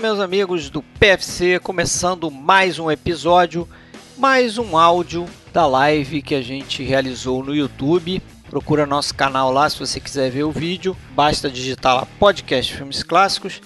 Meus 0.00 0.18
amigos 0.18 0.70
do 0.70 0.82
PFC, 0.82 1.58
começando 1.58 2.30
mais 2.30 2.78
um 2.78 2.90
episódio, 2.90 3.68
mais 4.16 4.56
um 4.56 4.74
áudio 4.74 5.26
da 5.52 5.66
live 5.66 6.22
que 6.22 6.34
a 6.34 6.40
gente 6.40 6.82
realizou 6.82 7.44
no 7.44 7.54
YouTube. 7.54 8.22
Procura 8.48 8.86
nosso 8.86 9.14
canal 9.14 9.52
lá 9.52 9.68
se 9.68 9.78
você 9.78 10.00
quiser 10.00 10.30
ver 10.30 10.44
o 10.44 10.50
vídeo. 10.50 10.96
Basta 11.14 11.50
digitar 11.50 11.96
lá 11.96 12.06
Podcast 12.18 12.74
Filmes 12.74 13.02
Clássicos. 13.02 13.60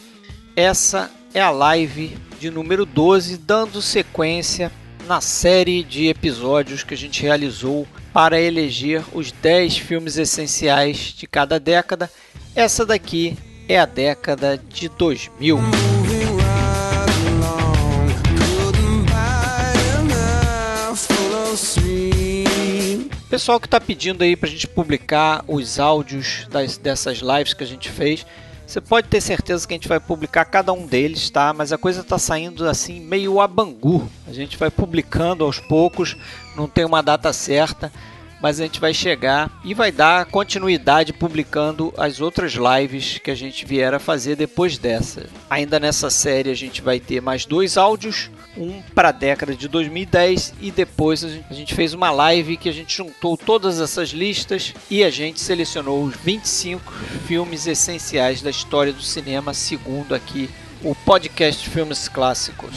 Essa 0.57 1.09
é 1.33 1.41
a 1.41 1.51
live 1.51 2.19
de 2.41 2.51
número 2.51 2.85
12, 2.85 3.37
dando 3.37 3.81
sequência 3.81 4.73
na 5.07 5.21
série 5.21 5.85
de 5.85 6.09
episódios 6.09 6.83
que 6.83 6.95
a 6.95 6.99
gente 6.99 7.23
realizou 7.23 7.87
para 8.13 8.41
eleger 8.41 9.05
os 9.13 9.31
10 9.31 9.79
filmes 9.79 10.17
essenciais 10.17 11.15
de 11.17 11.29
cada 11.29 11.61
década. 11.61 12.11
Essa 12.57 12.85
daqui 12.85 13.39
é 13.69 13.79
a 13.79 13.87
década 13.87 14.59
de 14.59 14.89
2000. 14.89 15.94
Pessoal 23.35 23.59
que 23.59 23.67
está 23.67 23.81
pedindo 23.81 24.23
aí 24.23 24.37
para 24.37 24.49
a 24.49 24.53
gente 24.53 24.69
publicar 24.69 25.45
os 25.49 25.81
áudios 25.81 26.47
das, 26.53 26.77
dessas 26.77 27.19
lives 27.19 27.53
que 27.53 27.65
a 27.65 27.67
gente 27.67 27.91
fez, 27.91 28.25
você 28.65 28.81
pode 28.81 29.09
ter 29.09 29.21
certeza 29.21 29.67
que 29.67 29.75
a 29.75 29.77
gente 29.77 29.89
vai 29.89 29.99
publicar 29.99 30.45
cada 30.45 30.73
um 30.73 30.87
deles, 30.87 31.31
tá? 31.31 31.53
Mas 31.53 31.73
a 31.73 31.77
coisa 31.77 32.03
está 32.03 32.17
saindo 32.17 32.65
assim 32.65 33.01
meio 33.01 33.41
a 33.41 33.49
bangu. 33.49 34.09
A 34.29 34.33
gente 34.33 34.57
vai 34.57 34.71
publicando 34.71 35.43
aos 35.43 35.59
poucos, 35.59 36.17
não 36.55 36.69
tem 36.69 36.85
uma 36.85 37.03
data 37.03 37.33
certa 37.33 37.91
mas 38.45 38.61
a 38.61 38.65
gente 38.65 38.79
vai 38.79 38.93
chegar 38.93 39.51
e 39.65 39.73
vai 39.73 39.91
dar 39.91 40.27
continuidade 40.27 41.15
publicando 41.15 41.95
as 41.97 42.21
outras 42.21 42.53
lives 42.53 43.17
que 43.17 43.31
a 43.31 43.35
gente 43.35 43.65
vier 43.65 43.95
a 43.95 43.99
fazer 43.99 44.37
depois 44.37 44.77
dessa. 44.77 45.25
Ainda 45.49 45.81
nessa 45.81 46.11
série 46.11 46.51
a 46.51 46.55
gente 46.55 46.83
vai 46.83 47.01
ter 47.01 47.23
mais 47.23 47.47
dois 47.47 47.79
áudios, 47.79 48.31
um 48.55 48.83
para 48.95 49.09
a 49.09 49.13
década 49.13 49.55
de 49.55 49.67
2010 49.67 50.57
e 50.61 50.71
depois 50.71 51.25
a 51.25 51.55
gente 51.55 51.75
fez 51.75 51.95
uma 51.95 52.11
live 52.11 52.59
que 52.59 52.69
a 52.69 52.73
gente 52.73 52.95
juntou 52.95 53.35
todas 53.35 53.81
essas 53.81 54.11
listas 54.11 54.75
e 54.91 55.03
a 55.03 55.09
gente 55.09 55.41
selecionou 55.41 56.05
os 56.05 56.15
25 56.15 56.93
filmes 57.27 57.67
essenciais 57.67 58.43
da 58.43 58.51
história 58.51 58.93
do 58.93 59.01
cinema 59.01 59.55
segundo 59.55 60.15
aqui 60.15 60.51
o 60.83 60.95
podcast 60.95 61.67
Filmes 61.71 62.09
Clássicos. 62.09 62.77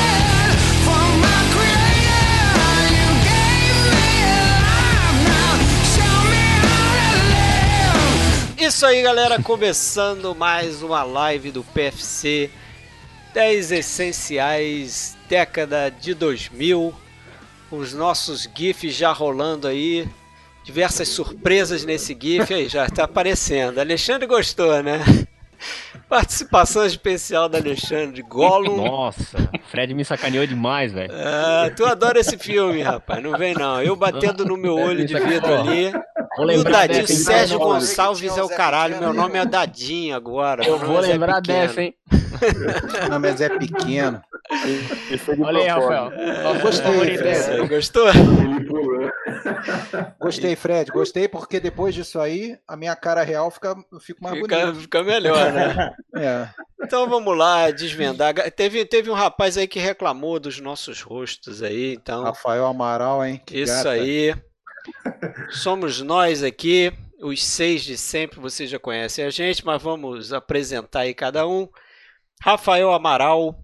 Isso 8.61 8.85
aí, 8.85 9.01
galera, 9.01 9.41
começando 9.41 10.35
mais 10.35 10.83
uma 10.83 11.01
live 11.01 11.49
do 11.49 11.63
PFC 11.63 12.47
10 13.33 13.71
essenciais 13.71 15.17
década 15.27 15.89
de 15.89 16.13
2000. 16.13 16.93
Os 17.71 17.91
nossos 17.95 18.47
GIFs 18.55 18.93
já 18.93 19.11
rolando 19.11 19.67
aí, 19.67 20.07
diversas 20.63 21.07
surpresas 21.09 21.83
nesse 21.83 22.15
GIF 22.17 22.53
aí, 22.53 22.69
já 22.69 22.85
está 22.85 23.05
aparecendo. 23.05 23.79
Alexandre 23.79 24.27
gostou, 24.27 24.83
né? 24.83 24.99
Participação 26.07 26.85
especial 26.85 27.49
da 27.49 27.57
Alexandre 27.57 28.21
Gollum. 28.21 28.85
Nossa, 28.85 29.49
Fred 29.71 29.91
me 29.95 30.05
sacaneou 30.05 30.45
demais, 30.45 30.93
velho. 30.93 31.11
Ah, 31.15 31.71
tu 31.75 31.83
adora 31.83 32.19
esse 32.19 32.37
filme, 32.37 32.83
rapaz. 32.83 33.23
Não 33.23 33.35
vem 33.35 33.55
não. 33.55 33.81
Eu 33.81 33.95
batendo 33.95 34.45
no 34.45 34.55
meu 34.55 34.75
olho 34.75 35.03
de 35.03 35.19
vidro 35.19 35.51
ali. 35.51 35.91
Vou 36.37 36.45
lembrar 36.45 36.69
o 36.69 36.73
Dadinho, 36.73 37.07
dessa, 37.07 37.23
Sérgio 37.23 37.59
Gonçalves 37.59 38.37
é 38.37 38.43
o 38.43 38.49
caralho. 38.49 38.99
Meu 38.99 39.13
nome 39.13 39.37
é 39.37 39.45
Dadinho 39.45 40.15
agora. 40.15 40.65
Eu 40.65 40.77
vou 40.77 41.03
é 41.03 41.07
lembrar 41.07 41.41
dessa, 41.41 41.81
hein? 41.81 41.93
Meu 43.01 43.09
nome 43.09 43.29
é 43.29 43.35
Zé 43.35 43.49
Pequeno. 43.49 44.21
Olha 45.43 45.59
aí, 45.59 45.67
Rafael. 45.67 46.11
Gostei, 46.61 47.17
Fred. 47.17 47.67
Gostou? 47.67 48.07
Gostei, 50.19 50.55
Fred. 50.55 50.91
Gostei 50.91 51.27
porque 51.27 51.59
depois 51.59 51.93
disso 51.93 52.19
aí, 52.19 52.57
a 52.67 52.77
minha 52.77 52.95
cara 52.95 53.23
real 53.23 53.51
fica, 53.51 53.75
fica 53.99 54.19
mais 54.21 54.39
fica, 54.39 54.59
bonita. 54.59 54.79
Fica 54.79 55.03
melhor, 55.03 55.51
né? 55.51 55.93
É. 56.15 56.47
Então 56.81 57.07
vamos 57.07 57.37
lá, 57.37 57.69
desvendar. 57.71 58.33
Teve, 58.51 58.85
teve 58.85 59.09
um 59.09 59.13
rapaz 59.13 59.57
aí 59.57 59.67
que 59.67 59.79
reclamou 59.79 60.39
dos 60.39 60.59
nossos 60.59 61.01
rostos 61.01 61.61
aí, 61.61 61.93
então... 61.93 62.23
Rafael 62.23 62.65
Amaral, 62.65 63.23
hein? 63.23 63.41
Que 63.45 63.61
isso 63.61 63.73
gata. 63.73 63.91
aí. 63.91 64.33
Somos 65.51 66.01
nós 66.01 66.43
aqui, 66.43 66.91
os 67.21 67.43
seis 67.43 67.83
de 67.83 67.97
sempre, 67.97 68.39
vocês 68.39 68.69
já 68.69 68.79
conhecem 68.79 69.25
a 69.25 69.29
gente, 69.29 69.65
mas 69.65 69.81
vamos 69.81 70.33
apresentar 70.33 71.01
aí 71.01 71.13
cada 71.13 71.47
um. 71.47 71.67
Rafael 72.41 72.91
Amaral, 72.91 73.63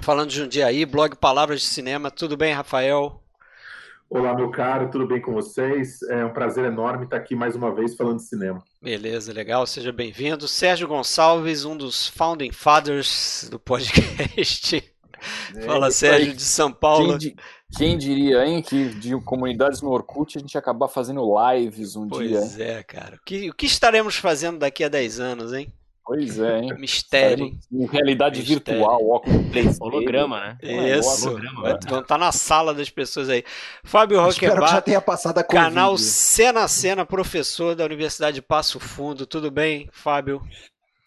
falando 0.00 0.30
de 0.30 0.42
um 0.42 0.48
dia 0.48 0.66
aí, 0.66 0.86
blog 0.86 1.16
Palavras 1.16 1.60
de 1.60 1.66
Cinema. 1.66 2.10
Tudo 2.10 2.36
bem, 2.36 2.52
Rafael? 2.52 3.22
Olá, 4.08 4.34
meu 4.34 4.50
caro, 4.50 4.90
tudo 4.90 5.06
bem 5.06 5.20
com 5.20 5.32
vocês? 5.32 6.02
É 6.02 6.24
um 6.24 6.32
prazer 6.32 6.64
enorme 6.64 7.04
estar 7.04 7.16
aqui 7.16 7.36
mais 7.36 7.54
uma 7.54 7.72
vez 7.72 7.94
falando 7.94 8.16
de 8.16 8.24
cinema. 8.24 8.60
Beleza, 8.82 9.32
legal, 9.32 9.64
seja 9.68 9.92
bem-vindo. 9.92 10.48
Sérgio 10.48 10.88
Gonçalves, 10.88 11.64
um 11.64 11.76
dos 11.76 12.08
founding 12.08 12.50
fathers 12.50 13.48
do 13.50 13.58
podcast. 13.58 14.82
É, 15.54 15.60
Fala, 15.60 15.90
Sérgio, 15.90 16.32
de 16.34 16.40
São 16.40 16.72
Paulo. 16.72 17.18
Quem, 17.18 17.36
quem, 17.76 17.96
diria, 17.96 18.44
hein, 18.46 18.62
que 18.62 18.88
de 18.88 19.18
comunidades 19.20 19.80
no 19.80 19.90
Orkut 19.90 20.36
a 20.36 20.40
gente 20.40 20.54
ia 20.54 20.58
acabar 20.58 20.88
fazendo 20.88 21.22
lives 21.52 21.96
um 21.96 22.08
pois 22.08 22.28
dia. 22.28 22.38
Pois 22.38 22.60
é, 22.60 22.82
cara. 22.82 23.16
O 23.16 23.20
que, 23.24 23.50
o 23.50 23.54
que 23.54 23.66
estaremos 23.66 24.16
fazendo 24.16 24.58
daqui 24.58 24.82
a 24.84 24.88
10 24.88 25.20
anos, 25.20 25.52
hein? 25.52 25.72
Pois 26.04 26.40
é, 26.40 26.58
hein? 26.58 26.74
Mistério. 26.76 27.56
Em 27.70 27.86
realidade 27.86 28.40
Mistério. 28.40 28.64
virtual, 28.64 29.08
óculos 29.08 29.42
3D. 29.52 29.76
Holograma, 29.80 30.40
né? 30.40 30.58
Isso. 30.98 31.28
Holograma, 31.28 31.62
Vai, 31.62 31.78
vão 31.88 32.00
estar 32.00 32.18
na 32.18 32.32
sala 32.32 32.74
das 32.74 32.90
pessoas 32.90 33.28
aí. 33.28 33.44
Fábio 33.84 34.20
Roquebar, 34.20 34.70
já 34.70 34.80
tenha 34.80 35.00
passado 35.00 35.38
a 35.38 35.44
canal 35.44 35.96
Cena 35.96 36.66
Cena, 36.66 37.06
professor 37.06 37.76
da 37.76 37.84
Universidade 37.84 38.34
de 38.34 38.42
Passo 38.42 38.80
Fundo. 38.80 39.24
Tudo 39.24 39.52
bem, 39.52 39.88
Fábio? 39.92 40.42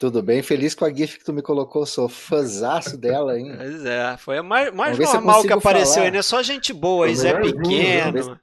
Tudo 0.03 0.21
bem, 0.21 0.43
feliz 0.43 0.75
com 0.75 0.83
a 0.83 0.93
GIF 0.93 1.17
que 1.17 1.23
tu 1.23 1.31
me 1.31 1.41
colocou, 1.41 1.85
sou 1.85 2.09
fãzaço 2.09 2.97
dela, 2.97 3.39
hein? 3.39 3.53
Pois 3.55 3.85
é, 3.85 4.17
foi 4.17 4.39
a 4.39 4.43
mais, 4.43 4.69
mais 4.73 4.99
normal 4.99 5.43
que 5.43 5.53
apareceu 5.53 5.93
falar. 5.93 6.05
aí, 6.07 6.11
né? 6.11 6.21
Só 6.21 6.43
gente 6.43 6.73
boa 6.73 7.05
aí, 7.05 7.15
Zé 7.15 7.39
Pequeno. 7.39 8.37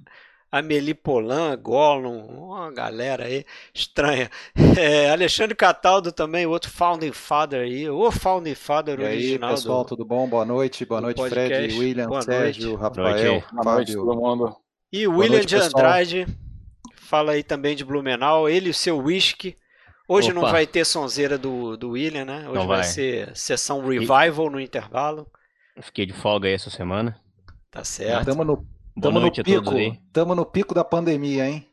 Amelie 0.51 0.95
Polan, 0.95 1.55
Gollum, 1.59 2.47
uma 2.47 2.73
galera 2.73 3.27
aí 3.27 3.45
estranha. 3.75 4.31
É, 4.81 5.11
Alexandre 5.11 5.55
Cataldo 5.55 6.11
também, 6.11 6.47
outro 6.47 6.71
Founding 6.71 7.13
Father 7.13 7.61
aí, 7.61 7.91
o 7.91 8.11
Founding 8.11 8.55
Father 8.55 8.99
e 8.99 9.05
original. 9.05 9.51
Aí, 9.51 9.55
pessoal, 9.57 9.85
do, 9.85 9.89
tudo 9.89 10.05
bom? 10.07 10.27
Boa 10.27 10.47
noite, 10.47 10.87
boa 10.87 11.03
noite, 11.03 11.19
podcast. 11.19 11.53
Fred, 11.53 11.79
William, 11.79 12.07
boa 12.07 12.23
Sérgio, 12.23 12.69
noite. 12.71 12.81
Rafael, 12.81 13.43
boa 13.53 13.75
noite, 13.75 13.93
todo 13.93 14.17
mundo. 14.17 14.57
E 14.91 15.07
o 15.07 15.11
William 15.19 15.37
noite, 15.37 15.47
de 15.47 15.57
Andrade, 15.57 16.27
fala 16.95 17.33
aí 17.33 17.43
também 17.43 17.77
de 17.77 17.85
Blumenau, 17.85 18.49
ele 18.49 18.69
e 18.69 18.71
o 18.71 18.75
seu 18.75 18.97
whisky. 18.97 19.55
Hoje 20.13 20.33
Opa. 20.33 20.41
não 20.41 20.51
vai 20.51 20.67
ter 20.67 20.85
sonzeira 20.85 21.39
do, 21.39 21.77
do 21.77 21.91
William, 21.91 22.25
né? 22.25 22.49
Hoje 22.49 22.67
vai. 22.67 22.79
vai. 22.79 22.83
ser 22.83 23.31
sessão 23.37 23.87
revival 23.87 24.49
e... 24.49 24.51
no 24.51 24.61
intervalo. 24.61 25.31
Fiquei 25.81 26.05
de 26.05 26.13
folga 26.13 26.49
aí 26.49 26.55
essa 26.55 26.69
semana. 26.69 27.17
Tá 27.71 27.85
certo. 27.85 28.19
Estamos 28.19 28.45
no 28.45 28.67
Estamos 28.97 29.23
no 29.23 29.31
pico. 29.31 29.79
Estamos 29.79 30.37
no 30.37 30.45
pico 30.45 30.75
da 30.75 30.83
pandemia, 30.83 31.49
hein? 31.49 31.65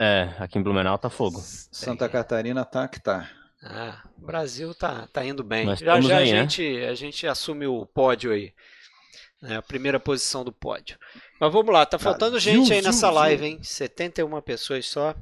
É, 0.00 0.34
aqui 0.40 0.58
em 0.58 0.62
Blumenau 0.64 0.98
tá 0.98 1.08
fogo. 1.08 1.40
Santa 1.40 2.08
Catarina 2.08 2.64
tá 2.64 2.88
que 2.88 3.00
tá. 3.00 3.30
Ah, 3.62 4.02
o 4.20 4.26
Brasil 4.26 4.74
tá, 4.74 5.06
tá 5.12 5.24
indo 5.24 5.44
bem. 5.44 5.66
Mas 5.66 5.78
já 5.78 6.00
já 6.00 6.18
aí, 6.18 6.32
a, 6.32 6.42
gente, 6.42 6.80
né? 6.80 6.88
a 6.88 6.94
gente 6.94 7.24
assume 7.24 7.68
o 7.68 7.86
pódio 7.86 8.32
aí. 8.32 8.52
É 9.44 9.54
a 9.54 9.62
primeira 9.62 10.00
posição 10.00 10.42
do 10.42 10.50
pódio. 10.50 10.98
Mas 11.40 11.52
vamos 11.52 11.72
lá, 11.72 11.86
tá 11.86 12.00
faltando 12.00 12.32
tá, 12.32 12.40
gente 12.40 12.72
aí 12.72 12.82
nessa 12.82 13.12
live, 13.12 13.46
hein? 13.46 13.58
71 13.62 14.40
pessoas 14.42 14.88
só. 14.88 15.14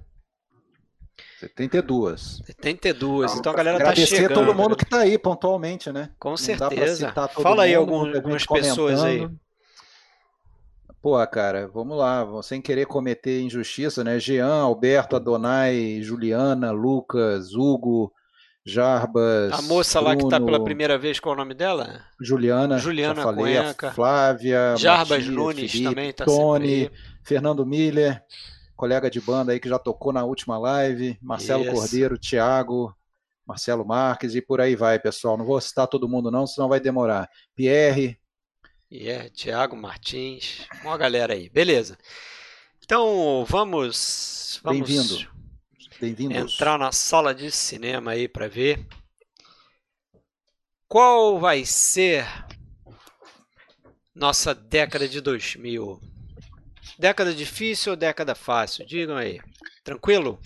72. 1.48 2.42
72. 2.44 3.34
Então 3.36 3.52
a 3.52 3.56
galera 3.56 3.76
Agradecer 3.76 4.10
tá 4.10 4.16
chegando. 4.16 4.34
todo 4.34 4.54
mundo 4.54 4.76
que 4.76 4.84
tá 4.84 5.00
aí 5.00 5.18
pontualmente, 5.18 5.92
né? 5.92 6.10
Com 6.18 6.36
certeza. 6.36 7.12
Fala 7.40 7.64
aí 7.64 7.74
algum, 7.74 8.14
algumas 8.14 8.46
pessoas 8.46 9.02
aí. 9.02 9.28
Pô, 11.00 11.26
cara, 11.26 11.68
vamos 11.68 11.98
lá, 11.98 12.26
sem 12.42 12.62
querer 12.62 12.86
cometer 12.86 13.42
injustiça, 13.42 14.02
né? 14.02 14.18
Jean, 14.18 14.62
Alberto, 14.62 15.16
Adonai, 15.16 16.00
Juliana, 16.00 16.70
Lucas, 16.70 17.52
Hugo, 17.52 18.10
Jarbas. 18.64 19.52
A 19.52 19.60
moça 19.60 20.00
Bruno, 20.00 20.16
lá 20.16 20.22
que 20.22 20.30
tá 20.30 20.40
pela 20.40 20.64
primeira 20.64 20.96
vez, 20.96 21.20
qual 21.20 21.34
é 21.34 21.36
o 21.36 21.38
nome 21.40 21.52
dela? 21.52 22.00
Juliana, 22.18 22.78
Juliana 22.78 23.16
já 23.16 23.22
falei, 23.22 23.56
Cuenca. 23.56 23.88
a 23.88 23.92
Flávia, 23.92 24.74
Jarbas 24.78 25.18
Matias, 25.18 25.28
Nunes 25.28 25.72
Felipe, 25.72 25.90
também 25.90 26.12
tá 26.14 26.24
Tony, 26.24 26.84
sempre 26.84 26.98
Fernando 27.22 27.66
Miller, 27.66 28.22
colega 28.76 29.10
de 29.10 29.20
banda 29.20 29.52
aí 29.52 29.60
que 29.60 29.68
já 29.68 29.78
tocou 29.78 30.12
na 30.12 30.24
última 30.24 30.58
live, 30.58 31.18
Marcelo 31.22 31.64
Isso. 31.64 31.72
Cordeiro, 31.72 32.18
Thiago, 32.18 32.94
Marcelo 33.46 33.84
Marques 33.84 34.34
e 34.34 34.40
por 34.42 34.60
aí 34.60 34.74
vai, 34.74 34.98
pessoal. 34.98 35.36
Não 35.36 35.44
vou 35.44 35.60
citar 35.60 35.86
todo 35.86 36.08
mundo 36.08 36.30
não, 36.30 36.46
senão 36.46 36.68
vai 36.68 36.80
demorar. 36.80 37.28
Pierre, 37.54 38.18
E 38.90 39.08
é, 39.08 39.28
Tiago 39.30 39.76
Martins, 39.76 40.66
uma 40.82 40.96
galera 40.96 41.34
aí. 41.34 41.48
Beleza. 41.48 41.96
Então, 42.82 43.44
vamos, 43.48 44.60
vamos 44.62 44.88
Bem-vindo. 44.88 45.28
bem-vindos. 46.00 46.54
entrar 46.54 46.78
na 46.78 46.92
sala 46.92 47.34
de 47.34 47.50
cinema 47.50 48.12
aí 48.12 48.28
para 48.28 48.46
ver 48.48 48.86
qual 50.86 51.38
vai 51.40 51.64
ser 51.64 52.26
nossa 54.14 54.54
década 54.54 55.08
de 55.08 55.20
2000. 55.20 56.13
Década 56.98 57.34
difícil 57.34 57.92
ou 57.92 57.96
década 57.96 58.34
fácil? 58.34 58.86
Digam 58.86 59.16
aí. 59.16 59.40
Tranquilo? 59.82 60.38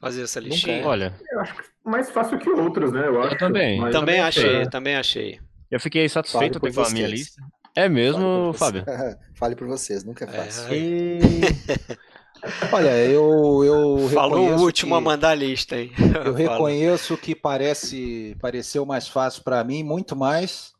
Fazer 0.00 0.22
essa 0.22 0.40
listinha? 0.40 0.86
Olha, 0.86 1.14
Eu 1.30 1.40
acho 1.40 1.54
que 1.54 1.62
mais 1.84 2.10
fácil 2.10 2.38
que 2.38 2.48
outras, 2.48 2.92
né? 2.92 3.06
Eu, 3.06 3.22
acho. 3.22 3.36
também. 3.38 3.78
Mas- 3.80 3.92
Também 3.92 4.20
achei, 4.20 4.44
achei. 4.56 4.70
também 4.70 4.96
achei. 4.96 5.40
eu 5.70 5.78
fiquei 5.80 6.08
satisfeito 6.08 6.58
com 6.58 6.66
a 6.66 6.90
minha 6.90 7.06
lista. 7.06 7.40
É 7.76 7.88
mesmo, 7.88 8.52
Fale 8.54 8.82
Fábio? 8.82 8.84
Fale 9.36 9.54
por 9.56 9.68
vocês, 9.68 10.02
nunca 10.02 10.24
é 10.24 10.28
fácil. 10.28 10.64
Olha, 12.72 12.96
eu, 13.04 13.62
eu 13.64 14.08
Falou 14.14 14.48
o 14.50 14.60
último 14.62 14.94
a 14.94 14.98
que- 14.98 15.04
mandar 15.04 15.30
a 15.30 15.34
lista, 15.34 15.76
hein? 15.78 15.92
Eu 16.24 16.32
reconheço 16.32 17.16
que 17.16 17.34
parece 17.34 18.34
pareceu 18.40 18.86
mais 18.86 19.06
fácil 19.06 19.42
para 19.44 19.62
mim, 19.62 19.82
muito 19.82 20.16
mais 20.16 20.72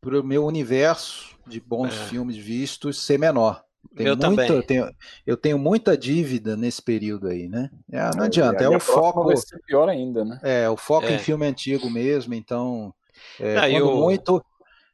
para 0.00 0.20
o 0.20 0.24
meu 0.24 0.44
universo 0.46 1.36
de 1.46 1.60
bons 1.60 1.94
É. 1.94 2.04
filmes 2.06 2.36
vistos 2.36 3.02
ser 3.04 3.18
menor. 3.18 3.62
Tenho 3.96 4.16
Meu 4.16 4.28
muita- 4.28 4.42
também. 4.44 4.56
eu 4.58 4.62
tenho, 4.66 4.94
eu 5.26 5.36
tenho 5.36 5.58
muita 5.58 5.96
dívida 5.96 6.56
nesse 6.56 6.82
período 6.82 7.28
aí, 7.28 7.48
né? 7.48 7.70
É, 7.90 8.10
não 8.16 8.24
adianta, 8.24 8.62
E 8.62 8.66
é 8.66 8.68
o 8.68 8.78
foco, 8.80 9.24
Vai 9.24 9.36
ser 9.36 9.58
pior 9.66 9.88
ainda, 9.88 10.24
né? 10.24 10.38
é 10.42 10.68
o 10.68 10.76
foco 10.76 11.06
É. 11.06 11.14
em 11.14 11.18
filme 11.18 11.46
antigo 11.46 11.88
mesmo. 11.90 12.34
Então, 12.34 12.92
é, 13.40 13.54
Não, 13.54 13.68
e 13.68 13.72
quando 13.80 13.92
o- 13.92 14.00
muito 14.02 14.44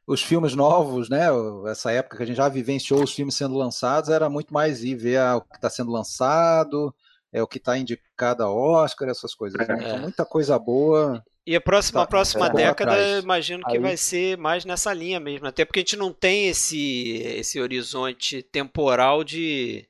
os 0.07 0.21
filmes 0.21 0.55
novos, 0.55 1.09
né? 1.09 1.27
Essa 1.69 1.91
época 1.91 2.17
que 2.17 2.23
a 2.23 2.25
gente 2.25 2.37
já 2.37 2.47
vivenciou 2.47 3.03
os 3.03 3.11
filmes 3.13 3.35
sendo 3.35 3.55
lançados, 3.57 4.09
era 4.09 4.29
muito 4.29 4.53
mais 4.53 4.83
ir 4.83 4.95
ver 4.95 5.17
ah, 5.17 5.37
o 5.37 5.41
que 5.41 5.55
está 5.55 5.69
sendo 5.69 5.91
lançado, 5.91 6.93
é 7.33 7.41
o 7.43 7.47
que 7.47 7.57
está 7.57 7.77
indicado 7.77 8.43
a 8.43 8.49
Oscar, 8.51 9.09
essas 9.09 9.33
coisas. 9.35 9.59
né? 9.59 9.65
Então, 9.77 9.97
É. 9.97 9.99
muita 9.99 10.25
coisa 10.25 10.57
boa. 10.57 11.23
E 11.47 11.55
a 11.55 11.61
próxima, 11.61 11.99
Tá, 11.99 12.03
a 12.03 12.07
próxima 12.07 12.47
é, 12.47 12.53
década, 12.53 13.19
imagino 13.19 13.63
que 13.63 13.75
Aí- 13.77 13.79
vai 13.79 13.95
ser 13.95 14.35
mais 14.37 14.65
nessa 14.65 14.91
linha 14.93 15.19
mesmo. 15.19 15.45
Até 15.47 15.63
porque 15.63 15.79
a 15.79 15.83
gente 15.83 15.95
não 15.95 16.11
tem 16.11 16.47
esse, 16.47 17.17
esse 17.37 17.59
horizonte 17.59 18.41
temporal 18.41 19.23
de 19.23 19.87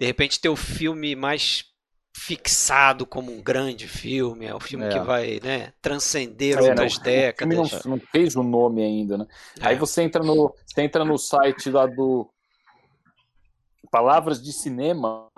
de 0.00 0.06
repente 0.06 0.40
ter 0.40 0.48
o 0.48 0.56
filme 0.56 1.14
mais 1.14 1.64
fixado 2.16 3.06
como 3.06 3.30
um 3.32 3.40
grande 3.40 3.86
filme, 3.86 4.46
é 4.46 4.54
o 4.54 4.58
filme 4.60 4.84
É. 4.86 4.88
que 4.88 4.98
vai 4.98 5.38
né, 5.42 5.72
transcender 5.80 6.58
É, 6.58 6.60
outras 6.62 6.94
o- 6.96 7.00
o 7.00 7.02
filme 7.04 7.16
décadas. 7.18 7.84
não, 7.84 7.90
não 7.96 8.00
fez 8.10 8.34
o 8.34 8.42
nome 8.42 8.82
ainda, 8.82 9.16
né? 9.18 9.26
Aí 9.60 9.76
É. 9.76 9.78
você 9.78 10.02
entra 10.02 10.22
no, 10.22 10.52
você 10.66 10.82
entra 10.82 11.04
no 11.04 11.16
site 11.18 11.70
lá 11.70 11.86
do 11.86 12.28
Palavras 13.90 14.42
de 14.42 14.52
Cinema, 14.52 15.30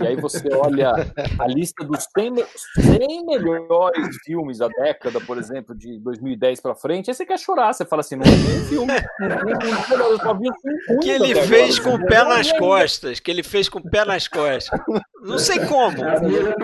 e 0.00 0.06
aí 0.06 0.16
você 0.16 0.42
olha 0.54 0.92
a 1.38 1.46
lista 1.46 1.84
dos 1.84 2.06
100, 2.16 2.30
me- 2.30 2.44
100 2.80 3.26
melhores 3.26 4.16
filmes 4.24 4.58
da 4.58 4.68
década, 4.68 5.20
por 5.20 5.36
exemplo, 5.38 5.74
de 5.76 5.98
2010 6.00 6.60
pra 6.60 6.74
frente, 6.74 7.10
aí 7.10 7.14
você 7.14 7.26
quer 7.26 7.38
chorar, 7.38 7.72
você 7.72 7.84
fala 7.84 8.00
assim, 8.00 8.16
não 8.16 8.22
é 8.24 8.68
filme, 8.68 8.92
é 8.92 9.04
eu 9.92 10.18
só 10.18 10.34
vi 10.34 10.48
um 10.50 10.54
filme 10.86 11.00
Que 11.02 11.10
ele 11.10 11.34
fez 11.42 11.78
agora. 11.78 11.98
com 11.98 12.04
o 12.04 12.06
pé 12.08 12.24
nas 12.24 12.52
costas, 12.52 13.20
que 13.20 13.30
ele 13.30 13.42
fez 13.42 13.68
com 13.68 13.78
o 13.78 13.90
pé 13.90 14.04
nas 14.04 14.28
costas. 14.28 14.80
Não 15.22 15.38
sei 15.38 15.58
como. 15.66 15.96
Prontas. 15.96 16.22
né? 16.22 16.54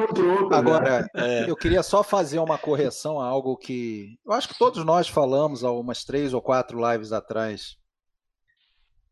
Agora, 0.53 1.07
É. 1.15 1.49
eu 1.51 1.57
queria 1.57 1.83
só 1.83 2.03
fazer 2.03 2.39
uma 2.39 2.59
correção 2.59 3.21
a 3.21 3.27
algo 3.27 3.57
que 3.57 4.17
eu 4.27 4.33
acho 4.33 4.49
que 4.49 4.59
todos 4.59 4.85
nós 4.85 5.09
falamos 5.09 5.63
há 5.65 5.71
umas 5.71 6.05
três 6.05 6.33
ou 6.35 6.41
quatro 6.43 6.79
lives 6.91 7.13
atrás, 7.13 7.77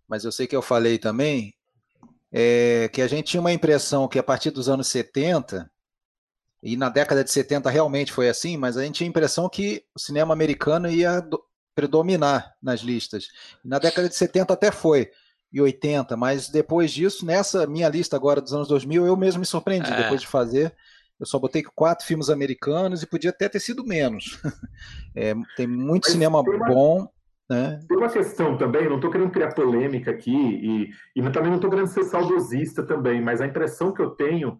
mas 0.08 0.24
eu 0.24 0.32
sei 0.32 0.46
que 0.46 0.54
eu 0.56 0.62
falei 0.62 0.98
também, 0.98 1.52
é, 2.32 2.88
que 2.92 3.00
a 3.02 3.06
gente 3.08 3.26
tinha 3.26 3.40
uma 3.40 3.52
impressão 3.52 4.08
que 4.08 4.18
a 4.18 4.22
partir 4.22 4.50
dos 4.50 4.68
anos 4.68 4.88
70, 4.88 5.70
e 6.62 6.76
na 6.76 6.88
década 6.88 7.22
de 7.22 7.30
70 7.30 7.70
realmente 7.70 8.12
foi 8.12 8.28
assim, 8.28 8.56
mas 8.56 8.76
a 8.76 8.82
gente 8.84 8.96
tinha 8.96 9.08
a 9.08 9.10
impressão 9.10 9.48
que 9.48 9.84
o 9.94 9.98
cinema 10.00 10.32
americano 10.34 10.90
ia 10.90 11.20
do- 11.20 11.42
predominar 11.74 12.54
nas 12.62 12.80
listas. 12.80 13.28
E 13.64 13.68
na 13.68 13.78
década 13.78 14.08
de 14.08 14.14
70 14.16 14.54
até 14.54 14.70
foi, 14.72 15.10
e 15.52 15.60
80, 15.60 16.16
mas 16.16 16.48
depois 16.48 16.90
disso, 16.90 17.24
nessa 17.24 17.66
minha 17.66 17.88
lista 17.88 18.16
agora 18.16 18.40
dos 18.40 18.52
anos 18.52 18.68
2000, 18.68 19.06
eu 19.06 19.16
mesmo 19.16 19.40
me 19.40 19.46
surpreendi 19.46 19.90
É. 19.92 19.96
depois 20.02 20.20
de 20.20 20.26
fazer. 20.26 20.74
Eu 21.20 21.24
só 21.24 21.38
botei 21.38 21.62
quatro 21.62 22.04
filmes 22.04 22.28
americanos 22.28 23.02
e 23.02 23.06
podia 23.06 23.30
até 23.30 23.48
ter 23.48 23.60
sido 23.60 23.84
menos. 23.84 24.38
É, 25.18 25.34
tem 25.56 25.66
muito 25.66 26.04
Mas 26.04 26.12
cinema 26.12 26.40
uma- 26.40 26.66
bom, 26.66 27.08
né? 27.48 27.80
Tem 27.88 27.96
uma 27.96 28.08
questão 28.08 28.56
também, 28.56 28.88
não 28.88 28.96
estou 28.96 29.10
querendo 29.10 29.30
criar 29.30 29.54
polêmica 29.54 30.10
aqui 30.10 30.34
e, 30.34 30.90
e 31.14 31.22
também 31.30 31.48
não 31.50 31.56
estou 31.56 31.70
querendo 31.70 31.86
ser 31.88 32.04
saudosista 32.04 32.82
também, 32.82 33.20
mas 33.20 33.40
a 33.40 33.46
impressão 33.46 33.92
que 33.92 34.02
eu 34.02 34.10
tenho 34.10 34.58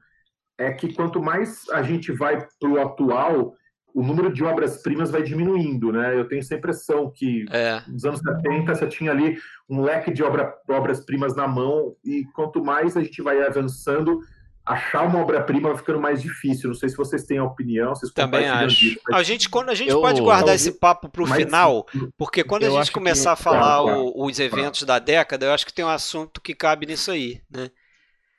é 0.58 0.72
que 0.72 0.94
quanto 0.94 1.20
mais 1.22 1.68
a 1.70 1.82
gente 1.82 2.12
vai 2.12 2.38
para 2.58 2.68
o 2.70 2.80
atual, 2.80 3.54
o 3.94 4.02
número 4.02 4.32
de 4.32 4.44
obras-primas 4.44 5.10
vai 5.10 5.22
diminuindo, 5.22 5.90
né? 5.90 6.18
Eu 6.18 6.28
tenho 6.28 6.40
essa 6.40 6.54
impressão 6.54 7.10
que 7.10 7.44
É. 7.50 7.82
nos 7.88 8.04
anos 8.04 8.20
70 8.20 8.74
você 8.74 8.86
tinha 8.86 9.10
ali 9.10 9.36
um 9.68 9.80
leque 9.82 10.12
de 10.12 10.22
obra- 10.22 10.54
obras-primas 10.68 11.34
na 11.34 11.48
mão 11.48 11.94
e 12.04 12.24
quanto 12.34 12.62
mais 12.62 12.96
a 12.96 13.02
gente 13.02 13.20
vai 13.22 13.42
avançando, 13.42 14.20
achar 14.66 15.06
uma 15.06 15.20
obra-prima 15.20 15.68
vai 15.68 15.78
ficando 15.78 16.00
mais 16.00 16.20
difícil. 16.20 16.68
Não 16.68 16.74
sei 16.76 16.88
se 16.88 16.96
vocês 16.96 17.24
têm 17.24 17.38
a 17.38 17.44
opinião, 17.44 17.94
vocês 17.94 18.12
Também 18.12 18.48
acho. 18.48 18.76
disso, 18.76 19.00
mas- 19.08 19.20
A 19.20 19.22
gente, 19.22 19.48
quando 19.48 19.70
a 19.70 19.74
gente 19.74 19.90
Eu- 19.90 20.00
pode 20.00 20.20
guardar 20.20 20.48
eu- 20.48 20.54
esse 20.56 20.72
papo 20.72 21.08
para 21.08 21.22
o 21.22 21.26
final, 21.26 21.86
porque 22.18 22.42
quando 22.42 22.64
a 22.64 22.68
gente 22.68 22.78
acho 22.80 22.90
que- 22.90 22.94
começar 22.98 23.32
a 23.32 23.36
falar 23.36 23.82
Claro, 23.82 24.00
o- 24.14 24.26
os 24.26 24.38
eventos 24.40 24.82
da 24.82 24.98
década, 24.98 25.46
eu 25.46 25.52
acho 25.52 25.64
que 25.64 25.72
tem 25.72 25.84
um 25.84 25.88
assunto 25.88 26.40
que 26.40 26.54
cabe 26.54 26.84
nisso 26.86 27.10
aí, 27.12 27.40
né? 27.50 27.70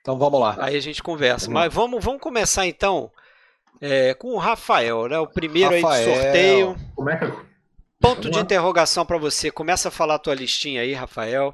Então 0.02 0.18
vamos 0.18 0.40
lá. 0.40 0.56
Aí 0.60 0.76
a 0.76 0.82
gente 0.82 1.02
conversa. 1.02 1.48
Vamos 1.48 1.62
Mas 1.62 1.74
vamos, 1.74 2.04
vamos 2.04 2.22
começar 2.22 2.66
então 2.68 3.10
é, 3.82 4.14
com 4.14 4.30
o 4.34 4.38
Rafael, 4.38 5.08
né? 5.08 5.20
O 5.20 5.28
primeiro 5.28 5.74
aí 5.74 5.82
Rafael. 5.82 6.10
de 6.10 6.16
sorteio. 6.22 6.76
Como 6.96 7.10
é 7.10 7.18
que 7.18 7.26
Ponto 8.00 8.16
Vamos 8.18 8.32
de 8.32 8.38
lá. 8.38 8.44
interrogação 8.44 9.06
para 9.06 9.18
você. 9.18 9.50
Começa 9.50 9.88
a 9.88 9.92
falar 9.92 10.16
a 10.16 10.20
tua 10.20 10.36
listinha 10.36 10.82
aí, 10.82 10.94
Rafael. 10.94 11.54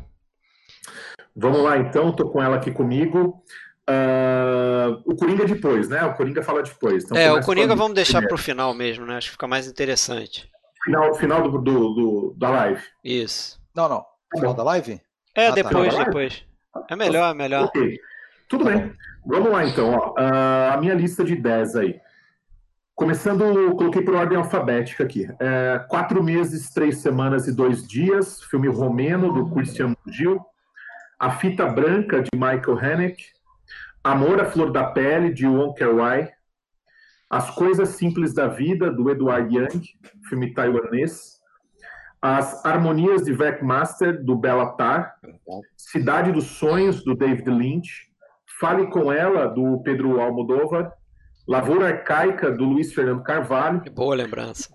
Vamos 1.36 1.64
lá, 1.64 1.78
então, 1.78 2.12
tô 2.16 2.30
com 2.30 2.42
ela 2.44 2.58
aqui 2.58 2.72
comigo. 2.72 3.42
Ah, 3.90 4.98
o 5.06 5.16
Coringa 5.16 5.46
depois, 5.46 5.90
né? 5.90 6.04
O 6.06 6.14
Coringa 6.14 6.42
fala 6.42 6.64
depois. 6.64 7.04
Então, 7.04 7.18
é, 7.18 7.32
o 7.32 7.42
Coringa 7.42 7.76
vamos 7.76 7.94
deixar 7.94 8.22
para 8.22 8.36
o 8.36 8.38
final 8.38 8.74
mesmo, 8.74 9.06
né? 9.06 9.18
Acho 9.18 9.28
que 9.28 9.32
fica 9.34 9.48
mais 9.48 9.68
interessante. 9.68 10.50
Final, 10.84 11.14
final 11.16 11.44
do, 11.50 11.58
do- 11.62 11.94
do- 11.94 12.36
da 12.38 12.50
live. 12.50 12.82
Isso. 13.04 13.60
Não, 13.76 13.88
não. 13.90 14.06
Final 14.36 14.54
da 14.54 14.64
live? 14.64 15.00
É, 15.36 15.48
Ah, 15.48 15.50
tá. 15.50 15.56
depois, 15.56 15.94
Vai? 15.94 16.06
depois. 16.06 16.46
É 16.90 16.96
melhor, 16.96 17.32
é 17.32 17.34
melhor. 17.34 17.66
Ok. 17.66 18.00
Tudo 18.50 18.66
bem. 18.66 18.92
Vamos 19.26 19.52
lá, 19.52 19.66
então. 19.66 19.92
ó. 19.92 20.14
Ah, 20.18 20.74
a 20.74 20.78
minha 20.78 20.94
lista 20.94 21.24
de 21.24 21.36
10 21.36 21.76
aí. 21.76 22.00
Começando, 22.96 23.76
coloquei 23.76 24.04
por 24.04 24.14
ordem 24.16 24.38
alfabética 24.38 25.04
aqui. 25.04 25.28
É, 25.40 25.80
quatro 25.90 26.22
meses, 26.24 26.72
três 26.72 26.98
semanas 27.00 27.48
e 27.48 27.52
dois 27.56 27.88
dias. 27.88 28.42
Filme 28.44 28.68
romeno, 28.68 29.34
do 29.34 29.50
Christian 29.54 29.96
Gil. 30.08 30.40
A 31.20 31.32
Fita 31.32 31.66
Branca, 31.66 32.22
de 32.22 32.30
Michael 32.36 32.78
Haneke. 32.78 33.24
Amor 34.04 34.42
à 34.42 34.46
Flor 34.46 34.70
da 34.70 34.84
Pele, 34.84 35.34
de 35.34 35.48
Wong 35.48 35.74
Kar-wai. 35.76 36.30
As 37.30 37.50
Coisas 37.50 37.90
Simples 37.90 38.34
da 38.34 38.48
Vida, 38.48 38.92
do 38.92 39.10
Edward 39.10 39.56
Young, 39.56 39.82
filme 40.28 40.54
taiwanês. 40.54 41.40
As 42.22 42.66
Harmonias 42.66 43.24
de 43.24 43.34
Master, 43.62 44.22
do 44.22 44.36
Bela 44.36 44.74
Tar. 44.74 45.16
Cidade 45.78 46.34
dos 46.34 46.44
Sonhos, 46.44 47.04
do 47.04 47.16
David 47.16 47.50
Lynch. 47.50 48.10
Fale 48.60 48.88
com 48.88 49.12
Ela, 49.12 49.48
do 49.48 49.82
Pedro 49.84 50.20
Almodóvar. 50.20 50.92
Lavoura 51.48 51.88
Arcaica, 51.88 52.52
do 52.52 52.66
Luiz 52.66 52.94
Fernando 52.94 53.24
Carvalho. 53.24 53.82
Boa 53.94 54.16
lembrança. 54.16 54.70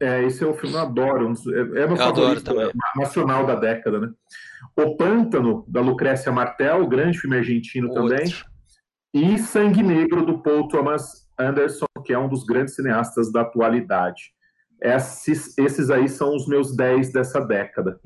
É, 0.00 0.24
esse 0.24 0.42
é 0.42 0.46
o 0.46 0.54
filme 0.54 0.72
que 0.72 0.76
eu 0.76 0.82
adoro. 0.82 1.28
um 1.28 1.32
É, 1.32 1.60
é 1.60 1.86
meu 1.86 1.90
Eu 1.92 1.96
favorito 1.96 2.52
nacional 2.96 3.46
da 3.46 3.54
década, 3.54 4.00
né? 4.00 4.10
O 4.76 4.96
Pântano, 4.96 5.64
da 5.68 5.80
Lucrécia 5.80 6.32
Martel, 6.32 6.84
grande 6.86 7.18
filme 7.18 7.36
argentino 7.36 7.92
também. 7.92 8.26
E 9.16 9.38
Sangue 9.38 9.82
Negro, 9.82 10.26
do 10.26 10.40
Paul 10.40 10.68
Thomas 10.68 11.26
Anderson, 11.38 11.86
que 12.04 12.12
é 12.12 12.18
um 12.18 12.28
dos 12.28 12.44
grandes 12.44 12.74
cineastas 12.74 13.32
da 13.32 13.40
atualidade. 13.40 14.34
Esses, 14.78 15.56
esses 15.56 15.88
aí 15.88 16.06
são 16.06 16.36
os 16.36 16.46
meus 16.46 16.76
10 16.76 17.14
dessa 17.14 17.40
década. 17.40 17.98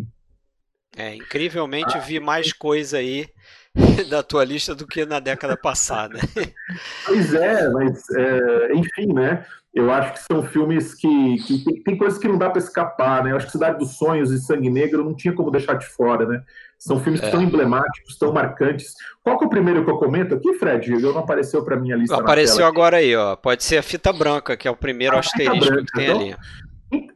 É, 0.97 1.17
incrivelmente 1.17 1.99
vi 1.99 2.21
mais 2.21 2.53
coisa 2.53 2.99
aí 2.99 3.27
da 4.09 4.23
tua 4.23 4.45
lista 4.45 4.73
do 4.73 4.87
que 4.87 5.05
na 5.05 5.19
década 5.19 5.57
passada. 5.57 6.21
Pois 7.05 7.35
é, 7.35 7.69
mas 7.71 8.09
é, 8.11 8.73
enfim, 8.75 9.13
né? 9.13 9.45
Eu 9.75 9.91
acho 9.91 10.13
que 10.13 10.21
são 10.21 10.45
filmes 10.45 10.95
que, 10.95 11.37
que 11.45 11.65
tem, 11.65 11.83
tem 11.83 11.99
coisas 11.99 12.21
que 12.21 12.29
não 12.29 12.39
dá 12.39 12.49
para 12.49 12.61
escapar, 12.61 13.25
né? 13.25 13.33
Eu 13.33 13.37
acho 13.37 13.47
que 13.47 13.53
Cidade 13.53 13.79
dos 13.79 13.97
Sonhos 13.97 14.31
e 14.31 14.41
Sangue 14.41 14.71
Negro 14.71 15.05
não 15.05 15.15
tinha 15.15 15.35
como 15.35 15.51
deixar 15.51 15.75
de 15.75 15.87
fora, 15.87 16.25
né? 16.25 16.45
São 16.81 16.99
filmes 16.99 17.21
que 17.21 17.27
É. 17.27 17.31
tão 17.31 17.43
emblemáticos, 17.43 18.17
tão 18.17 18.33
marcantes. 18.33 18.95
Qual 19.23 19.37
que 19.39 19.45
é 19.45 19.47
o 19.47 19.51
primeiro 19.51 19.85
que 19.85 19.91
eu 19.91 19.99
comento 19.99 20.35
aqui, 20.35 20.55
Fred? 20.55 20.91
Eu 20.91 21.13
não 21.13 21.19
apareceu 21.21 21.63
para 21.63 21.77
minha 21.77 21.95
lista. 21.95 22.17
Apareceu 22.17 22.65
agora 22.65 22.97
aí, 22.97 23.15
ó. 23.15 23.37
Pode 23.37 23.63
ser 23.63 23.77
a 23.77 23.83
fita 23.83 24.11
branca, 24.15 24.57
que 24.57 24.67
é 24.67 24.71
o 24.71 24.75
primeiro 24.77 25.15
A 25.15 25.23
fita 25.23 25.37
asterisco 25.37 25.67
branca, 25.67 25.85
que 25.85 25.93
tem 25.93 26.05
então. 26.07 26.21
ali. 26.21 26.37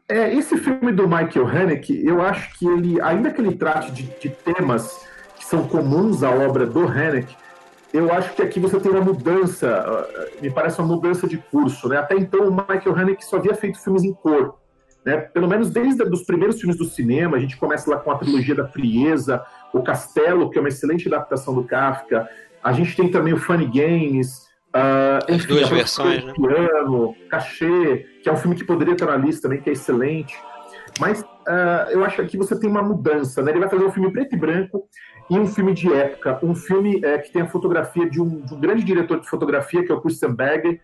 É, 0.06 0.34
esse 0.34 0.58
filme 0.58 0.92
do 0.92 1.08
Michael 1.08 1.48
Haneke, 1.48 2.06
eu 2.06 2.20
acho 2.20 2.58
que 2.58 2.66
ele, 2.68 3.00
ainda 3.00 3.30
que 3.30 3.40
ele 3.40 3.56
trate 3.56 3.90
de, 3.90 4.02
de 4.02 4.28
temas 4.28 5.00
que 5.36 5.44
são 5.46 5.66
comuns 5.66 6.22
à 6.22 6.30
obra 6.30 6.66
do 6.66 6.86
Haneke, 6.86 7.34
eu 7.92 8.12
acho 8.12 8.34
que 8.34 8.42
aqui 8.42 8.60
você 8.60 8.78
tem 8.78 8.92
uma 8.92 9.00
mudança, 9.00 9.66
ah, 9.66 10.26
me 10.42 10.50
parece 10.50 10.78
uma 10.78 10.88
mudança 10.94 11.26
de 11.26 11.38
curso, 11.38 11.88
né? 11.88 11.96
Até 11.96 12.14
então 12.16 12.48
o 12.48 12.50
Michael 12.54 12.94
Haneke 12.96 13.24
só 13.24 13.36
havia 13.36 13.54
feito 13.54 13.82
filmes 13.82 14.04
em 14.04 14.12
cor, 14.12 14.58
né? 15.04 15.18
Pelo 15.18 15.48
menos 15.48 15.70
desde 15.70 16.02
os 16.02 16.22
primeiros 16.22 16.58
filmes 16.58 16.76
do 16.76 16.84
cinema, 16.84 17.36
a 17.36 17.40
gente 17.40 17.56
começa 17.56 17.90
lá 17.90 17.98
com 17.98 18.10
a 18.10 18.18
trilogia 18.18 18.54
da 18.54 18.66
Frieza, 18.66 19.44
o 19.72 19.82
Castelo, 19.82 20.50
que 20.50 20.58
é 20.58 20.60
uma 20.60 20.68
excelente 20.68 21.06
adaptação 21.08 21.54
do 21.54 21.64
Kafka, 21.64 22.28
a 22.62 22.72
gente 22.72 22.96
tem 22.96 23.10
também 23.10 23.34
o 23.34 23.36
Funny 23.36 23.66
Games, 23.66 24.48
As 24.72 25.28
enfim, 25.28 25.48
duas 25.48 25.68
versões, 25.68 26.24
né? 26.24 26.32
Piano, 26.32 27.14
Cachê, 27.28 28.06
que 28.22 28.28
é 28.28 28.32
um 28.32 28.36
filme 28.36 28.56
que 28.56 28.64
poderia 28.64 28.94
estar 28.94 29.06
na 29.06 29.16
lista 29.16 29.42
também, 29.42 29.60
que 29.60 29.68
é 29.68 29.74
excelente. 29.74 30.34
Mas 30.98 31.24
ah, 31.46 31.88
eu 31.90 32.04
acho 32.04 32.16
que 32.16 32.22
aqui 32.22 32.36
você 32.36 32.58
tem 32.58 32.70
uma 32.70 32.82
mudança, 32.82 33.42
né? 33.42 33.50
Ele 33.52 33.60
vai 33.60 33.68
fazer 33.68 33.84
um 33.84 33.92
filme 33.92 34.10
preto 34.10 34.34
e 34.34 34.38
branco 34.38 34.88
e 35.30 35.38
um 35.38 35.46
filme 35.46 35.74
de 35.74 35.92
época, 35.92 36.38
um 36.42 36.54
filme 36.54 37.00
eh, 37.02 37.18
que 37.18 37.32
tem 37.32 37.42
a 37.42 37.46
fotografia 37.46 38.08
de 38.08 38.20
um, 38.20 38.40
de 38.40 38.54
um 38.54 38.60
grande 38.60 38.84
diretor 38.84 39.20
de 39.20 39.28
fotografia, 39.28 39.84
que 39.84 39.90
é 39.90 39.94
o 39.94 40.00
Christian 40.00 40.34
Berger, 40.34 40.80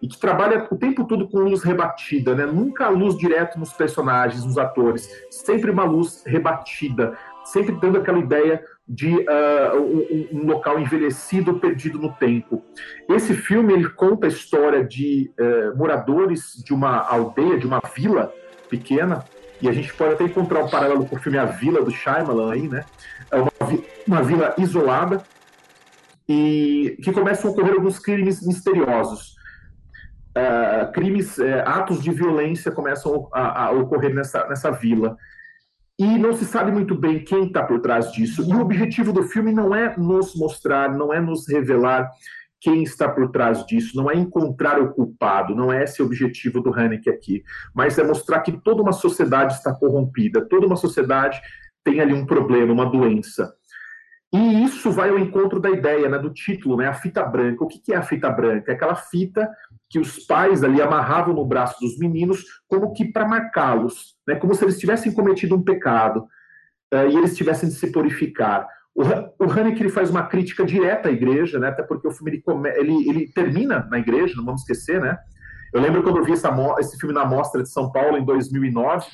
e 0.00 0.08
que 0.08 0.18
trabalha 0.18 0.66
o 0.70 0.76
tempo 0.76 1.04
todo 1.04 1.28
com 1.28 1.38
luz 1.38 1.62
rebatida, 1.62 2.34
né? 2.34 2.44
Nunca 2.44 2.86
a 2.86 2.90
luz 2.90 3.16
direto 3.16 3.58
nos 3.58 3.72
personagens, 3.72 4.44
nos 4.44 4.58
atores, 4.58 5.08
sempre 5.30 5.70
uma 5.70 5.84
luz 5.84 6.22
rebatida, 6.26 7.16
sempre 7.44 7.74
dando 7.80 7.98
aquela 7.98 8.18
ideia 8.18 8.62
de 8.86 9.26
ah, 9.28 9.72
um, 9.76 10.40
um 10.40 10.46
local 10.46 10.78
envelhecido, 10.78 11.58
perdido 11.58 11.98
no 11.98 12.12
tempo. 12.12 12.62
Esse 13.08 13.34
filme 13.34 13.72
ele 13.72 13.88
conta 13.88 14.26
a 14.26 14.28
história 14.28 14.84
de 14.84 15.32
eh, 15.38 15.72
moradores 15.74 16.62
de 16.62 16.74
uma 16.74 16.98
aldeia, 16.98 17.58
de 17.58 17.66
uma 17.66 17.80
vila 17.94 18.32
pequena, 18.68 19.24
e 19.60 19.68
a 19.68 19.72
gente 19.72 19.94
pode 19.94 20.14
até 20.14 20.24
encontrar 20.24 20.64
um 20.64 20.68
paralelo 20.68 21.06
com 21.06 21.16
o 21.16 21.18
filme 21.18 21.38
A 21.38 21.46
Vila 21.46 21.82
do 21.82 21.90
Shyamalan 21.90 22.52
aí, 22.52 22.68
né? 22.68 22.84
É 23.30 23.36
uma, 23.36 23.50
uma 24.06 24.22
vila 24.22 24.54
isolada 24.58 25.22
e 26.28 26.98
que 27.02 27.12
começam 27.12 27.50
a 27.50 27.52
ocorrer 27.52 27.74
alguns 27.74 27.98
crimes 27.98 28.46
misteriosos. 28.46 29.33
Ah, 30.36 30.90
crimes, 30.92 31.38
eh, 31.38 31.62
atos 31.64 32.02
de 32.02 32.10
violência 32.10 32.72
começam 32.72 33.28
a, 33.32 33.66
a 33.66 33.70
ocorrer 33.70 34.12
nessa, 34.12 34.46
nessa 34.48 34.70
vila. 34.70 35.16
E 35.96 36.18
não 36.18 36.32
se 36.32 36.44
sabe 36.44 36.72
muito 36.72 36.96
bem 36.96 37.22
quem 37.22 37.46
está 37.46 37.62
por 37.62 37.80
trás 37.80 38.10
disso. 38.10 38.42
E 38.42 38.52
o 38.52 38.60
objetivo 38.60 39.12
do 39.12 39.22
filme 39.22 39.52
não 39.52 39.72
é 39.72 39.96
nos 39.96 40.34
mostrar, 40.34 40.92
não 40.92 41.14
é 41.14 41.20
nos 41.20 41.46
revelar 41.46 42.10
quem 42.60 42.82
está 42.82 43.08
por 43.08 43.30
trás 43.30 43.64
disso, 43.66 43.96
não 43.96 44.10
é 44.10 44.16
encontrar 44.16 44.80
o 44.80 44.92
culpado, 44.92 45.54
não 45.54 45.72
é 45.72 45.84
esse 45.84 46.02
o 46.02 46.06
objetivo 46.06 46.60
do 46.60 46.72
Haneke 46.72 47.10
aqui, 47.10 47.44
mas 47.74 47.98
é 47.98 48.02
mostrar 48.02 48.40
que 48.40 48.52
toda 48.52 48.82
uma 48.82 48.92
sociedade 48.92 49.52
está 49.52 49.72
corrompida, 49.72 50.40
toda 50.48 50.66
uma 50.66 50.74
sociedade 50.74 51.40
tem 51.84 52.00
ali 52.00 52.14
um 52.14 52.24
problema, 52.24 52.72
uma 52.72 52.90
doença. 52.90 53.54
E 54.34 54.64
isso 54.64 54.90
vai 54.90 55.10
ao 55.10 55.18
encontro 55.18 55.60
da 55.60 55.70
ideia, 55.70 56.08
né, 56.08 56.18
do 56.18 56.32
título, 56.32 56.76
né, 56.76 56.88
a 56.88 56.94
fita 56.94 57.22
branca. 57.22 57.62
O 57.62 57.68
que 57.68 57.92
é 57.92 57.96
a 57.96 58.02
fita 58.02 58.28
branca? 58.30 58.72
É 58.72 58.74
aquela 58.74 58.96
fita 58.96 59.48
que 59.94 59.98
os 60.00 60.18
pais 60.26 60.64
ali 60.64 60.82
amarravam 60.82 61.32
no 61.32 61.46
braço 61.46 61.76
dos 61.80 61.96
meninos 62.00 62.42
como 62.66 62.92
que 62.92 63.04
para 63.12 63.28
marcá-los, 63.28 64.16
né, 64.26 64.34
como 64.34 64.52
se 64.52 64.64
eles 64.64 64.76
tivessem 64.76 65.12
cometido 65.12 65.54
um 65.54 65.62
pecado 65.62 66.26
eh, 66.92 67.10
e 67.10 67.16
eles 67.16 67.36
tivessem 67.36 67.68
de 67.68 67.76
se 67.76 67.92
purificar. 67.92 68.66
O, 68.92 69.02
o 69.44 69.48
Haneke 69.48 69.80
ele 69.84 69.88
faz 69.90 70.10
uma 70.10 70.24
crítica 70.26 70.64
direta 70.64 71.08
à 71.08 71.12
igreja, 71.12 71.60
né, 71.60 71.68
até 71.68 71.84
porque 71.84 72.08
o 72.08 72.10
filme 72.10 72.32
ele, 72.32 72.42
come- 72.42 72.70
ele, 72.76 73.08
ele 73.08 73.32
termina 73.32 73.86
na 73.88 74.00
igreja, 74.00 74.34
não 74.36 74.44
vamos 74.44 74.62
esquecer, 74.62 75.00
né? 75.00 75.16
Eu 75.72 75.80
lembro 75.80 76.02
quando 76.02 76.16
eu 76.18 76.24
vi 76.24 76.32
essa 76.32 76.52
esse 76.80 76.98
filme 76.98 77.14
na 77.14 77.24
Mostra 77.24 77.62
de 77.62 77.68
São 77.68 77.92
Paulo 77.92 78.18
em 78.18 78.24
2009, 78.24 79.06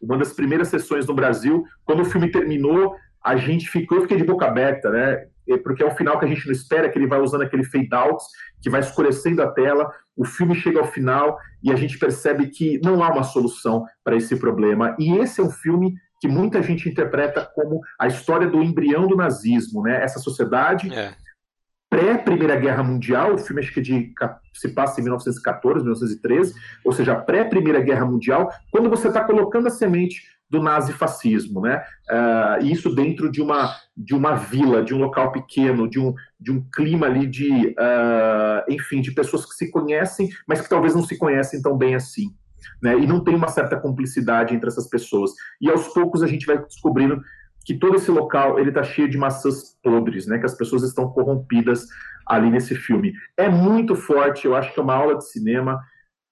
uma 0.00 0.16
das 0.16 0.32
primeiras 0.32 0.68
sessões 0.68 1.04
no 1.04 1.14
Brasil. 1.14 1.64
Quando 1.84 2.02
o 2.02 2.04
filme 2.04 2.30
terminou, 2.30 2.94
a 3.24 3.34
gente 3.34 3.68
ficou, 3.68 3.98
eu 3.98 4.02
fiquei 4.02 4.18
de 4.18 4.24
boca 4.24 4.46
aberta, 4.46 4.88
né? 4.88 5.26
É 5.48 5.56
Porque 5.56 5.82
é 5.82 5.86
o 5.86 5.96
final 5.96 6.16
que 6.18 6.26
a 6.26 6.28
gente 6.28 6.46
não 6.46 6.52
espera, 6.52 6.88
que 6.88 6.96
ele 6.96 7.08
vai 7.08 7.20
usando 7.20 7.42
aquele 7.42 7.64
fade 7.64 7.88
out, 7.92 8.22
que 8.62 8.68
vai 8.70 8.80
escurecendo 8.80 9.42
a 9.42 9.50
tela. 9.50 9.90
O 10.18 10.24
filme 10.24 10.54
chega 10.54 10.80
ao 10.80 10.86
final 10.86 11.38
e 11.62 11.72
a 11.72 11.76
gente 11.76 11.96
percebe 11.98 12.48
que 12.48 12.80
não 12.84 13.02
há 13.02 13.08
uma 13.10 13.22
solução 13.22 13.86
para 14.04 14.16
esse 14.16 14.36
problema. 14.36 14.96
E 14.98 15.16
esse 15.18 15.40
é 15.40 15.44
um 15.44 15.50
filme 15.50 15.94
que 16.20 16.26
muita 16.26 16.60
gente 16.62 16.88
interpreta 16.88 17.48
como 17.54 17.80
a 17.98 18.08
história 18.08 18.48
do 18.48 18.60
embrião 18.62 19.06
do 19.06 19.16
nazismo, 19.16 19.82
né? 19.82 20.02
Essa 20.02 20.18
sociedade 20.18 20.92
É. 20.92 21.14
pré-Primeira 21.88 22.56
Guerra 22.56 22.82
Mundial, 22.82 23.34
o 23.34 23.38
filme 23.38 23.62
acho 23.62 23.72
que 23.72 23.80
é 23.80 23.82
de, 23.82 24.12
se 24.52 24.68
passa 24.70 25.00
em 25.00 25.04
1914, 25.04 25.84
1913, 25.84 26.54
ou 26.84 26.92
seja, 26.92 27.14
pré-Primeira 27.14 27.80
Guerra 27.80 28.04
Mundial, 28.04 28.50
quando 28.70 28.90
você 28.90 29.08
está 29.08 29.24
colocando 29.24 29.68
a 29.68 29.70
semente 29.70 30.22
do 30.50 30.62
nazifascismo, 30.62 31.60
né? 31.60 31.82
E 32.62 32.72
isso 32.72 32.94
dentro 32.94 33.30
de 33.30 33.42
uma, 33.42 33.74
de 33.96 34.14
uma 34.14 34.34
vila, 34.34 34.82
de 34.82 34.94
um 34.94 34.98
local 34.98 35.30
pequeno, 35.30 35.88
de 35.88 36.00
um, 36.00 36.14
de 36.40 36.50
um 36.50 36.64
clima 36.74 37.06
ali 37.06 37.26
de, 37.26 37.74
ah, 37.78 38.64
enfim, 38.68 39.00
de 39.00 39.12
pessoas 39.12 39.44
que 39.44 39.54
se 39.54 39.70
conhecem, 39.70 40.28
mas 40.46 40.60
que 40.60 40.68
talvez 40.68 40.94
não 40.94 41.02
se 41.02 41.18
conhecem 41.18 41.60
tão 41.60 41.76
bem 41.76 41.94
assim. 41.94 42.34
Né? 42.82 42.98
E 42.98 43.06
não 43.06 43.22
tem 43.22 43.34
uma 43.34 43.48
certa 43.48 43.76
cumplicidade 43.76 44.54
entre 44.54 44.68
essas 44.68 44.88
pessoas. 44.88 45.32
E 45.60 45.70
aos 45.70 45.88
poucos 45.88 46.22
a 46.22 46.26
gente 46.26 46.46
vai 46.46 46.58
descobrindo 46.58 47.20
que 47.64 47.74
todo 47.74 47.96
esse 47.96 48.10
local 48.10 48.58
ele 48.58 48.70
está 48.70 48.82
cheio 48.82 49.10
de 49.10 49.18
maçãs 49.18 49.76
podres, 49.82 50.26
né? 50.26 50.38
Que 50.38 50.46
as 50.46 50.56
pessoas 50.56 50.82
estão 50.82 51.10
corrompidas 51.10 51.86
ali 52.26 52.50
nesse 52.50 52.74
filme. 52.74 53.12
É 53.36 53.48
muito 53.48 53.94
forte, 53.94 54.46
eu 54.46 54.56
acho 54.56 54.72
que 54.72 54.80
é 54.80 54.82
uma 54.82 54.94
aula 54.94 55.18
de 55.18 55.28
cinema. 55.28 55.78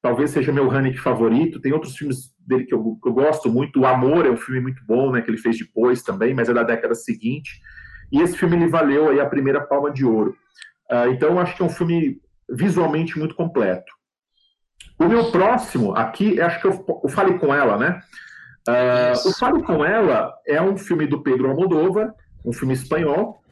Talvez 0.06 0.30
seja 0.30 0.52
meu 0.52 0.70
Haneke 0.70 0.98
favorito. 0.98 1.60
Tem 1.60 1.72
outros 1.72 1.96
filmes 1.96 2.32
dele 2.46 2.62
que 2.62 2.72
eu, 2.72 2.96
que 3.02 3.08
eu 3.08 3.12
gosto 3.12 3.50
muito. 3.50 3.80
O 3.80 3.86
Amor 3.86 4.24
é 4.24 4.30
um 4.30 4.36
filme 4.36 4.60
muito 4.60 4.80
bom, 4.86 5.10
né? 5.10 5.20
Que 5.20 5.28
ele 5.28 5.36
fez 5.36 5.58
depois 5.58 6.00
também, 6.00 6.32
mas 6.32 6.48
é 6.48 6.54
da 6.54 6.62
década 6.62 6.94
seguinte. 6.94 7.60
E 8.12 8.22
esse 8.22 8.38
filme 8.38 8.54
ele 8.54 8.68
valeu 8.68 9.08
aí 9.08 9.18
a 9.18 9.26
primeira 9.26 9.60
palma 9.60 9.90
de 9.90 10.04
ouro. 10.04 10.36
Ah, 10.88 11.08
então 11.08 11.40
acho 11.40 11.56
que 11.56 11.62
é 11.62 11.64
um 11.64 11.68
filme 11.68 12.20
visualmente 12.48 13.18
muito 13.18 13.34
completo. 13.34 13.92
O 14.96 15.08
meu 15.08 15.32
próximo 15.32 15.92
aqui, 15.96 16.40
acho 16.40 16.60
que 16.60 16.68
eu, 16.68 17.00
eu 17.02 17.08
falei 17.08 17.36
com 17.36 17.52
ela, 17.52 17.76
né? 17.76 18.00
Ah, 18.68 19.12
o 19.26 19.32
Fale 19.32 19.60
com 19.64 19.84
Ela 19.84 20.32
é 20.46 20.62
um 20.62 20.76
filme 20.76 21.08
do 21.08 21.20
Pedro 21.20 21.50
Almodóvar, 21.50 22.14
um 22.44 22.52
filme 22.52 22.74
espanhol. 22.74 23.42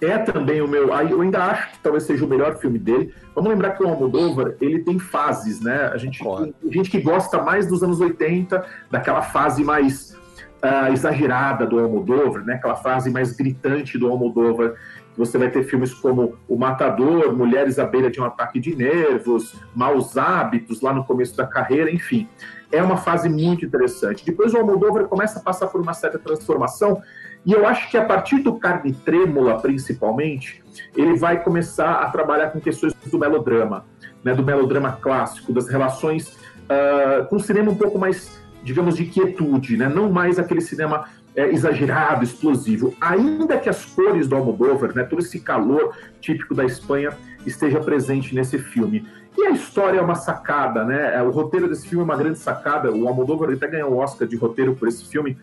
É 0.00 0.16
também 0.18 0.60
o 0.60 0.68
meu. 0.68 0.92
aí 0.94 1.10
Eu 1.10 1.20
ainda 1.20 1.42
acho 1.44 1.72
que 1.72 1.78
talvez 1.80 2.04
seja 2.04 2.24
o 2.24 2.28
melhor 2.28 2.56
filme 2.56 2.78
dele. 2.78 3.12
Vamos 3.34 3.50
lembrar 3.50 3.70
que 3.70 3.82
o 3.82 3.88
Almodóvar 3.88 4.54
ele 4.60 4.78
tem 4.80 4.98
fases, 4.98 5.60
né? 5.60 5.90
A 5.92 5.96
gente, 5.96 6.20
Concordo. 6.20 6.54
tem 6.62 6.72
gente 6.72 6.90
que 6.90 7.00
gosta 7.00 7.42
mais 7.42 7.66
dos 7.66 7.82
anos 7.82 8.00
80, 8.00 8.64
daquela 8.90 9.22
fase 9.22 9.64
mais 9.64 10.16
ah, 10.62 10.90
exagerada 10.90 11.66
do 11.66 11.80
Almodóvar, 11.80 12.44
né? 12.44 12.54
Aquela 12.54 12.76
fase 12.76 13.10
mais 13.10 13.32
gritante 13.32 13.98
do 13.98 14.08
Almodóvar. 14.08 14.74
Você 15.16 15.36
vai 15.36 15.50
ter 15.50 15.64
filmes 15.64 15.92
como 15.92 16.36
O 16.46 16.56
Matador, 16.56 17.36
Mulheres 17.36 17.80
à 17.80 17.84
beira 17.84 18.08
de 18.08 18.20
um 18.20 18.24
ataque 18.24 18.60
de 18.60 18.76
nervos, 18.76 19.56
Maus 19.74 20.16
hábitos 20.16 20.80
lá 20.80 20.92
no 20.92 21.04
começo 21.04 21.36
da 21.36 21.44
carreira, 21.44 21.90
enfim 21.90 22.28
é 22.70 22.82
uma 22.82 22.96
fase 22.96 23.28
muito 23.28 23.64
interessante. 23.64 24.24
Depois 24.24 24.52
o 24.52 24.58
Almodóvar 24.58 25.04
começa 25.06 25.38
a 25.38 25.42
passar 25.42 25.68
por 25.68 25.80
uma 25.80 25.94
certa 25.94 26.18
transformação 26.18 27.02
e 27.48 27.52
eu 27.54 27.66
acho 27.66 27.90
que 27.90 27.96
a 27.96 28.04
partir 28.04 28.40
do 28.40 28.58
Carne 28.58 28.92
Trêmula, 28.92 29.58
principalmente, 29.58 30.62
ele 30.94 31.16
vai 31.16 31.42
começar 31.42 32.02
a 32.02 32.10
trabalhar 32.10 32.50
com 32.50 32.60
questões 32.60 32.92
do 33.06 33.18
melodrama, 33.18 33.86
né, 34.22 34.34
do 34.34 34.42
melodrama 34.42 34.92
clássico, 34.92 35.50
das 35.50 35.66
relações 35.66 36.28
uh, 36.28 37.24
com 37.26 37.36
um 37.36 37.38
cinema 37.38 37.70
um 37.70 37.74
pouco 37.74 37.98
mais, 37.98 38.38
digamos, 38.62 38.98
de 38.98 39.06
quietude, 39.06 39.78
né, 39.78 39.88
não 39.88 40.12
mais 40.12 40.38
aquele 40.38 40.60
cinema 40.60 41.08
é, 41.34 41.48
exagerado, 41.48 42.22
explosivo. 42.22 42.94
Ainda 43.00 43.56
que 43.56 43.70
as 43.70 43.82
cores 43.82 44.28
do 44.28 44.36
Almodóvar, 44.36 44.94
né, 44.94 45.04
todo 45.04 45.20
esse 45.20 45.40
calor 45.40 45.96
típico 46.20 46.54
da 46.54 46.66
Espanha, 46.66 47.16
esteja 47.46 47.80
presente 47.80 48.34
nesse 48.34 48.58
filme. 48.58 49.06
E 49.38 49.46
a 49.46 49.50
história 49.52 49.98
é 49.98 50.02
uma 50.02 50.16
sacada, 50.16 50.84
né? 50.84 51.22
O 51.22 51.30
roteiro 51.30 51.68
desse 51.68 51.86
filme 51.86 52.02
é 52.02 52.04
uma 52.04 52.16
grande 52.16 52.40
sacada. 52.40 52.90
O 52.90 53.06
Almodóvar 53.06 53.50
até 53.52 53.68
ganhou 53.68 53.92
o 53.92 53.98
Oscar 53.98 54.26
de 54.26 54.34
roteiro 54.34 54.74
por 54.74 54.88
esse 54.88 55.04
filme, 55.06 55.38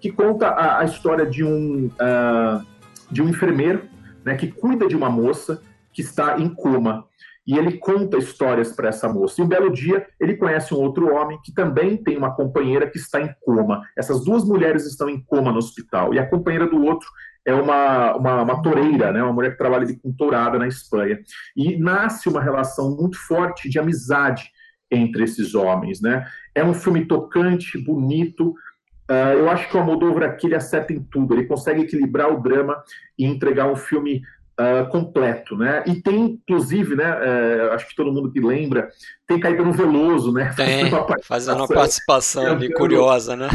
que 0.00 0.10
conta 0.10 0.48
a, 0.48 0.80
a 0.80 0.84
história 0.84 1.26
de 1.26 1.44
um, 1.44 1.86
uh, 1.86 2.66
de 3.10 3.22
um 3.22 3.28
enfermeiro 3.28 3.82
né, 4.24 4.34
que 4.36 4.48
cuida 4.48 4.86
de 4.86 4.96
uma 4.96 5.10
moça 5.10 5.62
que 5.92 6.02
está 6.02 6.38
em 6.38 6.48
coma. 6.48 7.04
e 7.46 7.58
ele 7.58 7.78
conta 7.78 8.16
histórias 8.16 8.72
para 8.72 8.88
essa 8.88 9.08
moça. 9.08 9.40
E 9.40 9.44
um 9.44 9.48
belo 9.48 9.70
dia 9.72 10.06
ele 10.20 10.36
conhece 10.36 10.72
um 10.72 10.78
outro 10.78 11.12
homem 11.14 11.38
que 11.42 11.52
também 11.52 11.96
tem 11.96 12.16
uma 12.16 12.34
companheira 12.34 12.88
que 12.88 12.98
está 12.98 13.20
em 13.20 13.34
coma. 13.40 13.82
Essas 13.96 14.24
duas 14.24 14.44
mulheres 14.44 14.86
estão 14.86 15.08
em 15.08 15.20
coma 15.20 15.50
no 15.50 15.58
hospital 15.58 16.14
e 16.14 16.18
a 16.18 16.26
companheira 16.26 16.66
do 16.66 16.82
outro 16.82 17.08
é 17.44 17.54
uma, 17.54 18.14
uma, 18.14 18.42
uma 18.42 18.62
toureira, 18.62 19.12
né? 19.12 19.22
uma 19.22 19.32
mulher 19.32 19.52
que 19.52 19.58
trabalha 19.58 19.86
com 20.00 20.12
tourada 20.12 20.58
na 20.58 20.68
Espanha. 20.68 21.18
E 21.56 21.76
nasce 21.78 22.28
uma 22.28 22.40
relação 22.40 22.96
muito 22.96 23.18
forte 23.18 23.68
de 23.68 23.78
amizade 23.78 24.50
entre 24.90 25.24
esses 25.24 25.54
homens. 25.54 26.00
Né? 26.00 26.24
É 26.54 26.64
um 26.64 26.74
filme 26.74 27.06
tocante, 27.06 27.78
bonito. 27.78 28.54
Uh, 29.10 29.38
eu 29.38 29.50
acho 29.50 29.68
que 29.68 29.76
o 29.76 29.80
Almodóvar 29.80 30.22
aqui 30.22 30.46
ele 30.46 30.54
acerta 30.54 30.92
em 30.92 31.02
tudo. 31.02 31.34
Ele 31.34 31.46
consegue 31.46 31.82
equilibrar 31.82 32.32
o 32.32 32.40
drama 32.40 32.80
e 33.18 33.26
entregar 33.26 33.66
um 33.66 33.76
filme 33.76 34.22
Uh, 34.60 34.86
completo, 34.90 35.56
né? 35.56 35.82
E 35.86 36.02
tem, 36.02 36.22
inclusive, 36.22 36.94
né? 36.94 37.14
Uh, 37.14 37.72
acho 37.72 37.88
que 37.88 37.94
todo 37.94 38.12
mundo 38.12 38.30
que 38.30 38.40
lembra, 38.40 38.90
tem 39.26 39.40
Caetano 39.40 39.72
Veloso, 39.72 40.34
né? 40.34 40.52
Tem, 40.54 40.66
fazendo 40.84 40.92
uma 40.92 41.06
participação, 41.06 41.26
fazendo 41.28 41.56
uma 41.56 41.68
participação 41.68 42.46
ali, 42.46 42.74
curiosa, 42.74 43.34
né? 43.34 43.48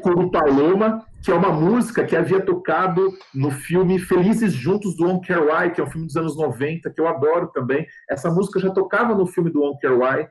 Como 0.00 0.30
Paloma, 0.30 1.04
que 1.22 1.30
é 1.30 1.34
uma 1.34 1.52
música 1.52 2.04
que 2.04 2.16
havia 2.16 2.40
tocado 2.40 3.12
no 3.34 3.50
filme 3.50 3.98
Felizes 3.98 4.54
Juntos 4.54 4.96
do 4.96 5.06
On 5.06 5.20
Why, 5.20 5.72
que 5.74 5.80
é 5.82 5.84
um 5.84 5.90
filme 5.90 6.06
dos 6.06 6.16
anos 6.16 6.38
90, 6.38 6.90
que 6.90 7.00
eu 7.02 7.06
adoro 7.06 7.48
também. 7.48 7.86
Essa 8.08 8.30
música 8.30 8.58
já 8.58 8.70
tocava 8.70 9.14
no 9.14 9.26
filme 9.26 9.50
do 9.50 9.62
On 9.62 9.76
Why, 9.82 10.26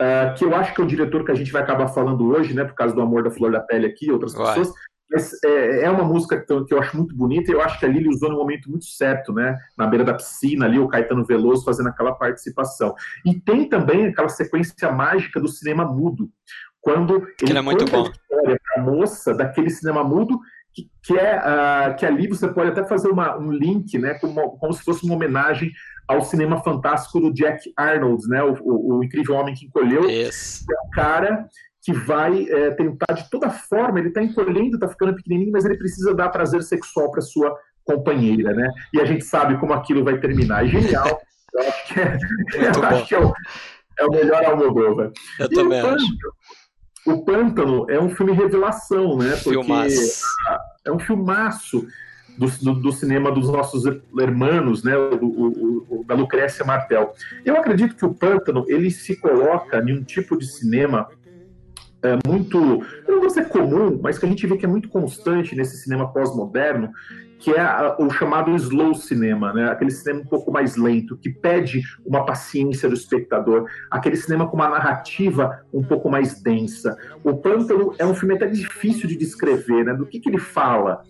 uh, 0.00 0.34
que 0.36 0.44
eu 0.44 0.54
acho 0.54 0.74
que 0.74 0.80
é 0.80 0.84
o 0.84 0.86
diretor 0.86 1.24
que 1.24 1.32
a 1.32 1.34
gente 1.34 1.52
vai 1.52 1.62
acabar 1.62 1.88
falando 1.88 2.26
hoje, 2.26 2.54
né, 2.54 2.64
por 2.64 2.74
causa 2.74 2.94
do 2.94 3.02
Amor 3.02 3.22
da 3.22 3.30
Flor 3.30 3.52
da 3.52 3.60
Pele 3.60 3.86
aqui, 3.86 4.10
outras 4.10 4.32
vai. 4.34 4.54
pessoas. 4.54 4.74
Mas 5.10 5.32
é, 5.44 5.84
é, 5.84 5.90
uma 5.90 6.02
música 6.02 6.40
que 6.40 6.74
eu 6.74 6.80
acho 6.80 6.96
muito 6.96 7.14
bonita 7.14 7.50
e 7.50 7.54
eu 7.54 7.60
acho 7.60 7.78
que 7.78 7.84
a 7.84 7.88
Lili 7.88 8.08
usou 8.08 8.30
no 8.30 8.38
momento 8.38 8.70
muito 8.70 8.86
certo, 8.86 9.32
né? 9.32 9.56
Na 9.76 9.86
beira 9.86 10.02
da 10.02 10.14
piscina 10.14 10.64
ali, 10.64 10.78
o 10.78 10.88
Caetano 10.88 11.24
Veloso 11.24 11.64
fazendo 11.64 11.90
aquela 11.90 12.12
participação. 12.12 12.94
E 13.24 13.38
tem 13.38 13.68
também 13.68 14.06
aquela 14.06 14.28
sequência 14.28 14.90
mágica 14.90 15.38
do 15.38 15.46
cinema 15.46 15.84
mudo, 15.84 16.30
quando 16.80 17.26
ele 17.40 17.56
é 17.56 17.60
muito 17.60 17.84
bom. 17.84 18.06
a 18.06 18.10
história 18.10 18.60
para 18.62 18.82
a 18.82 18.84
moça 18.84 19.34
daquele 19.34 19.70
cinema 19.70 20.02
mudo 20.02 20.40
que, 20.74 20.90
que 21.02 21.18
é 21.18 21.38
uh, 21.38 21.96
que 21.96 22.04
ali 22.04 22.26
você 22.26 22.48
pode 22.48 22.70
até 22.70 22.84
fazer 22.84 23.08
uma, 23.08 23.38
um 23.38 23.50
link, 23.50 23.96
né, 23.98 24.14
como, 24.14 24.58
como 24.58 24.72
se 24.72 24.82
fosse 24.82 25.04
uma 25.04 25.14
homenagem 25.14 25.70
ao 26.08 26.22
cinema 26.22 26.62
fantástico 26.62 27.20
do 27.20 27.32
Jack 27.32 27.72
Arnold, 27.76 28.26
né, 28.28 28.42
o, 28.42 28.54
o, 28.62 28.98
o 28.98 29.04
incrível 29.04 29.36
homem 29.36 29.54
que 29.54 29.66
encolheu, 29.66 30.08
yes. 30.08 30.64
é 30.68 30.86
um 30.86 30.90
cara 30.90 31.48
que 31.82 31.92
vai 31.92 32.46
é, 32.48 32.70
tentar 32.70 33.12
de 33.12 33.28
toda 33.30 33.50
forma, 33.50 33.98
ele 33.98 34.08
está 34.08 34.22
encolhendo, 34.22 34.76
está 34.76 34.88
ficando 34.88 35.14
pequenininho, 35.14 35.52
mas 35.52 35.64
ele 35.64 35.76
precisa 35.76 36.14
dar 36.14 36.30
prazer 36.30 36.62
sexual 36.62 37.10
para 37.10 37.20
sua 37.20 37.54
companheira, 37.84 38.54
né? 38.54 38.66
E 38.94 39.00
a 39.00 39.04
gente 39.04 39.22
sabe 39.24 39.58
como 39.58 39.74
aquilo 39.74 40.02
vai 40.02 40.18
terminar. 40.18 40.64
É 40.64 40.68
genial. 40.68 41.20
Eu 41.52 41.60
acho 41.60 41.86
que 41.92 42.00
é, 42.00 42.18
eu 42.74 42.82
acho 42.84 43.06
que 43.06 43.14
é, 43.14 43.20
o, 43.20 43.32
é 44.00 44.04
o 44.06 44.10
melhor 44.10 44.44
Almodóvar. 44.46 45.12
Eu 45.38 45.46
e 45.46 45.54
também 45.54 45.80
acho. 45.80 46.06
O 47.06 47.22
Pântano 47.24 47.86
é 47.90 48.00
um 48.00 48.08
filme 48.08 48.32
revelação, 48.32 49.18
né? 49.18 49.32
Porque 49.42 49.50
filmaço. 49.50 50.24
é 50.84 50.92
um 50.92 50.98
filmaço 50.98 51.86
do, 52.38 52.46
do, 52.46 52.74
do, 52.80 52.92
cinema 52.92 53.30
dos 53.30 53.48
nossos 53.50 53.84
hermanos, 54.18 54.82
né? 54.82 54.96
O, 54.96 55.24
o, 55.24 55.86
o, 56.00 56.04
da 56.04 56.14
Lucrécia 56.14 56.64
Martel. 56.64 57.14
Eu 57.44 57.56
acredito 57.56 57.94
que 57.94 58.04
o 58.04 58.14
Pântano 58.14 58.64
ele 58.68 58.90
se 58.90 59.16
coloca 59.16 59.78
em 59.78 59.92
um 59.92 60.02
tipo 60.02 60.36
de 60.36 60.46
cinema 60.46 61.08
é, 62.04 62.18
muito, 62.28 62.58
eu 62.58 63.14
não 63.14 63.20
vou 63.20 63.28
dizer 63.28 63.48
comum, 63.48 63.98
mas 64.02 64.18
que 64.18 64.26
a 64.26 64.28
gente 64.28 64.46
vê 64.46 64.58
que 64.58 64.66
é 64.66 64.68
muito 64.68 64.90
constante 64.90 65.56
nesse 65.56 65.78
cinema 65.78 66.12
pós-moderno, 66.12 66.90
que 67.44 67.50
é 67.50 67.94
o 67.98 68.08
chamado 68.08 68.56
slow 68.56 68.94
cinema, 68.94 69.52
né? 69.52 69.70
aquele 69.70 69.90
cinema 69.90 70.22
um 70.22 70.24
pouco 70.24 70.50
mais 70.50 70.76
lento, 70.76 71.14
que 71.14 71.28
pede 71.28 71.82
uma 72.02 72.24
paciência 72.24 72.88
do 72.88 72.94
espectador, 72.94 73.66
aquele 73.90 74.16
cinema 74.16 74.48
com 74.48 74.56
uma 74.56 74.70
narrativa 74.70 75.62
um 75.70 75.82
pouco 75.82 76.08
mais 76.08 76.42
densa. 76.42 76.96
O 77.22 77.36
Pântano 77.36 77.94
é 77.98 78.06
um 78.06 78.14
filme 78.14 78.34
até 78.34 78.46
difícil 78.46 79.06
de 79.06 79.14
descrever, 79.14 79.84
né? 79.84 79.92
do 79.92 80.06
que, 80.06 80.20
que 80.20 80.30
ele 80.30 80.38
fala. 80.38 81.02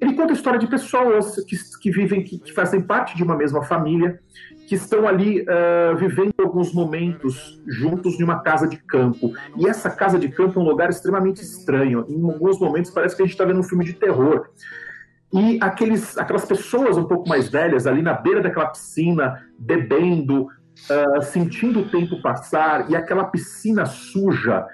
Ele 0.00 0.14
conta 0.14 0.32
a 0.32 0.34
história 0.34 0.58
de 0.58 0.66
pessoas 0.66 1.36
que, 1.44 1.56
que 1.80 1.92
vivem, 1.92 2.24
que, 2.24 2.40
que 2.40 2.52
fazem 2.52 2.80
parte 2.80 3.16
de 3.16 3.22
uma 3.22 3.36
mesma 3.36 3.62
família, 3.62 4.18
que 4.66 4.74
estão 4.74 5.06
ali 5.06 5.42
uh, 5.42 5.96
vivendo 5.96 6.34
alguns 6.40 6.74
momentos 6.74 7.62
juntos 7.68 8.18
em 8.18 8.24
uma 8.24 8.42
casa 8.42 8.66
de 8.66 8.78
campo. 8.78 9.32
E 9.56 9.68
essa 9.68 9.90
casa 9.90 10.18
de 10.18 10.28
campo 10.28 10.58
é 10.58 10.62
um 10.62 10.66
lugar 10.66 10.90
extremamente 10.90 11.40
estranho. 11.40 12.04
Em 12.08 12.20
alguns 12.20 12.58
momentos 12.58 12.90
parece 12.90 13.14
que 13.14 13.22
a 13.22 13.24
gente 13.24 13.34
está 13.34 13.44
vendo 13.44 13.60
um 13.60 13.62
filme 13.62 13.84
de 13.84 13.92
terror. 13.92 14.48
E 15.32 15.58
aqueles, 15.60 16.16
aquelas 16.16 16.44
pessoas 16.46 16.96
um 16.96 17.04
pouco 17.04 17.28
mais 17.28 17.48
velhas 17.48 17.86
ali 17.86 18.00
na 18.00 18.14
beira 18.14 18.40
daquela 18.40 18.68
piscina, 18.68 19.44
bebendo, 19.58 20.44
uh, 20.44 21.22
sentindo 21.22 21.80
o 21.80 21.88
tempo 21.88 22.22
passar, 22.22 22.90
e 22.90 22.96
aquela 22.96 23.24
piscina 23.24 23.84
suja, 23.84 24.66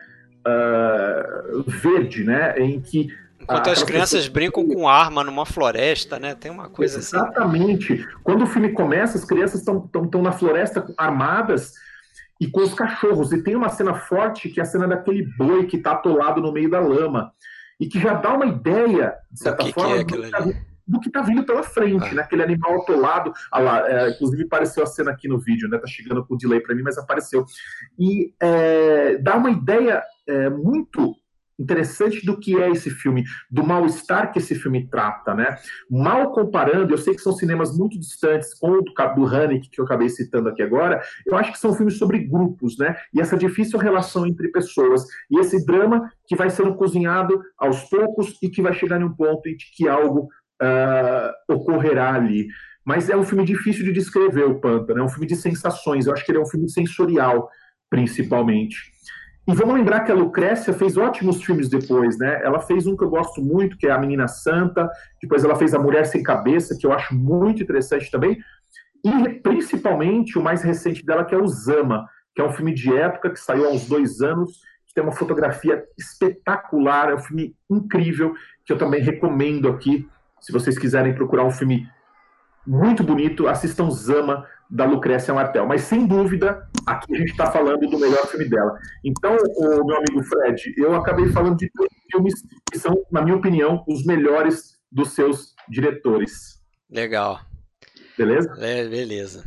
uh, 0.46 1.64
verde, 1.66 2.22
né? 2.22 2.56
Em 2.58 2.80
que. 2.80 3.08
Enquanto 3.40 3.68
as 3.68 3.82
crianças 3.82 4.28
brincam 4.28 4.66
com 4.66 4.88
arma 4.88 5.24
numa 5.24 5.44
floresta, 5.44 6.18
né? 6.18 6.34
Tem 6.34 6.50
uma 6.50 6.68
coisa 6.68 6.98
Exatamente. 6.98 7.92
assim. 7.92 7.94
Exatamente. 7.94 8.18
Quando 8.22 8.42
o 8.42 8.46
filme 8.46 8.70
começa, 8.70 9.18
as 9.18 9.24
crianças 9.24 9.60
estão 9.60 10.22
na 10.22 10.32
floresta 10.32 10.86
armadas 10.96 11.72
e 12.40 12.46
com 12.46 12.60
os 12.60 12.72
cachorros. 12.72 13.32
E 13.32 13.42
tem 13.42 13.54
uma 13.54 13.68
cena 13.68 13.94
forte 13.94 14.48
que 14.48 14.60
é 14.60 14.62
a 14.62 14.66
cena 14.66 14.86
daquele 14.86 15.26
boi 15.36 15.66
que 15.66 15.76
está 15.76 15.92
atolado 15.92 16.40
no 16.40 16.52
meio 16.52 16.70
da 16.70 16.80
lama 16.80 17.32
e 17.84 17.88
que 17.88 18.00
já 18.00 18.14
dá 18.14 18.32
uma 18.32 18.46
ideia, 18.46 19.14
de 19.30 19.40
certa 19.40 19.66
forma, 19.66 20.02
que 20.04 20.14
é 20.14 20.16
do, 20.16 20.22
que 20.22 20.30
tá, 20.30 20.40
do, 20.88 21.00
que 21.00 21.08
está 21.08 21.20
vindo 21.20 21.44
pela 21.44 21.62
frente, 21.62 22.06
ah. 22.06 22.14
né? 22.14 22.22
Aquele 22.22 22.42
animal 22.42 22.80
atolado. 22.80 23.30
Ah 23.52 23.60
lá, 23.60 23.90
é, 23.90 24.10
inclusive 24.10 24.44
apareceu 24.44 24.82
a 24.82 24.86
cena 24.86 25.10
aqui 25.10 25.28
no 25.28 25.38
vídeo, 25.38 25.68
né? 25.68 25.76
Tá 25.76 25.86
chegando 25.86 26.24
com 26.24 26.34
delay 26.34 26.60
para 26.60 26.74
mim, 26.74 26.80
mas 26.82 26.96
apareceu. 26.96 27.44
E 27.98 28.32
é, 28.40 29.18
dá 29.18 29.36
uma 29.36 29.50
ideia 29.50 30.02
é, 30.26 30.48
muito 30.48 31.14
interessante 31.58 32.24
do 32.24 32.38
que 32.38 32.60
é 32.60 32.70
esse 32.70 32.90
filme, 32.90 33.24
do 33.50 33.64
mal-estar 33.64 34.32
que 34.32 34.38
esse 34.38 34.54
filme 34.54 34.88
trata, 34.88 35.34
né? 35.34 35.56
Mal 35.90 36.32
comparando, 36.32 36.92
eu 36.92 36.98
sei 36.98 37.14
que 37.14 37.20
são 37.20 37.32
cinemas 37.32 37.76
muito 37.76 37.98
distantes 37.98 38.54
com 38.54 38.70
o 38.70 38.82
do, 38.82 38.92
do 38.92 39.60
que 39.70 39.80
eu 39.80 39.84
acabei 39.84 40.08
citando 40.08 40.48
aqui 40.48 40.62
agora, 40.62 41.00
eu 41.26 41.36
acho 41.36 41.52
que 41.52 41.58
são 41.58 41.74
filmes 41.74 41.98
sobre 41.98 42.18
grupos, 42.18 42.76
né? 42.78 42.96
E 43.12 43.20
essa 43.20 43.36
difícil 43.36 43.78
relação 43.78 44.26
entre 44.26 44.48
pessoas. 44.48 45.04
E 45.30 45.38
esse 45.38 45.64
drama 45.64 46.10
que 46.26 46.36
vai 46.36 46.50
sendo 46.50 46.74
cozinhado 46.74 47.40
aos 47.58 47.82
poucos 47.84 48.36
e 48.42 48.48
que 48.48 48.62
vai 48.62 48.72
chegar 48.72 49.00
em 49.00 49.04
um 49.04 49.14
ponto 49.14 49.48
em 49.48 49.56
que 49.56 49.88
algo 49.88 50.28
uh, 50.62 51.52
ocorrerá 51.52 52.14
ali. 52.14 52.48
Mas 52.84 53.08
é 53.08 53.16
um 53.16 53.24
filme 53.24 53.44
difícil 53.44 53.84
de 53.84 53.92
descrever, 53.92 54.44
o 54.44 54.60
Pântano, 54.60 55.00
é 55.00 55.02
um 55.02 55.08
filme 55.08 55.26
de 55.26 55.36
sensações, 55.36 56.06
eu 56.06 56.12
acho 56.12 56.24
que 56.24 56.30
ele 56.30 56.38
é 56.38 56.42
um 56.42 56.46
filme 56.46 56.68
sensorial, 56.68 57.48
principalmente. 57.88 58.93
E 59.46 59.54
vamos 59.54 59.74
lembrar 59.74 60.00
que 60.00 60.10
a 60.10 60.14
Lucrécia 60.14 60.72
fez 60.72 60.96
ótimos 60.96 61.42
filmes 61.42 61.68
depois, 61.68 62.16
né? 62.18 62.40
Ela 62.42 62.60
fez 62.60 62.86
um 62.86 62.96
que 62.96 63.04
eu 63.04 63.10
gosto 63.10 63.42
muito, 63.42 63.76
que 63.76 63.86
é 63.86 63.90
A 63.90 63.98
Menina 63.98 64.26
Santa, 64.26 64.90
depois 65.20 65.44
ela 65.44 65.54
fez 65.54 65.74
A 65.74 65.78
Mulher 65.78 66.06
Sem 66.06 66.22
Cabeça, 66.22 66.76
que 66.78 66.86
eu 66.86 66.92
acho 66.92 67.14
muito 67.14 67.62
interessante 67.62 68.10
também, 68.10 68.38
e 69.04 69.28
principalmente 69.40 70.38
o 70.38 70.42
mais 70.42 70.62
recente 70.62 71.04
dela, 71.04 71.26
que 71.26 71.34
é 71.34 71.38
o 71.38 71.46
Zama, 71.46 72.08
que 72.34 72.40
é 72.40 72.44
um 72.44 72.52
filme 72.52 72.72
de 72.72 72.94
época 72.96 73.30
que 73.30 73.38
saiu 73.38 73.66
há 73.66 73.68
uns 73.68 73.86
dois 73.86 74.22
anos, 74.22 74.60
que 74.86 74.94
tem 74.94 75.04
uma 75.04 75.12
fotografia 75.12 75.84
espetacular, 75.98 77.10
é 77.10 77.14
um 77.14 77.18
filme 77.18 77.54
incrível, 77.70 78.34
que 78.64 78.72
eu 78.72 78.78
também 78.78 79.02
recomendo 79.02 79.68
aqui, 79.68 80.08
se 80.40 80.52
vocês 80.52 80.78
quiserem 80.78 81.14
procurar 81.14 81.44
um 81.44 81.50
filme 81.50 81.86
muito 82.66 83.04
bonito, 83.04 83.46
assistam 83.46 83.90
Zama, 83.90 84.46
da 84.70 84.84
Lucrécia 84.84 85.34
Martel. 85.34 85.66
Mas, 85.66 85.82
sem 85.82 86.06
dúvida, 86.06 86.68
aqui 86.86 87.14
a 87.14 87.18
gente 87.18 87.30
está 87.30 87.50
falando 87.50 87.88
do 87.88 87.98
melhor 87.98 88.26
filme 88.26 88.48
dela. 88.48 88.78
Então, 89.04 89.36
o 89.36 89.84
meu 89.84 89.96
amigo 89.96 90.22
Fred, 90.24 90.74
eu 90.76 90.94
acabei 90.94 91.28
falando 91.28 91.56
de 91.56 91.70
dois 91.74 91.90
filmes 92.10 92.34
que 92.70 92.78
são, 92.78 92.94
na 93.10 93.22
minha 93.22 93.36
opinião, 93.36 93.84
os 93.88 94.04
melhores 94.04 94.74
dos 94.90 95.10
seus 95.14 95.54
diretores. 95.68 96.60
Legal. 96.90 97.40
Beleza? 98.16 98.54
É, 98.58 98.86
beleza. 98.86 99.44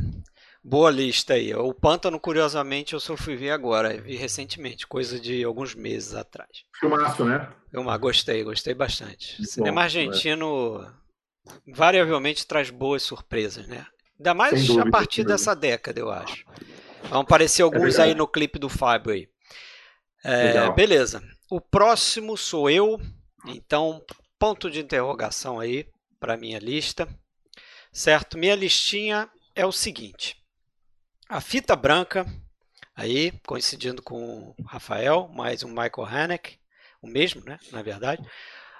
Boa 0.62 0.90
lista 0.90 1.34
aí. 1.34 1.54
O 1.54 1.72
Pântano, 1.72 2.20
curiosamente, 2.20 2.92
eu 2.92 3.00
só 3.00 3.16
fui 3.16 3.36
ver 3.36 3.50
agora, 3.50 3.98
vi 3.98 4.16
recentemente, 4.16 4.86
coisa 4.86 5.18
de 5.18 5.42
alguns 5.42 5.74
meses 5.74 6.14
atrás. 6.14 6.50
Filmaço, 6.78 7.24
né? 7.24 7.48
Filmar, 7.70 7.98
gostei, 7.98 8.44
gostei 8.44 8.74
bastante. 8.74 9.36
Muito 9.38 9.50
Cinema 9.50 9.76
bom, 9.76 9.80
argentino 9.80 10.86
é. 11.46 11.72
variavelmente 11.72 12.46
traz 12.46 12.68
boas 12.68 13.02
surpresas, 13.02 13.66
né? 13.66 13.86
Ainda 14.18 14.34
mais 14.34 14.66
dúvida, 14.66 14.88
a 14.88 14.90
partir 14.90 15.24
dessa 15.24 15.54
década, 15.54 16.00
eu 16.00 16.10
acho. 16.10 16.44
Vão 17.04 17.20
aparecer 17.20 17.62
alguns 17.62 17.98
é 17.98 18.02
aí 18.02 18.14
no 18.14 18.26
clipe 18.26 18.58
do 18.58 18.68
Fábio 18.68 19.12
aí. 19.12 19.28
É, 20.24 20.70
beleza. 20.72 21.22
O 21.48 21.60
próximo 21.60 22.36
sou 22.36 22.68
eu. 22.68 23.00
Então, 23.46 24.04
ponto 24.38 24.68
de 24.68 24.80
interrogação 24.80 25.60
aí 25.60 25.86
para 26.18 26.36
minha 26.36 26.58
lista. 26.58 27.08
Certo? 27.92 28.36
Minha 28.36 28.56
listinha 28.56 29.30
é 29.54 29.64
o 29.64 29.72
seguinte. 29.72 30.36
A 31.28 31.40
fita 31.40 31.76
branca, 31.76 32.26
aí, 32.96 33.32
coincidindo 33.46 34.02
com 34.02 34.54
o 34.58 34.62
Rafael, 34.64 35.28
mais 35.32 35.62
um 35.62 35.68
Michael 35.68 36.06
Haneke, 36.06 36.58
o 37.00 37.06
mesmo, 37.06 37.42
né? 37.44 37.58
Na 37.70 37.82
verdade. 37.82 38.22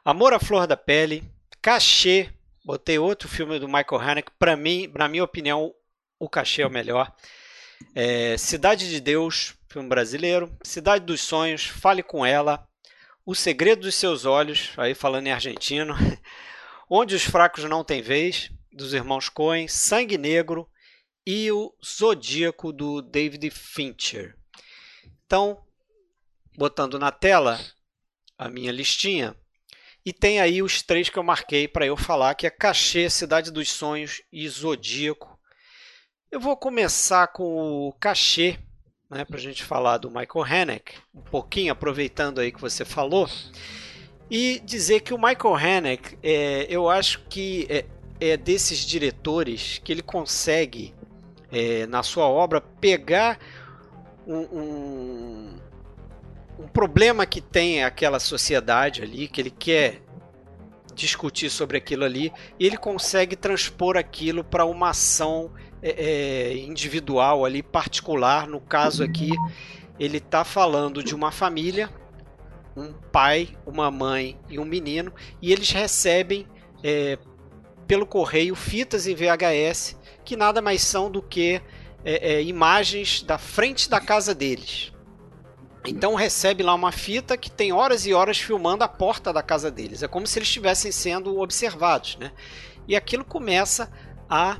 Amor 0.05 0.33
à 0.33 0.41
Flor 0.41 0.67
da 0.67 0.77
Pele, 0.77 1.23
Cachê, 1.61 2.33
Botei 2.69 2.99
outro 2.99 3.31
filme 3.31 3.59
do 3.59 3.67
Michael 3.67 3.99
Haneke, 3.99 4.31
para 4.39 4.55
mim, 4.55 4.93
na 4.95 5.09
minha 5.09 5.25
opinião, 5.25 5.75
o 6.19 6.29
cachê 6.29 6.61
é 6.61 6.67
o 6.67 6.71
melhor. 6.71 7.11
É, 7.95 8.37
Cidade 8.37 8.91
de 8.91 9.01
Deus, 9.01 9.55
filme 9.71 9.89
brasileiro. 9.89 10.55
Cidade 10.63 11.07
dos 11.07 11.23
Sonhos, 11.23 11.65
Fale 11.65 12.03
com 12.03 12.27
Ela. 12.27 12.69
O 13.25 13.35
Segredo 13.35 13.81
dos 13.81 13.95
Seus 13.95 14.27
Olhos, 14.27 14.73
aí 14.77 14.95
falando 14.95 15.29
em 15.29 15.33
argentino. 15.33 15.95
Onde 16.91 17.15
os 17.15 17.23
Fracos 17.23 17.65
Não 17.65 17.83
Têm 17.83 18.03
Vez, 18.03 18.51
dos 18.71 18.93
irmãos 18.93 19.31
Coen. 19.31 19.67
Sangue 19.67 20.19
Negro 20.19 20.69
e 21.27 21.51
o 21.51 21.75
Zodíaco, 21.83 22.71
do 22.71 23.01
David 23.01 23.49
Fincher. 23.49 24.37
Então, 25.25 25.65
botando 26.55 26.99
na 26.99 27.11
tela 27.11 27.59
a 28.37 28.51
minha 28.51 28.71
listinha. 28.71 29.35
E 30.05 30.13
tem 30.13 30.41
aí 30.41 30.63
os 30.63 30.83
três 30.83 31.09
que 31.09 31.19
eu 31.19 31.23
marquei 31.23 31.69
para 31.69 31.87
eu 31.87 31.97
falar, 31.97 32.35
que 32.35 32.47
é 32.47 32.51
Cachê, 32.51 33.11
Cidade 33.11 33.51
dos 33.51 33.71
Sonhos 33.71 34.23
e 34.33 34.49
Zodíaco. 34.49 35.39
Eu 36.31 36.41
vou 36.41 36.57
começar 36.57 37.29
com 37.29 37.89
o 37.89 37.93
Cachê, 37.95 38.59
né, 39.11 39.25
para 39.25 39.37
a 39.37 39.41
gente 39.41 39.65
falar 39.65 39.99
do 39.99 40.11
Michael 40.11 40.45
Haneke, 40.45 40.95
um 41.15 41.23
pouquinho 41.23 41.73
aproveitando 41.73 42.41
aí 42.41 42.53
que 42.53 42.61
você 42.61 42.85
falou, 42.85 43.29
e 44.31 44.61
dizer 44.61 45.01
que 45.01 45.15
o 45.15 45.19
Michael 45.19 45.55
Haneke, 45.55 46.19
é, 46.23 46.67
eu 46.69 46.89
acho 46.89 47.21
que 47.29 47.67
é, 47.71 47.85
é, 48.21 48.37
desses 48.37 48.81
diretores 48.81 49.79
que 49.83 49.93
ele 49.93 50.03
consegue, 50.03 50.95
é, 51.51 51.87
na 51.87 52.03
sua 52.03 52.29
obra, 52.29 52.61
pegar 52.61 53.39
um, 54.27 54.41
um, 54.41 55.58
um 56.59 56.67
problema 56.67 57.25
que 57.25 57.41
tem 57.41 57.85
aquela 57.85 58.19
sociedade 58.19 59.03
ali, 59.03 59.29
que 59.29 59.41
ele 59.41 59.51
quer 59.51 60.03
discutir 60.95 61.49
sobre 61.49 61.77
aquilo 61.79 62.05
ali, 62.05 62.33
e 62.59 62.67
ele 62.67 62.77
consegue 62.77 63.37
transpor 63.37 63.97
aquilo 63.97 64.43
para 64.43 64.65
uma 64.65 64.91
ação 64.91 65.53
é, 65.81 65.91
é, 65.91 66.57
individual 66.57 67.45
ali, 67.45 67.63
particular. 67.63 68.49
No 68.49 68.61
caso 68.61 69.05
aqui, 69.05 69.31
ele 69.99 70.19
está 70.19 70.45
falando 70.45 71.03
de 71.03 71.15
uma 71.15 71.31
família, 71.31 71.89
um 72.77 72.93
pai, 72.93 73.57
uma 73.65 73.91
mãe 73.91 74.37
e 74.49 74.59
um 74.59 74.65
menino, 74.65 75.13
e 75.41 75.53
eles 75.53 75.71
recebem 75.71 76.47
é, 76.83 77.17
pelo 77.87 78.07
correio 78.07 78.55
fitas 78.55 79.07
em 79.07 79.15
VHS 79.15 79.97
que 80.25 80.37
nada 80.37 80.61
mais 80.61 80.83
são 80.83 81.11
do 81.11 81.23
que 81.23 81.63
é, 82.05 82.35
é, 82.35 82.43
imagens 82.43 83.23
da 83.23 83.39
frente 83.39 83.89
da 83.89 83.99
casa 83.99 84.35
deles. 84.35 84.93
Então 85.89 86.15
recebe 86.15 86.63
lá 86.63 86.75
uma 86.75 86.93
fita 86.93 87.37
que 87.37 87.51
tem 87.51 87.73
horas 87.73 88.07
e 88.07 88.13
horas 88.13 88.39
filmando 88.39 88.85
a 88.85 88.89
porta 88.89 89.33
da 89.33 89.43
casa 89.43 89.71
deles. 89.71 90.03
É 90.03 90.09
como 90.09 90.27
se 90.27 90.39
eles 90.39 90.49
estivessem 90.49 90.93
sendo 90.93 91.41
observados, 91.41 92.17
né? 92.17 92.33
E 92.87 92.95
aquilo 92.95 93.25
começa 93.25 93.91
a, 94.29 94.59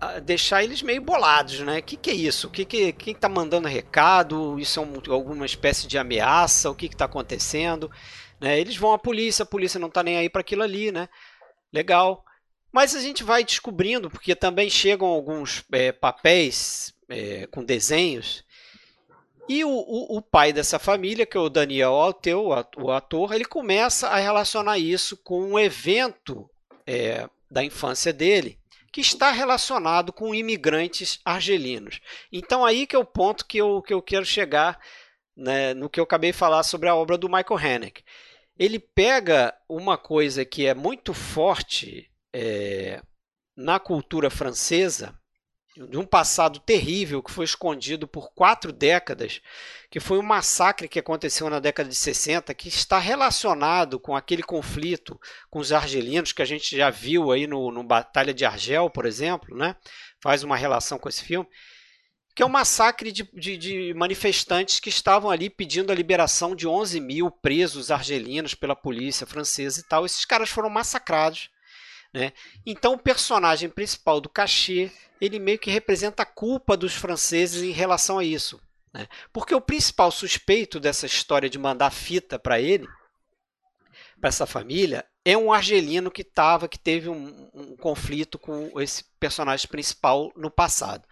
a 0.00 0.18
deixar 0.18 0.64
eles 0.64 0.82
meio 0.82 1.00
bolados, 1.00 1.60
né? 1.60 1.78
O 1.78 1.82
que, 1.82 1.96
que 1.96 2.10
é 2.10 2.14
isso? 2.14 2.50
Que, 2.50 2.64
que 2.64 2.92
quem 2.92 3.14
está 3.14 3.28
mandando 3.28 3.68
recado? 3.68 4.58
Isso 4.58 4.80
é 4.80 4.82
um, 4.82 5.12
alguma 5.12 5.46
espécie 5.46 5.86
de 5.86 5.96
ameaça? 5.96 6.70
O 6.70 6.74
que 6.74 6.86
está 6.86 7.04
acontecendo? 7.04 7.90
Né? 8.40 8.58
Eles 8.58 8.76
vão 8.76 8.92
à 8.92 8.98
polícia, 8.98 9.44
a 9.44 9.46
polícia 9.46 9.78
não 9.78 9.88
está 9.88 10.02
nem 10.02 10.16
aí 10.16 10.28
para 10.28 10.40
aquilo 10.40 10.62
ali, 10.62 10.90
né? 10.90 11.08
Legal. 11.72 12.24
Mas 12.72 12.94
a 12.94 13.00
gente 13.00 13.24
vai 13.24 13.44
descobrindo, 13.44 14.10
porque 14.10 14.34
também 14.34 14.68
chegam 14.68 15.08
alguns 15.08 15.64
é, 15.72 15.92
papéis 15.92 16.92
é, 17.08 17.46
com 17.46 17.64
desenhos 17.64 18.44
e 19.48 19.64
o, 19.64 19.70
o, 19.70 20.18
o, 20.18 20.22
pai 20.22 20.52
dessa 20.52 20.78
família, 20.78 21.24
que 21.24 21.36
é 21.36 21.40
o 21.40 21.48
Daniel 21.48 21.94
Alteu, 21.94 22.48
o 22.76 22.90
ator, 22.90 23.32
ele 23.32 23.44
começa 23.44 24.08
a 24.08 24.18
relacionar 24.18 24.78
isso 24.78 25.16
com 25.16 25.40
um 25.42 25.58
evento 25.58 26.48
é, 26.86 27.28
da 27.50 27.64
infância 27.64 28.12
dele, 28.12 28.58
que 28.92 29.00
está 29.00 29.30
relacionado 29.30 30.12
com 30.12 30.34
imigrantes 30.34 31.20
argelinos. 31.24 32.00
Então 32.32 32.64
aí 32.64 32.86
que 32.86 32.96
é 32.96 32.98
o 32.98 33.04
ponto 33.04 33.46
que 33.46 33.58
eu, 33.58 33.82
que 33.82 33.94
eu 33.94 34.02
quero 34.02 34.24
chegar 34.24 34.78
né, 35.36 35.72
no 35.72 35.88
que 35.88 36.00
eu 36.00 36.04
acabei 36.04 36.32
de 36.32 36.38
falar 36.38 36.62
sobre 36.62 36.88
a 36.88 36.94
obra 36.94 37.16
do 37.16 37.28
Michael 37.28 37.58
Haneke. 37.58 38.04
Ele 38.58 38.78
pega 38.78 39.54
uma 39.68 39.96
coisa 39.96 40.44
que 40.44 40.66
é 40.66 40.74
muito 40.74 41.14
forte 41.14 42.10
é, 42.32 43.00
na 43.56 43.78
cultura 43.78 44.30
francesa, 44.30 45.16
de 45.86 45.96
um 45.96 46.04
passado 46.04 46.58
terrível 46.58 47.22
que 47.22 47.30
foi 47.30 47.44
escondido 47.44 48.08
por 48.08 48.32
quatro 48.32 48.72
décadas, 48.72 49.40
que 49.90 50.00
foi 50.00 50.18
um 50.18 50.22
massacre 50.22 50.88
que 50.88 50.98
aconteceu 50.98 51.48
na 51.48 51.60
década 51.60 51.88
de 51.88 51.94
60, 51.94 52.52
que 52.54 52.68
está 52.68 52.98
relacionado 52.98 54.00
com 54.00 54.16
aquele 54.16 54.42
conflito 54.42 55.20
com 55.48 55.58
os 55.58 55.72
argelinos 55.72 56.32
que 56.32 56.42
a 56.42 56.46
gente 56.46 56.76
já 56.76 56.90
viu 56.90 57.30
aí 57.30 57.46
no, 57.46 57.70
no 57.70 57.84
Batalha 57.84 58.34
de 58.34 58.44
Argel, 58.44 58.90
por 58.90 59.06
exemplo, 59.06 59.56
né? 59.56 59.76
faz 60.20 60.42
uma 60.42 60.56
relação 60.56 60.98
com 60.98 61.08
esse 61.08 61.22
filme, 61.22 61.48
que 62.34 62.42
é 62.42 62.46
um 62.46 62.50
massacre 62.50 63.10
de, 63.10 63.24
de, 63.34 63.56
de 63.56 63.94
manifestantes 63.94 64.80
que 64.80 64.88
estavam 64.88 65.30
ali 65.30 65.50
pedindo 65.50 65.90
a 65.90 65.94
liberação 65.94 66.54
de 66.54 66.68
11 66.68 67.00
mil 67.00 67.30
presos 67.30 67.90
argelinos 67.90 68.54
pela 68.54 68.76
polícia 68.76 69.26
francesa 69.26 69.80
e 69.80 69.82
tal. 69.82 70.06
Esses 70.06 70.24
caras 70.24 70.48
foram 70.48 70.70
massacrados. 70.70 71.50
Né? 72.14 72.32
Então 72.64 72.94
o 72.94 72.98
personagem 72.98 73.68
principal 73.68 74.20
do 74.20 74.28
cachê 74.28 74.90
ele 75.20 75.38
meio 75.38 75.58
que 75.58 75.70
representa 75.70 76.22
a 76.22 76.26
culpa 76.26 76.76
dos 76.76 76.94
franceses 76.94 77.62
em 77.62 77.72
relação 77.72 78.18
a 78.18 78.24
isso. 78.24 78.60
Né? 78.92 79.06
Porque 79.32 79.54
o 79.54 79.60
principal 79.60 80.10
suspeito 80.10 80.80
dessa 80.80 81.06
história 81.06 81.48
de 81.48 81.58
mandar 81.58 81.90
fita 81.90 82.38
para 82.38 82.60
ele, 82.60 82.86
para 84.20 84.28
essa 84.28 84.46
família, 84.46 85.04
é 85.24 85.36
um 85.36 85.52
argelino 85.52 86.10
que 86.10 86.24
tava, 86.24 86.68
que 86.68 86.78
teve 86.78 87.08
um, 87.08 87.50
um, 87.52 87.76
conflito 87.76 88.38
com 88.38 88.80
esse 88.80 89.04
personagem 89.20 89.68
principal 89.68 90.32
no 90.34 90.50
passado. 90.50 91.06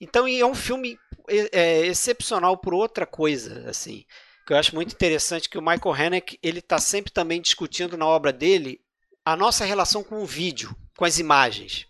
Então 0.00 0.26
é 0.26 0.44
um 0.44 0.54
filme 0.54 0.98
é, 1.28 1.60
é, 1.60 1.86
excepcional 1.86 2.56
por 2.56 2.72
outra 2.72 3.04
coisa, 3.04 3.68
assim, 3.68 4.04
que 4.46 4.52
eu 4.52 4.56
acho 4.56 4.74
muito 4.74 4.92
interessante 4.94 5.48
que 5.48 5.58
o 5.58 5.62
Michael 5.62 5.94
Haneke 5.94 6.38
ele 6.42 6.60
está 6.60 6.78
sempre 6.78 7.12
também 7.12 7.40
discutindo 7.40 7.96
na 7.96 8.06
obra 8.06 8.32
dele 8.32 8.80
a 9.24 9.36
nossa 9.36 9.64
relação 9.64 10.02
com 10.02 10.22
o 10.22 10.26
vídeo, 10.26 10.74
com 10.96 11.04
as 11.04 11.18
imagens. 11.18 11.86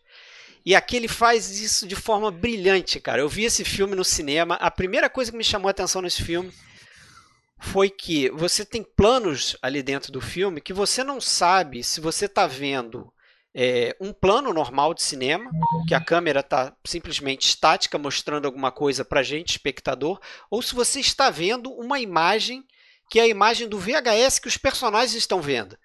E 0.64 0.74
aqui 0.74 0.96
ele 0.96 1.08
faz 1.08 1.60
isso 1.60 1.86
de 1.86 1.96
forma 1.96 2.30
brilhante, 2.30 3.00
cara. 3.00 3.20
Eu 3.22 3.28
vi 3.28 3.44
esse 3.44 3.64
filme 3.64 3.94
no 3.94 4.04
cinema. 4.04 4.56
A 4.56 4.70
primeira 4.70 5.08
coisa 5.08 5.30
que 5.30 5.36
me 5.36 5.44
chamou 5.44 5.68
a 5.68 5.70
atenção 5.70 6.02
nesse 6.02 6.22
filme 6.22 6.52
foi 7.58 7.90
que 7.90 8.30
você 8.30 8.64
tem 8.64 8.82
planos 8.82 9.56
ali 9.60 9.82
dentro 9.82 10.10
do 10.10 10.20
filme 10.20 10.60
que 10.60 10.72
você 10.72 11.04
não 11.04 11.20
sabe 11.20 11.84
se 11.84 12.00
você 12.00 12.24
está 12.24 12.46
vendo 12.46 13.12
é, 13.54 13.96
um 14.00 14.12
plano 14.12 14.52
normal 14.52 14.94
de 14.94 15.02
cinema, 15.02 15.50
que 15.86 15.94
a 15.94 16.00
câmera 16.00 16.40
está 16.40 16.74
simplesmente 16.84 17.48
estática, 17.48 17.98
mostrando 17.98 18.46
alguma 18.46 18.70
coisa 18.70 19.04
para 19.04 19.22
gente, 19.22 19.50
espectador, 19.50 20.20
ou 20.50 20.62
se 20.62 20.74
você 20.74 21.00
está 21.00 21.30
vendo 21.30 21.70
uma 21.72 22.00
imagem 22.00 22.64
que 23.10 23.18
é 23.18 23.24
a 23.24 23.28
imagem 23.28 23.68
do 23.68 23.78
VHS 23.78 24.38
que 24.38 24.46
os 24.46 24.56
personagens 24.56 25.14
estão 25.14 25.42
vendo. 25.42 25.76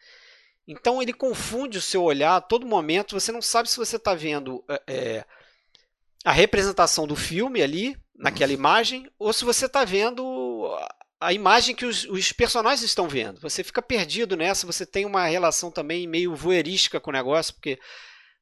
Então 0.67 1.01
ele 1.01 1.13
confunde 1.13 1.77
o 1.77 1.81
seu 1.81 2.03
olhar 2.03 2.37
a 2.37 2.41
todo 2.41 2.65
momento. 2.65 3.19
Você 3.19 3.31
não 3.31 3.41
sabe 3.41 3.69
se 3.69 3.77
você 3.77 3.97
está 3.97 4.15
vendo 4.15 4.63
é, 4.87 5.23
a 6.23 6.31
representação 6.31 7.05
do 7.05 7.15
filme 7.15 7.61
ali, 7.61 7.95
naquela 8.15 8.51
imagem, 8.51 9.09
ou 9.19 9.31
se 9.31 9.45
você 9.45 9.67
está 9.67 9.85
vendo 9.85 10.75
a 11.19 11.31
imagem 11.33 11.75
que 11.75 11.85
os, 11.85 12.05
os, 12.05 12.31
personagens 12.31 12.83
estão 12.83 13.07
vendo. 13.07 13.39
Você 13.41 13.63
fica 13.63 13.81
perdido 13.81 14.35
nessa, 14.35 14.67
você 14.67 14.85
tem 14.85 15.05
uma 15.05 15.25
relação 15.25 15.71
também 15.71 16.07
meio 16.07 16.35
voyeurística 16.35 16.99
com 16.99 17.09
o 17.09 17.13
negócio, 17.13 17.53
porque 17.53 17.79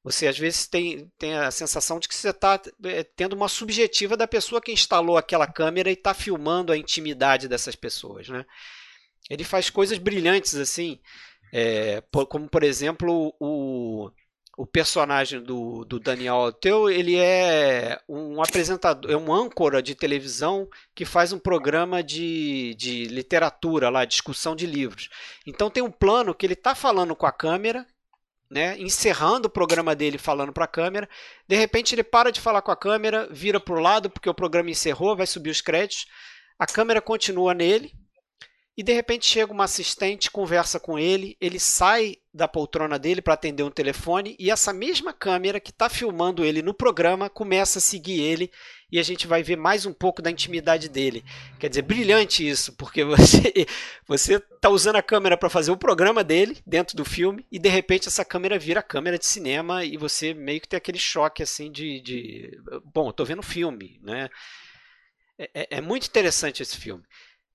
você 0.03 0.27
às 0.27 0.37
vezes 0.37 0.67
tem, 0.67 1.09
tem 1.17 1.33
a 1.35 1.49
sensação 1.49 1.97
de 1.97 2.07
que 2.07 2.15
você 2.15 2.29
está 2.29 2.59
é, 2.85 3.03
tendo 3.03 3.33
uma 3.33 3.47
subjetiva 3.47 4.17
da 4.17 4.27
pessoa 4.27 4.61
que 4.61 4.71
instalou 4.71 5.17
aquela 5.17 5.47
câmera 5.47 5.89
e 5.89 5.93
está 5.93 6.13
filmando 6.13 6.71
a 6.71 6.77
intimidade 6.77 7.47
dessas 7.47 7.75
pessoas. 7.75 8.27
Né? 8.27 8.45
Ele 9.29 9.43
faz 9.43 9.69
coisas 9.69 9.97
brilhantes 9.97 10.55
assim. 10.55 10.99
É, 11.55 12.01
como, 12.27 12.49
por 12.49 12.63
exemplo, 12.63 13.31
o, 13.39 14.09
o 14.57 14.65
personagem 14.65 15.39
do, 15.39 15.85
do 15.85 15.99
Daniel 15.99 16.33
Alteu, 16.33 16.89
ele 16.89 17.15
é 17.15 18.01
um 18.09 18.41
apresentador, 18.41 19.11
é 19.11 19.15
um 19.15 19.31
âncora 19.31 19.79
de 19.79 19.93
televisão 19.93 20.67
que 20.95 21.05
faz 21.05 21.31
um 21.31 21.37
programa 21.37 22.01
de, 22.01 22.73
de 22.73 23.05
literatura 23.05 23.91
lá, 23.91 24.03
discussão 24.03 24.55
de 24.55 24.65
livros. 24.65 25.09
Então 25.45 25.69
tem 25.69 25.83
um 25.83 25.91
plano 25.91 26.33
que 26.33 26.43
ele 26.43 26.53
está 26.53 26.73
falando 26.73 27.15
com 27.15 27.27
a 27.27 27.31
câmera, 27.31 27.85
né, 28.49 28.75
encerrando 28.79 29.47
o 29.47 29.51
programa 29.51 29.95
dele 29.95 30.17
falando 30.17 30.51
para 30.51 30.65
a 30.65 30.67
câmera. 30.67 31.07
De 31.47 31.55
repente 31.55 31.93
ele 31.93 32.03
para 32.03 32.31
de 32.31 32.41
falar 32.41 32.63
com 32.63 32.71
a 32.71 32.75
câmera, 32.75 33.27
vira 33.29 33.59
para 33.59 33.75
o 33.75 33.79
lado 33.79 34.09
porque 34.09 34.29
o 34.29 34.33
programa 34.33 34.71
encerrou, 34.71 35.15
vai 35.15 35.27
subir 35.27 35.51
os 35.51 35.61
créditos. 35.61 36.07
A 36.57 36.65
câmera 36.65 36.99
continua 36.99 37.53
nele 37.53 37.93
e 38.75 38.81
de 38.81 38.91
repente 38.91 39.25
chega 39.25 39.51
uma 39.51 39.65
assistente, 39.65 40.31
conversa 40.31 40.79
com 40.79 40.97
ele, 40.97 41.37
ele 41.39 41.59
sai 41.59 42.17
da 42.33 42.47
poltrona 42.47 42.97
dele 42.97 43.21
para 43.21 43.35
atender 43.35 43.61
um 43.61 43.69
telefone 43.69 44.35
e 44.39 44.49
essa 44.49 44.73
mesma 44.73 45.13
câmera 45.13 45.59
que 45.59 45.69
está 45.69 45.87
filmando 45.87 46.43
ele 46.43 46.63
no 46.63 46.73
programa 46.73 47.29
começa 47.29 47.77
a 47.77 47.81
seguir 47.81 48.19
ele 48.19 48.51
e 48.91 48.97
a 48.97 49.03
gente 49.03 49.27
vai 49.27 49.43
ver 49.43 49.55
mais 49.55 49.85
um 49.85 49.93
pouco 49.93 50.21
da 50.21 50.31
intimidade 50.31 50.89
dele. 50.89 51.23
Quer 51.59 51.69
dizer, 51.69 51.83
brilhante 51.83 52.47
isso, 52.47 52.73
porque 52.73 53.03
você 53.05 53.67
você 54.07 54.35
está 54.35 54.69
usando 54.69 54.95
a 54.95 55.03
câmera 55.03 55.37
para 55.37 55.49
fazer 55.49 55.69
o 55.69 55.77
programa 55.77 56.23
dele 56.23 56.57
dentro 56.65 56.97
do 56.97 57.05
filme 57.05 57.45
e 57.51 57.59
de 57.59 57.69
repente 57.69 58.07
essa 58.07 58.25
câmera 58.25 58.57
vira 58.57 58.81
câmera 58.81 59.19
de 59.19 59.27
cinema 59.27 59.85
e 59.85 59.97
você 59.97 60.33
meio 60.33 60.59
que 60.59 60.67
tem 60.67 60.77
aquele 60.77 60.99
choque 60.99 61.43
assim 61.43 61.71
de, 61.71 62.01
de 62.01 62.59
bom, 62.83 63.11
estou 63.11 63.25
vendo 63.25 63.43
filme, 63.43 63.99
né? 64.01 64.29
É, 65.37 65.49
é, 65.53 65.67
é 65.77 65.81
muito 65.81 66.07
interessante 66.07 66.63
esse 66.63 66.77
filme. 66.77 67.03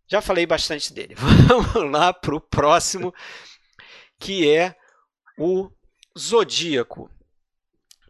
Já 0.09 0.23
falei 0.23 0.47
bastante 0.47 0.93
dele. 0.93 1.15
Vamos 1.47 1.93
lá 1.93 2.13
para 2.13 2.35
o 2.35 2.41
próximo, 2.41 3.15
que 4.19 4.51
é 4.51 4.75
o 5.39 5.71
Zodíaco. 6.19 7.11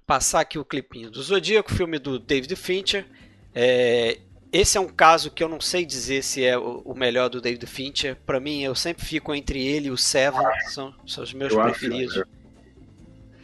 Passar 0.06 0.40
aqui 0.40 0.58
o 0.58 0.64
clipinho 0.64 1.11
do 1.11 1.22
Zodíaco, 1.22 1.74
filme 1.74 1.98
do 1.98 2.18
David 2.18 2.54
Fincher. 2.56 3.06
É, 3.54 4.18
esse 4.52 4.78
é 4.78 4.80
um 4.80 4.88
caso 4.88 5.30
que 5.30 5.42
eu 5.42 5.48
não 5.48 5.61
sei 5.61 5.84
dizer 5.84 6.22
se 6.22 6.44
é 6.44 6.56
o 6.56 6.94
melhor 6.94 7.28
do 7.28 7.40
David 7.40 7.66
Fincher. 7.66 8.16
Para 8.24 8.40
mim, 8.40 8.62
eu 8.62 8.74
sempre 8.74 9.04
fico 9.04 9.34
entre 9.34 9.66
ele 9.66 9.88
e 9.88 9.90
o 9.90 9.98
Seven, 9.98 10.40
são, 10.68 10.94
são 11.06 11.24
os 11.24 11.34
meus 11.34 11.52
eu 11.52 11.61
preferidos. 11.61 12.22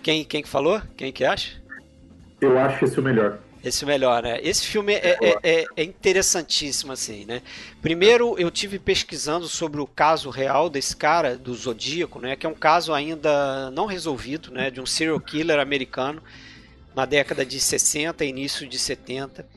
Quem, 0.02 0.24
quem 0.24 0.42
que 0.42 0.48
falou? 0.48 0.80
Quem 0.96 1.12
que 1.12 1.24
acha? 1.24 1.62
Eu 2.40 2.58
acho 2.58 2.84
esse 2.84 2.98
o 2.98 3.02
melhor. 3.02 3.38
Esse 3.64 3.87
melhor, 3.87 4.22
né? 4.22 4.38
Esse 4.42 4.66
filme 4.66 4.92
é, 4.92 5.16
é, 5.22 5.38
é, 5.42 5.64
é, 5.74 5.83
interessantíssimo, 5.85 6.92
assim, 6.92 7.24
né? 7.24 7.40
Primeiro, 7.81 8.38
eu 8.38 8.50
tive 8.50 8.79
pesquisando 8.79 9.48
sobre 9.48 9.81
o 9.81 9.87
caso 9.87 10.29
real 10.29 10.68
desse 10.68 10.94
cara, 10.94 11.35
do 11.35 11.55
Zodíaco, 11.55 12.20
né? 12.20 12.37
Que 12.37 12.44
é 12.44 12.48
um 12.48 12.55
caso 12.55 12.92
ainda 12.92 13.70
não 13.70 13.87
resolvido, 13.87 14.53
né? 14.53 14.70
De 14.70 14.83
um 14.83 14.87
serial 14.87 15.18
killer 15.18 15.59
americano 15.59 16.22
na 16.94 17.07
década 17.07 17.44
de 17.44 17.59
60, 17.59 18.22
início 18.27 18.68
de 18.68 18.79
70. 18.79 19.48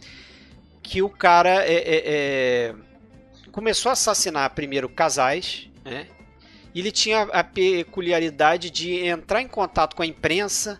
Que 0.82 1.02
o 1.02 1.10
cara 1.10 1.66
é, 1.66 1.74
é, 1.74 2.04
é, 2.06 2.76
começou 3.52 3.90
a 3.90 3.94
assassinar 3.94 4.50
primeiro 4.52 4.88
casais, 4.88 5.68
né? 5.84 6.08
Ele 6.74 6.92
tinha 6.94 7.24
a 7.24 7.44
peculiaridade 7.44 8.70
de 8.70 9.06
entrar 9.06 9.42
em 9.42 9.48
contato 9.50 9.98
com 9.98 10.04
a 10.04 10.06
imprensa 10.06 10.80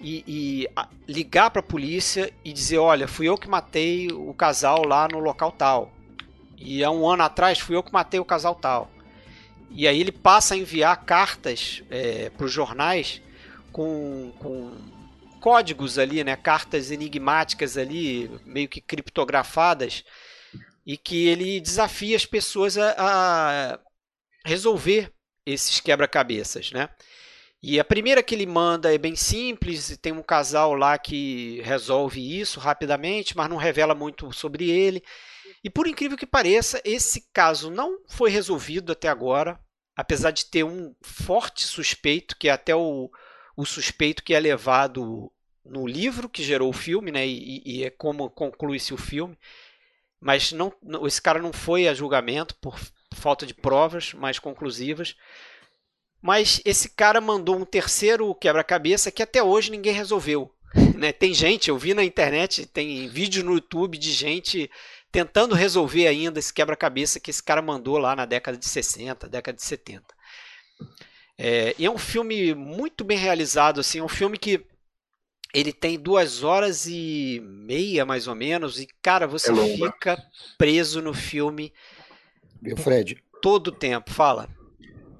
e, 0.00 0.24
e 0.26 0.68
ligar 1.06 1.50
para 1.50 1.60
a 1.60 1.62
polícia 1.62 2.32
e 2.44 2.52
dizer: 2.52 2.78
olha, 2.78 3.06
fui 3.06 3.28
eu 3.28 3.36
que 3.36 3.48
matei 3.48 4.08
o 4.08 4.32
casal 4.32 4.86
lá 4.86 5.06
no 5.06 5.18
local 5.18 5.52
tal. 5.52 5.92
E 6.56 6.82
há 6.84 6.90
um 6.90 7.08
ano 7.08 7.22
atrás 7.22 7.58
fui 7.58 7.76
eu 7.76 7.82
que 7.82 7.92
matei 7.92 8.18
o 8.18 8.24
casal 8.24 8.54
tal. 8.54 8.90
E 9.70 9.86
aí 9.86 10.00
ele 10.00 10.12
passa 10.12 10.54
a 10.54 10.56
enviar 10.56 11.04
cartas 11.04 11.82
é, 11.90 12.30
para 12.30 12.44
os 12.44 12.52
jornais 12.52 13.22
com, 13.72 14.32
com 14.38 14.72
códigos 15.40 15.98
ali, 15.98 16.24
né, 16.24 16.36
cartas 16.36 16.90
enigmáticas 16.90 17.78
ali, 17.78 18.30
meio 18.44 18.68
que 18.68 18.80
criptografadas, 18.80 20.04
e 20.84 20.96
que 20.96 21.28
ele 21.28 21.60
desafia 21.60 22.16
as 22.16 22.26
pessoas 22.26 22.76
a, 22.76 22.94
a 22.98 23.78
resolver 24.44 25.12
esses 25.46 25.80
quebra-cabeças, 25.80 26.72
né? 26.72 26.88
E 27.62 27.78
a 27.78 27.84
primeira 27.84 28.22
que 28.22 28.34
ele 28.34 28.46
manda 28.46 28.92
é 28.92 28.96
bem 28.96 29.14
simples, 29.14 29.96
tem 29.98 30.12
um 30.12 30.22
casal 30.22 30.74
lá 30.74 30.96
que 30.96 31.60
resolve 31.62 32.40
isso 32.40 32.58
rapidamente, 32.58 33.36
mas 33.36 33.50
não 33.50 33.56
revela 33.56 33.94
muito 33.94 34.32
sobre 34.32 34.70
ele. 34.70 35.02
E 35.62 35.68
por 35.68 35.86
incrível 35.86 36.16
que 36.16 36.26
pareça, 36.26 36.80
esse 36.84 37.28
caso 37.32 37.70
não 37.70 37.98
foi 38.08 38.30
resolvido 38.30 38.92
até 38.92 39.08
agora, 39.08 39.60
apesar 39.94 40.30
de 40.30 40.46
ter 40.46 40.64
um 40.64 40.94
forte 41.02 41.64
suspeito, 41.64 42.34
que 42.38 42.48
é 42.48 42.52
até 42.52 42.74
o, 42.74 43.10
o 43.54 43.66
suspeito 43.66 44.24
que 44.24 44.32
é 44.32 44.40
levado 44.40 45.30
no 45.62 45.86
livro 45.86 46.30
que 46.30 46.42
gerou 46.42 46.70
o 46.70 46.74
filme, 46.74 47.12
né? 47.12 47.26
E, 47.26 47.62
e 47.66 47.84
é 47.84 47.90
como 47.90 48.30
conclui-se 48.30 48.94
o 48.94 48.96
filme. 48.96 49.38
Mas 50.18 50.52
não, 50.52 50.72
esse 51.06 51.20
cara 51.20 51.40
não 51.40 51.52
foi 51.52 51.88
a 51.88 51.94
julgamento 51.94 52.54
por 52.56 52.78
falta 53.14 53.44
de 53.44 53.52
provas 53.52 54.14
mais 54.14 54.38
conclusivas. 54.38 55.14
Mas 56.22 56.60
esse 56.64 56.90
cara 56.90 57.20
mandou 57.20 57.56
um 57.56 57.64
terceiro 57.64 58.34
quebra-cabeça 58.34 59.10
que 59.10 59.22
até 59.22 59.42
hoje 59.42 59.70
ninguém 59.70 59.92
resolveu. 59.92 60.52
Né? 61.00 61.12
Tem 61.12 61.32
gente, 61.32 61.70
eu 61.70 61.78
vi 61.78 61.94
na 61.94 62.04
internet, 62.04 62.66
tem 62.66 63.08
vídeo 63.08 63.42
no 63.42 63.54
YouTube 63.54 63.96
de 63.96 64.12
gente 64.12 64.70
tentando 65.10 65.54
resolver 65.54 66.06
ainda 66.06 66.38
esse 66.38 66.52
quebra-cabeça 66.52 67.18
que 67.18 67.30
esse 67.30 67.42
cara 67.42 67.62
mandou 67.62 67.96
lá 67.96 68.14
na 68.14 68.26
década 68.26 68.58
de 68.58 68.66
60, 68.66 69.26
década 69.26 69.56
de 69.56 69.62
70. 69.62 70.04
É, 71.38 71.74
e 71.78 71.86
é 71.86 71.90
um 71.90 71.96
filme 71.96 72.54
muito 72.54 73.02
bem 73.02 73.16
realizado, 73.16 73.80
assim, 73.80 73.98
é 73.98 74.02
um 74.02 74.08
filme 74.08 74.36
que 74.36 74.62
ele 75.54 75.72
tem 75.72 75.98
duas 75.98 76.42
horas 76.42 76.86
e 76.86 77.40
meia, 77.42 78.04
mais 78.04 78.28
ou 78.28 78.34
menos, 78.34 78.78
e, 78.78 78.86
cara, 79.00 79.26
você 79.26 79.50
é 79.50 79.76
fica 79.76 80.22
preso 80.58 81.00
no 81.00 81.14
filme. 81.14 81.72
Viu, 82.60 82.76
Fred? 82.76 83.24
Todo 83.40 83.68
o 83.68 83.72
tempo. 83.72 84.12
Fala 84.12 84.50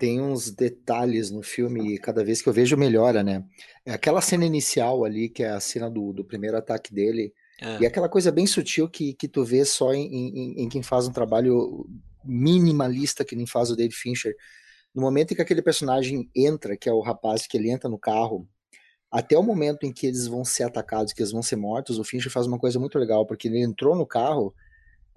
tem 0.00 0.18
uns 0.18 0.50
detalhes 0.50 1.30
no 1.30 1.42
filme 1.42 1.94
e 1.94 1.98
cada 1.98 2.24
vez 2.24 2.40
que 2.40 2.48
eu 2.48 2.54
vejo 2.54 2.74
melhora, 2.74 3.22
né? 3.22 3.44
É 3.84 3.92
aquela 3.92 4.22
cena 4.22 4.46
inicial 4.46 5.04
ali, 5.04 5.28
que 5.28 5.42
é 5.42 5.50
a 5.50 5.60
cena 5.60 5.90
do, 5.90 6.14
do 6.14 6.24
primeiro 6.24 6.56
ataque 6.56 6.94
dele, 6.94 7.34
é. 7.60 7.82
e 7.82 7.86
aquela 7.86 8.08
coisa 8.08 8.32
bem 8.32 8.46
sutil 8.46 8.88
que, 8.88 9.12
que 9.12 9.28
tu 9.28 9.44
vê 9.44 9.62
só 9.62 9.92
em, 9.92 10.06
em, 10.06 10.62
em, 10.62 10.68
quem 10.70 10.82
faz 10.82 11.06
um 11.06 11.12
trabalho 11.12 11.86
minimalista 12.24 13.26
que 13.26 13.36
nem 13.36 13.44
faz 13.44 13.70
o 13.70 13.76
David 13.76 13.94
Fincher. 13.94 14.34
No 14.94 15.02
momento 15.02 15.32
em 15.32 15.36
que 15.36 15.42
aquele 15.42 15.60
personagem 15.60 16.30
entra, 16.34 16.78
que 16.78 16.88
é 16.88 16.92
o 16.92 17.02
rapaz 17.02 17.46
que 17.46 17.58
ele 17.58 17.70
entra 17.70 17.90
no 17.90 17.98
carro, 17.98 18.48
até 19.12 19.36
o 19.36 19.42
momento 19.42 19.84
em 19.84 19.92
que 19.92 20.06
eles 20.06 20.26
vão 20.26 20.46
ser 20.46 20.62
atacados, 20.62 21.12
que 21.12 21.20
eles 21.20 21.32
vão 21.32 21.42
ser 21.42 21.56
mortos, 21.56 21.98
o 21.98 22.04
Fincher 22.04 22.32
faz 22.32 22.46
uma 22.46 22.58
coisa 22.58 22.78
muito 22.78 22.98
legal, 22.98 23.26
porque 23.26 23.48
ele 23.48 23.60
entrou 23.60 23.94
no 23.94 24.06
carro, 24.06 24.54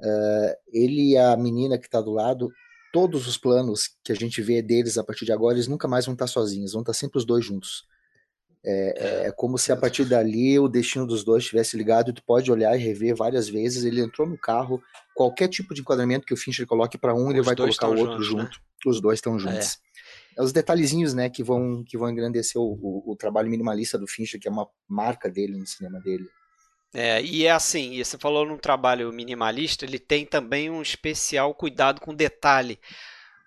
uh, 0.01 0.53
ele 0.73 1.11
e 1.11 1.17
a 1.17 1.37
menina 1.37 1.77
que 1.77 1.85
está 1.85 2.01
do 2.01 2.11
lado 2.11 2.51
todos 2.93 3.27
os 3.27 3.37
planos 3.39 3.89
que 4.03 4.11
a 4.11 4.15
gente 4.15 4.39
vê 4.39 4.61
deles 4.61 4.99
a 4.99 5.03
partir 5.03 5.25
de 5.25 5.31
agora, 5.31 5.55
eles 5.55 5.67
nunca 5.67 5.87
mais 5.87 6.05
vão 6.05 6.13
estar 6.13 6.27
sozinhos, 6.27 6.73
vão 6.73 6.83
estar 6.83 6.93
sempre 6.93 7.17
os 7.17 7.25
dois 7.25 7.43
juntos. 7.43 7.87
É, 8.63 9.23
é, 9.25 9.27
é 9.27 9.31
como 9.31 9.57
se 9.57 9.71
a 9.71 9.75
partir 9.75 10.05
dali 10.05 10.57
o 10.57 10.69
destino 10.69 11.05
dos 11.05 11.23
dois 11.23 11.43
estivesse 11.43 11.75
ligado 11.75 12.11
e 12.11 12.13
tu 12.13 12.23
pode 12.23 12.49
olhar 12.51 12.77
e 12.77 12.79
rever 12.79 13.15
várias 13.15 13.49
vezes. 13.49 13.83
Ele 13.83 13.99
entrou 13.99 14.27
no 14.27 14.37
carro, 14.37 14.79
qualquer 15.15 15.47
tipo 15.47 15.73
de 15.73 15.81
enquadramento 15.81 16.25
que 16.25 16.35
o 16.35 16.37
Fincher 16.37 16.67
coloque 16.67 16.95
para 16.95 17.15
um, 17.15 17.25
os 17.25 17.29
ele 17.31 17.41
vai 17.41 17.55
colocar 17.55 17.89
o 17.89 17.97
outro 17.97 18.21
juntos, 18.21 18.27
junto. 18.27 18.59
Né? 18.59 18.65
Os 18.85 19.01
dois 19.01 19.17
estão 19.17 19.39
juntos. 19.39 19.79
É. 20.37 20.39
é. 20.39 20.43
Os 20.43 20.53
detalhezinhos, 20.53 21.15
né, 21.15 21.29
que 21.29 21.43
vão 21.43 21.83
que 21.83 21.97
vão 21.97 22.09
engrandecer 22.09 22.61
o, 22.61 22.77
o, 22.79 23.11
o 23.11 23.15
trabalho 23.15 23.49
minimalista 23.49 23.97
do 23.97 24.07
Fincher, 24.07 24.39
que 24.39 24.47
é 24.47 24.51
uma 24.51 24.69
marca 24.87 25.29
dele 25.29 25.57
no 25.57 25.65
cinema 25.65 25.99
dele. 25.99 26.29
É, 26.93 27.21
e 27.23 27.45
é 27.45 27.51
assim, 27.51 28.01
você 28.03 28.17
falou 28.19 28.45
num 28.45 28.57
trabalho 28.57 29.11
minimalista, 29.11 29.83
ele 29.83 29.97
tem 29.97 30.25
também 30.25 30.69
um 30.69 30.81
especial 30.81 31.53
cuidado 31.55 31.99
com 31.99 32.13
detalhe, 32.13 32.79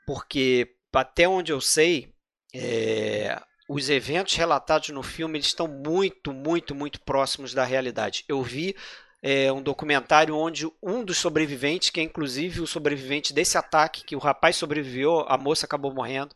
porque 0.04 0.74
até 0.92 1.28
onde 1.28 1.52
eu 1.52 1.60
sei, 1.60 2.12
é, 2.52 3.40
os 3.68 3.88
eventos 3.88 4.34
relatados 4.34 4.88
no 4.88 5.02
filme 5.02 5.38
eles 5.38 5.46
estão 5.46 5.68
muito, 5.68 6.32
muito, 6.32 6.74
muito 6.74 7.00
próximos 7.00 7.54
da 7.54 7.64
realidade. 7.64 8.24
Eu 8.26 8.42
vi 8.42 8.74
é, 9.22 9.52
um 9.52 9.62
documentário 9.62 10.34
onde 10.34 10.66
um 10.82 11.04
dos 11.04 11.18
sobreviventes, 11.18 11.90
que 11.90 12.00
é 12.00 12.02
inclusive 12.02 12.60
o 12.60 12.66
sobrevivente 12.66 13.32
desse 13.32 13.56
ataque, 13.56 14.04
que 14.04 14.16
o 14.16 14.20
rapaz 14.20 14.56
sobreviveu, 14.56 15.24
a 15.28 15.38
moça 15.38 15.66
acabou 15.66 15.94
morrendo. 15.94 16.34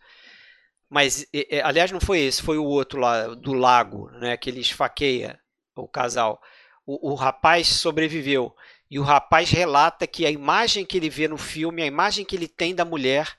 Mas, 0.88 1.24
aliás, 1.62 1.90
não 1.92 2.00
foi 2.00 2.20
esse, 2.20 2.42
foi 2.42 2.58
o 2.58 2.64
outro 2.64 3.00
lá 3.00 3.28
do 3.28 3.52
lago, 3.52 4.10
né, 4.12 4.36
que 4.36 4.50
ele 4.50 4.60
esfaqueia 4.60 5.40
o 5.76 5.88
casal 5.88 6.40
o, 6.86 7.12
o 7.12 7.14
rapaz 7.14 7.68
sobreviveu. 7.68 8.54
E 8.90 8.98
o 8.98 9.02
rapaz 9.02 9.50
relata 9.50 10.06
que 10.06 10.26
a 10.26 10.30
imagem 10.30 10.84
que 10.84 10.96
ele 10.96 11.08
vê 11.08 11.28
no 11.28 11.38
filme, 11.38 11.82
a 11.82 11.86
imagem 11.86 12.24
que 12.24 12.34
ele 12.34 12.48
tem 12.48 12.74
da 12.74 12.84
mulher 12.84 13.36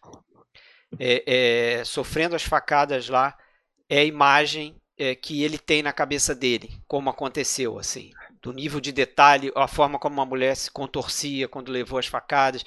é, 0.98 1.80
é, 1.80 1.84
sofrendo 1.84 2.36
as 2.36 2.44
facadas 2.44 3.10
lá, 3.10 3.38
é 3.90 4.00
a 4.00 4.06
imagem 4.06 4.82
é, 4.98 5.14
que 5.14 5.44
ele 5.44 5.58
tem 5.58 5.84
na 5.84 5.92
cabeça 5.92 6.34
dele, 6.34 6.80
como 6.88 7.10
aconteceu, 7.10 7.78
assim, 7.78 8.12
do 8.42 8.54
nível 8.54 8.80
de 8.80 8.92
detalhe, 8.92 9.52
a 9.56 9.68
forma 9.68 10.00
como 10.00 10.22
a 10.22 10.26
mulher 10.26 10.56
se 10.56 10.72
contorcia 10.72 11.48
quando 11.48 11.72
levou 11.72 12.00
as 12.00 12.08
facadas. 12.08 12.64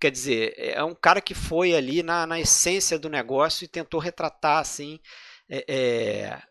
Quer 0.00 0.10
dizer, 0.10 0.54
é 0.58 0.82
um 0.82 0.94
cara 0.94 1.20
que 1.20 1.34
foi 1.34 1.74
ali 1.74 2.02
na, 2.02 2.26
na 2.26 2.40
essência 2.40 2.98
do 2.98 3.08
negócio 3.08 3.64
e 3.64 3.68
tentou 3.68 4.00
retratar 4.00 4.58
assim 4.58 4.98
é, 5.48 5.64
é 5.68 6.42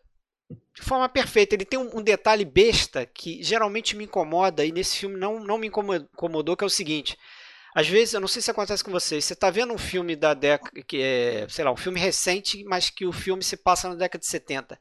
de 0.50 0.82
forma 0.82 1.08
perfeita. 1.08 1.54
Ele 1.54 1.64
tem 1.64 1.78
um, 1.78 1.98
um, 1.98 2.02
detalhe 2.02 2.44
besta 2.44 3.06
que 3.06 3.42
geralmente 3.42 3.96
me 3.96 4.04
incomoda 4.04 4.64
e 4.64 4.72
nesse 4.72 4.98
filme 4.98 5.16
não, 5.16 5.40
não 5.40 5.58
me 5.58 5.68
incomodou, 5.68 6.56
que 6.56 6.64
é 6.64 6.66
o 6.66 6.70
seguinte. 6.70 7.18
Às 7.74 7.88
vezes, 7.88 8.14
eu 8.14 8.20
não 8.20 8.28
sei 8.28 8.40
se 8.40 8.50
acontece 8.50 8.84
com 8.84 8.92
vocês, 8.92 9.24
você 9.24 9.32
está 9.32 9.50
vendo 9.50 9.72
um 9.74 9.78
filme 9.78 10.14
da 10.14 10.32
década, 10.32 10.80
que 10.82 11.02
é, 11.02 11.46
sei 11.48 11.64
lá, 11.64 11.72
um 11.72 11.76
filme 11.76 11.98
recente, 11.98 12.62
mas 12.64 12.88
que 12.88 13.04
o 13.04 13.12
filme 13.12 13.42
se 13.42 13.56
passa 13.56 13.88
na 13.88 13.96
década 13.96 14.20
de 14.20 14.26
70. 14.26 14.78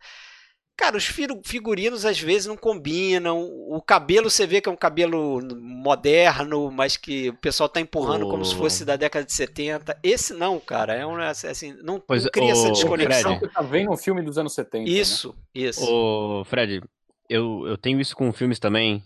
Cara, 0.76 0.98
os 0.98 1.06
figurinos 1.06 2.04
às 2.04 2.20
vezes 2.20 2.48
não 2.48 2.58
combinam. 2.58 3.44
O 3.70 3.80
cabelo 3.80 4.30
você 4.30 4.48
vê 4.48 4.60
que 4.60 4.68
é 4.68 4.72
um 4.72 4.76
cabelo 4.76 5.40
moderno, 5.62 6.72
mas 6.72 6.98
que 6.98 7.30
o 7.30 7.34
pessoal 7.36 7.70
tá 7.70 7.80
empurrando 7.80 8.28
como 8.28 8.44
se 8.44 8.56
fosse 8.56 8.84
da 8.84 8.96
década 8.96 9.24
de 9.24 9.34
70. 9.34 10.00
Esse 10.02 10.34
não, 10.34 10.60
cara. 10.60 10.94
É 10.96 11.06
um 11.06 11.16
assim, 11.18 11.74
não, 11.84 12.00
pois, 12.00 12.24
não 12.24 12.32
cria 12.32 12.52
essa 12.52 12.72
desconexão. 12.72 13.38
Fred, 13.38 13.54
tá 13.54 13.62
vendo 13.62 13.92
um 13.92 13.98
filme 13.98 14.24
dos 14.24 14.38
anos 14.38 14.54
70. 14.54 14.90
Isso, 14.90 15.30
né? 15.30 15.36
isso. 15.54 15.86
Ô, 15.88 16.44
Fred, 16.44 16.82
eu, 17.30 17.68
eu 17.68 17.78
tenho 17.78 18.02
isso 18.02 18.16
com 18.16 18.34
filmes 18.34 18.58
também 18.58 19.04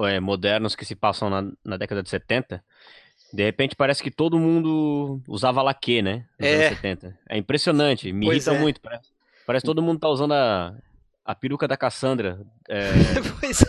é, 0.00 0.18
modernos 0.18 0.74
que 0.74 0.84
se 0.84 0.96
passam 0.96 1.30
na, 1.30 1.48
na 1.64 1.76
década 1.76 2.02
de 2.02 2.10
70. 2.10 2.62
De 3.32 3.44
repente 3.44 3.76
parece 3.76 4.02
que 4.02 4.10
todo 4.10 4.38
mundo 4.38 5.20
usava 5.28 5.62
laque, 5.62 6.02
né? 6.02 6.26
Nos 6.40 6.48
é. 6.48 6.66
anos 6.66 6.76
70. 6.76 7.18
É 7.28 7.38
impressionante, 7.38 8.12
me 8.12 8.26
pois 8.26 8.38
irrita 8.38 8.58
é. 8.58 8.60
muito. 8.60 8.80
Parece, 8.80 9.08
parece 9.46 9.62
que 9.62 9.68
todo 9.68 9.82
mundo 9.82 10.00
tá 10.00 10.08
usando 10.08 10.32
a, 10.32 10.74
a 11.24 11.34
peruca 11.34 11.66
da 11.66 11.76
Cassandra. 11.76 12.38
É, 12.68 12.90
pois, 13.40 13.62
é. 13.62 13.66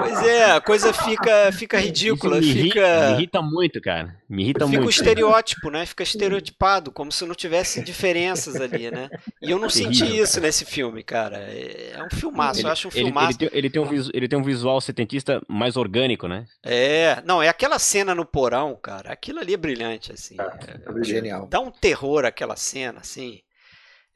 pois 0.00 0.22
é, 0.26 0.52
a 0.52 0.60
coisa 0.60 0.92
fica, 0.92 1.52
fica 1.52 1.78
ridícula. 1.78 2.40
me, 2.40 2.52
fica... 2.52 2.60
irrita, 2.60 3.06
me 3.06 3.12
irrita 3.12 3.42
muito, 3.42 3.80
cara. 3.80 4.16
Me 4.28 4.42
irrita 4.42 4.66
fica 4.66 4.78
muito. 4.78 4.86
o 4.86 4.90
estereótipo, 4.90 5.70
né? 5.70 5.84
Fica 5.84 6.02
estereotipado, 6.02 6.90
como 6.90 7.12
se 7.12 7.24
não 7.26 7.34
tivesse 7.34 7.82
diferenças 7.82 8.56
ali, 8.56 8.90
né? 8.90 9.10
E 9.42 9.50
eu 9.50 9.58
não 9.58 9.68
senti 9.68 10.00
Terrível, 10.00 10.24
isso 10.24 10.40
nesse 10.40 10.64
filme, 10.64 11.02
cara. 11.02 11.36
É 11.36 12.02
um 12.02 12.14
filmaço, 12.16 12.60
Ele, 12.60 12.68
eu 12.68 12.72
acho 12.72 12.88
um 12.88 12.90
ele, 12.94 13.04
filmaço. 13.04 13.28
ele, 13.28 13.38
tem, 13.38 13.58
ele, 13.58 13.70
tem 13.70 13.82
um 13.82 13.86
visu, 13.86 14.10
ele 14.14 14.28
tem 14.28 14.38
um 14.38 14.42
visual 14.42 14.80
setentista 14.80 15.42
mais 15.46 15.76
orgânico, 15.76 16.26
né? 16.26 16.46
É, 16.62 17.22
não, 17.26 17.42
é 17.42 17.48
aquela 17.48 17.78
cena 17.78 18.14
no 18.14 18.24
porão, 18.24 18.74
cara. 18.80 19.12
Aquilo 19.12 19.38
ali 19.40 19.52
é 19.52 19.58
brilhante, 19.58 20.12
assim. 20.12 20.36
É, 20.38 21.04
Genial. 21.04 21.46
dá 21.46 21.60
um 21.60 21.70
terror 21.70 22.24
aquela 22.24 22.56
cena, 22.56 23.00
assim. 23.00 23.40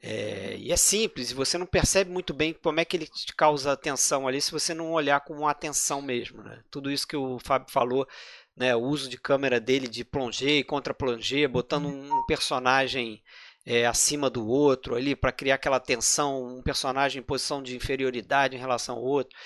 É, 0.01 0.55
e 0.57 0.71
é 0.71 0.77
simples, 0.77 1.31
você 1.31 1.57
não 1.57 1.65
percebe 1.65 2.09
muito 2.09 2.33
bem 2.33 2.53
como 2.53 2.79
é 2.79 2.85
que 2.85 2.95
ele 2.95 3.05
te 3.05 3.35
causa 3.35 3.73
atenção 3.73 4.27
ali 4.27 4.39
se 4.41 4.51
você 4.51 4.73
não 4.73 4.93
olhar 4.93 5.19
com 5.21 5.47
atenção 5.47 6.01
mesmo. 6.01 6.41
Né? 6.41 6.61
Tudo 6.71 6.89
isso 6.89 7.07
que 7.07 7.17
o 7.17 7.37
Fábio 7.39 7.71
falou, 7.71 8.07
né, 8.55 8.75
o 8.75 8.79
uso 8.79 9.09
de 9.09 9.17
câmera 9.17 9.59
dele 9.59 9.87
de 9.87 10.05
plongé 10.05 10.59
e 10.59 10.63
contra 10.63 10.93
plongé, 10.93 11.47
botando 11.47 11.87
um 11.87 12.25
personagem 12.25 13.21
é, 13.65 13.85
acima 13.85 14.29
do 14.29 14.47
outro 14.47 14.95
ali 14.95 15.15
para 15.15 15.31
criar 15.31 15.55
aquela 15.55 15.79
tensão, 15.79 16.57
um 16.57 16.61
personagem 16.63 17.21
em 17.21 17.25
posição 17.25 17.61
de 17.61 17.75
inferioridade 17.75 18.55
em 18.55 18.59
relação 18.59 18.95
ao 18.95 19.03
outro. 19.03 19.37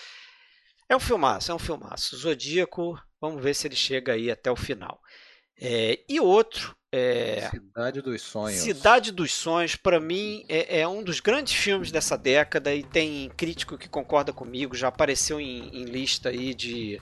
É 0.88 0.96
um 0.96 1.00
filmaço, 1.00 1.52
é 1.52 1.56
um 1.56 1.60
filmaço. 1.60 2.16
Zodíaco, 2.16 3.00
vamos 3.20 3.42
ver 3.42 3.56
se 3.56 3.68
ele 3.68 3.76
chega 3.76 4.13
aí 4.13 4.30
até 4.30 4.52
o 4.52 4.56
final. 4.56 5.02
É, 5.60 6.00
e 6.08 6.20
outro 6.20 6.76
é... 6.95 7.49
Cidade 7.49 8.01
dos 8.03 8.21
Sonhos. 8.21 8.60
Cidade 8.60 9.12
dos 9.12 9.34
Sonhos, 9.34 9.75
para 9.75 9.99
mim, 9.99 10.45
é, 10.47 10.82
é, 10.82 10.88
um 10.88 11.01
dos 11.01 11.19
grandes 11.19 11.56
filmes 11.56 11.91
dessa 11.91 12.15
década 12.15 12.71
e 12.71 12.84
tem 12.84 13.32
crítico 13.36 13.79
que 13.79 13.89
concorda 13.89 14.32
comigo, 14.32 14.75
já 14.75 14.89
apareceu 14.89 15.41
em, 15.41 15.69
em, 15.69 15.86
lista 15.86 16.29
aí 16.29 16.53
de, 16.53 17.01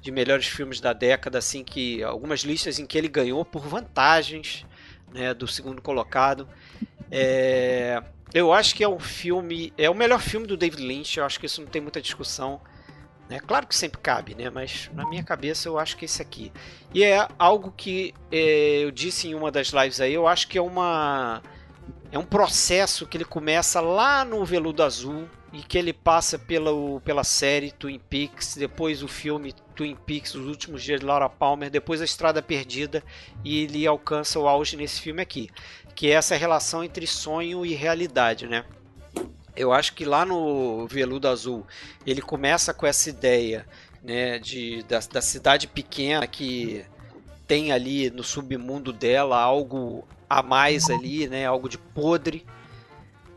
de 0.00 0.12
melhores 0.12 0.46
filmes 0.46 0.80
da 0.80 0.92
década, 0.92 1.38
assim 1.38 1.64
que 1.64 2.04
algumas 2.04 2.42
listas 2.42 2.78
em 2.78 2.86
que 2.86 2.96
ele 2.96 3.08
ganhou 3.08 3.44
por 3.44 3.66
vantagens 3.66 4.64
né, 5.12 5.34
do 5.34 5.48
segundo 5.48 5.82
colocado. 5.82 6.48
É, 7.10 8.00
eu 8.32 8.52
acho 8.52 8.76
que 8.76 8.84
é 8.84 8.88
um 8.88 9.00
filme, 9.00 9.72
é 9.76 9.90
o 9.90 9.94
melhor 9.94 10.20
filme 10.20 10.46
do 10.46 10.56
David 10.56 10.80
Lynch, 10.80 11.18
eu 11.18 11.24
acho 11.24 11.40
que 11.40 11.46
isso 11.46 11.60
não 11.60 11.68
tem 11.68 11.82
muita 11.82 12.00
discussão. 12.00 12.60
É 13.28 13.40
claro 13.40 13.66
que 13.66 13.74
sempre 13.74 14.00
cabe, 14.00 14.34
né? 14.34 14.50
Mas 14.50 14.88
na 14.94 15.08
minha 15.08 15.22
cabeça 15.22 15.68
eu 15.68 15.78
acho 15.78 15.96
que 15.96 16.04
esse 16.04 16.22
aqui. 16.22 16.52
E 16.94 17.02
é 17.02 17.26
algo 17.38 17.72
que 17.76 18.14
é, 18.30 18.84
eu 18.84 18.90
disse 18.90 19.28
em 19.28 19.34
uma 19.34 19.50
das 19.50 19.68
lives 19.68 20.00
aí, 20.00 20.14
eu 20.14 20.26
acho 20.26 20.48
que 20.48 20.58
é 20.58 20.62
uma. 20.62 21.42
É 22.12 22.18
um 22.18 22.24
processo 22.24 23.06
que 23.06 23.16
ele 23.16 23.24
começa 23.24 23.80
lá 23.80 24.24
no 24.24 24.44
Veludo 24.44 24.82
Azul 24.82 25.28
e 25.52 25.58
que 25.58 25.76
ele 25.76 25.92
passa 25.92 26.38
pela, 26.38 26.70
pela 27.00 27.24
série 27.24 27.72
Twin 27.72 27.98
Peaks, 27.98 28.56
depois 28.56 29.02
o 29.02 29.08
filme 29.08 29.52
Twin 29.74 29.96
Peaks, 29.96 30.34
Os 30.34 30.46
Últimos 30.46 30.82
Dias 30.82 31.00
de 31.00 31.06
Laura 31.06 31.28
Palmer, 31.28 31.68
depois 31.68 32.00
A 32.00 32.04
Estrada 32.04 32.40
Perdida 32.40 33.02
e 33.44 33.62
ele 33.62 33.86
alcança 33.86 34.38
o 34.38 34.46
auge 34.46 34.76
nesse 34.76 35.00
filme 35.00 35.20
aqui, 35.20 35.50
que 35.94 36.08
é 36.08 36.14
essa 36.14 36.36
relação 36.36 36.84
entre 36.84 37.06
sonho 37.06 37.66
e 37.66 37.74
realidade, 37.74 38.46
né? 38.46 38.64
Eu 39.56 39.72
acho 39.72 39.94
que 39.94 40.04
lá 40.04 40.24
no 40.24 40.86
Veludo 40.86 41.28
Azul 41.28 41.66
ele 42.06 42.20
começa 42.20 42.74
com 42.74 42.86
essa 42.86 43.08
ideia 43.08 43.66
né, 44.02 44.38
de, 44.38 44.82
da, 44.84 45.00
da, 45.00 45.20
cidade 45.20 45.66
pequena 45.66 46.26
que 46.26 46.84
tem 47.46 47.72
ali 47.72 48.10
no 48.10 48.22
submundo 48.22 48.92
dela 48.92 49.40
algo 49.40 50.06
a 50.28 50.42
mais 50.42 50.90
ali, 50.90 51.28
né, 51.28 51.46
algo 51.46 51.68
de 51.68 51.78
podre, 51.78 52.44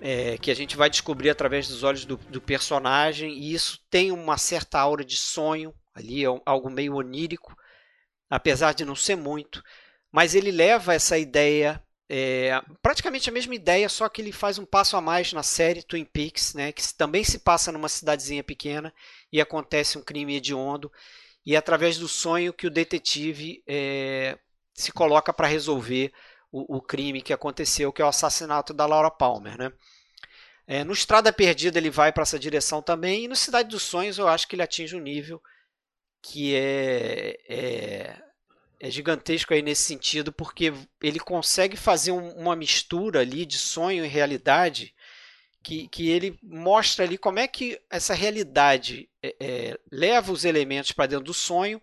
é, 0.02 0.38
que 0.38 0.50
a 0.50 0.56
gente 0.56 0.76
vai 0.76 0.90
descobrir 0.90 1.30
através 1.30 1.68
dos 1.68 1.84
olhos 1.84 2.06
do, 2.06 2.18
do, 2.18 2.42
personagem, 2.42 3.32
e 3.34 3.54
isso 3.54 3.80
tem 3.90 4.12
uma 4.12 4.38
certa 4.38 4.80
aura 4.80 5.04
de 5.04 5.18
sonho 5.18 5.74
ali, 5.94 6.26
é 6.26 6.28
algo 6.46 6.70
meio 6.70 6.96
onírico, 6.96 7.56
apesar 8.30 8.74
de 8.74 8.86
não 8.86 8.96
ser 8.96 9.16
muito, 9.16 9.64
mas 10.12 10.34
ele 10.34 10.52
leva 10.52 10.94
essa 10.94 11.18
ideia 11.18 11.82
é, 12.12 12.60
praticamente 12.82 13.30
a 13.30 13.32
mesma 13.32 13.54
ideia, 13.54 13.88
só 13.88 14.10
que 14.10 14.19
ele 14.19 14.32
faz 14.32 14.58
um 14.58 14.65
passo 14.65 14.98
a 14.98 15.02
mais 15.02 15.32
na 15.32 15.43
série 15.43 15.84
Twin 15.84 16.04
Peaks, 16.04 16.56
né, 16.56 16.72
que 16.72 16.91
também 16.95 17.24
se 17.24 17.38
passa 17.38 17.72
numa 17.72 17.88
cidadezinha 17.88 18.43
pequena 18.43 18.91
e 19.32 19.39
acontece 19.39 19.95
um 19.95 20.02
crime 20.02 20.36
hediondo, 20.36 20.91
e 21.45 21.54
é 21.54 21.58
através 21.58 22.00
do 22.00 22.08
sonho 22.08 22.52
que 22.52 22.65
o 22.65 22.72
detetive 22.72 23.63
é, 23.67 24.39
se 24.74 24.91
coloca 24.91 25.32
para 25.32 25.48
resolver 25.48 26.12
o, 26.52 26.78
o, 26.78 26.82
crime 26.82 27.22
que 27.22 27.32
aconteceu, 27.32 27.93
que 27.93 28.02
é 28.02 28.06
o 28.06 28.10
assassinato 28.10 28.74
da 28.74 28.88
Laura 28.88 29.12
Palmer. 29.12 29.56
Né? 29.56 29.72
É, 30.65 30.84
no 30.84 30.93
Estrada 30.93 31.32
Perdida 31.32 31.78
ele 31.78 31.91
vai 31.91 32.12
para 32.12 32.24
essa 32.24 32.39
direção 32.39 32.82
também, 32.82 33.26
e 33.26 33.28
no 33.28 33.36
Cidade 33.36 33.69
dos 33.69 33.84
Sonhos 33.84 34.17
eu 34.17 34.28
acho 34.28 34.48
que 34.48 34.56
ele 34.56 34.63
atinge 34.63 34.95
um 34.95 35.00
nível 35.00 35.39
que 36.24 36.56
é, 36.56 38.19
é 38.80 38.89
gigantesco 38.89 39.54
aí 39.54 39.62
nesse 39.62 39.84
sentido, 39.84 40.32
porque 40.32 40.74
ele 41.02 41.20
consegue 41.20 41.76
fazer 41.76 42.12
um, 42.12 42.32
uma 42.32 42.56
mistura 42.56 43.20
ali 43.20 43.46
de 43.46 43.58
sonho 43.58 44.06
e 44.06 44.08
realidade, 44.08 44.96
que, 45.62 45.88
que 45.89 46.10
ele 46.10 46.39
mostra 46.42 47.04
ali 47.04 47.18
como 47.18 47.39
é 47.39 47.48
que 47.48 47.80
essa 47.89 48.13
realidade 48.13 49.10
é, 49.22 49.36
é, 49.39 49.80
leva 49.92 50.32
os 50.32 50.46
elementos 50.46 50.94
para 50.94 51.08
dentro 51.08 51.26
do 51.26 51.34
sonho, 51.34 51.82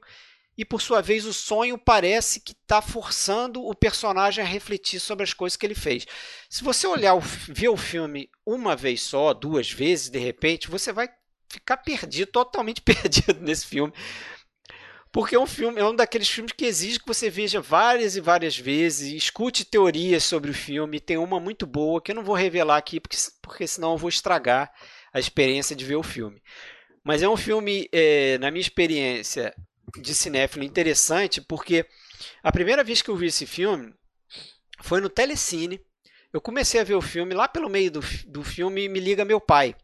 e 0.56 0.64
por 0.64 0.80
sua 0.80 1.02
vez 1.02 1.26
o 1.26 1.34
sonho 1.34 1.76
parece 1.76 2.40
que 2.40 2.52
está 2.52 2.80
forçando 2.80 3.62
o 3.62 3.74
personagem 3.74 4.42
a 4.42 4.46
refletir 4.46 4.98
sobre 4.98 5.22
as 5.22 5.34
coisas 5.34 5.54
que 5.54 5.66
ele 5.66 5.74
fez. 5.74 6.06
Se 6.48 6.64
você 6.64 6.86
olhar 6.86 7.14
o, 7.14 7.20
ver 7.20 7.68
o 7.68 7.76
filme 7.76 8.30
uma 8.44 8.74
vez 8.74 9.02
só, 9.02 9.34
duas 9.34 9.70
vezes, 9.70 10.08
de 10.08 10.18
repente, 10.18 10.70
você 10.70 10.94
vai 10.94 11.10
ficar 11.46 11.76
perdido, 11.76 12.32
totalmente 12.32 12.80
perdido 12.82 13.38
nesse 13.40 13.66
filme 13.66 13.92
porque 15.16 15.34
é 15.34 15.40
um 15.40 15.46
filme, 15.46 15.80
é 15.80 15.84
um 15.86 15.96
daqueles 15.96 16.28
filmes 16.28 16.52
que 16.52 16.66
exige 16.66 17.00
que 17.00 17.06
você 17.06 17.30
veja 17.30 17.58
várias 17.58 18.16
e 18.16 18.20
várias 18.20 18.58
vezes, 18.58 19.14
escute 19.14 19.64
teorias 19.64 20.22
sobre 20.22 20.50
o 20.50 20.54
filme. 20.54 21.00
Tem 21.00 21.16
uma 21.16 21.40
muito 21.40 21.66
boa 21.66 22.02
que 22.02 22.10
eu 22.10 22.14
não 22.14 22.22
vou 22.22 22.34
revelar 22.34 22.76
aqui, 22.76 23.00
porque, 23.00 23.16
porque 23.40 23.66
senão 23.66 23.92
eu 23.92 23.96
vou 23.96 24.10
estragar 24.10 24.70
a 25.14 25.18
experiência 25.18 25.74
de 25.74 25.86
ver 25.86 25.96
o 25.96 26.02
filme. 26.02 26.38
Mas 27.02 27.22
é 27.22 27.28
um 27.30 27.36
filme, 27.36 27.88
é, 27.92 28.36
na 28.36 28.50
minha 28.50 28.60
experiência 28.60 29.54
de 29.98 30.14
cinéfilo, 30.14 30.62
interessante, 30.62 31.40
porque 31.40 31.86
a 32.42 32.52
primeira 32.52 32.84
vez 32.84 33.00
que 33.00 33.08
eu 33.08 33.16
vi 33.16 33.28
esse 33.28 33.46
filme 33.46 33.94
foi 34.82 35.00
no 35.00 35.08
Telecine. 35.08 35.80
Eu 36.30 36.42
comecei 36.42 36.78
a 36.78 36.84
ver 36.84 36.94
o 36.94 37.00
filme, 37.00 37.32
lá 37.32 37.48
pelo 37.48 37.70
meio 37.70 37.90
do, 37.90 38.00
do 38.26 38.44
filme 38.44 38.86
me 38.86 39.00
liga 39.00 39.24
meu 39.24 39.40
pai, 39.40 39.74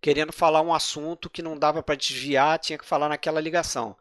querendo 0.00 0.32
falar 0.32 0.62
um 0.62 0.72
assunto 0.72 1.28
que 1.28 1.42
não 1.42 1.58
dava 1.58 1.82
para 1.82 1.94
desviar, 1.94 2.58
tinha 2.58 2.78
que 2.78 2.86
falar 2.86 3.10
naquela 3.10 3.38
ligação. 3.38 3.94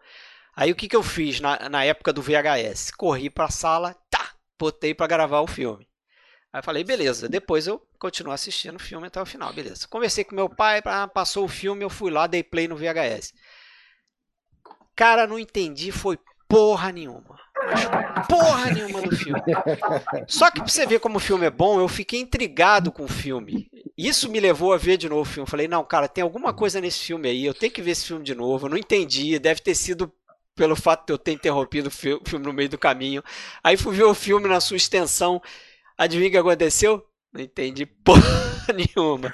Aí 0.55 0.71
o 0.71 0.75
que, 0.75 0.87
que 0.87 0.95
eu 0.95 1.03
fiz 1.03 1.39
na, 1.39 1.69
na 1.69 1.83
época 1.83 2.11
do 2.11 2.21
VHS? 2.21 2.91
Corri 2.91 3.29
para 3.29 3.45
a 3.45 3.51
sala, 3.51 3.95
tá, 4.09 4.31
botei 4.59 4.93
para 4.93 5.07
gravar 5.07 5.41
o 5.41 5.47
filme. 5.47 5.87
Aí 6.53 6.61
falei, 6.61 6.83
beleza, 6.83 7.29
depois 7.29 7.65
eu 7.65 7.81
continuo 7.97 8.33
assistindo 8.33 8.75
o 8.75 8.79
filme 8.79 9.07
até 9.07 9.21
o 9.21 9.25
final, 9.25 9.53
beleza. 9.53 9.87
Conversei 9.87 10.25
com 10.25 10.35
meu 10.35 10.49
pai, 10.49 10.81
passou 11.13 11.45
o 11.45 11.49
filme, 11.49 11.83
eu 11.83 11.89
fui 11.89 12.11
lá, 12.11 12.27
dei 12.27 12.43
play 12.43 12.67
no 12.67 12.75
VHS. 12.75 13.33
Cara, 14.93 15.25
não 15.25 15.39
entendi, 15.39 15.91
foi 15.91 16.19
porra 16.49 16.91
nenhuma. 16.91 17.39
Porra 18.27 18.71
nenhuma 18.71 19.01
do 19.01 19.15
filme. 19.15 19.39
Só 20.27 20.51
que 20.51 20.59
pra 20.59 20.67
você 20.67 20.85
ver 20.85 20.99
como 20.99 21.17
o 21.17 21.21
filme 21.21 21.45
é 21.45 21.49
bom, 21.49 21.79
eu 21.79 21.87
fiquei 21.87 22.19
intrigado 22.19 22.91
com 22.91 23.05
o 23.05 23.07
filme. 23.07 23.69
Isso 23.97 24.29
me 24.29 24.39
levou 24.39 24.73
a 24.73 24.77
ver 24.77 24.97
de 24.97 25.07
novo 25.07 25.21
o 25.21 25.33
filme. 25.33 25.49
Falei, 25.49 25.67
não, 25.69 25.85
cara, 25.85 26.09
tem 26.09 26.21
alguma 26.21 26.53
coisa 26.53 26.81
nesse 26.81 26.99
filme 26.99 27.29
aí, 27.29 27.45
eu 27.45 27.53
tenho 27.53 27.71
que 27.71 27.81
ver 27.81 27.91
esse 27.91 28.07
filme 28.07 28.25
de 28.25 28.35
novo. 28.35 28.65
Eu 28.65 28.71
não 28.71 28.77
entendi, 28.77 29.39
deve 29.39 29.61
ter 29.61 29.75
sido 29.75 30.11
pelo 30.61 30.75
fato 30.75 31.07
de 31.07 31.13
eu 31.13 31.17
ter 31.17 31.31
interrompido 31.31 31.87
o 31.87 31.91
filme 31.91 32.45
no 32.45 32.53
meio 32.53 32.69
do 32.69 32.77
caminho. 32.77 33.23
Aí 33.63 33.75
fui 33.75 33.95
ver 33.95 34.03
o 34.03 34.13
filme 34.13 34.47
na 34.47 34.61
sua 34.61 34.77
extensão. 34.77 35.41
Adivinha 35.97 36.27
o 36.29 36.31
que 36.31 36.37
aconteceu? 36.37 37.03
Não 37.33 37.41
entendi 37.41 37.85
porra 37.85 38.21
nenhuma. 38.75 39.33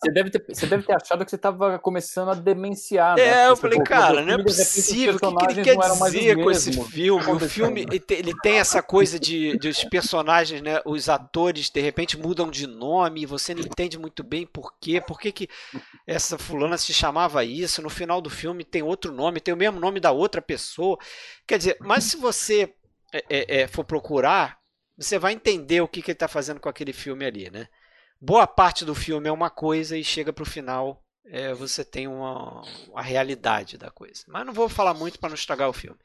Você 0.00 0.12
deve, 0.12 0.30
ter, 0.30 0.44
você 0.46 0.66
deve 0.66 0.84
ter 0.84 0.94
achado 0.94 1.24
que 1.24 1.30
você 1.30 1.36
estava 1.36 1.76
começando 1.78 2.28
a 2.30 2.34
demenciar, 2.34 3.16
né? 3.16 3.22
É, 3.22 3.48
eu 3.48 3.56
falei, 3.56 3.80
cara, 3.80 4.24
não 4.24 4.34
é 4.34 4.42
possível. 4.42 5.16
O 5.16 5.18
que, 5.18 5.46
que 5.46 5.52
ele 5.52 5.62
quer 5.62 5.76
dizer 5.76 6.36
com 6.36 6.50
esse 6.50 6.72
filme? 6.84 7.32
O 7.32 7.40
filme 7.40 7.86
ele 7.90 8.34
tem 8.42 8.58
essa 8.58 8.80
coisa 8.80 9.18
de, 9.18 9.58
de 9.58 9.68
os 9.68 9.82
personagens, 9.84 10.62
né? 10.62 10.80
Os 10.84 11.08
atores, 11.08 11.68
de 11.68 11.80
repente, 11.80 12.16
mudam 12.16 12.48
de 12.48 12.66
nome 12.66 13.22
e 13.22 13.26
você 13.26 13.54
não 13.54 13.62
entende 13.62 13.98
muito 13.98 14.22
bem 14.22 14.46
por 14.46 14.72
quê. 14.78 15.00
Por 15.00 15.18
que, 15.18 15.32
que 15.32 15.48
essa 16.06 16.38
fulana 16.38 16.78
se 16.78 16.92
chamava 16.94 17.44
isso? 17.44 17.82
No 17.82 17.90
final 17.90 18.20
do 18.20 18.30
filme 18.30 18.64
tem 18.64 18.82
outro 18.82 19.12
nome, 19.12 19.40
tem 19.40 19.52
o 19.52 19.56
mesmo 19.56 19.80
nome 19.80 19.98
da 19.98 20.12
outra 20.12 20.40
pessoa. 20.40 20.96
Quer 21.44 21.58
dizer, 21.58 21.76
mas 21.80 22.04
se 22.04 22.16
você 22.16 22.72
é, 23.12 23.24
é, 23.28 23.60
é 23.62 23.66
for 23.66 23.84
procurar, 23.84 24.57
você 24.98 25.18
vai 25.18 25.32
entender 25.32 25.80
o 25.80 25.88
que, 25.88 26.02
que 26.02 26.10
ele 26.10 26.16
está 26.16 26.28
fazendo 26.28 26.60
com 26.60 26.68
aquele 26.68 26.92
filme 26.92 27.24
ali, 27.24 27.50
né? 27.50 27.68
Boa 28.20 28.46
parte 28.46 28.84
do 28.84 28.94
filme 28.94 29.28
é 29.28 29.32
uma 29.32 29.48
coisa 29.48 29.96
e 29.96 30.02
chega 30.02 30.32
para 30.32 30.42
o 30.42 30.46
final 30.46 31.02
é, 31.30 31.52
você 31.52 31.84
tem 31.84 32.08
uma, 32.08 32.62
a 32.94 33.02
realidade 33.02 33.76
da 33.76 33.90
coisa. 33.90 34.22
Mas 34.26 34.46
não 34.46 34.52
vou 34.52 34.68
falar 34.68 34.94
muito 34.94 35.18
para 35.18 35.28
não 35.28 35.34
estragar 35.34 35.68
o 35.68 35.74
filme. 35.74 35.98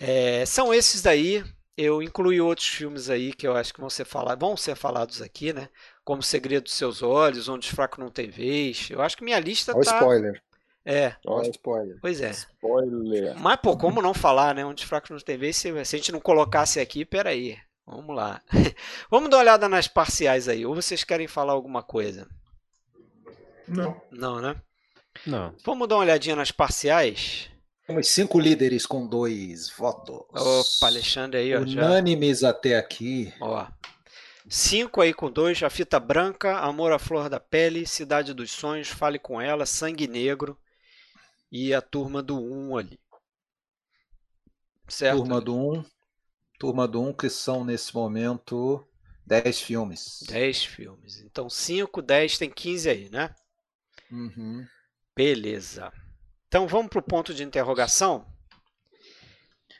É, 0.00 0.44
são 0.46 0.72
esses 0.72 1.02
daí. 1.02 1.44
Eu 1.76 2.02
incluí 2.02 2.40
outros 2.40 2.66
filmes 2.66 3.08
aí 3.08 3.32
que 3.32 3.46
eu 3.46 3.56
acho 3.56 3.72
que 3.72 3.80
vão 3.80 3.88
ser, 3.88 4.04
falados, 4.04 4.40
vão 4.40 4.56
ser 4.56 4.74
falados 4.74 5.22
aqui, 5.22 5.52
né? 5.52 5.68
Como 6.04 6.22
Segredo 6.22 6.64
dos 6.64 6.74
Seus 6.74 7.02
Olhos, 7.02 7.48
Onde 7.48 7.68
os 7.68 7.72
Fracos 7.72 7.98
Não 7.98 8.10
Tem 8.10 8.28
Vez. 8.28 8.88
Eu 8.90 9.00
acho 9.00 9.16
que 9.16 9.22
minha 9.24 9.38
lista 9.38 9.72
Olha 9.74 9.84
tá... 9.84 9.98
spoiler. 9.98 10.42
É. 10.84 11.14
Olha 11.24 11.50
spoiler. 11.50 11.98
Pois 12.00 12.20
é. 12.20 12.30
Spoiler. 12.30 13.38
Mas, 13.38 13.60
pô, 13.60 13.76
como 13.76 14.02
não 14.02 14.12
falar, 14.12 14.56
né? 14.56 14.64
Onde 14.64 14.82
os 14.82 14.88
Fracos 14.88 15.10
Não 15.10 15.18
Tem 15.20 15.38
Vez, 15.38 15.56
se, 15.56 15.72
se 15.84 15.96
a 15.96 15.98
gente 15.98 16.10
não 16.10 16.20
colocasse 16.20 16.80
aqui, 16.80 17.04
peraí. 17.04 17.56
Vamos 17.88 18.14
lá. 18.14 18.42
Vamos 19.10 19.30
dar 19.30 19.36
uma 19.38 19.42
olhada 19.42 19.68
nas 19.68 19.88
parciais 19.88 20.48
aí. 20.48 20.66
Ou 20.66 20.74
vocês 20.74 21.04
querem 21.04 21.26
falar 21.26 21.52
alguma 21.54 21.82
coisa? 21.82 22.28
Não. 23.66 24.00
Não, 24.10 24.40
né? 24.40 24.60
Não. 25.26 25.54
Vamos 25.64 25.88
dar 25.88 25.96
uma 25.96 26.02
olhadinha 26.02 26.36
nas 26.36 26.50
parciais. 26.50 27.50
Temos 27.86 28.08
cinco 28.08 28.38
líderes 28.38 28.84
com 28.84 29.06
dois 29.06 29.70
votos. 29.70 30.20
Opa, 30.30 30.86
Alexandre 30.86 31.38
aí, 31.38 31.56
ó. 31.56 31.64
Já, 31.64 31.86
Unânimes 31.86 32.44
até 32.44 32.76
aqui. 32.76 33.32
ó. 33.40 33.66
Cinco 34.48 35.00
aí 35.00 35.14
com 35.14 35.30
dois. 35.30 35.62
A 35.62 35.70
Fita 35.70 35.98
Branca, 35.98 36.58
Amor 36.58 36.92
à 36.92 36.98
Flor 36.98 37.30
da 37.30 37.40
Pele, 37.40 37.86
Cidade 37.86 38.34
dos 38.34 38.50
Sonhos, 38.50 38.88
Fale 38.88 39.18
com 39.18 39.40
Ela, 39.40 39.64
Sangue 39.64 40.06
Negro 40.06 40.58
e 41.50 41.72
a 41.72 41.80
turma 41.80 42.22
do 42.22 42.38
1 42.38 42.76
ali. 42.76 43.00
Certo? 44.86 45.18
Turma 45.18 45.40
do 45.40 45.56
1. 45.56 45.84
Turma 46.58 46.88
do 46.88 47.00
1, 47.02 47.12
que 47.12 47.28
são 47.30 47.64
nesse 47.64 47.94
momento 47.94 48.86
10 49.26 49.60
filmes. 49.60 50.24
10 50.28 50.64
filmes. 50.64 51.20
Então 51.20 51.48
5, 51.48 52.02
10, 52.02 52.38
tem 52.38 52.50
15 52.50 52.90
aí, 52.90 53.08
né? 53.10 53.34
Uhum. 54.10 54.66
Beleza. 55.14 55.92
Então 56.48 56.66
vamos 56.66 56.88
para 56.88 56.98
o 56.98 57.02
ponto 57.02 57.32
de 57.34 57.44
interrogação. 57.44 58.26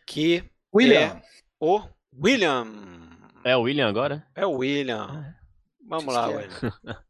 Que 0.07 0.45
William. 0.75 1.01
é 1.17 1.23
o 1.61 1.83
William. 2.15 2.67
É 3.45 3.57
o 3.57 3.63
William 3.63 3.89
agora? 3.89 4.27
É 4.35 4.47
o 4.47 4.53
William. 4.53 5.35
Vamos 5.89 6.13
lá, 6.15 6.29
que 6.29 6.35
William. 6.35 7.03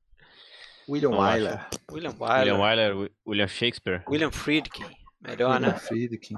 William. 0.89 1.11
Wyler. 1.11 1.69
William 1.91 2.15
William 2.17 2.17
Wyler. 2.21 2.61
Wyler, 2.61 2.97
Wi- 2.97 3.11
William 3.27 3.49
Shakespeare. 3.49 4.05
William 4.09 4.31
Friedkin. 4.31 4.87
Melhor, 5.21 5.55
William 5.55 5.73
né? 5.73 5.79
Friedkin. 5.79 6.37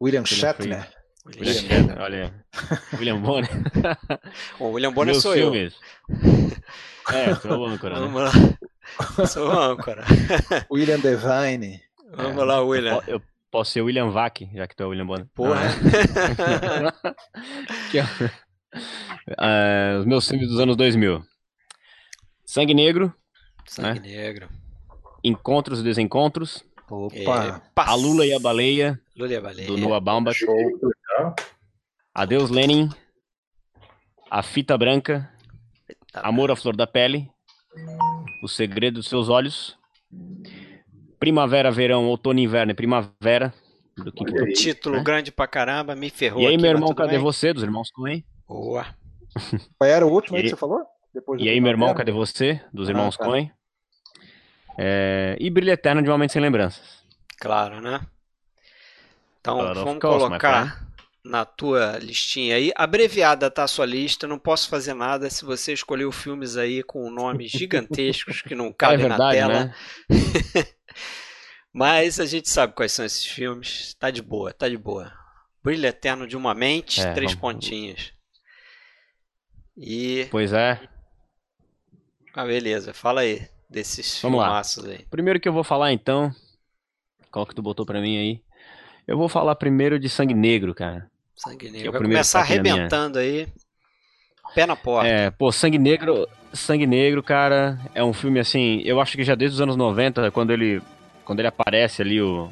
William 0.00 0.24
Shatner. 0.24 0.90
William 1.26 1.52
Shatner, 1.54 2.00
olha 2.00 2.24
aí. 2.24 2.32
William 2.98 3.20
Bonner. 3.20 3.50
O 4.60 4.68
William 4.70 4.92
Bonner 4.92 5.14
Meus 5.14 5.22
sou 5.22 5.32
filmes. 5.32 5.74
É, 7.12 7.34
sou 7.36 7.58
o 7.60 7.66
âncora, 7.66 7.96
eu. 7.96 8.00
né? 8.00 8.06
Vamos 8.06 8.22
lá. 9.18 9.26
Sou 9.26 9.48
o 9.48 9.58
âncora. 9.58 10.04
William 10.70 10.98
Devine. 11.00 11.80
Vamos 12.14 12.46
lá, 12.46 12.60
William. 12.60 13.00
Po- 13.00 13.10
Eu 13.10 13.22
posso 13.50 13.72
ser 13.72 13.80
William 13.82 14.10
Vac, 14.10 14.40
já 14.54 14.66
que 14.66 14.76
tu 14.76 14.82
é 14.82 14.86
o 14.86 14.90
William 14.90 15.06
Bonner. 15.06 15.26
Porra. 15.34 15.60
É- 17.94 18.30
Ah, 19.38 19.98
os 20.00 20.04
meus 20.06 20.26
filmes 20.28 20.48
dos 20.48 20.58
anos 20.60 20.76
2000. 20.76 21.22
Sangue 22.44 22.74
Negro, 22.74 23.14
Sangue 23.66 24.00
Negro. 24.00 24.48
Encontros 25.22 25.80
e 25.80 25.82
Desencontros, 25.82 26.62
Opa. 26.90 27.62
É, 27.74 27.80
A 27.80 27.94
Lula 27.94 28.26
e 28.26 28.34
a 28.34 28.38
Baleia, 28.38 29.00
Lula 29.16 29.32
e 29.32 29.36
a 29.36 29.40
Baleia. 29.40 29.66
do 29.66 29.78
Noah 29.78 30.00
Baumbach, 30.00 30.36
Show. 30.38 30.54
Legal. 31.16 31.34
Adeus 32.14 32.50
Lenin, 32.50 32.88
A 34.30 34.42
Fita 34.42 34.76
Branca. 34.76 35.30
Amor 36.12 36.50
à 36.52 36.56
Flor 36.56 36.76
da 36.76 36.86
Pele, 36.86 37.28
O 38.42 38.46
Segredo 38.48 38.94
dos 38.94 39.08
Seus 39.08 39.28
Olhos, 39.28 39.76
Primavera, 41.18 41.72
Verão, 41.72 42.06
Outono 42.06 42.38
e 42.38 42.44
Inverno 42.44 42.70
e 42.70 42.74
Primavera, 42.74 43.52
do 43.96 44.12
aí. 44.44 44.52
Título 44.52 44.96
né? 44.98 45.02
grande 45.02 45.32
pra 45.32 45.48
caramba, 45.48 45.96
me 45.96 46.08
ferrou 46.08 46.40
E 46.40 46.46
aí, 46.46 46.54
aqui, 46.54 46.62
meu 46.62 46.70
irmão, 46.70 46.94
cadê 46.94 47.14
bem. 47.14 47.18
você? 47.20 47.52
Dos 47.52 47.64
irmãos 47.64 47.90
Coen. 47.90 48.24
Boa. 48.46 48.86
Qual 49.76 49.90
era 49.90 50.06
o 50.06 50.10
último 50.12 50.36
aí 50.36 50.44
que 50.44 50.50
você 50.50 50.56
falou? 50.56 50.84
Depois 51.12 51.42
E 51.42 51.48
aí, 51.48 51.60
meu 51.60 51.70
irmão, 51.70 51.92
cadê 51.94 52.12
você? 52.12 52.60
Dos 52.72 52.88
Ah, 52.88 52.92
irmãos 52.92 53.16
tá. 53.16 53.24
Coen. 53.24 53.50
É, 54.78 55.36
E 55.40 55.50
Brilho 55.50 55.72
Eterno 55.72 56.00
de 56.00 56.08
Uma 56.08 56.18
Mente 56.18 56.32
Sem 56.32 56.42
Lembranças. 56.42 57.04
Claro, 57.40 57.80
né? 57.80 58.00
Então, 59.40 59.74
vamos 59.74 59.98
colocar 60.00 60.83
na 61.24 61.44
tua 61.44 61.98
listinha 61.98 62.56
aí. 62.56 62.70
Abreviada 62.76 63.50
tá 63.50 63.64
a 63.64 63.68
sua 63.68 63.86
lista, 63.86 64.26
não 64.26 64.38
posso 64.38 64.68
fazer 64.68 64.92
nada 64.94 65.30
se 65.30 65.44
você 65.44 65.72
escolheu 65.72 66.12
filmes 66.12 66.56
aí 66.56 66.82
com 66.82 67.10
nomes 67.10 67.50
gigantescos 67.50 68.42
que 68.42 68.54
não 68.54 68.66
É 68.70 68.72
cabem 68.74 69.08
na 69.08 69.16
verdade, 69.16 69.38
tela. 69.38 69.64
né? 69.64 69.74
Mas 71.72 72.20
a 72.20 72.26
gente 72.26 72.48
sabe 72.48 72.72
quais 72.74 72.92
são 72.92 73.04
esses 73.04 73.24
filmes. 73.26 73.94
Tá 73.94 74.10
de 74.10 74.22
boa, 74.22 74.52
tá 74.52 74.68
de 74.68 74.76
boa. 74.76 75.12
Brilho 75.62 75.86
Eterno 75.86 76.26
de 76.26 76.36
uma 76.36 76.54
Mente, 76.54 77.00
É, 77.00 77.12
três 77.14 77.32
vamos- 77.32 77.40
pontinhos. 77.40 78.12
E. 79.76 80.28
Pois 80.30 80.52
é. 80.52 80.80
Ah, 82.32 82.44
beleza, 82.44 82.92
fala 82.92 83.22
aí 83.22 83.48
desses 83.68 84.20
Vamos 84.22 84.38
lá. 84.38 84.46
filmaços 84.46 84.84
aí. 84.84 85.04
Primeiro 85.10 85.40
que 85.40 85.48
eu 85.48 85.52
vou 85.52 85.64
falar, 85.64 85.92
então. 85.92 86.30
Qual 87.30 87.46
que 87.46 87.54
tu 87.54 87.62
botou 87.62 87.84
pra 87.84 88.00
mim 88.00 88.16
aí? 88.18 88.42
Eu 89.06 89.16
vou 89.18 89.28
falar 89.28 89.54
primeiro 89.56 89.98
de 89.98 90.08
Sangue 90.08 90.34
Negro, 90.34 90.74
cara. 90.74 91.10
Sangue 91.36 91.68
é 91.68 91.70
Negro. 91.70 91.92
Vai 91.92 92.02
começar 92.02 92.40
na 92.40 92.44
minha. 92.46 92.74
arrebentando 92.74 93.18
aí. 93.18 93.48
Pé 94.54 94.66
na 94.66 94.76
porta. 94.76 95.08
É, 95.08 95.30
pô, 95.30 95.50
Sangue 95.50 95.78
Negro, 95.78 96.28
Sangue 96.52 96.86
Negro, 96.86 97.22
cara, 97.22 97.78
é 97.94 98.04
um 98.04 98.12
filme 98.12 98.38
assim, 98.38 98.80
eu 98.84 99.00
acho 99.00 99.16
que 99.16 99.24
já 99.24 99.34
desde 99.34 99.56
os 99.56 99.60
anos 99.60 99.76
90, 99.76 100.30
quando 100.30 100.52
ele 100.52 100.80
quando 101.24 101.40
ele 101.40 101.48
aparece 101.48 102.02
ali 102.02 102.20
o 102.20 102.50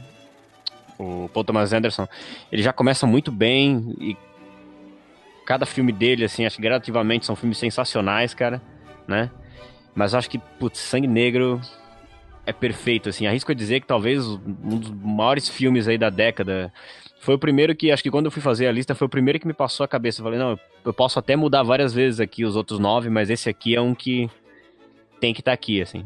o 0.99 1.29
Paul 1.33 1.45
Thomas 1.45 1.73
Anderson, 1.73 2.09
ele 2.51 2.63
já 2.63 2.73
começa 2.73 3.07
muito 3.07 3.31
bem 3.31 3.95
e 4.01 4.17
cada 5.47 5.67
filme 5.67 5.93
dele 5.93 6.25
assim, 6.25 6.45
acho 6.45 6.57
que 6.57 6.63
gradativamente 6.63 7.27
são 7.27 7.37
filmes 7.37 7.59
sensacionais, 7.59 8.35
cara, 8.35 8.61
né? 9.07 9.31
Mas 9.95 10.15
acho 10.15 10.29
que 10.29 10.39
putz, 10.39 10.79
Sangue 10.79 11.07
Negro 11.07 11.61
é 12.45 12.53
perfeito 12.53 13.09
assim. 13.09 13.27
Arrisco 13.27 13.53
a 13.53 13.55
dizer 13.55 13.81
que 13.81 13.87
talvez 13.87 14.27
um 14.27 14.79
dos 14.79 14.91
maiores 14.91 15.49
filmes 15.49 15.87
aí 15.87 15.99
da 15.99 16.11
década 16.11 16.73
foi 17.23 17.37
o 17.37 17.39
primeiro 17.39 17.73
que, 17.77 17.93
acho 17.93 18.03
que 18.03 18.11
quando 18.11 18.25
eu 18.25 18.33
fui 18.33 18.43
fazer 18.43 18.67
a 18.67 18.73
lista, 18.73 18.97
foi 18.97 19.07
o 19.07 19.09
primeiro 19.09 19.39
que 19.39 19.47
me 19.47 19.53
passou 19.53 19.85
a 19.85 19.89
cabeça. 19.89 20.21
Eu 20.21 20.25
falei, 20.25 20.41
não, 20.41 20.59
eu 20.85 20.93
posso 20.93 21.21
até 21.21 21.37
mudar 21.37 21.63
várias 21.63 21.95
vezes 21.95 22.19
aqui 22.19 22.45
os 22.45 22.57
outros 22.57 22.81
nove, 22.81 23.09
mas 23.09 23.31
esse 23.31 23.49
aqui 23.49 23.77
é 23.77 23.81
um 23.81 23.95
que 23.95 24.29
tem 25.21 25.33
que 25.33 25.41
estar 25.41 25.53
aqui, 25.53 25.81
assim. 25.81 26.05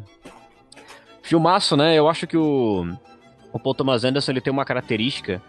Filmaço, 1.23 1.75
né? 1.75 1.95
Eu 1.95 2.07
acho 2.07 2.27
que 2.27 2.37
o, 2.37 2.87
o 3.51 3.59
Paul 3.59 3.75
Thomas 3.75 4.05
Anderson 4.05 4.31
ele 4.31 4.43
tem 4.43 4.53
uma 4.53 4.67
característica. 4.67 5.41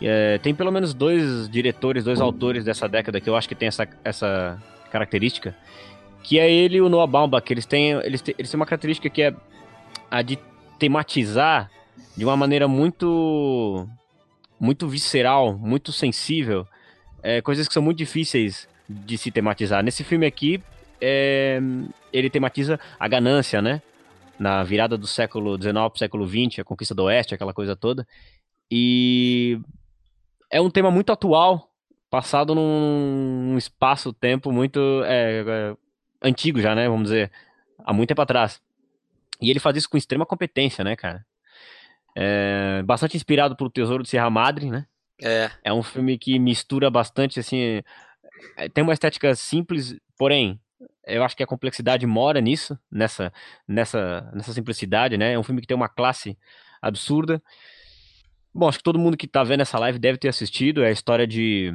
é, 0.00 0.38
tem 0.38 0.54
pelo 0.54 0.72
menos 0.72 0.94
dois 0.94 1.46
diretores, 1.46 2.04
dois 2.04 2.18
autores 2.18 2.64
dessa 2.64 2.88
década 2.88 3.20
que 3.20 3.28
eu 3.28 3.36
acho 3.36 3.46
que 3.46 3.54
tem 3.54 3.68
essa, 3.68 3.86
essa 4.02 4.58
característica. 4.90 5.54
Que 6.22 6.38
é 6.38 6.50
ele 6.50 6.78
e 6.78 6.80
o 6.80 6.88
Noah 6.88 7.06
Baumbach. 7.06 7.52
Eles 7.52 7.66
têm, 7.66 7.90
eles, 8.02 8.22
têm, 8.22 8.34
eles 8.38 8.50
têm 8.50 8.58
uma 8.58 8.64
característica 8.64 9.10
que 9.10 9.20
é 9.20 9.34
a 10.10 10.22
de 10.22 10.38
tematizar 10.78 11.70
de 12.16 12.24
uma 12.24 12.34
maneira 12.34 12.66
muito 12.66 13.86
muito 14.62 14.86
visceral, 14.86 15.58
muito 15.58 15.90
sensível, 15.90 16.64
é, 17.20 17.42
coisas 17.42 17.66
que 17.66 17.74
são 17.74 17.82
muito 17.82 17.98
difíceis 17.98 18.68
de 18.88 19.18
se 19.18 19.28
tematizar. 19.32 19.82
Nesse 19.82 20.04
filme 20.04 20.24
aqui, 20.24 20.62
é, 21.00 21.60
ele 22.12 22.30
tematiza 22.30 22.78
a 22.96 23.08
ganância, 23.08 23.60
né? 23.60 23.82
Na 24.38 24.62
virada 24.62 24.96
do 24.96 25.06
século 25.08 25.60
XIX 25.60 25.72
para 25.72 25.92
o 25.92 25.98
século 25.98 26.28
XX, 26.28 26.60
a 26.60 26.64
conquista 26.64 26.94
do 26.94 27.02
Oeste, 27.02 27.34
aquela 27.34 27.52
coisa 27.52 27.74
toda. 27.74 28.06
E 28.70 29.58
é 30.48 30.60
um 30.60 30.70
tema 30.70 30.92
muito 30.92 31.10
atual, 31.10 31.68
passado 32.08 32.54
num, 32.54 33.56
espaço-tempo 33.58 34.52
muito 34.52 34.78
é, 35.06 35.44
é, 35.44 35.76
antigo 36.22 36.60
já, 36.60 36.72
né? 36.72 36.88
Vamos 36.88 37.10
dizer, 37.10 37.32
há 37.84 37.92
muito 37.92 38.10
tempo 38.10 38.22
atrás. 38.22 38.62
E 39.40 39.50
ele 39.50 39.58
faz 39.58 39.76
isso 39.76 39.90
com 39.90 39.96
extrema 39.96 40.24
competência, 40.24 40.84
né, 40.84 40.94
cara? 40.94 41.26
É, 42.14 42.82
bastante 42.84 43.16
inspirado 43.16 43.56
pelo 43.56 43.70
Tesouro 43.70 44.02
de 44.02 44.08
Serra 44.08 44.30
Madre, 44.30 44.70
né? 44.70 44.86
É. 45.20 45.50
É 45.64 45.72
um 45.72 45.82
filme 45.82 46.18
que 46.18 46.38
mistura 46.38 46.90
bastante, 46.90 47.40
assim. 47.40 47.82
é, 48.56 48.68
Tem 48.68 48.82
uma 48.82 48.92
estética 48.92 49.34
simples, 49.34 49.96
porém, 50.18 50.60
eu 51.06 51.22
acho 51.24 51.36
que 51.36 51.42
a 51.42 51.46
complexidade 51.46 52.06
mora 52.06 52.40
nisso, 52.40 52.78
nessa, 52.90 53.32
nessa, 53.66 54.30
nessa 54.34 54.52
simplicidade, 54.52 55.16
né? 55.16 55.32
É 55.32 55.38
um 55.38 55.42
filme 55.42 55.60
que 55.60 55.66
tem 55.66 55.76
uma 55.76 55.88
classe 55.88 56.38
absurda. 56.80 57.42
Bom, 58.54 58.68
acho 58.68 58.78
que 58.78 58.84
todo 58.84 58.98
mundo 58.98 59.16
que 59.16 59.26
tá 59.26 59.42
vendo 59.42 59.62
essa 59.62 59.78
live 59.78 59.98
deve 59.98 60.18
ter 60.18 60.28
assistido. 60.28 60.82
É 60.82 60.88
a 60.88 60.92
história 60.92 61.26
de 61.26 61.72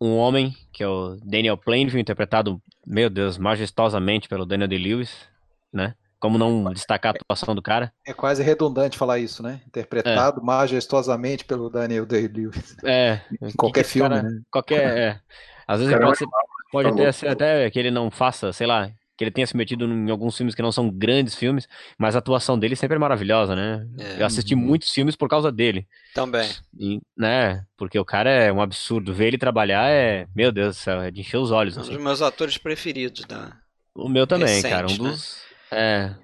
um 0.00 0.16
homem, 0.16 0.56
que 0.72 0.82
é 0.82 0.88
o 0.88 1.16
Daniel 1.22 1.56
Plainview, 1.56 2.00
interpretado, 2.00 2.60
meu 2.86 3.10
Deus, 3.10 3.38
majestosamente 3.38 4.28
pelo 4.28 4.46
Daniel 4.46 4.68
Day-Lewis, 4.68 5.28
né? 5.72 5.94
Como 6.20 6.36
não 6.36 6.70
destacar 6.72 7.14
a 7.14 7.18
atuação 7.18 7.54
do 7.54 7.62
cara? 7.62 7.92
É 8.06 8.12
quase 8.12 8.42
redundante 8.42 8.98
falar 8.98 9.18
isso, 9.18 9.42
né? 9.42 9.62
Interpretado 9.66 10.40
é. 10.40 10.44
majestosamente 10.44 11.46
pelo 11.46 11.70
Daniel 11.70 12.04
Day-Lewis. 12.04 12.76
É. 12.84 13.22
Em 13.40 13.52
qualquer 13.52 13.84
filme, 13.84 14.10
cara, 14.10 14.22
né? 14.22 14.40
Qualquer, 14.50 14.98
é. 14.98 15.20
Às 15.66 15.80
vezes 15.80 15.96
pode, 15.96 16.18
ser, 16.18 16.26
pode 16.70 16.88
até 16.88 17.12
ser 17.12 17.28
até 17.28 17.70
que 17.70 17.78
ele 17.78 17.90
não 17.90 18.10
faça, 18.10 18.52
sei 18.52 18.66
lá, 18.66 18.90
que 19.20 19.24
ele 19.24 19.30
tenha 19.30 19.46
se 19.46 19.54
metido 19.54 19.84
em 19.84 20.10
alguns 20.10 20.34
filmes 20.34 20.54
que 20.54 20.62
não 20.62 20.72
são 20.72 20.90
grandes 20.90 21.34
filmes, 21.34 21.68
mas 21.98 22.16
a 22.16 22.20
atuação 22.20 22.58
dele 22.58 22.74
sempre 22.74 22.96
é 22.96 22.98
maravilhosa, 22.98 23.54
né? 23.54 23.86
É. 23.98 24.22
Eu 24.22 24.24
assisti 24.26 24.54
muitos 24.54 24.90
filmes 24.90 25.14
por 25.14 25.28
causa 25.28 25.52
dele. 25.52 25.86
Também. 26.14 26.50
E, 26.78 27.00
né? 27.14 27.64
Porque 27.76 27.98
o 27.98 28.04
cara 28.04 28.30
é 28.30 28.50
um 28.50 28.62
absurdo. 28.62 29.12
Ver 29.12 29.26
ele 29.26 29.38
trabalhar 29.38 29.90
é, 29.90 30.26
meu 30.34 30.50
Deus 30.50 30.76
do 30.76 30.80
céu, 30.80 31.02
é 31.02 31.10
de 31.10 31.20
encher 31.20 31.36
os 31.36 31.50
olhos. 31.50 31.76
Um 31.76 31.80
assim. 31.82 31.92
dos 31.92 32.02
meus 32.02 32.22
atores 32.22 32.56
preferidos 32.56 33.26
da. 33.26 33.52
O 33.94 34.08
meu 34.08 34.26
também, 34.26 34.48
Recente, 34.48 34.70
cara. 34.70 34.86
Um 34.86 34.90
né? 34.90 35.10
dos. 35.10 35.49
É. 35.72 36.14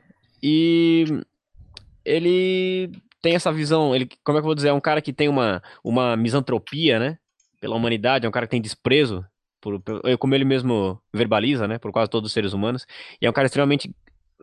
E 0.43 1.05
ele 2.05 2.91
tem 3.23 3.35
essa 3.35 3.53
visão, 3.53 3.95
ele, 3.95 4.09
como 4.25 4.39
é 4.39 4.41
que 4.41 4.45
eu 4.45 4.49
vou 4.49 4.55
dizer, 4.55 4.69
é 4.69 4.73
um 4.73 4.81
cara 4.81 5.03
que 5.03 5.13
tem 5.13 5.29
uma, 5.29 5.63
uma 5.83 6.17
misantropia, 6.17 6.99
né? 6.99 7.19
Pela 7.61 7.75
humanidade, 7.75 8.27
é 8.27 8.29
um 8.29 8.33
cara 8.33 8.47
que 8.47 8.51
tem 8.51 8.61
desprezo 8.61 9.25
por, 9.61 9.83
como 10.19 10.35
ele 10.35 10.45
mesmo 10.45 11.01
verbaliza, 11.13 11.67
né, 11.67 11.79
por 11.79 11.91
quase 11.91 12.09
todos 12.09 12.29
os 12.29 12.33
seres 12.33 12.53
humanos, 12.53 12.87
e 13.21 13.27
é 13.27 13.31
um 13.31 13.33
cara 13.33 13.47
extremamente 13.47 13.93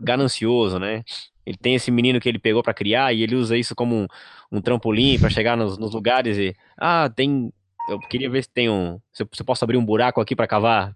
ganancioso, 0.01 0.79
né? 0.79 1.03
Ele 1.45 1.57
tem 1.57 1.75
esse 1.75 1.91
menino 1.91 2.19
que 2.19 2.27
ele 2.27 2.39
pegou 2.39 2.63
para 2.63 2.73
criar 2.73 3.13
e 3.13 3.21
ele 3.21 3.35
usa 3.35 3.57
isso 3.57 3.75
como 3.75 3.95
um, 3.95 4.07
um 4.51 4.61
trampolim 4.61 5.19
para 5.19 5.29
chegar 5.29 5.55
nos, 5.55 5.77
nos, 5.77 5.93
lugares 5.93 6.37
e 6.37 6.55
ah, 6.77 7.09
tem 7.13 7.51
eu 7.89 7.99
queria 7.99 8.29
ver 8.29 8.43
se 8.43 8.49
tem 8.49 8.69
um 8.69 8.99
se 9.11 9.23
eu 9.23 9.45
posso 9.45 9.63
abrir 9.63 9.77
um 9.77 9.85
buraco 9.85 10.21
aqui 10.21 10.35
para 10.35 10.47
cavar 10.47 10.95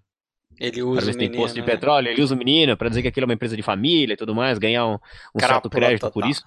ele 0.60 0.82
usa 0.82 1.06
ver 1.06 1.12
se 1.12 1.18
tem 1.18 1.30
posto 1.30 1.54
de 1.54 1.60
né? 1.60 1.66
petróleo, 1.66 2.08
ele 2.08 2.22
usa 2.22 2.34
o 2.34 2.38
menino 2.38 2.76
para 2.76 2.88
dizer 2.88 3.02
que 3.02 3.08
aquilo 3.08 3.24
é 3.24 3.28
uma 3.28 3.34
empresa 3.34 3.56
de 3.56 3.62
família 3.62 4.14
e 4.14 4.16
tudo 4.16 4.34
mais, 4.34 4.58
ganhar 4.58 4.86
um, 4.86 4.98
um 5.34 5.40
certo 5.40 5.70
crédito 5.70 6.00
total. 6.00 6.12
por 6.12 6.28
isso. 6.28 6.42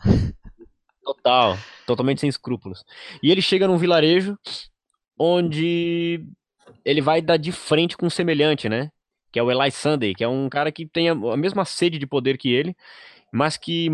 Total, 1.04 1.58
totalmente 1.86 2.22
sem 2.22 2.30
escrúpulos. 2.30 2.84
E 3.24 3.32
ele 3.32 3.42
chega 3.42 3.68
num 3.68 3.78
vilarejo 3.78 4.38
onde 5.18 6.24
ele 6.86 7.02
vai 7.02 7.22
dar 7.22 7.38
de 7.38 7.52
frente 7.52 7.98
com 7.98 8.06
um 8.06 8.10
semelhante, 8.10 8.70
né? 8.70 8.90
Que 9.32 9.40
é 9.40 9.44
o 9.44 9.52
Eli 9.52 9.72
Sunday, 9.72 10.14
que 10.14 10.24
é 10.24 10.28
um 10.28 10.50
cara 10.50 10.72
que 10.72 10.86
tem 10.86 11.10
a, 11.10 11.16
mesma 11.38 11.66
sede 11.66 11.98
de 11.98 12.06
poder 12.06 12.38
que 12.38 12.52
ele, 12.52 12.76
mas 13.32 13.58
que 13.58 13.90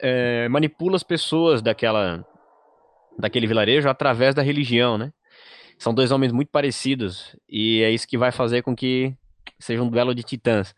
é, 0.00 0.48
manipula 0.48 0.96
as 0.96 1.02
pessoas 1.02 1.62
daquela, 1.62 2.24
daquele 3.18 3.46
vilarejo 3.46 3.88
através 3.88 4.34
da 4.34 4.42
religião, 4.42 4.98
né? 4.98 5.12
São 5.78 5.92
dois 5.92 6.10
homens 6.10 6.32
muito 6.32 6.50
parecidos 6.50 7.36
e 7.48 7.82
é 7.82 7.90
isso 7.90 8.08
que 8.08 8.16
vai 8.16 8.32
fazer 8.32 8.62
com 8.62 8.74
que 8.74 9.14
seja 9.58 9.82
um 9.82 9.88
duelo 9.88 10.14
de 10.14 10.22
titãs. 10.22 10.74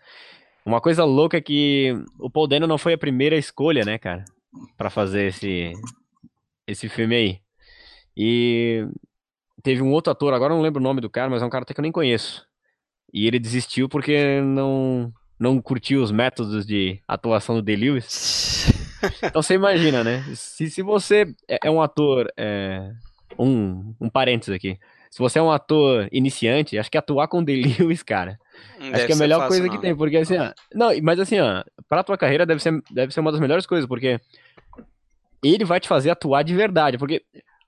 Uma 0.65 0.81
coisa 0.81 1.05
louca 1.05 1.39
é 1.39 1.41
que 1.41 1.95
o 2.19 2.31
Paul 2.31 2.47
Dano 2.47 2.67
não 2.67 2.79
foi 2.79 2.93
a 2.93 2.99
primeira 2.99 3.37
escolha, 3.37 3.85
né, 3.85 3.99
cara, 3.99 4.25
para 4.77 4.91
fazer 4.91 5.29
esse 5.29 5.73
esse 6.67 6.89
filme 6.89 7.15
aí. 7.15 7.41
E 8.17 8.87
teve 9.63 9.81
um 9.81 9.91
outro 9.91 10.11
ator, 10.11 10.35
agora 10.35 10.55
não 10.55 10.61
lembro 10.61 10.81
o 10.81 10.83
nome 10.83 11.01
do 11.01 11.09
cara, 11.09 11.31
mas 11.31 11.43
é 11.43 11.47
um 11.47 11.51
cara 11.51 11.63
até 11.63 11.73
que 11.73 11.81
eu 11.81 11.83
nem 11.83 11.93
conheço. 11.93 12.47
E 13.13 13.27
ele 13.27 13.39
desistiu 13.39 13.89
porque 13.89 14.41
não 14.43 15.13
não 15.39 15.63
curtiu 15.63 16.03
os 16.03 16.11
métodos 16.11 16.67
de 16.67 17.01
atuação 17.07 17.55
do 17.57 17.63
The 17.63 17.77
Lewis. 17.77 18.67
Então 19.23 19.41
você 19.41 19.55
imagina, 19.55 20.03
né? 20.03 20.25
Se, 20.35 20.69
se 20.69 20.83
você 20.83 21.33
é, 21.47 21.61
é 21.67 21.71
um 21.71 21.81
ator, 21.81 22.29
é, 22.37 22.91
um, 23.39 23.95
um 24.01 24.11
parênteses 24.11 24.53
aqui. 24.53 24.77
Se 25.11 25.19
você 25.19 25.39
é 25.39 25.43
um 25.43 25.51
ator 25.51 26.09
iniciante, 26.13 26.79
acho 26.79 26.91
que 26.91 26.99
atuar 26.99 27.29
com 27.29 27.41
o 27.41 27.45
The 27.45 27.53
Lewis, 27.53 28.03
cara, 28.03 28.39
Deve 28.79 28.95
acho 28.95 29.07
que 29.07 29.13
é 29.13 29.15
a 29.15 29.19
melhor 29.19 29.49
coisa 29.49 29.67
não. 29.67 29.71
que 29.71 29.81
tem, 29.81 29.97
porque 29.97 30.17
assim, 30.19 30.37
ó, 30.37 30.53
não, 30.75 30.91
mas 31.03 31.19
assim, 31.19 31.39
ó, 31.41 31.65
pra 31.89 32.05
tua 32.05 32.19
carreira 32.19 32.45
deve 32.45 32.63
ser, 32.63 32.83
deve 32.91 33.13
ser 33.13 33.21
uma 33.21 33.33
das 33.33 33.41
melhores 33.41 33.67
coisas, 33.67 33.87
porque 33.87 34.21
ele 35.43 35.65
vai 35.65 35.81
te 35.81 35.89
fazer 35.89 36.11
atuar 36.11 36.43
de 36.43 36.55
verdade, 36.55 36.99
porque 36.99 37.23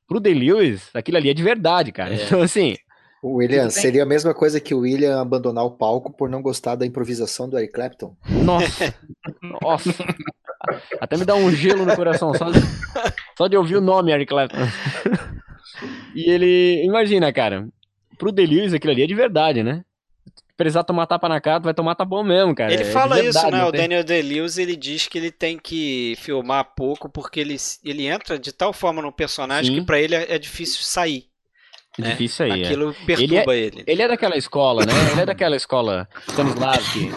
pro 0.06 0.20
The 0.20 0.30
Lewis, 0.30 0.90
aquilo 0.92 1.16
ali 1.16 1.30
é 1.30 1.34
de 1.34 1.42
verdade, 1.42 1.92
cara. 1.92 2.14
É. 2.14 2.18
Então, 2.26 2.42
assim. 2.42 2.76
O 3.22 3.34
William, 3.34 3.62
tem... 3.62 3.70
seria 3.70 4.02
a 4.02 4.06
mesma 4.06 4.32
coisa 4.32 4.58
que 4.58 4.74
o 4.74 4.80
William 4.80 5.20
abandonar 5.20 5.64
o 5.64 5.70
palco 5.70 6.10
por 6.10 6.28
não 6.28 6.40
gostar 6.40 6.74
da 6.74 6.86
improvisação 6.86 7.48
do 7.48 7.58
Eric 7.58 7.74
Clapton? 7.74 8.16
Nossa! 8.28 8.94
Nossa! 9.62 10.04
Até 10.98 11.16
me 11.18 11.24
dá 11.24 11.34
um 11.34 11.50
gelo 11.50 11.84
no 11.84 11.94
coração, 11.94 12.32
só 12.34 12.50
de, 12.50 12.60
só 13.36 13.46
de 13.46 13.56
ouvir 13.56 13.76
o 13.76 13.80
nome 13.80 14.10
Eric 14.10 14.30
Clapton. 14.30 14.56
e 16.14 16.30
ele, 16.30 16.84
imagina, 16.84 17.32
cara, 17.32 17.68
pro 18.18 18.32
Lewis 18.32 18.74
aquilo 18.74 18.92
ali 18.92 19.02
é 19.02 19.06
de 19.06 19.14
verdade, 19.14 19.62
né? 19.62 19.84
precisar 20.60 20.84
tomar 20.84 21.06
tapa 21.06 21.26
na 21.26 21.40
cara, 21.40 21.60
vai 21.60 21.72
tomar 21.72 21.94
tá 21.94 22.04
bom 22.04 22.22
mesmo, 22.22 22.54
cara. 22.54 22.70
Ele 22.70 22.82
é 22.82 22.84
fala 22.84 23.14
verdade, 23.14 23.46
isso, 23.46 23.50
né? 23.50 23.64
O 23.64 23.72
tem... 23.72 23.80
Daniel 23.80 24.04
Day-Lewis, 24.04 24.58
ele 24.58 24.76
diz 24.76 25.06
que 25.06 25.16
ele 25.16 25.30
tem 25.30 25.58
que 25.58 26.14
filmar 26.18 26.74
pouco 26.76 27.08
porque 27.08 27.40
ele, 27.40 27.56
ele 27.82 28.06
entra 28.06 28.38
de 28.38 28.52
tal 28.52 28.70
forma 28.70 29.00
no 29.00 29.10
personagem 29.10 29.72
Sim. 29.72 29.80
que 29.80 29.86
para 29.86 29.98
ele 29.98 30.14
é, 30.14 30.34
é, 30.34 30.38
difícil 30.38 30.82
sair. 30.82 31.24
É 31.98 32.02
né? 32.02 32.10
difícil 32.10 32.44
aí. 32.44 32.62
É. 32.62 32.66
Aquilo 32.66 32.90
é. 32.90 33.06
perturba 33.06 33.56
ele, 33.56 33.78
ele. 33.78 33.84
Ele 33.86 34.02
é 34.02 34.08
daquela 34.08 34.36
escola, 34.36 34.84
né? 34.84 34.92
Ele 35.12 35.20
é 35.22 35.26
daquela 35.26 35.56
escola 35.56 36.06
Stanislavski 36.28 37.10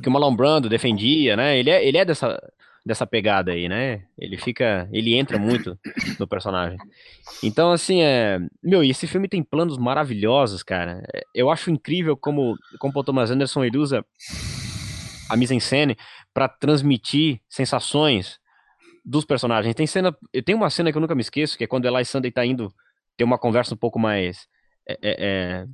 que 0.00 0.08
o 0.08 0.12
Marlon 0.12 0.36
Brando 0.36 0.68
defendia, 0.68 1.36
né? 1.36 1.58
Ele 1.58 1.70
é, 1.70 1.84
ele 1.84 1.98
é 1.98 2.04
dessa, 2.04 2.40
dessa 2.86 3.04
pegada 3.04 3.50
aí, 3.50 3.68
né? 3.68 4.04
Ele 4.16 4.36
fica, 4.36 4.88
ele 4.92 5.16
entra 5.16 5.36
muito 5.40 5.76
no 6.20 6.26
personagem. 6.28 6.78
Então, 7.42 7.72
assim, 7.72 8.00
é, 8.00 8.38
meu, 8.62 8.84
e 8.84 8.90
esse 8.90 9.08
filme 9.08 9.28
tem 9.28 9.42
planos 9.42 9.76
maravilhosos, 9.76 10.62
cara. 10.62 11.02
É, 11.12 11.24
eu 11.34 11.50
acho 11.50 11.68
incrível 11.68 12.16
como, 12.16 12.56
como 12.78 12.96
o 12.96 13.02
Thomas 13.02 13.28
Anderson 13.28 13.64
ele 13.64 13.76
usa 13.76 14.06
a 15.28 15.36
mise-en-scène 15.36 15.96
para 16.32 16.48
transmitir 16.48 17.40
sensações 17.48 18.38
dos 19.04 19.24
personagens. 19.24 19.74
Tem 19.74 19.86
cena, 19.88 20.16
tem 20.44 20.54
uma 20.54 20.70
cena 20.70 20.92
que 20.92 20.96
eu 20.96 21.02
nunca 21.02 21.16
me 21.16 21.22
esqueço, 21.22 21.58
que 21.58 21.64
é 21.64 21.66
quando 21.66 21.88
Eli 21.88 22.04
Sunday 22.04 22.30
tá 22.30 22.46
indo 22.46 22.72
ter 23.16 23.24
uma 23.24 23.36
conversa 23.36 23.74
um 23.74 23.78
pouco 23.78 23.98
mais 23.98 24.46
é, 24.88 24.98
é, 25.02 25.16
é 25.18 25.66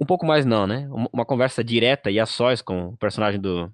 um 0.00 0.06
pouco 0.06 0.24
mais 0.24 0.46
não, 0.46 0.66
né? 0.66 0.88
Uma 1.12 1.26
conversa 1.26 1.62
direta 1.62 2.10
e 2.10 2.18
a 2.18 2.24
sós 2.24 2.62
com 2.62 2.86
o 2.86 2.96
personagem 2.96 3.38
do 3.38 3.70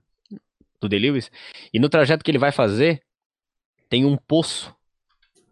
do 0.89 0.97
Lewis, 0.97 1.30
e 1.72 1.78
no 1.78 1.89
trajeto 1.89 2.24
que 2.24 2.30
ele 2.30 2.39
vai 2.39 2.53
fazer, 2.53 3.03
tem 3.89 4.05
um 4.05 4.16
poço 4.16 4.74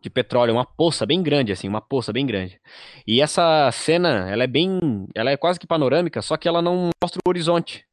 de 0.05 0.11
petróleo, 0.11 0.53
uma 0.53 0.67
poça 0.67 1.07
bem 1.07 1.23
grande, 1.23 1.51
assim, 1.51 1.67
uma 1.67 1.81
poça 1.81 2.13
bem 2.13 2.27
grande. 2.27 2.61
E 3.07 3.23
essa 3.23 3.71
cena, 3.73 4.29
ela 4.31 4.45
é 4.45 4.47
bem, 4.47 4.79
ela 5.15 5.31
é 5.31 5.37
quase 5.37 5.59
que 5.59 5.67
panorâmica, 5.67 6.21
só 6.21 6.37
que 6.37 6.47
ela 6.47 6.61
não 6.61 6.91
mostra 7.03 7.21
o 7.25 7.29
horizonte. 7.29 7.87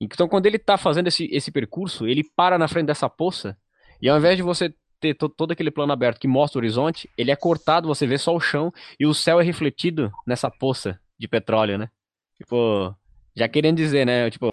Então, 0.00 0.28
quando 0.28 0.46
ele 0.46 0.58
tá 0.58 0.76
fazendo 0.76 1.06
esse, 1.06 1.28
esse 1.32 1.52
percurso, 1.52 2.06
ele 2.06 2.24
para 2.36 2.58
na 2.58 2.66
frente 2.66 2.86
dessa 2.86 3.08
poça, 3.08 3.56
e 4.02 4.08
ao 4.08 4.18
invés 4.18 4.36
de 4.36 4.42
você 4.42 4.74
ter 5.00 5.14
todo 5.14 5.52
aquele 5.52 5.70
plano 5.70 5.92
aberto 5.92 6.18
que 6.18 6.26
mostra 6.26 6.58
o 6.58 6.60
horizonte, 6.60 7.08
ele 7.16 7.30
é 7.30 7.36
cortado, 7.36 7.86
você 7.86 8.04
vê 8.04 8.18
só 8.18 8.34
o 8.34 8.40
chão, 8.40 8.72
e 8.98 9.06
o 9.06 9.14
céu 9.14 9.40
é 9.40 9.44
refletido 9.44 10.10
nessa 10.26 10.50
poça 10.50 10.98
de 11.16 11.28
petróleo, 11.28 11.78
né? 11.78 11.88
Tipo, 12.36 12.94
já 13.36 13.48
querendo 13.48 13.76
dizer, 13.76 14.04
né? 14.04 14.28
Tipo, 14.30 14.48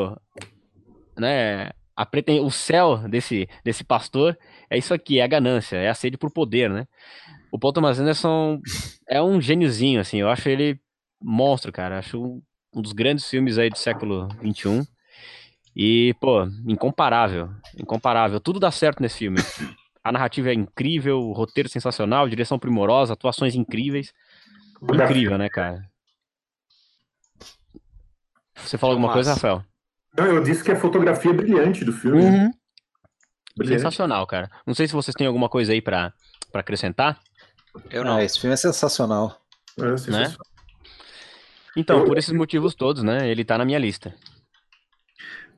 né, 1.18 1.72
a 1.95 2.05
preten... 2.05 2.39
o 2.41 2.51
céu 2.51 2.97
desse, 3.07 3.47
desse 3.63 3.84
pastor 3.84 4.38
é 4.70 4.78
isso 4.78 4.93
aqui, 4.93 5.20
é 5.20 5.24
a 5.24 5.28
ganância, 5.28 5.78
é 5.78 5.89
a 5.89 5.93
sede 5.93 6.18
por 6.18 6.32
poder, 6.32 6.70
né? 6.70 6.88
O 7.51 7.59
Paul 7.59 7.74
Thomas 7.74 7.99
Anderson 7.99 8.59
é 9.07 9.22
um 9.22 9.39
gêniozinho, 9.39 10.01
assim, 10.01 10.20
eu 10.20 10.30
acho 10.30 10.49
ele 10.49 10.80
monstro, 11.22 11.72
cara, 11.72 11.99
acho 11.99 12.41
um 12.74 12.82
dos 12.82 12.91
grandes 12.91 13.28
filmes 13.30 13.57
aí 13.57 13.70
do 13.70 13.78
século 13.78 14.28
XXI. 14.41 14.86
E, 15.76 16.13
pô, 16.22 16.43
incomparável, 16.68 17.49
incomparável. 17.78 18.39
Tudo 18.39 18.59
dá 18.59 18.72
certo 18.72 19.01
nesse 19.01 19.18
filme. 19.18 19.38
A 20.03 20.11
narrativa 20.11 20.49
é 20.49 20.53
incrível, 20.53 21.20
o 21.20 21.34
roteiro 21.34 21.68
sensacional, 21.68 22.30
direção 22.30 22.59
primorosa, 22.59 23.13
atuações 23.13 23.55
incríveis. 23.55 24.13
Incrível, 24.82 25.38
né, 25.38 25.49
cara? 25.49 25.82
Você 28.55 28.78
falou 28.78 28.95
alguma 28.95 29.11
coisa, 29.11 29.34
Rafael? 29.34 29.63
Não, 30.18 30.26
eu 30.26 30.43
disse 30.43 30.63
que 30.63 30.72
a 30.72 30.76
fotografia 30.76 31.32
é 31.32 31.34
brilhante 31.34 31.84
do 31.84 31.91
filme. 31.91 32.24
Uhum. 32.24 32.51
Brilhante. 33.57 33.82
Sensacional, 33.82 34.26
cara. 34.28 34.49
Não 34.66 34.74
sei 34.74 34.88
se 34.88 34.93
vocês 34.93 35.16
têm 35.16 35.28
alguma 35.28 35.49
coisa 35.49 35.72
aí 35.72 35.82
para 35.82 36.13
acrescentar. 36.53 37.20
Eu 37.89 38.03
não. 38.03 38.18
Ah, 38.18 38.24
esse 38.24 38.39
filme 38.39 38.53
é 38.53 38.57
sensacional. 38.57 39.39
É 39.78 39.97
sensacional. 39.97 40.30
Né? 40.30 40.36
Então, 41.78 41.99
eu... 41.99 42.05
por 42.05 42.18
esses 42.18 42.34
motivos 42.34 42.76
todos, 42.76 43.03
né? 43.03 43.30
Ele 43.30 43.43
tá 43.43 43.57
na 43.57 43.66
minha 43.66 43.80
lista. 43.80 44.13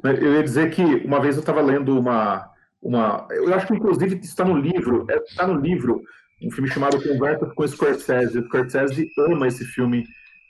Eu 0.03 0.33
ia 0.33 0.43
dizer 0.43 0.69
que 0.71 0.83
uma 0.83 1.19
vez 1.19 1.35
eu 1.35 1.39
estava 1.39 1.61
lendo 1.61 1.99
uma, 1.99 2.51
uma. 2.81 3.27
Eu 3.31 3.53
acho 3.53 3.67
que 3.67 3.73
inclusive 3.73 4.15
está 4.17 4.45
no 4.45 4.57
livro. 4.57 5.05
Está 5.09 5.43
é, 5.43 5.47
no 5.47 5.59
livro 5.59 6.01
um 6.41 6.51
filme 6.51 6.69
chamado 6.69 7.01
Conversa 7.01 7.47
com 7.47 7.67
Scorsese. 7.67 8.37
O 8.37 8.45
Scorsese 8.45 9.09
ama 9.17 9.47
esse 9.47 9.65
filme 9.65 10.05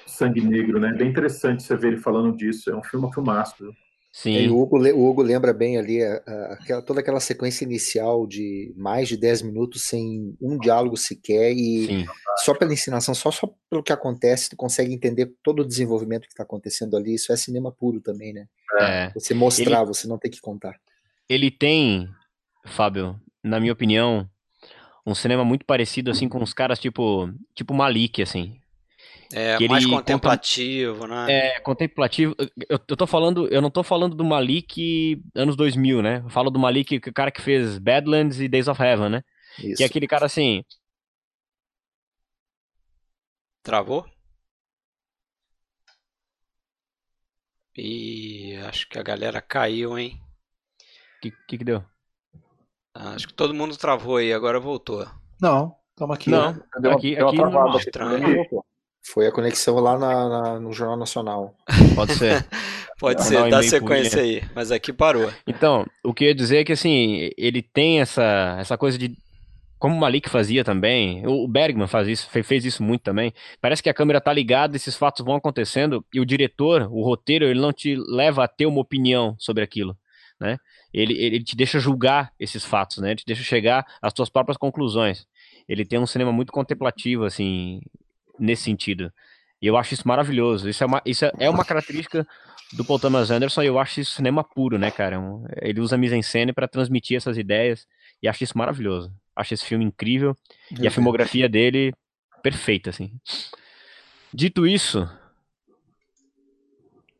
Sangue 0.05 0.41
Negro, 0.41 0.80
né? 0.80 0.91
Bem 0.93 1.10
interessante 1.10 1.64
você 1.64 1.76
ver 1.76 1.89
ele 1.89 1.97
falando 1.97 2.36
disso. 2.36 2.70
É 2.70 2.76
um 2.76 2.84
filme, 2.84 3.12
filmaço. 3.14 3.74
Sim. 4.18 4.32
E 4.32 4.49
o 4.49 4.59
Hugo, 4.59 4.80
o 4.80 5.07
Hugo 5.07 5.22
lembra 5.22 5.53
bem 5.53 5.78
ali 5.78 6.03
a, 6.03 6.15
a, 6.72 6.82
toda 6.82 7.01
aquela 7.01 7.20
sequência 7.20 7.63
inicial 7.63 8.26
de 8.26 8.74
mais 8.76 9.07
de 9.07 9.15
10 9.15 9.43
minutos 9.43 9.84
sem 9.84 10.36
um 10.41 10.57
diálogo 10.57 10.97
sequer 10.97 11.51
e 11.51 11.86
Sim. 11.86 12.05
só 12.38 12.55
pela 12.55 12.74
ensinação, 12.74 13.13
só, 13.13 13.30
só 13.30 13.47
pelo 13.70 13.84
que 13.84 13.93
acontece, 13.93 14.49
tu 14.49 14.55
consegue 14.55 14.91
entender 14.91 15.32
todo 15.43 15.59
o 15.59 15.68
desenvolvimento 15.68 16.24
que 16.24 16.34
está 16.34 16.41
acontecendo 16.41 16.97
ali. 16.97 17.13
Isso 17.13 17.32
é 17.32 17.38
cinema 17.38 17.72
puro 17.72 18.01
também, 18.01 18.34
né? 18.34 18.47
É. 18.80 19.11
Você 19.13 19.36
mostrar, 19.36 19.82
ele, 19.82 19.86
você 19.86 20.07
não 20.07 20.18
tem 20.18 20.32
que 20.32 20.41
contar. 20.41 20.74
Ele 21.30 21.51
tem, 21.51 22.09
Fábio, 22.65 23.22
na 23.43 23.59
minha 23.59 23.74
opinião, 23.74 24.28
um 25.05 25.13
cinema 25.13 25.45
muito 25.45 25.63
parecido 25.63 26.09
assim 26.09 26.28
com 26.28 26.41
os 26.41 26.53
caras 26.55 26.80
tipo, 26.80 27.32
tipo 27.53 27.72
Malik, 27.72 28.24
assim. 28.24 28.59
É, 29.34 29.67
mais 29.67 29.86
contemplativo, 29.86 31.05
né? 31.05 31.25
É, 31.30 31.59
contemplativo. 31.59 32.36
Eu, 32.69 32.80
eu 32.88 32.97
tô 32.97 33.05
falando, 33.05 33.47
eu 33.49 33.61
não 33.61 33.69
tô 33.69 33.84
falando 33.84 34.15
do 34.15 34.23
Malik 34.23 35.21
anos 35.36 35.55
2000, 35.55 36.01
né? 36.01 36.21
Eu 36.23 36.30
falo 36.30 36.49
do 36.49 36.59
Malik, 36.59 36.97
o 36.97 37.13
cara 37.13 37.32
que 37.32 37.41
fez 37.41 37.78
Badlands 37.78 38.39
e 38.39 38.47
Days 38.47 38.67
of 38.67 38.82
Heaven, 38.82 39.09
né? 39.09 39.23
Isso. 39.59 39.78
Que 39.78 39.84
é 39.84 39.86
aquele 39.86 40.07
cara 40.07 40.25
assim. 40.25 40.63
Travou? 43.61 44.05
E 47.75 48.55
acho 48.67 48.88
que 48.88 48.97
a 48.97 49.03
galera 49.03 49.41
caiu, 49.41 49.99
hein? 49.99 50.19
O 51.17 51.21
que, 51.21 51.32
que, 51.47 51.57
que 51.57 51.63
deu? 51.63 51.84
Acho 52.93 53.28
que 53.28 53.34
todo 53.34 53.53
mundo 53.53 53.78
travou 53.78 54.17
aí, 54.17 54.34
agora 54.34 54.59
voltou. 54.59 55.05
Não, 55.39 55.75
estamos 55.91 56.15
aqui. 56.15 56.30
Não, 56.30 56.53
deu 56.80 56.91
aqui, 56.93 57.15
aqui, 57.15 57.23
aqui 57.23 57.38
não, 57.38 57.78
estranho. 57.78 58.45
Foi 59.14 59.28
a 59.28 59.32
conexão 59.32 59.76
lá 59.80 59.97
na, 59.97 60.30
na, 60.30 60.60
no 60.60 60.74
Jornal 60.74 60.97
Nacional. 60.97 61.55
Pode 61.95 62.14
ser. 62.16 62.45
Pode 62.99 63.24
ser, 63.24 63.47
dá 63.49 63.62
sequência 63.62 64.22
aí, 64.22 64.41
mas 64.55 64.72
aqui 64.72 64.91
parou. 64.91 65.32
Então, 65.45 65.86
o 66.03 66.12
que 66.16 66.24
eu 66.24 66.30
ia 66.30 66.36
dizer 66.36 66.58
é 66.58 66.64
que 66.64 66.72
assim, 66.72 67.30
ele 67.38 67.62
tem 67.62 68.01
essa, 68.01 68.58
essa 68.60 68.78
coisa 68.78 68.97
de. 68.97 69.16
Como 69.78 69.95
o 69.95 69.99
Malik 69.99 70.28
fazia 70.28 70.64
também, 70.64 71.22
o 71.28 71.47
Bergman 71.47 71.86
faz 71.86 72.08
isso, 72.08 72.28
fez 72.28 72.66
isso 72.66 72.82
muito 72.82 73.03
também. 73.03 73.32
Parece 73.62 73.84
que 73.84 73.89
a 73.89 73.93
câmera 73.93 74.20
tá 74.20 74.34
ligada, 74.34 74.76
esses 74.76 74.95
fatos 74.95 75.24
vão 75.24 75.36
acontecendo 75.36 76.03
e 76.12 76.20
o 76.20 76.26
diretor, 76.26 76.88
o 76.91 77.03
roteiro, 77.03 77.45
ele 77.45 77.60
não 77.60 77.72
te 77.72 77.95
leva 77.95 78.43
a 78.43 78.47
ter 78.47 78.66
uma 78.66 78.82
opinião 78.82 79.36
sobre 79.38 79.64
aquilo, 79.64 79.95
né? 80.41 80.58
Ele, 80.91 81.14
ele 81.14 81.43
te 81.43 81.55
deixa 81.55 81.80
julgar 81.80 82.34
esses 82.39 82.66
fatos, 82.66 82.97
né? 82.97 83.10
Ele 83.10 83.18
te 83.18 83.26
deixa 83.28 83.43
chegar 83.43 83.86
às 84.01 84.12
suas 84.16 84.30
próprias 84.30 84.58
conclusões. 84.58 85.28
Ele 85.70 85.86
tem 85.86 85.99
um 85.99 86.08
cinema 86.08 86.32
muito 86.32 86.51
contemplativo, 86.51 87.26
assim, 87.26 87.80
nesse 88.40 88.64
sentido. 88.64 89.12
E 89.62 89.68
eu 89.68 89.76
acho 89.76 89.94
isso 89.94 90.08
maravilhoso. 90.08 90.70
Isso 90.70 90.84
é 90.84 90.88
uma, 90.88 91.02
isso 91.06 91.26
é 91.38 91.50
uma 91.50 91.66
característica 91.66 92.28
do 92.74 92.84
Paul 92.84 93.00
Thomas 93.00 93.32
Anderson 93.32 93.64
e 93.64 93.68
eu 93.68 93.80
acho 93.80 94.02
isso 94.02 94.16
cinema 94.16 94.44
puro, 94.44 94.78
né, 94.78 94.92
cara? 94.92 95.18
É 95.56 95.70
ele 95.70 95.80
usa 95.80 95.98
mise-en-scène 95.98 96.54
para 96.54 96.68
transmitir 96.68 97.18
essas 97.18 97.38
ideias 97.38 97.88
e 98.22 98.28
acho 98.28 98.44
isso 98.44 98.58
maravilhoso. 98.58 99.12
Acho 99.36 99.54
esse 99.54 99.66
filme 99.66 99.86
incrível 99.86 100.36
e 100.80 100.88
a 100.88 100.92
filmografia 100.92 101.48
dele 101.48 101.94
perfeita, 102.42 102.90
assim. 102.90 103.12
Dito 104.34 104.68
isso, 104.68 105.10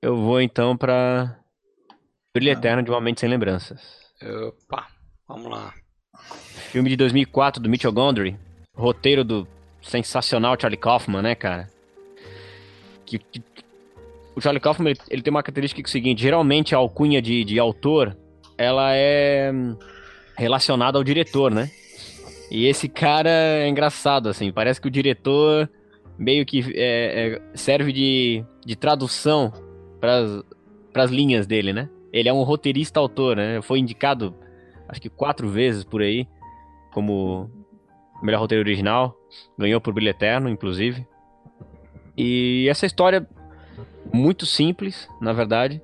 eu 0.02 0.16
vou 0.16 0.42
então 0.42 0.76
para 0.76 1.40
Brilho 2.34 2.52
ah. 2.52 2.54
Eterno 2.54 2.84
de 2.84 2.92
Uma 2.92 3.02
Mente 3.02 3.22
Sem 3.22 3.30
Lembranças. 3.30 3.82
Opa, 4.22 4.88
vamos 5.28 5.50
lá. 5.50 5.74
Filme 6.72 6.90
de 6.90 6.96
2004 6.98 7.62
do 7.62 7.70
Mitchell 7.70 7.92
Gondry, 7.92 8.38
roteiro 8.74 9.24
do 9.24 9.48
sensacional 9.88 10.58
Charlie 10.60 10.78
Kaufman, 10.78 11.22
né, 11.22 11.36
cara? 11.36 11.70
Que, 13.06 13.20
que, 13.20 13.42
o 14.36 14.42
Charlie 14.42 14.60
Kaufman 14.60 14.92
ele, 14.92 15.00
ele, 15.10 15.22
tem 15.22 15.32
uma 15.32 15.42
característica 15.42 15.82
que 15.82 15.88
é 15.88 15.90
o 15.90 15.92
seguinte: 15.92 16.22
geralmente 16.22 16.76
a 16.76 16.78
alcunha 16.78 17.22
de, 17.22 17.44
de 17.44 17.60
autor 17.60 18.16
ela 18.58 18.96
é 18.96 19.52
relacionada 20.36 20.98
ao 20.98 21.04
diretor, 21.04 21.52
né? 21.52 21.70
E 22.50 22.66
esse 22.66 22.88
cara 22.88 23.30
é 23.30 23.68
engraçado, 23.68 24.30
assim. 24.30 24.52
Parece 24.52 24.80
que 24.80 24.88
o 24.88 24.92
diretor 24.92 25.70
meio 26.18 26.46
que 26.46 26.60
é, 26.76 27.36
é, 27.36 27.42
serve 27.54 27.92
de, 27.92 28.44
de 28.66 28.76
tradução 28.76 29.52
para 30.00 31.04
as 31.04 31.12
linhas 31.12 31.46
dele, 31.46 31.74
né? 31.74 31.90
Ele 32.12 32.30
é 32.30 32.34
um 32.34 32.44
roteirista 32.44 33.00
autor, 33.00 33.36
né? 33.36 33.62
Foi 33.62 33.80
indicado, 33.80 34.34
acho 34.88 35.02
que 35.02 35.10
quatro 35.10 35.50
vezes 35.50 35.84
por 35.84 36.02
aí, 36.02 36.28
como 36.94 37.50
melhor 38.22 38.40
roteiro 38.40 38.64
original. 38.64 39.16
Ganhou 39.58 39.82
por 39.82 39.94
Brilho 39.94 40.10
Eterno, 40.10 40.50
inclusive. 40.50 41.08
E 42.18 42.68
essa 42.70 42.86
história 42.86 43.28
muito 44.14 44.46
simples, 44.46 45.08
na 45.22 45.34
verdade, 45.34 45.82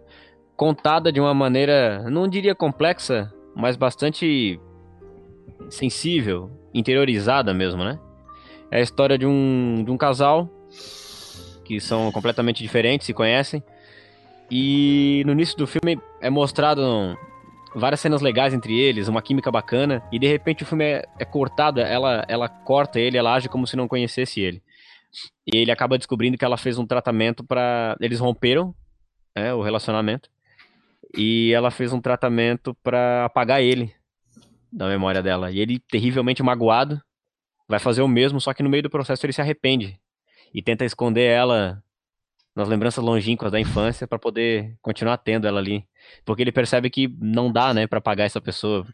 contada 0.56 1.12
de 1.12 1.20
uma 1.20 1.34
maneira, 1.34 2.10
não 2.10 2.28
diria 2.28 2.56
complexa, 2.56 3.32
mas 3.56 3.76
bastante 3.76 4.60
sensível, 5.70 6.52
interiorizada 6.74 7.54
mesmo, 7.54 7.84
né? 7.84 8.00
É 8.72 8.78
a 8.78 8.82
história 8.82 9.18
de 9.18 9.26
um, 9.26 9.84
de 9.84 9.92
um 9.92 9.98
casal 9.98 10.50
que 11.64 11.80
são 11.80 12.12
completamente 12.12 12.62
diferentes, 12.62 13.06
se 13.06 13.14
conhecem. 13.14 13.64
E 14.50 15.24
no 15.26 15.32
início 15.32 15.58
do 15.58 15.68
filme 15.68 16.00
é 16.22 16.30
mostrado 16.30 17.18
várias 17.76 18.00
cenas 18.00 18.22
legais 18.22 18.54
entre 18.54 18.78
eles, 18.78 19.08
uma 19.08 19.22
química 19.22 19.52
bacana, 19.52 20.04
e 20.12 20.20
de 20.20 20.28
repente 20.28 20.64
o 20.64 20.66
filme 20.66 20.84
é, 20.86 21.06
é, 21.20 21.26
cortado, 21.26 21.80
ela, 21.80 22.26
ela 22.28 22.48
corta 22.48 23.00
ele, 23.00 23.18
ela 23.18 23.34
age 23.34 23.50
como 23.50 23.68
se 23.68 23.76
não 23.76 23.88
conhecesse 23.88 24.42
ele. 24.42 24.62
E 25.46 25.58
ele 25.58 25.72
acaba 25.72 25.98
descobrindo 25.98 26.38
que 26.38 26.46
ela 26.46 26.58
fez 26.58 26.78
um 26.78 26.86
tratamento 26.86 27.44
para 27.44 27.96
Eles 28.00 28.20
romperam 28.20 28.74
é, 29.36 29.54
o 29.54 29.62
relacionamento, 29.62 30.30
e 31.16 31.52
ela 31.54 31.70
fez 31.70 31.94
um 31.94 32.02
tratamento 32.02 32.76
para 32.84 33.26
apagar 33.26 33.62
ele 33.62 33.94
da 34.72 34.88
memória 34.88 35.22
dela. 35.22 35.52
E 35.52 35.60
ele, 35.60 35.80
terrivelmente 35.80 36.42
magoado, 36.42 37.00
vai 37.68 37.80
fazer 37.80 38.02
o 38.02 38.08
mesmo, 38.08 38.42
só 38.42 38.54
que 38.54 38.64
no 38.64 38.70
meio 38.70 38.84
do 38.84 38.90
processo 38.90 39.26
ele 39.26 39.34
se 39.34 39.42
arrepende 39.42 40.00
e 40.54 40.62
tenta 40.62 40.86
esconder 40.86 41.26
ela 41.26 41.84
nas 42.56 42.68
lembranças 42.68 43.04
longínquas 43.04 43.52
da 43.52 43.60
infância 43.60 44.08
para 44.08 44.20
poder 44.20 44.78
continuar 44.82 45.18
tendo 45.18 45.48
ela 45.48 45.60
ali, 45.60 45.86
porque 46.26 46.42
ele 46.42 46.52
percebe 46.52 46.90
que 46.90 47.08
não 47.20 47.52
dá, 47.52 47.74
né, 47.74 47.88
para 47.88 48.02
pagar 48.02 48.26
essa 48.26 48.42
pessoa, 48.42 48.86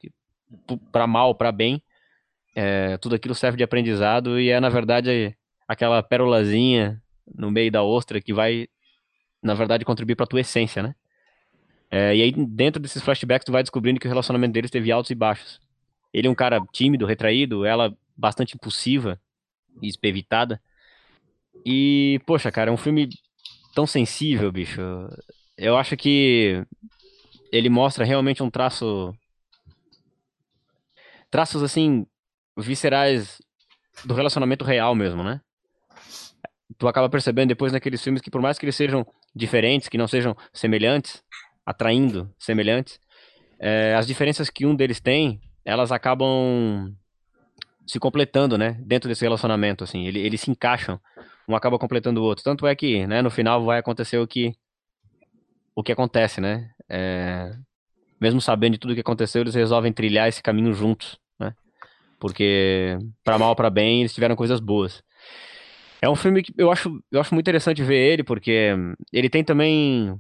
para 0.92 1.08
mal, 1.08 1.36
para 1.36 1.52
bem, 1.52 1.82
é, 2.56 2.98
tudo 2.98 3.16
aquilo 3.16 3.36
serve 3.36 3.58
de 3.58 3.64
aprendizado 3.64 4.40
e 4.40 4.50
é 4.50 4.60
na 4.60 4.70
verdade 4.70 5.36
aquela 5.68 6.02
pérolazinha 6.02 7.02
no 7.34 7.52
meio 7.52 7.72
da 7.72 7.84
ostra 7.84 8.20
que 8.20 8.34
vai, 8.34 8.68
na 9.42 9.54
verdade, 9.54 9.86
contribuir 9.86 10.16
para 10.16 10.26
tua 10.26 10.42
essência, 10.42 10.82
né? 10.82 10.96
É, 11.92 12.16
e 12.16 12.22
aí 12.22 12.32
dentro 12.32 12.82
desses 12.82 13.02
flashbacks 13.02 13.46
tu 13.46 13.52
vai 13.52 13.64
descobrindo 13.64 14.00
que 14.00 14.08
o 14.08 14.10
relacionamento 14.10 14.54
deles 14.54 14.72
teve 14.72 14.92
altos 14.92 15.12
e 15.12 15.16
baixos. 15.16 15.60
Ele 16.14 16.28
é 16.28 16.32
um 16.32 16.36
cara 16.36 16.60
tímido, 16.72 17.06
retraído, 17.06 17.66
ela 17.66 17.96
bastante 18.18 18.56
impulsiva 18.56 19.20
e 19.82 19.88
espevitada. 19.88 20.62
E, 21.66 22.20
poxa, 22.26 22.52
cara, 22.52 22.72
é 22.72 22.74
um 22.74 22.78
filme 22.78 23.10
tão 23.74 23.86
sensível, 23.86 24.52
bicho. 24.52 24.82
Eu 25.58 25.78
acho 25.78 25.96
que 25.96 26.64
ele 27.52 27.70
mostra 27.70 28.06
realmente 28.06 28.44
um 28.44 28.50
traço. 28.50 29.14
Traços 31.30 31.62
assim, 31.62 32.06
viscerais 32.58 33.42
do 34.06 34.14
relacionamento 34.14 34.66
real 34.66 34.96
mesmo, 34.96 35.24
né? 35.24 35.42
Tu 36.78 36.88
acaba 36.88 37.10
percebendo 37.10 37.50
depois 37.50 37.72
naqueles 37.72 38.02
filmes 38.02 38.22
que, 38.22 38.32
por 38.32 38.42
mais 38.42 38.58
que 38.58 38.66
eles 38.66 38.76
sejam 38.76 39.06
diferentes, 39.36 39.90
que 39.90 39.98
não 39.98 40.08
sejam 40.08 40.36
semelhantes, 40.54 41.24
atraindo 41.66 42.34
semelhantes, 42.40 43.00
é, 43.60 43.94
as 43.96 44.08
diferenças 44.08 44.50
que 44.50 44.66
um 44.66 44.76
deles 44.76 45.00
tem, 45.00 45.42
elas 45.66 45.92
acabam 45.92 46.96
se 47.86 48.00
completando, 48.00 48.58
né? 48.58 48.78
Dentro 48.82 49.10
desse 49.10 49.24
relacionamento, 49.24 49.84
assim. 49.84 50.06
Ele, 50.08 50.20
eles 50.20 50.42
se 50.42 50.50
encaixam 50.50 51.00
um 51.50 51.56
acaba 51.56 51.80
completando 51.80 52.22
o 52.22 52.24
outro. 52.24 52.44
Tanto 52.44 52.68
é 52.68 52.76
que, 52.76 53.08
né, 53.08 53.24
no 53.24 53.32
final 53.32 53.66
vai 53.66 53.80
acontecer 53.80 54.20
o 54.20 54.28
que 54.28 54.54
o 55.80 55.84
que 55.84 55.92
acontece, 55.92 56.42
né? 56.42 56.70
É, 56.90 57.56
mesmo 58.20 58.42
sabendo 58.42 58.74
de 58.74 58.80
tudo 58.80 58.92
o 58.92 58.94
que 58.94 59.02
aconteceu, 59.02 59.42
eles 59.42 59.56
resolvem 59.56 59.94
trilhar 59.94 60.28
esse 60.28 60.44
caminho 60.44 60.74
juntos, 60.74 61.18
né? 61.40 61.54
Porque 62.20 62.98
para 63.24 63.38
mal 63.38 63.50
ou 63.50 63.56
para 63.56 63.70
bem, 63.70 64.02
eles 64.02 64.14
tiveram 64.14 64.36
coisas 64.36 64.60
boas. 64.60 65.02
É 66.02 66.10
um 66.10 66.16
filme 66.16 66.44
que 66.44 66.54
eu 66.58 66.72
acho, 66.72 67.02
eu 67.12 67.22
acho 67.22 67.34
muito 67.34 67.46
interessante 67.46 67.82
ver 67.82 67.96
ele, 67.98 68.24
porque 68.24 68.74
ele 69.12 69.30
tem 69.30 69.44
também, 69.44 70.20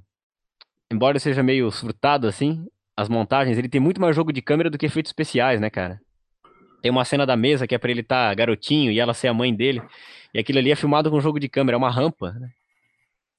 embora 0.91 1.19
seja 1.19 1.43
meio 1.43 1.69
surtado 1.71 2.27
assim, 2.27 2.65
as 2.95 3.09
montagens, 3.09 3.57
ele 3.57 3.69
tem 3.69 3.81
muito 3.81 3.99
mais 3.99 4.15
jogo 4.15 4.31
de 4.31 4.41
câmera 4.41 4.69
do 4.69 4.77
que 4.77 4.85
efeitos 4.85 5.09
especiais, 5.09 5.59
né, 5.59 5.69
cara? 5.69 5.99
Tem 6.81 6.89
uma 6.89 7.03
cena 7.03 7.25
da 7.25 7.35
mesa 7.35 7.67
que 7.67 7.75
é 7.75 7.77
para 7.77 7.91
ele 7.91 8.01
estar 8.01 8.29
tá 8.29 8.33
garotinho 8.33 8.91
e 8.91 8.99
ela 8.99 9.13
ser 9.13 9.27
a 9.27 9.33
mãe 9.33 9.53
dele. 9.53 9.81
E 10.33 10.39
aquilo 10.39 10.59
ali 10.59 10.71
é 10.71 10.75
filmado 10.75 11.11
com 11.11 11.19
jogo 11.19 11.39
de 11.39 11.49
câmera, 11.49 11.75
é 11.75 11.77
uma 11.77 11.91
rampa, 11.91 12.31
né? 12.31 12.49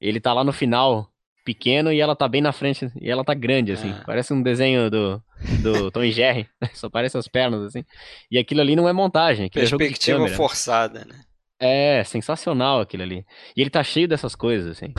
Ele 0.00 0.20
tá 0.20 0.32
lá 0.32 0.44
no 0.44 0.52
final, 0.52 1.10
pequeno, 1.45 1.93
e 1.93 2.01
ela 2.01 2.14
tá 2.14 2.28
bem 2.28 2.41
na 2.41 2.53
frente, 2.53 2.91
e 3.01 3.11
ela 3.11 3.24
tá 3.24 3.34
grande, 3.34 3.72
assim. 3.72 3.91
É. 3.91 4.05
Parece 4.05 4.32
um 4.32 4.43
desenho 4.43 4.91
do, 4.91 5.22
do 5.62 5.91
Tom 5.93 6.03
e 6.03 6.12
Jerry, 6.12 6.49
só 6.74 6.88
parece 6.88 7.16
as 7.16 7.28
pernas, 7.28 7.62
assim. 7.62 7.84
E 8.30 8.38
aquilo 8.38 8.61
ali 8.61 8.76
não 8.76 8.88
é 8.88 8.93
montagem, 8.93 9.47
aquilo 9.47 9.78
Perspectiva 9.78 10.26
é 10.26 10.30
forçada, 10.30 11.05
né? 11.05 11.20
É, 11.59 12.03
sensacional 12.05 12.80
aquele 12.80 13.03
ali. 13.03 13.26
E 13.57 13.61
ele 13.61 13.70
tá 13.70 13.82
cheio 13.82 14.09
dessas 14.09 14.34
coisas, 14.34 14.78
assim. 14.78 14.95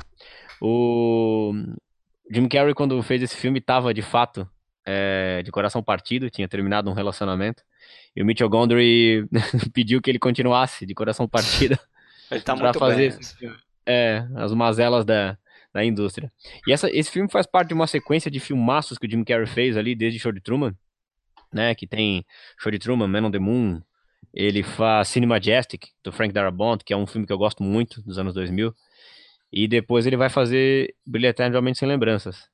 O 0.62 1.54
Jim 2.32 2.48
Carrey, 2.48 2.76
quando 2.76 3.02
fez 3.02 3.22
esse 3.24 3.36
filme, 3.36 3.60
tava 3.60 3.94
de 3.94 4.04
fato 4.04 4.48
é, 4.86 5.42
de 5.44 5.52
coração 5.52 5.82
partido, 5.82 6.30
tinha 6.30 6.48
terminado 6.48 6.90
um 6.90 6.94
relacionamento. 6.94 7.64
E 8.16 8.22
o 8.22 8.26
Mitchell 8.26 8.50
Gondry 8.50 9.28
pediu 9.74 10.02
que 10.02 10.12
ele 10.12 10.20
continuasse 10.20 10.86
de 10.86 10.94
coração 10.94 11.28
partido. 11.28 11.78
Ele 12.30 12.42
tá 12.42 12.56
muito 12.56 12.80
fazer 12.80 13.10
bem 13.10 13.20
esse 13.20 13.36
filme. 13.36 13.58
É, 13.86 14.26
as 14.36 14.54
mazelas 14.54 15.04
da, 15.04 15.38
da 15.74 15.84
indústria. 15.84 16.32
E 16.68 16.72
essa, 16.72 16.90
esse 16.90 17.12
filme 17.12 17.30
faz 17.30 17.46
parte 17.46 17.70
de 17.70 17.74
uma 17.74 17.88
sequência 17.88 18.30
de 18.30 18.40
filmaços 18.40 18.98
que 18.98 19.08
o 19.08 19.10
Jim 19.10 19.24
Carrey 19.24 19.48
fez 19.48 19.78
ali 19.78 19.96
desde 19.96 20.20
Show 20.20 20.32
de 20.32 20.42
Truman, 20.42 20.76
né? 21.54 21.74
Que 21.76 21.88
tem 21.88 22.26
Show 22.60 22.72
de 22.72 22.80
Truman, 22.80 23.08
Man 23.08 23.28
on 23.28 23.32
the 23.32 23.40
Moon. 23.40 23.82
Ele 24.34 24.64
faz 24.64 25.10
Cine 25.10 25.26
Majestic, 25.26 25.88
do 26.04 26.12
Frank 26.12 26.34
Darabont, 26.34 26.84
que 26.84 26.94
é 26.94 26.98
um 26.98 27.08
filme 27.08 27.28
que 27.28 27.34
eu 27.34 27.38
gosto 27.38 27.64
muito, 27.64 28.02
dos 28.02 28.18
anos 28.18 28.34
2000. 28.34 28.74
E 29.52 29.68
depois 29.68 30.06
ele 30.06 30.16
vai 30.16 30.30
fazer 30.30 30.96
de 31.06 31.58
Homem 31.58 31.74
Sem 31.74 31.88
Lembranças. 31.88 32.50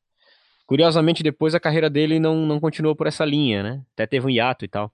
Curiosamente, 0.66 1.24
depois 1.24 1.56
a 1.56 1.60
carreira 1.60 1.90
dele 1.90 2.20
não, 2.20 2.46
não 2.46 2.60
continuou 2.60 2.96
por 2.96 3.08
essa 3.08 3.24
linha, 3.24 3.64
né? 3.64 3.82
Até 3.94 4.06
teve 4.06 4.26
um 4.26 4.30
hiato 4.30 4.66
e 4.66 4.68
tal. 4.68 4.92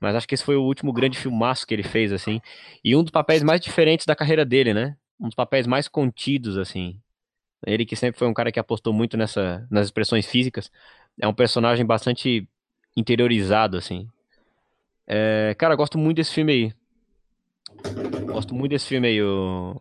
Mas 0.00 0.14
acho 0.14 0.26
que 0.26 0.34
esse 0.34 0.44
foi 0.44 0.56
o 0.56 0.62
último 0.62 0.92
grande 0.92 1.18
filmaço 1.18 1.66
que 1.66 1.74
ele 1.74 1.82
fez, 1.82 2.12
assim. 2.12 2.40
E 2.82 2.96
um 2.96 3.02
dos 3.02 3.10
papéis 3.10 3.42
mais 3.42 3.60
diferentes 3.60 4.06
da 4.06 4.16
carreira 4.16 4.44
dele, 4.44 4.72
né? 4.72 4.96
Um 5.20 5.26
dos 5.26 5.34
papéis 5.34 5.66
mais 5.66 5.86
contidos, 5.86 6.56
assim. 6.56 6.98
Ele 7.66 7.86
que 7.86 7.96
sempre 7.96 8.18
foi 8.18 8.28
um 8.28 8.34
cara 8.34 8.50
que 8.50 8.58
apostou 8.58 8.92
muito 8.92 9.16
nessa, 9.16 9.66
nas 9.70 9.86
expressões 9.86 10.26
físicas. 10.26 10.70
É 11.20 11.28
um 11.28 11.34
personagem 11.34 11.84
bastante 11.84 12.48
interiorizado, 12.96 13.76
assim. 13.76 14.08
É, 15.06 15.54
cara, 15.58 15.74
gosto 15.74 15.98
muito 15.98 16.16
desse 16.16 16.32
filme 16.32 16.52
aí. 16.52 16.74
Gosto 18.26 18.54
muito 18.54 18.70
desse 18.70 18.86
filme 18.86 19.08
aí. 19.08 19.22
O... 19.22 19.80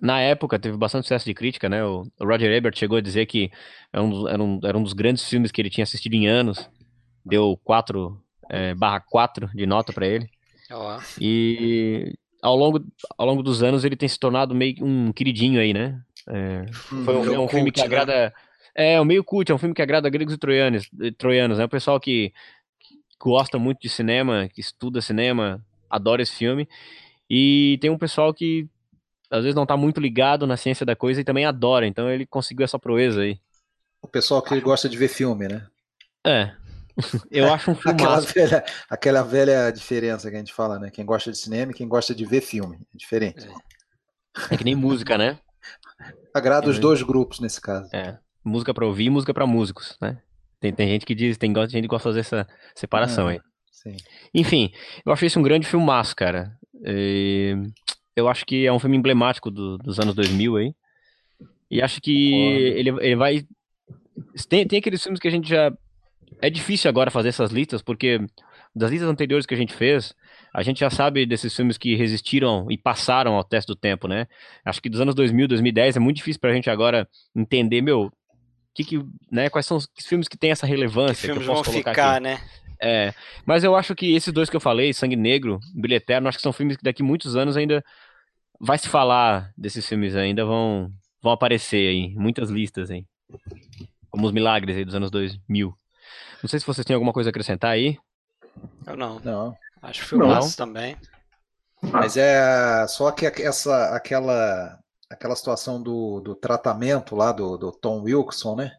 Na 0.00 0.20
época 0.20 0.58
teve 0.58 0.76
bastante 0.76 1.04
sucesso 1.04 1.24
de 1.24 1.34
crítica, 1.34 1.68
né? 1.68 1.84
O 1.84 2.06
Roger 2.20 2.50
Ebert 2.52 2.76
chegou 2.76 2.98
a 2.98 3.00
dizer 3.00 3.26
que 3.26 3.50
era 3.92 4.02
um, 4.02 4.28
era 4.28 4.42
um, 4.42 4.60
era 4.64 4.78
um 4.78 4.82
dos 4.82 4.92
grandes 4.92 5.28
filmes 5.28 5.50
que 5.50 5.60
ele 5.60 5.70
tinha 5.70 5.84
assistido 5.84 6.14
em 6.14 6.26
anos. 6.26 6.68
Deu 7.24 7.58
4 7.64 8.20
é, 8.50 8.74
barra 8.74 9.00
4 9.00 9.50
de 9.54 9.66
nota 9.66 9.92
para 9.92 10.06
ele. 10.06 10.28
Oh. 10.70 10.98
E 11.20 12.14
ao 12.42 12.56
longo, 12.56 12.84
ao 13.16 13.26
longo 13.26 13.42
dos 13.42 13.62
anos 13.62 13.84
ele 13.84 13.96
tem 13.96 14.08
se 14.08 14.18
tornado 14.18 14.54
meio 14.54 14.84
um 14.84 15.12
queridinho 15.12 15.60
aí, 15.60 15.72
né? 15.72 16.00
É, 16.28 16.66
foi 16.72 17.16
um, 17.16 17.34
é 17.34 17.38
um 17.38 17.48
filme 17.48 17.70
que 17.70 17.80
né? 17.80 17.86
agrada. 17.86 18.34
É, 18.74 19.00
um 19.00 19.04
meio 19.04 19.22
cult, 19.22 19.50
é 19.50 19.54
um 19.54 19.58
filme 19.58 19.74
que 19.74 19.82
agrada 19.82 20.08
gregos 20.08 20.34
e 20.34 20.38
troianos, 20.38 20.90
troianos 21.16 21.58
né? 21.58 21.64
O 21.64 21.68
pessoal 21.68 22.00
que, 22.00 22.32
que 22.80 22.98
gosta 23.20 23.58
muito 23.58 23.80
de 23.80 23.88
cinema, 23.88 24.48
que 24.52 24.60
estuda 24.60 25.00
cinema, 25.00 25.64
adora 25.88 26.22
esse 26.22 26.32
filme. 26.32 26.68
E 27.30 27.78
tem 27.80 27.90
um 27.90 27.98
pessoal 27.98 28.34
que 28.34 28.68
às 29.30 29.42
vezes 29.42 29.54
não 29.54 29.66
tá 29.66 29.76
muito 29.76 30.00
ligado 30.00 30.46
na 30.46 30.56
ciência 30.56 30.84
da 30.84 30.94
coisa 30.94 31.20
e 31.20 31.24
também 31.24 31.44
adora, 31.44 31.86
então 31.86 32.10
ele 32.10 32.26
conseguiu 32.26 32.64
essa 32.64 32.78
proeza 32.78 33.22
aí. 33.22 33.38
O 34.02 34.08
pessoal 34.08 34.42
que 34.42 34.60
gosta 34.60 34.88
de 34.88 34.96
ver 34.96 35.08
filme, 35.08 35.48
né? 35.48 35.66
É. 36.26 36.52
Eu 37.30 37.52
acho 37.52 37.70
um 37.70 37.74
filme. 37.74 38.00
aquela, 38.00 38.20
velha, 38.20 38.64
aquela 38.88 39.22
velha 39.22 39.70
diferença 39.70 40.30
que 40.30 40.36
a 40.36 40.38
gente 40.38 40.52
fala, 40.52 40.78
né? 40.78 40.90
Quem 40.90 41.04
gosta 41.04 41.32
de 41.32 41.38
cinema 41.38 41.72
e 41.72 41.74
quem 41.74 41.88
gosta 41.88 42.14
de 42.14 42.24
ver 42.24 42.40
filme. 42.40 42.76
É 42.76 42.96
diferente. 42.96 43.48
É, 44.50 44.54
é 44.54 44.56
que 44.56 44.64
nem 44.64 44.74
música, 44.74 45.18
né? 45.18 45.38
Agrada 46.32 46.68
os 46.68 46.78
dois 46.78 47.02
grupos 47.02 47.40
nesse 47.40 47.60
caso. 47.60 47.88
É. 47.94 48.18
Música 48.44 48.74
para 48.74 48.86
ouvir 48.86 49.04
e 49.04 49.10
música 49.10 49.32
para 49.32 49.46
músicos, 49.46 49.96
né? 50.00 50.20
Tem, 50.60 50.72
tem 50.72 50.88
gente 50.88 51.06
que 51.06 51.14
diz, 51.14 51.36
tem 51.36 51.52
gente 51.68 51.82
que 51.82 51.88
gosta 51.88 52.10
de 52.10 52.16
fazer 52.16 52.20
essa 52.20 52.48
separação 52.74 53.28
é, 53.28 53.34
aí. 53.34 53.40
Sim. 53.70 53.96
Enfim, 54.32 54.72
eu 55.04 55.12
achei 55.12 55.26
esse 55.26 55.38
um 55.38 55.42
grande 55.42 55.66
filmaço, 55.66 56.16
cara. 56.16 56.56
E 56.84 57.54
eu 58.16 58.28
acho 58.28 58.46
que 58.46 58.66
é 58.66 58.72
um 58.72 58.78
filme 58.78 58.96
emblemático 58.96 59.50
do, 59.50 59.76
dos 59.78 59.98
anos 59.98 60.14
2000 60.14 60.56
aí. 60.56 60.74
E 61.70 61.82
acho 61.82 62.00
que 62.00 62.32
ele, 62.76 62.90
ele 63.00 63.16
vai. 63.16 63.46
Tem, 64.48 64.66
tem 64.66 64.78
aqueles 64.78 65.02
filmes 65.02 65.20
que 65.20 65.28
a 65.28 65.30
gente 65.30 65.48
já. 65.48 65.72
É 66.40 66.50
difícil 66.50 66.88
agora 66.88 67.10
fazer 67.10 67.28
essas 67.28 67.50
listas, 67.50 67.82
porque 67.82 68.20
das 68.74 68.90
listas 68.90 69.08
anteriores 69.08 69.46
que 69.46 69.54
a 69.54 69.56
gente 69.56 69.74
fez, 69.74 70.14
a 70.54 70.62
gente 70.62 70.78
já 70.78 70.88
sabe 70.88 71.26
desses 71.26 71.54
filmes 71.54 71.76
que 71.76 71.96
resistiram 71.96 72.70
e 72.70 72.78
passaram 72.78 73.34
ao 73.34 73.42
teste 73.42 73.66
do 73.66 73.74
tempo, 73.74 74.06
né? 74.06 74.28
Acho 74.64 74.80
que 74.80 74.88
dos 74.88 75.00
anos 75.00 75.12
2000, 75.16 75.48
2010 75.48 75.96
é 75.96 76.00
muito 76.00 76.18
difícil 76.18 76.40
pra 76.40 76.52
gente 76.52 76.70
agora 76.70 77.08
entender, 77.34 77.82
meu, 77.82 78.12
que 78.72 78.84
que, 78.84 79.04
né, 79.30 79.50
quais 79.50 79.66
são 79.66 79.76
os 79.76 79.88
filmes 80.04 80.28
que 80.28 80.38
têm 80.38 80.52
essa 80.52 80.64
relevância. 80.64 81.28
Que 81.28 81.40
filmes 81.40 81.48
que 81.48 81.52
vão 81.52 81.64
ficar, 81.64 82.12
aqui. 82.14 82.22
né? 82.22 82.40
É, 82.80 83.12
mas 83.44 83.64
eu 83.64 83.74
acho 83.74 83.96
que 83.96 84.14
esses 84.14 84.32
dois 84.32 84.48
que 84.48 84.54
eu 84.54 84.60
falei, 84.60 84.92
Sangue 84.92 85.16
Negro, 85.16 85.58
Brilho 85.74 85.96
Eterno, 85.96 86.28
acho 86.28 86.38
que 86.38 86.42
são 86.42 86.52
filmes 86.52 86.76
que 86.76 86.84
daqui 86.84 87.02
muitos 87.02 87.34
anos 87.34 87.56
ainda 87.56 87.84
vai 88.60 88.78
se 88.78 88.88
falar 88.88 89.52
desses 89.56 89.88
filmes 89.88 90.14
ainda 90.14 90.44
vão 90.44 90.92
vão 91.20 91.32
aparecer 91.32 91.88
aí, 91.88 92.14
muitas 92.14 92.50
listas 92.50 92.90
aí. 92.90 93.04
Como 94.08 94.26
os 94.26 94.32
milagres 94.32 94.76
aí 94.76 94.84
dos 94.84 94.94
anos 94.94 95.10
2000. 95.10 95.74
Não 96.42 96.48
sei 96.48 96.60
se 96.60 96.66
vocês 96.66 96.84
têm 96.84 96.94
alguma 96.94 97.12
coisa 97.12 97.30
a 97.30 97.32
acrescentar 97.32 97.70
aí. 97.72 97.96
Eu 98.86 98.96
não. 98.96 99.18
Não. 99.20 99.56
Acho 99.84 100.06
filmaço 100.06 100.56
também. 100.56 100.96
Mas 101.82 102.16
é 102.16 102.86
só 102.88 103.10
que 103.10 103.26
essa, 103.26 103.94
aquela, 103.94 104.78
aquela 105.10 105.36
situação 105.36 105.82
do, 105.82 106.20
do 106.20 106.34
tratamento 106.34 107.14
lá 107.14 107.32
do, 107.32 107.58
do 107.58 107.70
Tom 107.70 108.02
Wilson, 108.02 108.56
né? 108.56 108.72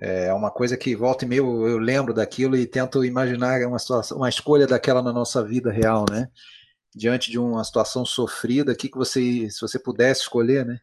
É 0.00 0.32
uma 0.32 0.50
coisa 0.50 0.76
que 0.76 0.94
volta 0.94 1.24
e 1.24 1.28
meio 1.28 1.66
eu 1.66 1.78
lembro 1.78 2.14
daquilo 2.14 2.56
e 2.56 2.64
tento 2.64 3.04
imaginar 3.04 3.60
uma, 3.66 3.78
situação, 3.78 4.18
uma 4.18 4.28
escolha 4.28 4.66
daquela 4.66 5.02
na 5.02 5.12
nossa 5.12 5.44
vida 5.44 5.70
real, 5.70 6.04
né? 6.08 6.28
Diante 6.94 7.30
de 7.30 7.38
uma 7.38 7.64
situação 7.64 8.06
sofrida, 8.06 8.74
que, 8.74 8.88
que 8.88 8.96
você, 8.96 9.50
se 9.50 9.60
você 9.60 9.78
pudesse 9.78 10.22
escolher, 10.22 10.64
né? 10.64 10.78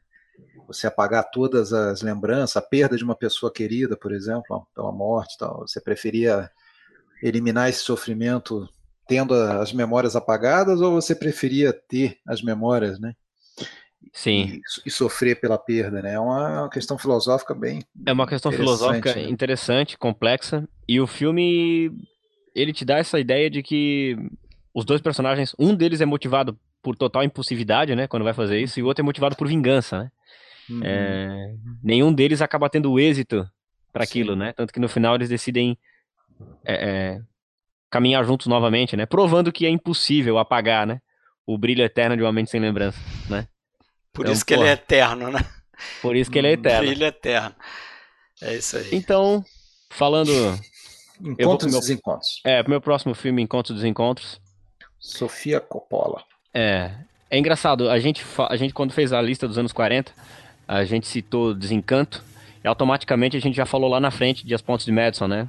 Você 0.67 0.85
apagar 0.85 1.29
todas 1.31 1.71
as 1.71 2.01
lembranças, 2.01 2.57
a 2.57 2.61
perda 2.61 2.97
de 2.97 3.03
uma 3.03 3.15
pessoa 3.15 3.51
querida, 3.51 3.95
por 3.95 4.11
exemplo, 4.11 4.67
pela 4.75 4.91
morte, 4.91 5.37
tal, 5.37 5.61
você 5.61 5.79
preferia 5.79 6.51
eliminar 7.23 7.69
esse 7.69 7.79
sofrimento 7.79 8.67
tendo 9.07 9.33
as 9.33 9.71
memórias 9.71 10.15
apagadas 10.15 10.81
ou 10.81 10.93
você 10.93 11.15
preferia 11.15 11.73
ter 11.73 12.17
as 12.27 12.41
memórias, 12.41 12.99
né? 12.99 13.13
Sim. 14.13 14.61
E, 14.85 14.87
e 14.87 14.91
sofrer 14.91 15.39
pela 15.39 15.57
perda, 15.57 16.01
né? 16.01 16.13
É 16.13 16.19
uma 16.19 16.69
questão 16.69 16.97
filosófica 16.97 17.53
bem. 17.53 17.83
É 18.05 18.11
uma 18.11 18.27
questão 18.27 18.51
filosófica 18.51 19.15
né? 19.15 19.29
interessante, 19.29 19.97
complexa. 19.97 20.67
E 20.87 20.99
o 20.99 21.07
filme 21.07 21.91
ele 22.55 22.73
te 22.73 22.83
dá 22.83 22.97
essa 22.97 23.19
ideia 23.19 23.49
de 23.49 23.61
que 23.61 24.17
os 24.73 24.83
dois 24.83 25.01
personagens, 25.01 25.55
um 25.59 25.75
deles 25.75 26.01
é 26.01 26.05
motivado 26.05 26.57
por 26.81 26.95
total 26.95 27.23
impulsividade, 27.23 27.95
né? 27.95 28.07
Quando 28.07 28.23
vai 28.23 28.33
fazer 28.33 28.59
isso, 28.59 28.79
e 28.79 28.83
o 28.83 28.87
outro 28.87 29.03
é 29.03 29.05
motivado 29.05 29.35
por 29.35 29.47
vingança, 29.47 29.99
né? 29.99 30.11
Uhum. 30.69 30.81
É, 30.83 31.55
nenhum 31.83 32.11
deles 32.11 32.41
acaba 32.41 32.69
tendo 32.69 32.99
êxito 32.99 33.47
para 33.93 34.03
aquilo, 34.03 34.35
né? 34.35 34.51
Tanto 34.53 34.73
que 34.73 34.79
no 34.79 34.89
final 34.89 35.15
eles 35.15 35.29
decidem 35.29 35.77
é, 36.65 36.89
é, 36.89 37.21
caminhar 37.89 38.23
juntos 38.25 38.47
novamente, 38.47 38.95
né? 38.95 39.05
Provando 39.05 39.51
que 39.51 39.65
é 39.65 39.69
impossível 39.69 40.37
apagar, 40.37 40.85
né? 40.85 40.99
O 41.45 41.57
brilho 41.57 41.83
eterno 41.83 42.17
de 42.17 42.23
uma 42.23 42.31
mente 42.31 42.51
sem 42.51 42.59
lembrança, 42.59 42.99
né? 43.29 43.47
Por 44.13 44.23
então, 44.23 44.33
isso 44.33 44.45
que 44.45 44.53
ele 44.53 44.63
é 44.63 44.71
eterno, 44.71 45.31
né? 45.31 45.39
Por 46.01 46.15
isso 46.15 46.29
que 46.29 46.39
ele 46.39 46.47
é 46.47 46.51
eterno. 46.53 46.87
Brilho 46.87 47.05
eterno. 47.05 47.55
É 48.41 48.55
isso 48.55 48.77
aí. 48.77 48.89
Então, 48.91 49.43
falando... 49.89 50.31
Encontros 51.19 51.73
e 51.73 51.79
Desencontros. 51.79 52.41
É, 52.43 52.61
pro 52.61 52.69
meu 52.69 52.81
próximo 52.81 53.15
filme, 53.15 53.41
Encontros 53.41 53.71
e 53.71 53.81
Desencontros. 53.81 54.39
Sofia 54.99 55.59
Coppola. 55.59 56.23
É, 56.53 56.91
é 57.29 57.37
engraçado, 57.37 57.89
a 57.89 57.99
gente, 57.99 58.23
a 58.49 58.55
gente 58.55 58.73
quando 58.73 58.93
fez 58.93 59.11
a 59.11 59.21
lista 59.21 59.47
dos 59.47 59.57
anos 59.57 59.71
40, 59.71 60.11
a 60.67 60.83
gente 60.83 61.07
citou 61.07 61.53
Desencanto, 61.53 62.23
e 62.63 62.67
automaticamente 62.67 63.37
a 63.37 63.39
gente 63.39 63.55
já 63.55 63.65
falou 63.65 63.89
lá 63.89 63.99
na 63.99 64.11
frente 64.11 64.45
de 64.45 64.53
As 64.53 64.61
Pontes 64.61 64.85
de 64.85 64.91
Madison, 64.91 65.27
né? 65.27 65.47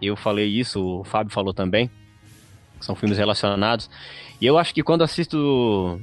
Eu 0.00 0.16
falei 0.16 0.46
isso, 0.46 1.00
o 1.00 1.04
Fábio 1.04 1.32
falou 1.32 1.52
também. 1.52 1.90
São 2.80 2.94
filmes 2.94 3.18
relacionados. 3.18 3.90
E 4.40 4.46
eu 4.46 4.56
acho 4.56 4.72
que 4.72 4.82
quando 4.82 5.02
assisto 5.02 6.00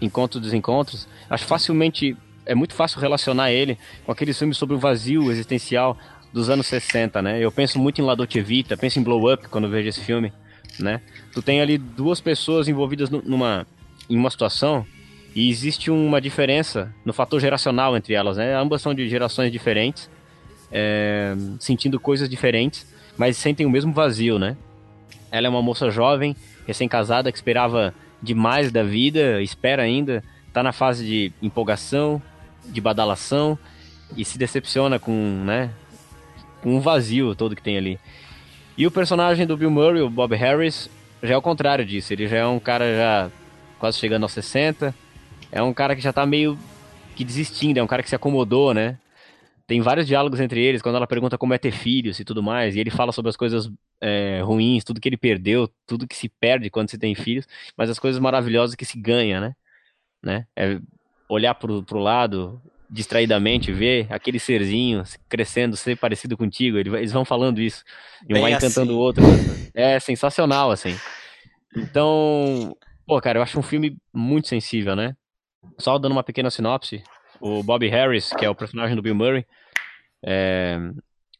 Encontros 0.00 0.40
e 0.40 0.44
Desencontros, 0.44 1.08
acho 1.28 1.44
facilmente. 1.44 2.16
É 2.46 2.54
muito 2.54 2.74
fácil 2.74 2.98
relacionar 2.98 3.52
ele 3.52 3.78
com 4.04 4.10
aqueles 4.10 4.36
filmes 4.36 4.56
sobre 4.56 4.74
o 4.74 4.78
vazio 4.78 5.30
existencial 5.30 5.96
dos 6.32 6.48
anos 6.48 6.66
60, 6.66 7.20
né? 7.22 7.38
Eu 7.38 7.52
penso 7.52 7.78
muito 7.78 8.00
em 8.00 8.04
La 8.04 8.14
Dolce 8.14 8.40
Vita, 8.40 8.76
penso 8.76 8.98
em 8.98 9.02
Blow 9.02 9.32
Up 9.32 9.46
quando 9.48 9.68
vejo 9.68 9.88
esse 9.88 10.00
filme, 10.00 10.32
né? 10.78 11.00
Tu 11.32 11.42
tem 11.42 11.60
ali 11.60 11.76
duas 11.76 12.20
pessoas 12.20 12.66
envolvidas 12.66 13.10
numa 13.10 13.66
em 14.08 14.16
uma 14.16 14.30
situação 14.30 14.84
e 15.34 15.48
existe 15.48 15.90
uma 15.90 16.20
diferença 16.20 16.92
no 17.04 17.12
fator 17.12 17.40
geracional 17.40 17.96
entre 17.96 18.14
elas, 18.14 18.36
né? 18.36 18.56
Ambas 18.56 18.82
são 18.82 18.94
de 18.94 19.08
gerações 19.08 19.52
diferentes, 19.52 20.10
é, 20.72 21.36
sentindo 21.60 22.00
coisas 22.00 22.28
diferentes, 22.28 22.86
mas 23.20 23.36
sentem 23.36 23.66
o 23.66 23.70
mesmo 23.70 23.92
vazio, 23.92 24.38
né? 24.38 24.56
Ela 25.30 25.46
é 25.46 25.50
uma 25.50 25.60
moça 25.60 25.90
jovem, 25.90 26.34
recém-casada, 26.66 27.30
que 27.30 27.36
esperava 27.36 27.94
demais 28.22 28.72
da 28.72 28.82
vida, 28.82 29.42
espera 29.42 29.82
ainda, 29.82 30.24
tá 30.54 30.62
na 30.62 30.72
fase 30.72 31.04
de 31.04 31.32
empolgação, 31.42 32.22
de 32.64 32.80
badalação 32.80 33.58
e 34.16 34.24
se 34.24 34.38
decepciona 34.38 34.98
com, 34.98 35.12
né, 35.44 35.68
com 36.62 36.74
um 36.74 36.80
vazio 36.80 37.34
todo 37.34 37.54
que 37.54 37.60
tem 37.60 37.76
ali. 37.76 38.00
E 38.74 38.86
o 38.86 38.90
personagem 38.90 39.46
do 39.46 39.54
Bill 39.54 39.70
Murray, 39.70 40.00
o 40.00 40.08
Bob 40.08 40.34
Harris, 40.34 40.88
já 41.22 41.34
é 41.34 41.36
o 41.36 41.42
contrário 41.42 41.84
disso. 41.84 42.14
Ele 42.14 42.26
já 42.26 42.38
é 42.38 42.46
um 42.46 42.58
cara 42.58 42.96
já 42.96 43.30
quase 43.78 43.98
chegando 43.98 44.22
aos 44.22 44.32
60. 44.32 44.94
É 45.52 45.62
um 45.62 45.74
cara 45.74 45.94
que 45.94 46.00
já 46.00 46.10
tá 46.10 46.24
meio 46.24 46.58
que 47.14 47.22
desistindo, 47.22 47.76
é 47.76 47.82
um 47.82 47.86
cara 47.86 48.02
que 48.02 48.08
se 48.08 48.16
acomodou, 48.16 48.72
né? 48.72 48.96
Tem 49.70 49.80
vários 49.80 50.04
diálogos 50.04 50.40
entre 50.40 50.60
eles, 50.60 50.82
quando 50.82 50.96
ela 50.96 51.06
pergunta 51.06 51.38
como 51.38 51.54
é 51.54 51.58
ter 51.58 51.70
filhos 51.70 52.18
e 52.18 52.24
tudo 52.24 52.42
mais, 52.42 52.74
e 52.74 52.80
ele 52.80 52.90
fala 52.90 53.12
sobre 53.12 53.28
as 53.28 53.36
coisas 53.36 53.70
é, 54.00 54.40
ruins, 54.42 54.82
tudo 54.82 55.00
que 55.00 55.08
ele 55.08 55.16
perdeu, 55.16 55.70
tudo 55.86 56.08
que 56.08 56.16
se 56.16 56.28
perde 56.28 56.68
quando 56.68 56.90
se 56.90 56.98
tem 56.98 57.14
filhos, 57.14 57.46
mas 57.76 57.88
as 57.88 57.96
coisas 57.96 58.20
maravilhosas 58.20 58.74
que 58.74 58.84
se 58.84 58.98
ganha, 58.98 59.40
né? 59.40 59.54
né? 60.20 60.46
É 60.56 60.80
olhar 61.28 61.54
pro, 61.54 61.84
pro 61.84 62.00
lado, 62.00 62.60
distraidamente, 62.90 63.70
ver 63.70 64.08
aquele 64.10 64.40
serzinho 64.40 65.04
crescendo, 65.28 65.76
ser 65.76 65.96
parecido 65.96 66.36
contigo, 66.36 66.76
eles 66.76 67.12
vão 67.12 67.24
falando 67.24 67.60
isso, 67.60 67.84
e 68.28 68.36
um 68.36 68.40
vai 68.40 68.52
encantando 68.52 68.98
o 68.98 69.08
assim. 69.08 69.22
outro. 69.22 69.24
É 69.72 70.00
sensacional, 70.00 70.72
assim. 70.72 70.96
Então, 71.76 72.76
pô, 73.06 73.20
cara, 73.20 73.38
eu 73.38 73.42
acho 73.44 73.56
um 73.56 73.62
filme 73.62 73.96
muito 74.12 74.48
sensível, 74.48 74.96
né? 74.96 75.14
Só 75.78 75.96
dando 75.96 76.10
uma 76.10 76.24
pequena 76.24 76.50
sinopse, 76.50 77.04
o 77.40 77.62
Bobby 77.62 77.86
Harris, 77.86 78.32
que 78.32 78.44
é 78.44 78.50
o 78.50 78.54
personagem 78.54 78.96
do 78.96 79.02
Bill 79.02 79.14
Murray, 79.14 79.46
é, 80.24 80.78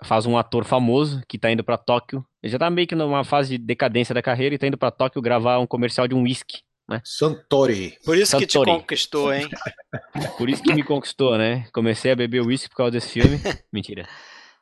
faz 0.05 0.27
um 0.27 0.37
ator 0.37 0.65
famoso 0.65 1.23
que 1.29 1.39
tá 1.39 1.51
indo 1.51 1.65
para 1.65 1.77
Tóquio. 1.79 2.25
Ele 2.43 2.53
já 2.53 2.59
tá 2.59 2.71
meio 2.71 2.87
que 2.87 2.95
numa 2.95 3.25
fase 3.25 3.59
de 3.59 3.65
decadência 3.65 4.15
da 4.15 4.23
carreira 4.23 4.55
e 4.55 4.59
tá 4.59 4.67
indo 4.67 4.79
para 4.79 4.91
Tóquio 4.91 5.23
gravar 5.23 5.59
um 5.59 5.67
comercial 5.67 6.09
de 6.09 6.15
um 6.15 6.23
whisky, 6.23 6.63
né? 6.89 7.01
Santori. 7.05 7.99
Por 8.05 8.17
isso 8.17 8.33
Santori. 8.33 8.49
que 8.49 8.77
te 8.77 8.81
conquistou, 8.81 9.33
hein? 9.33 9.49
Por 10.37 10.49
isso 10.49 10.63
que 10.63 10.75
me 10.75 10.83
conquistou, 10.83 11.37
né? 11.37 11.67
Comecei 11.73 12.13
a 12.13 12.17
beber 12.17 12.41
whisky 12.41 12.69
por 12.69 12.77
causa 12.77 12.93
desse 12.93 13.09
filme. 13.11 13.39
Mentira. 13.73 14.09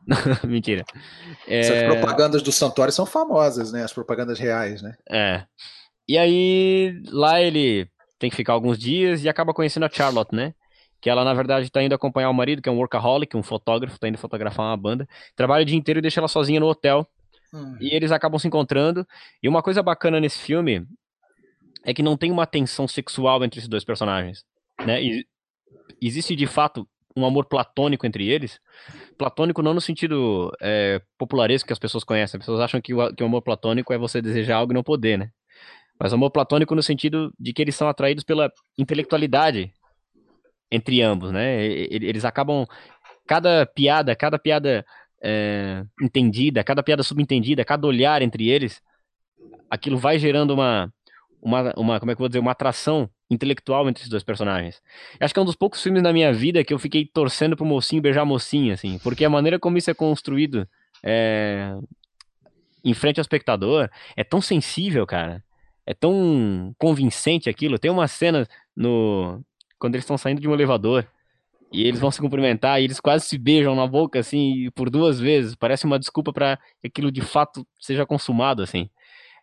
Mentira. 0.45 0.85
É... 1.47 1.61
Essas 1.61 1.83
propagandas 1.85 2.43
do 2.43 2.53
Santori 2.53 2.93
são 2.93 3.07
famosas, 3.07 3.73
né? 3.73 3.83
As 3.83 3.93
propagandas 3.93 4.39
reais, 4.39 4.83
né? 4.83 4.97
É. 5.11 5.45
E 6.09 6.17
aí, 6.17 7.01
lá 7.07 7.41
ele 7.41 7.89
tem 8.19 8.31
que 8.31 8.37
ficar 8.37 8.55
alguns 8.55 8.79
dias 8.79 9.23
e 9.23 9.29
acaba 9.29 9.55
conhecendo 9.55 9.87
a 9.87 9.91
Charlotte, 9.91 10.35
né? 10.35 10.55
Que 11.01 11.09
ela, 11.09 11.25
na 11.25 11.33
verdade, 11.33 11.67
está 11.67 11.83
indo 11.83 11.95
acompanhar 11.95 12.31
o 12.31 12.35
marido, 12.35 12.61
que 12.61 12.69
é 12.69 12.73
um 12.73 12.79
workaholic, 12.79 13.37
um 13.37 13.43
fotógrafo, 13.43 13.95
está 13.95 14.09
indo 14.09 14.19
fotografar 14.19 14.67
uma 14.67 14.77
banda. 14.77 15.09
Trabalha 15.37 15.63
o 15.63 15.65
dia 15.65 15.77
inteiro 15.77 15.99
e 15.99 16.03
deixa 16.03 16.21
ela 16.21 16.29
sozinha 16.29 16.59
no 16.59 16.67
hotel. 16.67 17.07
Hum. 17.53 17.77
E 17.81 17.95
eles 17.95 18.11
acabam 18.11 18.39
se 18.39 18.49
encontrando. 18.49 19.07
E 19.43 19.49
uma 19.49 19.63
coisa 19.63 19.83
bacana 19.83 20.21
nesse 20.21 20.39
filme 20.39 20.87
é 21.85 21.95
que 21.95 22.03
não 22.03 22.17
tem 22.17 22.31
uma 22.31 22.47
tensão 22.47 22.89
sexual 22.89 23.45
entre 23.45 23.61
esses 23.61 23.69
dois 23.69 23.85
personagens. 23.85 24.45
Né? 24.85 25.03
E 25.03 25.27
existe, 26.01 26.35
de 26.35 26.47
fato, 26.47 26.87
um 27.17 27.25
amor 27.25 27.47
platônico 27.47 28.07
entre 28.07 28.29
eles. 28.29 28.61
Platônico 29.17 29.63
não 29.63 29.75
no 29.75 29.81
sentido 29.81 30.53
é, 30.61 31.01
popularesco 31.17 31.67
que 31.67 31.73
as 31.73 31.79
pessoas 31.79 32.05
conhecem. 32.05 32.39
As 32.39 32.45
pessoas 32.45 32.61
acham 32.61 32.81
que 32.81 32.95
o, 32.95 33.15
que 33.15 33.23
o 33.23 33.27
amor 33.27 33.43
platônico 33.43 33.93
é 33.93 33.99
você 33.99 34.21
desejar 34.23 34.57
algo 34.57 34.73
e 34.73 34.75
não 34.75 34.83
poder, 34.83 35.19
né? 35.19 35.31
Mas 35.99 36.13
amor 36.13 36.31
platônico 36.31 36.75
no 36.75 36.83
sentido 36.83 37.33
de 37.39 37.53
que 37.53 37.61
eles 37.61 37.75
são 37.75 37.89
atraídos 37.89 38.23
pela 38.23 38.53
intelectualidade 38.79 39.73
entre 40.71 41.03
ambos, 41.03 41.33
né? 41.33 41.65
Eles 41.65 42.25
acabam 42.25 42.67
cada 43.27 43.67
piada, 43.67 44.15
cada 44.17 44.39
piada 44.39 44.85
é, 45.23 45.85
entendida, 46.01 46.65
cada 46.65 46.83
piada 46.83 47.03
subentendida, 47.03 47.65
cada 47.65 47.87
olhar 47.87 48.23
entre 48.23 48.49
eles, 48.49 48.81
aquilo 49.71 49.99
vai 49.99 50.19
gerando 50.19 50.53
uma, 50.53 50.93
uma, 51.41 51.73
uma 51.77 52.01
como 52.01 52.11
é 52.11 52.15
que 52.15 52.21
eu 52.21 52.25
vou 52.25 52.29
dizer, 52.29 52.39
uma 52.39 52.53
atração 52.53 53.09
intelectual 53.31 53.89
entre 53.89 54.01
esses 54.01 54.11
dois 54.11 54.25
personagens. 54.25 54.83
Acho 55.21 55.35
que 55.35 55.39
é 55.39 55.43
um 55.43 55.47
dos 55.47 55.57
poucos 55.57 55.83
filmes 55.83 56.03
na 56.03 56.13
minha 56.13 56.33
vida 56.33 56.65
que 56.65 56.73
eu 56.73 56.79
fiquei 56.79 57.05
torcendo 57.05 57.57
pro 57.57 57.67
mocinho 57.67 58.03
beijar 58.03 58.23
a 58.23 58.25
mocinha, 58.25 58.75
assim, 58.75 58.99
porque 59.01 59.25
a 59.25 59.31
maneira 59.31 59.59
como 59.59 59.77
isso 59.77 59.91
é 59.91 59.95
construído 59.95 60.67
é, 61.03 61.75
em 62.85 62.95
frente 62.95 63.19
ao 63.19 63.23
espectador 63.23 63.91
é 64.17 64.25
tão 64.25 64.41
sensível, 64.41 65.07
cara. 65.07 65.45
É 65.85 65.95
tão 65.95 66.75
convincente 66.77 67.49
aquilo. 67.49 67.79
Tem 67.79 67.91
uma 67.91 68.07
cena 68.07 68.47
no, 68.77 69.43
quando 69.79 69.95
eles 69.95 70.05
estão 70.05 70.19
saindo 70.19 70.41
de 70.41 70.49
um 70.49 70.53
elevador 70.53 71.07
e 71.73 71.87
eles 71.87 72.01
vão 72.01 72.11
se 72.11 72.21
cumprimentar 72.21 72.81
e 72.81 72.85
eles 72.85 73.01
quase 73.01 73.27
se 73.27 73.37
beijam 73.37 73.75
na 73.75 73.87
boca, 73.87 74.19
assim, 74.19 74.71
por 74.75 74.89
duas 74.89 75.21
vezes. 75.21 75.55
Parece 75.55 75.85
uma 75.85 75.99
desculpa 75.99 76.33
para 76.33 76.59
que 76.81 76.87
aquilo 76.87 77.13
de 77.13 77.21
fato 77.21 77.67
seja 77.79 78.07
consumado, 78.07 78.63
assim. 78.63 78.89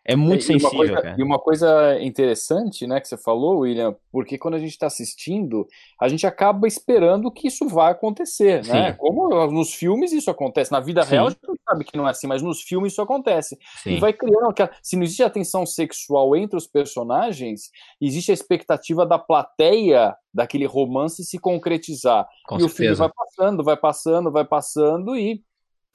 É 0.08 0.14
muito 0.14 0.42
e 0.42 0.44
sensível, 0.44 0.70
coisa, 0.70 0.94
cara. 0.94 1.16
E 1.18 1.22
uma 1.22 1.38
coisa 1.38 2.00
interessante, 2.00 2.86
né, 2.86 3.00
que 3.00 3.08
você 3.08 3.16
falou, 3.16 3.60
William, 3.60 3.96
porque 4.12 4.38
quando 4.38 4.54
a 4.54 4.58
gente 4.58 4.70
está 4.70 4.86
assistindo, 4.86 5.66
a 6.00 6.08
gente 6.08 6.24
acaba 6.24 6.68
esperando 6.68 7.28
que 7.28 7.48
isso 7.48 7.68
vai 7.68 7.90
acontecer, 7.90 8.64
Sim. 8.64 8.72
né? 8.72 8.92
Como 8.92 9.28
nos 9.50 9.74
filmes 9.74 10.12
isso 10.12 10.30
acontece, 10.30 10.70
na 10.70 10.78
vida 10.78 11.02
Sim. 11.02 11.10
real 11.10 11.28
sabe 11.68 11.84
que 11.84 11.96
não 11.96 12.06
é 12.06 12.10
assim, 12.10 12.26
mas 12.26 12.42
nos 12.42 12.62
filmes 12.62 12.92
isso 12.92 13.02
acontece. 13.02 13.58
Sim. 13.82 13.96
E 13.96 14.00
vai 14.00 14.12
criando 14.12 14.48
aquela, 14.48 14.70
se 14.82 14.96
não 14.96 15.02
existe 15.02 15.22
atenção 15.22 15.66
sexual 15.66 16.36
entre 16.36 16.56
os 16.56 16.66
personagens, 16.66 17.70
existe 18.00 18.30
a 18.30 18.34
expectativa 18.34 19.04
da 19.04 19.18
plateia 19.18 20.14
daquele 20.32 20.66
romance 20.66 21.24
se 21.24 21.38
concretizar. 21.38 22.26
Com 22.46 22.56
e 22.56 22.60
certeza. 22.60 22.72
o 22.72 22.76
filme 22.76 22.94
vai 22.94 23.10
passando, 23.14 23.64
vai 23.64 23.76
passando, 23.76 24.32
vai 24.32 24.44
passando 24.44 25.16
e 25.16 25.42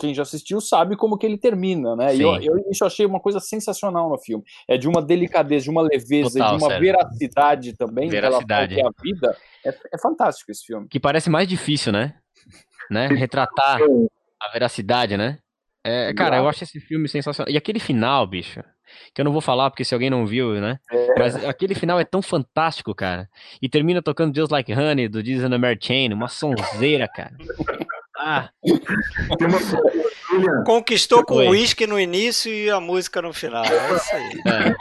quem 0.01 0.15
já 0.15 0.23
assistiu 0.23 0.59
sabe 0.59 0.95
como 0.95 1.15
que 1.15 1.27
ele 1.27 1.37
termina, 1.37 1.95
né? 1.95 2.09
Sim. 2.09 2.17
E 2.17 2.21
eu, 2.23 2.35
eu, 2.41 2.71
isso 2.71 2.83
eu 2.83 2.87
achei 2.87 3.05
uma 3.05 3.19
coisa 3.19 3.39
sensacional 3.39 4.09
no 4.09 4.17
filme. 4.17 4.43
É 4.67 4.75
de 4.75 4.87
uma 4.87 4.99
delicadeza, 4.99 5.65
de 5.65 5.69
uma 5.69 5.83
leveza, 5.83 6.39
Total, 6.39 6.57
de 6.57 6.63
uma 6.63 6.69
sério. 6.71 6.85
veracidade 6.85 7.77
também. 7.77 8.09
Veracidade. 8.09 8.81
A 8.81 8.89
vida. 8.99 9.37
É, 9.63 9.69
é, 9.69 9.97
fantástico 9.99 10.49
esse 10.49 10.65
filme. 10.65 10.87
Que 10.87 10.99
parece 10.99 11.29
mais 11.29 11.47
difícil, 11.47 11.93
né? 11.93 12.15
né? 12.89 13.07
Retratar 13.13 13.79
a 14.41 14.49
veracidade, 14.51 15.15
né? 15.15 15.37
É, 15.83 16.13
cara, 16.13 16.37
eu 16.37 16.47
acho 16.47 16.63
esse 16.63 16.79
filme 16.79 17.07
sensacional. 17.07 17.51
E 17.51 17.57
aquele 17.57 17.79
final, 17.79 18.25
bicho, 18.27 18.61
que 19.13 19.21
eu 19.21 19.25
não 19.25 19.31
vou 19.31 19.41
falar 19.41 19.69
porque 19.69 19.83
se 19.83 19.93
alguém 19.93 20.09
não 20.09 20.25
viu, 20.25 20.53
né? 20.59 20.79
É. 20.91 21.19
Mas 21.19 21.45
aquele 21.45 21.73
final 21.73 21.99
é 21.99 22.05
tão 22.05 22.21
fantástico, 22.21 22.93
cara. 22.93 23.27
E 23.61 23.67
termina 23.67 24.01
tocando 24.01 24.35
Just 24.35 24.51
Like 24.51 24.73
Honey 24.73 25.07
do 25.07 25.23
Disney 25.23 25.57
Mary 25.57 25.79
Chain, 25.81 26.13
uma 26.13 26.27
sonzeira, 26.27 27.07
cara. 27.07 27.35
Ah. 28.23 28.51
Conquistou 30.63 31.25
com 31.25 31.35
o 31.35 31.49
uísque 31.49 31.87
no 31.87 31.99
início 31.99 32.53
e 32.53 32.69
a 32.69 32.79
música 32.79 33.19
no 33.19 33.33
final. 33.33 33.65
É 33.65 33.95
isso 33.95 34.15
aí. 34.15 34.29
É. 34.45 34.75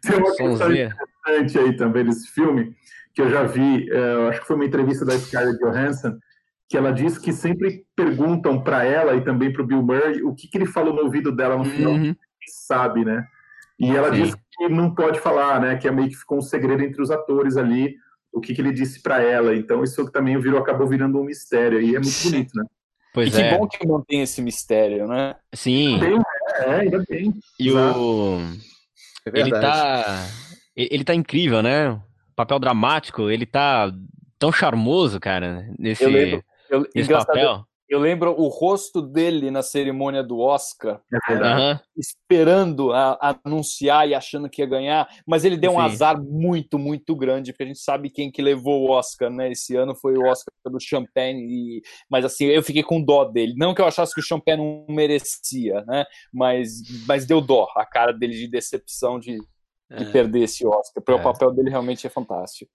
Tem 0.00 0.16
uma 0.16 0.34
questão 0.34 0.72
interessante 0.72 1.58
aí 1.58 1.76
também 1.76 2.04
desse 2.04 2.28
filme, 2.28 2.74
que 3.14 3.20
eu 3.20 3.28
já 3.28 3.42
vi, 3.42 3.90
é, 3.90 4.28
acho 4.30 4.40
que 4.40 4.46
foi 4.46 4.56
uma 4.56 4.64
entrevista 4.64 5.04
da 5.04 5.18
Scarlett 5.18 5.58
Johansson, 5.58 6.16
que 6.68 6.76
ela 6.76 6.92
disse 6.92 7.20
que 7.20 7.32
sempre 7.32 7.84
perguntam 7.94 8.60
para 8.60 8.84
ela 8.84 9.14
e 9.14 9.22
também 9.22 9.52
para 9.52 9.62
o 9.62 9.66
Bill 9.66 9.82
Murray 9.82 10.22
o 10.22 10.34
que, 10.34 10.48
que 10.48 10.58
ele 10.58 10.66
falou 10.66 10.92
no 10.92 11.02
ouvido 11.02 11.30
dela 11.30 11.56
no 11.56 11.64
final. 11.64 11.92
Uhum. 11.92 12.14
Sabe, 12.66 13.04
né? 13.04 13.26
E 13.78 13.90
ela 13.90 14.14
Sim. 14.14 14.22
disse 14.22 14.36
que 14.36 14.68
não 14.68 14.94
pode 14.94 15.20
falar, 15.20 15.60
né? 15.60 15.76
Que 15.76 15.88
é 15.88 15.90
meio 15.90 16.08
que 16.08 16.16
ficou 16.16 16.38
um 16.38 16.42
segredo 16.42 16.82
entre 16.82 17.02
os 17.02 17.10
atores 17.10 17.56
ali 17.56 17.96
o 18.32 18.40
que, 18.40 18.54
que 18.54 18.60
ele 18.60 18.72
disse 18.72 19.00
para 19.00 19.22
ela. 19.22 19.56
Então 19.56 19.82
isso 19.82 20.10
também 20.10 20.38
virou, 20.38 20.60
acabou 20.60 20.86
virando 20.86 21.18
um 21.18 21.24
mistério 21.24 21.80
e 21.80 21.96
é 21.96 22.00
muito 22.00 22.22
bonito, 22.22 22.50
né? 22.54 22.64
Pois 23.14 23.36
e 23.36 23.40
é. 23.40 23.48
que 23.48 23.58
bom 23.58 23.66
que 23.66 23.88
mantém 23.88 24.20
esse 24.20 24.42
mistério, 24.42 25.08
né? 25.08 25.36
Sim. 25.54 25.98
Tem, 25.98 26.18
é, 26.66 26.74
ainda 26.80 27.02
bem. 27.08 27.32
E 27.58 27.72
o 27.72 28.38
é 29.26 29.40
ele 29.40 29.50
tá 29.50 30.26
ele 30.76 31.04
tá 31.04 31.14
incrível, 31.14 31.62
né? 31.62 31.90
O 31.90 32.02
papel 32.36 32.58
dramático, 32.58 33.30
ele 33.30 33.46
tá 33.46 33.90
tão 34.38 34.52
charmoso, 34.52 35.18
cara, 35.18 35.66
nesse, 35.78 36.04
eu 36.04 36.10
lembro, 36.10 36.44
eu, 36.70 36.86
nesse 36.94 37.10
papel. 37.10 37.64
Eu 37.88 38.00
lembro 38.00 38.32
o 38.32 38.48
rosto 38.48 39.00
dele 39.00 39.48
na 39.48 39.62
cerimônia 39.62 40.20
do 40.20 40.40
Oscar, 40.40 41.00
uhum. 41.30 41.78
esperando 41.96 42.92
a, 42.92 43.12
a 43.20 43.38
anunciar 43.44 44.08
e 44.08 44.14
achando 44.14 44.50
que 44.50 44.60
ia 44.60 44.66
ganhar, 44.66 45.08
mas 45.24 45.44
ele 45.44 45.56
deu 45.56 45.70
um 45.70 45.76
Sim. 45.76 45.82
azar 45.82 46.20
muito, 46.20 46.80
muito 46.80 47.14
grande, 47.14 47.52
porque 47.52 47.62
a 47.62 47.66
gente 47.66 47.78
sabe 47.78 48.10
quem 48.10 48.28
que 48.28 48.42
levou 48.42 48.82
o 48.82 48.90
Oscar, 48.90 49.30
né? 49.30 49.52
Esse 49.52 49.76
ano 49.76 49.94
foi 49.94 50.18
o 50.18 50.24
Oscar 50.24 50.52
do 50.64 50.80
Champagne, 50.80 51.46
e, 51.48 51.82
mas 52.10 52.24
assim, 52.24 52.46
eu 52.46 52.62
fiquei 52.62 52.82
com 52.82 53.00
dó 53.00 53.24
dele. 53.24 53.54
Não 53.56 53.72
que 53.72 53.80
eu 53.80 53.86
achasse 53.86 54.12
que 54.12 54.20
o 54.20 54.24
Champagne 54.24 54.58
não 54.64 54.92
merecia, 54.92 55.84
né? 55.86 56.04
Mas, 56.32 56.82
mas 57.06 57.24
deu 57.24 57.40
dó 57.40 57.68
a 57.76 57.86
cara 57.86 58.12
dele 58.12 58.34
de 58.34 58.48
decepção 58.48 59.20
de, 59.20 59.38
de 59.96 60.04
é. 60.04 60.10
perder 60.10 60.40
esse 60.40 60.66
Oscar, 60.66 61.00
porque 61.04 61.12
é. 61.12 61.14
o 61.14 61.22
papel 61.22 61.52
dele 61.52 61.70
realmente 61.70 62.04
é 62.04 62.10
fantástico. 62.10 62.70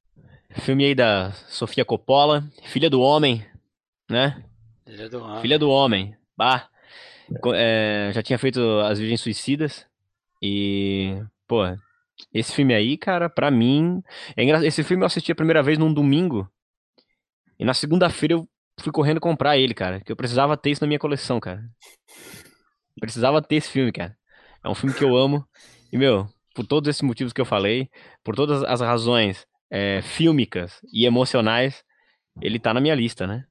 Filme 0.51 0.85
aí 0.85 0.95
da 0.95 1.31
Sofia 1.49 1.83
Coppola, 1.83 2.45
Filha 2.63 2.89
do 2.89 3.01
Homem, 3.01 3.45
né? 4.11 4.43
Filha 4.85 5.09
do 5.09 5.23
Homem. 5.23 5.41
Filha 5.41 5.59
do 5.59 5.69
Homem. 5.69 6.15
Bah. 6.37 6.67
É, 7.55 8.11
já 8.13 8.21
tinha 8.21 8.37
feito 8.37 8.59
As 8.81 8.99
Virgens 8.99 9.21
Suicidas. 9.21 9.87
E, 10.41 11.21
pô, 11.47 11.63
esse 12.33 12.53
filme 12.53 12.73
aí, 12.73 12.97
cara, 12.97 13.29
pra 13.29 13.49
mim. 13.49 14.03
É 14.35 14.43
engra... 14.43 14.65
Esse 14.65 14.83
filme 14.83 15.03
eu 15.03 15.07
assisti 15.07 15.31
a 15.31 15.35
primeira 15.35 15.63
vez 15.63 15.77
num 15.77 15.93
domingo. 15.93 16.49
E 17.57 17.65
na 17.65 17.73
segunda-feira 17.73 18.33
eu 18.33 18.47
fui 18.79 18.91
correndo 18.91 19.19
comprar 19.19 19.57
ele, 19.57 19.73
cara. 19.73 20.01
Que 20.01 20.11
eu 20.11 20.15
precisava 20.15 20.57
ter 20.57 20.71
isso 20.71 20.83
na 20.83 20.87
minha 20.87 20.99
coleção, 20.99 21.39
cara. 21.39 21.63
precisava 22.99 23.41
ter 23.41 23.55
esse 23.55 23.69
filme, 23.69 23.91
cara. 23.91 24.17
É 24.63 24.69
um 24.69 24.75
filme 24.75 24.95
que 24.95 25.03
eu 25.03 25.15
amo. 25.15 25.45
E, 25.91 25.97
meu, 25.97 26.27
por 26.53 26.65
todos 26.65 26.89
esses 26.89 27.01
motivos 27.01 27.33
que 27.33 27.41
eu 27.41 27.45
falei, 27.45 27.89
por 28.23 28.35
todas 28.35 28.63
as 28.63 28.81
razões 28.81 29.45
é, 29.69 30.01
fílmicas 30.01 30.79
e 30.91 31.05
emocionais, 31.05 31.83
ele 32.41 32.59
tá 32.59 32.73
na 32.73 32.81
minha 32.81 32.95
lista, 32.95 33.25
né? 33.25 33.45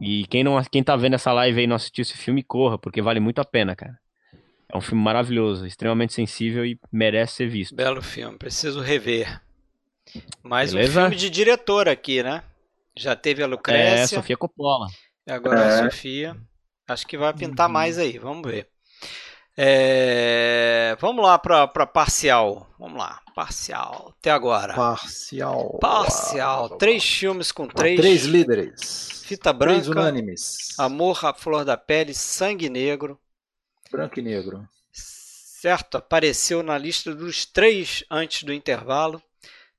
E 0.00 0.26
quem, 0.26 0.42
não, 0.42 0.62
quem 0.64 0.82
tá 0.82 0.96
vendo 0.96 1.14
essa 1.14 1.32
live 1.32 1.58
aí 1.58 1.64
e 1.64 1.66
não 1.66 1.76
assistiu 1.76 2.02
esse 2.02 2.16
filme, 2.16 2.42
corra, 2.42 2.78
porque 2.78 3.02
vale 3.02 3.20
muito 3.20 3.40
a 3.40 3.44
pena, 3.44 3.76
cara. 3.76 3.98
É 4.72 4.76
um 4.76 4.80
filme 4.80 5.02
maravilhoso, 5.02 5.66
extremamente 5.66 6.12
sensível 6.14 6.64
e 6.64 6.78
merece 6.92 7.34
ser 7.34 7.48
visto. 7.48 7.74
Belo 7.74 8.00
filme, 8.00 8.38
preciso 8.38 8.80
rever. 8.80 9.40
Mais 10.42 10.72
Beleza? 10.72 11.00
um 11.00 11.02
filme 11.04 11.16
de 11.16 11.28
diretor 11.28 11.88
aqui, 11.88 12.22
né? 12.22 12.42
Já 12.96 13.14
teve 13.14 13.42
a 13.42 13.46
É, 13.46 13.48
Lucrécia, 13.48 14.18
Sofia 14.18 14.36
Coppola. 14.36 14.86
e 15.26 15.30
agora 15.32 15.60
a 15.62 15.66
É. 15.66 15.90
Sofia. 15.90 16.36
Acho 16.88 17.06
que 17.06 17.18
vai 17.18 17.32
pintar 17.34 17.66
Uhum. 17.66 17.72
mais 17.72 17.98
aí, 17.98 18.18
vamos 18.18 18.50
ver. 18.50 18.69
É, 19.56 20.96
Vamos 21.00 21.24
lá 21.24 21.38
para 21.38 21.66
parcial. 21.86 22.68
Vamos 22.78 22.98
lá, 22.98 23.20
parcial. 23.34 24.14
Até 24.18 24.30
agora. 24.30 24.74
Parcial. 24.74 25.78
Parcial. 25.80 26.76
Três 26.76 27.04
filmes 27.04 27.52
com 27.52 27.66
três. 27.66 27.98
Três 28.00 28.24
líderes. 28.24 29.22
Fita 29.24 29.52
Três 29.54 29.86
branca. 29.86 30.00
unânimes. 30.00 30.78
Amor 30.78 31.24
à 31.24 31.32
Flor 31.34 31.64
da 31.64 31.76
Pele, 31.76 32.14
Sangue 32.14 32.68
Negro. 32.68 33.18
Branco 33.90 34.18
e 34.18 34.22
negro. 34.22 34.68
Certo, 34.92 35.96
apareceu 35.98 36.62
na 36.62 36.78
lista 36.78 37.14
dos 37.14 37.44
três 37.44 38.04
antes 38.10 38.44
do 38.44 38.52
intervalo. 38.52 39.22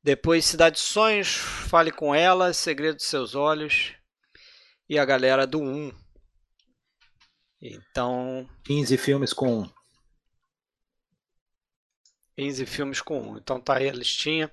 Depois 0.03 0.45
Cidade 0.45 0.76
de 0.76 0.82
Sonhos, 0.82 1.28
Fale 1.36 1.91
com 1.91 2.13
Ela, 2.13 2.53
Segredo 2.53 2.95
dos 2.95 3.05
Seus 3.05 3.36
Olhos. 3.36 3.93
E 4.89 4.97
a 4.99 5.05
galera 5.05 5.47
do 5.47 5.59
1. 5.61 5.91
Então, 7.62 8.49
15 8.64 8.97
filmes 8.97 9.34
com 9.34 9.70
15 12.38 12.66
filmes 12.66 13.01
com 13.01 13.34
1. 13.34 13.38
Então 13.38 13.59
tá 13.59 13.76
aí 13.78 13.89
a 13.89 13.93
listinha. 13.93 14.51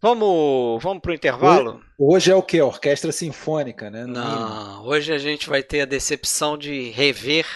Vamos, 0.00 0.82
vamos 0.82 1.02
pro 1.02 1.12
intervalo? 1.12 1.82
Hoje 1.98 2.30
é 2.30 2.34
o 2.34 2.42
que? 2.42 2.62
Orquestra 2.62 3.10
Sinfônica, 3.10 3.90
né? 3.90 4.06
No 4.06 4.12
mínimo. 4.12 4.24
Não, 4.24 4.86
hoje 4.86 5.12
a 5.12 5.18
gente 5.18 5.48
vai 5.48 5.62
ter 5.62 5.82
a 5.82 5.86
decepção 5.86 6.56
de 6.56 6.90
rever 6.90 7.46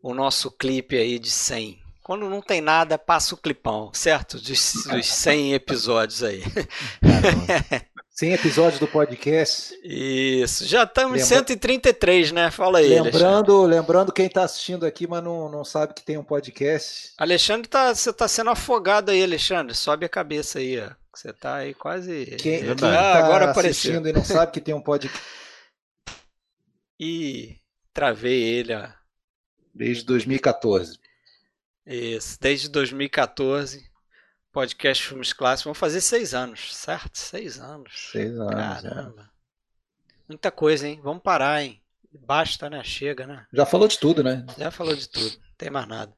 o 0.00 0.14
nosso 0.14 0.50
clipe 0.50 0.96
aí 0.96 1.18
de 1.18 1.30
100. 1.30 1.82
Quando 2.02 2.28
não 2.30 2.40
tem 2.40 2.60
nada, 2.60 2.96
passa 2.96 3.34
o 3.34 3.38
clipão, 3.38 3.90
certo? 3.92 4.38
Dos, 4.38 4.72
dos 4.88 5.06
100 5.06 5.54
episódios 5.54 6.22
aí. 6.22 6.42
Caramba. 8.14 8.16
100 8.16 8.32
episódios 8.32 8.78
do 8.78 8.86
podcast. 8.86 9.74
Isso, 9.82 10.64
já 10.66 10.84
estamos 10.84 11.18
em 11.18 11.22
Lembra- 11.22 11.36
133, 11.36 12.32
né? 12.32 12.50
Fala 12.50 12.78
aí, 12.78 12.86
Alexandre. 12.96 13.12
Lembrando, 13.12 13.62
lembrando 13.66 14.12
quem 14.12 14.26
está 14.26 14.44
assistindo 14.44 14.86
aqui, 14.86 15.06
mas 15.06 15.22
não, 15.22 15.50
não 15.50 15.64
sabe 15.64 15.94
que 15.94 16.04
tem 16.04 16.16
um 16.16 16.24
podcast. 16.24 17.12
Alexandre, 17.18 17.68
tá, 17.68 17.92
você 17.94 18.12
tá 18.12 18.28
sendo 18.28 18.50
afogado 18.50 19.10
aí, 19.10 19.22
Alexandre. 19.22 19.74
Sobe 19.74 20.06
a 20.06 20.08
cabeça 20.08 20.60
aí, 20.60 20.80
ó. 20.80 20.90
Você 21.12 21.32
tá 21.32 21.56
aí 21.56 21.74
quase. 21.74 22.26
Quem, 22.40 22.58
Verdade. 22.62 22.80
quem 22.80 22.88
ah, 22.90 23.12
tá 23.12 23.18
agora 23.18 23.50
apareceu. 23.50 23.90
assistindo 23.92 24.08
e 24.08 24.12
não 24.12 24.24
sabe 24.24 24.52
que 24.52 24.60
tem 24.60 24.74
um 24.74 24.80
podcast 24.80 25.20
Ih, 26.98 27.56
travei 27.92 28.42
ele, 28.42 28.74
ó. 28.74 28.88
desde 29.74 30.04
2014. 30.04 30.98
Isso, 31.86 32.38
desde 32.40 32.68
2014. 32.68 33.84
Podcast 34.54 35.08
Filmes 35.08 35.32
Clássicos. 35.32 35.64
Vamos 35.64 35.78
fazer 35.78 36.00
seis 36.00 36.32
anos, 36.32 36.74
certo? 36.74 37.18
Seis 37.18 37.58
anos. 37.58 38.10
Seis 38.12 38.32
anos. 38.38 38.52
é. 38.52 38.54
Caramba. 38.56 39.30
Muita 40.28 40.50
coisa, 40.52 40.86
hein? 40.86 41.00
Vamos 41.02 41.24
parar, 41.24 41.60
hein? 41.60 41.82
Basta, 42.12 42.70
né? 42.70 42.82
Chega, 42.84 43.26
né? 43.26 43.44
Já 43.52 43.66
falou 43.66 43.88
de 43.88 43.98
tudo, 43.98 44.22
né? 44.22 44.46
Já 44.56 44.70
falou 44.70 44.94
de 44.94 45.08
tudo. 45.08 45.36
Não 45.36 45.54
tem 45.58 45.70
mais 45.70 45.88
nada. 45.88 46.14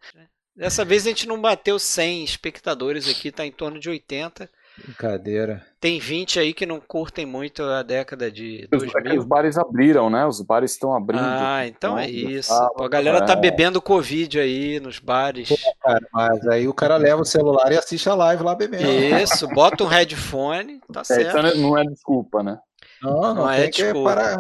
Dessa 0.55 0.85
vez 0.85 1.07
a 1.07 1.09
gente 1.09 1.27
não 1.27 1.41
bateu 1.41 1.79
100 1.79 2.25
espectadores 2.25 3.09
aqui, 3.09 3.33
tá 3.33 3.45
em 3.47 3.51
torno 3.51 3.81
de 3.81 3.89
80. 3.89 4.51
Brincadeira. 4.85 5.65
Tem 5.81 5.99
20 5.99 6.39
aí 6.39 6.53
que 6.53 6.67
não 6.67 6.81
curtem 6.81 7.25
muito 7.25 7.63
a 7.63 7.83
década 7.83 8.31
de 8.31 8.69
Os, 8.73 8.83
é 8.83 8.87
que 8.87 8.93
2000. 8.93 9.19
os 9.21 9.25
bares 9.27 9.57
abriram, 9.59 10.11
né? 10.11 10.27
Os 10.27 10.41
bares 10.43 10.73
estão 10.73 10.95
abrindo. 10.95 11.23
Ah, 11.23 11.67
então 11.67 11.99
é 11.99 12.09
Então, 12.11 12.31
isso. 12.31 12.53
ah, 12.53 12.69
Pô, 12.77 12.85
a 12.85 12.89
galera 12.89 13.25
tá 13.25 13.33
é. 13.33 13.37
bebendo 13.37 13.81
Covid 13.81 14.39
aí 14.39 14.79
nos 14.81 14.99
bares. 14.99 15.49
Cara, 15.83 16.07
mas 16.13 16.47
aí 16.49 16.69
o 16.69 16.75
cara 16.75 16.97
leva 16.97 17.23
o 17.23 17.25
celular 17.27 17.73
e 17.73 17.77
assiste 17.79 18.09
a 18.09 18.15
live 18.15 18.43
lá 18.43 18.55
bebendo. 18.55 18.87
Isso, 19.23 19.49
bota 19.49 19.83
um 19.85 19.87
headphone, 19.89 20.81
tá 20.93 21.01
É, 21.01 21.05
certo. 21.05 21.39
então 21.39 21.57
não 21.63 21.79
é 21.79 21.85
desculpa, 21.85 22.43
né? 22.43 22.59
Não, 23.03 23.21
não, 23.21 23.35
Não 23.35 23.51
é 23.51 23.69
desculpa. 23.69 24.11
parar. 24.15 24.39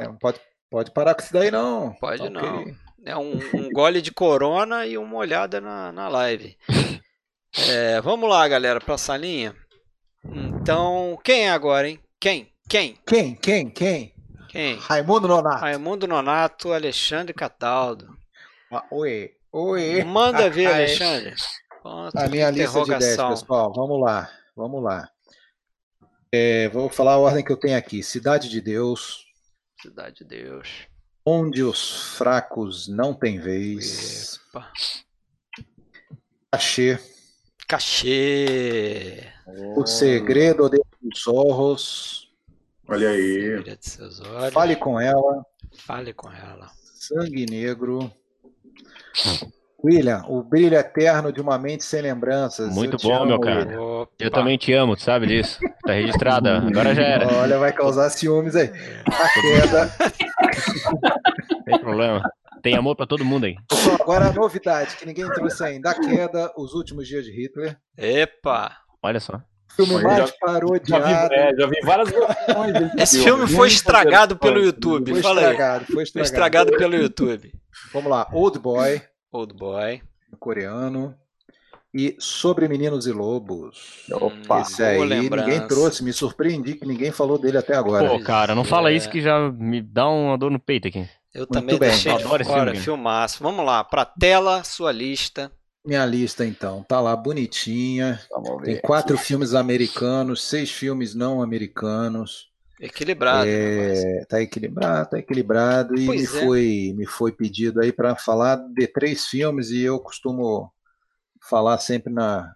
É, 0.00 0.08
pode, 0.20 0.40
pode 0.70 0.90
parar 0.92 1.14
com 1.14 1.22
isso 1.22 1.32
daí, 1.32 1.50
não. 1.50 1.92
Pode 2.00 2.22
Tá 2.22 2.30
não. 2.30 2.64
É 3.04 3.16
um, 3.16 3.32
um 3.54 3.68
gole 3.72 4.00
de 4.00 4.12
corona 4.12 4.86
e 4.86 4.96
uma 4.96 5.16
olhada 5.16 5.60
na, 5.60 5.90
na 5.92 6.08
live. 6.08 6.56
É, 7.68 8.00
vamos 8.00 8.30
lá, 8.30 8.48
galera, 8.48 8.80
pra 8.80 8.96
salinha. 8.96 9.54
Então, 10.62 11.18
quem 11.24 11.46
é 11.46 11.50
agora, 11.50 11.88
hein? 11.88 11.98
Quem? 12.20 12.48
Quem? 12.68 12.96
Quem? 13.04 13.34
Quem? 13.34 13.68
Quem? 13.68 14.14
Quem? 14.48 14.76
Raimundo 14.76 15.26
Nonato. 15.26 15.60
Raimundo 15.60 16.06
Nonato, 16.06 16.72
Alexandre 16.72 17.34
Cataldo. 17.34 18.16
Ah, 18.70 18.84
Oi. 18.92 19.32
Oi. 19.50 20.04
Manda 20.04 20.48
ver. 20.48 20.66
Alexandre. 20.68 21.34
Ponto 21.82 22.16
A 22.16 22.28
minha 22.28 22.48
lista 22.48 22.80
de 22.84 22.90
10, 22.90 23.02
interrogação. 23.16 23.30
pessoal. 23.30 23.72
Vamos 23.74 24.00
lá. 24.00 24.30
Vamos 24.54 24.84
lá. 24.84 25.10
É, 26.32 26.68
vou 26.68 26.88
falar 26.88 27.14
a 27.14 27.18
ordem 27.18 27.44
que 27.44 27.50
eu 27.50 27.56
tenho 27.56 27.76
aqui. 27.76 28.00
Cidade 28.00 28.48
de 28.48 28.60
Deus. 28.60 29.26
Cidade 29.80 30.18
de 30.18 30.24
Deus. 30.24 30.68
Onde 31.26 31.64
os 31.64 32.14
fracos 32.16 32.86
não 32.86 33.12
têm 33.12 33.40
vez. 33.40 34.38
Epa. 34.48 34.70
Cachê. 36.52 37.00
Cachê. 37.66 39.31
O 39.76 39.86
segredo 39.86 40.68
de 40.68 40.80
dos 41.00 41.22
zorros. 41.22 42.30
Olha 42.88 43.10
aí. 43.10 43.64
Seus 43.80 44.20
olhos. 44.20 44.52
Fale 44.52 44.76
com 44.76 45.00
ela. 45.00 45.44
Fale 45.78 46.12
com 46.12 46.30
ela. 46.30 46.70
Sangue 46.94 47.46
negro. 47.46 48.10
William, 49.84 50.22
o 50.28 50.44
brilho 50.44 50.76
eterno 50.76 51.32
de 51.32 51.40
uma 51.40 51.58
mente 51.58 51.84
sem 51.84 52.00
lembranças. 52.00 52.72
Muito 52.72 52.96
bom, 52.98 53.14
amo, 53.14 53.26
meu 53.26 53.40
cara. 53.40 53.68
Eu 54.18 54.30
também 54.30 54.56
te 54.56 54.72
amo, 54.72 54.94
tu 54.94 55.02
sabe 55.02 55.26
disso. 55.26 55.58
Tá 55.84 55.92
registrada. 55.92 56.58
Agora 56.58 56.94
já 56.94 57.02
era. 57.02 57.26
Olha, 57.38 57.58
vai 57.58 57.72
causar 57.72 58.08
ciúmes 58.10 58.54
aí. 58.54 58.70
A 59.06 59.40
queda. 59.40 59.92
Não 61.50 61.62
tem 61.66 61.78
problema. 61.80 62.22
Tem 62.62 62.76
amor 62.76 62.94
pra 62.94 63.06
todo 63.06 63.24
mundo 63.24 63.46
aí. 63.46 63.56
Pessoal, 63.68 63.96
agora 64.00 64.26
a 64.26 64.32
novidade 64.32 64.94
que 64.96 65.04
ninguém 65.04 65.28
trouxe 65.32 65.64
ainda. 65.64 65.90
A 65.90 65.94
queda, 65.94 66.52
os 66.56 66.74
últimos 66.74 67.08
dias 67.08 67.24
de 67.24 67.32
Hitler. 67.32 67.76
Epa. 67.98 68.76
Olha 69.02 69.20
só. 69.20 69.40
Filme 69.74 69.94
Olha, 69.94 70.04
mais 70.04 70.18
Já 70.18 70.26
vi, 70.26 70.32
parodiado. 70.38 71.34
é, 71.34 71.54
já 71.56 71.66
vi 71.66 71.80
várias 71.82 72.10
versões 72.10 72.72
desse 72.92 73.02
Esse 73.02 73.22
filme 73.24 73.46
foi 73.46 73.68
estragado 73.68 74.36
pelo 74.36 74.60
YouTube. 74.60 75.12
Foi 75.12 75.22
Fala 75.22 75.40
aí. 75.40 75.46
estragado, 75.46 75.84
foi 75.86 75.94
Foi 75.94 76.02
estragado. 76.02 76.26
estragado 76.70 76.76
pelo 76.76 76.94
YouTube. 76.94 77.52
Vamos 77.92 78.10
lá. 78.10 78.28
Old 78.32 78.58
Boy, 78.58 79.00
Old 79.32 79.54
Boy. 79.54 80.02
coreano. 80.38 81.14
E 81.94 82.16
Sobre 82.18 82.68
Meninos 82.68 83.06
e 83.06 83.12
Lobos. 83.12 84.06
Opa. 84.12 84.60
Esse 84.62 84.82
aí 84.82 84.96
boa 84.96 85.06
ninguém 85.06 85.22
lembrança. 85.22 85.68
trouxe. 85.68 86.02
Me 86.02 86.10
surpreendi 86.12 86.74
que 86.74 86.86
ninguém 86.86 87.10
falou 87.10 87.38
dele 87.38 87.58
até 87.58 87.74
agora. 87.76 88.08
Pô, 88.08 88.20
cara, 88.20 88.54
não 88.54 88.64
fala 88.64 88.90
é. 88.90 88.94
isso 88.94 89.10
que 89.10 89.20
já 89.20 89.50
me 89.50 89.82
dá 89.82 90.08
uma 90.08 90.38
dor 90.38 90.50
no 90.50 90.58
peito 90.58 90.88
aqui. 90.88 91.06
Eu 91.34 91.46
também 91.46 91.78
bem. 91.78 91.90
deixei 91.90 92.14
de 92.16 92.24
fora. 92.24 92.44
filme. 92.44 92.76
Filmaço. 92.76 93.42
Vamos 93.42 93.64
lá. 93.64 93.84
Pra 93.84 94.06
tela, 94.06 94.64
sua 94.64 94.90
lista. 94.90 95.52
Minha 95.84 96.06
lista, 96.06 96.46
então. 96.46 96.84
Tá 96.84 97.00
lá 97.00 97.14
bonitinha. 97.16 98.20
Tem 98.62 98.80
quatro 98.80 99.18
filmes 99.18 99.54
americanos, 99.54 100.42
seis 100.42 100.70
filmes 100.70 101.14
não 101.14 101.42
americanos. 101.42 102.50
Equilibrado. 102.80 103.48
É, 103.48 104.24
tá 104.28 104.40
equilibrado, 104.40 105.10
tá 105.10 105.18
equilibrado. 105.18 105.98
E 105.98 106.08
me 106.08 106.22
é. 106.22 106.26
foi, 106.26 106.94
me 106.96 107.06
foi 107.06 107.32
pedido 107.32 107.80
aí 107.80 107.92
para 107.92 108.16
falar 108.16 108.56
de 108.56 108.86
três 108.86 109.26
filmes 109.26 109.70
e 109.70 109.82
eu 109.82 109.98
costumo 110.00 110.72
falar 111.40 111.78
sempre 111.78 112.12
na, 112.12 112.54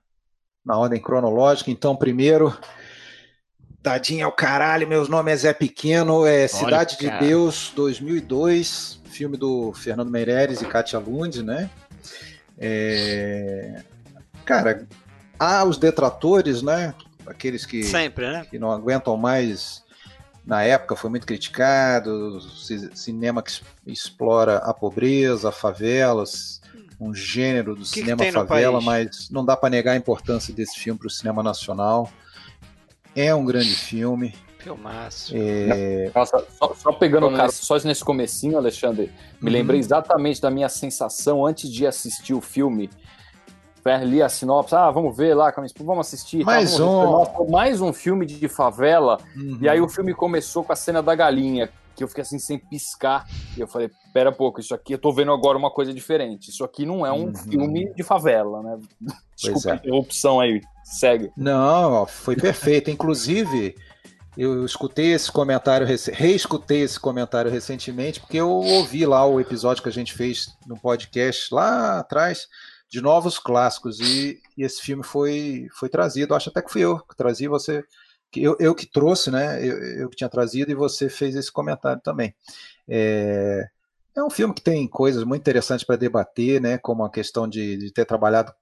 na 0.65 0.77
ordem 0.77 1.01
cronológica. 1.01 1.71
Então, 1.71 1.97
primeiro, 1.97 2.57
Tadinho 3.83 4.27
ao 4.27 4.33
caralho, 4.33 4.89
meus 4.89 5.09
nomes 5.09 5.33
é 5.33 5.37
Zé 5.37 5.53
Pequeno, 5.53 6.27
é 6.27 6.49
Cidade 6.49 6.99
de 6.99 7.07
cara. 7.07 7.25
Deus, 7.25 7.73
2002, 7.77 9.01
filme 9.05 9.37
do 9.37 9.73
Fernando 9.73 10.11
Meireles 10.11 10.61
e 10.61 10.67
Katia 10.67 10.99
Lund, 10.99 11.41
né? 11.45 11.71
É, 12.59 13.83
Cara, 14.45 14.87
há 15.39 15.65
os 15.65 15.77
detratores, 15.79 16.63
né? 16.63 16.95
Aqueles 17.27 17.67
que 17.67 17.83
Sempre, 17.83 18.31
né? 18.31 18.47
que 18.49 18.59
não 18.59 18.71
aguentam 18.71 19.17
mais. 19.17 19.85
Na 20.45 20.63
época 20.63 20.95
foi 20.95 21.11
muito 21.11 21.27
criticado, 21.27 22.41
ci- 22.41 22.91
cinema 22.95 23.43
que 23.43 23.61
explora 23.85 24.59
a 24.59 24.73
pobreza, 24.73 25.51
favelas, 25.51 26.61
um 27.01 27.13
gênero 27.13 27.75
do 27.75 27.83
que 27.83 27.91
que 27.95 28.01
cinema 28.01 28.25
no 28.25 28.33
favela, 28.33 28.81
mas 28.81 29.29
não 29.29 29.45
dá 29.45 29.57
para 29.57 29.71
negar 29.71 29.93
a 29.93 29.97
importância 29.97 30.55
desse 30.55 30.79
filme 30.79 30.99
para 31.01 31.09
o 31.09 31.11
cinema 31.11 31.43
nacional. 31.43 32.09
É 33.15 33.35
um 33.35 33.45
grande 33.45 33.75
filme. 33.75 34.37
Filmaço. 34.67 35.33
É, 35.37 36.11
Nossa, 36.15 36.45
só, 36.59 36.75
só 36.75 36.93
pegando 36.93 37.25
o 37.25 37.27
Como 37.27 37.37
cara, 37.37 37.49
esse- 37.49 37.65
só 37.65 37.77
nesse 37.85 38.05
comecinho, 38.05 38.59
Alexandre, 38.59 39.13
me 39.41 39.49
Uhum. 39.49 39.57
lembrei 39.57 39.79
exatamente 39.79 40.41
da 40.41 40.51
minha 40.51 40.69
sensação 40.69 41.47
antes 41.47 41.71
de 41.71 41.87
assistir 41.87 42.35
o 42.35 42.41
filme. 42.41 42.91
Ali 43.85 44.21
a 44.21 44.29
sinopse, 44.29 44.75
ah, 44.75 44.91
vamos 44.91 45.17
ver 45.17 45.33
lá, 45.35 45.55
vamos 45.79 46.09
assistir. 46.09 46.41
tá, 46.41 46.47
Mais 46.47 46.77
vamos 46.77 46.93
ver. 46.93 47.07
um. 47.07 47.13
Nossa, 47.13 47.45
mais 47.53 47.81
um 47.81 47.93
filme 47.93 48.27
de 48.27 48.49
favela. 48.49 49.19
uhum. 49.37 49.59
E 49.61 49.69
aí 49.69 49.81
o 49.81 49.89
filme 49.89 50.13
começou 50.13 50.65
com 50.65 50.73
a 50.73 50.77
cena 50.77 51.01
da 51.03 51.15
galinha. 51.15 51.71
que 51.95 52.05
eu 52.05 52.09
fiquei 52.09 52.21
assim 52.21 52.39
sem 52.39 52.59
piscar. 52.59 53.27
E 53.57 53.61
eu 53.61 53.67
falei, 53.67 53.91
pera 54.13 54.31
pouco, 54.31 54.61
isso 54.61 54.75
aqui 54.75 54.93
eu 54.93 54.99
tô 54.99 55.11
vendo 55.15 55.33
agora 55.33 55.57
uma 55.57 55.71
coisa 55.71 55.95
diferente. 55.95 56.51
Isso 56.51 56.63
aqui 56.63 56.85
não 56.85 57.07
é 57.07 57.11
um 57.11 57.29
uhum. 57.29 57.35
filme 57.35 57.91
de 57.95 58.03
favela, 58.03 58.63
né? 58.63 58.79
Desculpa 59.35 59.71
é. 59.71 59.73
a 59.73 59.77
interrupção 59.77 60.39
aí, 60.39 60.61
segue. 60.85 61.31
Não, 61.35 62.05
foi 62.05 62.37
perfeito. 62.37 62.91
Inclusive, 62.91 63.75
eu 64.37 64.65
escutei 64.65 65.13
esse 65.13 65.33
comentário, 65.33 65.87
reescutei 66.13 66.83
esse 66.83 67.01
comentário 67.01 67.51
recentemente, 67.51 68.21
porque 68.21 68.37
eu 68.37 68.51
ouvi 68.51 69.07
lá 69.07 69.27
o 69.27 69.41
episódio 69.41 69.83
que 69.83 69.89
a 69.89 69.93
gente 69.93 70.13
fez 70.13 70.49
no 70.67 70.79
podcast 70.79 71.55
lá 71.55 72.01
atrás 72.01 72.47
de 72.89 73.01
novos 73.01 73.39
clássicos 73.39 73.99
e, 74.01 74.41
e 74.57 74.63
esse 74.63 74.81
filme 74.83 75.03
foi, 75.03 75.69
foi 75.73 75.89
trazido. 75.89 76.35
Acho 76.35 76.51
até 76.51 76.63
que 76.63 76.71
fui 76.71 76.83
eu 76.83 76.99
que 76.99 77.17
trazi 77.17 77.49
você 77.49 77.85
eu, 78.35 78.57
eu 78.59 78.75
que 78.75 78.87
trouxe, 78.87 79.31
né? 79.31 79.65
Eu, 79.65 79.79
eu, 80.01 80.09
que 80.11 80.17
tinha 80.17 80.29
trazido 80.29 80.71
e 80.71 80.75
você 80.75 81.09
fez 81.09 81.35
esse 81.35 81.51
comentário 81.51 82.03
também. 82.03 82.35
É, 82.89 83.67
é 84.15 84.23
um 84.23 84.31
filme 84.31 84.55
que 84.55 84.63
tem 84.63 84.87
coisas 84.89 85.25
muito 85.25 85.43
interessantes 85.43 85.87
para 85.87 85.97
debater, 85.97 86.61
né? 86.61 86.79
Como 86.79 87.05
a 87.05 87.11
questão 87.11 87.49
de, 87.49 87.77
de 87.77 87.93
ter 87.93 88.05
trabalhado 88.05 88.53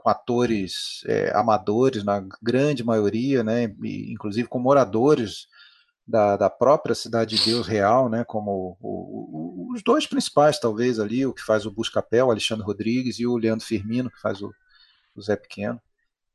com 0.00 0.08
atores 0.08 1.02
é, 1.06 1.30
amadores, 1.36 2.02
na 2.02 2.24
grande 2.42 2.82
maioria, 2.82 3.44
né? 3.44 3.64
Inclusive 3.82 4.48
com 4.48 4.58
moradores 4.58 5.46
da, 6.06 6.36
da, 6.36 6.50
própria 6.50 6.94
Cidade 6.94 7.36
de 7.36 7.44
Deus 7.44 7.66
real, 7.66 8.08
né? 8.08 8.24
Como 8.24 8.76
o, 8.80 9.68
o, 9.68 9.72
os 9.74 9.82
dois 9.82 10.06
principais, 10.06 10.58
talvez, 10.58 10.98
ali, 10.98 11.24
o 11.24 11.32
que 11.32 11.42
faz 11.42 11.66
o 11.66 11.70
Buscapé, 11.70 12.22
o 12.24 12.30
Alexandre 12.30 12.64
Rodrigues, 12.64 13.18
e 13.20 13.26
o 13.26 13.36
Leandro 13.36 13.64
Firmino, 13.64 14.10
que 14.10 14.20
faz 14.20 14.42
o, 14.42 14.52
o 15.14 15.22
Zé 15.22 15.36
Pequeno. 15.36 15.80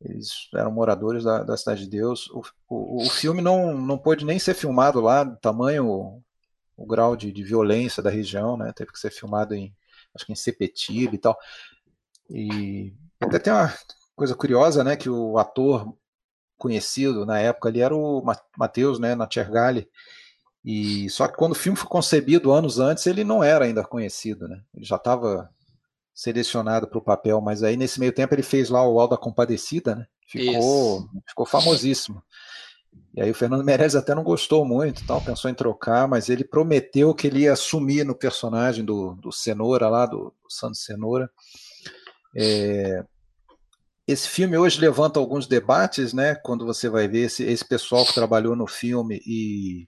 Eles 0.01 0.49
eram 0.53 0.71
moradores 0.71 1.23
da, 1.23 1.43
da 1.43 1.57
Cidade 1.57 1.83
de 1.83 1.89
Deus. 1.89 2.29
O, 2.29 2.41
o, 2.69 3.05
o, 3.05 3.09
filme 3.09 3.41
não, 3.41 3.77
não 3.77 3.97
pôde 3.97 4.25
nem 4.25 4.39
ser 4.39 4.53
filmado 4.53 5.01
lá, 5.01 5.23
do 5.23 5.37
tamanho, 5.37 5.87
o, 5.87 6.23
o 6.77 6.85
grau 6.85 7.15
de, 7.15 7.31
de, 7.31 7.43
violência 7.43 8.03
da 8.03 8.09
região, 8.09 8.57
né? 8.57 8.71
Teve 8.73 8.91
que 8.91 8.99
ser 8.99 9.11
filmado 9.11 9.53
em, 9.55 9.73
acho 10.13 10.25
que 10.25 10.31
em 10.31 10.35
Sepetiba 10.35 11.15
e 11.15 11.17
tal. 11.17 11.37
E 12.29 12.93
até 13.19 13.39
tem 13.39 13.53
uma 13.53 13.73
coisa 14.15 14.35
curiosa, 14.35 14.83
né? 14.83 14.95
Que 14.95 15.09
o 15.09 15.37
ator 15.37 15.95
conhecido 16.57 17.25
na 17.25 17.39
época 17.39 17.69
ali 17.69 17.81
era 17.81 17.95
o 17.95 18.23
Matheus, 18.57 18.99
né? 18.99 19.15
Na 19.15 19.29
Chergali. 19.29 19.89
E 20.63 21.07
só 21.09 21.27
que 21.27 21.37
quando 21.37 21.51
o 21.51 21.55
filme 21.55 21.77
foi 21.77 21.87
concebido 21.87 22.51
anos 22.51 22.79
antes, 22.79 23.05
ele 23.05 23.23
não 23.23 23.43
era 23.43 23.65
ainda 23.65 23.83
conhecido, 23.83 24.47
né? 24.47 24.61
Ele 24.73 24.85
já 24.85 24.95
estava 24.95 25.49
selecionado 26.13 26.87
para 26.87 26.97
o 26.97 27.03
papel, 27.03 27.39
mas 27.41 27.61
aí 27.61 27.75
nesse 27.77 27.99
meio 27.99 28.11
tempo 28.11 28.33
ele 28.33 28.41
fez 28.41 28.69
lá 28.69 28.87
o 28.87 28.99
Alda 28.99 29.17
Compadecida, 29.17 29.95
né? 29.95 30.07
Ficou, 30.27 31.07
ficou 31.27 31.45
famosíssimo. 31.45 32.23
E 33.13 33.21
aí 33.21 33.29
o 33.29 33.35
Fernando 33.35 33.63
Meirelles 33.63 33.95
até 33.95 34.15
não 34.15 34.23
gostou 34.23 34.65
muito, 34.65 35.05
tal, 35.05 35.21
pensou 35.21 35.51
em 35.51 35.53
trocar, 35.53 36.07
mas 36.07 36.29
ele 36.29 36.43
prometeu 36.43 37.13
que 37.13 37.27
ele 37.27 37.41
ia 37.41 37.53
assumir 37.53 38.03
no 38.03 38.15
personagem 38.15 38.83
do, 38.83 39.13
do 39.15 39.31
Cenoura 39.31 39.87
lá, 39.87 40.05
do, 40.05 40.33
do 40.43 40.49
Santos 40.49 40.83
Cenoura. 40.83 41.29
É, 42.35 43.03
esse 44.07 44.27
filme 44.29 44.57
hoje 44.57 44.79
levanta 44.79 45.19
alguns 45.19 45.47
debates, 45.47 46.13
né? 46.13 46.35
Quando 46.35 46.65
você 46.65 46.89
vai 46.89 47.07
ver 47.07 47.25
esse, 47.25 47.43
esse 47.43 47.65
pessoal 47.65 48.05
que 48.05 48.13
trabalhou 48.13 48.55
no 48.55 48.67
filme 48.67 49.21
e 49.25 49.87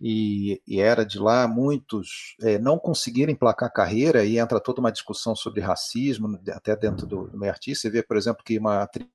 e, 0.00 0.60
e, 0.66 0.80
era 0.80 1.04
de 1.04 1.18
lá, 1.18 1.48
muitos 1.48 2.36
é, 2.42 2.58
não 2.58 2.78
conseguiram 2.78 3.32
emplacar 3.32 3.72
carreira 3.72 4.24
e 4.24 4.38
entra 4.38 4.60
toda 4.60 4.80
uma 4.80 4.92
discussão 4.92 5.34
sobre 5.34 5.62
racismo, 5.62 6.38
até 6.50 6.76
dentro 6.76 7.06
do, 7.06 7.28
do 7.28 7.38
meio 7.38 7.50
artista. 7.50 7.82
Você 7.82 7.90
vê, 7.90 8.02
por 8.02 8.16
exemplo, 8.16 8.44
que 8.44 8.58
uma 8.58 8.82
atriz. 8.82 9.08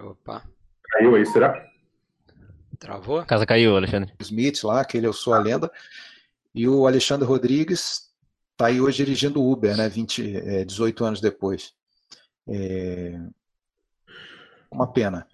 Opa. 0.00 0.44
Caiu 0.92 1.14
aí, 1.14 1.26
será? 1.26 1.68
Travou? 2.78 3.18
A 3.18 3.26
casa 3.26 3.44
caiu, 3.44 3.76
Alexandre. 3.76 4.14
Smith 4.20 4.62
lá, 4.62 4.80
aquele 4.80 5.06
Eu 5.06 5.12
Sou 5.12 5.34
a 5.34 5.38
Lenda. 5.38 5.70
E 6.54 6.68
o 6.68 6.86
Alexandre 6.86 7.26
Rodrigues 7.26 8.13
está 8.54 8.66
aí 8.66 8.80
hoje 8.80 9.04
dirigindo 9.04 9.42
o 9.42 9.52
Uber, 9.52 9.76
né? 9.76 9.88
20, 9.88 10.36
é, 10.36 10.64
18 10.64 11.04
anos 11.04 11.20
depois. 11.20 11.72
É... 12.48 13.20
Uma 14.70 14.90
pena. 14.90 15.26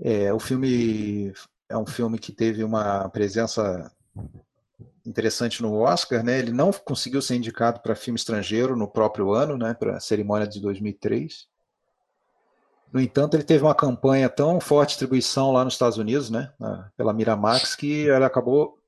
É, 0.00 0.32
o 0.32 0.38
filme 0.38 1.32
é 1.68 1.76
um 1.76 1.86
filme 1.86 2.18
que 2.18 2.32
teve 2.32 2.64
uma 2.64 3.08
presença 3.10 3.92
interessante 5.04 5.62
no 5.62 5.74
Oscar, 5.74 6.22
né? 6.22 6.38
Ele 6.38 6.52
não 6.52 6.70
conseguiu 6.72 7.20
ser 7.20 7.36
indicado 7.36 7.80
para 7.80 7.94
filme 7.94 8.18
estrangeiro 8.18 8.76
no 8.76 8.88
próprio 8.88 9.32
ano, 9.32 9.56
né? 9.56 9.74
Para 9.74 9.96
a 9.96 10.00
cerimônia 10.00 10.46
de 10.46 10.60
2003. 10.60 11.48
No 12.92 13.00
entanto, 13.00 13.34
ele 13.34 13.44
teve 13.44 13.64
uma 13.64 13.74
campanha 13.74 14.28
tão 14.28 14.60
forte 14.60 14.90
de 14.90 14.94
distribuição 14.94 15.52
lá 15.52 15.64
nos 15.64 15.74
Estados 15.74 15.98
Unidos, 15.98 16.30
né? 16.30 16.52
Pela 16.96 17.12
Miramax, 17.12 17.74
que 17.74 18.06
ele 18.08 18.24
acabou 18.24 18.78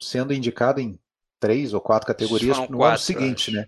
sendo 0.00 0.32
indicado 0.32 0.80
em 0.80 0.98
três 1.38 1.72
ou 1.72 1.80
quatro 1.80 2.06
categorias 2.06 2.58
no 2.58 2.66
quatro, 2.66 2.84
ano 2.84 2.98
seguinte, 2.98 3.50
né? 3.50 3.66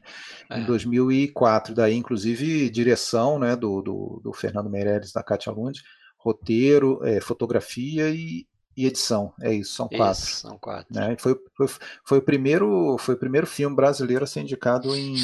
É. 0.50 0.58
Em 0.58 0.64
2004. 0.64 1.74
Daí, 1.74 1.94
inclusive, 1.94 2.68
direção, 2.70 3.38
né? 3.38 3.56
Do, 3.56 3.80
do, 3.82 4.20
do 4.22 4.32
Fernando 4.32 4.70
Meirelles, 4.70 5.12
da 5.12 5.22
Katia 5.22 5.52
Lund 5.52 5.82
roteiro, 6.20 7.00
é, 7.02 7.20
fotografia 7.20 8.10
e, 8.10 8.46
e, 8.76 8.86
edição. 8.86 9.32
É 9.40 9.52
isso, 9.52 9.74
são 9.74 9.88
quatro. 9.88 10.22
Isso, 10.22 10.36
são 10.36 10.58
quatro. 10.58 10.94
Né? 10.94 11.16
Foi, 11.18 11.34
foi, 11.56 11.66
foi, 12.04 12.18
o 12.18 12.22
primeiro, 12.22 12.96
foi 12.98 13.14
o 13.14 13.18
primeiro 13.18 13.46
filme 13.46 13.74
brasileiro 13.74 14.24
a 14.24 14.26
ser 14.26 14.40
indicado 14.40 14.94
em, 14.94 15.16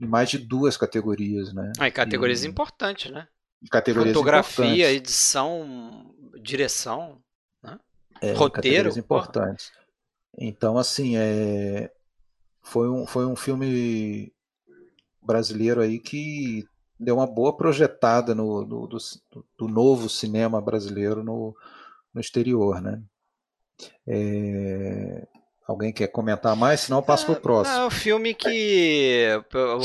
em 0.00 0.06
mais 0.06 0.30
de 0.30 0.38
duas 0.38 0.76
categorias. 0.76 1.52
Né? 1.52 1.72
Ah, 1.78 1.90
categorias 1.90 2.44
e, 2.44 2.48
importantes, 2.48 3.10
né? 3.10 3.26
Categorias 3.70 4.14
Fotografia, 4.14 4.64
importantes. 4.64 4.96
edição, 4.96 6.14
direção, 6.42 7.18
né? 7.62 7.78
É, 8.22 8.32
roteiro. 8.32 8.90
importantes. 8.98 9.72
Então, 10.38 10.78
assim, 10.78 11.16
é, 11.16 11.90
foi, 12.62 12.88
um, 12.88 13.06
foi 13.06 13.26
um 13.26 13.36
filme 13.36 14.32
brasileiro 15.22 15.80
aí 15.80 15.98
que 15.98 16.64
deu 16.98 17.16
uma 17.16 17.26
boa 17.26 17.56
projetada 17.56 18.34
no, 18.34 18.64
no 18.64 18.86
do, 18.86 18.98
do, 19.58 19.68
novo 19.68 20.08
cinema 20.08 20.60
brasileiro 20.60 21.24
no, 21.24 21.56
no 22.12 22.20
exterior, 22.20 22.80
né? 22.80 23.00
É, 24.06 25.26
alguém 25.66 25.92
quer 25.92 26.08
comentar 26.08 26.54
mais? 26.54 26.80
Senão 26.80 26.98
eu 26.98 27.02
passo 27.02 27.24
para 27.24 27.34
o 27.34 27.40
próximo. 27.40 27.76
É 27.76 27.86
um 27.86 27.90
filme 27.90 28.34
que 28.34 29.26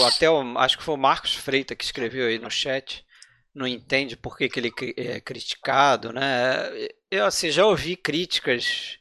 até 0.06 0.30
o, 0.30 0.58
acho 0.58 0.78
que 0.78 0.84
foi 0.84 0.96
o 0.96 0.98
Marcos 0.98 1.36
Freita 1.36 1.76
que 1.76 1.86
escreveu 1.86 2.28
aí 2.28 2.38
no 2.38 2.52
chat. 2.52 3.06
Não 3.54 3.66
entende 3.66 4.18
por 4.18 4.38
que, 4.38 4.50
que 4.50 4.60
ele 4.60 4.74
é 4.98 5.22
criticado, 5.22 6.12
né? 6.12 6.70
Eu 7.10 7.26
assim 7.26 7.50
já 7.50 7.66
ouvi 7.66 7.96
críticas 7.96 8.98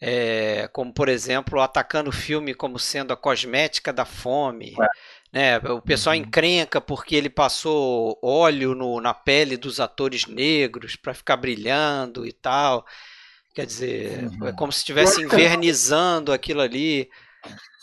é, 0.00 0.68
como 0.72 0.92
por 0.92 1.08
exemplo 1.08 1.60
atacando 1.60 2.10
o 2.10 2.12
filme 2.12 2.54
como 2.54 2.78
sendo 2.78 3.12
a 3.12 3.16
cosmética 3.16 3.92
da 3.92 4.04
fome. 4.04 4.74
É 4.80 5.18
né? 5.32 5.58
O 5.58 5.80
pessoal 5.80 6.16
uhum. 6.16 6.22
encrenca 6.22 6.80
porque 6.80 7.14
ele 7.14 7.28
passou 7.28 8.18
óleo 8.22 8.74
no, 8.74 9.00
na 9.00 9.12
pele 9.12 9.56
dos 9.56 9.78
atores 9.78 10.26
negros 10.26 10.96
para 10.96 11.14
ficar 11.14 11.36
brilhando 11.36 12.26
e 12.26 12.32
tal. 12.32 12.84
Quer 13.54 13.66
dizer, 13.66 14.24
uhum. 14.24 14.48
é 14.48 14.52
como 14.52 14.72
se 14.72 14.78
estivesse 14.78 15.22
invernizando 15.22 16.32
aquilo 16.32 16.60
ali. 16.60 17.10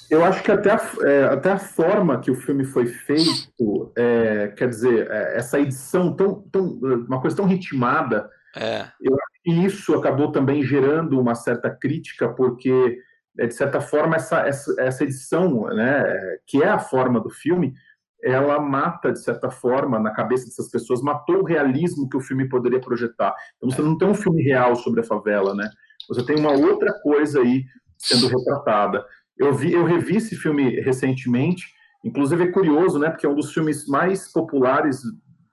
Eu 0.10 0.24
acho 0.24 0.42
que 0.44 0.52
até 0.52 0.72
a, 0.72 0.82
é, 1.04 1.24
até 1.26 1.52
a 1.52 1.58
forma 1.58 2.20
que 2.20 2.30
o 2.30 2.36
filme 2.36 2.64
foi 2.64 2.86
feito, 2.86 3.92
é, 3.96 4.54
quer 4.56 4.70
dizer, 4.70 5.10
é, 5.10 5.38
essa 5.38 5.60
edição 5.60 6.16
tão, 6.16 6.42
tão, 6.52 6.64
uma 7.08 7.20
coisa 7.20 7.36
tão 7.36 7.46
ritmada, 7.46 8.30
é. 8.56 8.86
eu 9.02 9.14
acho 9.14 9.35
que 9.46 9.52
isso 9.52 9.94
acabou 9.94 10.32
também 10.32 10.64
gerando 10.64 11.20
uma 11.20 11.36
certa 11.36 11.70
crítica, 11.70 12.28
porque 12.28 12.98
é, 13.38 13.46
de 13.46 13.54
certa 13.54 13.80
forma, 13.80 14.16
essa, 14.16 14.40
essa, 14.40 14.76
essa 14.82 15.04
edição, 15.04 15.68
né, 15.68 16.04
que 16.48 16.64
é 16.64 16.68
a 16.68 16.80
forma 16.80 17.20
do 17.20 17.30
filme, 17.30 17.76
ela 18.24 18.60
mata, 18.60 19.12
de 19.14 19.22
certa 19.22 19.52
forma, 19.52 20.00
na 20.00 20.10
cabeça 20.10 20.46
dessas 20.46 20.68
pessoas, 20.72 21.04
matou 21.04 21.42
o 21.42 21.46
realismo 21.46 22.10
que 22.10 22.18
o 22.18 22.22
filme 22.22 22.50
poderia 22.50 22.80
projetar. 22.80 23.36
Então, 23.56 23.70
você 23.70 23.84
não 23.84 23.96
tem 23.96 24.08
um 24.08 24.16
filme 24.16 24.42
real 24.42 24.76
sobre 24.76 25.02
a 25.02 25.04
favela, 25.04 25.54
né? 25.54 25.70
Você 26.10 26.26
tem 26.26 26.36
uma 26.40 26.52
outra 26.52 26.92
coisa 27.04 27.42
aí 27.42 27.66
sendo 28.00 28.28
retratada. 28.28 29.06
Eu 29.38 29.54
vi, 29.54 29.74
eu 29.74 29.86
revi 29.86 30.16
esse 30.16 30.36
filme 30.36 30.82
recentemente, 30.82 31.68
inclusive 32.04 32.46
é 32.46 32.52
curioso, 32.52 32.98
né? 32.98 33.12
Porque 33.12 33.28
é 33.28 33.30
um 33.30 33.36
dos 33.36 33.54
filmes 33.54 33.88
mais 33.88 34.32
populares 34.32 35.04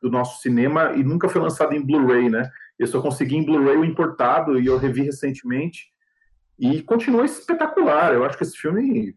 do 0.01 0.11
nosso 0.11 0.41
cinema 0.41 0.93
e 0.93 1.05
nunca 1.05 1.29
foi 1.29 1.43
lançado 1.43 1.75
em 1.75 1.85
Blu-ray, 1.85 2.31
né? 2.31 2.51
Eu 2.83 2.89
só 2.89 3.01
consegui 3.01 3.37
em 3.37 3.45
Blu-ray 3.45 3.77
o 3.77 3.85
importado 3.85 4.59
e 4.61 4.67
eu 4.67 4.77
revi 4.77 5.03
recentemente. 5.03 5.93
E 6.59 6.83
continua 6.83 7.25
espetacular. 7.25 8.13
Eu 8.13 8.25
acho 8.25 8.37
que 8.37 8.43
esse 8.43 8.57
filme 8.57 9.17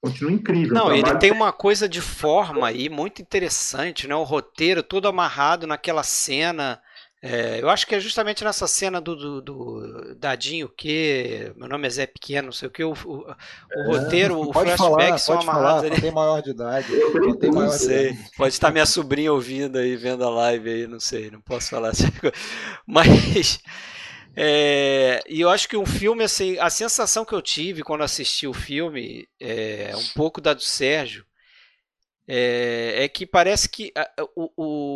continua 0.00 0.30
incrível. 0.30 0.74
Não, 0.74 0.94
ele 0.94 1.14
tem 1.16 1.32
uma 1.32 1.52
coisa 1.52 1.88
de 1.88 2.00
forma 2.00 2.68
aí 2.68 2.88
muito 2.88 3.20
interessante, 3.20 4.06
né? 4.06 4.14
O 4.14 4.22
roteiro 4.22 4.82
todo 4.82 5.08
amarrado 5.08 5.66
naquela 5.66 6.04
cena. 6.04 6.80
É, 7.22 7.60
eu 7.60 7.68
acho 7.68 7.86
que 7.86 7.94
é 7.94 8.00
justamente 8.00 8.42
nessa 8.42 8.66
cena 8.66 8.98
do, 8.98 9.14
do, 9.14 9.42
do, 9.42 10.14
Dadinho 10.14 10.70
que 10.70 11.52
meu 11.54 11.68
nome 11.68 11.86
é 11.86 11.90
Zé 11.90 12.06
Pequeno, 12.06 12.46
não 12.46 12.52
sei 12.52 12.68
o 12.68 12.70
que, 12.70 12.82
o, 12.82 12.92
o, 12.92 13.18
o 13.18 13.34
é, 13.72 13.86
roteiro, 13.86 14.40
o 14.40 14.52
flashback 14.52 14.78
falar, 14.78 15.18
são 15.18 15.40
amarrados 15.40 15.82
falar, 15.82 15.92
ali. 15.92 16.00
Tem 16.00 16.10
maior 16.10 16.40
de 16.40 16.50
idade. 16.50 16.90
Eu 16.90 17.36
tem 17.36 17.50
não 17.50 17.68
sei. 17.68 18.16
Pode 18.38 18.54
estar 18.54 18.70
minha 18.70 18.86
sobrinha 18.86 19.32
ouvindo 19.32 19.76
aí, 19.76 19.96
vendo 19.96 20.24
a 20.24 20.30
live 20.30 20.70
aí, 20.70 20.86
não 20.86 20.98
sei, 20.98 21.30
não 21.30 21.42
posso 21.42 21.68
falar. 21.68 21.92
Mas 22.86 23.60
É, 24.34 25.22
e 25.28 25.40
eu 25.40 25.50
acho 25.50 25.68
que 25.68 25.76
um 25.76 25.84
filme, 25.84 26.24
assim, 26.24 26.58
a 26.58 26.70
sensação 26.70 27.24
que 27.24 27.34
eu 27.34 27.42
tive 27.42 27.82
quando 27.82 28.02
assisti 28.02 28.46
o 28.46 28.54
filme, 28.54 29.28
é, 29.40 29.92
um 29.94 30.14
pouco 30.14 30.40
da 30.40 30.54
do 30.54 30.62
Sérgio, 30.62 31.26
é, 32.32 33.04
é 33.04 33.08
que 33.08 33.26
parece 33.26 33.68
que 33.68 33.92
o, 34.36 34.50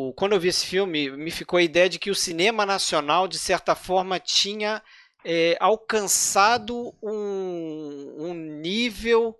o, 0.08 0.12
quando 0.12 0.34
eu 0.34 0.40
vi 0.40 0.48
esse 0.48 0.64
filme, 0.64 1.10
me 1.10 1.32
ficou 1.32 1.58
a 1.58 1.62
ideia 1.62 1.88
de 1.88 1.98
que 1.98 2.08
o 2.08 2.14
cinema 2.14 2.64
nacional, 2.64 3.26
de 3.26 3.38
certa 3.38 3.74
forma, 3.74 4.20
tinha 4.20 4.80
é, 5.24 5.56
alcançado 5.58 6.94
um, 7.02 8.14
um 8.18 8.34
nível 8.34 9.34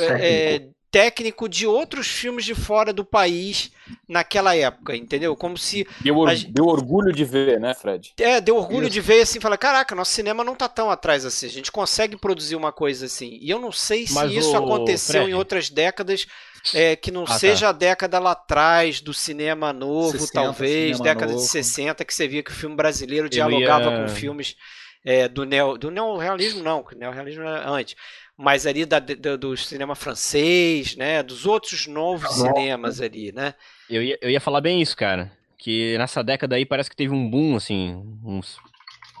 é, 0.00 0.66
técnico 0.90 1.48
de 1.48 1.64
outros 1.64 2.08
filmes 2.08 2.44
de 2.44 2.56
fora 2.56 2.92
do 2.92 3.04
país 3.04 3.70
naquela 4.08 4.56
época, 4.56 4.96
entendeu? 4.96 5.36
Como 5.36 5.56
se. 5.56 5.86
Deu, 6.00 6.18
or 6.18 6.28
a... 6.28 6.34
deu 6.34 6.66
orgulho 6.66 7.12
de 7.12 7.24
ver, 7.24 7.60
né, 7.60 7.72
Fred? 7.72 8.14
É, 8.18 8.40
deu 8.40 8.56
orgulho 8.56 8.88
Isso. 8.88 8.94
de 8.94 9.00
ver 9.00 9.22
assim, 9.22 9.38
falar: 9.38 9.58
caraca, 9.58 9.94
nosso 9.94 10.12
cinema 10.12 10.42
não 10.42 10.56
tá 10.56 10.68
tão 10.68 10.90
atrás 10.90 11.24
assim, 11.24 11.46
a 11.46 11.50
gente 11.50 11.70
consegue 11.70 12.16
produzir 12.16 12.56
uma 12.56 12.72
coisa 12.72 13.06
assim. 13.06 13.38
E 13.40 13.48
eu 13.48 13.60
não 13.60 13.70
sei 13.70 14.08
se 14.08 14.14
Mas 14.14 14.32
isso 14.32 14.50
o... 14.50 14.56
aconteceu 14.56 15.22
Fred. 15.22 15.30
em 15.30 15.34
outras 15.34 15.70
décadas. 15.70 16.26
É, 16.74 16.94
que 16.94 17.10
não 17.10 17.24
ah, 17.24 17.26
tá. 17.26 17.38
seja 17.38 17.66
tá. 17.66 17.70
a 17.70 17.72
década 17.72 18.18
lá 18.18 18.32
atrás 18.32 19.00
do 19.00 19.12
cinema 19.12 19.72
novo, 19.72 20.12
60, 20.12 20.32
talvez, 20.32 20.96
cinema 20.96 21.04
década 21.04 21.32
novo. 21.32 21.44
de 21.44 21.50
60, 21.50 22.04
que 22.04 22.14
você 22.14 22.28
via 22.28 22.42
que 22.42 22.50
o 22.50 22.54
filme 22.54 22.76
brasileiro 22.76 23.28
dialogava 23.28 23.90
ia... 23.90 24.02
com 24.02 24.08
filmes 24.08 24.56
é, 25.04 25.28
do, 25.28 25.44
neo, 25.44 25.76
do 25.76 25.90
neorrealismo, 25.90 26.62
não, 26.62 26.82
que 26.82 26.94
o 26.94 26.98
neorrealismo 26.98 27.42
era 27.42 27.68
antes, 27.68 27.96
mas 28.36 28.66
ali 28.66 28.84
da, 28.84 28.98
da, 28.98 29.36
do 29.36 29.56
cinema 29.56 29.94
francês, 29.94 30.96
né? 30.96 31.22
Dos 31.22 31.46
outros 31.46 31.86
novos 31.86 32.24
Nossa. 32.24 32.46
cinemas 32.46 33.00
ali, 33.00 33.32
né? 33.32 33.54
Eu 33.88 34.02
ia, 34.02 34.18
eu 34.20 34.30
ia 34.30 34.40
falar 34.40 34.60
bem 34.60 34.80
isso, 34.80 34.96
cara. 34.96 35.30
Que 35.58 35.96
nessa 35.98 36.24
década 36.24 36.56
aí 36.56 36.66
parece 36.66 36.90
que 36.90 36.96
teve 36.96 37.12
um 37.12 37.28
boom, 37.28 37.56
assim. 37.56 37.94
Um, 38.24 38.40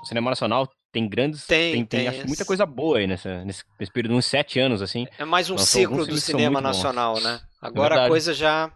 o 0.02 0.06
cinema 0.06 0.30
nacional 0.30 0.68
tem 0.92 1.08
grandes. 1.08 1.46
Tem, 1.46 1.72
tem, 1.72 1.84
tem, 1.86 2.10
tem 2.10 2.26
muita 2.26 2.44
coisa 2.44 2.66
boa 2.66 2.98
aí 2.98 3.06
nessa, 3.06 3.42
nesse, 3.44 3.64
nesse 3.80 3.90
período, 3.90 4.14
uns 4.14 4.26
sete 4.26 4.60
anos, 4.60 4.82
assim. 4.82 5.06
É 5.18 5.24
mais 5.24 5.48
um 5.48 5.56
ciclo 5.56 6.06
do 6.06 6.18
cinema 6.18 6.60
nacional, 6.60 7.14
bons. 7.14 7.24
né? 7.24 7.40
Agora 7.60 8.04
a 8.04 8.08
coisa 8.08 8.34
já 8.34 8.70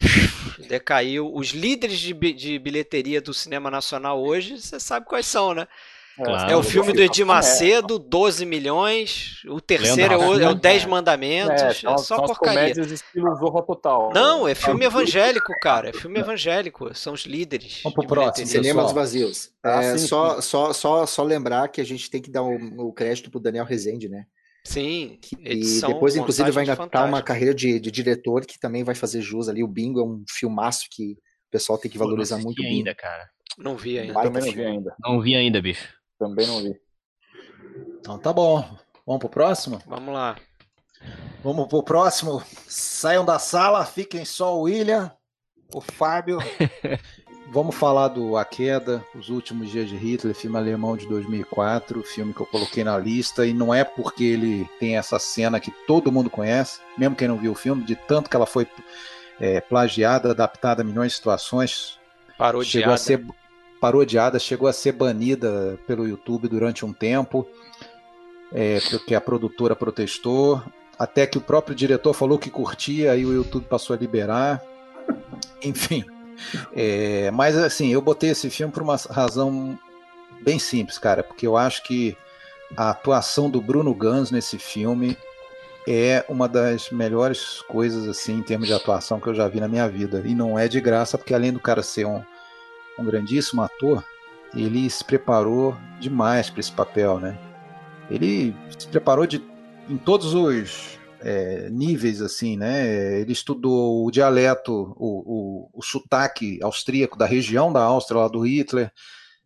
decaiu. 0.68 1.34
Os 1.34 1.48
líderes 1.48 1.98
de, 1.98 2.14
de 2.14 2.58
bilheteria 2.58 3.20
do 3.20 3.34
cinema 3.34 3.68
nacional 3.68 4.22
hoje, 4.22 4.60
você 4.60 4.78
sabe 4.78 5.06
quais 5.06 5.26
são, 5.26 5.52
né? 5.52 5.66
Claro. 6.16 6.50
É 6.50 6.56
o 6.56 6.62
filme 6.62 6.92
do 6.92 7.02
Edir 7.02 7.24
Macedo, 7.24 7.98
12 7.98 8.44
milhões. 8.44 9.42
O 9.46 9.60
terceiro 9.60 10.14
é 10.14 10.16
o, 10.16 10.40
é 10.40 10.48
o 10.50 10.54
10 10.54 10.86
Mandamentos. 10.86 11.62
É, 11.62 11.68
é 11.68 11.74
só 11.74 11.96
são 11.96 12.24
porcaria. 12.24 12.74
Total. 13.66 14.12
Não, 14.12 14.46
é 14.46 14.54
filme 14.54 14.84
evangélico, 14.84 15.52
cara. 15.60 15.90
É 15.90 15.92
filme 15.92 16.18
evangélico. 16.18 16.94
São 16.94 17.14
os 17.14 17.22
líderes. 17.22 17.80
Vamos 17.82 17.94
pro 17.94 18.06
próximo. 18.06 18.46
Cinemas 18.46 18.92
vazios. 18.92 19.50
Ah, 19.62 19.82
é, 19.82 19.98
sim, 19.98 20.06
só, 20.06 20.36
sim. 20.36 20.42
Só, 20.42 20.72
só, 20.72 21.06
só 21.06 21.22
lembrar 21.22 21.68
que 21.68 21.80
a 21.80 21.84
gente 21.84 22.10
tem 22.10 22.20
que 22.20 22.30
dar 22.30 22.42
o, 22.42 22.88
o 22.88 22.92
crédito 22.92 23.30
pro 23.30 23.40
Daniel 23.40 23.64
Rezende, 23.64 24.08
né? 24.08 24.26
Sim. 24.64 25.18
e 25.40 25.80
depois, 25.80 26.16
inclusive, 26.16 26.50
vai 26.50 26.64
engatar 26.64 27.08
uma 27.08 27.22
carreira 27.22 27.54
de, 27.54 27.80
de, 27.80 27.90
diretor 27.90 28.44
que 28.44 28.58
também 28.58 28.84
vai 28.84 28.94
fazer 28.94 29.22
jus 29.22 29.48
ali. 29.48 29.64
O 29.64 29.68
Bingo 29.68 30.00
é 30.00 30.04
um 30.04 30.22
filmaço 30.28 30.86
que 30.90 31.12
o 31.12 31.50
pessoal 31.50 31.78
tem 31.78 31.90
que 31.90 31.98
valorizar 31.98 32.38
muito. 32.38 32.62
ainda, 32.62 32.94
cara. 32.94 33.28
Não 33.58 33.76
vi 33.76 33.98
ainda. 33.98 34.14
Também 34.14 34.42
não 34.42 34.52
vi 34.52 34.64
ainda. 34.64 34.96
Não 35.00 35.20
vi 35.20 35.36
ainda, 35.36 35.62
bicho. 35.62 35.99
Também 36.20 36.46
não 36.46 36.62
vi. 36.62 36.78
Então 37.98 38.18
tá 38.18 38.30
bom. 38.30 38.62
Vamos 39.06 39.20
pro 39.20 39.30
próximo? 39.30 39.80
Vamos 39.86 40.12
lá. 40.12 40.36
Vamos 41.42 41.66
pro 41.66 41.82
próximo. 41.82 42.42
Saiam 42.68 43.24
da 43.24 43.38
sala, 43.38 43.86
fiquem 43.86 44.26
só 44.26 44.54
o 44.54 44.62
William, 44.64 45.10
o 45.74 45.80
Fábio. 45.80 46.38
Vamos 47.52 47.74
falar 47.74 48.08
do 48.08 48.36
A 48.36 48.44
Queda, 48.44 49.04
Os 49.12 49.28
Últimos 49.28 49.70
Dias 49.70 49.88
de 49.88 49.96
Hitler, 49.96 50.34
filme 50.34 50.56
alemão 50.56 50.96
de 50.96 51.08
2004, 51.08 52.00
filme 52.04 52.32
que 52.32 52.40
eu 52.40 52.46
coloquei 52.46 52.84
na 52.84 52.96
lista, 52.96 53.44
e 53.44 53.52
não 53.52 53.74
é 53.74 53.82
porque 53.82 54.22
ele 54.22 54.70
tem 54.78 54.96
essa 54.96 55.18
cena 55.18 55.58
que 55.58 55.72
todo 55.84 56.12
mundo 56.12 56.30
conhece, 56.30 56.80
mesmo 56.96 57.16
quem 57.16 57.26
não 57.26 57.36
viu 57.36 57.50
o 57.50 57.56
filme, 57.56 57.82
de 57.82 57.96
tanto 57.96 58.30
que 58.30 58.36
ela 58.36 58.46
foi 58.46 58.68
é, 59.40 59.60
plagiada, 59.60 60.30
adaptada 60.30 60.82
a 60.82 60.84
milhões 60.84 61.10
de 61.10 61.16
situações. 61.16 61.98
Parodiada. 62.38 62.70
Chegou 62.70 62.92
a 62.92 62.96
ser 62.96 63.26
parodiada, 63.80 64.38
chegou 64.38 64.68
a 64.68 64.72
ser 64.72 64.92
banida 64.92 65.78
pelo 65.86 66.06
YouTube 66.06 66.48
durante 66.48 66.84
um 66.84 66.92
tempo, 66.92 67.46
é, 68.52 68.78
porque 68.90 69.14
a 69.14 69.20
produtora 69.20 69.74
protestou, 69.74 70.62
até 70.98 71.26
que 71.26 71.38
o 71.38 71.40
próprio 71.40 71.74
diretor 71.74 72.12
falou 72.12 72.38
que 72.38 72.50
curtia, 72.50 73.12
aí 73.12 73.24
o 73.24 73.32
YouTube 73.32 73.64
passou 73.64 73.96
a 73.96 73.98
liberar. 73.98 74.62
Enfim. 75.64 76.04
É, 76.74 77.30
mas 77.30 77.56
assim, 77.56 77.88
eu 77.88 78.02
botei 78.02 78.30
esse 78.30 78.50
filme 78.50 78.72
por 78.72 78.82
uma 78.82 78.96
razão 78.96 79.78
bem 80.42 80.58
simples, 80.58 80.98
cara, 80.98 81.22
porque 81.22 81.46
eu 81.46 81.56
acho 81.56 81.82
que 81.82 82.16
a 82.76 82.90
atuação 82.90 83.50
do 83.50 83.60
Bruno 83.60 83.94
Gans 83.94 84.30
nesse 84.30 84.58
filme 84.58 85.16
é 85.88 86.24
uma 86.28 86.48
das 86.48 86.90
melhores 86.90 87.62
coisas 87.62 88.06
assim 88.06 88.38
em 88.38 88.42
termos 88.42 88.68
de 88.68 88.74
atuação 88.74 89.18
que 89.18 89.28
eu 89.28 89.34
já 89.34 89.48
vi 89.48 89.60
na 89.60 89.68
minha 89.68 89.88
vida. 89.88 90.22
E 90.24 90.34
não 90.34 90.58
é 90.58 90.68
de 90.68 90.80
graça, 90.80 91.18
porque 91.18 91.34
além 91.34 91.52
do 91.52 91.60
cara 91.60 91.82
ser 91.82 92.06
um, 92.06 92.22
um 93.00 93.04
grandíssimo 93.04 93.62
ator, 93.62 94.04
ele 94.54 94.88
se 94.90 95.04
preparou 95.04 95.76
demais 95.98 96.50
para 96.50 96.60
esse 96.60 96.72
papel, 96.72 97.18
né? 97.18 97.38
Ele 98.10 98.54
se 98.78 98.88
preparou 98.88 99.26
de, 99.26 99.42
em 99.88 99.96
todos 99.96 100.34
os 100.34 100.98
é, 101.20 101.70
níveis, 101.70 102.20
assim, 102.20 102.56
né? 102.56 103.20
Ele 103.20 103.32
estudou 103.32 104.04
o 104.04 104.10
dialeto, 104.10 104.94
o, 104.98 105.68
o, 105.68 105.70
o 105.72 105.82
sotaque 105.82 106.58
austríaco 106.62 107.16
da 107.16 107.26
região 107.26 107.72
da 107.72 107.82
Áustria, 107.82 108.20
lá 108.20 108.28
do 108.28 108.40
Hitler. 108.40 108.92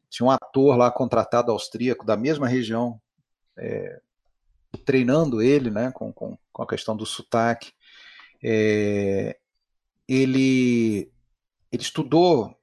Tinha 0.09 0.27
um 0.27 0.31
ator 0.31 0.77
lá 0.77 0.91
contratado 0.91 1.51
austríaco 1.53 2.07
da 2.07 2.17
mesma 2.17 2.49
região, 2.49 3.01
é, 3.57 4.01
treinando 4.85 5.43
ele, 5.43 5.71
né? 5.71 5.91
Com, 5.93 6.13
com, 6.13 6.39
com, 6.53 6.63
a 6.63 6.67
questão 6.67 6.97
do 6.97 7.05
sotaque. 7.05 7.73
É, 8.43 9.37
ele, 10.09 11.11
ele 11.71 11.83
estudou 11.83 12.57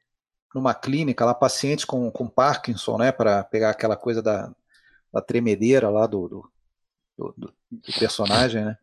numa 0.53 0.73
clínica 0.73 1.25
lá 1.25 1.33
pacientes 1.33 1.85
com, 1.85 2.11
com 2.11 2.27
Parkinson, 2.27 2.97
né, 2.97 3.11
para 3.11 3.43
pegar 3.43 3.69
aquela 3.69 3.95
coisa 3.95 4.21
da, 4.21 4.51
da 5.11 5.21
tremedeira 5.21 5.89
lá 5.89 6.05
do, 6.07 6.27
do, 6.27 7.33
do, 7.37 7.53
do 7.71 7.93
personagem, 7.99 8.65
né. 8.65 8.77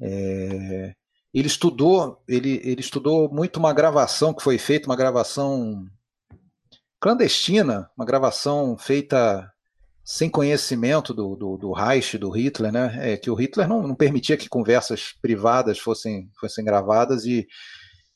É, 0.00 0.94
ele 1.32 1.48
estudou, 1.48 2.22
ele, 2.28 2.60
ele 2.64 2.80
estudou 2.80 3.28
muito 3.28 3.58
uma 3.58 3.72
gravação 3.72 4.32
que 4.32 4.42
foi 4.42 4.58
feita, 4.58 4.86
uma 4.86 4.96
gravação 4.96 5.86
clandestina, 7.00 7.90
uma 7.96 8.06
gravação 8.06 8.78
feita 8.78 9.52
sem 10.04 10.28
conhecimento 10.28 11.14
do, 11.14 11.34
do, 11.34 11.56
do 11.56 11.72
Reich, 11.72 12.18
do 12.18 12.30
Hitler, 12.30 12.70
né? 12.70 13.12
É, 13.12 13.16
que 13.16 13.30
o 13.30 13.34
Hitler 13.34 13.66
não, 13.66 13.86
não 13.86 13.94
permitia 13.94 14.36
que 14.36 14.48
conversas 14.48 15.12
privadas 15.20 15.78
fossem, 15.78 16.30
fossem 16.38 16.64
gravadas 16.64 17.24
e 17.24 17.46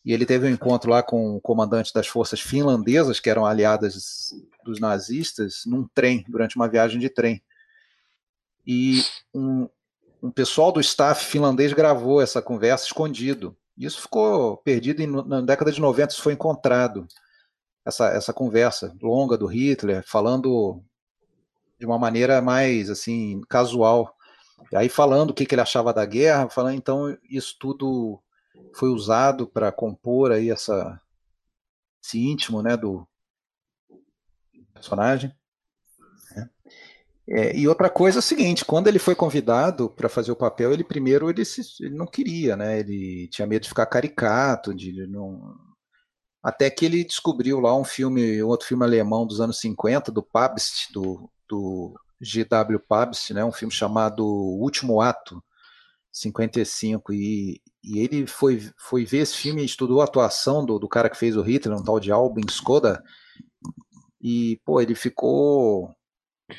e 0.04 0.12
ele 0.12 0.24
teve 0.24 0.46
um 0.46 0.50
encontro 0.50 0.90
lá 0.90 1.02
com 1.02 1.36
o 1.36 1.40
comandante 1.40 1.92
das 1.92 2.06
forças 2.06 2.40
finlandesas, 2.40 3.20
que 3.20 3.28
eram 3.28 3.44
aliadas 3.44 4.32
dos 4.64 4.80
nazistas, 4.80 5.62
num 5.66 5.86
trem, 5.94 6.24
durante 6.28 6.56
uma 6.56 6.68
viagem 6.68 6.98
de 6.98 7.08
trem. 7.08 7.42
E 8.66 9.02
um, 9.34 9.68
um 10.22 10.30
pessoal 10.30 10.72
do 10.72 10.80
staff 10.80 11.24
finlandês 11.24 11.72
gravou 11.72 12.20
essa 12.20 12.40
conversa 12.40 12.86
escondido. 12.86 13.56
Isso 13.76 14.00
ficou 14.00 14.56
perdido 14.58 15.00
em, 15.00 15.06
na 15.06 15.40
década 15.40 15.70
de 15.70 15.80
90, 15.80 16.12
isso 16.12 16.22
foi 16.22 16.32
encontrado. 16.32 17.06
Essa, 17.84 18.08
essa 18.08 18.32
conversa 18.32 18.94
longa 19.00 19.38
do 19.38 19.46
Hitler, 19.46 20.04
falando 20.06 20.82
de 21.78 21.86
uma 21.86 21.98
maneira 21.98 22.42
mais 22.42 22.90
assim 22.90 23.40
casual. 23.48 24.14
E 24.72 24.76
aí 24.76 24.88
falando 24.88 25.30
o 25.30 25.34
que, 25.34 25.46
que 25.46 25.54
ele 25.54 25.62
achava 25.62 25.92
da 25.92 26.04
guerra, 26.04 26.50
falando 26.50 26.76
então 26.76 27.16
isso 27.30 27.56
tudo 27.58 28.20
foi 28.78 28.90
usado 28.90 29.44
para 29.44 29.72
compor 29.72 30.30
aí 30.30 30.50
essa, 30.50 31.00
esse 32.02 32.24
íntimo 32.24 32.62
né, 32.62 32.76
do 32.76 33.04
personagem. 34.72 35.34
Né. 36.36 36.50
É, 37.28 37.56
e 37.56 37.66
outra 37.66 37.90
coisa 37.90 38.18
é 38.18 38.20
o 38.20 38.22
seguinte, 38.22 38.64
quando 38.64 38.86
ele 38.86 39.00
foi 39.00 39.16
convidado 39.16 39.90
para 39.90 40.08
fazer 40.08 40.30
o 40.30 40.36
papel, 40.36 40.72
ele 40.72 40.84
primeiro 40.84 41.28
ele, 41.28 41.44
se, 41.44 41.60
ele 41.80 41.96
não 41.96 42.06
queria, 42.06 42.56
né? 42.56 42.78
Ele 42.78 43.26
tinha 43.28 43.48
medo 43.48 43.62
de 43.62 43.68
ficar 43.68 43.86
caricato, 43.86 44.72
de 44.72 45.06
não, 45.08 45.56
até 46.40 46.70
que 46.70 46.84
ele 46.84 47.04
descobriu 47.04 47.58
lá 47.58 47.76
um 47.76 47.84
filme, 47.84 48.40
outro 48.44 48.68
filme 48.68 48.84
alemão 48.84 49.26
dos 49.26 49.40
anos 49.40 49.58
50, 49.58 50.12
do 50.12 50.22
Pabst, 50.22 50.92
do, 50.92 51.28
do 51.48 51.98
G.W. 52.20 52.78
Pabst, 52.78 53.30
né? 53.32 53.44
Um 53.44 53.52
filme 53.52 53.74
chamado 53.74 54.24
O 54.24 54.62
Último 54.62 55.00
Ato, 55.00 55.42
55 56.12 57.12
e, 57.12 57.60
e 57.82 57.98
ele 57.98 58.26
foi, 58.26 58.68
foi 58.76 59.04
ver 59.04 59.18
esse 59.18 59.36
filme 59.36 59.62
e 59.62 59.66
estudou 59.66 60.00
a 60.00 60.04
atuação 60.04 60.64
do, 60.64 60.78
do 60.78 60.88
cara 60.88 61.08
que 61.08 61.16
fez 61.16 61.36
o 61.36 61.42
Hitler, 61.42 61.78
um 61.78 61.84
tal 61.84 62.00
de 62.00 62.10
Albin 62.10 62.46
Skoda, 62.48 63.02
e, 64.20 64.60
pô, 64.64 64.80
ele 64.80 64.94
ficou... 64.94 65.94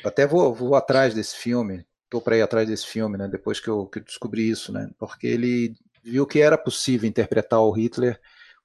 Até 0.04 0.26
vou, 0.26 0.54
vou 0.54 0.74
atrás 0.74 1.14
desse 1.14 1.36
filme, 1.36 1.84
tô 2.08 2.20
para 2.20 2.36
ir 2.36 2.42
atrás 2.42 2.68
desse 2.68 2.86
filme, 2.86 3.18
né, 3.18 3.28
depois 3.28 3.58
que 3.60 3.68
eu, 3.68 3.86
que 3.86 3.98
eu 3.98 4.04
descobri 4.04 4.48
isso, 4.48 4.72
né, 4.72 4.88
porque 4.98 5.26
ele 5.26 5.74
viu 6.02 6.26
que 6.26 6.40
era 6.40 6.56
possível 6.56 7.08
interpretar 7.08 7.60
o 7.60 7.72
Hitler 7.72 8.20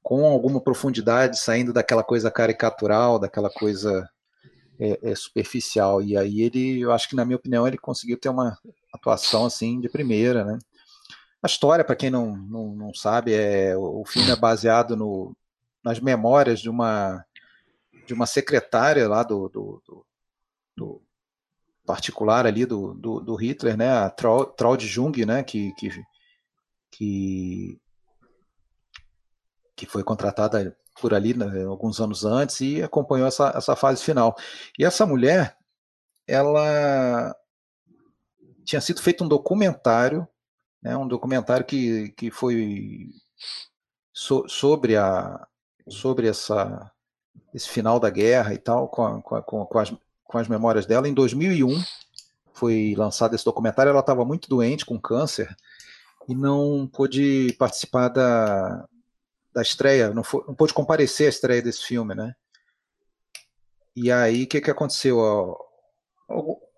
com 0.06 0.24
alguma 0.24 0.62
profundidade, 0.62 1.40
saindo 1.40 1.74
daquela 1.74 2.04
coisa 2.04 2.30
caricatural, 2.30 3.18
daquela 3.18 3.50
coisa 3.50 4.08
é, 4.80 5.00
é, 5.02 5.16
superficial. 5.16 6.02
E 6.02 6.16
aí 6.16 6.42
ele, 6.42 6.82
eu 6.82 6.92
acho 6.92 7.10
que 7.10 7.16
na 7.16 7.26
minha 7.26 7.38
opinião, 7.38 7.68
ele 7.68 7.78
conseguiu 7.78 8.16
ter 8.16 8.30
uma 8.30 8.58
atuação 8.94 9.46
assim 9.46 9.80
de 9.80 9.90
primeira, 9.90 10.44
né? 10.46 10.60
A 11.46 11.48
história, 11.48 11.86
para 11.86 11.96
quem 11.96 12.10
não, 12.10 12.36
não, 12.36 12.76
não, 12.76 12.92
sabe, 12.92 13.32
é 13.32 13.78
o 13.78 14.04
filme 14.04 14.32
é 14.32 14.36
baseado 14.36 14.98
no, 14.98 15.38
nas 15.84 16.00
memórias 16.00 16.60
de 16.60 16.72
uma 16.72 17.24
de 18.08 18.16
uma 18.16 18.26
secretária 18.26 19.08
lá 19.08 19.22
do, 19.22 19.48
do, 19.48 19.82
do, 19.86 20.06
do 20.76 21.02
particular 21.86 22.48
ali 22.48 22.66
do, 22.66 22.96
do, 22.96 23.20
do, 23.20 23.36
Hitler, 23.36 23.78
né, 23.78 23.92
a 23.92 24.10
Traud 24.10 24.88
Jung, 24.88 25.24
né, 25.24 25.44
que, 25.44 25.72
que, 25.76 25.90
que, 26.90 27.80
que 29.76 29.86
foi 29.86 30.04
contratada 30.04 30.76
por 31.00 31.14
ali 31.14 31.36
né, 31.36 31.64
alguns 31.64 32.02
anos 32.02 32.26
antes 32.26 32.60
e 32.62 32.82
acompanhou 32.82 33.28
essa, 33.28 33.54
essa 33.56 33.76
fase 33.76 34.04
final. 34.04 34.36
E 34.80 34.84
essa 34.84 35.06
mulher, 35.06 35.56
ela 36.28 37.36
tinha 38.64 38.82
sido 38.82 39.00
feito 39.00 39.24
um 39.24 39.28
documentário, 39.28 40.28
né, 40.86 40.96
um 40.96 41.08
documentário 41.08 41.66
que, 41.66 42.10
que 42.10 42.30
foi 42.30 43.10
so, 44.14 44.48
sobre, 44.48 44.96
a, 44.96 45.48
sobre 45.90 46.28
essa, 46.28 46.92
esse 47.52 47.68
final 47.68 48.00
da 48.00 48.12
guerra 48.12 48.54
e 48.54 48.60
tal, 48.60 48.88
com, 48.88 49.20
com, 49.20 49.66
com, 49.66 49.80
as, 49.80 49.92
com 50.24 50.38
as 50.38 50.48
memórias 50.48 50.86
dela. 50.86 51.08
Em 51.10 51.14
2001 51.14 51.84
foi 52.54 52.94
lançado 52.96 53.34
esse 53.34 53.44
documentário, 53.44 53.90
ela 53.90 54.00
estava 54.00 54.24
muito 54.24 54.48
doente, 54.48 54.86
com 54.86 55.02
câncer, 55.02 55.58
e 56.30 56.36
não 56.36 56.88
pôde 56.88 57.56
participar 57.58 58.10
da, 58.10 58.88
da 59.52 59.64
estreia, 59.64 60.14
não, 60.14 60.24
foi, 60.24 60.44
não 60.48 60.54
pôde 60.54 60.72
comparecer 60.72 61.26
à 61.26 61.30
estreia 61.30 61.64
desse 61.64 61.82
filme, 61.82 62.14
né? 62.14 62.36
E 63.96 64.12
aí, 64.12 64.44
o 64.44 64.48
que, 64.48 64.62
que 64.62 64.70
aconteceu? 64.70 65.58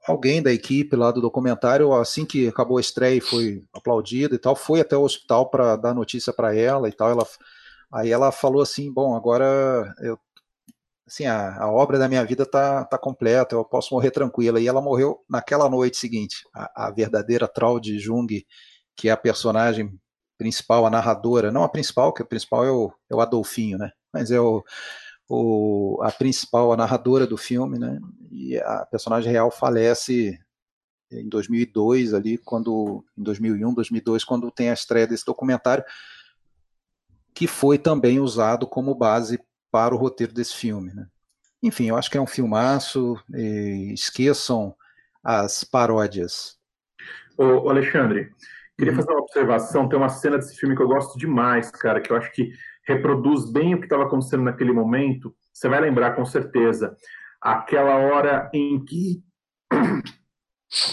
Alguém 0.07 0.41
da 0.41 0.53
equipe 0.53 0.95
lá 0.95 1.11
do 1.11 1.19
documentário, 1.19 1.93
assim 1.93 2.25
que 2.25 2.47
acabou 2.47 2.77
a 2.77 2.81
estreia 2.81 3.17
e 3.17 3.21
foi 3.21 3.63
aplaudido 3.73 4.35
e 4.35 4.37
tal, 4.39 4.55
foi 4.55 4.79
até 4.79 4.95
o 4.95 5.03
hospital 5.03 5.49
para 5.49 5.75
dar 5.75 5.93
notícia 5.93 6.31
para 6.31 6.55
ela 6.55 6.87
e 6.87 6.93
tal. 6.93 7.11
Ela, 7.11 7.27
aí 7.91 8.09
ela 8.09 8.31
falou 8.31 8.61
assim: 8.61 8.91
Bom, 8.91 9.15
agora 9.15 9.93
eu, 9.99 10.17
assim, 11.05 11.25
a, 11.25 11.57
a 11.63 11.71
obra 11.71 11.99
da 11.99 12.07
minha 12.07 12.23
vida 12.23 12.45
tá, 12.45 12.85
tá 12.85 12.97
completa, 12.97 13.55
eu 13.55 13.65
posso 13.65 13.93
morrer 13.93 14.11
tranquila. 14.11 14.59
E 14.61 14.67
ela 14.67 14.81
morreu 14.81 15.23
naquela 15.29 15.69
noite 15.69 15.97
seguinte. 15.97 16.47
A, 16.53 16.87
a 16.87 16.91
verdadeira 16.91 17.47
Traud 17.47 17.99
Jung, 17.99 18.45
que 18.95 19.09
é 19.09 19.11
a 19.11 19.17
personagem 19.17 19.99
principal, 20.37 20.85
a 20.85 20.89
narradora, 20.89 21.51
não 21.51 21.63
a 21.63 21.69
principal, 21.69 22.13
que 22.13 22.21
a 22.21 22.25
principal 22.25 22.65
é 22.65 22.71
o, 22.71 22.93
é 23.09 23.15
o 23.15 23.21
Adolfinho, 23.21 23.77
né? 23.77 23.91
Mas 24.13 24.31
é 24.31 24.39
o, 24.39 24.63
o, 25.29 25.99
a 26.01 26.11
principal, 26.11 26.71
a 26.71 26.77
narradora 26.77 27.27
do 27.27 27.37
filme, 27.37 27.77
né? 27.77 27.99
E 28.31 28.57
a 28.57 28.85
personagem 28.85 29.31
real 29.31 29.51
falece 29.51 30.39
em 31.11 31.27
2002 31.27 32.13
ali, 32.13 32.37
quando 32.37 33.03
em 33.17 33.23
2001, 33.23 33.73
2002, 33.73 34.23
quando 34.23 34.51
tem 34.51 34.69
a 34.69 34.73
estreia 34.73 35.07
desse 35.07 35.25
documentário, 35.25 35.83
que 37.33 37.47
foi 37.47 37.77
também 37.77 38.19
usado 38.19 38.67
como 38.67 38.95
base 38.95 39.39
para 39.71 39.93
o 39.93 39.97
roteiro 39.97 40.33
desse 40.33 40.55
filme, 40.55 40.93
né? 40.93 41.07
Enfim, 41.61 41.89
eu 41.89 41.97
acho 41.97 42.09
que 42.09 42.17
é 42.17 42.21
um 42.21 42.27
filmaço. 42.27 43.17
esqueçam 43.93 44.75
as 45.23 45.63
paródias. 45.63 46.57
Ô, 47.37 47.69
Alexandre, 47.69 48.31
Queria 48.77 48.93
uhum. 48.93 48.99
fazer 48.99 49.11
uma 49.11 49.21
observação. 49.21 49.89
Tem 49.89 49.97
uma 49.97 50.09
cena 50.09 50.37
desse 50.37 50.55
filme 50.55 50.75
que 50.75 50.81
eu 50.81 50.87
gosto 50.87 51.17
demais, 51.17 51.71
cara, 51.71 51.99
que 51.99 52.11
eu 52.11 52.17
acho 52.17 52.31
que 52.31 52.51
reproduz 52.87 53.51
bem 53.51 53.75
o 53.75 53.79
que 53.79 53.85
estava 53.85 54.03
acontecendo 54.03 54.43
naquele 54.43 54.71
momento. 54.71 55.35
Você 55.51 55.67
vai 55.67 55.81
lembrar 55.81 56.15
com 56.15 56.25
certeza. 56.25 56.95
Aquela 57.41 57.95
hora 57.95 58.49
em 58.53 58.83
que, 58.83 59.21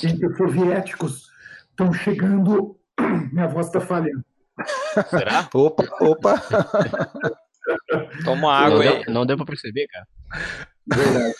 em 0.02 0.18
que 0.18 0.26
os 0.26 0.36
soviéticos 0.36 1.28
estão 1.70 1.92
chegando. 1.92 2.76
Minha 3.32 3.46
voz 3.46 3.68
está 3.68 3.80
falhando. 3.80 4.24
Será? 5.08 5.48
opa, 5.54 5.84
opa. 6.00 6.42
Toma 8.24 8.52
água 8.52 8.84
não, 8.84 8.92
aí. 8.92 9.04
Não 9.08 9.26
deu 9.26 9.36
para 9.36 9.46
perceber, 9.46 9.86
cara. 9.86 10.06
Verdade. 10.86 11.34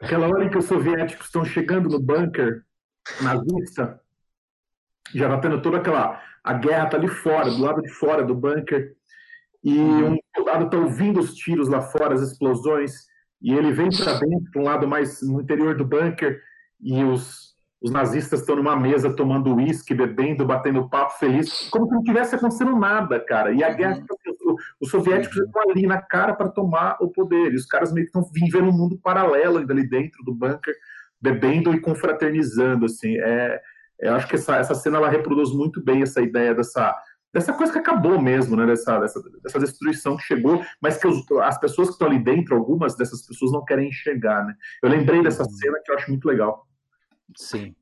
Aquela 0.00 0.28
hora 0.28 0.44
em 0.44 0.50
que 0.50 0.58
os 0.58 0.66
soviéticos 0.66 1.26
estão 1.26 1.44
chegando 1.44 1.88
no 1.88 1.98
bunker 1.98 2.64
nazista 3.20 4.00
já 5.14 5.28
tá 5.28 5.38
tendo 5.38 5.60
toda 5.60 5.78
aquela. 5.78 6.22
A 6.42 6.54
guerra 6.54 6.86
tá 6.86 6.96
ali 6.96 7.08
fora, 7.08 7.50
do 7.50 7.60
lado 7.60 7.82
de 7.82 7.90
fora 7.90 8.24
do 8.24 8.34
bunker, 8.34 8.94
e 9.62 9.78
uhum. 9.78 10.14
um 10.14 10.18
soldado 10.34 10.70
tá 10.70 10.78
ouvindo 10.78 11.20
os 11.20 11.34
tiros 11.34 11.68
lá 11.68 11.82
fora, 11.82 12.14
as 12.14 12.22
explosões, 12.22 12.92
e 13.42 13.52
ele 13.52 13.72
vem 13.72 13.90
para 13.90 14.14
dentro, 14.14 14.50
para 14.52 14.62
um 14.62 14.64
lado 14.64 14.88
mais 14.88 15.20
no 15.22 15.40
interior 15.40 15.76
do 15.76 15.84
bunker, 15.84 16.40
e 16.80 17.04
os, 17.04 17.54
os 17.80 17.90
nazistas 17.90 18.40
estão 18.40 18.56
numa 18.56 18.74
mesa 18.74 19.14
tomando 19.14 19.54
uísque, 19.54 19.94
bebendo, 19.94 20.46
batendo 20.46 20.88
papo 20.88 21.18
feliz, 21.18 21.68
como 21.70 21.86
se 21.86 21.94
não 21.94 22.02
tivesse 22.02 22.34
acontecendo 22.34 22.74
nada, 22.76 23.20
cara. 23.20 23.52
E 23.52 23.62
a 23.62 23.70
guerra, 23.70 23.98
uhum. 23.98 24.56
os 24.80 24.90
soviéticos 24.90 25.36
estão 25.36 25.62
ali 25.70 25.86
na 25.86 26.00
cara 26.00 26.34
para 26.34 26.48
tomar 26.48 26.96
o 27.00 27.08
poder, 27.08 27.52
e 27.52 27.56
os 27.56 27.66
caras 27.66 27.92
meio 27.92 28.06
que 28.06 28.18
estão 28.18 28.30
vivendo 28.32 28.68
um 28.68 28.76
mundo 28.76 28.98
paralelo 29.02 29.58
ainda 29.58 29.74
ali 29.74 29.86
dentro 29.86 30.24
do 30.24 30.34
bunker, 30.34 30.74
bebendo 31.20 31.74
e 31.74 31.80
confraternizando, 31.80 32.86
assim. 32.86 33.14
É, 33.18 33.60
eu 34.00 34.14
acho 34.14 34.28
que 34.28 34.34
essa, 34.34 34.56
essa 34.56 34.74
cena 34.74 34.98
ela 34.98 35.08
reproduz 35.08 35.52
muito 35.52 35.82
bem 35.82 36.02
essa 36.02 36.20
ideia 36.20 36.54
dessa, 36.54 36.94
dessa 37.32 37.52
coisa 37.52 37.72
que 37.72 37.78
acabou 37.78 38.20
mesmo, 38.20 38.56
né? 38.56 38.66
Dessa, 38.66 38.98
dessa, 38.98 39.20
dessa 39.42 39.60
destruição 39.60 40.16
que 40.16 40.22
chegou, 40.22 40.64
mas 40.80 40.96
que 40.96 41.06
os, 41.06 41.24
as 41.42 41.58
pessoas 41.58 41.88
que 41.88 41.94
estão 41.94 42.08
ali 42.08 42.18
dentro, 42.18 42.56
algumas 42.56 42.96
dessas 42.96 43.26
pessoas 43.26 43.52
não 43.52 43.64
querem 43.64 43.88
enxergar, 43.88 44.44
né? 44.44 44.54
Eu 44.82 44.88
lembrei 44.88 45.22
dessa 45.22 45.42
uhum. 45.42 45.50
cena 45.50 45.80
que 45.84 45.90
eu 45.90 45.96
acho 45.96 46.10
muito 46.10 46.26
legal. 46.26 46.66
Sim. 47.36 47.74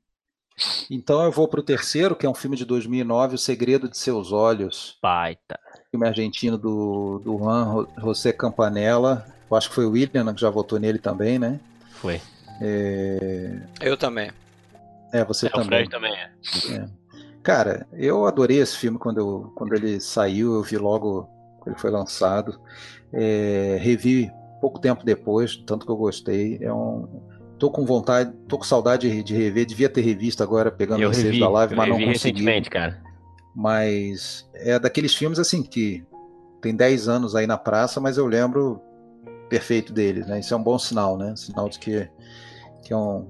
Então 0.89 1.23
eu 1.23 1.31
vou 1.31 1.47
para 1.47 1.61
o 1.61 1.63
terceiro, 1.63 2.15
que 2.15 2.25
é 2.25 2.29
um 2.29 2.33
filme 2.33 2.57
de 2.57 2.65
2009, 2.65 3.35
O 3.35 3.37
Segredo 3.37 3.89
de 3.89 3.97
Seus 3.97 4.31
Olhos. 4.31 4.97
Baita. 5.01 5.57
Filme 5.89 6.05
argentino 6.07 6.57
do, 6.57 7.19
do 7.19 7.37
Juan 7.37 7.87
José 7.97 8.33
Campanella. 8.33 9.25
Eu 9.49 9.57
acho 9.57 9.69
que 9.69 9.75
foi 9.75 9.85
o 9.85 9.91
William 9.91 10.33
que 10.33 10.41
já 10.41 10.49
votou 10.49 10.79
nele 10.79 10.99
também, 10.99 11.39
né? 11.39 11.59
Foi. 11.93 12.21
É... 12.61 13.61
Eu 13.79 13.95
também. 13.95 14.31
É, 15.13 15.23
você 15.23 15.47
é, 15.47 15.49
também. 15.49 15.65
O 15.65 15.67
Fred 15.67 15.89
também 15.89 16.13
é. 16.13 16.31
é. 16.75 16.89
Cara, 17.43 17.87
eu 17.93 18.25
adorei 18.25 18.59
esse 18.59 18.77
filme 18.77 18.97
quando, 18.97 19.19
eu, 19.19 19.51
quando 19.55 19.73
ele 19.73 19.99
saiu, 19.99 20.53
eu 20.55 20.63
vi 20.63 20.77
logo 20.77 21.23
quando 21.59 21.73
ele 21.73 21.79
foi 21.79 21.89
lançado. 21.89 22.59
É, 23.13 23.77
revi 23.79 24.29
pouco 24.59 24.79
tempo 24.79 25.05
depois, 25.05 25.55
tanto 25.55 25.85
que 25.85 25.91
eu 25.91 25.97
gostei. 25.97 26.59
É 26.61 26.71
um, 26.71 27.07
tô 27.57 27.71
com 27.71 27.85
vontade, 27.85 28.31
tô 28.47 28.57
com 28.57 28.63
saudade 28.63 29.23
de 29.23 29.33
rever, 29.33 29.65
devia 29.65 29.89
ter 29.89 30.01
revisto 30.01 30.43
agora 30.43 30.71
pegando 30.71 31.01
o 31.01 31.09
ensejo 31.09 31.39
da 31.39 31.49
live, 31.49 31.75
mas 31.75 31.89
não 31.89 31.95
consegui. 31.95 32.13
recentemente, 32.13 32.69
cara. 32.69 33.01
Mas 33.55 34.49
é 34.53 34.77
daqueles 34.77 35.15
filmes 35.15 35.39
assim 35.39 35.63
que 35.63 36.03
tem 36.61 36.75
10 36.75 37.07
anos 37.07 37.35
aí 37.35 37.47
na 37.47 37.57
praça, 37.57 37.99
mas 37.99 38.17
eu 38.17 38.25
lembro 38.25 38.81
perfeito 39.49 39.91
deles, 39.91 40.27
né? 40.27 40.39
Isso 40.39 40.53
é 40.53 40.57
um 40.57 40.63
bom 40.63 40.77
sinal, 40.77 41.17
né? 41.17 41.35
Sinal 41.35 41.69
de 41.69 41.79
que, 41.79 42.07
que 42.83 42.93
é 42.93 42.97
um, 42.97 43.27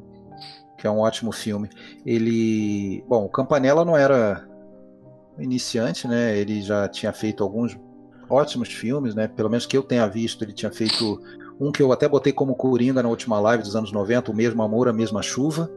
que 0.79 0.87
é 0.87 0.89
um 0.89 0.99
ótimo 0.99 1.31
filme. 1.31 1.69
Ele, 2.05 3.03
bom, 3.07 3.25
o 3.25 3.29
Campanella 3.29 3.83
não 3.83 3.97
era 3.97 4.47
iniciante, 5.37 6.07
né? 6.07 6.37
Ele 6.37 6.61
já 6.61 6.87
tinha 6.87 7.11
feito 7.11 7.43
alguns 7.43 7.77
ótimos 8.29 8.69
filmes, 8.69 9.13
né? 9.13 9.27
Pelo 9.27 9.49
menos 9.49 9.65
que 9.65 9.77
eu 9.77 9.83
tenha 9.83 10.07
visto, 10.07 10.43
ele 10.43 10.53
tinha 10.53 10.71
feito 10.71 11.21
um 11.59 11.71
que 11.71 11.83
eu 11.83 11.91
até 11.91 12.07
botei 12.07 12.31
como 12.31 12.55
Coringa 12.55 13.03
na 13.03 13.09
última 13.09 13.39
live 13.39 13.63
dos 13.63 13.75
anos 13.75 13.91
90, 13.91 14.31
o 14.31 14.35
mesmo 14.35 14.63
amor, 14.63 14.87
a 14.87 14.93
mesma 14.93 15.21
chuva. 15.21 15.69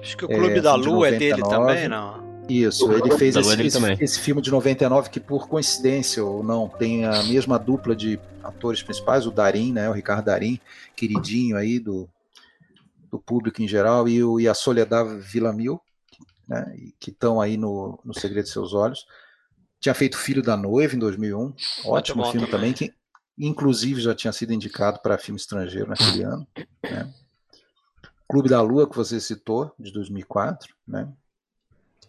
Acho 0.00 0.16
que 0.16 0.24
o 0.24 0.28
Clube 0.28 0.58
é, 0.58 0.60
da 0.60 0.74
Lua 0.74 1.08
é 1.08 1.12
dele 1.12 1.42
também, 1.42 1.88
não? 1.88 2.24
Isso, 2.48 2.92
ele 2.92 3.10
fez 3.16 3.34
esse, 3.34 3.60
esse, 3.60 3.78
esse, 4.00 4.20
filme 4.20 4.40
de 4.40 4.52
99 4.52 5.10
que 5.10 5.18
por 5.18 5.48
coincidência 5.48 6.24
ou 6.24 6.44
não 6.44 6.68
tem 6.68 7.04
a 7.04 7.24
mesma 7.24 7.58
dupla 7.58 7.96
de 7.96 8.20
atores 8.40 8.84
principais, 8.84 9.26
o 9.26 9.32
Darim, 9.32 9.72
né, 9.72 9.90
o 9.90 9.92
Ricardo 9.92 10.26
Darim, 10.26 10.60
queridinho 10.94 11.56
aí 11.56 11.80
do 11.80 12.08
do 13.16 13.18
público 13.18 13.62
em 13.62 13.68
geral, 13.68 14.06
e, 14.08 14.22
o, 14.22 14.38
e 14.38 14.46
a 14.46 14.54
Soledad 14.54 15.08
Villamil, 15.18 15.80
né, 16.46 16.76
que 17.00 17.10
estão 17.10 17.40
aí 17.40 17.56
no, 17.56 17.98
no 18.04 18.14
Segredo 18.14 18.44
de 18.44 18.50
Seus 18.50 18.74
Olhos. 18.74 19.06
Tinha 19.80 19.94
feito 19.94 20.18
Filho 20.18 20.42
da 20.42 20.56
Noiva 20.56 20.94
em 20.94 20.98
2001, 20.98 21.54
ótimo 21.86 22.30
filme 22.30 22.46
também, 22.46 22.72
que 22.72 22.92
inclusive 23.38 24.00
já 24.00 24.14
tinha 24.14 24.32
sido 24.32 24.52
indicado 24.52 25.00
para 25.00 25.18
filme 25.18 25.38
estrangeiro 25.38 25.88
naquele 25.88 26.22
ano. 26.22 26.46
Né. 26.82 27.12
Clube 28.28 28.48
da 28.48 28.60
Lua, 28.60 28.88
que 28.88 28.96
você 28.96 29.20
citou, 29.20 29.72
de 29.78 29.92
2004, 29.92 30.74
né? 30.86 31.08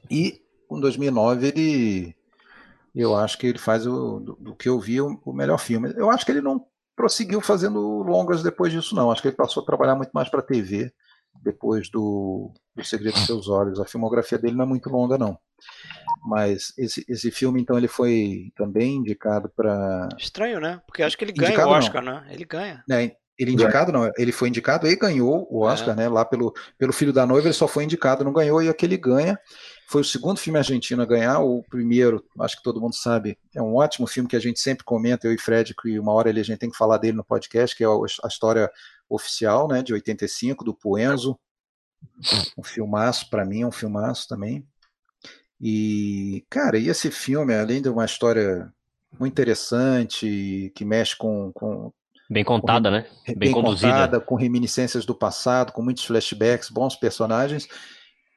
E 0.10 0.42
em 0.72 0.80
2009 0.80 1.48
ele, 1.48 2.16
eu 2.96 3.16
acho 3.16 3.38
que 3.38 3.48
ele 3.48 3.60
faz 3.60 3.86
o, 3.86 4.20
do, 4.20 4.36
do 4.36 4.56
que 4.56 4.68
eu 4.68 4.80
vi 4.80 5.00
o, 5.00 5.22
o, 5.24 5.34
melhor 5.34 5.60
filme. 5.60 5.94
Eu 5.96 6.10
acho 6.10 6.26
que 6.26 6.32
ele 6.32 6.42
não 6.42 6.66
prosseguiu 6.98 7.40
fazendo 7.40 7.80
longas 8.02 8.42
depois 8.42 8.74
disso, 8.74 8.96
não. 8.96 9.12
Acho 9.12 9.22
que 9.22 9.28
ele 9.28 9.38
passou 9.38 9.62
a 9.62 9.66
trabalhar 9.66 9.96
muito 9.96 10.10
mais 10.12 10.28
para 10.28 10.42
TV 10.42 10.92
depois 11.44 11.90
do, 11.92 12.52
do 12.76 12.84
Segredo 12.84 13.14
dos 13.14 13.28
Seus 13.28 13.48
Olhos. 13.48 13.80
A 13.80 13.86
filmografia 13.86 14.40
dele 14.40 14.56
não 14.56 14.66
é 14.66 14.68
muito 14.68 14.90
longa, 14.90 15.18
não. 15.18 15.38
Mas 16.26 16.74
esse, 16.78 17.06
esse 17.08 17.30
filme, 17.30 17.62
então, 17.62 17.78
ele 17.78 17.88
foi 17.88 18.52
também 18.56 18.96
indicado 18.96 19.50
para. 19.56 20.10
Estranho, 20.18 20.60
né? 20.60 20.82
Porque 20.88 21.04
acho 21.04 21.16
que 21.16 21.24
ele 21.24 21.32
ganha 21.32 21.50
indicado, 21.50 21.70
o 21.70 21.74
Oscar, 21.74 22.04
não. 22.04 22.14
né? 22.14 22.28
Ele 22.32 22.44
ganha. 22.44 22.84
É, 22.92 23.16
Ele 23.38 23.52
indicado, 23.52 23.92
não, 23.92 24.12
ele 24.18 24.32
foi 24.32 24.50
indicado 24.50 24.88
e 24.88 24.96
ganhou 24.96 25.48
o 25.52 25.62
Oscar, 25.62 25.94
é. 25.94 25.98
né? 25.98 26.10
Lá 26.10 26.26
pelo, 26.26 26.52
pelo 26.80 26.92
Filho 26.92 27.14
da 27.14 27.28
Noiva, 27.28 27.48
ele 27.48 27.54
só 27.54 27.68
foi 27.68 27.84
indicado, 27.84 28.24
não 28.24 28.34
ganhou, 28.34 28.62
e 28.62 28.70
aquele 28.70 28.98
ganha. 28.98 29.40
Foi 29.88 30.02
o 30.02 30.06
segundo 30.06 30.38
filme 30.38 30.60
argentino 30.60 31.02
a 31.02 31.06
ganhar, 31.06 31.40
o 31.40 31.64
primeiro, 31.64 32.22
acho 32.42 32.58
que 32.58 32.64
todo 32.64 32.82
mundo 32.82 32.94
sabe, 32.94 33.38
é 33.56 33.62
um 33.62 33.76
ótimo 33.76 34.06
filme 34.06 34.28
que 34.28 34.36
a 34.36 34.40
gente 34.40 34.60
sempre 34.60 34.84
comenta, 34.84 35.26
eu 35.26 35.34
e 35.34 35.38
Fred, 35.38 35.74
que 35.74 35.98
uma 35.98 36.12
hora 36.12 36.28
ele, 36.28 36.42
a 36.42 36.44
gente 36.44 36.60
tem 36.60 36.70
que 36.70 36.78
falar 36.78 36.98
dele 36.98 37.16
no 37.16 37.24
podcast, 37.24 37.74
que 37.74 37.86
é 37.86 37.88
a 37.88 38.28
história 38.28 38.70
oficial, 39.10 39.66
né, 39.66 39.82
de 39.82 39.94
85, 39.94 40.66
do 40.66 40.74
Puenzo. 40.74 41.40
Um 42.58 42.64
filmaço, 42.64 43.30
para 43.30 43.46
mim, 43.46 43.62
é 43.62 43.66
um 43.66 43.72
filmaço 43.72 44.28
também. 44.28 44.68
E, 45.60 46.46
cara, 46.50 46.78
e 46.78 46.90
esse 46.90 47.10
filme, 47.10 47.56
além 47.56 47.82
de 47.82 47.88
uma 47.88 48.04
história 48.04 48.70
muito 49.18 49.34
interessante, 49.34 50.70
que 50.76 50.84
mexe 50.84 51.16
com. 51.16 51.50
com 51.54 51.94
bem 52.30 52.44
contada, 52.44 52.90
com, 52.90 52.96
né? 52.96 53.06
Bem, 53.26 53.38
bem 53.38 53.52
conduzida. 53.54 53.88
Contada, 53.88 54.20
com 54.20 54.36
reminiscências 54.36 55.06
do 55.06 55.16
passado, 55.16 55.72
com 55.72 55.82
muitos 55.82 56.04
flashbacks, 56.04 56.70
bons 56.70 56.98
personagens. 56.98 57.68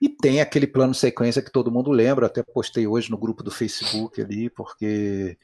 E 0.01 0.09
tem 0.09 0.41
aquele 0.41 0.67
plano 0.67 0.95
sequência 0.95 1.43
que 1.43 1.53
todo 1.53 1.71
mundo 1.71 1.91
lembra, 1.91 2.27
até 2.27 2.43
postei 2.43 2.87
hoje 2.87 3.11
no 3.11 3.19
grupo 3.19 3.43
do 3.43 3.51
Facebook 3.51 4.21
ali, 4.21 4.49
porque 4.49 5.37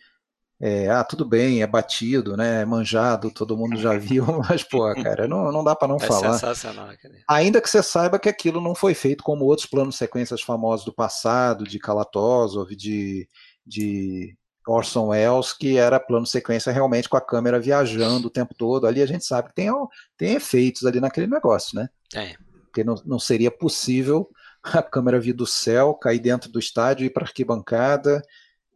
é, 0.58 0.88
ah, 0.88 1.04
tudo 1.04 1.26
bem, 1.26 1.60
é 1.60 1.66
batido, 1.66 2.34
né? 2.34 2.62
É 2.62 2.64
manjado, 2.64 3.30
todo 3.30 3.56
mundo 3.56 3.76
já 3.76 3.98
viu, 3.98 4.24
mas, 4.48 4.62
pô, 4.62 4.92
cara, 4.94 5.28
não, 5.28 5.52
não 5.52 5.62
dá 5.62 5.76
para 5.76 5.88
não 5.88 5.96
é 5.96 6.06
falar. 6.06 6.32
Sensacional, 6.32 6.88
Ainda 7.28 7.60
que 7.60 7.68
você 7.68 7.82
saiba 7.82 8.18
que 8.18 8.28
aquilo 8.28 8.60
não 8.60 8.74
foi 8.74 8.94
feito 8.94 9.22
como 9.22 9.44
outros 9.44 9.66
planos 9.66 9.96
sequências 9.96 10.40
famosos 10.40 10.86
do 10.86 10.94
passado, 10.94 11.64
de 11.64 11.78
Kalatozov, 11.78 12.74
de, 12.74 13.28
de 13.66 14.34
Orson 14.66 15.08
Welles, 15.08 15.52
que 15.52 15.76
era 15.76 16.00
plano 16.00 16.26
sequência 16.26 16.72
realmente 16.72 17.08
com 17.08 17.18
a 17.18 17.20
câmera 17.20 17.60
viajando 17.60 18.28
o 18.28 18.32
tempo 18.32 18.54
todo. 18.54 18.86
Ali 18.86 19.02
a 19.02 19.06
gente 19.06 19.26
sabe 19.26 19.48
que 19.48 19.54
tem, 19.54 19.70
tem 20.16 20.36
efeitos 20.36 20.86
ali 20.86 21.00
naquele 21.00 21.26
negócio, 21.26 21.78
né? 21.78 21.88
É. 22.14 22.34
Porque 22.62 22.82
não, 22.82 22.94
não 23.04 23.18
seria 23.18 23.50
possível 23.50 24.30
a 24.72 24.82
câmera 24.82 25.20
vir 25.20 25.32
do 25.32 25.46
céu, 25.46 25.94
cair 25.94 26.18
dentro 26.18 26.50
do 26.50 26.58
estádio, 26.58 27.06
ir 27.06 27.10
para 27.10 27.24
a 27.24 27.26
arquibancada, 27.26 28.22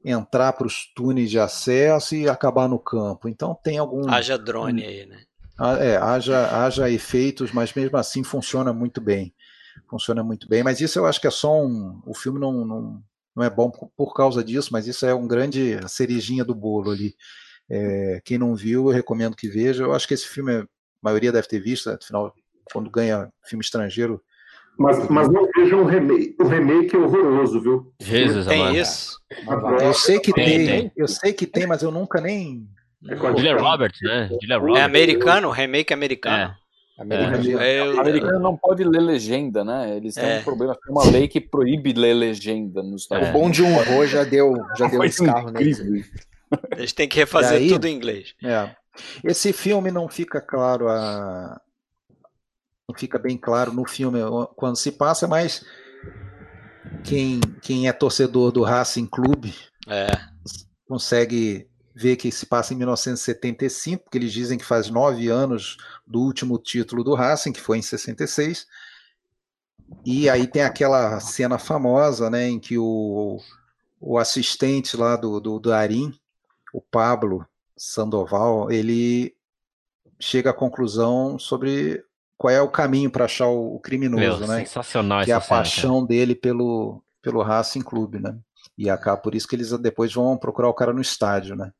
entrar 0.04 0.52
para 0.52 0.66
os 0.66 0.92
túneis 0.94 1.30
de 1.30 1.38
acesso 1.38 2.14
e 2.14 2.28
acabar 2.28 2.68
no 2.68 2.78
campo. 2.78 3.28
Então 3.28 3.54
tem 3.54 3.78
algum. 3.78 4.10
Haja 4.10 4.38
drone 4.38 4.84
aí, 4.84 5.06
né? 5.06 5.22
É, 5.78 5.96
haja, 5.96 6.64
haja 6.64 6.90
efeitos, 6.90 7.52
mas 7.52 7.74
mesmo 7.74 7.96
assim 7.98 8.24
funciona 8.24 8.72
muito 8.72 9.00
bem. 9.00 9.34
Funciona 9.88 10.22
muito 10.22 10.48
bem. 10.48 10.62
Mas 10.62 10.80
isso 10.80 10.98
eu 10.98 11.06
acho 11.06 11.20
que 11.20 11.26
é 11.26 11.30
só 11.30 11.62
um. 11.62 12.00
O 12.06 12.14
filme 12.14 12.40
não, 12.40 12.64
não, 12.64 13.02
não 13.36 13.44
é 13.44 13.50
bom 13.50 13.70
por, 13.70 14.14
causa 14.14 14.42
disso, 14.42 14.70
mas 14.72 14.86
isso 14.86 15.04
é 15.04 15.14
um 15.14 15.28
grande 15.28 15.78
cerejinha 15.86 16.44
do 16.44 16.54
bolo 16.54 16.90
ali. 16.90 17.14
É, 17.68 18.22
quem 18.24 18.38
não 18.38 18.56
viu, 18.56 18.86
eu 18.86 18.94
recomendo 18.94 19.36
que 19.36 19.48
veja. 19.48 19.84
Eu 19.84 19.92
acho 19.92 20.08
que 20.08 20.14
esse 20.14 20.26
filme 20.26 20.52
a 20.54 20.66
maioria 21.02 21.32
deve 21.32 21.46
ter 21.46 21.60
visto, 21.60 21.90
afinal, 21.90 22.34
quando 22.72 22.90
ganha 22.90 23.30
filme 23.44 23.62
estrangeiro, 23.62 24.22
mas, 24.80 25.06
mas 25.10 25.30
não 25.30 25.46
vejam 25.54 25.82
o 25.82 25.84
remake. 25.84 26.34
O 26.40 26.48
remake 26.48 26.96
é 26.96 26.98
horroroso, 26.98 27.60
viu? 27.60 27.92
Jesus, 28.00 28.46
tem 28.46 28.62
amado. 28.62 28.76
isso? 28.78 29.20
Eu 29.82 29.92
sei 29.92 30.18
que 30.18 30.32
tem, 30.32 30.44
tem, 30.46 30.66
tem, 30.66 30.92
eu 30.96 31.06
sei 31.06 31.34
que 31.34 31.46
tem, 31.46 31.66
mas 31.66 31.82
eu 31.82 31.90
nunca 31.90 32.18
nem. 32.18 32.66
É 33.06 33.14
Julia 33.14 33.58
Roberts, 33.58 34.00
né? 34.00 34.30
Julia 34.40 34.56
Roberts. 34.56 34.80
É 34.80 34.84
americano, 34.84 35.50
remake 35.50 35.92
americano. 35.92 36.34
É. 36.34 36.56
Americano. 36.98 37.60
É, 37.60 37.88
o 37.88 38.00
americano 38.00 38.38
não 38.38 38.56
pode 38.56 38.82
ler 38.82 39.02
legenda, 39.02 39.62
né? 39.62 39.98
Eles 39.98 40.14
têm 40.14 40.24
é. 40.24 40.38
um 40.38 40.44
problema, 40.44 40.74
tem 40.74 40.94
uma 40.94 41.04
lei 41.10 41.28
que 41.28 41.42
proíbe 41.42 41.92
ler 41.92 42.14
legenda 42.14 42.82
nos 42.82 43.02
Estados 43.02 43.28
Unidos. 43.28 43.38
O 43.38 43.44
bom 43.44 43.50
de 43.50 43.62
um 43.62 43.76
horror 43.76 44.06
já 44.06 44.24
deu, 44.24 44.54
já 44.78 44.86
deu 44.86 45.04
esse 45.04 45.22
carro 45.22 45.50
nele. 45.50 46.06
Eles 46.74 46.92
têm 46.94 47.06
que 47.06 47.18
refazer 47.18 47.58
aí, 47.58 47.68
tudo 47.68 47.86
em 47.86 47.94
inglês. 47.94 48.34
É. 48.42 48.70
Esse 49.22 49.52
filme 49.52 49.90
não 49.90 50.08
fica 50.08 50.40
claro 50.40 50.88
a, 50.88 51.60
não 52.90 52.98
fica 52.98 53.18
bem 53.18 53.38
claro 53.38 53.72
no 53.72 53.86
filme 53.86 54.18
quando 54.56 54.76
se 54.76 54.92
passa, 54.92 55.26
mas 55.26 55.64
quem, 57.04 57.40
quem 57.62 57.88
é 57.88 57.92
torcedor 57.92 58.50
do 58.50 58.62
Racing 58.62 59.06
Clube 59.06 59.54
é. 59.88 60.08
consegue 60.86 61.68
ver 61.94 62.16
que 62.16 62.30
se 62.30 62.46
passa 62.46 62.74
em 62.74 62.76
1975, 62.76 64.04
porque 64.04 64.18
eles 64.18 64.32
dizem 64.32 64.58
que 64.58 64.64
faz 64.64 64.90
nove 64.90 65.28
anos 65.28 65.76
do 66.06 66.20
último 66.20 66.58
título 66.58 67.04
do 67.04 67.14
Racing, 67.14 67.52
que 67.52 67.60
foi 67.60 67.78
em 67.78 67.82
66. 67.82 68.66
E 70.04 70.28
aí 70.28 70.46
tem 70.46 70.62
aquela 70.62 71.18
cena 71.20 71.58
famosa, 71.58 72.30
né, 72.30 72.48
em 72.48 72.58
que 72.58 72.78
o, 72.78 73.38
o 74.00 74.18
assistente 74.18 74.96
lá 74.96 75.16
do, 75.16 75.40
do, 75.40 75.58
do 75.58 75.72
Arim, 75.72 76.14
o 76.72 76.80
Pablo 76.80 77.46
Sandoval, 77.76 78.70
ele 78.70 79.34
chega 80.18 80.50
à 80.50 80.54
conclusão 80.54 81.38
sobre 81.38 82.04
qual 82.40 82.54
é 82.54 82.62
o 82.62 82.70
caminho 82.70 83.10
para 83.10 83.26
achar 83.26 83.48
o, 83.48 83.78
criminoso, 83.80 84.38
Meu, 84.40 84.48
né? 84.48 84.60
Sensacional 84.60 85.22
Que 85.22 85.30
é 85.30 85.34
a 85.34 85.40
paixão 85.42 86.06
dele 86.06 86.34
pelo, 86.34 87.04
pelo 87.20 87.42
Racing 87.42 87.82
Clube, 87.82 88.18
né? 88.18 88.34
E 88.78 88.88
acá 88.88 89.14
por 89.14 89.34
isso 89.34 89.46
que 89.46 89.54
eles 89.54 89.70
depois 89.78 90.14
vão 90.14 90.38
procurar 90.38 90.70
o 90.70 90.74
cara 90.74 90.90
no 90.90 91.02
estádio, 91.02 91.54
né? 91.54 91.70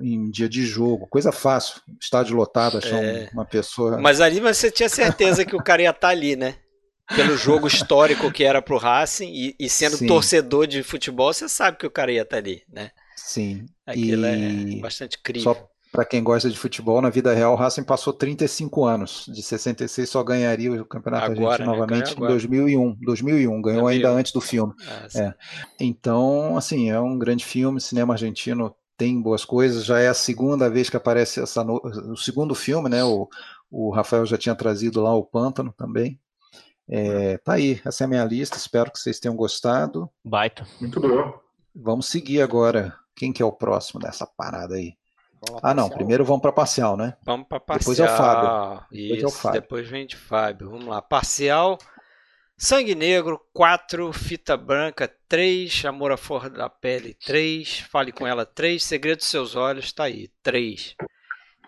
em 0.00 0.30
dia 0.30 0.48
de 0.48 0.64
jogo, 0.64 1.08
coisa 1.08 1.30
fácil, 1.32 1.82
estádio 2.00 2.36
lotado, 2.36 2.78
achar 2.78 3.02
é... 3.02 3.28
uma 3.32 3.44
pessoa. 3.44 3.98
Mas 3.98 4.20
ali 4.20 4.38
você 4.38 4.70
tinha 4.70 4.88
certeza 4.88 5.44
que 5.44 5.56
o 5.56 5.62
cara 5.62 5.82
ia 5.82 5.90
estar 5.90 6.00
tá 6.00 6.08
ali, 6.08 6.36
né? 6.36 6.54
Pelo 7.14 7.36
jogo 7.36 7.66
histórico 7.66 8.32
que 8.32 8.44
era 8.44 8.62
pro 8.62 8.78
Racing 8.78 9.32
e, 9.34 9.56
e 9.58 9.68
sendo 9.68 9.96
Sim. 9.96 10.06
torcedor 10.06 10.68
de 10.68 10.82
futebol, 10.84 11.32
você 11.32 11.48
sabe 11.48 11.76
que 11.76 11.86
o 11.86 11.90
cara 11.90 12.12
ia 12.12 12.22
estar 12.22 12.36
tá 12.36 12.40
ali, 12.40 12.62
né? 12.72 12.90
Sim. 13.16 13.66
Aquilo 13.84 14.24
é 14.24 14.38
e... 14.38 14.78
é 14.78 14.80
bastante 14.80 15.18
crível. 15.18 15.52
Só 15.52 15.68
para 15.96 16.04
quem 16.04 16.22
gosta 16.22 16.50
de 16.50 16.58
futebol, 16.58 17.00
na 17.00 17.08
vida 17.08 17.32
real, 17.32 17.54
o 17.54 17.56
Racing 17.56 17.82
passou 17.82 18.12
35 18.12 18.84
anos. 18.84 19.24
De 19.32 19.42
66 19.42 20.06
só 20.06 20.22
ganharia 20.22 20.70
o 20.70 20.84
Campeonato 20.84 21.32
agora, 21.32 21.64
Argentino 21.64 21.72
né? 21.72 21.78
novamente 21.78 22.12
em 22.14 22.20
2001. 22.20 22.98
2001, 23.00 23.62
ganhou 23.62 23.82
2001. 23.84 23.86
ainda 23.88 24.10
antes 24.10 24.30
do 24.30 24.40
filme. 24.42 24.74
Ah, 24.86 25.06
é. 25.18 25.34
Então, 25.80 26.54
assim, 26.54 26.90
é 26.90 27.00
um 27.00 27.18
grande 27.18 27.46
filme, 27.46 27.80
cinema 27.80 28.12
argentino 28.12 28.76
tem 28.94 29.22
boas 29.22 29.42
coisas. 29.42 29.86
Já 29.86 29.98
é 29.98 30.08
a 30.08 30.12
segunda 30.12 30.68
vez 30.68 30.90
que 30.90 30.98
aparece 30.98 31.40
essa 31.40 31.64
no... 31.64 31.80
o 31.82 32.16
segundo 32.18 32.54
filme, 32.54 32.90
né? 32.90 33.02
O, 33.02 33.26
o 33.70 33.88
Rafael 33.88 34.26
já 34.26 34.36
tinha 34.36 34.54
trazido 34.54 35.00
lá 35.00 35.14
o 35.14 35.24
Pântano 35.24 35.72
também. 35.78 36.20
É, 36.86 37.38
tá 37.38 37.54
aí, 37.54 37.80
essa 37.86 38.04
é 38.04 38.06
a 38.06 38.08
minha 38.08 38.24
lista. 38.26 38.58
Espero 38.58 38.92
que 38.92 38.98
vocês 38.98 39.18
tenham 39.18 39.34
gostado. 39.34 40.10
Baita. 40.22 40.66
Muito 40.78 41.00
bom. 41.00 41.40
Vamos 41.74 42.06
seguir 42.06 42.42
agora. 42.42 42.94
Quem 43.14 43.32
que 43.32 43.42
é 43.42 43.46
o 43.46 43.50
próximo 43.50 43.98
dessa 43.98 44.26
parada 44.26 44.74
aí? 44.74 44.92
Ah, 45.62 45.74
não. 45.74 45.88
Primeiro 45.88 46.24
vamos 46.24 46.42
para 46.42 46.52
parcial, 46.52 46.96
né? 46.96 47.16
Vamos 47.24 47.46
para 47.48 47.60
parcial. 47.60 47.94
Depois 47.94 47.98
é 47.98 48.12
o 48.12 48.16
Fábio. 48.16 48.86
Depois 48.90 49.16
Isso, 49.16 49.24
é 49.24 49.28
o 49.28 49.30
Fábio. 49.30 49.60
Depois 49.60 49.88
vem 49.88 50.06
de 50.06 50.16
Fábio. 50.16 50.70
Vamos 50.70 50.86
lá. 50.86 51.00
Parcial. 51.02 51.78
Sangue 52.58 52.94
Negro, 52.94 53.40
4. 53.52 54.12
Fita 54.12 54.56
Branca, 54.56 55.12
3. 55.28 55.84
Amor 55.84 56.12
à 56.12 56.16
Flor 56.16 56.48
da 56.48 56.70
Pele, 56.70 57.14
3. 57.14 57.80
Fale 57.90 58.12
com 58.12 58.26
ela, 58.26 58.46
3. 58.46 58.82
Segredo 58.82 59.18
dos 59.18 59.26
Seus 59.26 59.54
Olhos, 59.54 59.92
tá 59.92 60.04
aí, 60.04 60.30
3. 60.42 60.96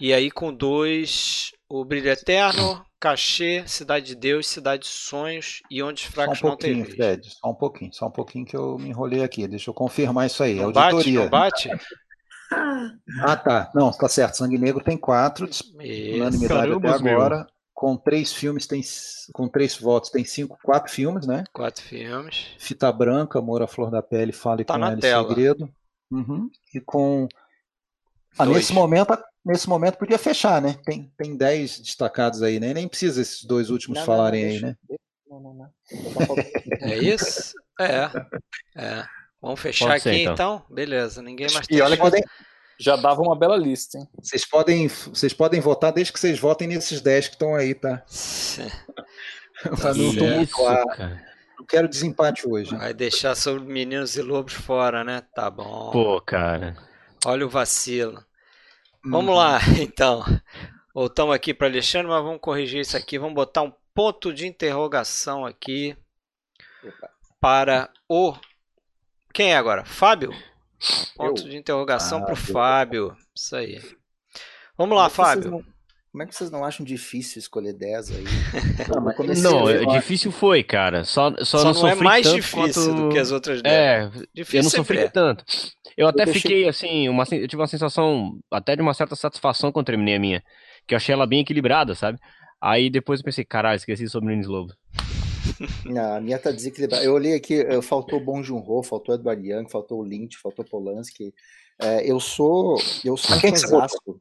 E 0.01 0.13
aí 0.13 0.31
com 0.31 0.55
2, 0.55 1.53
O 1.69 1.85
Brilho 1.85 2.09
Eterno, 2.09 2.85
Cachê, 3.01 3.65
Cidade 3.67 4.07
de 4.07 4.15
Deus, 4.15 4.47
Cidade 4.47 4.85
de 4.85 4.89
Sonhos 4.89 5.61
e 5.69 5.83
Onde 5.83 6.05
os 6.05 6.09
Fracos 6.09 6.41
um 6.41 6.49
não 6.49 6.57
têm 6.57 6.85
Fred, 6.85 7.29
só 7.29 7.51
um 7.51 7.55
pouquinho, 7.55 7.93
só 7.93 8.07
um 8.07 8.11
pouquinho 8.11 8.47
que 8.47 8.57
eu 8.57 8.79
me 8.79 8.91
enrolei 8.91 9.25
aqui. 9.25 9.49
Deixa 9.49 9.71
eu 9.71 9.75
confirmar 9.75 10.27
isso 10.27 10.43
aí. 10.43 10.55
Não 10.55 10.67
Auditoria. 10.67 11.29
Bate, 11.29 11.69
não 11.69 11.77
bate? 11.77 11.87
Ah, 12.51 13.37
tá. 13.37 13.70
Não, 13.75 13.91
tá 13.93 14.09
certo. 14.09 14.37
Sangue 14.37 14.59
Negro 14.59 14.83
tem 14.83 14.97
quatro, 14.97 15.49
unanimidade 15.75 16.73
até 16.73 16.89
agora. 16.89 17.47
Com 17.75 17.97
três 17.97 18.33
filmes, 18.33 18.66
tem 18.66 18.83
com 19.33 19.49
três 19.49 19.77
votos, 19.77 20.11
tem 20.11 20.25
cinco, 20.25 20.59
quatro 20.65 20.93
filmes, 20.93 21.29
né? 21.29 21.45
Quatro 21.53 21.81
filmes. 21.81 22.49
Fita 22.59 22.91
Branca, 22.91 23.39
Amor 23.39 23.62
à 23.62 23.69
Flor 23.69 23.89
da 23.89 24.03
Pele, 24.03 24.33
Fale 24.33 24.65
tá 24.65 24.77
com 24.77 24.85
ela 24.85 25.01
Segredo. 25.01 25.73
Uhum. 26.11 26.51
E 26.75 26.81
com. 26.81 27.29
Ah, 28.37 28.47
nesse 28.47 28.73
momento, 28.73 29.16
nesse 29.45 29.69
momento 29.69 29.97
podia 29.97 30.19
fechar, 30.19 30.61
né? 30.61 30.77
Tem, 30.85 31.12
tem 31.16 31.37
dez 31.37 31.79
destacados 31.79 32.43
aí, 32.43 32.59
né? 32.59 32.75
Nem 32.75 32.89
precisa 32.89 33.23
esses 33.23 33.45
dois 33.45 33.70
últimos 33.70 33.99
não, 33.99 34.07
falarem 34.07 34.45
não, 34.45 34.51
aí, 34.51 34.61
né? 34.61 34.77
Não, 35.29 35.41
não, 35.41 35.55
não. 35.55 35.70
É 36.81 36.99
isso? 36.99 37.53
É. 37.81 38.11
É. 38.77 39.05
Vamos 39.40 39.60
fechar 39.60 39.86
Pode 39.86 39.97
aqui 39.97 40.10
ser, 40.10 40.23
então. 40.23 40.32
então. 40.32 40.65
Beleza, 40.69 41.23
ninguém 41.23 41.47
mais 41.52 41.66
tem. 41.66 41.78
E 41.78 41.81
olha 41.81 41.97
que 41.97 42.02
podem... 42.02 42.23
já 42.78 42.97
dava 42.97 43.23
uma 43.23 43.39
bela 43.39 43.56
lista, 43.56 43.98
hein? 43.98 44.09
Vocês 44.20 44.44
podem, 44.44 44.89
vocês 44.89 45.32
podem 45.32 45.60
votar 45.60 45.93
desde 45.93 46.12
que 46.12 46.19
vocês 46.19 46.39
votem 46.39 46.66
nesses 46.66 47.01
10 47.01 47.28
que 47.28 47.35
estão 47.35 47.55
aí, 47.55 47.74
tá? 47.74 47.98
tá 49.81 49.94
não 49.94 50.15
tô 50.15 50.24
muito 50.24 50.52
claro. 50.52 50.86
Não 51.59 51.66
quero 51.66 51.89
desempate 51.89 52.48
hoje. 52.48 52.74
Vai 52.77 52.94
deixar 52.94 53.35
sobre 53.35 53.65
meninos 53.65 54.16
e 54.16 54.23
lobos 54.23 54.55
fora, 54.55 55.05
né? 55.05 55.23
Tá 55.35 55.51
bom. 55.51 55.90
Pô, 55.90 56.20
cara. 56.20 56.77
Olha 57.24 57.47
o 57.47 57.51
vacilo. 57.51 58.24
Vamos 59.05 59.35
lá, 59.36 59.59
então. 59.81 60.24
Voltamos 60.94 61.35
aqui 61.35 61.55
para 61.55 61.69
Alexandre, 61.69 62.09
mas 62.09 62.23
vamos 62.23 62.40
corrigir 62.40 62.81
isso 62.81 62.97
aqui. 62.97 63.19
Vamos 63.19 63.35
botar 63.35 63.62
um 63.62 63.73
ponto 63.94 64.32
de 64.32 64.47
interrogação 64.47 65.44
aqui 65.44 65.97
para 67.40 67.90
o 68.09 68.35
quem 69.39 69.52
é 69.52 69.56
agora? 69.56 69.85
Fábio? 69.85 70.35
Ponto 71.16 71.43
Eu. 71.43 71.48
de 71.48 71.56
interrogação 71.56 72.24
para 72.24 72.32
o 72.32 72.36
Fábio. 72.36 73.16
Isso 73.32 73.55
aí. 73.55 73.81
Vamos 74.77 74.98
lá, 74.98 75.09
Fábio. 75.09 75.65
Como 76.10 76.23
é 76.24 76.27
que 76.27 76.35
vocês 76.35 76.51
não 76.51 76.65
acham 76.65 76.85
difícil 76.85 77.39
escolher 77.39 77.73
10 77.73 78.10
aí? 78.10 78.24
Não, 79.40 79.60
não 79.60 79.69
é 79.69 79.86
difícil 80.01 80.32
foi, 80.32 80.65
cara. 80.65 81.05
Só, 81.05 81.32
só, 81.44 81.59
só 81.59 81.73
não, 81.73 81.82
não 81.82 81.89
é 81.89 81.94
mais 81.94 82.28
difícil 82.28 82.85
quanto... 82.85 83.02
do 83.02 83.09
que 83.10 83.19
as 83.19 83.31
outras 83.31 83.62
10. 83.62 83.73
É, 83.73 84.10
difícil 84.35 84.59
eu 84.59 84.62
não 84.65 84.70
sofri 84.70 84.98
é. 84.98 85.09
tanto. 85.09 85.44
Eu 85.97 86.09
até 86.09 86.24
eu 86.24 86.32
fiquei, 86.32 86.65
deixei... 86.65 86.69
assim, 86.69 87.09
uma, 87.09 87.23
eu 87.31 87.47
tive 87.47 87.60
uma 87.60 87.69
sensação 87.69 88.40
até 88.51 88.74
de 88.74 88.82
uma 88.82 88.94
certa 88.94 89.15
satisfação 89.15 89.70
quando 89.70 89.86
terminei 89.86 90.16
a 90.16 90.19
minha. 90.19 90.43
Que 90.85 90.94
eu 90.94 90.97
achei 90.97 91.12
ela 91.12 91.27
bem 91.27 91.40
equilibrada, 91.40 91.94
sabe? 91.94 92.19
Aí 92.60 92.90
depois 92.90 93.20
eu 93.20 93.24
pensei, 93.24 93.44
caralho, 93.44 93.77
esqueci 93.77 94.09
sobre 94.09 94.32
o 94.32 94.36
Nins 94.36 94.48
Lobo. 94.48 94.73
Não, 95.85 96.16
a 96.16 96.20
minha 96.20 96.39
tá 96.39 96.51
desequilibrada. 96.51 97.05
Eu 97.05 97.15
olhei 97.15 97.35
aqui, 97.35 97.65
faltou 97.83 98.20
Bong 98.20 98.43
Joon-ho, 98.43 98.83
faltou 98.83 99.15
Edward 99.15 99.47
Young, 99.47 99.69
faltou 99.69 100.03
Lynch, 100.03 100.39
faltou 100.39 100.65
Polanski. 100.65 101.35
É, 101.81 102.11
eu 102.11 102.19
sou, 102.19 102.77
eu 103.05 103.16
sou 103.16 103.37
um 103.37 103.41
fãzaço 103.41 104.20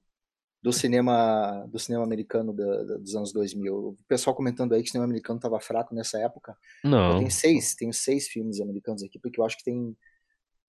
do 0.62 0.74
cinema 0.74 1.66
do 1.72 1.80
cinema 1.80 2.04
americano 2.04 2.54
da, 2.54 2.84
da, 2.84 2.98
dos 2.98 3.16
anos 3.16 3.32
2000. 3.32 3.76
O 3.76 3.98
pessoal 4.08 4.36
comentando 4.36 4.74
aí 4.74 4.82
que 4.82 4.90
o 4.90 4.92
cinema 4.92 5.06
americano 5.06 5.38
estava 5.38 5.60
fraco 5.60 5.96
nessa 5.96 6.20
época. 6.20 6.56
Não. 6.84 7.20
Tem 7.20 7.30
seis, 7.30 7.76
tenho 7.76 7.94
seis 7.94 8.28
filmes 8.28 8.60
americanos 8.60 9.04
aqui, 9.04 9.20
porque 9.20 9.40
eu 9.40 9.46
acho 9.46 9.58
que 9.58 9.64
tem 9.64 9.96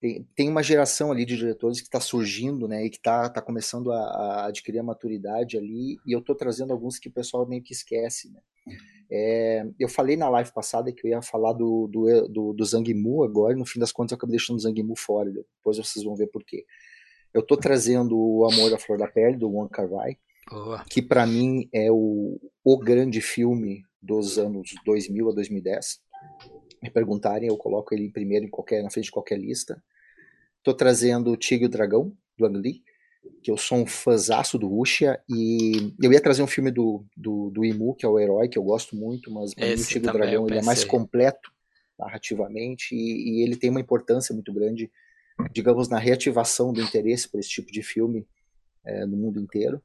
tem, 0.00 0.28
tem 0.34 0.48
uma 0.48 0.62
geração 0.62 1.10
ali 1.10 1.24
de 1.24 1.36
diretores 1.36 1.80
que 1.80 1.86
está 1.86 2.00
surgindo, 2.00 2.68
né, 2.68 2.84
e 2.84 2.90
que 2.90 2.98
está 2.98 3.28
tá 3.28 3.42
começando 3.42 3.90
a, 3.92 3.98
a, 3.98 4.46
adquirir 4.46 4.78
a 4.78 4.82
maturidade 4.84 5.58
ali, 5.58 5.98
e 6.06 6.12
eu 6.12 6.20
estou 6.20 6.36
trazendo 6.36 6.72
alguns 6.72 6.98
que 6.98 7.08
o 7.08 7.12
pessoal 7.12 7.46
meio 7.46 7.62
que 7.62 7.72
esquece, 7.72 8.30
né. 8.30 8.40
É, 9.10 9.66
eu 9.78 9.88
falei 9.88 10.16
na 10.16 10.28
live 10.28 10.52
passada 10.52 10.92
que 10.92 11.06
eu 11.06 11.10
ia 11.10 11.22
falar 11.22 11.54
do, 11.54 11.88
do, 11.88 12.28
do, 12.28 12.52
do 12.52 13.24
agora, 13.24 13.54
e 13.54 13.56
no 13.56 13.64
fim 13.64 13.80
das 13.80 13.90
contas 13.90 14.12
eu 14.12 14.16
acabei 14.16 14.32
deixando 14.32 14.56
o 14.56 14.60
Zhang 14.60 14.82
Mu 14.82 14.94
fora, 14.96 15.30
depois 15.30 15.78
vocês 15.78 16.04
vão 16.04 16.14
ver 16.14 16.26
por 16.26 16.44
quê. 16.44 16.66
Eu 17.32 17.40
estou 17.40 17.56
trazendo 17.56 18.18
o 18.18 18.44
Amor 18.44 18.72
à 18.74 18.78
Flor 18.78 18.98
da 18.98 19.06
Pele, 19.06 19.36
do 19.36 19.48
Wong 19.48 19.70
Kar 19.70 19.90
Wai, 19.90 20.18
que 20.90 21.00
para 21.02 21.26
mim 21.26 21.68
é 21.72 21.90
o, 21.90 22.38
o 22.64 22.78
grande 22.78 23.20
filme 23.20 23.82
dos 24.00 24.38
anos 24.38 24.74
2000 24.84 25.30
a 25.30 25.34
2010. 25.34 26.00
Me 26.82 26.90
perguntarem, 26.90 27.48
eu 27.48 27.56
coloco 27.56 27.94
ele 27.94 28.10
primeiro 28.10 28.46
em 28.46 28.50
qualquer, 28.50 28.82
na 28.82 28.90
frente 28.90 29.06
de 29.06 29.10
qualquer 29.10 29.38
lista. 29.38 29.82
Estou 30.58 30.74
trazendo 30.74 31.30
o 31.30 31.36
Tigre 31.36 31.64
e 31.64 31.66
o 31.66 31.70
Dragão, 31.70 32.12
do 32.36 32.46
Ang 32.46 32.58
Lee, 32.58 32.82
que 33.42 33.50
eu 33.50 33.56
sou 33.56 33.78
um 33.78 33.86
fãzaço 33.86 34.58
do 34.58 34.68
Wuxia, 34.68 35.20
e 35.28 35.94
eu 36.02 36.12
ia 36.12 36.20
trazer 36.20 36.42
um 36.42 36.46
filme 36.46 36.70
do, 36.70 37.04
do, 37.16 37.50
do 37.50 37.64
Imu, 37.64 37.94
que 37.94 38.04
é 38.04 38.08
o 38.08 38.18
herói, 38.18 38.48
que 38.48 38.58
eu 38.58 38.62
gosto 38.62 38.96
muito, 38.96 39.30
mas 39.30 39.52
o 39.52 39.54
Tigre 39.54 40.08
o 40.08 40.12
Dragão 40.12 40.46
ele 40.46 40.58
é 40.58 40.62
mais 40.62 40.84
completo 40.84 41.50
narrativamente, 41.98 42.94
e, 42.94 43.40
e, 43.40 43.42
ele 43.42 43.56
tem 43.56 43.70
uma 43.70 43.80
importância 43.80 44.32
muito 44.32 44.52
grande, 44.52 44.90
digamos, 45.50 45.88
na 45.88 45.98
reativação 45.98 46.72
do 46.72 46.80
interesse 46.80 47.28
por 47.28 47.40
esse 47.40 47.48
tipo 47.48 47.72
de 47.72 47.82
filme 47.82 48.26
é, 48.84 49.04
no 49.04 49.16
mundo 49.16 49.40
inteiro. 49.40 49.82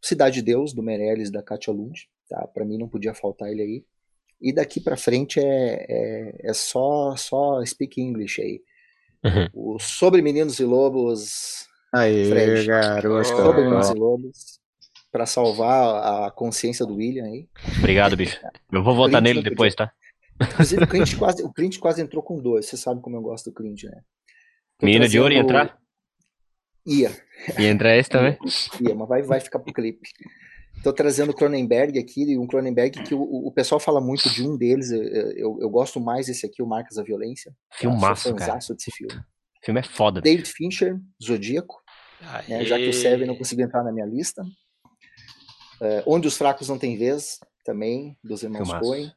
Cidade 0.00 0.36
de 0.36 0.42
Deus, 0.42 0.72
do 0.72 0.82
Meirelles, 0.82 1.30
da 1.30 1.42
Katia 1.42 1.72
Lund, 1.72 2.08
tá? 2.28 2.46
para 2.46 2.64
mim 2.64 2.78
não 2.78 2.88
podia 2.88 3.12
faltar 3.12 3.50
ele 3.50 3.62
aí. 3.62 3.84
E 4.40 4.52
daqui 4.54 4.80
para 4.80 4.96
frente 4.96 5.38
é, 5.38 5.86
é, 5.88 6.34
é, 6.44 6.52
só, 6.54 7.14
só 7.16 7.62
speak 7.64 8.00
English 8.00 8.40
aí. 8.40 8.62
Uhum. 9.22 9.74
O 9.74 9.78
Sobre 9.78 10.22
Meninos 10.22 10.58
e 10.58 10.64
Lobos. 10.64 11.68
Aí, 11.92 12.28
Fred, 12.28 12.66
garoto. 12.66 13.30
E 13.30 13.98
Lobos. 13.98 14.60
Pra 15.10 15.26
salvar 15.26 16.26
a 16.26 16.30
consciência 16.30 16.86
do 16.86 16.94
William 16.94 17.24
aí. 17.24 17.48
Obrigado, 17.78 18.16
bicho. 18.16 18.40
Eu 18.70 18.82
vou 18.82 18.94
votar 18.94 19.20
nele 19.20 19.42
depois, 19.42 19.74
tá? 19.74 19.92
Inclusive, 20.40 20.84
o 20.84 20.86
Clint, 20.86 21.16
quase, 21.16 21.42
o 21.42 21.52
Clint 21.52 21.78
quase 21.78 22.00
entrou 22.00 22.22
com 22.22 22.40
dois. 22.40 22.66
Você 22.66 22.76
sabe 22.76 23.00
como 23.00 23.16
eu 23.16 23.20
gosto 23.20 23.50
do 23.50 23.54
Clint, 23.54 23.84
né? 23.84 24.00
Tô 24.78 24.86
Menina 24.86 25.08
de 25.08 25.18
ouro 25.18 25.34
ia 25.34 25.40
entrar? 25.40 25.78
Ia. 26.86 27.10
Ia 27.58 27.68
entrar 27.68 27.96
esse 27.96 28.08
também? 28.08 28.38
Ia, 28.80 28.94
mas 28.94 29.08
vai, 29.08 29.22
vai 29.22 29.40
ficar 29.40 29.58
pro 29.58 29.72
clipe. 29.72 30.08
Estou 30.76 30.94
trazendo 30.94 31.30
o 31.30 31.34
Cronenberg 31.34 31.98
aqui, 31.98 32.38
um 32.38 32.46
Cronenberg 32.46 33.02
que 33.02 33.14
o, 33.14 33.20
o 33.20 33.52
pessoal 33.52 33.78
fala 33.78 34.00
muito 34.00 34.30
de 34.30 34.42
um 34.42 34.56
deles. 34.56 34.90
Eu, 34.90 35.02
eu, 35.02 35.58
eu 35.60 35.68
gosto 35.68 36.00
mais 36.00 36.26
desse 36.26 36.46
aqui, 36.46 36.62
o 36.62 36.66
Marcas 36.66 36.96
da 36.96 37.02
Violência. 37.02 37.52
Filmaço, 37.72 38.34
cara. 38.34 38.54
desse 38.56 38.90
filme. 38.90 39.14
O 39.14 39.64
filme 39.64 39.80
é 39.80 39.82
foda. 39.82 40.22
David 40.22 40.48
Fincher, 40.48 40.98
Zodíaco. 41.22 41.79
Né, 42.48 42.64
já 42.64 42.76
que 42.76 42.88
o 42.88 42.92
Seven 42.92 43.26
não 43.26 43.36
conseguiu 43.36 43.66
entrar 43.66 43.82
na 43.82 43.92
minha 43.92 44.06
lista. 44.06 44.44
É, 45.80 46.02
Onde 46.06 46.28
os 46.28 46.36
Fracos 46.36 46.68
Não 46.68 46.78
Têm 46.78 46.96
Vez, 46.96 47.38
também, 47.64 48.16
dos 48.22 48.42
irmãos 48.42 48.72
Coen. 48.74 49.10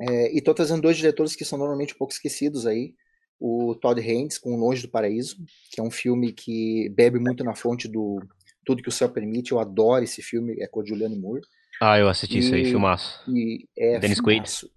É, 0.00 0.32
e 0.32 0.38
estou 0.38 0.54
trazendo 0.54 0.82
dois 0.82 0.96
diretores 0.96 1.34
que 1.34 1.44
são 1.44 1.58
normalmente 1.58 1.94
um 1.94 1.98
pouco 1.98 2.12
esquecidos 2.12 2.66
aí. 2.66 2.94
O 3.38 3.74
Todd 3.74 4.00
Haynes, 4.00 4.38
com 4.38 4.56
Longe 4.56 4.82
do 4.82 4.90
Paraíso, 4.90 5.36
que 5.70 5.80
é 5.80 5.82
um 5.82 5.90
filme 5.90 6.32
que 6.32 6.88
bebe 6.90 7.18
muito 7.18 7.44
na 7.44 7.54
fonte 7.54 7.88
do 7.88 8.20
tudo 8.64 8.82
que 8.82 8.88
o 8.88 8.92
Céu 8.92 9.08
Permite. 9.08 9.52
Eu 9.52 9.60
adoro 9.60 10.04
esse 10.04 10.22
filme, 10.22 10.56
é 10.60 10.66
com 10.66 10.80
a 10.80 10.84
Julianne 10.84 11.18
Moore. 11.18 11.42
Ah, 11.80 11.98
eu 11.98 12.08
assisti 12.08 12.36
e, 12.36 12.38
isso 12.38 12.54
aí, 12.54 12.64
filmaço. 12.64 13.22
E 13.28 13.68
é 13.76 13.98
Dennis 13.98 14.18
filmaço. 14.18 14.66
Quaid. 14.66 14.74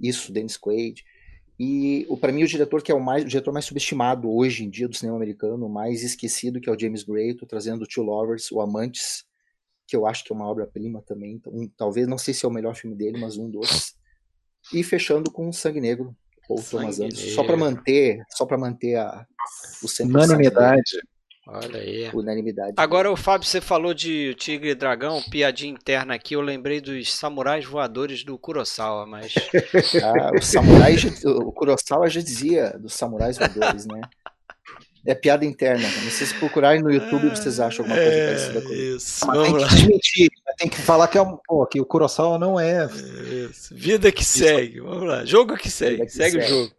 Isso, 0.00 0.32
Dennis 0.32 0.56
Quaid. 0.56 1.04
E 1.62 2.06
para 2.18 2.32
mim 2.32 2.42
o 2.42 2.48
diretor 2.48 2.82
que 2.82 2.90
é 2.90 2.94
o 2.94 3.04
mais 3.04 3.22
o 3.22 3.28
diretor 3.28 3.52
mais 3.52 3.66
subestimado 3.66 4.32
hoje 4.32 4.64
em 4.64 4.70
dia 4.70 4.88
do 4.88 4.96
cinema 4.96 5.18
americano, 5.18 5.68
mais 5.68 6.02
esquecido, 6.02 6.58
que 6.58 6.70
é 6.70 6.72
o 6.72 6.78
James 6.78 7.02
Gray, 7.02 7.34
tô 7.34 7.44
trazendo 7.44 7.82
o 7.82 7.86
Two 7.86 8.02
Lovers, 8.02 8.50
o 8.50 8.62
Amantes, 8.62 9.26
que 9.86 9.94
eu 9.94 10.06
acho 10.06 10.24
que 10.24 10.32
é 10.32 10.34
uma 10.34 10.48
obra-prima 10.48 11.02
também. 11.02 11.34
Então, 11.34 11.52
um, 11.52 11.68
talvez 11.68 12.06
não 12.08 12.16
sei 12.16 12.32
se 12.32 12.46
é 12.46 12.48
o 12.48 12.50
melhor 12.50 12.74
filme 12.74 12.96
dele, 12.96 13.20
mas 13.20 13.36
um 13.36 13.50
dos. 13.50 13.94
E 14.72 14.82
fechando 14.82 15.30
com 15.30 15.52
Sangue 15.52 15.82
Negro, 15.82 16.16
ou 16.48 16.62
Thomas 16.62 16.98
Anderson, 16.98 17.34
só 17.34 17.44
para 17.44 17.58
manter, 17.58 18.24
só 18.30 18.46
para 18.46 18.56
manter 18.56 18.96
a 18.96 19.26
o 19.82 20.06
unanimidade. 20.06 21.02
Olha 21.52 21.80
aí. 21.80 22.08
Unanimidade. 22.14 22.74
Agora, 22.76 23.10
o 23.10 23.16
Fábio, 23.16 23.46
você 23.46 23.60
falou 23.60 23.92
de 23.92 24.34
Tigre 24.34 24.70
e 24.70 24.74
Dragão, 24.74 25.20
piadinha 25.30 25.72
interna 25.72 26.14
aqui. 26.14 26.34
Eu 26.34 26.40
lembrei 26.40 26.80
dos 26.80 27.12
samurais 27.12 27.64
voadores 27.64 28.22
do 28.22 28.38
Kurosawa, 28.38 29.04
mas. 29.04 29.34
ah, 30.04 30.30
o 30.38 30.42
samurai, 30.42 30.94
o 31.24 31.50
Kurosawa 31.50 32.08
já 32.08 32.20
dizia 32.20 32.70
dos 32.78 32.94
samurais 32.94 33.36
voadores, 33.36 33.84
né? 33.86 34.00
É 35.04 35.14
piada 35.14 35.44
interna. 35.44 35.88
Se 35.88 36.10
vocês 36.10 36.32
procurarem 36.34 36.82
no 36.82 36.92
YouTube, 36.92 37.30
vocês 37.30 37.58
acham 37.58 37.84
alguma 37.84 38.00
coisa 38.00 38.16
é, 38.16 38.26
parecida 38.26 38.62
com 38.62 38.72
isso. 38.72 39.26
Mas 39.26 39.42
tem 39.42 39.56
que 39.56 39.74
desmentir, 39.74 40.28
tem 40.58 40.68
que 40.68 40.78
falar 40.78 41.08
que, 41.08 41.18
é 41.18 41.22
um, 41.22 41.38
pô, 41.46 41.66
que 41.66 41.80
o 41.80 41.86
Kurosawa 41.86 42.38
não 42.38 42.60
é. 42.60 42.86
Isso. 43.50 43.74
Vida 43.74 44.12
que 44.12 44.24
segue. 44.24 44.80
Vamos 44.80 45.08
lá. 45.08 45.24
Jogo 45.24 45.56
que 45.56 45.70
segue. 45.70 46.04
Que 46.04 46.12
segue, 46.12 46.32
segue, 46.32 46.44
o 46.44 46.48
jogo. 46.48 46.72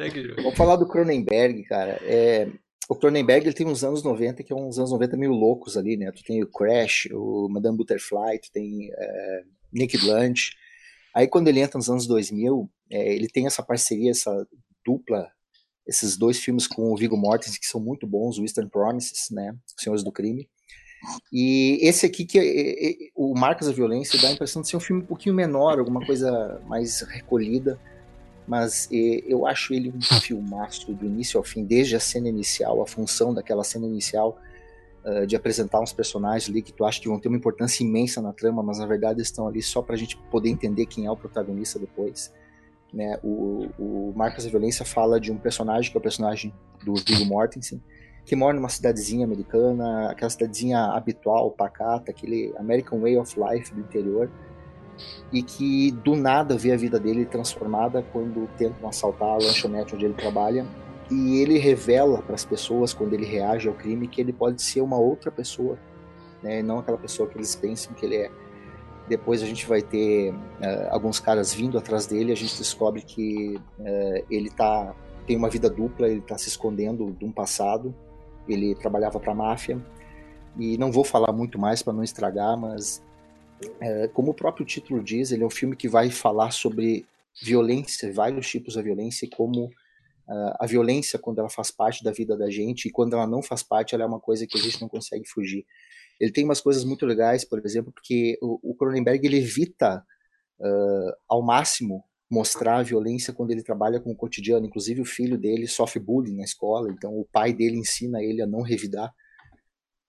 segue 0.00 0.20
o 0.20 0.28
jogo. 0.28 0.42
Vamos 0.42 0.56
falar 0.56 0.76
do 0.76 0.88
Cronenberg, 0.88 1.62
cara. 1.64 2.00
É, 2.02 2.48
o 2.88 2.94
Cronenberg 2.94 3.46
ele 3.46 3.54
tem 3.54 3.66
uns 3.66 3.82
anos 3.82 4.02
90 4.02 4.42
que 4.42 4.52
é 4.52 4.56
uns 4.56 4.78
anos 4.78 4.92
90 4.92 5.16
meio 5.16 5.32
loucos 5.32 5.76
ali, 5.76 5.96
né? 5.96 6.10
Tu 6.12 6.22
tem 6.22 6.42
o 6.42 6.46
Crash, 6.46 7.08
o 7.12 7.48
Madame 7.48 7.76
Butterfly, 7.76 8.38
tu 8.40 8.50
tem 8.52 8.90
é, 8.92 9.42
Nick 9.72 9.98
Blunt. 9.98 10.50
Aí 11.14 11.26
quando 11.26 11.48
ele 11.48 11.60
entra 11.60 11.78
nos 11.78 11.90
anos 11.90 12.06
2000, 12.06 12.70
é, 12.90 13.14
ele 13.14 13.28
tem 13.28 13.46
essa 13.46 13.62
parceria, 13.62 14.10
essa 14.10 14.46
dupla, 14.84 15.28
esses 15.86 16.16
dois 16.16 16.38
filmes 16.38 16.66
com 16.66 16.92
o 16.92 16.96
Viggo 16.96 17.16
Mortensen 17.16 17.60
que 17.60 17.66
são 17.66 17.80
muito 17.80 18.06
bons, 18.06 18.38
o 18.38 18.42
Eastern 18.42 18.70
Promises, 18.70 19.30
né? 19.30 19.56
Senhores 19.76 20.04
do 20.04 20.12
Crime. 20.12 20.48
E 21.32 21.78
esse 21.82 22.06
aqui 22.06 22.24
que 22.24 22.38
é, 22.38 23.10
o 23.14 23.34
Marcos 23.34 23.66
da 23.66 23.72
Violência 23.72 24.20
dá 24.20 24.28
a 24.28 24.32
impressão 24.32 24.62
de 24.62 24.68
ser 24.68 24.76
um 24.76 24.80
filme 24.80 25.02
um 25.02 25.06
pouquinho 25.06 25.34
menor, 25.34 25.78
alguma 25.78 26.04
coisa 26.04 26.60
mais 26.66 27.00
recolhida 27.00 27.78
mas 28.46 28.88
eu 28.90 29.46
acho 29.46 29.74
ele 29.74 29.90
um 29.90 30.00
filmaço 30.20 30.92
do 30.92 31.04
início 31.04 31.38
ao 31.38 31.44
fim, 31.44 31.64
desde 31.64 31.96
a 31.96 32.00
cena 32.00 32.28
inicial, 32.28 32.80
a 32.80 32.86
função 32.86 33.34
daquela 33.34 33.64
cena 33.64 33.86
inicial 33.86 34.38
uh, 35.04 35.26
de 35.26 35.34
apresentar 35.34 35.80
uns 35.80 35.92
personagens 35.92 36.48
ali 36.48 36.62
que 36.62 36.72
tu 36.72 36.84
acha 36.84 37.00
que 37.00 37.08
vão 37.08 37.18
ter 37.18 37.28
uma 37.28 37.36
importância 37.36 37.82
imensa 37.82 38.20
na 38.22 38.32
trama, 38.32 38.62
mas 38.62 38.78
na 38.78 38.86
verdade 38.86 39.20
estão 39.20 39.48
ali 39.48 39.62
só 39.62 39.82
pra 39.82 39.96
gente 39.96 40.16
poder 40.30 40.48
entender 40.48 40.86
quem 40.86 41.06
é 41.06 41.10
o 41.10 41.16
protagonista 41.16 41.78
depois. 41.78 42.32
Né? 42.92 43.18
O, 43.22 43.66
o 43.78 44.12
Marcos 44.14 44.44
da 44.44 44.50
Violência 44.50 44.84
fala 44.84 45.20
de 45.20 45.32
um 45.32 45.36
personagem 45.36 45.90
que 45.90 45.96
é 45.96 46.00
o 46.00 46.02
personagem 46.02 46.54
do 46.84 46.94
Viggo 46.94 47.24
Mortensen, 47.24 47.82
que 48.24 48.34
mora 48.34 48.54
numa 48.54 48.68
cidadezinha 48.68 49.24
americana, 49.24 50.10
aquela 50.10 50.30
cidadezinha 50.30 50.78
habitual, 50.86 51.50
pacata, 51.50 52.10
aquele 52.10 52.52
American 52.58 53.00
Way 53.00 53.18
of 53.18 53.36
Life 53.38 53.72
do 53.72 53.80
interior, 53.80 54.30
e 55.32 55.42
que 55.42 55.90
do 55.90 56.14
nada 56.14 56.56
vê 56.56 56.72
a 56.72 56.76
vida 56.76 56.98
dele 56.98 57.24
transformada 57.24 58.04
quando 58.12 58.48
tentam 58.56 58.88
assaltar 58.88 59.28
a 59.28 59.36
lanchonete 59.36 59.94
onde 59.94 60.04
ele 60.04 60.14
trabalha 60.14 60.66
e 61.10 61.40
ele 61.40 61.58
revela 61.58 62.22
para 62.22 62.34
as 62.34 62.44
pessoas 62.44 62.92
quando 62.92 63.12
ele 63.14 63.24
reage 63.24 63.68
ao 63.68 63.74
crime 63.74 64.08
que 64.08 64.20
ele 64.20 64.32
pode 64.32 64.60
ser 64.60 64.80
uma 64.80 64.98
outra 64.98 65.30
pessoa, 65.30 65.78
né? 66.42 66.62
Não 66.62 66.78
aquela 66.78 66.98
pessoa 66.98 67.28
que 67.28 67.36
eles 67.36 67.54
pensam 67.54 67.94
que 67.94 68.04
ele 68.04 68.16
é. 68.16 68.30
Depois 69.08 69.40
a 69.40 69.46
gente 69.46 69.64
vai 69.66 69.82
ter 69.82 70.32
uh, 70.32 70.88
alguns 70.90 71.20
caras 71.20 71.54
vindo 71.54 71.78
atrás 71.78 72.06
dele, 72.06 72.32
a 72.32 72.36
gente 72.36 72.58
descobre 72.58 73.02
que 73.02 73.56
uh, 73.78 74.26
ele 74.28 74.50
tá 74.50 74.92
tem 75.26 75.36
uma 75.36 75.50
vida 75.50 75.68
dupla, 75.68 76.08
ele 76.08 76.20
está 76.20 76.38
se 76.38 76.48
escondendo 76.48 77.12
de 77.12 77.24
um 77.24 77.32
passado. 77.32 77.94
Ele 78.48 78.74
trabalhava 78.76 79.18
para 79.18 79.32
a 79.32 79.34
máfia 79.34 79.84
e 80.56 80.78
não 80.78 80.92
vou 80.92 81.04
falar 81.04 81.32
muito 81.32 81.58
mais 81.58 81.82
para 81.82 81.92
não 81.92 82.02
estragar, 82.02 82.56
mas 82.56 83.02
é, 83.80 84.08
como 84.08 84.30
o 84.30 84.34
próprio 84.34 84.66
título 84.66 85.02
diz, 85.02 85.32
ele 85.32 85.42
é 85.42 85.46
um 85.46 85.50
filme 85.50 85.76
que 85.76 85.88
vai 85.88 86.10
falar 86.10 86.50
sobre 86.50 87.06
violência, 87.42 88.12
vários 88.12 88.48
tipos 88.48 88.74
de 88.74 88.82
violência 88.82 89.26
e 89.26 89.30
como 89.30 89.70
Uh, 90.28 90.50
a 90.58 90.66
violência, 90.66 91.20
quando 91.20 91.38
ela 91.38 91.48
faz 91.48 91.70
parte 91.70 92.02
da 92.02 92.10
vida 92.10 92.36
da 92.36 92.50
gente, 92.50 92.86
e 92.86 92.90
quando 92.90 93.14
ela 93.14 93.28
não 93.28 93.40
faz 93.40 93.62
parte, 93.62 93.94
ela 93.94 94.02
é 94.02 94.06
uma 94.06 94.18
coisa 94.18 94.44
que 94.44 94.58
a 94.58 94.60
gente 94.60 94.80
não 94.80 94.88
consegue 94.88 95.24
fugir. 95.24 95.64
Ele 96.18 96.32
tem 96.32 96.44
umas 96.44 96.60
coisas 96.60 96.84
muito 96.84 97.06
legais, 97.06 97.44
por 97.44 97.64
exemplo, 97.64 97.92
porque 97.92 98.36
o, 98.42 98.74
Cronenberg 98.74 99.24
evita 99.36 100.04
uh, 100.58 101.12
ao 101.28 101.42
máximo 101.42 102.04
mostrar 102.28 102.78
a 102.78 102.82
violência 102.82 103.32
quando 103.32 103.52
ele 103.52 103.62
trabalha 103.62 104.00
com 104.00 104.10
o 104.10 104.16
cotidiano. 104.16 104.66
Inclusive, 104.66 105.00
o 105.00 105.04
filho 105.04 105.38
dele 105.38 105.68
sofre 105.68 106.00
bullying 106.00 106.36
na 106.36 106.42
escola, 106.42 106.90
então 106.90 107.16
o 107.16 107.24
pai 107.24 107.52
dele 107.52 107.76
ensina 107.76 108.20
ele 108.20 108.42
a 108.42 108.46
não 108.48 108.62
revidar. 108.62 109.14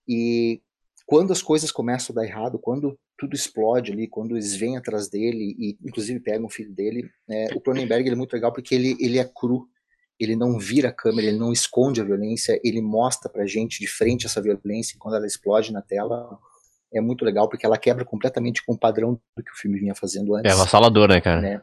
E 0.08 0.60
quando 1.06 1.32
as 1.32 1.42
coisas 1.42 1.70
começam 1.70 2.12
a 2.12 2.16
dar 2.16 2.26
errado, 2.26 2.58
quando 2.58 2.98
tudo 3.18 3.34
explode 3.34 3.92
ali, 3.92 4.06
quando 4.06 4.36
eles 4.36 4.54
vêm 4.54 4.76
atrás 4.76 5.08
dele 5.08 5.54
e 5.58 5.76
inclusive 5.84 6.20
pegam 6.20 6.46
o 6.46 6.50
filho 6.50 6.72
dele, 6.72 7.10
é, 7.28 7.48
o 7.54 7.60
Cronenberg 7.60 8.06
ele 8.06 8.14
é 8.14 8.16
muito 8.16 8.32
legal 8.32 8.52
porque 8.52 8.74
ele, 8.74 8.96
ele 9.00 9.18
é 9.18 9.24
cru, 9.24 9.68
ele 10.18 10.36
não 10.36 10.58
vira 10.58 10.88
a 10.88 10.92
câmera, 10.92 11.28
ele 11.28 11.38
não 11.38 11.52
esconde 11.52 12.00
a 12.00 12.04
violência, 12.04 12.60
ele 12.64 12.80
mostra 12.80 13.28
pra 13.28 13.46
gente 13.46 13.80
de 13.80 13.86
frente 13.86 14.26
essa 14.26 14.40
violência 14.40 14.96
quando 14.98 15.16
ela 15.16 15.26
explode 15.26 15.72
na 15.72 15.82
tela 15.82 16.38
é 16.92 17.00
muito 17.00 17.24
legal 17.24 17.48
porque 17.48 17.66
ela 17.66 17.76
quebra 17.76 18.04
completamente 18.04 18.64
com 18.64 18.72
o 18.72 18.78
padrão 18.78 19.20
do 19.36 19.42
que 19.42 19.52
o 19.52 19.56
filme 19.56 19.78
vinha 19.78 19.94
fazendo 19.94 20.34
antes. 20.34 20.50
É 20.50 20.54
avassalador, 20.54 21.08
né, 21.08 21.20
cara? 21.20 21.40
Né? 21.40 21.62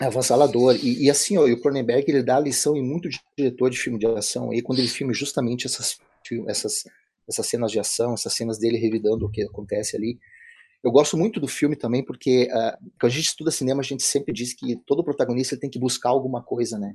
É 0.00 0.06
avassalador. 0.06 0.76
E, 0.76 1.04
e 1.04 1.10
assim, 1.10 1.36
ó, 1.36 1.44
o 1.44 1.60
Cronenberg 1.60 2.10
ele 2.10 2.22
dá 2.22 2.40
lição 2.40 2.76
em 2.76 2.82
muito 2.82 3.08
diretor 3.36 3.70
de 3.70 3.76
filme 3.76 3.98
de 3.98 4.06
ação 4.06 4.50
aí, 4.50 4.62
quando 4.62 4.78
ele 4.78 4.88
filma 4.88 5.12
justamente 5.12 5.66
essas, 5.66 5.98
essas 6.46 6.84
essas 7.28 7.46
cenas 7.46 7.72
de 7.72 7.80
ação, 7.80 8.14
essas 8.14 8.32
cenas 8.32 8.58
dele 8.58 8.78
revidando 8.78 9.26
o 9.26 9.30
que 9.30 9.42
acontece 9.42 9.96
ali. 9.96 10.18
Eu 10.86 10.92
gosto 10.92 11.16
muito 11.16 11.40
do 11.40 11.48
filme 11.48 11.74
também 11.74 12.04
porque 12.04 12.44
uh, 12.44 12.78
quando 13.00 13.10
a 13.10 13.16
gente 13.16 13.26
estuda 13.26 13.50
cinema 13.50 13.80
a 13.80 13.84
gente 13.84 14.04
sempre 14.04 14.32
diz 14.32 14.54
que 14.54 14.76
todo 14.86 15.02
protagonista 15.02 15.58
tem 15.58 15.68
que 15.68 15.80
buscar 15.80 16.10
alguma 16.10 16.40
coisa, 16.40 16.78
né? 16.78 16.94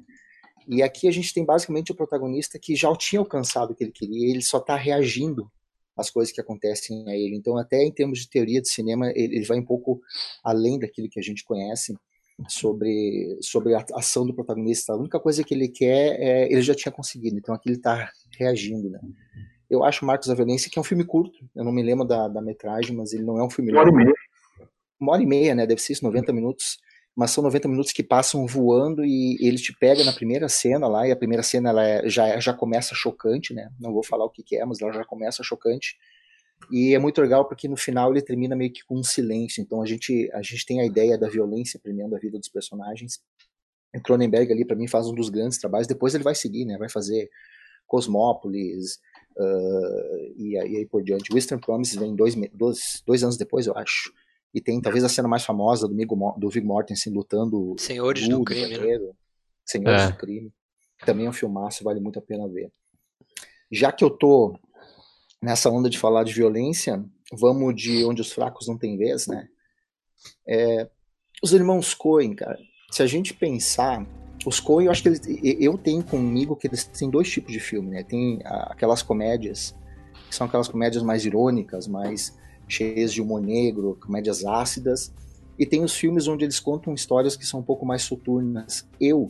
E 0.65 0.81
aqui 0.81 1.09
a 1.09 1.11
gente 1.11 1.33
tem 1.33 1.43
basicamente 1.43 1.91
o 1.91 1.95
protagonista 1.95 2.57
que 2.57 2.73
já 2.73 2.95
tinha 2.95 3.19
alcançado 3.19 3.71
o 3.71 3.75
que 3.75 3.83
ele 3.83 3.91
queria, 3.91 4.29
ele 4.29 4.41
só 4.41 4.59
está 4.59 4.77
reagindo 4.77 5.51
às 5.97 6.09
coisas 6.09 6.33
que 6.33 6.39
acontecem 6.39 7.03
a 7.09 7.13
ele. 7.13 7.35
Então, 7.35 7.57
até 7.57 7.83
em 7.83 7.91
termos 7.91 8.19
de 8.19 8.29
teoria 8.29 8.61
de 8.61 8.69
cinema, 8.69 9.11
ele, 9.13 9.43
vai 9.43 9.59
um 9.59 9.65
pouco 9.65 9.99
além 10.41 10.79
daquilo 10.79 11.09
que 11.09 11.19
a 11.19 11.23
gente 11.23 11.43
conhece 11.43 11.93
sobre, 12.47 13.37
sobre 13.41 13.75
a 13.75 13.83
ação 13.95 14.25
do 14.25 14.33
protagonista. 14.33 14.93
A 14.93 14.97
única 14.97 15.19
coisa 15.19 15.43
que 15.43 15.53
ele 15.53 15.67
quer, 15.67 16.17
é, 16.17 16.45
ele 16.49 16.61
já 16.61 16.73
tinha 16.73 16.93
conseguido. 16.93 17.37
Então, 17.37 17.53
aqui 17.53 17.67
ele 17.67 17.75
está 17.75 18.09
reagindo, 18.39 18.89
né? 18.89 19.01
Eu 19.71 19.85
acho 19.85 20.03
Marcos 20.03 20.27
da 20.27 20.35
Violência, 20.35 20.69
que 20.69 20.77
é 20.77 20.81
um 20.81 20.83
filme 20.83 21.05
curto, 21.05 21.39
eu 21.55 21.63
não 21.63 21.71
me 21.71 21.81
lembro 21.81 22.05
da, 22.05 22.27
da 22.27 22.41
metragem, 22.41 22.93
mas 22.93 23.13
ele 23.13 23.23
não 23.23 23.39
é 23.39 23.43
um 23.43 23.49
filme 23.49 23.71
Uma 23.71 23.79
hora 23.79 23.89
e 23.89 23.93
meia. 23.93 24.13
Uma 24.99 25.13
hora 25.13 25.23
e 25.23 25.25
meia, 25.25 25.55
né? 25.55 25.65
Deve 25.65 25.81
ser 25.81 25.93
isso, 25.93 26.03
90 26.03 26.33
minutos. 26.33 26.77
Mas 27.15 27.31
são 27.31 27.41
90 27.41 27.69
minutos 27.69 27.93
que 27.93 28.03
passam 28.03 28.45
voando 28.45 29.05
e 29.05 29.37
ele 29.39 29.55
te 29.55 29.73
pega 29.79 30.03
na 30.03 30.11
primeira 30.11 30.49
cena 30.49 30.89
lá, 30.89 31.07
e 31.07 31.11
a 31.11 31.15
primeira 31.15 31.41
cena 31.41 31.69
ela 31.69 31.87
é, 31.87 32.09
já, 32.09 32.37
já 32.37 32.53
começa 32.53 32.93
chocante, 32.93 33.53
né? 33.53 33.69
Não 33.79 33.93
vou 33.93 34.03
falar 34.03 34.25
o 34.25 34.29
que, 34.29 34.43
que 34.43 34.57
é, 34.57 34.65
mas 34.65 34.81
ela 34.81 34.91
já 34.91 35.05
começa 35.05 35.41
chocante. 35.41 35.95
E 36.69 36.93
é 36.93 36.99
muito 36.99 37.21
legal 37.21 37.45
porque 37.47 37.69
no 37.69 37.77
final 37.77 38.11
ele 38.11 38.21
termina 38.21 38.57
meio 38.57 38.73
que 38.73 38.83
com 38.83 38.99
um 38.99 39.03
silêncio. 39.03 39.61
Então 39.61 39.81
a 39.81 39.85
gente, 39.85 40.29
a 40.33 40.41
gente 40.41 40.65
tem 40.65 40.81
a 40.81 40.85
ideia 40.85 41.17
da 41.17 41.29
violência 41.29 41.79
premiando 41.81 42.13
a 42.13 42.19
vida 42.19 42.37
dos 42.37 42.49
personagens. 42.49 43.21
O 43.95 44.01
Cronenberg 44.01 44.51
ali, 44.51 44.65
para 44.65 44.75
mim, 44.75 44.87
faz 44.87 45.07
um 45.07 45.15
dos 45.15 45.29
grandes 45.29 45.57
trabalhos. 45.57 45.87
Depois 45.87 46.13
ele 46.13 46.25
vai 46.25 46.35
seguir, 46.35 46.65
né? 46.65 46.77
Vai 46.77 46.89
fazer 46.89 47.29
Cosmópolis, 47.87 48.99
uh, 49.37 50.33
e, 50.35 50.53
e, 50.53 50.77
aí 50.77 50.85
por 50.85 51.03
diante. 51.03 51.33
Western 51.33 51.61
Promises 51.61 51.95
vem 51.95 52.15
dois, 52.15 52.35
dois, 52.53 53.03
dois 53.05 53.23
anos 53.23 53.37
depois, 53.37 53.67
eu 53.67 53.77
acho. 53.77 54.11
E 54.53 54.59
tem 54.59 54.81
talvez 54.81 55.03
a 55.03 55.09
cena 55.09 55.27
mais 55.27 55.45
famosa 55.45 55.87
do, 55.87 55.95
Migo, 55.95 56.35
do 56.37 56.49
Viggo 56.49 56.67
Mortensen 56.67 57.13
lutando. 57.13 57.75
Senhores 57.79 58.27
do 58.27 58.43
Crime, 58.43 58.77
né? 58.77 58.99
Senhores 59.65 60.01
é. 60.03 60.11
do 60.11 60.17
Crime. 60.17 60.53
Também 61.05 61.25
é 61.25 61.29
um 61.29 61.33
filmaço, 61.33 61.83
vale 61.83 61.99
muito 61.99 62.19
a 62.19 62.21
pena 62.21 62.47
ver. 62.47 62.71
Já 63.71 63.91
que 63.91 64.03
eu 64.03 64.09
tô 64.09 64.57
nessa 65.41 65.69
onda 65.69 65.89
de 65.89 65.97
falar 65.97 66.23
de 66.23 66.33
violência, 66.33 67.03
vamos 67.31 67.73
de 67.75 68.03
onde 68.05 68.21
os 68.21 68.31
fracos 68.31 68.67
não 68.67 68.77
têm 68.77 68.97
vez, 68.97 69.25
né? 69.27 69.47
É, 70.47 70.89
os 71.41 71.53
irmãos 71.53 71.93
Coen, 71.93 72.35
cara. 72.35 72.59
Se 72.91 73.01
a 73.01 73.07
gente 73.07 73.33
pensar 73.33 74.05
os 74.45 74.59
Coen, 74.59 74.85
eu 74.85 74.91
acho 74.91 75.03
que 75.03 75.09
eles, 75.09 75.21
eu 75.59 75.77
tenho 75.77 76.03
comigo 76.03 76.55
que 76.55 76.67
eles 76.67 76.85
têm 76.85 77.09
dois 77.09 77.29
tipos 77.29 77.51
de 77.51 77.59
filme, 77.59 77.91
né? 77.91 78.03
Tem 78.03 78.39
aquelas 78.43 79.01
comédias, 79.01 79.75
que 80.29 80.35
são 80.35 80.47
aquelas 80.47 80.67
comédias 80.67 81.03
mais 81.03 81.25
irônicas, 81.25 81.87
mais 81.87 82.37
cheias 82.67 83.13
de 83.13 83.21
humor 83.21 83.41
negro, 83.41 83.97
comédias 84.01 84.45
ácidas, 84.45 85.13
e 85.59 85.65
tem 85.65 85.83
os 85.83 85.93
filmes 85.95 86.27
onde 86.27 86.45
eles 86.45 86.59
contam 86.59 86.93
histórias 86.93 87.35
que 87.35 87.45
são 87.45 87.59
um 87.59 87.63
pouco 87.63 87.85
mais 87.85 88.01
soturnas. 88.01 88.87
Eu, 88.99 89.29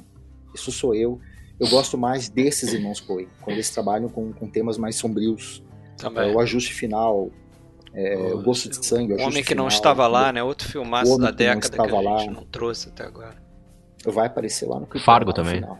isso 0.53 0.71
sou 0.71 0.95
eu, 0.95 1.19
eu 1.59 1.67
gosto 1.69 1.97
mais 1.97 2.29
desses 2.29 2.73
irmãos 2.73 2.99
Coen, 2.99 3.27
quando 3.41 3.55
eles 3.55 3.69
trabalham 3.69 4.09
com, 4.09 4.31
com 4.31 4.47
temas 4.47 4.77
mais 4.77 4.95
sombrios. 4.95 5.63
Também. 5.97 6.31
É, 6.31 6.33
o 6.33 6.39
ajuste 6.39 6.73
final, 6.73 7.29
é, 7.93 8.15
o, 8.15 8.38
o 8.38 8.43
Gosto 8.43 8.69
de 8.69 8.83
Sangue, 8.83 9.13
o, 9.13 9.17
o 9.17 9.21
Homem 9.21 9.43
que 9.43 9.53
Não 9.53 9.67
Estava 9.67 10.07
Lá, 10.07 10.31
né? 10.31 10.41
Outro 10.41 10.67
filmaço 10.67 11.17
da 11.17 11.29
década 11.29 11.69
que 11.69 11.81
a 11.81 11.85
gente 11.85 12.03
lá. 12.03 12.25
não 12.31 12.45
trouxe 12.45 12.89
até 12.89 13.03
agora. 13.03 13.51
Vai 14.06 14.28
aparecer 14.28 14.68
lá 14.68 14.80
no 14.80 14.88
Fargo 14.99 15.34
também. 15.34 15.56
Final. 15.56 15.80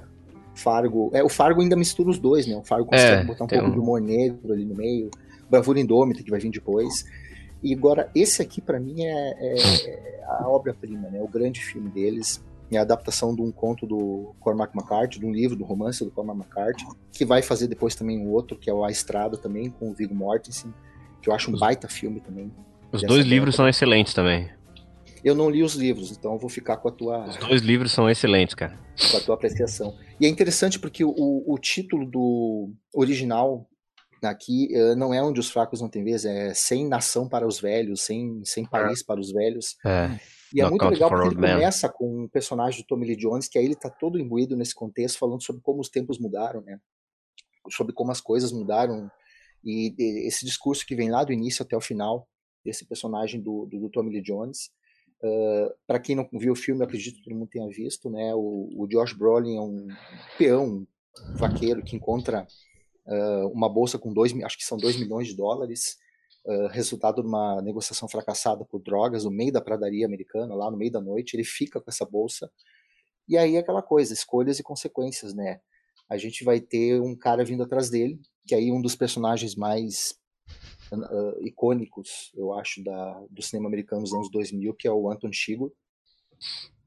Fargo. 0.54 1.10
É, 1.14 1.24
o 1.24 1.30
Fargo 1.30 1.62
ainda 1.62 1.76
mistura 1.76 2.10
os 2.10 2.20
dois, 2.20 2.46
né? 2.46 2.56
O 2.56 2.64
Fargo 2.64 2.86
consegue 2.86 3.24
é, 3.24 3.26
botar 3.26 3.46
um 3.46 3.48
pouco 3.48 3.66
um... 3.66 3.72
de 3.72 3.80
humor 3.80 4.02
negro 4.02 4.54
ali 4.54 4.66
no 4.66 4.76
meio. 4.76 5.10
Bravura 5.50 5.80
Indômita, 5.80 6.24
que 6.24 6.30
vai 6.30 6.40
vir 6.40 6.52
depois. 6.52 7.06
E 7.64 7.74
agora, 7.74 8.10
esse 8.16 8.42
aqui, 8.42 8.62
para 8.62 8.80
mim, 8.80 9.04
é, 9.04 9.36
é, 9.40 9.56
é 9.60 10.24
a 10.28 10.48
obra-prima, 10.48 11.10
né? 11.10 11.22
O 11.22 11.28
grande 11.28 11.62
filme 11.62 11.90
deles. 11.90 12.44
É 12.72 12.78
a 12.78 12.84
adaptação 12.84 13.36
de 13.36 13.42
um 13.42 13.52
conto 13.52 13.86
do 13.86 14.34
Cormac 14.40 14.74
McCarthy, 14.74 15.20
de 15.20 15.26
um 15.26 15.32
livro, 15.34 15.58
do 15.58 15.66
romance 15.66 16.06
do 16.06 16.10
Cormac 16.10 16.40
McCarthy, 16.40 16.86
que 17.12 17.26
vai 17.26 17.42
fazer 17.42 17.68
depois 17.68 17.96
também 17.96 18.18
um 18.18 18.30
outro, 18.30 18.58
que 18.58 18.70
é 18.70 18.74
o 18.74 18.86
A 18.86 18.90
Estrada 18.90 19.36
também, 19.36 19.70
com 19.70 19.90
o 19.90 19.94
Viggo 19.94 20.16
Mortensen, 20.16 20.74
que 21.22 21.30
eu 21.30 21.34
acho 21.34 21.52
um 21.52 21.60
baita 21.60 21.90
filme 21.90 22.22
também. 22.22 22.50
Os 22.90 23.04
dois 23.04 23.26
livros 23.26 23.56
são 23.56 23.68
excelentes 23.68 24.14
também. 24.14 24.50
Eu 25.24 25.36
não 25.36 25.50
li 25.50 25.64
os 25.64 25.76
livros, 25.76 26.12
então 26.12 26.34
eu 26.34 26.40
vou 26.40 26.50
ficar 26.50 26.78
com 26.78 26.88
a 26.88 26.92
tua. 26.92 27.28
Os 27.28 27.38
dois 27.38 27.62
livros 27.62 27.92
são 27.92 28.10
excelentes, 28.10 28.56
cara. 28.56 28.78
Com 29.12 29.18
a 29.18 29.22
tua 29.22 29.36
apreciação. 29.36 29.96
E 30.20 30.26
é 30.26 30.30
interessante 30.30 30.80
porque 30.80 31.04
o, 31.04 31.14
o 31.16 31.58
título 31.60 32.10
do 32.10 32.74
original 32.94 33.68
aqui 34.24 34.70
uh, 34.76 34.96
não 34.96 35.14
é 35.14 35.22
onde 35.22 35.40
os 35.40 35.50
fracos 35.50 35.82
não 35.82 35.90
têm 35.90 36.04
vez, 36.04 36.26
é 36.26 36.54
sem 36.54 36.88
nação 36.88 37.28
para 37.28 37.48
os 37.48 37.60
velhos, 37.60 38.02
sem, 38.02 38.44
sem 38.46 38.66
país 38.66 39.02
é. 39.02 39.04
para 39.04 39.20
os 39.20 39.32
velhos. 39.32 39.78
É. 39.86 40.20
E 40.54 40.62
é 40.62 40.70
muito 40.70 40.86
legal 40.86 41.10
porque 41.10 41.28
ele 41.28 41.36
man. 41.36 41.54
começa 41.54 41.90
com 41.90 42.24
um 42.24 42.28
personagem 42.28 42.82
do 42.82 42.88
Tommy 42.88 43.08
Lee 43.08 43.16
Jones, 43.16 43.48
que 43.48 43.58
aí 43.58 43.66
ele 43.66 43.76
tá 43.76 43.90
todo 43.90 44.20
imbuído 44.20 44.56
nesse 44.56 44.76
contexto, 44.76 45.18
falando 45.18 45.42
sobre 45.44 45.62
como 45.62 45.80
os 45.80 45.90
tempos 45.90 46.20
mudaram, 46.20 46.62
né? 46.62 46.78
Sobre 47.70 47.94
como 47.94 48.12
as 48.12 48.20
coisas 48.20 48.52
mudaram. 48.52 49.10
E, 49.64 49.94
e 49.98 50.28
esse 50.28 50.46
discurso 50.46 50.86
que 50.86 50.96
vem 50.96 51.10
lá 51.10 51.24
do 51.24 51.32
início 51.32 51.64
até 51.64 51.78
o 51.78 51.82
final, 51.82 52.28
desse 52.66 52.86
personagem 52.86 53.42
do, 53.42 53.66
do, 53.66 53.80
do 53.80 53.90
Tommy 53.90 54.12
Lee 54.12 54.22
Jones, 54.22 54.72
Uh, 55.24 55.72
para 55.86 56.00
quem 56.00 56.16
não 56.16 56.28
viu 56.34 56.54
o 56.54 56.56
filme, 56.56 56.84
acredito 56.84 57.18
que 57.18 57.24
todo 57.24 57.36
mundo 57.36 57.50
tenha 57.50 57.68
visto, 57.68 58.10
né? 58.10 58.34
O, 58.34 58.70
o 58.76 58.88
Josh 58.88 59.14
Brolin 59.14 59.58
é 59.58 59.62
um 59.62 59.88
peão, 60.38 60.88
um 61.30 61.36
vaqueiro 61.36 61.84
que 61.84 61.96
encontra 61.96 62.48
uh, 63.06 63.48
uma 63.50 63.70
bolsa 63.70 64.00
com 64.00 64.12
dois, 64.12 64.34
acho 64.44 64.58
que 64.58 64.66
são 64.66 64.78
dois 64.78 64.98
milhões 64.98 65.28
de 65.28 65.36
dólares, 65.36 65.98
uh, 66.46 66.68
resultado 66.68 67.22
de 67.22 67.28
uma 67.28 67.62
negociação 67.62 68.10
fracassada 68.10 68.66
por 68.66 68.82
drogas 68.82 69.24
no 69.24 69.32
meio 69.32 69.52
da 69.52 69.62
pradaria 69.62 70.08
americana, 70.08 70.56
lá 70.56 70.72
no 70.72 70.78
meio 70.78 70.92
da 70.92 71.02
noite. 71.02 71.36
Ele 71.36 71.44
fica 71.44 71.80
com 71.80 71.90
essa 71.90 72.06
bolsa 72.06 72.52
e 73.28 73.38
aí 73.38 73.58
aquela 73.58 73.82
coisa, 73.82 74.14
escolhas 74.14 74.60
e 74.60 74.64
consequências, 74.64 75.34
né? 75.34 75.62
A 76.10 76.18
gente 76.18 76.44
vai 76.44 76.60
ter 76.60 77.00
um 77.00 77.16
cara 77.16 77.46
vindo 77.46 77.64
atrás 77.64 77.90
dele, 77.90 78.20
que 78.46 78.54
aí 78.54 78.72
um 78.72 78.82
dos 78.82 78.96
personagens 78.96 79.56
mais 79.56 80.20
uh, 80.92 81.46
icônicos, 81.46 82.32
eu 82.36 82.54
acho, 82.54 82.84
da, 82.84 83.22
do 83.30 83.42
cinema 83.42 83.68
americano 83.68 84.04
dos 84.04 84.14
anos 84.14 84.32
2000, 84.32 84.74
que 84.74 84.88
é 84.88 84.92
o 84.92 85.10
Anton 85.10 85.32
Chigurh, 85.32 85.72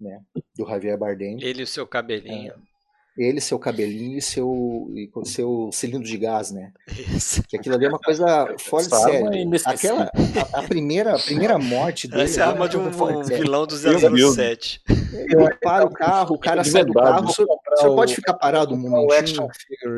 né, 0.00 0.22
do 0.56 0.66
Javier 0.66 0.98
Bardem. 0.98 1.42
Ele 1.42 1.60
e 1.60 1.64
o 1.64 1.66
seu 1.66 1.86
cabelinho. 1.86 2.52
É, 2.52 2.74
ele, 3.16 3.40
seu 3.40 3.60
cabelinho 3.60 4.18
e 4.18 4.22
seu, 4.22 4.90
e 4.92 5.08
seu 5.24 5.70
cilindro 5.72 6.06
de 6.06 6.18
gás, 6.18 6.50
né? 6.50 6.72
Isso. 7.14 7.44
Que 7.44 7.56
aquilo 7.56 7.76
ali 7.76 7.84
é 7.84 7.88
uma 7.88 7.98
coisa 7.98 8.52
fora 8.58 8.82
de 8.82 8.90
sério. 8.90 9.50
Aquela, 9.66 10.10
a, 10.52 10.58
a, 10.58 10.62
primeira, 10.64 11.14
a 11.14 11.18
primeira 11.18 11.56
morte 11.56 12.08
dele. 12.08 12.24
Essa 12.24 12.40
é 12.40 12.42
a 12.42 12.48
arma 12.48 12.68
de 12.68 12.76
um, 12.76 12.88
um 12.88 13.22
vilão 13.22 13.68
do 13.68 13.76
007. 13.76 14.82
Ele 14.88 15.54
para 15.62 15.86
o 15.86 15.90
carro, 15.90 16.34
o 16.34 16.38
cara 16.38 16.64
sai 16.64 16.84
do 16.84 16.92
carro. 16.92 17.32
O 17.74 17.80
senhor 17.80 17.94
pode 17.94 18.14
ficar 18.14 18.34
parado 18.34 18.74
um 18.74 18.78
momentinho? 18.78 19.48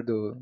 Do... 0.05 0.39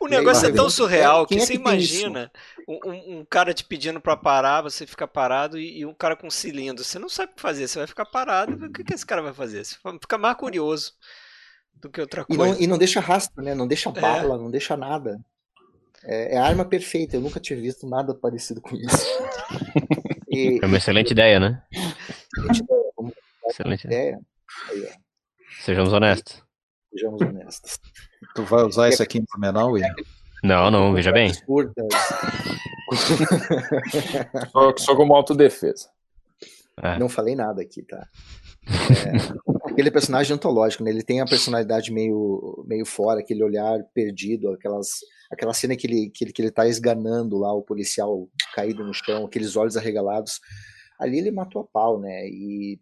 O 0.00 0.06
negócio 0.06 0.48
é 0.48 0.52
tão 0.52 0.70
surreal 0.70 1.26
que, 1.26 1.34
é 1.34 1.38
que 1.38 1.46
você 1.46 1.54
imagina 1.54 2.30
um, 2.68 3.18
um, 3.18 3.24
cara 3.24 3.52
te 3.52 3.64
pedindo 3.64 4.00
para 4.00 4.16
parar, 4.16 4.62
você 4.62 4.86
fica 4.86 5.06
parado 5.06 5.58
e, 5.58 5.80
e, 5.80 5.86
um 5.86 5.94
cara 5.94 6.16
com 6.16 6.30
cilindro. 6.30 6.84
Você 6.84 6.98
não 6.98 7.08
sabe 7.08 7.32
o 7.32 7.34
que 7.36 7.42
fazer, 7.42 7.66
você 7.66 7.78
vai 7.78 7.86
ficar 7.86 8.06
parado. 8.06 8.66
O 8.66 8.72
que, 8.72 8.84
que 8.84 8.94
esse 8.94 9.06
cara 9.06 9.22
vai 9.22 9.32
fazer? 9.32 9.64
Você 9.64 9.76
fica 10.00 10.18
mais 10.18 10.36
curioso 10.36 10.92
do 11.74 11.90
que 11.90 12.00
outra 12.00 12.24
coisa. 12.24 12.42
E 12.42 12.52
não, 12.52 12.60
e 12.60 12.66
não 12.66 12.78
deixa 12.78 13.00
rastro, 13.00 13.42
né? 13.42 13.54
Não 13.54 13.66
deixa 13.66 13.88
é. 13.88 13.92
bala, 13.92 14.34
é. 14.34 14.38
não 14.38 14.50
deixa 14.50 14.76
nada. 14.76 15.20
É, 16.04 16.34
é, 16.34 16.38
a 16.38 16.44
arma 16.44 16.64
perfeita. 16.64 17.16
Eu 17.16 17.20
nunca 17.20 17.40
tinha 17.40 17.60
visto 17.60 17.88
nada 17.88 18.14
parecido 18.14 18.60
com 18.60 18.76
isso. 18.76 19.06
E, 20.30 20.60
é 20.62 20.66
uma 20.66 20.76
excelente 20.76 21.10
ideia, 21.10 21.40
né? 21.40 21.62
Excelente 21.72 22.60
ideia. 22.60 23.14
Excelente 23.48 23.84
ideia. 23.86 24.20
Aí, 24.68 24.88
Sejamos 25.64 25.92
honestos. 25.92 26.44
Sejamos 26.90 27.20
honestos. 27.20 27.78
Tu 28.34 28.44
vai 28.44 28.64
usar 28.64 28.88
isso 28.88 29.02
aqui 29.02 29.18
em 29.18 29.24
Blumenau, 29.24 29.72
Will? 29.72 29.84
Não, 30.42 30.70
não, 30.70 30.94
veja 30.94 31.12
bem. 31.12 31.32
só, 34.52 34.74
só 34.76 34.96
como 34.96 35.14
autodefesa. 35.14 35.88
É. 36.82 36.98
Não 36.98 37.08
falei 37.08 37.34
nada 37.34 37.60
aqui, 37.62 37.82
tá? 37.82 38.06
É, 38.68 39.70
aquele 39.70 39.90
personagem 39.90 40.34
antológico, 40.34 40.84
né? 40.84 40.90
Ele 40.90 41.02
tem 41.02 41.20
a 41.20 41.26
personalidade 41.26 41.92
meio, 41.92 42.64
meio 42.66 42.86
fora, 42.86 43.20
aquele 43.20 43.42
olhar 43.42 43.82
perdido, 43.94 44.50
aquelas, 44.52 45.00
aquela 45.30 45.54
cena 45.54 45.76
que 45.76 45.86
ele, 45.86 46.10
que, 46.10 46.24
ele, 46.24 46.32
que 46.32 46.42
ele 46.42 46.50
tá 46.50 46.66
esganando 46.66 47.38
lá 47.38 47.52
o 47.52 47.62
policial 47.62 48.28
caído 48.54 48.84
no 48.84 48.94
chão, 48.94 49.26
aqueles 49.26 49.56
olhos 49.56 49.76
arregalados. 49.76 50.40
Ali 51.00 51.18
ele 51.18 51.30
matou 51.30 51.62
a 51.62 51.64
pau, 51.64 51.98
né? 52.00 52.28
E, 52.28 52.78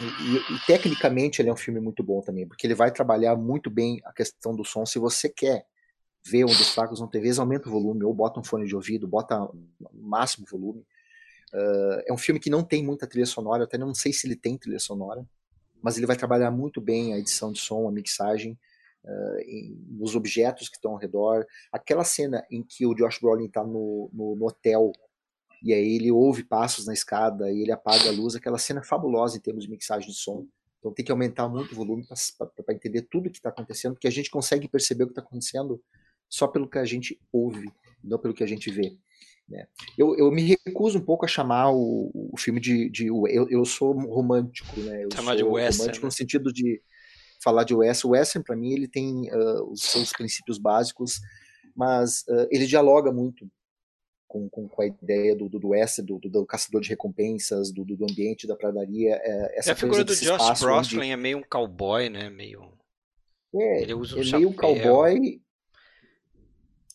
e, 0.00 0.54
e, 0.54 0.66
tecnicamente 0.66 1.42
ele 1.42 1.48
é 1.48 1.52
um 1.52 1.56
filme 1.56 1.80
muito 1.80 2.02
bom 2.02 2.20
também, 2.20 2.46
porque 2.46 2.66
ele 2.66 2.74
vai 2.74 2.90
trabalhar 2.92 3.36
muito 3.36 3.68
bem 3.68 4.00
a 4.04 4.12
questão 4.12 4.54
do 4.54 4.64
som. 4.64 4.86
Se 4.86 4.98
você 4.98 5.28
quer 5.28 5.66
ver 6.26 6.44
um 6.44 6.48
dos 6.48 6.70
fracos 6.70 7.00
no 7.00 7.08
TV, 7.08 7.30
aumenta 7.38 7.68
o 7.68 7.72
volume, 7.72 8.04
ou 8.04 8.14
bota 8.14 8.38
um 8.38 8.44
fone 8.44 8.66
de 8.66 8.76
ouvido, 8.76 9.08
bota 9.08 9.48
máximo 9.92 10.46
volume 10.50 10.84
Uh, 11.52 12.02
é 12.06 12.12
um 12.12 12.18
filme 12.18 12.38
que 12.38 12.50
não 12.50 12.62
tem 12.62 12.84
muita 12.84 13.06
trilha 13.06 13.26
sonora, 13.26 13.64
até 13.64 13.78
não 13.78 13.94
sei 13.94 14.12
se 14.12 14.26
ele 14.26 14.36
tem 14.36 14.58
trilha 14.58 14.78
sonora, 14.78 15.26
mas 15.82 15.96
ele 15.96 16.06
vai 16.06 16.16
trabalhar 16.16 16.50
muito 16.50 16.80
bem 16.80 17.14
a 17.14 17.18
edição 17.18 17.52
de 17.52 17.58
som, 17.58 17.88
a 17.88 17.92
mixagem, 17.92 18.58
uh, 19.04 19.38
em, 19.40 19.74
nos 19.88 20.14
objetos 20.14 20.68
que 20.68 20.76
estão 20.76 20.92
ao 20.92 20.98
redor. 20.98 21.46
Aquela 21.72 22.04
cena 22.04 22.44
em 22.50 22.62
que 22.62 22.86
o 22.86 22.94
Josh 22.94 23.18
Brolin 23.20 23.46
está 23.46 23.64
no, 23.64 24.10
no, 24.12 24.36
no, 24.36 24.46
hotel 24.46 24.92
e 25.62 25.72
aí 25.72 25.96
ele 25.96 26.10
ouve 26.10 26.44
passos 26.44 26.86
na 26.86 26.92
escada 26.92 27.50
e 27.50 27.62
ele 27.62 27.72
apaga 27.72 28.08
a 28.08 28.12
luz, 28.12 28.34
aquela 28.34 28.58
cena 28.58 28.82
fabulosa 28.82 29.36
em 29.36 29.40
termos 29.40 29.64
de 29.64 29.70
mixagem 29.70 30.08
de 30.08 30.14
som. 30.14 30.46
Então 30.78 30.92
tem 30.92 31.04
que 31.04 31.10
aumentar 31.10 31.48
muito 31.48 31.72
o 31.72 31.74
volume 31.74 32.06
para 32.36 32.74
entender 32.74 33.02
tudo 33.02 33.26
o 33.26 33.30
que 33.30 33.38
está 33.38 33.48
acontecendo, 33.48 33.94
porque 33.94 34.06
a 34.06 34.12
gente 34.12 34.30
consegue 34.30 34.68
perceber 34.68 35.04
o 35.04 35.06
que 35.08 35.12
está 35.12 35.22
acontecendo 35.22 35.82
só 36.28 36.46
pelo 36.46 36.68
que 36.68 36.78
a 36.78 36.84
gente 36.84 37.20
ouve, 37.32 37.68
não 38.02 38.18
pelo 38.18 38.34
que 38.34 38.44
a 38.44 38.46
gente 38.46 38.70
vê. 38.70 38.96
Né? 39.48 39.66
Eu, 39.96 40.14
eu 40.16 40.30
me 40.30 40.42
recuso 40.66 40.98
um 40.98 41.04
pouco 41.04 41.24
a 41.24 41.28
chamar 41.28 41.70
o, 41.72 42.10
o 42.32 42.36
filme 42.38 42.60
de, 42.60 42.88
de 42.90 43.06
eu, 43.06 43.48
eu 43.48 43.64
sou 43.64 43.92
romântico, 43.92 44.78
né? 44.80 45.04
Eu 45.04 45.08
Chamar 45.12 45.32
sou 45.32 45.36
de 45.36 45.44
Western, 45.44 45.78
romântico 45.78 46.06
no 46.06 46.12
sentido 46.12 46.52
de 46.52 46.82
falar 47.42 47.64
de 47.64 47.74
Western. 47.74 48.10
O 48.10 48.18
Western, 48.18 48.44
para 48.44 48.56
mim, 48.56 48.72
ele 48.72 48.86
tem 48.86 49.32
uh, 49.32 49.70
os 49.72 49.82
seus 49.82 50.12
princípios 50.12 50.58
básicos, 50.58 51.18
mas 51.74 52.24
uh, 52.28 52.46
ele 52.50 52.66
dialoga 52.66 53.10
muito 53.10 53.50
com, 54.28 54.48
com, 54.48 54.68
com, 54.68 54.82
a 54.82 54.86
ideia 54.86 55.34
do, 55.34 55.48
do, 55.48 55.58
do 55.58 55.68
Western, 55.68 56.06
do, 56.06 56.18
do, 56.18 56.28
do, 56.28 56.46
caçador 56.46 56.80
de 56.82 56.90
recompensas, 56.90 57.72
do, 57.72 57.84
do 57.84 58.04
ambiente, 58.04 58.46
da 58.46 58.54
pradaria. 58.54 59.14
É, 59.14 59.58
essa 59.58 59.70
é 59.70 59.72
a 59.72 59.76
figura 59.76 60.04
do 60.04 60.14
Josh 60.14 60.60
Brolin 60.60 60.78
onde... 60.78 61.10
é 61.10 61.16
meio 61.16 61.38
um 61.38 61.42
cowboy, 61.42 62.08
né? 62.08 62.28
Meio... 62.28 62.72
É, 63.54 63.82
ele 63.82 63.94
usa 63.94 64.16
um 64.16 64.20
é 64.20 64.30
meio 64.32 64.50
um 64.50 64.52
cowboy 64.52 65.40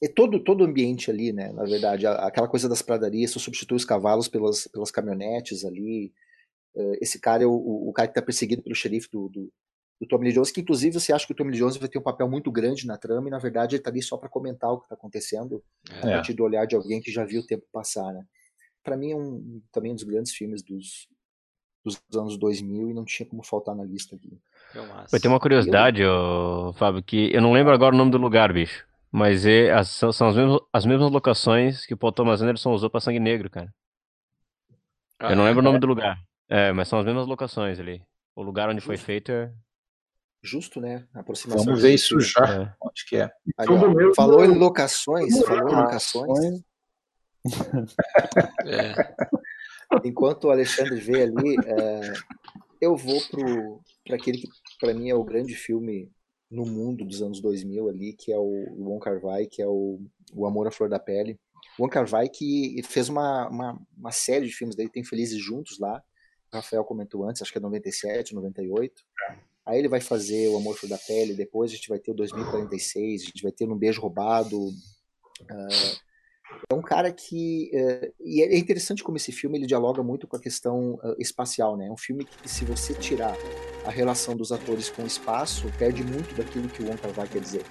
é 0.03 0.07
todo 0.09 0.37
todo 0.43 0.65
ambiente 0.65 1.09
ali, 1.09 1.31
né? 1.31 1.51
Na 1.53 1.63
verdade, 1.63 2.05
aquela 2.05 2.47
coisa 2.47 2.67
das 2.67 2.81
pradarias, 2.81 3.31
você 3.31 3.39
substitui 3.39 3.77
os 3.77 3.85
cavalos 3.85 4.27
pelas, 4.27 4.67
pelas 4.67 4.91
caminhonetes 4.91 5.63
ali. 5.63 6.13
Uh, 6.75 6.97
esse 6.99 7.19
cara 7.19 7.43
é 7.43 7.45
o, 7.47 7.53
o 7.53 7.93
cara 7.93 8.07
que 8.07 8.11
está 8.11 8.21
perseguido 8.21 8.61
pelo 8.61 8.75
xerife 8.75 9.07
do, 9.09 9.29
do, 9.29 9.53
do 9.99 10.07
Tommy 10.07 10.25
Lee 10.25 10.33
Jones, 10.33 10.51
que 10.51 10.61
inclusive 10.61 10.99
você 10.99 11.13
acha 11.13 11.25
que 11.25 11.31
o 11.31 11.35
Tommy 11.35 11.51
Lee 11.51 11.59
Jones 11.59 11.77
vai 11.77 11.87
ter 11.87 11.97
um 11.97 12.03
papel 12.03 12.29
muito 12.29 12.51
grande 12.51 12.85
na 12.85 12.97
trama 12.97 13.27
e 13.27 13.31
na 13.31 13.39
verdade 13.39 13.75
ele 13.75 13.81
está 13.81 13.89
ali 13.89 14.01
só 14.01 14.17
para 14.17 14.29
comentar 14.29 14.71
o 14.71 14.79
que 14.79 14.85
está 14.85 14.95
acontecendo 14.95 15.63
é. 15.89 15.97
a 15.99 16.15
partir 16.15 16.33
do 16.33 16.43
olhar 16.43 16.65
de 16.65 16.75
alguém 16.75 17.01
que 17.01 17.11
já 17.11 17.23
viu 17.23 17.41
o 17.41 17.45
tempo 17.45 17.65
passar, 17.71 18.11
né? 18.13 18.25
Para 18.83 18.97
mim 18.97 19.11
é 19.11 19.15
um, 19.15 19.61
também 19.71 19.91
um 19.91 19.95
dos 19.95 20.03
grandes 20.03 20.33
filmes 20.33 20.61
dos, 20.61 21.07
dos 21.85 22.01
anos 22.15 22.37
2000 22.37 22.89
e 22.89 22.93
não 22.93 23.05
tinha 23.05 23.25
como 23.25 23.43
faltar 23.43 23.75
na 23.75 23.83
lista 23.83 24.15
aqui. 24.15 24.37
Vai 25.09 25.19
ter 25.19 25.27
uma 25.27 25.39
curiosidade, 25.39 26.01
eu... 26.01 26.73
Fábio, 26.75 27.01
que 27.01 27.31
eu 27.33 27.41
não 27.41 27.53
lembro 27.53 27.73
agora 27.73 27.95
o 27.95 27.97
nome 27.97 28.11
do 28.11 28.17
lugar, 28.17 28.51
bicho. 28.51 28.85
Mas 29.11 29.45
é, 29.45 29.71
as, 29.71 29.89
são, 29.89 30.11
são 30.11 30.27
as, 30.27 30.35
mesmas, 30.35 30.59
as 30.73 30.85
mesmas 30.85 31.11
locações 31.11 31.85
que 31.85 31.93
o 31.93 31.97
Paul 31.97 32.11
Thomas 32.11 32.41
Anderson 32.41 32.73
usou 32.73 32.89
pra 32.89 32.99
Sangue 32.99 33.19
Negro, 33.19 33.49
cara. 33.49 33.71
Ah, 35.19 35.31
eu 35.31 35.35
não 35.35 35.45
lembro 35.45 35.59
é? 35.59 35.61
o 35.61 35.63
nome 35.63 35.79
do 35.79 35.85
lugar. 35.85 36.19
É, 36.49 36.71
mas 36.71 36.87
são 36.87 36.99
as 36.99 37.05
mesmas 37.05 37.27
locações 37.27 37.79
ali. 37.79 38.01
O 38.35 38.41
lugar 38.41 38.69
onde 38.69 38.81
foi 38.81 38.97
feito 38.97 39.31
é. 39.31 39.53
Justo, 40.43 40.81
né? 40.81 41.07
Aproximação. 41.13 41.63
Vamos 41.63 41.81
ver 41.81 41.93
isso 41.93 42.19
já. 42.19 42.63
É. 42.63 42.75
Onde 42.81 43.05
que 43.07 43.15
é? 43.15 43.31
Ali, 43.57 44.13
falou 44.13 44.43
em 44.43 44.53
locações, 44.57 45.39
falou 45.45 45.69
em 45.69 45.75
locações. 45.75 46.61
é. 48.65 49.15
Enquanto 50.03 50.45
o 50.45 50.51
Alexandre 50.51 50.99
vê 50.99 51.23
ali, 51.23 51.55
é, 51.65 52.13
eu 52.81 52.97
vou 52.97 53.21
para 54.05 54.15
aquele 54.15 54.39
que 54.39 54.49
para 54.79 54.93
mim 54.93 55.09
é 55.09 55.15
o 55.15 55.23
grande 55.23 55.55
filme 55.55 56.11
no 56.51 56.65
mundo 56.65 57.05
dos 57.05 57.21
anos 57.21 57.39
2000 57.39 57.89
ali, 57.89 58.13
que 58.13 58.33
é 58.33 58.37
o 58.37 58.65
Wong 58.77 58.99
Kar 58.99 59.23
Wai, 59.23 59.45
que 59.45 59.61
é 59.61 59.67
o, 59.67 60.01
o 60.33 60.45
Amor 60.45 60.67
à 60.67 60.71
Flor 60.71 60.89
da 60.89 60.99
Pele. 60.99 61.39
Wong 61.79 61.91
Kar 61.91 62.09
Wai 62.09 62.27
que 62.27 62.81
fez 62.83 63.07
uma, 63.07 63.47
uma, 63.47 63.81
uma, 63.97 64.11
série 64.11 64.45
de 64.45 64.53
filmes 64.53 64.75
dele, 64.75 64.89
tem 64.89 65.03
Felizes 65.03 65.41
Juntos 65.41 65.79
lá, 65.79 66.03
o 66.51 66.55
Rafael 66.55 66.83
comentou 66.83 67.27
antes, 67.27 67.41
acho 67.41 67.51
que 67.51 67.57
é 67.57 67.61
97, 67.61 68.35
98. 68.35 69.01
É. 69.29 69.52
Aí 69.65 69.79
ele 69.79 69.87
vai 69.87 70.01
fazer 70.01 70.49
o 70.49 70.57
Amor 70.57 70.77
da 70.87 70.97
Pele, 70.97 71.33
depois 71.33 71.71
a 71.71 71.75
gente 71.75 71.87
vai 71.87 71.99
ter 71.99 72.11
o 72.11 72.15
2046, 72.15 73.21
a 73.21 73.25
gente 73.25 73.43
vai 73.43 73.51
ter 73.51 73.65
Um 73.65 73.77
Beijo 73.77 74.01
Roubado. 74.01 74.59
Uh, 74.59 75.97
é 76.69 76.73
um 76.73 76.81
cara 76.81 77.11
que. 77.11 77.71
Uh, 77.73 78.13
e 78.19 78.41
é 78.41 78.57
interessante 78.57 79.03
como 79.03 79.17
esse 79.17 79.31
filme 79.31 79.57
ele 79.57 79.65
dialoga 79.65 80.03
muito 80.03 80.27
com 80.27 80.35
a 80.35 80.39
questão 80.39 80.95
uh, 80.95 81.15
espacial, 81.17 81.77
né? 81.77 81.87
É 81.87 81.91
um 81.91 81.97
filme 81.97 82.25
que, 82.25 82.49
se 82.49 82.65
você 82.65 82.93
tirar 82.93 83.35
a 83.85 83.89
relação 83.89 84.35
dos 84.35 84.51
atores 84.51 84.89
com 84.89 85.03
o 85.03 85.07
espaço, 85.07 85.71
perde 85.77 86.03
muito 86.03 86.35
daquilo 86.35 86.67
que 86.67 86.83
o 86.83 86.87
Wong 86.87 86.97
Kar-wai 86.97 87.27
quer 87.27 87.39
dizer. 87.39 87.63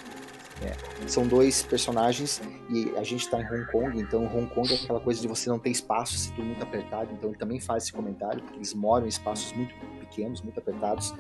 É. 0.63 1.09
São 1.09 1.27
dois 1.27 1.63
personagens 1.63 2.41
e 2.71 2.91
a 2.97 3.03
gente 3.03 3.23
está 3.23 3.41
em 3.41 3.45
Hong 3.45 3.67
Kong, 3.73 4.01
então 4.01 4.25
Hong 4.27 4.47
Kong 4.55 4.73
é 4.73 4.77
aquela 4.77 5.01
coisa 5.01 5.21
de 5.21 5.27
você 5.27 5.51
não 5.51 5.59
ter 5.59 5.71
espaço, 5.71 6.17
se 6.17 6.31
tudo 6.31 6.45
muito 6.45 6.63
apertado, 6.63 7.13
então 7.13 7.31
ele 7.31 7.39
também 7.39 7.59
faz 7.59 7.85
esse 7.85 7.93
comentário, 7.93 8.41
porque 8.43 8.59
eles 8.59 8.73
moram 8.73 9.07
em 9.07 9.09
espaços 9.09 9.53
muito 9.55 9.75
pequenos, 9.99 10.41
muito 10.41 10.61
apertados, 10.61 11.13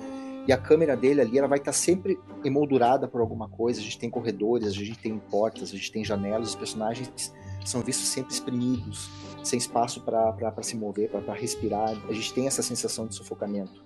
e 0.47 0.53
a 0.53 0.57
câmera 0.57 0.97
dele 0.97 1.21
ali 1.21 1.39
ela 1.39 1.47
vai 1.47 1.59
estar 1.59 1.71
tá 1.71 1.77
sempre 1.77 2.19
emoldurada 2.45 3.07
por 3.07 3.21
alguma 3.21 3.49
coisa, 3.49 3.81
a 3.81 3.83
gente 3.83 3.99
tem 3.99 4.11
corredores, 4.11 4.69
a 4.69 4.73
gente 4.73 4.99
tem 4.99 5.17
portas, 5.19 5.71
a 5.71 5.77
gente 5.77 5.93
tem 5.93 6.05
janelas, 6.05 6.51
os 6.51 6.57
personagens 6.57 7.33
são 7.65 7.81
vistos 7.81 8.09
sempre 8.09 8.33
exprimidos, 8.33 9.09
sem 9.45 9.59
espaço 9.59 10.01
para 10.03 10.63
se 10.63 10.77
mover, 10.77 11.11
para 11.11 11.35
respirar. 11.35 11.91
A 12.09 12.13
gente 12.13 12.33
tem 12.35 12.47
essa 12.47 12.63
sensação 12.63 13.07
de 13.07 13.15
sufocamento. 13.15 13.85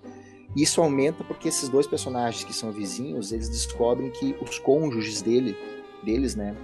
Isso 0.55 0.81
aumenta 0.81 1.23
porque 1.23 1.47
esses 1.47 1.69
dois 1.69 1.85
personagens 1.85 2.43
que 2.43 2.53
são 2.53 2.71
vizinhos, 2.71 3.31
eles 3.31 3.49
descobrem 3.49 4.09
que 4.09 4.35
os 4.41 4.57
cônjuges 4.57 5.21
dele, 5.21 5.55
deles, 6.03 6.35
né, 6.35 6.55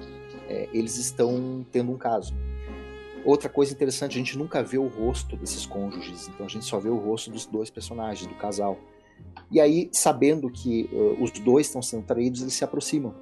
é, 0.47 0.69
eles 0.73 0.97
estão 0.97 1.65
tendo 1.71 1.91
um 1.91 1.97
caso. 1.97 2.33
Outra 3.23 3.47
coisa 3.47 3.71
interessante, 3.71 4.15
a 4.15 4.17
gente 4.17 4.37
nunca 4.37 4.63
vê 4.63 4.77
o 4.77 4.87
rosto 4.87 5.37
desses 5.37 5.65
cônjuges, 5.65 6.27
então 6.27 6.45
a 6.45 6.49
gente 6.49 6.65
só 6.65 6.79
vê 6.79 6.89
o 6.89 6.97
rosto 6.97 7.29
dos 7.29 7.45
dois 7.45 7.69
personagens, 7.69 8.27
do 8.27 8.35
casal. 8.35 8.77
E 9.51 9.59
aí, 9.61 9.89
sabendo 9.91 10.49
que 10.49 10.89
uh, 10.91 11.23
os 11.23 11.31
dois 11.31 11.67
estão 11.67 11.81
sendo 11.81 12.03
traídos, 12.03 12.41
eles 12.41 12.53
se 12.53 12.63
aproximam. 12.63 13.13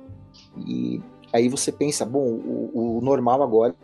E 0.65 1.01
Aí 1.33 1.47
você 1.47 1.71
pensa, 1.71 2.05
bom, 2.05 2.25
o, 2.25 2.97
o 2.97 3.01
normal 3.01 3.41
agora 3.41 3.75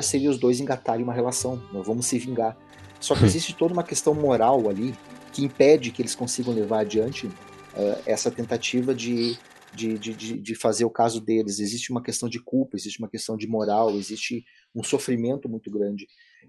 seria 0.00 0.30
os 0.30 0.38
dois 0.38 0.60
engatarem 0.60 1.02
uma 1.04 1.12
relação, 1.12 1.60
nós 1.72 1.86
vamos 1.86 2.06
se 2.06 2.18
vingar. 2.18 2.56
Só 3.00 3.14
que 3.14 3.24
existe 3.26 3.54
toda 3.54 3.72
uma 3.72 3.82
questão 3.82 4.14
moral 4.14 4.68
ali 4.68 4.94
que 5.32 5.44
impede 5.44 5.90
que 5.90 6.02
eles 6.02 6.14
consigam 6.14 6.54
levar 6.54 6.80
adiante 6.80 7.26
uh, 7.26 8.02
essa 8.06 8.30
tentativa 8.30 8.94
de, 8.94 9.36
de, 9.74 9.98
de, 9.98 10.38
de, 10.38 10.54
fazer 10.54 10.84
o 10.84 10.90
caso 10.90 11.20
deles. 11.20 11.58
Existe 11.58 11.90
uma 11.90 12.02
questão 12.02 12.28
de 12.28 12.38
culpa, 12.38 12.76
existe 12.76 12.98
uma 12.98 13.08
questão 13.08 13.36
de 13.36 13.48
moral, 13.48 13.90
existe 13.96 14.44
um 14.74 14.84
sofrimento 14.84 15.48
muito 15.48 15.70
grande. 15.70 16.06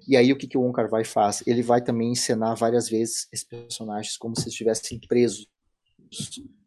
E 0.07 0.17
aí 0.17 0.31
o 0.31 0.37
que, 0.37 0.47
que 0.47 0.57
o 0.57 0.61
Wong 0.61 0.73
Kar 0.73 0.89
Wai 0.89 1.03
faz? 1.03 1.43
Ele 1.45 1.61
vai 1.61 1.81
também 1.81 2.11
encenar 2.11 2.55
várias 2.55 2.89
vezes 2.89 3.27
esses 3.31 3.45
personagens 3.45 4.17
como 4.17 4.39
se 4.39 4.49
estivessem 4.49 4.99
presos. 4.99 5.47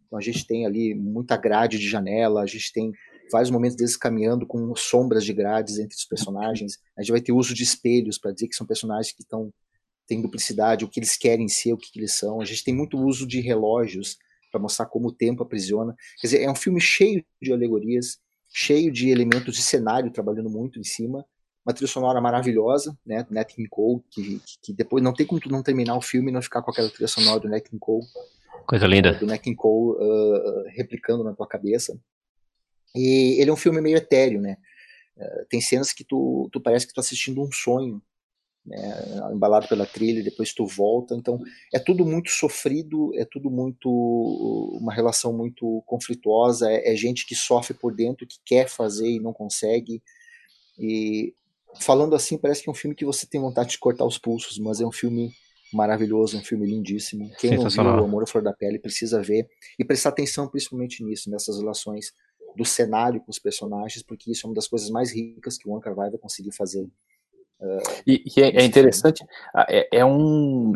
Então 0.07 0.19
a 0.19 0.23
gente 0.23 0.47
tem 0.47 0.67
ali 0.67 0.95
muita 0.95 1.37
grade 1.37 1.79
de 1.79 1.89
janela, 1.89 2.43
a 2.43 2.47
gente 2.47 2.73
tem 2.73 2.93
vários 3.31 3.51
momentos 3.51 3.77
deles 3.77 3.97
caminhando 3.97 4.47
com 4.47 4.75
sombras 4.77 5.25
de 5.25 5.33
grades 5.33 5.79
entre 5.79 5.97
os 5.97 6.05
personagens. 6.05 6.79
A 6.97 7.03
gente 7.03 7.11
vai 7.11 7.21
ter 7.21 7.33
uso 7.33 7.55
de 7.55 7.63
espelhos 7.63 8.19
para 8.19 8.33
dizer 8.33 8.49
que 8.49 8.57
são 8.57 8.67
personagens 8.67 9.13
que 9.13 9.23
estão 9.23 9.53
têm 10.07 10.23
duplicidade, 10.23 10.85
o 10.85 10.89
que 10.89 11.01
eles 11.01 11.17
querem 11.17 11.49
ser, 11.49 11.73
o 11.73 11.77
que, 11.77 11.91
que 11.91 11.99
eles 11.99 12.17
são. 12.17 12.41
A 12.41 12.45
gente 12.45 12.63
tem 12.63 12.75
muito 12.75 12.97
uso 12.97 13.27
de 13.27 13.41
relógios 13.41 14.17
para 14.51 14.61
mostrar 14.61 14.87
como 14.87 15.09
o 15.09 15.13
tempo 15.13 15.43
aprisiona. 15.43 15.95
Quer 16.21 16.29
dizer, 16.29 16.43
é 16.43 16.51
um 16.51 16.55
filme 16.55 16.81
cheio 16.81 17.25
de 17.43 17.53
alegorias, 17.53 18.19
cheio 18.55 18.93
de 18.93 19.11
elementos 19.11 19.57
de 19.57 19.63
cenário 19.63 20.11
trabalhando 20.13 20.49
muito 20.49 20.79
em 20.79 20.85
cima. 20.85 21.25
Uma 21.67 21.75
trilha 21.75 21.91
sonora 21.91 22.21
maravilhosa, 22.21 22.97
né, 23.05 23.27
Nat 23.29 23.53
King 23.53 23.69
Cole, 23.69 24.01
que, 24.09 24.41
que, 24.63 24.73
depois 24.73 25.03
não 25.03 25.13
tem 25.13 25.27
como 25.27 25.41
tu 25.41 25.49
não 25.49 25.65
terminar 25.65 25.97
o 25.97 26.01
filme 26.01 26.31
e 26.31 26.33
não 26.33 26.41
ficar 26.41 26.63
com 26.63 26.71
aquela 26.71 26.89
trilha 26.89 27.09
sonora 27.09 27.41
do 27.41 27.49
Nat 27.49 27.65
King 27.65 27.81
Cole. 27.81 28.07
Coisa 28.69 28.87
linda. 28.87 29.15
Do 29.15 29.27
Nat 29.27 29.41
King 29.41 29.57
Cole 29.57 29.97
uh, 29.99 30.65
replicando 30.69 31.25
na 31.25 31.35
tua 31.35 31.47
cabeça. 31.49 31.99
E 32.95 33.41
ele 33.41 33.51
é 33.51 33.53
um 33.53 33.57
filme 33.57 33.81
meio 33.81 33.97
etéreo, 33.97 34.41
né? 34.41 34.59
Uh, 35.17 35.47
tem 35.49 35.61
cenas 35.61 35.93
que 35.93 36.05
tu, 36.05 36.49
tu 36.53 36.61
parece 36.61 36.87
que 36.87 36.93
tu 36.93 36.95
tá 36.95 37.01
assistindo 37.01 37.43
um 37.43 37.51
sonho. 37.51 38.01
né, 38.65 39.33
embalado 39.33 39.67
pela 39.67 39.87
trilha, 39.87 40.23
depois 40.23 40.55
tu 40.55 40.65
volta. 40.67 41.17
Então 41.17 41.41
é 41.75 41.81
tudo 41.81 42.05
muito 42.05 42.31
sofrido, 42.31 43.11
é 43.17 43.25
tudo 43.25 43.51
muito 43.51 43.89
uma 44.81 44.95
relação 44.95 45.33
muito 45.33 45.83
conflituosa. 45.85 46.71
É, 46.71 46.93
é, 46.93 46.97
gente 46.97 47.27
que 47.27 47.35
sofre 47.35 47.75
por 47.75 47.93
dentro, 47.93 48.25
que 48.25 48.39
quer 48.45 48.69
fazer 48.69 49.11
e 49.11 49.21
não 49.21 49.33
consegue. 49.33 50.01
E 50.79 51.35
falando 51.81 52.15
assim, 52.15 52.39
parece 52.39 52.63
que 52.63 52.69
é 52.69 52.73
um 52.73 52.75
filme 52.75 52.95
que 52.95 53.05
você 53.05 53.27
tem 53.27 53.41
vontade 53.41 53.71
de 53.71 53.79
cortar 53.79 54.05
os 54.05 54.19
pulsos, 54.19 54.59
mas 54.59 54.81
é 54.81 54.87
um 54.87 54.93
filme 54.93 55.33
maravilhoso, 55.73 56.39
um 56.39 56.45
filme 56.45 56.67
lindíssimo. 56.67 57.31
Quem 57.39 57.57
não 57.57 57.69
viu 57.69 57.83
O 57.83 58.05
Amor 58.05 58.23
à 58.23 58.27
Flor 58.27 58.43
da 58.43 58.53
Pele 58.53 58.79
precisa 58.79 59.23
ver 59.23 59.49
e 59.79 59.85
prestar 59.85 60.11
atenção 60.11 60.49
principalmente 60.49 61.05
nisso, 61.05 61.31
nessas 61.31 61.59
relações 61.59 62.13
do 62.57 62.65
cenário 62.65 63.21
com 63.21 63.31
os 63.31 63.39
personagens, 63.39 64.03
porque 64.03 64.31
isso 64.31 64.47
é 64.47 64.49
uma 64.49 64.55
das 64.55 64.69
coisas 64.69 64.89
mais 64.91 65.13
ricas 65.13 65.59
que 65.59 65.69
o 65.69 65.73
One 65.73 65.83
Kar 65.83 65.95
vai 65.95 66.11
conseguir 66.13 66.53
fazer 66.53 66.89
e, 68.07 68.23
e 68.37 68.43
é, 68.43 68.63
é, 68.63 68.65
interessante, 68.65 69.25
é, 69.69 69.99
é, 69.99 70.05
um, 70.05 70.75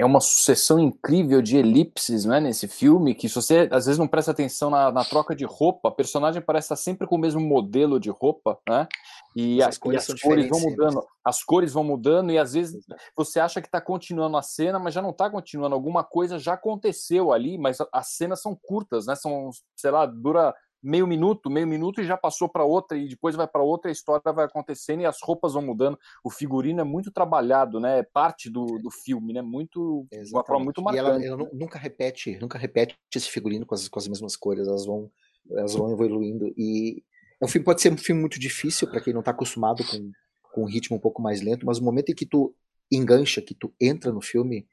é 0.00 0.04
uma 0.04 0.20
sucessão 0.20 0.78
incrível 0.78 1.42
de 1.42 1.58
elipses 1.58 2.24
né, 2.24 2.40
nesse 2.40 2.66
filme, 2.66 3.14
que 3.14 3.28
se 3.28 3.34
você 3.34 3.68
às 3.70 3.84
vezes 3.84 3.98
não 3.98 4.08
presta 4.08 4.30
atenção 4.30 4.70
na, 4.70 4.90
na 4.90 5.04
troca 5.04 5.36
de 5.36 5.44
roupa, 5.44 5.90
a 5.90 5.92
personagem 5.92 6.40
parece 6.40 6.66
estar 6.66 6.76
sempre 6.76 7.06
com 7.06 7.16
o 7.16 7.18
mesmo 7.18 7.38
modelo 7.38 8.00
de 8.00 8.08
roupa, 8.08 8.58
né? 8.66 8.88
E, 9.36 9.62
as 9.62 9.76
cores, 9.76 10.08
e 10.08 10.12
as 10.12 10.20
cores 10.20 10.48
vão 10.48 10.58
mudando, 10.58 11.06
as 11.22 11.44
cores 11.44 11.72
vão 11.74 11.84
mudando, 11.84 12.32
e 12.32 12.38
às 12.38 12.54
vezes 12.54 12.82
você 13.14 13.40
acha 13.40 13.60
que 13.60 13.68
está 13.68 13.78
continuando 13.78 14.38
a 14.38 14.42
cena, 14.42 14.78
mas 14.78 14.94
já 14.94 15.02
não 15.02 15.10
está 15.10 15.28
continuando. 15.28 15.74
Alguma 15.74 16.02
coisa 16.02 16.38
já 16.38 16.54
aconteceu 16.54 17.30
ali, 17.30 17.58
mas 17.58 17.76
as 17.92 18.08
cenas 18.16 18.40
são 18.40 18.58
curtas, 18.60 19.04
né? 19.04 19.14
São, 19.14 19.50
sei 19.76 19.90
lá, 19.90 20.06
dura 20.06 20.54
meio 20.82 21.06
minuto, 21.06 21.50
meio 21.50 21.66
minuto 21.66 22.00
e 22.00 22.04
já 22.04 22.16
passou 22.16 22.48
para 22.48 22.64
outra 22.64 22.96
e 22.96 23.08
depois 23.08 23.36
vai 23.36 23.46
para 23.46 23.62
outra, 23.62 23.90
a 23.90 23.92
história 23.92 24.32
vai 24.32 24.44
acontecendo 24.46 25.00
e 25.00 25.06
as 25.06 25.18
roupas 25.22 25.52
vão 25.52 25.62
mudando. 25.62 25.98
O 26.24 26.30
figurino 26.30 26.80
é 26.80 26.84
muito 26.84 27.12
trabalhado, 27.12 27.78
né? 27.78 27.98
É 27.98 28.02
parte 28.02 28.50
do, 28.50 28.64
do 28.78 28.90
filme, 28.90 29.32
né? 29.32 29.42
Muito, 29.42 30.06
Exatamente. 30.10 30.34
uma 30.34 30.44
forma 30.44 30.64
muito 30.64 30.82
marcante. 30.82 31.22
E 31.22 31.26
ela, 31.26 31.42
ela, 31.42 31.50
nunca 31.52 31.78
repete, 31.78 32.38
nunca 32.40 32.58
repete 32.58 32.96
esse 33.14 33.30
figurino 33.30 33.66
com 33.66 33.74
as, 33.74 33.88
com 33.88 33.98
as 33.98 34.08
mesmas 34.08 34.36
cores, 34.36 34.66
elas 34.66 34.86
vão, 34.86 35.10
elas 35.50 35.74
vão 35.74 35.92
evoluindo 35.92 36.52
e 36.56 37.02
é 37.40 37.44
um 37.44 37.48
filme 37.48 37.64
pode 37.64 37.80
ser 37.80 37.92
um 37.92 37.96
filme 37.96 38.20
muito 38.20 38.38
difícil 38.38 38.88
para 38.88 39.00
quem 39.00 39.12
não 39.12 39.20
está 39.20 39.30
acostumado 39.30 39.82
com, 39.84 40.10
com 40.52 40.62
um 40.62 40.66
ritmo 40.66 40.96
um 40.96 41.00
pouco 41.00 41.22
mais 41.22 41.40
lento, 41.40 41.64
mas 41.64 41.78
no 41.78 41.86
momento 41.86 42.10
em 42.10 42.14
que 42.14 42.26
tu 42.26 42.54
engancha, 42.92 43.40
que 43.40 43.54
tu 43.54 43.72
entra 43.80 44.12
no 44.12 44.20
filme, 44.20 44.66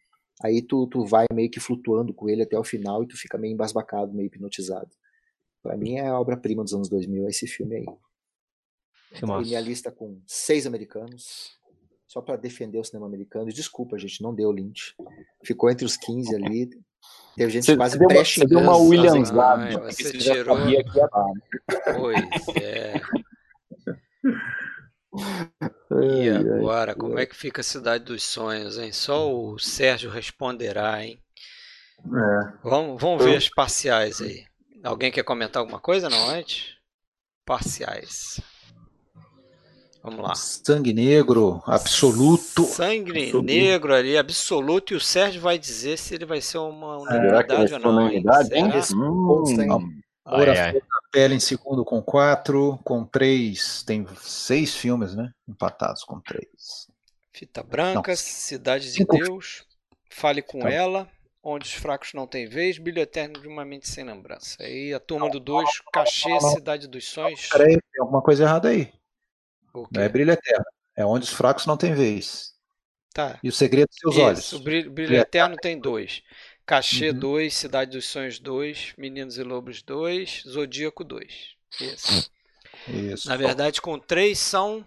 aí 0.44 0.62
tu, 0.62 0.86
tu 0.88 1.06
vai 1.06 1.26
meio 1.34 1.50
que 1.50 1.60
flutuando 1.60 2.14
com 2.14 2.28
ele 2.28 2.44
até 2.44 2.58
o 2.58 2.64
final 2.64 3.04
e 3.04 3.08
tu 3.08 3.18
fica 3.18 3.38
meio 3.38 3.54
embasbacado, 3.54 4.14
meio 4.14 4.28
hipnotizado. 4.28 4.90
Para 5.68 5.76
mim 5.76 5.96
é 5.96 6.08
a 6.08 6.18
obra-prima 6.18 6.64
dos 6.64 6.74
anos 6.74 6.88
2000 6.88 7.28
esse 7.28 7.46
filme 7.46 7.76
aí. 7.76 7.86
Filmaço. 9.12 9.44
E 9.44 9.48
minha 9.48 9.60
lista 9.60 9.92
com 9.92 10.22
seis 10.26 10.66
americanos, 10.66 11.58
só 12.08 12.22
para 12.22 12.38
defender 12.38 12.80
o 12.80 12.84
cinema 12.86 13.06
americano. 13.06 13.52
Desculpa, 13.52 13.98
gente, 13.98 14.24
não 14.24 14.34
deu 14.34 14.50
Lynch. 14.50 14.96
Ficou 15.44 15.70
entre 15.70 15.86
os 15.86 15.98
15 15.98 16.34
ali. 16.34 16.70
Teve 17.36 17.52
gente 17.52 17.66
você, 17.66 17.76
quase 17.76 18.00
pré 18.00 18.24
Você 18.24 18.46
deu 18.46 18.60
uma 18.60 18.78
Williams 18.78 19.30
lá. 19.30 19.58
Né? 19.58 19.72
Você 19.72 20.18
tirou... 20.18 20.58
Sabia 20.58 20.82
que 20.86 20.98
ia 20.98 21.08
dar. 21.08 21.34
Pois 21.98 22.48
é. 22.56 22.94
E 26.00 26.30
agora, 26.30 26.94
como 26.94 27.18
é 27.18 27.26
que 27.26 27.36
fica 27.36 27.62
a 27.62 27.64
Cidade 27.64 28.04
dos 28.04 28.24
Sonhos, 28.24 28.78
hein? 28.78 28.92
Só 28.92 29.34
o 29.34 29.58
Sérgio 29.58 30.12
responderá, 30.12 31.04
hein? 31.04 31.20
É. 32.06 32.54
Vamos, 32.64 33.02
vamos 33.02 33.26
ver 33.26 33.38
as 33.38 33.50
parciais 33.50 34.22
aí. 34.22 34.46
Alguém 34.84 35.12
quer 35.12 35.24
comentar 35.24 35.62
alguma 35.62 35.80
coisa 35.80 36.10
não 36.10 36.30
antes? 36.30 36.76
Parciais. 37.46 38.40
Vamos 40.04 40.22
lá. 40.22 40.36
Sangue 40.36 40.94
negro, 40.94 41.62
absoluto. 41.66 42.64
Sangue 42.64 43.12
absoluto. 43.12 43.46
negro 43.46 43.94
ali, 43.94 44.18
absoluto. 44.18 44.94
E 44.94 44.98
o 44.98 45.02
Sérgio 45.02 45.42
vai 45.42 45.58
dizer 45.58 45.98
se 45.98 46.16
ele 46.16 46.26
vai 46.26 46.40
ser 46.40 46.60
uma 46.60 46.98
unanimidade 46.98 47.74
ou 47.74 47.80
não. 47.80 47.90
Unanimidade? 47.92 48.50
Hum. 48.96 50.02
Ora, 50.24 50.76
pele 51.12 51.36
em 51.36 51.40
segundo 51.40 51.84
com 51.84 52.02
quatro, 52.02 52.80
com 52.84 53.06
três, 53.06 53.84
tem 53.84 54.06
seis 54.22 54.76
filmes, 54.76 55.16
né? 55.16 55.32
Empatados 55.48 56.04
com 56.04 56.20
três. 56.20 56.88
Fita 57.34 57.64
Branca, 57.64 58.12
não. 58.12 58.18
Cidade 58.18 58.92
de 58.92 59.06
Deus, 59.06 59.66
Fale 60.10 60.42
com 60.42 60.60
então. 60.60 60.70
ela, 60.70 61.08
Onde 61.50 61.66
os 61.66 61.74
fracos 61.74 62.12
não 62.14 62.28
têm 62.28 62.46
vez, 62.46 62.78
Brilho 62.78 63.02
Eterno 63.02 63.40
de 63.40 63.48
uma 63.48 63.64
Mente 63.64 63.88
Sem 63.88 64.04
Lembrança. 64.04 64.62
Aí 64.62 64.94
a 64.94 65.00
turma 65.00 65.30
do 65.30 65.40
2, 65.40 65.82
Cachê, 65.94 66.38
Cidade 66.42 66.90
dos 66.90 67.08
Sonhos. 67.08 67.48
Peraí, 67.48 67.80
tem 67.80 68.02
alguma 68.02 68.22
coisa 68.22 68.44
errada 68.44 68.68
aí. 68.68 68.92
Não 69.74 70.02
é 70.02 70.10
Brilho 70.10 70.34
Eterno. 70.34 70.66
É 70.94 71.06
Onde 71.06 71.24
os 71.24 71.32
fracos 71.32 71.66
não 71.66 71.78
têm 71.78 71.94
vez. 71.94 72.54
Tá. 73.14 73.40
E 73.42 73.48
o 73.48 73.54
Segredo 73.54 73.88
dos 73.88 73.98
Seus 73.98 74.16
Isso, 74.16 74.26
Olhos. 74.26 74.54
O 74.54 74.60
Brilho, 74.60 74.92
Brilho 74.92 75.16
Eterno 75.16 75.56
tem 75.56 75.80
dois. 75.80 76.22
Cachê 76.66 77.14
2, 77.14 77.54
uhum. 77.54 77.60
Cidade 77.62 77.92
dos 77.92 78.06
Sonhos 78.10 78.40
2, 78.40 78.96
Meninos 78.98 79.38
e 79.38 79.44
Lobos 79.44 79.82
2, 79.82 80.44
Zodíaco 80.46 81.06
2. 81.06 81.56
Isso. 81.80 82.30
Isso. 82.90 83.30
Na 83.30 83.38
verdade, 83.38 83.82
com 83.82 83.98
três 83.98 84.38
são 84.38 84.86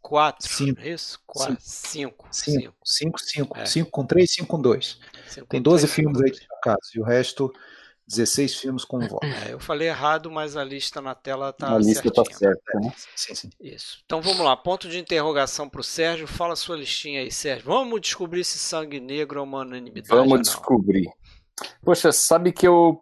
Quatro. 0.00 0.48
Cinco. 0.48 0.80
Isso? 0.80 1.20
Quatro. 1.26 1.56
Cinco. 1.60 2.28
Cinco. 2.30 2.74
Cinco, 2.84 3.20
cinco. 3.20 3.58
É. 3.58 3.66
Cinco 3.66 3.90
com 3.90 4.04
três, 4.04 4.32
cinco 4.32 4.48
com 4.48 4.60
dois. 4.60 4.98
Cinco 5.28 5.46
Tem 5.46 5.60
12 5.60 5.82
três, 5.82 5.94
filmes 5.94 6.20
aí 6.22 6.30
de 6.30 6.46
caso. 6.62 6.80
E 6.94 7.00
o 7.00 7.04
resto, 7.04 7.52
16 8.10 8.56
filmes 8.56 8.84
com 8.84 8.98
voz. 8.98 9.46
É, 9.46 9.52
eu 9.52 9.60
falei 9.60 9.88
errado, 9.88 10.30
mas 10.30 10.56
a 10.56 10.64
lista 10.64 11.00
na 11.00 11.14
tela 11.14 11.52
tá 11.52 11.74
A 11.74 11.78
lista 11.78 12.08
está 12.08 12.24
certa, 12.24 12.80
né? 12.80 12.92
Sim, 13.14 13.34
sim. 13.34 13.50
Isso. 13.60 14.02
Então 14.04 14.20
vamos 14.20 14.40
lá. 14.40 14.56
Ponto 14.56 14.88
de 14.88 14.98
interrogação 14.98 15.68
para 15.68 15.80
o 15.80 15.84
Sérgio. 15.84 16.26
Fala 16.26 16.54
a 16.54 16.56
sua 16.56 16.76
listinha 16.76 17.20
aí, 17.20 17.30
Sérgio. 17.30 17.66
Vamos 17.66 18.00
descobrir 18.00 18.42
se 18.42 18.58
sangue 18.58 18.98
negro 18.98 19.38
é 19.38 19.42
uma 19.42 19.60
unanimidade. 19.60 20.08
Vamos 20.08 20.40
descobrir. 20.42 21.08
Poxa, 21.84 22.10
sabe 22.10 22.52
que 22.52 22.66
eu 22.66 23.00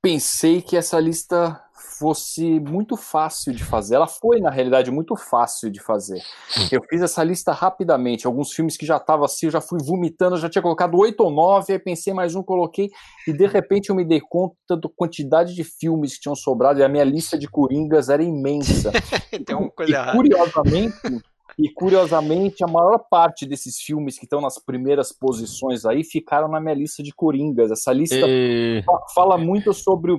pensei 0.00 0.62
que 0.62 0.76
essa 0.76 1.00
lista 1.00 1.60
fosse 1.98 2.60
muito 2.60 2.96
fácil 2.96 3.52
de 3.52 3.64
fazer. 3.64 3.96
Ela 3.96 4.06
foi, 4.06 4.40
na 4.40 4.50
realidade, 4.50 4.90
muito 4.90 5.16
fácil 5.16 5.70
de 5.70 5.80
fazer. 5.80 6.22
Eu 6.70 6.82
fiz 6.88 7.00
essa 7.00 7.22
lista 7.22 7.52
rapidamente. 7.52 8.26
Alguns 8.26 8.52
filmes 8.52 8.76
que 8.76 8.84
já 8.84 8.96
estavam 8.96 9.24
assim, 9.24 9.46
eu 9.46 9.52
já 9.52 9.60
fui 9.60 9.78
vomitando, 9.82 10.36
eu 10.36 10.40
já 10.40 10.48
tinha 10.48 10.62
colocado 10.62 10.96
oito 10.98 11.20
ou 11.20 11.30
nove, 11.30 11.72
aí 11.72 11.78
pensei 11.78 12.12
mais 12.12 12.34
um, 12.34 12.42
coloquei, 12.42 12.90
e 13.26 13.32
de 13.32 13.46
repente 13.46 13.90
eu 13.90 13.96
me 13.96 14.04
dei 14.04 14.20
conta 14.20 14.76
da 14.76 14.88
quantidade 14.94 15.54
de 15.54 15.64
filmes 15.64 16.14
que 16.14 16.22
tinham 16.22 16.34
sobrado, 16.34 16.80
e 16.80 16.84
a 16.84 16.88
minha 16.88 17.04
lista 17.04 17.38
de 17.38 17.48
coringas 17.48 18.08
era 18.08 18.22
imensa. 18.22 18.92
Tem 19.44 19.56
uma 19.56 19.70
coisa 19.70 19.92
e, 19.92 19.94
errada. 19.94 20.12
Curiosamente. 20.12 21.22
E 21.58 21.70
curiosamente, 21.70 22.62
a 22.62 22.66
maior 22.66 22.98
parte 23.10 23.46
desses 23.46 23.78
filmes 23.78 24.18
que 24.18 24.26
estão 24.26 24.42
nas 24.42 24.58
primeiras 24.58 25.10
posições 25.10 25.86
aí 25.86 26.04
ficaram 26.04 26.48
na 26.48 26.60
minha 26.60 26.74
lista 26.74 27.02
de 27.02 27.14
coringas. 27.14 27.70
Essa 27.70 27.94
lista 27.94 28.26
e... 28.28 28.84
fala 29.14 29.38
muito 29.38 29.72
sobre 29.72 30.12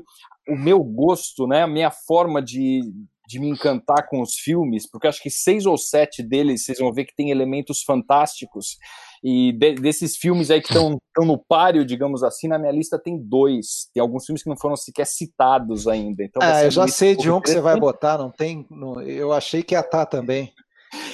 o, 0.48 0.56
meu 0.56 0.84
gosto, 0.84 1.48
né, 1.48 1.64
a 1.64 1.68
minha 1.68 1.92
forma 1.92 2.42
de, 2.42 2.82
de 3.28 3.40
me 3.40 3.50
encantar 3.50 4.08
com 4.08 4.22
os 4.22 4.36
filmes, 4.36 4.90
porque 4.90 5.08
acho 5.08 5.22
que 5.22 5.30
seis 5.30 5.66
ou 5.66 5.78
sete 5.78 6.24
deles 6.24 6.64
vocês 6.66 6.80
vão 6.80 6.94
ver 6.94 7.06
que 7.06 7.16
tem 7.16 7.32
elementos 7.32 7.84
fantásticos. 7.84 8.78
E 9.24 9.52
de, 9.54 9.76
desses 9.76 10.16
filmes 10.16 10.52
aí 10.52 10.62
que 10.62 10.68
estão 10.68 11.00
no 11.20 11.38
páreo, 11.38 11.84
digamos 11.84 12.24
assim, 12.24 12.48
na 12.48 12.60
minha 12.60 12.72
lista 12.72 13.00
tem 13.00 13.18
dois. 13.18 13.90
Tem 13.94 14.02
alguns 14.02 14.26
filmes 14.26 14.44
que 14.44 14.50
não 14.50 14.58
foram 14.58 14.76
sequer 14.76 15.08
citados 15.08 15.88
ainda. 15.88 16.24
Então, 16.24 16.40
ah, 16.42 16.64
eu 16.64 16.72
já 16.72 16.88
sei 16.88 17.16
de 17.16 17.30
um 17.30 17.42
que 17.42 17.50
você 17.50 17.60
vai 17.60 17.80
botar, 17.80 18.18
não 18.18 18.30
tem. 18.30 18.66
Não, 18.70 19.02
eu 19.02 19.34
achei 19.34 19.64
que 19.64 19.74
ia 19.74 19.80
estar 19.80 20.06
tá 20.06 20.18
também. 20.18 20.54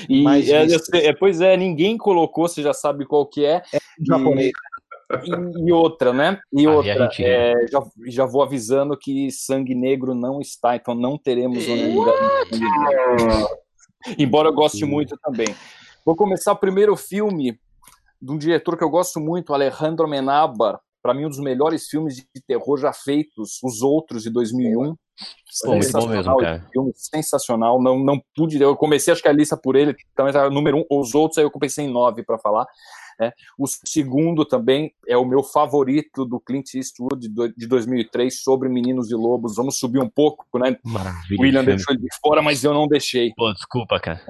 E 0.09 0.25
é, 0.51 1.07
é, 1.07 1.13
pois 1.13 1.41
é, 1.41 1.57
ninguém 1.57 1.97
colocou, 1.97 2.47
você 2.47 2.61
já 2.61 2.73
sabe 2.73 3.05
qual 3.05 3.25
que 3.25 3.45
é. 3.45 3.61
É 3.73 3.79
japonês. 4.05 4.51
E, 5.23 5.67
e, 5.67 5.71
outra, 5.71 6.13
né? 6.13 6.39
E 6.51 6.65
ah, 6.65 6.71
outra, 6.71 7.09
e 7.19 7.23
é, 7.23 7.67
já, 7.71 7.83
já 8.07 8.25
vou 8.25 8.41
avisando 8.41 8.97
que 8.97 9.29
Sangue 9.31 9.75
Negro 9.75 10.15
não 10.15 10.39
está, 10.39 10.75
então 10.75 10.95
não 10.95 11.17
teremos. 11.17 11.63
Embora 14.17 14.49
eu 14.49 14.53
goste 14.53 14.85
muito 14.85 15.17
também. 15.23 15.55
Vou 16.05 16.15
começar 16.15 16.51
o 16.51 16.57
primeiro 16.57 16.95
filme 16.95 17.57
de 18.21 18.31
um 18.31 18.37
diretor 18.37 18.77
que 18.77 18.83
eu 18.83 18.89
gosto 18.89 19.19
muito, 19.19 19.53
Alejandro 19.53 20.07
Menabar. 20.07 20.79
Para 21.01 21.13
mim, 21.13 21.25
um 21.25 21.29
dos 21.29 21.39
melhores 21.39 21.87
filmes 21.87 22.15
de 22.15 22.41
terror 22.47 22.77
já 22.77 22.93
feitos, 22.93 23.59
Os 23.61 23.81
Outros, 23.81 24.23
de 24.23 24.29
2001. 24.29 24.95
Pô, 25.63 25.75
muito 25.75 25.91
bom 25.91 26.07
mesmo, 26.07 26.37
cara. 26.37 26.65
Filme 26.71 26.91
sensacional. 26.95 27.81
Não, 27.81 27.99
não 27.99 28.21
pude. 28.33 28.61
Eu 28.61 28.75
comecei, 28.75 29.11
acho 29.11 29.21
que 29.21 29.27
a 29.27 29.33
lista 29.33 29.57
por 29.57 29.75
ele, 29.75 29.95
então 30.13 30.27
era 30.27 30.49
número 30.49 30.77
um. 30.77 30.85
Os 30.89 31.13
outros, 31.13 31.37
aí 31.37 31.43
eu 31.43 31.51
comecei 31.51 31.85
em 31.85 31.91
nove 31.91 32.23
para 32.23 32.39
falar. 32.39 32.65
Né? 33.19 33.31
O 33.57 33.65
segundo 33.67 34.45
também 34.45 34.93
é 35.07 35.17
o 35.17 35.25
meu 35.25 35.43
favorito 35.43 36.25
do 36.25 36.39
Clint 36.39 36.73
Eastwood 36.75 37.27
de 37.55 37.67
2003 37.67 38.41
sobre 38.41 38.69
Meninos 38.69 39.11
e 39.11 39.15
Lobos. 39.15 39.55
Vamos 39.55 39.77
subir 39.77 39.99
um 39.99 40.09
pouco, 40.09 40.45
né? 40.57 40.77
Maravilha. 40.83 41.41
William 41.41 41.63
deixou 41.63 41.93
ele 41.93 42.03
de 42.03 42.09
fora, 42.21 42.41
mas 42.41 42.63
eu 42.63 42.73
não 42.73 42.87
deixei. 42.87 43.33
Pô, 43.35 43.51
desculpa, 43.53 43.99
cara. 43.99 44.21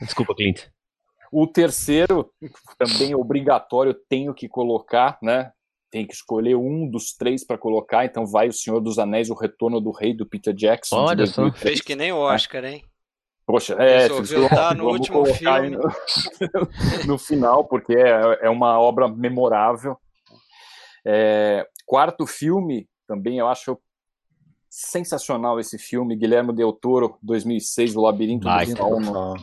Desculpa, 0.00 0.34
Clint. 0.34 0.62
O 1.32 1.46
terceiro, 1.46 2.30
também 2.78 3.14
obrigatório, 3.14 3.94
tenho 4.08 4.32
que 4.32 4.48
colocar, 4.48 5.18
né? 5.20 5.50
Tem 5.90 6.06
que 6.06 6.14
escolher 6.14 6.56
um 6.56 6.88
dos 6.88 7.12
três 7.12 7.44
para 7.44 7.58
colocar, 7.58 8.04
então 8.04 8.26
vai 8.26 8.48
o 8.48 8.52
Senhor 8.52 8.80
dos 8.80 8.98
Anéis, 8.98 9.30
o 9.30 9.34
Retorno 9.34 9.80
do 9.80 9.90
Rei 9.90 10.14
do 10.14 10.26
Peter 10.26 10.54
Jackson. 10.54 10.96
Olha 10.96 11.26
só, 11.26 11.50
fez 11.52 11.80
que 11.80 11.96
nem 11.96 12.12
o 12.12 12.18
Oscar, 12.18 12.64
hein? 12.64 12.84
Poxa, 13.46 13.74
é, 13.74 14.08
tá 14.48 14.74
no 14.74 14.88
último 14.88 15.24
filme. 15.26 15.70
No, 15.70 15.82
no, 17.06 17.18
final, 17.18 17.64
porque 17.64 17.94
é, 17.94 18.46
é 18.46 18.50
uma 18.50 18.78
obra 18.80 19.06
memorável. 19.06 19.98
É, 21.06 21.66
quarto 21.84 22.26
filme, 22.26 22.88
também 23.06 23.38
eu 23.38 23.46
acho 23.46 23.78
sensacional 24.70 25.60
esse 25.60 25.78
filme, 25.78 26.16
Guilherme 26.16 26.54
Del 26.54 26.72
Toro, 26.72 27.18
2006, 27.22 27.94
O 27.96 28.00
Labirinto 28.00 28.44
Baita, 28.44 28.72
do 28.72 28.78
Fauno. 28.78 29.34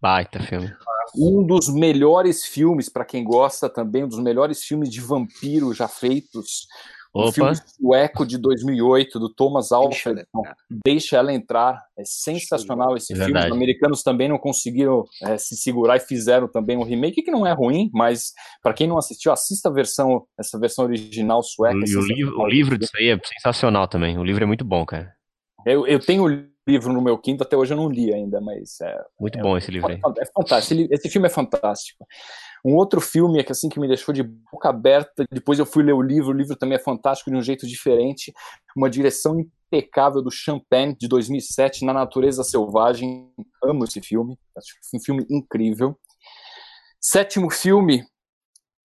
Baita 0.00 0.42
filme. 0.42 0.74
Um 1.16 1.46
dos 1.46 1.68
melhores 1.68 2.44
filmes, 2.44 2.88
para 2.88 3.04
quem 3.04 3.22
gosta 3.22 3.70
também, 3.70 4.04
um 4.04 4.08
dos 4.08 4.18
melhores 4.18 4.64
filmes 4.64 4.90
de 4.90 5.00
vampiro 5.00 5.72
já 5.72 5.86
feitos. 5.86 6.66
Opa. 7.14 7.28
Um 7.28 7.32
filme 7.32 7.54
sueco 7.54 8.26
de 8.26 8.36
2008, 8.36 9.20
do 9.20 9.32
Thomas 9.32 9.70
Alfred, 9.70 10.26
Deixa 10.84 11.16
Ela 11.16 11.32
Entrar. 11.32 11.80
É 11.96 12.02
sensacional 12.04 12.96
esse 12.96 13.12
é 13.12 13.16
filme. 13.16 13.38
Os 13.38 13.52
americanos 13.52 14.02
também 14.02 14.28
não 14.28 14.36
conseguiram 14.36 15.04
é, 15.22 15.38
se 15.38 15.56
segurar 15.56 15.96
e 15.96 16.00
fizeram 16.00 16.48
também 16.48 16.76
um 16.76 16.82
remake, 16.82 17.22
que 17.22 17.30
não 17.30 17.46
é 17.46 17.52
ruim, 17.52 17.88
mas 17.94 18.32
para 18.60 18.74
quem 18.74 18.88
não 18.88 18.98
assistiu, 18.98 19.30
assista 19.30 19.68
a 19.68 19.72
versão, 19.72 20.26
essa 20.36 20.58
versão 20.58 20.84
original 20.84 21.40
sueca. 21.40 21.78
E 21.86 21.96
o, 21.96 22.00
livro, 22.00 22.40
o 22.40 22.48
livro 22.48 22.76
disso 22.76 22.92
aí 22.96 23.10
é 23.10 23.20
sensacional 23.24 23.86
também. 23.86 24.18
O 24.18 24.24
livro 24.24 24.42
é 24.42 24.46
muito 24.46 24.64
bom, 24.64 24.84
cara. 24.84 25.14
Eu, 25.64 25.86
eu 25.86 26.00
tenho 26.00 26.24
o 26.24 26.48
livro 26.66 26.92
no 26.92 27.00
meu 27.00 27.16
quinto, 27.16 27.44
até 27.44 27.56
hoje 27.56 27.74
eu 27.74 27.76
não 27.76 27.88
li 27.88 28.12
ainda, 28.12 28.40
mas 28.40 28.80
é. 28.80 29.00
Muito 29.20 29.38
é, 29.38 29.42
bom 29.42 29.56
esse 29.56 29.70
livro 29.70 29.88
aí. 29.88 30.00
É 30.18 30.26
fantástico. 30.26 30.80
Esse, 30.80 30.94
esse 30.94 31.08
filme 31.08 31.28
é 31.28 31.30
fantástico. 31.30 32.04
Um 32.64 32.74
outro 32.76 33.00
filme 33.00 33.44
que 33.44 33.52
assim 33.52 33.68
que 33.68 33.78
me 33.78 33.86
deixou 33.86 34.14
de 34.14 34.22
boca 34.22 34.70
aberta, 34.70 35.24
depois 35.30 35.58
eu 35.58 35.66
fui 35.66 35.82
ler 35.82 35.92
o 35.92 36.00
livro, 36.00 36.30
o 36.30 36.36
livro 36.36 36.56
também 36.56 36.76
é 36.76 36.80
fantástico 36.80 37.30
de 37.30 37.36
um 37.36 37.42
jeito 37.42 37.66
diferente, 37.66 38.32
uma 38.74 38.88
direção 38.88 39.38
impecável 39.38 40.22
do 40.22 40.30
Champagne 40.30 40.96
de 40.98 41.06
2007, 41.06 41.84
Na 41.84 41.92
Natureza 41.92 42.42
Selvagem. 42.42 43.30
Amo 43.62 43.84
esse 43.84 44.00
filme, 44.00 44.38
acho 44.56 44.74
um 44.94 45.00
filme 45.00 45.26
incrível. 45.28 45.98
Sétimo 46.98 47.50
filme, 47.50 48.02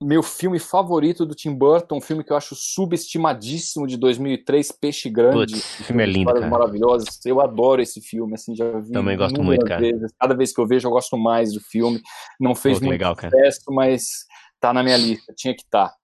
meu 0.01 0.23
filme 0.23 0.59
favorito 0.59 1.26
do 1.26 1.35
Tim 1.35 1.53
Burton, 1.53 1.97
um 1.97 2.01
filme 2.01 2.23
que 2.23 2.31
eu 2.31 2.38
acho 2.38 2.55
subestimadíssimo 2.55 3.85
de 3.85 3.97
2003, 3.97 4.71
Peixe 4.71 5.09
Grande. 5.09 5.53
Putz, 5.53 5.53
esse 5.53 5.84
filme 5.84 6.03
é 6.03 6.05
lindo, 6.05 6.34
cara. 6.34 6.47
maravilhosas. 6.47 7.19
Eu 7.26 7.41
adoro 7.41 7.81
esse 7.81 7.99
filme, 7.99 8.34
assim, 8.34 8.55
já 8.55 8.80
vi 8.80 8.91
Também 8.91 9.17
gosto 9.17 9.43
muito, 9.43 9.65
cara. 9.65 9.81
Vezes. 9.81 10.13
Cada 10.17 10.34
vez 10.34 10.53
que 10.53 10.61
eu 10.61 10.67
vejo, 10.67 10.88
eu 10.88 10.91
gosto 10.91 11.17
mais 11.17 11.53
do 11.53 11.59
filme. 11.59 12.01
Não 12.39 12.55
fez 12.55 12.80
Pô, 12.80 12.85
muito 12.85 12.91
legal, 12.91 13.13
sucesso, 13.15 13.65
cara. 13.65 13.76
mas 13.76 14.26
tá 14.59 14.73
na 14.73 14.84
minha 14.84 14.97
lista, 14.97 15.34
tinha 15.35 15.53
que 15.53 15.63
estar. 15.63 15.89
Tá. 15.89 15.95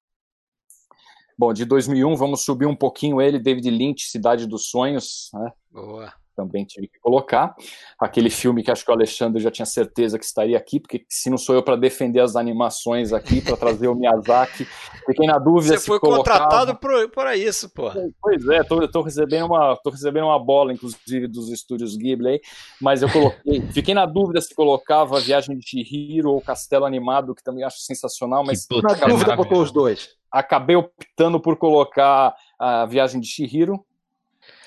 Bom, 1.38 1.54
de 1.54 1.66
2001, 1.66 2.16
vamos 2.16 2.44
subir 2.44 2.66
um 2.66 2.76
pouquinho 2.76 3.22
ele, 3.22 3.40
David 3.40 3.70
Lynch, 3.70 4.10
Cidade 4.10 4.46
dos 4.46 4.70
Sonhos, 4.70 5.30
né? 5.34 5.52
Boa 5.72 6.14
também 6.36 6.66
tive 6.66 6.88
que 6.88 7.00
colocar. 7.00 7.56
Aquele 8.00 8.30
filme 8.30 8.62
que 8.62 8.70
acho 8.70 8.84
que 8.84 8.92
o 8.92 8.94
Alexandre 8.94 9.42
já 9.42 9.50
tinha 9.50 9.66
certeza 9.66 10.20
que 10.20 10.26
estaria 10.26 10.58
aqui, 10.58 10.80
porque 10.80 11.06
se 11.10 11.30
não 11.30 11.38
sou 11.38 11.56
eu 11.56 11.64
para 11.64 11.76
defender 11.76 12.20
as 12.20 12.36
animações 12.36 13.14
aqui, 13.14 13.42
para 13.42 13.56
trazer 13.56 13.88
o 13.88 13.96
Miyazaki, 13.96 14.66
fiquei 15.06 15.26
na 15.26 15.38
dúvida 15.38 15.78
Você 15.78 15.86
foi 15.86 16.00
colocava... 16.00 16.44
contratado 16.44 16.76
por, 16.76 17.10
por 17.10 17.34
isso, 17.34 17.70
pô. 17.74 17.92
Pois 18.22 18.48
é, 18.50 18.64
tô, 18.64 18.88
tô, 18.88 19.02
recebendo 19.02 19.46
uma, 19.46 19.76
tô 19.78 19.90
recebendo 19.90 20.26
uma 20.26 20.40
bola, 20.40 20.74
inclusive, 20.74 21.28
dos 21.28 21.50
estúdios 21.50 21.96
Ghibli 21.96 22.28
aí, 22.28 22.42
mas 22.82 23.02
eu 23.02 23.10
coloquei. 23.10 23.62
fiquei 23.72 23.94
na 23.94 24.06
dúvida 24.06 24.42
se 24.42 24.54
colocava 24.54 25.18
a 25.18 25.22
Viagem 25.22 25.58
de 25.58 25.68
Chihiro 25.68 26.32
ou 26.32 26.42
Castelo 26.42 26.86
Animado, 26.86 27.34
que 27.34 27.44
também 27.44 27.64
acho 27.64 27.80
sensacional, 27.80 28.44
mas... 28.44 28.68
na 28.70 29.08
dúvida 29.08 29.36
botou 29.36 29.62
os 29.62 29.72
dois. 29.72 30.10
Acabei 30.32 30.76
optando 30.76 31.40
por 31.40 31.56
colocar 31.56 32.36
a 32.60 32.86
Viagem 32.86 33.22
de 33.22 33.28
Chihiro, 33.28 33.86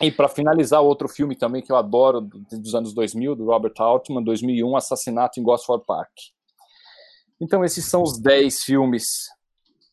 e 0.01 0.11
para 0.11 0.29
finalizar, 0.29 0.81
outro 0.81 1.09
filme 1.09 1.35
também 1.37 1.63
que 1.63 1.73
eu 1.73 1.77
adoro, 1.77 2.21
dos 2.21 2.75
anos 2.75 2.95
2000, 2.95 3.35
do 3.35 3.47
Robert 3.47 3.75
Altman, 3.79 4.23
2001, 4.23 4.77
Assassinato 4.77 5.41
em 5.41 5.43
Gosford 5.43 5.85
Park. 5.85 6.11
Então, 7.41 7.65
esses 7.65 7.85
são 7.85 8.03
os 8.03 8.19
10 8.19 8.63
filmes 8.63 9.29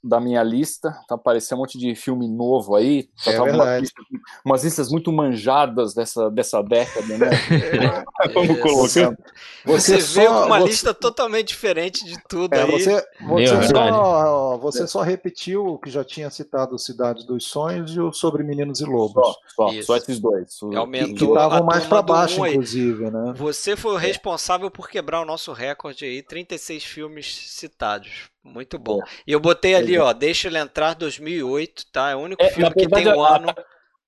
da 0.05 0.19
minha 0.19 0.43
lista. 0.43 0.91
Tá 1.07 1.15
aparecendo 1.15 1.57
um 1.57 1.61
monte 1.61 1.79
de 1.79 1.95
filme 1.95 2.27
novo 2.27 2.75
aí. 2.75 3.09
Tá, 3.23 3.31
é 3.31 3.41
uma 3.41 3.79
lista, 3.79 4.01
umas 4.45 4.63
listas 4.63 4.89
muito 4.89 5.11
manjadas 5.11 5.93
dessa, 5.93 6.29
dessa 6.29 6.61
década, 6.61 7.17
né? 7.17 7.29
É, 7.51 8.29
Vamos 8.33 8.59
colocando. 8.59 9.17
Você, 9.65 9.99
você 9.99 10.19
veio 10.19 10.29
com 10.29 10.45
uma 10.45 10.59
você... 10.59 10.67
lista 10.67 10.93
totalmente 10.93 11.47
diferente 11.47 12.05
de 12.05 12.17
tudo 12.27 12.53
é, 12.53 12.61
aí. 12.63 12.71
Você, 12.71 13.05
você, 13.27 13.67
só, 13.67 14.57
você 14.57 14.87
só 14.87 15.01
repetiu 15.01 15.65
o 15.65 15.79
que 15.79 15.89
já 15.89 16.03
tinha 16.03 16.29
citado 16.29 16.77
Cidade 16.77 17.25
dos 17.25 17.45
Sonhos 17.45 17.95
e 17.95 17.99
o 17.99 18.13
Sobre 18.13 18.43
Meninos 18.43 18.79
e 18.79 18.85
Lobos. 18.85 19.35
Só, 19.55 19.69
só, 19.69 19.81
só 19.81 19.97
esses 19.97 20.19
dois. 20.19 20.59
Aumentou 20.75 21.15
que 21.15 21.25
estavam 21.25 21.65
mais 21.65 21.85
para 21.85 22.01
baixo, 22.01 22.45
inclusive, 22.45 23.09
né? 23.09 23.33
Você 23.35 23.75
foi 23.75 23.93
o 23.93 23.97
responsável 23.97 24.69
por 24.69 24.87
quebrar 24.87 25.21
o 25.21 25.25
nosso 25.25 25.51
recorde 25.51 26.05
aí, 26.05 26.21
36 26.21 26.83
filmes 26.83 27.35
citados. 27.49 28.34
Muito 28.45 28.77
bom. 28.77 28.99
E 29.25 29.31
eu 29.31 29.39
botei 29.39 29.73
ali, 29.73 29.97
ó, 29.97 30.13
Deixa 30.13 30.47
ele 30.47 30.59
entrar 30.59 30.93
2008, 30.93 31.85
tá? 31.91 32.11
É 32.11 32.15
o 32.15 32.19
único 32.19 32.43
é, 32.43 32.51
filme 32.51 32.71
que 32.71 32.87
tem 32.87 33.07
um 33.07 33.23
ano. 33.23 33.47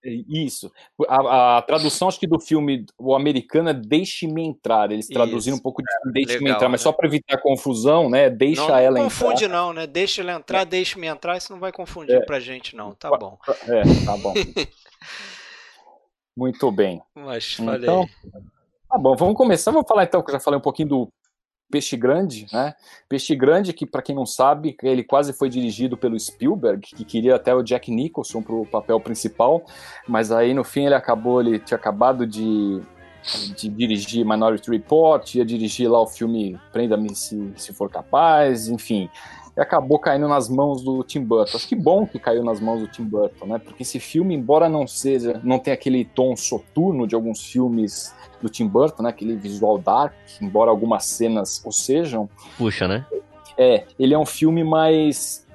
Isso. 0.03 0.71
A, 1.09 1.57
a, 1.57 1.61
tradução, 1.63 2.07
acho 2.07 2.19
que 2.19 2.27
do 2.27 2.39
filme, 2.39 2.85
o 2.99 3.15
americano 3.15 3.69
é 3.69 3.73
Deixe-me 3.73 4.45
entrar. 4.45 4.91
Eles 4.91 5.07
traduziram 5.07 5.55
Isso. 5.55 5.59
um 5.59 5.63
pouco 5.63 5.81
de 5.81 5.89
é, 5.89 6.11
Deixe-me 6.11 6.51
entrar, 6.51 6.69
mas 6.69 6.81
né? 6.81 6.83
só 6.83 6.91
para 6.91 7.07
evitar 7.07 7.41
confusão, 7.41 8.09
né? 8.09 8.29
Deixa 8.29 8.67
não, 8.67 8.77
ela 8.77 8.97
não 8.97 9.05
confunde, 9.05 9.45
entrar. 9.45 9.57
não, 9.57 9.73
né? 9.73 9.87
Deixa 9.87 10.21
ela 10.21 10.33
entrar, 10.33 10.61
é. 10.61 10.65
deixe-me 10.65 11.07
entrar, 11.07 11.35
isso 11.35 11.51
não 11.51 11.59
vai 11.59 11.71
confundir 11.71 12.15
é. 12.15 12.23
pra 12.23 12.39
gente, 12.39 12.75
não. 12.75 12.93
Tá 12.93 13.09
bom. 13.17 13.39
É, 13.67 14.05
tá 14.05 14.17
bom. 14.17 14.33
Muito 16.37 16.71
bem. 16.71 17.01
Mas 17.15 17.55
falei. 17.55 17.81
Então, 17.81 18.07
tá 18.87 18.97
bom, 18.99 19.15
vamos 19.15 19.35
começar. 19.35 19.71
Vou 19.71 19.83
falar 19.83 20.03
então, 20.03 20.21
que 20.21 20.29
eu 20.29 20.33
já 20.33 20.39
falei 20.39 20.59
um 20.59 20.61
pouquinho 20.61 20.89
do 20.89 21.13
Peixe 21.69 21.97
Grande, 21.97 22.47
né? 22.51 22.73
Peixe 23.09 23.35
Grande, 23.35 23.73
que 23.73 23.85
para 23.85 24.01
quem 24.01 24.15
não 24.15 24.25
sabe, 24.25 24.75
ele 24.81 25.03
quase 25.03 25.33
foi 25.33 25.49
dirigido 25.49 25.97
pelo 25.97 26.19
Spielberg, 26.19 26.95
que 26.95 27.03
queria 27.03 27.35
até 27.35 27.53
o 27.53 27.61
Jack 27.61 27.91
Nicholson 27.91 28.41
para 28.41 28.55
o 28.55 28.65
papel 28.65 28.99
principal, 28.99 29.65
mas 30.07 30.31
aí 30.31 30.53
no 30.53 30.63
fim 30.63 30.85
ele 30.85 30.95
acabou, 30.95 31.41
ele 31.41 31.59
tinha 31.59 31.77
acabado 31.77 32.25
de, 32.25 32.81
de 33.55 33.67
dirigir 33.69 34.25
Minority 34.25 34.71
Report, 34.71 35.35
ia 35.35 35.45
dirigir 35.45 35.89
lá 35.89 36.01
o 36.01 36.07
filme 36.07 36.57
Prenda-me 36.71 37.13
se, 37.15 37.51
se 37.55 37.73
for 37.73 37.89
capaz, 37.89 38.69
enfim. 38.69 39.09
E 39.57 39.61
acabou 39.61 39.97
caindo 39.97 40.27
nas 40.27 40.47
mãos 40.47 40.83
do 40.83 41.03
Tim 41.03 41.23
Burton. 41.23 41.57
Acho 41.57 41.67
que 41.67 41.75
bom 41.75 42.05
que 42.05 42.19
caiu 42.19 42.43
nas 42.43 42.59
mãos 42.59 42.79
do 42.79 42.87
Tim 42.87 43.03
Burton, 43.03 43.47
né? 43.47 43.57
Porque 43.57 43.81
esse 43.81 43.99
filme, 43.99 44.35
embora 44.35 44.69
não 44.69 44.85
seja, 44.85 45.41
não 45.43 45.57
tenha 45.57 45.73
aquele 45.73 46.05
tom 46.05 46.35
soturno 46.35 47.07
de 47.07 47.15
alguns 47.15 47.43
filmes 47.43 48.13
do 48.39 48.49
Tim 48.49 48.67
Burton, 48.67 49.01
né? 49.01 49.09
Aquele 49.09 49.35
visual 49.35 49.79
dark, 49.79 50.13
embora 50.39 50.69
algumas 50.69 51.05
cenas 51.05 51.59
o 51.65 51.71
sejam. 51.71 52.29
Puxa, 52.55 52.87
né? 52.87 53.03
É, 53.57 53.85
ele 53.97 54.13
é 54.13 54.19
um 54.19 54.27
filme 54.27 54.63
mais 54.63 55.47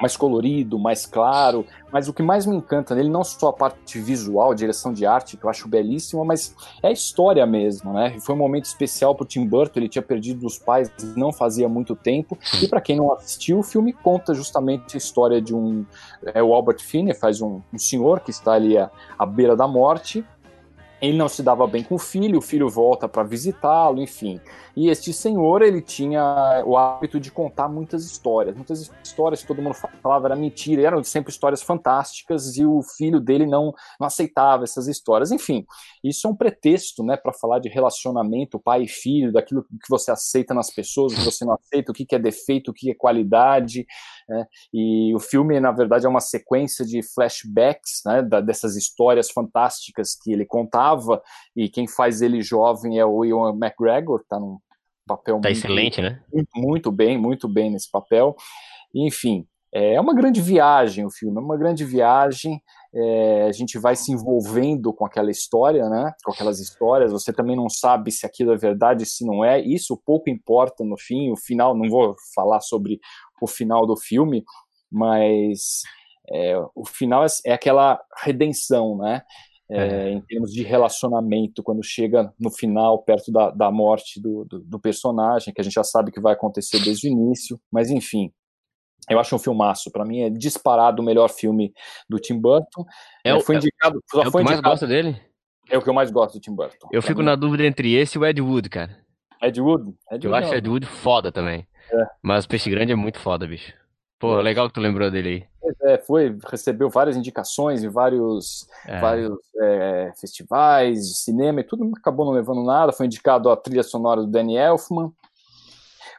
mais 0.00 0.16
colorido, 0.16 0.78
mais 0.78 1.06
claro, 1.06 1.64
mas 1.92 2.08
o 2.08 2.12
que 2.12 2.22
mais 2.22 2.46
me 2.46 2.56
encanta 2.56 2.94
nele 2.94 3.08
não 3.08 3.22
só 3.24 3.48
a 3.48 3.52
parte 3.52 3.98
visual, 4.00 4.54
direção 4.54 4.92
de 4.92 5.06
arte, 5.06 5.36
que 5.36 5.44
eu 5.44 5.50
acho 5.50 5.68
belíssima, 5.68 6.24
mas 6.24 6.54
é 6.82 6.88
a 6.88 6.92
história 6.92 7.46
mesmo, 7.46 7.92
né? 7.92 8.16
Foi 8.20 8.34
um 8.34 8.38
momento 8.38 8.64
especial 8.64 9.14
para 9.14 9.24
o 9.24 9.26
Tim 9.26 9.46
Burton, 9.46 9.80
ele 9.80 9.88
tinha 9.88 10.02
perdido 10.02 10.46
os 10.46 10.58
pais 10.58 10.90
não 11.16 11.32
fazia 11.32 11.68
muito 11.68 11.94
tempo, 11.94 12.38
e 12.62 12.68
para 12.68 12.80
quem 12.80 12.96
não 12.96 13.12
assistiu, 13.12 13.58
o 13.58 13.62
filme 13.62 13.92
conta 13.92 14.34
justamente 14.34 14.96
a 14.96 14.98
história 14.98 15.40
de 15.40 15.54
um 15.54 15.84
é 16.34 16.42
o 16.42 16.52
Albert 16.52 16.80
Finney, 16.80 17.14
faz 17.14 17.40
um, 17.40 17.60
um 17.72 17.78
senhor 17.78 18.20
que 18.20 18.30
está 18.30 18.52
ali 18.52 18.76
à, 18.76 18.90
à 19.18 19.24
beira 19.24 19.56
da 19.56 19.66
morte, 19.66 20.24
ele 21.00 21.16
não 21.16 21.28
se 21.28 21.42
dava 21.42 21.66
bem 21.66 21.82
com 21.82 21.96
o 21.96 21.98
filho, 21.98 22.38
o 22.38 22.42
filho 22.42 22.68
volta 22.68 23.08
para 23.08 23.22
visitá-lo, 23.22 24.00
enfim. 24.00 24.40
E 24.76 24.90
este 24.90 25.10
senhor, 25.10 25.62
ele 25.62 25.80
tinha 25.80 26.62
o 26.66 26.76
hábito 26.76 27.18
de 27.18 27.30
contar 27.30 27.66
muitas 27.66 28.04
histórias. 28.04 28.54
Muitas 28.54 28.90
histórias 29.02 29.40
que 29.40 29.46
todo 29.46 29.62
mundo 29.62 29.74
falava 29.74 30.28
era 30.28 30.36
mentira, 30.36 30.82
eram 30.82 31.02
sempre 31.02 31.30
histórias 31.30 31.62
fantásticas 31.62 32.58
e 32.58 32.64
o 32.66 32.82
filho 32.82 33.18
dele 33.18 33.46
não, 33.46 33.72
não 33.98 34.06
aceitava 34.06 34.64
essas 34.64 34.86
histórias. 34.86 35.32
Enfim, 35.32 35.64
isso 36.04 36.26
é 36.26 36.30
um 36.30 36.36
pretexto, 36.36 37.02
né, 37.02 37.16
para 37.16 37.32
falar 37.32 37.58
de 37.58 37.70
relacionamento 37.70 38.60
pai 38.60 38.82
e 38.82 38.88
filho, 38.88 39.32
daquilo 39.32 39.62
que 39.62 39.88
você 39.88 40.10
aceita 40.10 40.52
nas 40.52 40.70
pessoas, 40.70 41.12
o 41.12 41.16
que 41.16 41.24
você 41.24 41.44
não 41.44 41.54
aceita, 41.54 41.90
o 41.90 41.94
que 41.94 42.14
é 42.14 42.18
defeito, 42.18 42.70
o 42.70 42.74
que 42.74 42.90
é 42.90 42.94
qualidade. 42.94 43.86
Né? 44.28 44.46
E 44.74 45.14
o 45.14 45.18
filme, 45.18 45.58
na 45.58 45.72
verdade, 45.72 46.04
é 46.04 46.08
uma 46.08 46.20
sequência 46.20 46.84
de 46.84 47.00
flashbacks, 47.14 48.02
né, 48.04 48.22
dessas 48.42 48.76
histórias 48.76 49.30
fantásticas 49.30 50.14
que 50.22 50.32
ele 50.32 50.44
contava. 50.44 51.22
E 51.54 51.68
quem 51.68 51.88
faz 51.88 52.20
ele 52.20 52.42
jovem 52.42 52.98
é 52.98 53.06
o 53.06 53.24
Ian 53.24 53.56
McGregor, 53.56 54.22
tá 54.28 54.38
papel 55.06 55.40
tá 55.40 55.48
muito, 55.48 55.58
excelente, 55.58 56.00
né? 56.00 56.20
Muito, 56.32 56.50
muito 56.54 56.92
bem, 56.92 57.18
muito 57.18 57.48
bem 57.48 57.70
nesse 57.70 57.90
papel. 57.90 58.36
Enfim, 58.94 59.46
é 59.72 60.00
uma 60.00 60.14
grande 60.14 60.40
viagem 60.40 61.04
o 61.04 61.10
filme, 61.10 61.36
é 61.36 61.40
uma 61.40 61.56
grande 61.56 61.84
viagem. 61.84 62.62
É, 62.94 63.42
a 63.42 63.52
gente 63.52 63.78
vai 63.78 63.94
se 63.94 64.10
envolvendo 64.10 64.92
com 64.92 65.04
aquela 65.04 65.30
história, 65.30 65.88
né? 65.88 66.12
Com 66.24 66.32
aquelas 66.32 66.60
histórias. 66.60 67.12
Você 67.12 67.32
também 67.32 67.54
não 67.54 67.68
sabe 67.68 68.10
se 68.10 68.24
aquilo 68.24 68.52
é 68.52 68.56
verdade, 68.56 69.04
se 69.04 69.24
não 69.26 69.44
é. 69.44 69.60
Isso 69.60 70.00
pouco 70.04 70.30
importa 70.30 70.82
no 70.82 70.96
fim. 70.98 71.30
O 71.30 71.36
final, 71.36 71.76
não 71.76 71.90
vou 71.90 72.14
falar 72.34 72.60
sobre 72.60 72.98
o 73.40 73.46
final 73.46 73.86
do 73.86 73.96
filme, 73.96 74.42
mas 74.90 75.82
é, 76.30 76.56
o 76.74 76.86
final 76.86 77.24
é, 77.24 77.28
é 77.44 77.52
aquela 77.52 78.00
redenção, 78.22 78.96
né? 78.96 79.22
É, 79.68 80.10
em 80.10 80.20
termos 80.20 80.52
de 80.52 80.62
relacionamento, 80.62 81.62
quando 81.62 81.82
chega 81.82 82.32
no 82.38 82.50
final, 82.50 83.02
perto 83.02 83.32
da, 83.32 83.50
da 83.50 83.70
morte 83.70 84.20
do, 84.20 84.44
do, 84.44 84.60
do, 84.60 84.78
personagem, 84.78 85.52
que 85.52 85.60
a 85.60 85.64
gente 85.64 85.74
já 85.74 85.82
sabe 85.82 86.12
que 86.12 86.20
vai 86.20 86.34
acontecer 86.34 86.78
desde 86.80 87.08
o 87.08 87.10
início, 87.10 87.60
mas 87.70 87.90
enfim. 87.90 88.32
Eu 89.08 89.20
acho 89.20 89.36
um 89.36 89.38
filmaço. 89.38 89.90
Para 89.90 90.04
mim 90.04 90.22
é 90.22 90.30
disparado 90.30 91.00
o 91.00 91.04
melhor 91.04 91.28
filme 91.28 91.72
do 92.08 92.18
Tim 92.18 92.40
Burton. 92.40 92.84
É, 93.24 93.34
o, 93.34 93.40
foi 93.40 93.56
indicado. 93.56 94.00
É, 94.14 94.18
é 94.18 94.28
o 94.28 94.32
que 94.32 94.42
mais 94.42 94.60
gosta 94.60 94.86
dele? 94.86 95.20
É 95.70 95.78
o 95.78 95.82
que 95.82 95.88
eu 95.88 95.94
mais 95.94 96.10
gosto 96.10 96.34
do 96.34 96.40
Tim 96.40 96.54
Burton. 96.54 96.88
Eu 96.92 97.02
fico 97.02 97.20
mim. 97.20 97.26
na 97.26 97.36
dúvida 97.36 97.64
entre 97.64 97.94
esse 97.94 98.18
e 98.18 98.20
o 98.20 98.26
Ed 98.26 98.40
Wood, 98.40 98.68
cara. 98.68 98.96
Ed 99.42 99.60
Wood? 99.60 99.94
Ed 100.10 100.26
eu 100.26 100.34
acho 100.34 100.54
Ed 100.54 100.68
Wood 100.68 100.86
foda 100.86 101.30
também. 101.30 101.66
É. 101.92 102.06
Mas 102.22 102.44
o 102.44 102.48
Peixe 102.48 102.70
Grande 102.70 102.92
é 102.92 102.96
muito 102.96 103.18
foda, 103.18 103.46
bicho. 103.46 103.72
Pô, 104.18 104.40
legal 104.40 104.68
que 104.68 104.74
tu 104.74 104.80
lembrou 104.80 105.10
dele 105.10 105.28
aí. 105.28 105.72
É, 105.82 105.98
foi, 105.98 106.36
recebeu 106.48 106.88
várias 106.88 107.16
indicações 107.16 107.82
em 107.82 107.88
vários, 107.88 108.66
é. 108.86 109.00
vários 109.00 109.36
é, 109.60 110.12
festivais 110.18 111.08
de 111.08 111.16
cinema 111.16 111.60
e 111.60 111.64
tudo, 111.64 111.90
acabou 111.96 112.24
não 112.24 112.32
levando 112.32 112.62
nada. 112.62 112.92
Foi 112.92 113.06
indicado 113.06 113.50
a 113.50 113.56
trilha 113.56 113.82
sonora 113.82 114.22
do 114.22 114.26
Danny 114.26 114.56
Elfman. 114.56 115.12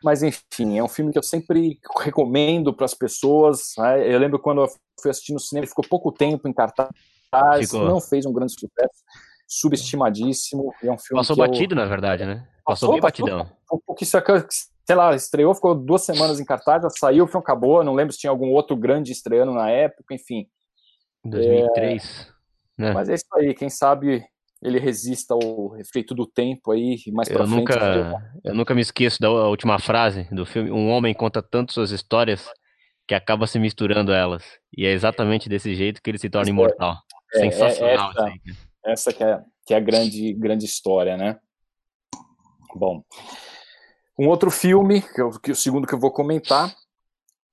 Mas 0.03 0.22
enfim, 0.22 0.78
é 0.78 0.84
um 0.84 0.88
filme 0.88 1.11
que 1.11 1.18
eu 1.18 1.24
sempre 1.24 1.80
recomendo 1.99 2.72
para 2.72 2.86
as 2.86 2.94
pessoas. 2.94 3.74
Né? 3.78 4.14
Eu 4.14 4.19
lembro 4.19 4.38
quando 4.38 4.61
eu 4.61 4.68
fui 5.02 5.10
assistir 5.10 5.34
no 5.34 5.40
cinema, 5.40 5.64
ele 5.64 5.69
ficou 5.69 5.86
pouco 5.88 6.11
tempo 6.11 6.48
em 6.48 6.53
cartaz, 6.53 6.91
ficou. 7.61 7.86
não 7.86 7.99
fez 7.99 8.26
um 8.26 8.34
grande 8.34 8.53
sucesso, 8.53 9.03
subestimadíssimo. 9.48 10.72
É 10.84 10.91
um 10.91 10.99
filme 10.99 11.19
Passou 11.19 11.36
batido, 11.36 11.74
eu... 11.74 11.78
na 11.78 11.86
verdade, 11.86 12.26
né? 12.26 12.48
Passou, 12.64 12.90
Passou 12.90 12.91
bem 12.91 13.02
batidão. 13.02 13.49
Um 13.72 13.80
pouco 13.80 14.03
isso 14.03 14.18
sei 14.88 14.96
lá, 14.96 15.14
estreou, 15.14 15.54
ficou 15.54 15.76
duas 15.76 16.04
semanas 16.04 16.40
em 16.40 16.46
cartaz, 16.46 16.82
já 16.82 16.90
saiu, 16.90 17.26
o 17.26 17.28
filme 17.28 17.44
acabou, 17.44 17.84
não 17.84 17.94
lembro 17.94 18.14
se 18.14 18.20
tinha 18.20 18.32
algum 18.32 18.52
outro 18.54 18.74
grande 18.76 19.12
estreando 19.12 19.54
na 19.54 19.70
época, 19.70 20.16
enfim. 20.16 20.48
2003. 21.26 22.34
É... 22.80 22.82
Né? 22.82 22.94
Mas 22.94 23.10
é 23.10 23.16
isso 23.16 23.26
aí, 23.36 23.54
quem 23.54 23.70
sabe 23.70 24.24
ele 24.64 24.80
resista 24.80 25.34
ao 25.34 25.78
efeito 25.78 26.16
do 26.16 26.26
tempo 26.26 26.72
aí, 26.72 26.98
mais 27.12 27.28
pra 27.28 27.44
eu 27.44 27.48
frente. 27.48 27.60
Nunca, 27.60 28.32
eu 28.44 28.56
nunca 28.56 28.74
me 28.74 28.82
esqueço 28.82 29.20
da 29.20 29.30
última 29.30 29.78
frase 29.78 30.24
do 30.32 30.46
filme, 30.46 30.72
um 30.72 30.90
homem 30.90 31.14
conta 31.14 31.44
tanto 31.44 31.74
suas 31.74 31.92
histórias 31.92 32.50
que 33.08 33.14
acaba 33.14 33.46
se 33.46 33.60
misturando 33.60 34.14
elas. 34.14 34.44
E 34.76 34.86
é 34.86 34.92
exatamente 34.92 35.50
desse 35.50 35.76
jeito 35.76 36.02
que 36.02 36.10
ele 36.10 36.18
se 36.18 36.30
torna 36.30 36.50
imortal. 36.50 36.96
É, 37.34 37.38
é 37.38 37.42
Sensacional 37.42 38.12
essa, 38.12 38.20
isso 38.20 38.22
aí. 38.22 38.42
Essa 38.86 39.14
que 39.14 39.24
é, 39.24 39.42
que 39.66 39.74
é 39.74 39.78
a 39.78 39.82
grande, 39.82 40.34
grande 40.34 40.66
história, 40.66 41.18
né? 41.18 41.38
Bom, 42.76 43.04
um 44.18 44.27
outro 44.27 44.49
filme, 44.49 45.02
que, 45.02 45.22
eu, 45.22 45.31
que 45.31 45.52
o 45.52 45.56
segundo 45.56 45.88
que 45.88 45.94
eu 45.94 45.99
vou 45.99 46.11
comentar, 46.11 46.76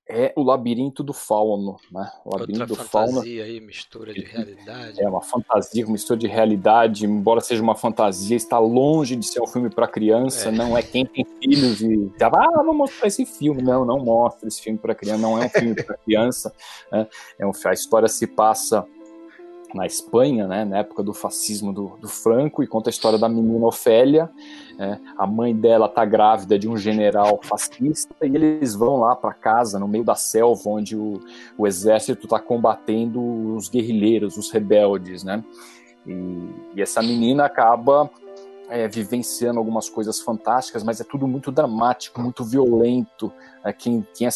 é 0.07 0.31
o 0.35 0.43
Labirinto 0.43 1.03
do 1.03 1.13
Fauno, 1.13 1.77
né? 1.91 2.11
O 2.23 2.37
Labirinto 2.37 2.61
Outra 2.61 2.75
do 2.75 2.89
fantasia 2.89 3.13
Fauno. 3.13 3.21
aí, 3.21 3.59
mistura 3.59 4.13
de 4.13 4.21
realidade. 4.21 5.01
É 5.01 5.09
uma 5.09 5.21
fantasia, 5.21 5.85
mistura 5.87 6.19
de 6.19 6.27
realidade, 6.27 7.05
embora 7.05 7.41
seja 7.41 7.61
uma 7.63 7.75
fantasia, 7.75 8.35
está 8.35 8.59
longe 8.59 9.15
de 9.15 9.25
ser 9.25 9.41
um 9.41 9.47
filme 9.47 9.69
para 9.69 9.87
criança, 9.87 10.49
é. 10.49 10.51
não 10.51 10.77
é 10.77 10.83
quem 10.83 11.05
tem 11.05 11.25
filhos 11.41 11.81
e 11.81 12.11
ah, 12.21 12.29
vamos 12.57 12.75
mostrar 12.75 13.07
esse 13.07 13.25
filme. 13.25 13.63
Não, 13.63 13.83
não 13.83 13.99
mostra 13.99 14.47
esse 14.47 14.61
filme 14.61 14.77
para 14.77 14.93
criança, 14.93 15.21
não 15.21 15.41
é 15.41 15.45
um 15.45 15.49
filme 15.49 15.75
para 15.75 15.97
criança. 15.97 16.53
Né? 16.91 17.07
É 17.39 17.45
um, 17.47 17.51
a 17.65 17.73
história 17.73 18.07
se 18.07 18.27
passa 18.27 18.85
na 19.73 19.85
Espanha, 19.85 20.47
né, 20.47 20.65
na 20.65 20.79
época 20.79 21.03
do 21.03 21.13
fascismo 21.13 21.73
do, 21.73 21.97
do 21.99 22.07
Franco, 22.07 22.63
e 22.63 22.67
conta 22.67 22.89
a 22.89 22.91
história 22.91 23.17
da 23.17 23.27
menina 23.27 23.65
Ofélia. 23.65 24.29
É, 24.77 24.97
a 25.17 25.25
mãe 25.25 25.55
dela 25.55 25.87
tá 25.87 26.03
grávida 26.03 26.59
de 26.59 26.67
um 26.67 26.75
general 26.77 27.39
fascista 27.41 28.13
e 28.25 28.35
eles 28.35 28.75
vão 28.75 28.97
lá 28.97 29.15
para 29.15 29.33
casa, 29.33 29.79
no 29.79 29.87
meio 29.87 30.03
da 30.03 30.15
selva, 30.15 30.61
onde 30.65 30.95
o, 30.95 31.19
o 31.57 31.65
exército 31.65 32.25
está 32.25 32.39
combatendo 32.39 33.55
os 33.55 33.69
guerrilheiros, 33.69 34.37
os 34.37 34.51
rebeldes, 34.51 35.23
né? 35.23 35.43
E, 36.05 36.49
e 36.75 36.81
essa 36.81 37.01
menina 37.01 37.45
acaba 37.45 38.09
é, 38.69 38.87
vivenciando 38.87 39.59
algumas 39.59 39.89
coisas 39.89 40.19
fantásticas, 40.19 40.83
mas 40.83 40.99
é 40.99 41.03
tudo 41.03 41.27
muito 41.27 41.51
dramático, 41.51 42.21
muito 42.21 42.43
violento. 42.43 43.31
É, 43.63 43.71
quem, 43.71 44.05
quem 44.13 44.27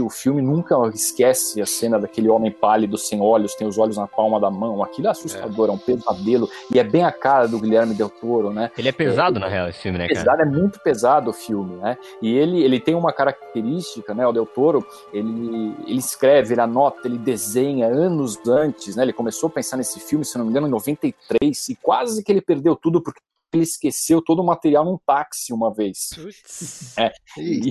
o 0.00 0.10
filme 0.10 0.42
nunca 0.42 0.76
esquece 0.92 1.60
a 1.60 1.66
cena 1.66 1.98
daquele 1.98 2.28
homem 2.28 2.50
pálido, 2.50 2.98
sem 2.98 3.20
olhos, 3.20 3.54
tem 3.54 3.66
os 3.66 3.78
olhos 3.78 3.96
na 3.96 4.06
palma 4.06 4.38
da 4.38 4.50
mão. 4.50 4.82
Aquilo 4.82 5.08
é 5.08 5.10
assustador, 5.10 5.68
é, 5.68 5.70
é 5.70 5.72
um 5.72 5.78
pesadelo. 5.78 6.48
E 6.72 6.78
é 6.78 6.84
bem 6.84 7.04
a 7.04 7.10
cara 7.10 7.48
do 7.48 7.58
Guilherme 7.58 7.94
Del 7.94 8.10
Toro, 8.10 8.52
né? 8.52 8.70
Ele 8.76 8.88
é 8.88 8.92
pesado, 8.92 9.38
é, 9.38 9.40
na 9.40 9.48
real, 9.48 9.68
esse 9.68 9.80
filme, 9.80 9.98
né, 9.98 10.06
cara? 10.06 10.20
Pesado, 10.20 10.42
é 10.42 10.44
muito 10.44 10.80
pesado 10.80 11.30
o 11.30 11.32
filme, 11.32 11.76
né? 11.76 11.96
E 12.20 12.36
ele, 12.36 12.62
ele 12.62 12.78
tem 12.78 12.94
uma 12.94 13.12
característica, 13.12 14.14
né? 14.14 14.26
O 14.26 14.32
Del 14.32 14.46
Toro, 14.46 14.86
ele, 15.12 15.74
ele 15.86 15.98
escreve, 15.98 16.54
ele 16.54 16.60
anota, 16.60 17.06
ele 17.06 17.18
desenha 17.18 17.86
anos 17.86 18.38
antes, 18.46 18.94
né? 18.96 19.02
Ele 19.02 19.12
começou 19.12 19.48
a 19.48 19.52
pensar 19.52 19.76
nesse 19.76 19.98
filme, 20.00 20.24
se 20.24 20.36
não 20.36 20.44
me 20.44 20.50
engano, 20.50 20.66
em 20.66 20.70
93, 20.70 21.68
e 21.68 21.76
quase 21.76 22.22
que 22.22 22.30
ele 22.30 22.40
perdeu 22.40 22.76
tudo 22.76 23.02
porque 23.02 23.20
ele 23.52 23.62
esqueceu 23.62 24.20
todo 24.20 24.40
o 24.40 24.44
material 24.44 24.84
num 24.84 24.98
táxi 24.98 25.52
uma 25.52 25.72
vez. 25.72 26.10
É, 26.98 27.12
e, 27.38 27.70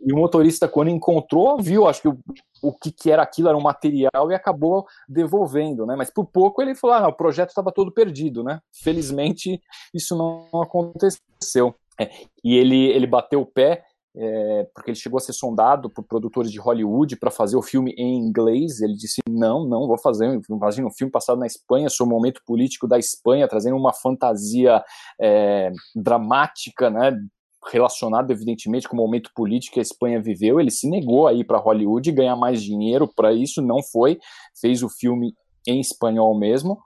e, 0.00 0.12
o 0.12 0.16
motorista, 0.16 0.68
quando 0.68 0.90
encontrou, 0.90 1.60
viu, 1.60 1.86
acho 1.86 2.02
que 2.02 2.08
o, 2.08 2.18
o 2.62 2.72
que, 2.72 2.92
que 2.92 3.10
era 3.10 3.22
aquilo 3.22 3.48
era 3.48 3.56
um 3.56 3.62
material 3.62 4.30
e 4.30 4.34
acabou 4.34 4.86
devolvendo, 5.08 5.86
né? 5.86 5.96
Mas 5.96 6.10
por 6.10 6.26
pouco 6.26 6.62
ele 6.62 6.74
falou: 6.74 6.96
ah, 6.96 7.08
o 7.08 7.16
projeto 7.16 7.48
estava 7.48 7.72
todo 7.72 7.92
perdido, 7.92 8.44
né? 8.44 8.60
Felizmente 8.72 9.60
isso 9.92 10.16
não 10.16 10.48
aconteceu. 10.60 11.74
É, 11.98 12.10
e 12.42 12.56
ele, 12.56 12.86
ele 12.86 13.06
bateu 13.06 13.40
o 13.40 13.46
pé 13.46 13.84
é, 14.16 14.68
porque 14.74 14.90
ele 14.90 14.98
chegou 14.98 15.18
a 15.18 15.20
ser 15.20 15.32
sondado 15.32 15.88
por 15.88 16.02
produtores 16.02 16.50
de 16.50 16.58
Hollywood 16.58 17.16
para 17.16 17.30
fazer 17.30 17.56
o 17.56 17.62
filme 17.62 17.92
em 17.96 18.16
inglês. 18.16 18.80
Ele 18.80 18.94
disse: 18.94 19.20
não, 19.28 19.64
não 19.64 19.86
vou 19.86 19.98
fazer. 19.98 20.40
Imagina 20.48 20.88
um 20.88 20.92
filme 20.92 21.10
passado 21.10 21.38
na 21.38 21.46
Espanha 21.46 21.88
sobre 21.88 22.12
o 22.12 22.16
momento 22.16 22.40
político 22.44 22.88
da 22.88 22.98
Espanha, 22.98 23.48
trazendo 23.48 23.76
uma 23.76 23.92
fantasia 23.92 24.82
é, 25.20 25.70
dramática, 25.94 26.90
né? 26.90 27.16
Relacionado, 27.66 28.30
evidentemente, 28.30 28.88
com 28.88 28.96
o 28.96 29.00
momento 29.00 29.30
político 29.34 29.74
que 29.74 29.80
a 29.80 29.82
Espanha 29.82 30.20
viveu, 30.20 30.58
ele 30.58 30.70
se 30.70 30.88
negou 30.88 31.26
a 31.26 31.34
ir 31.34 31.44
para 31.44 31.58
Hollywood 31.58 32.08
e 32.08 32.12
ganhar 32.12 32.36
mais 32.36 32.62
dinheiro 32.62 33.06
para 33.06 33.32
isso, 33.32 33.60
não 33.60 33.82
foi, 33.82 34.18
fez 34.58 34.82
o 34.82 34.88
filme 34.88 35.34
em 35.66 35.78
espanhol 35.78 36.36
mesmo, 36.38 36.78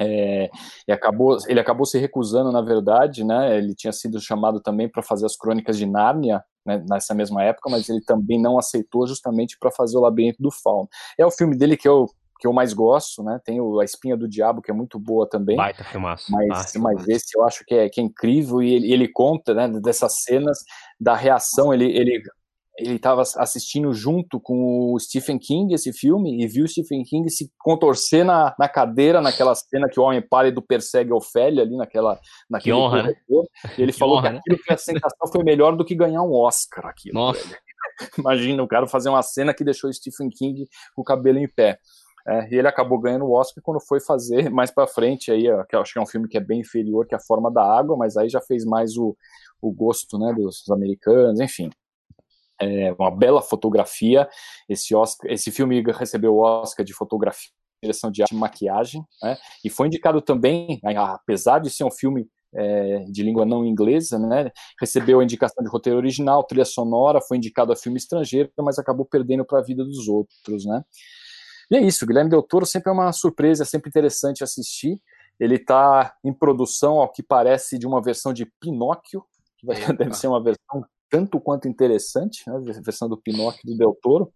é, 0.00 0.50
e 0.88 0.92
acabou, 0.92 1.36
ele 1.46 1.60
acabou 1.60 1.84
se 1.84 1.98
recusando, 1.98 2.50
na 2.50 2.62
verdade, 2.62 3.22
né? 3.22 3.58
Ele 3.58 3.74
tinha 3.74 3.92
sido 3.92 4.18
chamado 4.18 4.58
também 4.58 4.88
para 4.88 5.02
fazer 5.02 5.26
as 5.26 5.36
Crônicas 5.36 5.76
de 5.76 5.84
Nárnia 5.84 6.42
né, 6.64 6.82
nessa 6.88 7.14
mesma 7.14 7.44
época, 7.44 7.68
mas 7.68 7.86
ele 7.88 8.00
também 8.00 8.40
não 8.40 8.58
aceitou 8.58 9.06
justamente 9.06 9.58
para 9.60 9.70
fazer 9.70 9.98
o 9.98 10.00
Labirinto 10.00 10.42
do 10.42 10.50
Fauno. 10.50 10.88
É 11.18 11.26
o 11.26 11.30
filme 11.30 11.54
dele 11.54 11.76
que 11.76 11.86
eu 11.86 12.06
que 12.40 12.46
eu 12.46 12.52
mais 12.52 12.72
gosto, 12.72 13.22
né? 13.22 13.38
Tem 13.44 13.60
o 13.60 13.78
A 13.78 13.84
Espinha 13.84 14.16
do 14.16 14.28
Diabo, 14.28 14.62
que 14.62 14.70
é 14.70 14.74
muito 14.74 14.98
boa 14.98 15.28
também. 15.28 15.56
Baita 15.56 15.84
filmaço. 15.84 16.32
Mas, 16.32 16.74
mas 16.76 17.08
esse 17.08 17.36
eu 17.36 17.44
acho 17.44 17.64
que 17.66 17.74
é, 17.74 17.88
que 17.88 18.00
é 18.00 18.04
incrível 18.04 18.62
e 18.62 18.72
ele, 18.72 18.92
ele 18.92 19.08
conta, 19.08 19.54
né, 19.54 19.68
dessas 19.80 20.22
cenas 20.22 20.58
da 20.98 21.14
reação. 21.14 21.72
Ele, 21.72 21.84
ele 21.84 22.22
ele 22.78 22.96
estava 22.96 23.20
assistindo 23.20 23.92
junto 23.92 24.40
com 24.40 24.94
o 24.94 24.98
Stephen 24.98 25.38
King 25.38 25.74
esse 25.74 25.92
filme 25.92 26.42
e 26.42 26.46
viu 26.46 26.64
o 26.64 26.68
Stephen 26.68 27.02
King 27.02 27.28
se 27.28 27.50
contorcer 27.58 28.24
na, 28.24 28.54
na 28.58 28.68
cadeira 28.68 29.20
naquela 29.20 29.54
cena 29.54 29.86
que 29.86 30.00
o 30.00 30.02
homem 30.02 30.22
pálido 30.22 30.62
persegue 30.62 31.12
Ofélia 31.12 31.62
ali 31.62 31.76
naquela 31.76 32.18
naquele 32.48 32.74
que 32.74 32.80
honra, 32.80 33.02
né? 33.02 33.14
E 33.76 33.82
ele 33.82 33.92
que 33.92 33.98
falou 33.98 34.16
honra, 34.16 34.30
que 34.30 34.38
aquilo 34.38 34.56
né? 34.56 34.62
que 34.66 34.72
a 34.72 34.76
sensação 34.78 35.28
foi 35.30 35.44
melhor 35.44 35.76
do 35.76 35.84
que 35.84 35.94
ganhar 35.94 36.22
um 36.22 36.32
Oscar 36.32 36.86
aquilo. 36.86 37.14
Nossa. 37.14 37.46
Velho. 37.46 37.60
Imagina 38.18 38.62
o 38.62 38.68
cara 38.68 38.86
fazer 38.86 39.08
uma 39.08 39.22
cena 39.22 39.54
que 39.54 39.64
deixou 39.64 39.90
o 39.90 39.92
Stephen 39.92 40.30
King 40.30 40.64
com 40.94 41.02
o 41.02 41.04
cabelo 41.04 41.38
em 41.38 41.48
pé. 41.48 41.78
É, 42.30 42.48
e 42.50 42.58
ele 42.58 42.68
acabou 42.68 42.98
ganhando 42.98 43.24
o 43.24 43.32
Oscar 43.32 43.62
quando 43.62 43.80
foi 43.80 44.00
fazer 44.00 44.48
mais 44.50 44.70
para 44.70 44.86
frente 44.86 45.32
aí, 45.32 45.44
que 45.68 45.76
acho 45.76 45.92
que 45.92 45.98
é 45.98 46.02
um 46.02 46.06
filme 46.06 46.28
que 46.28 46.36
é 46.36 46.40
bem 46.40 46.60
inferior 46.60 47.06
que 47.06 47.14
a 47.14 47.20
Forma 47.20 47.50
da 47.50 47.62
Água, 47.62 47.96
mas 47.96 48.16
aí 48.16 48.28
já 48.28 48.40
fez 48.40 48.64
mais 48.64 48.96
o, 48.96 49.16
o 49.60 49.72
gosto, 49.72 50.18
né, 50.18 50.32
dos 50.32 50.68
americanos, 50.70 51.40
enfim 51.40 51.70
é 52.60 52.92
uma 52.98 53.10
bela 53.10 53.40
fotografia. 53.40 54.28
Esse, 54.68 54.94
Oscar, 54.94 55.30
esse 55.32 55.50
filme 55.50 55.82
recebeu 55.82 56.34
o 56.34 56.40
Oscar 56.40 56.84
de 56.84 56.92
fotografia, 56.92 57.50
direção 57.82 58.10
de 58.10 58.22
arte 58.22 58.34
e 58.34 58.38
maquiagem, 58.38 59.02
né? 59.22 59.36
e 59.64 59.70
foi 59.70 59.86
indicado 59.86 60.20
também, 60.20 60.78
apesar 60.84 61.60
de 61.60 61.70
ser 61.70 61.84
um 61.84 61.90
filme 61.90 62.28
é, 62.54 63.04
de 63.10 63.22
língua 63.22 63.46
não 63.46 63.64
inglesa, 63.64 64.18
né? 64.18 64.50
recebeu 64.78 65.20
a 65.20 65.24
indicação 65.24 65.64
de 65.64 65.70
roteiro 65.70 65.98
original, 65.98 66.44
trilha 66.44 66.64
sonora, 66.64 67.20
foi 67.20 67.38
indicado 67.38 67.72
a 67.72 67.76
filme 67.76 67.96
estrangeiro, 67.96 68.50
mas 68.58 68.78
acabou 68.78 69.06
perdendo 69.06 69.44
para 69.44 69.60
a 69.60 69.62
vida 69.62 69.82
dos 69.82 70.08
outros. 70.08 70.66
Né? 70.66 70.82
E 71.70 71.76
é 71.76 71.80
isso, 71.80 72.06
Guilherme 72.06 72.30
Del 72.30 72.42
Toro 72.42 72.66
sempre 72.66 72.90
é 72.90 72.92
uma 72.92 73.12
surpresa, 73.12 73.62
é 73.62 73.66
sempre 73.66 73.88
interessante 73.88 74.42
assistir. 74.42 75.00
Ele 75.38 75.54
está 75.54 76.14
em 76.24 76.32
produção, 76.32 76.98
ao 76.98 77.10
que 77.10 77.22
parece, 77.22 77.78
de 77.78 77.86
uma 77.86 78.02
versão 78.02 78.32
de 78.32 78.44
Pinóquio, 78.60 79.24
que 79.56 79.66
vai, 79.66 79.76
deve 79.96 80.14
ser 80.14 80.26
uma 80.26 80.42
versão 80.42 80.84
tanto 81.08 81.40
quanto 81.40 81.66
interessante, 81.66 82.42
né, 82.46 82.56
a 82.56 82.80
versão 82.80 83.08
do 83.08 83.16
Pinóquio 83.16 83.62
do 83.64 83.76
Del 83.76 83.98
Toro, 84.00 84.32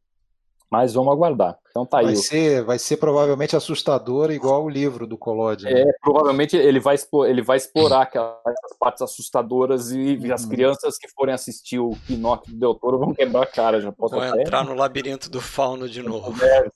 mas 0.71 0.95
vamos 0.95 1.13
aguardar. 1.13 1.57
Então 1.71 1.87
tá 1.87 1.99
vai 1.99 2.11
aí. 2.11 2.17
Ser, 2.17 2.65
vai 2.65 2.79
ser 2.81 2.97
provavelmente 2.97 3.55
assustador, 3.55 4.33
igual 4.33 4.65
o 4.65 4.69
livro 4.69 5.07
do 5.07 5.17
Collodi. 5.17 5.67
Né? 5.67 5.83
É, 5.83 5.85
provavelmente 6.03 6.57
ele 6.57 6.81
vai, 6.81 6.97
expor, 6.97 7.29
ele 7.29 7.43
vai 7.43 7.59
explorar 7.59 8.03
aquelas 8.03 8.41
partes 8.79 9.03
assustadoas 9.03 9.93
e, 9.93 10.17
uhum. 10.17 10.35
as 10.35 10.45
crianças 10.45 10.99
que 10.99 11.09
forem 11.09 11.33
assistir 11.33 11.79
o 11.79 11.97
Pinóquio 12.09 12.53
do 12.53 12.59
Del 12.59 12.75
Toro 12.75 12.99
vão 12.99 13.15
quebrar 13.15 13.45
a 13.45 13.47
cara. 13.47 13.81
Já 13.81 13.93
posso 13.93 14.17
vão 14.17 14.25
até... 14.25 14.41
entrar 14.41 14.65
no 14.65 14.75
labirinto 14.75 15.31
do 15.31 15.41
fauno 15.41 15.89
de 15.89 16.03
novo. 16.03 16.35
É, 16.45 16.69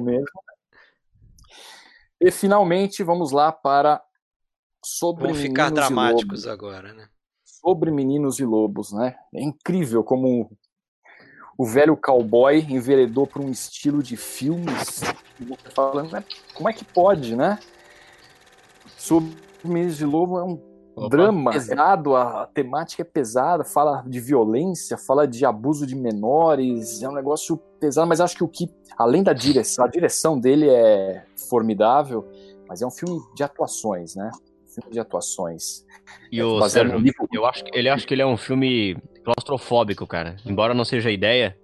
mesmo. 0.00 0.26
E 2.20 2.30
finalmente 2.30 3.02
vamos 3.02 3.32
lá 3.32 3.52
para 3.52 4.02
sobre 4.84 5.24
Vamos 5.24 5.40
ficar 5.40 5.70
dramáticos 5.70 6.46
agora, 6.46 6.92
né? 6.92 7.08
Sobre 7.44 7.90
meninos 7.90 8.38
e 8.38 8.44
lobos, 8.44 8.92
né? 8.92 9.16
É 9.34 9.42
incrível 9.42 10.04
como 10.04 10.50
o 11.56 11.64
velho 11.64 11.96
cowboy 11.96 12.60
enveredou 12.60 13.26
para 13.26 13.42
um 13.42 13.50
estilo 13.50 14.02
de 14.02 14.16
filmes. 14.16 15.02
Falando, 15.74 16.12
né? 16.12 16.24
Como 16.54 16.68
é 16.68 16.72
que 16.72 16.84
pode, 16.84 17.36
né? 17.36 17.58
Sobre 18.96 19.34
meninos 19.64 20.00
e 20.00 20.04
lobo 20.04 20.38
é 20.38 20.44
um 20.44 20.74
Opa. 20.96 21.08
drama 21.08 21.50
pesado, 21.50 22.14
a 22.14 22.46
temática 22.46 23.02
é 23.02 23.04
pesada, 23.04 23.64
fala 23.64 24.02
de 24.06 24.20
violência, 24.20 24.96
fala 24.96 25.26
de 25.26 25.44
abuso 25.44 25.86
de 25.86 25.96
menores, 25.96 27.02
é 27.02 27.08
um 27.08 27.14
negócio 27.14 27.56
pesado, 27.84 28.08
mas 28.08 28.20
acho 28.20 28.36
que 28.36 28.44
o 28.44 28.48
que, 28.48 28.68
além 28.96 29.22
da 29.22 29.32
direção, 29.32 29.84
a 29.84 29.88
direção 29.88 30.38
dele 30.38 30.68
é 30.68 31.24
formidável, 31.48 32.26
mas 32.66 32.80
é 32.80 32.86
um 32.86 32.90
filme 32.90 33.20
de 33.34 33.42
atuações, 33.42 34.14
né? 34.14 34.30
filme 34.74 34.90
de 34.90 34.98
atuações. 34.98 35.84
E 36.32 36.42
o 36.42 36.60
Sérgio, 36.68 36.98
livro... 36.98 37.28
eu 37.32 37.46
acho 37.46 37.64
que 37.64 37.78
ele 37.78 37.88
acho 37.88 38.06
que 38.06 38.14
ele 38.14 38.22
é 38.22 38.26
um 38.26 38.36
filme 38.36 38.96
claustrofóbico, 39.24 40.06
cara. 40.06 40.36
Embora 40.44 40.74
não 40.74 40.84
seja 40.84 41.08
a 41.08 41.12
ideia, 41.12 41.56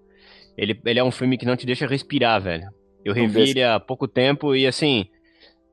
ele, 0.57 0.81
ele 0.85 0.99
é 0.99 1.05
um 1.05 1.11
filme 1.11 1.37
que 1.37 1.47
não 1.47 1.57
te 1.57 1.67
deixa 1.67 1.87
respirar, 1.87 2.41
velho. 2.41 2.69
Eu 3.05 3.13
revi 3.13 3.51
ele 3.51 3.65
há 3.65 3.81
pouco 3.81 4.07
tempo 4.07 4.55
e 4.55 4.67
assim, 4.67 5.07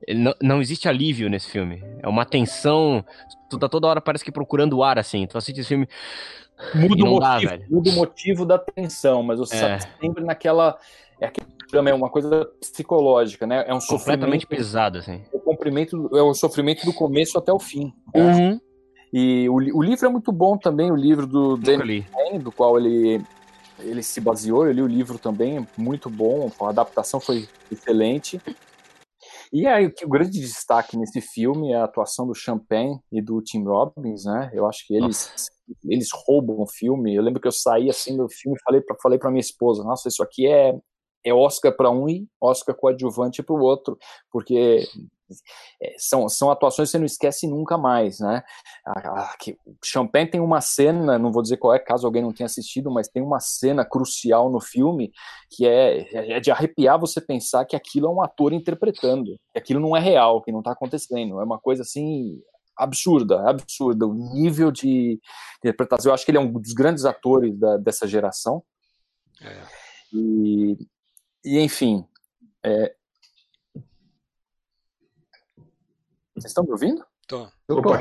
não, 0.10 0.34
não 0.41 0.61
existe 0.61 0.88
alívio 0.88 1.30
nesse 1.30 1.49
filme. 1.49 1.84
É 2.02 2.07
uma 2.07 2.26
tensão. 2.26 3.06
Tu 3.49 3.60
tá 3.60 3.69
toda 3.69 3.88
hora 3.88 4.02
parece 4.02 4.24
que 4.24 4.32
procurando 4.32 4.82
ar, 4.82 4.98
assim. 4.98 5.28
Tu 5.28 5.38
assiste 5.38 5.60
esse 5.60 5.69
filme. 5.69 5.88
Muda, 6.73 7.03
o 7.03 7.07
motivo, 7.07 7.19
dá, 7.19 7.65
muda 7.69 7.89
o 7.89 7.93
motivo 7.93 8.45
da 8.45 8.57
tensão, 8.57 9.21
mas 9.21 9.39
você 9.39 9.55
é. 9.55 9.79
Sempre 10.01 10.23
naquela. 10.23 10.77
É 11.21 11.31
também 11.71 11.93
uma 11.93 12.09
coisa 12.09 12.45
psicológica, 12.59 13.45
né? 13.45 13.65
É 13.67 13.73
um 13.73 13.79
completamente 13.79 14.45
pesado, 14.45 14.99
assim. 14.99 15.23
É 15.34 15.38
o 15.38 15.39
comprimento, 15.39 16.09
é 16.15 16.21
o 16.21 16.34
sofrimento 16.34 16.85
do 16.85 16.93
começo 16.93 17.38
até 17.38 17.51
o 17.51 17.59
fim. 17.59 17.93
Né? 18.13 18.21
Uhum. 18.21 18.59
E 19.13 19.49
o, 19.49 19.55
o, 19.55 19.81
livro 19.81 20.05
é 20.05 20.09
muito 20.09 20.31
bom 20.31 20.57
também, 20.57 20.91
o 20.91 20.95
livro 20.95 21.25
do 21.25 21.57
Danny 21.57 22.05
do 22.41 22.51
qual 22.51 22.77
ele 22.77 23.21
ele 23.79 24.01
se 24.01 24.19
baseou. 24.19 24.65
Eu 24.65 24.71
li 24.71 24.81
o 24.81 24.88
livro 24.88 25.19
também, 25.19 25.65
muito 25.77 26.09
bom. 26.09 26.51
A 26.59 26.69
adaptação 26.69 27.19
foi 27.19 27.47
excelente. 27.71 28.41
E 29.51 29.65
aí, 29.65 29.93
o 30.03 30.09
grande 30.09 30.39
destaque 30.39 30.97
nesse 30.97 31.21
filme 31.21 31.71
é 31.71 31.77
a 31.77 31.85
atuação 31.85 32.27
do 32.27 32.35
Champagne 32.35 32.99
e 33.11 33.21
do 33.21 33.41
Tim 33.41 33.63
Robbins, 33.63 34.25
né? 34.25 34.49
Eu 34.53 34.67
acho 34.67 34.85
que 34.85 34.95
eles, 34.95 35.31
eles 35.85 36.10
roubam 36.14 36.60
o 36.61 36.68
filme. 36.68 37.15
Eu 37.15 37.23
lembro 37.23 37.41
que 37.41 37.48
eu 37.48 37.52
saí 37.52 37.89
assim 37.89 38.15
do 38.15 38.30
filme 38.30 38.57
e 38.57 38.64
falei 38.64 38.81
para 38.81 38.95
falei 39.02 39.19
pra 39.19 39.30
minha 39.30 39.41
esposa: 39.41 39.84
Nossa, 39.84 40.07
isso 40.07 40.23
aqui 40.23 40.48
é, 40.48 40.77
é 41.23 41.34
Oscar 41.34 41.76
para 41.76 41.89
um 41.89 42.07
e 42.07 42.27
Oscar 42.41 42.76
coadjuvante 42.76 43.44
para 43.44 43.56
o 43.56 43.61
outro, 43.61 43.98
porque 44.31 44.88
é, 45.81 45.95
são, 45.98 46.27
são 46.30 46.49
atuações 46.49 46.88
que 46.88 46.91
você 46.91 46.98
não 46.98 47.06
esquece 47.06 47.48
nunca 47.48 47.77
mais, 47.77 48.19
né? 48.19 48.44
A, 48.85 49.22
a, 49.22 49.38
que, 49.38 49.57
Champagne 49.84 50.30
tem 50.30 50.41
uma 50.41 50.61
cena, 50.61 51.19
não 51.19 51.31
vou 51.31 51.41
dizer 51.41 51.57
qual 51.57 51.73
é, 51.73 51.80
caso 51.80 52.06
alguém 52.06 52.22
não 52.22 52.34
tenha 52.34 52.45
assistido, 52.45 52.89
mas 52.89 53.10
tem 53.10 53.22
uma 53.22 53.39
cena 53.39 53.85
crucial 53.85 54.49
no 54.49 54.61
filme 54.61 55.11
que 55.49 55.68
é, 55.68 56.35
é 56.38 56.39
de 56.39 56.52
arrepiar 56.52 56.99
você 56.99 57.19
pensar 57.19 57.65
que 57.65 57.76
aquilo 57.76 58.07
é 58.07 58.10
um 58.10 58.22
ator 58.22 58.53
interpretando, 58.53 59.38
que 59.52 59.60
aquilo 59.60 59.80
não 59.80 59.95
é 59.95 59.99
real, 59.99 60.41
que 60.41 60.52
não 60.52 60.60
está 60.60 60.72
acontecendo, 60.72 61.39
é 61.39 61.44
uma 61.44 61.60
coisa 61.60 61.81
assim 61.81 62.41
absurda, 62.77 63.49
absurda, 63.49 64.05
o 64.05 64.13
nível 64.13 64.71
de 64.71 65.19
interpretação. 65.59 66.09
Eu 66.09 66.13
acho 66.13 66.25
que 66.25 66.31
ele 66.31 66.37
é 66.37 66.41
um 66.41 66.51
dos 66.51 66.73
grandes 66.73 67.05
atores 67.05 67.57
da, 67.57 67.77
dessa 67.77 68.07
geração. 68.07 68.63
É. 69.41 69.63
E, 70.13 70.77
e 71.43 71.59
enfim, 71.59 72.05
é, 72.63 72.95
Vocês 76.37 76.51
estão 76.51 76.63
me 76.63 76.71
ouvindo? 76.71 77.03
Tô. 77.27 77.47
Opa. 77.67 77.99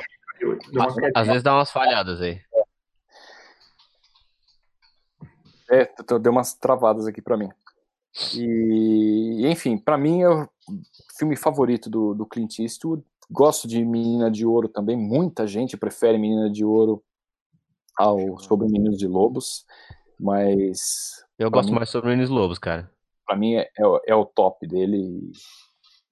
Às 1.15 1.27
vezes 1.27 1.43
dá 1.43 1.55
umas 1.55 1.71
falhadas 1.71 2.21
aí. 2.21 2.39
É, 5.71 5.91
deu 6.21 6.31
umas 6.31 6.53
travadas 6.53 7.07
aqui 7.07 7.23
para 7.23 7.39
mim. 7.39 7.49
E, 8.35 9.47
enfim, 9.47 9.79
para 9.79 9.97
mim 9.97 10.21
é 10.21 10.29
o 10.29 10.49
filme 11.19 11.35
favorito 11.35 11.89
do, 11.89 12.15
do 12.15 12.27
Clint 12.27 12.59
Eastwood. 12.59 13.03
Gosto 13.31 13.67
de 13.67 13.85
Menina 13.85 14.31
de 14.31 14.47
Ouro 14.47 14.69
também. 14.69 14.97
Muita 14.97 15.47
gente 15.47 15.77
prefere 15.77 16.19
Menina 16.19 16.51
de 16.51 16.65
Ouro 16.65 17.03
ao 17.97 18.39
sobre 18.39 18.69
Meninos 18.69 18.99
de 18.99 19.07
Lobos, 19.07 19.65
mas 20.19 21.25
eu 21.39 21.51
gosto 21.51 21.71
mim, 21.71 21.77
mais 21.77 21.89
sobre 21.89 22.11
Meninos 22.11 22.31
Lobos, 22.31 22.59
cara. 22.59 22.91
Para 23.27 23.37
mim 23.37 23.55
é, 23.55 23.63
é, 23.63 23.83
é, 24.07 24.15
o 24.15 24.25
top 24.25 24.67
dele. 24.67 25.33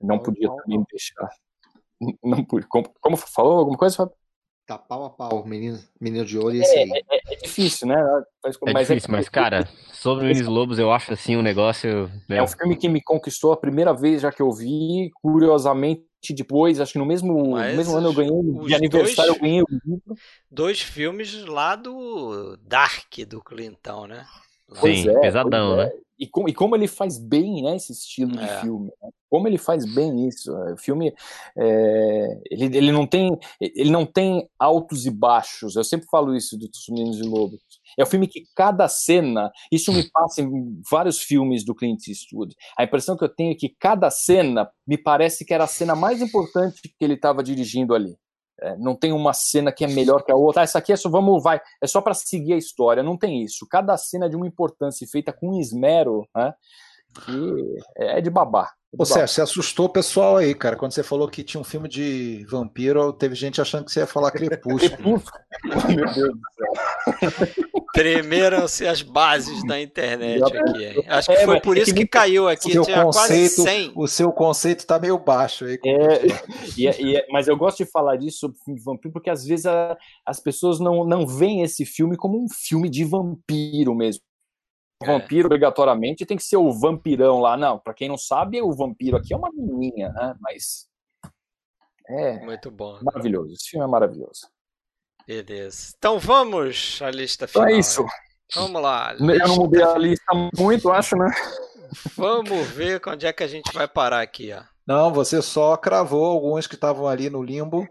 Não 0.01 0.19
podia 0.19 0.49
também 0.49 0.85
deixar 0.91 1.31
não 2.23 2.45
pude. 2.45 2.67
Como, 2.67 2.93
como 3.01 3.17
falou 3.17 3.59
alguma 3.59 3.79
coisa, 3.79 3.97
Fábio? 3.97 4.15
Tá 4.67 4.79
pau 4.79 5.05
a 5.05 5.11
pau, 5.11 5.45
menino, 5.45 5.79
menino 6.01 6.25
de 6.25 6.39
ouro 6.39 6.55
e 6.55 6.61
esse 6.61 6.75
é, 6.75 6.83
aí. 6.85 6.91
É, 6.91 7.17
é, 7.17 7.35
é 7.35 7.37
difícil, 7.37 7.87
né? 7.87 7.97
Mas, 8.43 8.57
é 8.57 8.73
mas 8.73 8.89
difícil, 8.89 9.11
mas, 9.13 9.29
cara, 9.29 9.69
sobre 9.93 10.27
Meninos 10.27 10.49
Lobos 10.49 10.79
eu 10.79 10.91
acho 10.91 11.13
assim 11.13 11.37
um 11.37 11.43
negócio. 11.43 12.11
Né? 12.29 12.39
É 12.39 12.43
um 12.43 12.47
filme 12.47 12.75
que 12.75 12.89
me 12.89 13.03
conquistou 13.03 13.53
a 13.53 13.59
primeira 13.59 13.93
vez 13.93 14.23
já 14.23 14.33
que 14.33 14.41
eu 14.41 14.51
vi, 14.51 15.11
curiosamente. 15.21 16.07
Depois, 16.33 16.81
acho 16.81 16.93
que 16.93 16.99
no 16.99 17.07
mesmo, 17.07 17.35
no 17.35 17.77
mesmo 17.77 17.97
ano 17.97 18.09
eu 18.09 18.15
ganhei, 18.15 18.67
de 18.67 18.75
aniversário 18.75 19.33
dois, 19.33 19.37
eu 19.37 19.43
ganhei 19.43 19.63
o 19.63 19.67
livro. 19.71 20.17
Dois 20.51 20.81
filmes 20.81 21.45
lá 21.45 21.77
do 21.77 22.57
Dark 22.59 23.19
do 23.29 23.43
Clintão, 23.43 24.07
né? 24.07 24.25
Sim, 24.81 25.09
é, 25.09 25.21
pesadão, 25.21 25.77
né? 25.77 25.91
E, 26.19 26.27
com, 26.29 26.49
e 26.49 26.55
como 26.55 26.77
ele 26.77 26.87
faz 26.87 27.19
bem 27.19 27.63
né, 27.63 27.75
esse 27.75 27.93
estilo 27.93 28.33
de 28.33 28.45
é. 28.45 28.61
filme. 28.61 28.87
Né? 29.03 29.09
Como 29.29 29.49
ele 29.49 29.59
faz 29.59 29.85
bem 29.95 30.29
isso. 30.29 30.53
O 30.53 30.77
filme 30.77 31.13
é, 31.59 32.41
ele, 32.51 32.77
ele, 32.77 32.93
não 32.93 33.05
tem, 33.05 33.37
ele 33.61 33.91
não 33.91 34.07
tem 34.07 34.49
altos 34.57 35.07
e 35.07 35.11
baixos. 35.11 35.75
Eu 35.75 35.83
sempre 35.83 36.07
falo 36.09 36.37
isso 36.37 36.57
dos 36.57 36.87
Meninos 36.89 37.17
de 37.17 37.25
Lobo. 37.25 37.59
É 37.99 38.03
o 38.03 38.07
um 38.07 38.09
filme 38.09 38.29
que 38.29 38.45
cada 38.55 38.87
cena, 38.89 39.51
isso 39.73 39.93
me 39.93 40.09
passa 40.09 40.41
em 40.41 40.81
vários 40.89 41.21
filmes 41.21 41.65
do 41.65 41.75
Clint 41.75 42.07
Eastwood. 42.07 42.55
A 42.79 42.85
impressão 42.85 43.17
que 43.17 43.25
eu 43.25 43.29
tenho 43.29 43.53
é 43.53 43.57
que 43.57 43.75
cada 43.79 44.09
cena 44.09 44.71
me 44.87 44.97
parece 44.97 45.45
que 45.45 45.53
era 45.53 45.65
a 45.65 45.69
cena 45.69 45.97
mais 45.97 46.23
importante 46.23 46.81
que 46.83 47.05
ele 47.05 47.15
estava 47.15 47.43
dirigindo 47.43 47.93
ali. 47.93 48.17
É, 48.61 48.77
não 48.77 48.95
tem 48.95 49.13
uma 49.13 49.33
cena 49.33 49.73
que 49.73 49.85
é 49.85 49.89
melhor 49.89 50.23
que 50.25 50.31
a 50.31 50.37
outra. 50.37 50.63
Ah, 50.63 50.65
essa 50.65 50.79
aqui 50.79 50.93
é 50.93 50.97
só 50.97 51.09
vamos 51.09 51.43
vai, 51.43 51.61
é 51.81 51.87
só 51.87 52.01
para 52.01 52.15
seguir 52.15 52.53
a 52.53 52.59
história. 52.59 53.03
Não 53.03 53.17
tem 53.17 53.43
isso. 53.43 53.67
Cada 53.69 53.97
cena 53.97 54.27
é 54.27 54.29
de 54.29 54.37
uma 54.37 54.47
importância 54.47 55.07
feita 55.11 55.33
com 55.33 55.59
esmero, 55.59 56.27
né? 56.35 56.55
Que 57.25 57.77
é 57.97 58.21
de 58.21 58.31
babar. 58.31 58.73
Ô, 58.97 59.05
Sérgio, 59.05 59.29
você 59.29 59.43
assustou 59.43 59.87
o 59.87 59.93
pessoal 59.93 60.37
aí, 60.37 60.55
cara. 60.55 60.77
Quando 60.77 60.93
você 60.93 61.03
falou 61.03 61.29
que 61.29 61.43
tinha 61.43 61.61
um 61.61 61.65
filme 61.65 61.89
de 61.89 62.47
vampiro, 62.49 63.13
teve 63.13 63.35
gente 63.35 63.61
achando 63.61 63.85
que 63.85 63.91
você 63.91 64.01
ia 64.01 64.07
falar 64.07 64.31
Crepúsculo. 64.33 65.23
Meu 65.65 66.15
Deus 66.15 66.33
do 66.33 66.41
céu. 66.55 67.74
Tremeram-se 67.95 68.87
as 68.87 69.03
bases 69.03 69.65
da 69.65 69.81
internet 69.81 70.43
aqui. 70.43 71.05
Acho 71.09 71.29
que 71.29 71.37
é, 71.37 71.45
foi 71.45 71.61
por 71.61 71.79
isso 71.79 71.95
que 71.95 72.07
caiu 72.07 72.49
aqui. 72.49 72.73
Seu 72.73 72.83
Tinha 72.83 73.05
conceito, 73.05 73.55
quase 73.57 73.63
100. 73.63 73.93
O 73.95 74.09
seu 74.09 74.33
conceito 74.33 74.81
está 74.81 74.99
meio 74.99 75.17
baixo 75.17 75.65
aí. 75.65 75.79
É, 75.85 76.27
e, 76.77 76.89
é, 76.89 77.01
e, 77.01 77.17
é, 77.17 77.27
mas 77.31 77.47
eu 77.47 77.57
gosto 77.57 77.85
de 77.85 77.91
falar 77.91 78.17
disso 78.17 78.41
sobre 78.41 78.59
filme 78.65 78.79
de 78.79 78.85
vampiro 78.85 79.13
porque 79.13 79.31
às 79.31 79.45
vezes 79.45 79.65
a, 79.65 79.97
as 80.27 80.41
pessoas 80.41 80.81
não, 80.81 81.05
não 81.05 81.25
veem 81.25 81.63
esse 81.63 81.87
filme 81.87 82.17
como 82.17 82.37
um 82.37 82.47
filme 82.49 82.91
de 82.91 83.05
vampiro 83.05 83.95
mesmo. 83.95 84.23
É. 85.03 85.07
vampiro 85.07 85.47
obrigatoriamente 85.47 86.25
tem 86.25 86.37
que 86.37 86.45
ser 86.45 86.57
o 86.57 86.73
vampirão 86.73 87.39
lá. 87.41 87.57
Não, 87.57 87.79
para 87.79 87.95
quem 87.95 88.09
não 88.09 88.19
sabe, 88.19 88.61
o 88.61 88.73
vampiro 88.73 89.17
aqui 89.17 89.33
é 89.33 89.37
uma 89.37 89.51
menininha, 89.53 90.09
né? 90.11 90.35
Mas 90.41 90.89
é 92.09 92.39
muito 92.41 92.71
bom. 92.71 92.99
Maravilhoso. 93.03 93.53
Esse 93.53 93.71
filme 93.71 93.85
é 93.85 93.89
maravilhoso. 93.89 94.49
Beleza. 95.27 95.95
Então 95.97 96.19
vamos 96.19 97.01
à 97.03 97.11
lista 97.11 97.47
final. 97.47 97.67
Então 97.67 97.77
é 97.77 97.81
isso. 97.81 98.07
Vamos 98.55 98.83
lá. 98.83 99.15
Eu 99.19 99.49
não 99.49 99.57
mudei 99.57 99.83
a 99.83 99.99
lista 99.99 100.33
muito, 100.57 100.91
acho, 100.91 101.17
né? 101.17 101.31
Vamos 102.17 102.67
ver 102.69 103.01
onde 103.07 103.27
é 103.27 103.33
que 103.33 103.43
a 103.43 103.49
gente 103.49 103.73
vai 103.73 103.89
parar 103.89 104.21
aqui, 104.21 104.53
ó. 104.53 104.63
Não, 104.87 105.13
você 105.13 105.41
só 105.41 105.77
cravou 105.77 106.27
alguns 106.27 106.67
que 106.67 106.75
estavam 106.75 107.07
ali 107.07 107.31
no 107.31 107.43
limbo. 107.43 107.89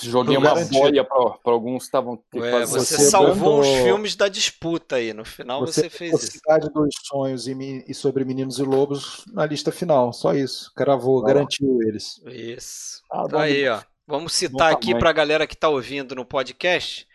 Joguei 0.00 0.36
uma 0.36 0.54
bolha 0.66 1.04
para 1.04 1.52
alguns 1.52 1.82
que 1.82 1.86
estavam. 1.86 2.22
Ué, 2.34 2.64
você, 2.64 2.78
você 2.78 3.10
salvou 3.10 3.60
os 3.60 3.66
filmes 3.66 4.14
da 4.14 4.28
disputa 4.28 4.96
aí. 4.96 5.12
No 5.12 5.24
final 5.24 5.60
você, 5.60 5.82
você 5.82 5.90
fez 5.90 6.22
isso. 6.22 6.32
Cidade 6.38 6.70
dos 6.70 6.94
Sonhos 7.04 7.48
e, 7.48 7.84
e, 7.88 7.92
sobre 7.92 8.24
Meninos 8.24 8.58
e 8.58 8.62
Lobos 8.62 9.24
na 9.32 9.44
lista 9.44 9.72
final. 9.72 10.12
Só 10.12 10.34
isso. 10.34 10.72
Cravou, 10.76 11.20
ah. 11.22 11.26
garantiu 11.26 11.82
eles. 11.82 12.20
Isso. 12.26 13.02
Ah, 13.10 13.26
tá 13.28 13.42
aí, 13.42 13.68
ó. 13.68 13.80
Vamos 14.06 14.32
citar 14.32 14.72
aqui 14.72 14.98
para 14.98 15.10
a 15.10 15.12
galera 15.12 15.46
que 15.46 15.54
está 15.54 15.68
ouvindo 15.68 16.16
no 16.16 16.24
podcast. 16.24 17.06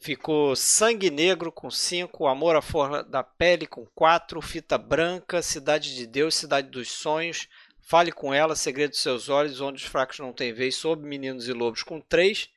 Ficou 0.00 0.56
Sangue 0.56 1.08
Negro 1.08 1.52
com 1.52 1.70
5, 1.70 2.26
Amor 2.26 2.56
à 2.56 2.60
Flor 2.60 3.04
da 3.04 3.22
Pele 3.22 3.64
com 3.64 3.86
4, 3.94 4.42
Fita 4.42 4.76
Branca, 4.76 5.40
Cidade 5.40 5.94
de 5.94 6.04
Deus, 6.04 6.34
Cidade 6.34 6.68
dos 6.68 6.90
Sonhos, 6.90 7.48
Fale 7.80 8.10
com 8.10 8.34
ela, 8.34 8.56
Segredo 8.56 8.90
dos 8.90 9.00
Seus 9.00 9.28
Olhos, 9.28 9.60
Onde 9.60 9.84
os 9.84 9.88
Fracos 9.88 10.18
Não 10.18 10.32
Têm 10.32 10.52
Vez, 10.52 10.74
Sob 10.74 11.06
Meninos 11.06 11.46
e 11.46 11.52
Lobos 11.52 11.84
com 11.84 12.00
3. 12.00 12.50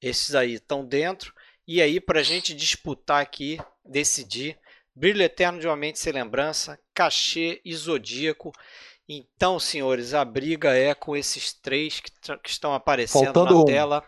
Esses 0.00 0.36
aí 0.36 0.54
estão 0.54 0.86
dentro. 0.86 1.34
E 1.66 1.82
aí, 1.82 2.00
para 2.00 2.20
a 2.20 2.22
gente 2.22 2.54
disputar 2.54 3.20
aqui, 3.20 3.58
decidir, 3.84 4.56
Brilho 4.94 5.22
Eterno 5.22 5.58
de 5.58 5.66
uma 5.66 5.76
Mente 5.76 5.98
Sem 5.98 6.12
Lembrança, 6.12 6.78
Cachê 6.94 7.60
e 7.64 7.74
Zodíaco. 7.74 8.52
Então, 9.08 9.58
senhores, 9.58 10.12
a 10.12 10.24
briga 10.24 10.76
é 10.76 10.94
com 10.94 11.16
esses 11.16 11.52
três 11.52 11.98
que, 11.98 12.10
que 12.42 12.50
estão 12.50 12.74
aparecendo 12.74 13.24
Faltando 13.24 13.54
na 13.54 13.60
um. 13.60 13.64
tela. 13.64 14.04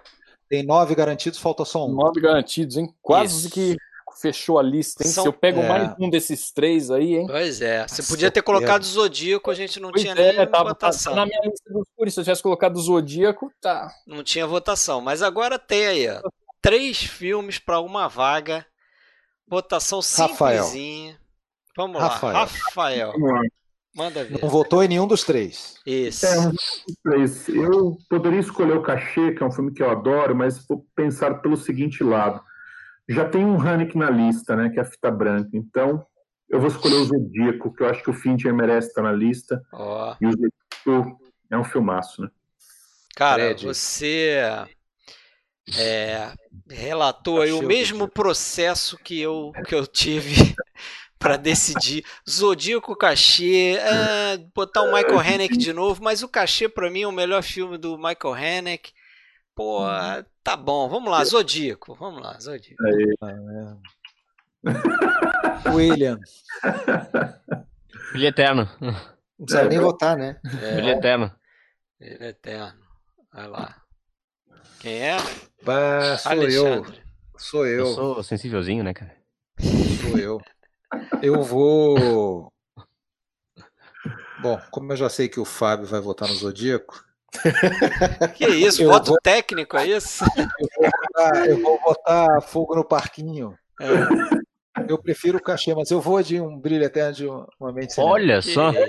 Tem 0.49 0.63
nove 0.63 0.95
garantidos, 0.95 1.39
falta 1.39 1.65
só 1.65 1.87
um. 1.87 1.93
Nove 1.93 2.21
garantidos, 2.21 2.77
hein? 2.77 2.93
Quase 3.01 3.47
Isso. 3.47 3.51
que 3.51 3.77
fechou 4.21 4.59
a 4.59 4.63
lista, 4.63 5.03
hein? 5.03 5.11
São... 5.11 5.23
Se 5.23 5.29
eu 5.29 5.33
pego 5.33 5.61
é. 5.61 5.69
mais 5.69 5.95
um 5.99 6.11
desses 6.11 6.51
três 6.53 6.91
aí, 6.91 7.17
hein? 7.17 7.27
Pois 7.27 7.63
é. 7.63 7.89
Você 7.89 8.03
podia 8.03 8.31
ter 8.31 8.43
colocado 8.43 8.83
o 8.83 8.87
Zodíaco, 8.87 9.51
a 9.51 9.55
gente 9.55 9.81
não 9.81 9.91
pois 9.91 10.03
tinha 10.03 10.13
é, 10.15 10.37
nem 10.37 10.47
tá, 10.47 10.63
votação. 10.63 11.15
Tá 11.15 11.21
na 11.21 11.27
minha 11.27 11.41
lista 11.43 11.73
dos 11.73 11.89
puros, 11.97 12.13
se 12.13 12.21
eu 12.21 12.25
tivesse 12.25 12.43
colocado 12.43 12.77
o 12.77 12.83
Zodíaco, 12.83 13.51
tá. 13.61 13.91
Não 14.07 14.23
tinha 14.23 14.47
votação. 14.47 15.01
Mas 15.01 15.23
agora 15.23 15.59
tem 15.59 15.87
aí, 15.87 16.09
ó. 16.09 16.21
Três 16.61 16.99
filmes 16.99 17.59
para 17.59 17.81
uma 17.81 18.07
vaga. 18.07 18.67
Votação 19.49 20.03
simplesinha. 20.03 21.13
Rafael. 21.13 21.21
Vamos 21.77 22.01
lá, 22.01 22.09
Rafael. 22.09 22.35
Rafael. 22.35 23.13
Manda 23.95 24.25
ver. 24.25 24.41
Não 24.41 24.49
votou 24.49 24.83
em 24.83 24.89
nenhum 24.89 25.07
dos 25.07 25.25
três. 25.25 25.75
Isso. 25.85 26.25
É, 26.27 26.39
um 26.39 26.53
três. 27.03 27.49
Eu 27.49 27.99
poderia 28.09 28.39
escolher 28.39 28.77
o 28.77 28.83
Cachê, 28.83 29.33
que 29.33 29.43
é 29.43 29.47
um 29.47 29.51
filme 29.51 29.73
que 29.73 29.83
eu 29.83 29.91
adoro, 29.91 30.35
mas 30.35 30.65
vou 30.67 30.87
pensar 30.95 31.35
pelo 31.41 31.57
seguinte 31.57 32.05
lado. 32.05 32.41
Já 33.09 33.29
tem 33.29 33.45
um 33.45 33.61
Haneke 33.61 33.99
na 33.99 34.09
lista, 34.09 34.55
né, 34.55 34.71
que 34.71 34.79
é 34.79 34.83
a 34.83 34.85
fita 34.85 35.11
branca. 35.11 35.51
Então, 35.55 36.07
eu 36.49 36.61
vou 36.61 36.69
escolher 36.69 36.97
o 36.97 37.05
Zodíaco, 37.05 37.75
que 37.75 37.83
eu 37.83 37.89
acho 37.89 38.03
que 38.03 38.11
o 38.11 38.15
Fincher 38.15 38.55
merece 38.55 38.89
estar 38.89 39.03
na 39.03 39.13
lista. 39.13 39.61
Oh. 39.73 40.15
E 40.21 40.27
o 40.27 40.31
Zodíaco 40.31 41.21
é 41.51 41.59
um 41.59 41.65
filmaço, 41.65 42.23
né? 42.23 42.29
Cara, 43.17 43.43
Fred. 43.43 43.67
você 43.67 44.39
é, 45.77 46.33
relatou 46.69 47.43
aí 47.43 47.53
o 47.53 47.63
mesmo 47.63 48.09
processo 48.09 48.97
que 48.99 49.21
eu, 49.21 49.53
que 49.67 49.75
eu 49.75 49.87
tive 49.87 50.55
para 51.21 51.37
decidir. 51.37 52.05
Zodíaco 52.29 52.97
cachê, 52.97 53.77
é, 53.79 54.39
botar 54.55 54.83
o 54.83 54.93
Michael 54.93 55.21
Haneke 55.21 55.57
de 55.57 55.73
novo, 55.73 56.03
mas 56.03 56.23
o 56.23 56.29
cachê 56.29 56.69
para 56.69 56.91
mim 56.91 57.03
é 57.03 57.07
o 57.07 57.13
melhor 57.13 57.43
filme 57.43 57.77
do 57.77 57.97
Michael 57.99 58.35
Haneke. 58.35 58.93
Pô, 59.55 59.83
tá 60.43 60.57
bom, 60.57 60.89
vamos 60.89 61.11
lá, 61.11 61.23
Zodíaco, 61.23 61.95
vamos 61.95 62.23
lá, 62.23 62.41
Zodíaco. 62.41 62.83
William. 65.75 66.19
Brilho 68.13 68.27
Eterno. 68.27 68.69
Não 68.81 68.95
precisa 69.45 69.69
nem 69.69 69.79
votar, 69.79 70.17
né? 70.17 70.41
É. 70.63 70.75
Brilho 70.77 70.89
Eterno. 70.89 71.31
Brilho 71.99 72.25
Eterno. 72.25 72.81
Vai 73.33 73.47
lá. 73.47 73.77
Quem 74.81 75.03
é? 75.03 75.17
Bah, 75.63 76.17
sou 76.17 76.33
Alexandre. 76.33 76.97
eu. 76.97 77.39
Sou 77.39 77.67
eu. 77.67 77.87
Eu 77.87 77.95
sou 77.95 78.23
sensívelzinho, 78.23 78.83
né, 78.83 78.95
cara? 78.95 79.15
Sou 80.01 80.19
eu. 80.19 80.41
Eu 81.23 81.43
vou. 81.43 82.53
Bom, 84.43 84.61
como 84.71 84.93
eu 84.93 84.97
já 84.97 85.09
sei 85.09 85.29
que 85.29 85.39
o 85.39 85.45
Fábio 85.45 85.87
vai 85.87 86.01
votar 86.01 86.29
no 86.29 86.35
Zodíaco. 86.35 87.05
Que 88.35 88.47
isso? 88.49 88.85
Voto 88.85 89.11
vou... 89.11 89.21
técnico, 89.23 89.77
é 89.77 89.87
isso? 89.87 90.25
Eu 90.37 90.69
vou, 90.69 90.91
votar, 90.91 91.49
eu 91.49 91.63
vou 91.63 91.81
votar 91.81 92.43
fogo 92.43 92.75
no 92.75 92.85
parquinho. 92.85 93.57
É. 93.81 93.87
Eu 94.89 94.99
prefiro 94.99 95.39
o 95.39 95.43
cachê, 95.43 95.75
mas 95.75 95.91
eu 95.91 96.01
vou 96.01 96.23
de 96.23 96.41
um 96.41 96.59
brilho 96.59 96.85
eterno 96.85 97.13
de 97.15 97.27
uma 97.27 97.73
mente 97.73 97.95
Olha 98.01 98.43
só. 98.43 98.73
É. 98.73 98.89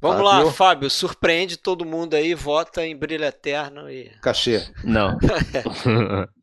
Vamos 0.00 0.22
Fábio. 0.22 0.46
lá, 0.46 0.52
Fábio, 0.52 0.90
surpreende 0.90 1.58
todo 1.58 1.84
mundo 1.84 2.14
aí, 2.14 2.34
vota 2.34 2.84
em 2.84 2.96
brilho 2.96 3.24
eterno 3.24 3.90
e. 3.90 4.10
Cachê. 4.22 4.66
Não. 4.82 5.18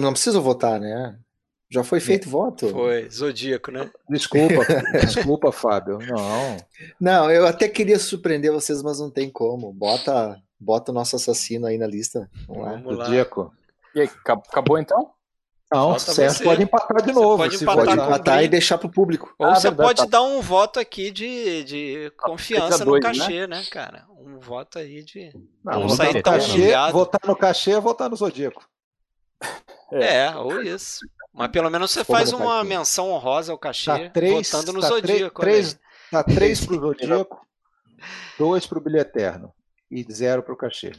Não 0.00 0.12
preciso 0.12 0.40
votar, 0.40 0.80
né? 0.80 1.18
Já 1.70 1.82
foi 1.82 2.00
feito 2.00 2.28
voto. 2.28 2.68
Foi, 2.68 3.08
zodíaco, 3.08 3.70
né? 3.70 3.90
Desculpa, 4.06 4.62
desculpa, 5.00 5.50
Fábio. 5.50 5.98
Não. 6.00 6.56
Não, 7.00 7.30
eu 7.30 7.46
até 7.46 7.66
queria 7.66 7.98
surpreender 7.98 8.52
vocês, 8.52 8.82
mas 8.82 9.00
não 9.00 9.10
tem 9.10 9.30
como. 9.30 9.72
Bota, 9.72 10.38
bota 10.60 10.92
o 10.92 10.94
nosso 10.94 11.16
assassino 11.16 11.66
aí 11.66 11.78
na 11.78 11.86
lista. 11.86 12.30
Vamos 12.46 12.62
lá. 12.62 12.72
Vamos 12.72 12.96
zodíaco. 12.96 13.54
E 13.94 14.02
aí, 14.02 14.10
acabou 14.26 14.78
então? 14.78 15.12
Não, 15.72 15.98
Sérgio 15.98 16.44
pode 16.44 16.62
empatar 16.62 17.02
de 17.02 17.12
novo. 17.12 17.38
Você 17.38 17.64
pode 17.64 17.80
empatar, 17.80 17.86
pode 17.86 17.92
empatar 17.92 18.44
e 18.44 18.48
deixar 18.48 18.76
para 18.76 18.88
o 18.88 18.92
público. 18.92 19.34
Ou 19.38 19.46
ah, 19.46 19.54
você 19.54 19.68
verdade, 19.68 19.88
pode 19.88 19.98
tá. 20.00 20.18
dar 20.18 20.22
um 20.22 20.42
voto 20.42 20.78
aqui 20.78 21.10
de, 21.10 21.64
de 21.64 22.12
confiança 22.18 22.84
no 22.84 23.00
cachê, 23.00 23.46
né? 23.46 23.56
né, 23.56 23.64
cara? 23.70 24.04
Um 24.20 24.38
voto 24.38 24.78
aí 24.78 25.02
de. 25.02 25.32
Não, 25.64 25.80
não 25.80 25.88
sair 25.88 26.22
tão 26.22 26.34
cachê, 26.34 26.72
Votar 26.92 27.20
no 27.26 27.34
cachê 27.34 27.70
é 27.70 27.80
votar 27.80 28.10
no 28.10 28.16
Zodíaco. 28.16 28.62
É. 29.92 30.26
é, 30.26 30.36
ou 30.36 30.62
isso. 30.62 31.00
Mas 31.32 31.50
pelo 31.50 31.70
menos 31.70 31.90
você 31.90 32.04
faz 32.04 32.32
uma 32.32 32.62
menção 32.64 33.10
honrosa 33.10 33.52
ao 33.52 33.58
cachê, 33.58 33.90
tá 33.90 34.10
três, 34.10 34.50
votando 34.50 34.72
no 34.72 34.80
tá 34.80 34.88
Zodíaco. 34.88 35.40
Três, 35.40 35.78
tá 36.10 36.22
três 36.22 36.64
pro 36.66 36.80
Zodíaco, 36.80 37.46
dois 38.38 38.66
pro 38.66 38.80
Bilho 38.80 38.98
Eterno 38.98 39.52
e 39.90 40.02
zero 40.10 40.42
pro 40.42 40.56
cachê. 40.56 40.92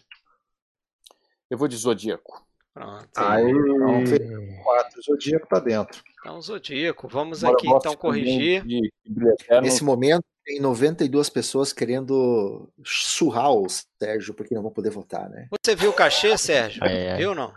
Eu 1.50 1.58
vou 1.58 1.68
de 1.68 1.78
Zodíaco. 1.78 2.44
Pronto. 2.74 3.08
Aí, 3.16 3.52
então, 3.52 4.64
quatro. 4.64 5.02
Zodíaco 5.04 5.48
tá 5.48 5.60
dentro. 5.60 6.02
Então, 6.20 6.42
Zodíaco. 6.42 7.08
Vamos 7.08 7.44
aqui 7.44 7.68
então 7.68 7.96
corrigir. 7.96 8.66
De, 8.66 8.92
de 9.06 9.62
Nesse 9.62 9.84
momento, 9.84 10.24
tem 10.46 10.60
92 10.60 11.30
pessoas 11.30 11.72
querendo 11.72 12.70
surrar 12.86 13.52
o 13.52 13.66
Sérgio 13.70 14.34
porque 14.34 14.54
não 14.54 14.62
vão 14.62 14.72
poder 14.72 14.90
votar, 14.90 15.30
né? 15.30 15.48
Você 15.64 15.76
viu 15.76 15.92
o 15.92 15.94
cachê, 15.94 16.38
Sérgio? 16.38 16.84
É. 16.84 17.16
Viu 17.16 17.30
ou 17.30 17.36
não? 17.36 17.54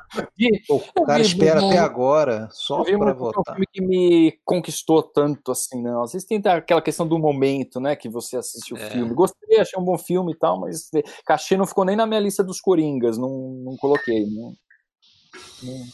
O 0.68 1.04
cara 1.04 1.20
espera 1.20 1.64
até 1.64 1.78
agora 1.78 2.48
só 2.52 2.84
para 2.84 3.12
votar. 3.12 3.42
É 3.46 3.50
um 3.50 3.54
filme 3.54 3.66
que 3.72 3.80
me 3.82 4.38
conquistou 4.44 5.02
tanto 5.02 5.50
assim, 5.50 5.82
não. 5.82 6.02
Às 6.02 6.12
vezes 6.12 6.26
tem 6.26 6.40
aquela 6.44 6.82
questão 6.82 7.06
do 7.06 7.18
momento, 7.18 7.80
né, 7.80 7.96
que 7.96 8.08
você 8.08 8.36
assiste 8.36 8.72
o 8.72 8.76
é. 8.76 8.90
filme. 8.90 9.14
Gostei, 9.14 9.58
achei 9.58 9.78
um 9.78 9.84
bom 9.84 9.98
filme 9.98 10.32
e 10.32 10.38
tal, 10.38 10.60
mas 10.60 10.88
cachê 11.24 11.56
não 11.56 11.66
ficou 11.66 11.84
nem 11.84 11.96
na 11.96 12.06
minha 12.06 12.20
lista 12.20 12.44
dos 12.44 12.60
Coringas, 12.60 13.18
não, 13.18 13.62
não 13.64 13.76
coloquei, 13.76 14.26
não. 14.26 14.54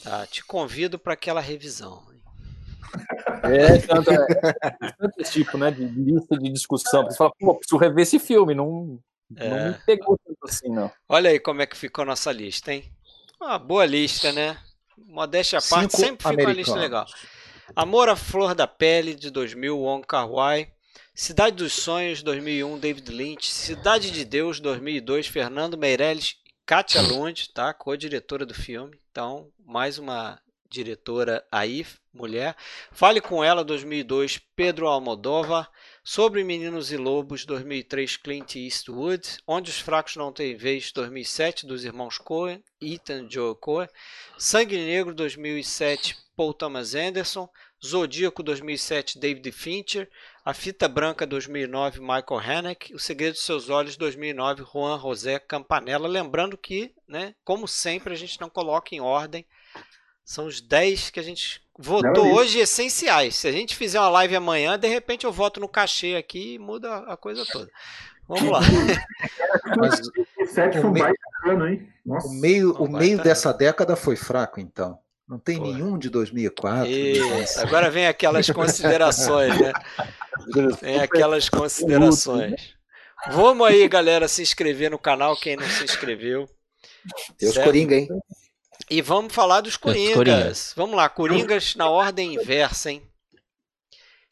Tá, 0.03 0.27
te 0.27 0.45
convido 0.45 0.99
para 0.99 1.15
aquela 1.15 1.41
revisão. 1.41 2.12
É, 3.43 3.79
tanto, 3.79 4.11
é, 4.11 4.53
tanto 4.99 5.21
esse 5.21 5.33
tipo, 5.33 5.59
né, 5.59 5.71
de 5.71 5.85
lista 5.85 6.39
de 6.39 6.51
discussão. 6.51 7.05
Você 7.05 7.17
fala, 7.17 7.33
pô, 7.39 7.55
preciso 7.55 7.79
rever 7.79 8.03
esse 8.03 8.19
filme, 8.19 8.55
não, 8.55 8.99
é. 9.37 9.49
não 9.49 9.67
me 9.69 9.75
pegou 9.87 10.19
tanto 10.25 10.39
assim, 10.45 10.69
não. 10.69 10.91
Olha 11.09 11.31
aí 11.31 11.41
como 11.41 11.63
é 11.63 11.67
que 11.67 11.77
ficou 11.77 12.03
a 12.03 12.07
nossa 12.07 12.31
lista, 12.33 12.73
hein? 12.73 12.85
Uma 13.41 13.59
boa 13.59 13.85
lista, 13.85 14.33
né? 14.33 14.57
Modéstia 14.97 15.59
à 15.59 15.63
parte, 15.63 15.97
sempre 15.97 16.29
fica 16.29 16.43
uma 16.43 16.53
lista 16.53 16.77
legal. 16.77 17.07
Amor 17.75 18.09
à 18.09 18.17
Flor 18.17 18.55
da 18.55 18.67
Pele, 18.67 19.15
de 19.15 19.31
2000, 19.31 19.79
Wong 19.79 20.07
Kar-wai. 20.07 20.69
Cidade 21.15 21.57
dos 21.57 21.73
Sonhos, 21.73 22.23
2001, 22.23 22.79
David 22.79 23.11
Lynch. 23.11 23.51
Cidade 23.51 24.11
de 24.11 24.25
Deus, 24.25 24.61
2002, 24.61 25.27
Fernando 25.27 25.77
Meirelles 25.77 26.37
Katia 26.65 27.03
Lund, 27.03 27.51
tá? 27.53 27.75
Co-diretora 27.75 28.47
do 28.47 28.55
filme. 28.55 28.99
Então, 29.11 29.51
mais 29.65 29.99
uma 29.99 30.41
diretora 30.73 31.47
aí, 31.53 31.87
mulher. 32.13 32.57
Fale 32.91 33.21
com 33.21 33.45
ela, 33.45 33.63
2002, 33.63 34.39
Pedro 34.57 34.89
Almodóvar. 34.89 35.71
Sobre 36.05 36.43
Meninos 36.43 36.91
e 36.91 36.97
Lobos, 36.97 37.45
2003, 37.45 38.17
Clint 38.17 38.57
Eastwood. 38.57 39.39
Onde 39.47 39.71
os 39.71 39.79
Fracos 39.79 40.17
Não 40.17 40.33
Têm 40.33 40.57
Vez, 40.57 40.91
2007, 40.91 41.65
dos 41.65 41.85
irmãos 41.85 42.19
Coen, 42.19 42.61
Ethan 42.81 43.29
Joe 43.31 43.55
Coen. 43.55 43.89
Sangue 44.37 44.77
Negro, 44.79 45.15
2007, 45.15 46.17
Paul 46.35 46.55
Thomas 46.55 46.97
Anderson. 46.97 47.49
Zodíaco 47.85 48.43
2007, 48.43 49.19
David 49.19 49.53
Fincher. 49.53 50.09
A 50.45 50.53
Fita 50.53 50.89
Branca 50.89 51.25
2009, 51.25 52.01
Michael 52.01 52.41
Haneke. 52.45 52.95
O 52.95 52.99
Segredo 52.99 53.35
dos 53.35 53.45
Seus 53.45 53.69
Olhos 53.71 53.97
2009, 53.97 54.65
Juan 54.65 54.99
José 54.99 55.39
Campanella. 55.39 56.09
Lembrando 56.09 56.59
que, 56.59 56.93
né, 57.07 57.35
como 57.45 57.69
sempre, 57.69 58.13
a 58.13 58.17
gente 58.17 58.41
não 58.41 58.51
coloca 58.51 58.95
em 58.95 59.01
ordem. 59.01 59.47
São 60.25 60.47
os 60.47 60.61
10 60.61 61.11
que 61.11 61.21
a 61.21 61.23
gente 61.23 61.61
votou 61.79 62.25
não, 62.25 62.33
hoje 62.33 62.59
essenciais. 62.59 63.37
Se 63.37 63.49
a 63.49 63.53
gente 63.53 63.77
fizer 63.77 63.99
uma 63.99 64.09
live 64.09 64.37
amanhã, 64.37 64.79
de 64.79 64.89
repente 64.89 65.25
eu 65.25 65.33
voto 65.33 65.61
no 65.61 65.69
cachê 65.69 66.17
aqui 66.17 66.55
e 66.55 66.59
muda 66.59 66.99
a 66.99 67.17
coisa 67.17 67.45
toda. 67.47 67.71
Vamos 68.29 68.51
lá. 68.51 68.61
Mas, 69.77 70.01
o 70.83 70.91
meio, 70.91 71.15
o 72.05 72.41
meio, 72.41 72.73
o 72.75 72.91
meio 72.91 73.23
dessa 73.23 73.53
década 73.53 73.97
foi 73.97 74.17
fraco, 74.17 74.61
então. 74.61 74.99
Não 75.29 75.39
tem 75.39 75.59
Pô. 75.59 75.65
nenhum 75.65 75.99
de 75.99 76.11
2004. 76.11 76.87
Isso. 76.91 77.61
Agora 77.61 77.91
vem 77.91 78.07
aquelas 78.07 78.49
considerações, 78.51 79.59
né? 79.59 79.73
Vem 80.81 81.01
aquelas 81.01 81.49
considerações. 81.49 82.75
Vamos 83.31 83.67
aí, 83.67 83.87
galera, 83.89 84.27
se 84.29 84.43
inscrever 84.43 84.91
no 84.91 84.99
canal, 84.99 85.37
quem 85.37 85.57
não 85.57 85.69
se 85.69 85.85
inscreveu. 85.85 86.49
Deus 87.39 87.57
Coringa, 87.57 87.95
hein? 87.95 88.09
E 88.91 89.01
vamos 89.01 89.35
falar 89.35 89.61
dos 89.61 89.77
Coringas. 89.77 90.15
Coringas. 90.15 90.75
Vamos 90.77 90.97
lá, 90.97 91.09
Coringas 91.09 91.75
na 91.77 91.89
ordem 91.89 92.35
inversa, 92.35 92.91
hein? 92.91 93.03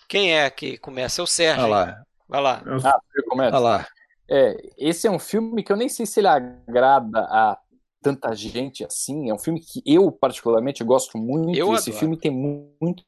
Quem 0.08 0.36
é 0.36 0.50
que 0.50 0.76
começa? 0.76 1.20
É 1.20 1.24
o 1.24 1.26
Sérgio. 1.26 1.62
Vai 1.62 1.70
lá. 1.70 2.02
Vai 2.28 2.40
lá. 2.42 2.62
Ah, 2.84 2.98
eu 3.14 3.24
começo. 3.24 3.50
Vai 3.50 3.60
lá. 3.60 3.86
É, 4.28 4.56
esse 4.78 5.06
é 5.06 5.10
um 5.10 5.18
filme 5.18 5.62
que 5.62 5.72
eu 5.72 5.76
nem 5.76 5.88
sei 5.88 6.06
se 6.06 6.20
ele 6.20 6.28
agrada 6.28 7.20
a 7.20 7.58
tanta 8.02 8.34
gente 8.34 8.84
assim. 8.84 9.30
É 9.30 9.34
um 9.34 9.38
filme 9.38 9.60
que 9.60 9.82
eu, 9.84 10.10
particularmente, 10.10 10.84
gosto 10.84 11.18
muito. 11.18 11.56
Eu 11.56 11.74
esse 11.74 11.90
adoro. 11.90 11.98
filme 11.98 12.16
tem 12.16 12.30
muito 12.30 13.04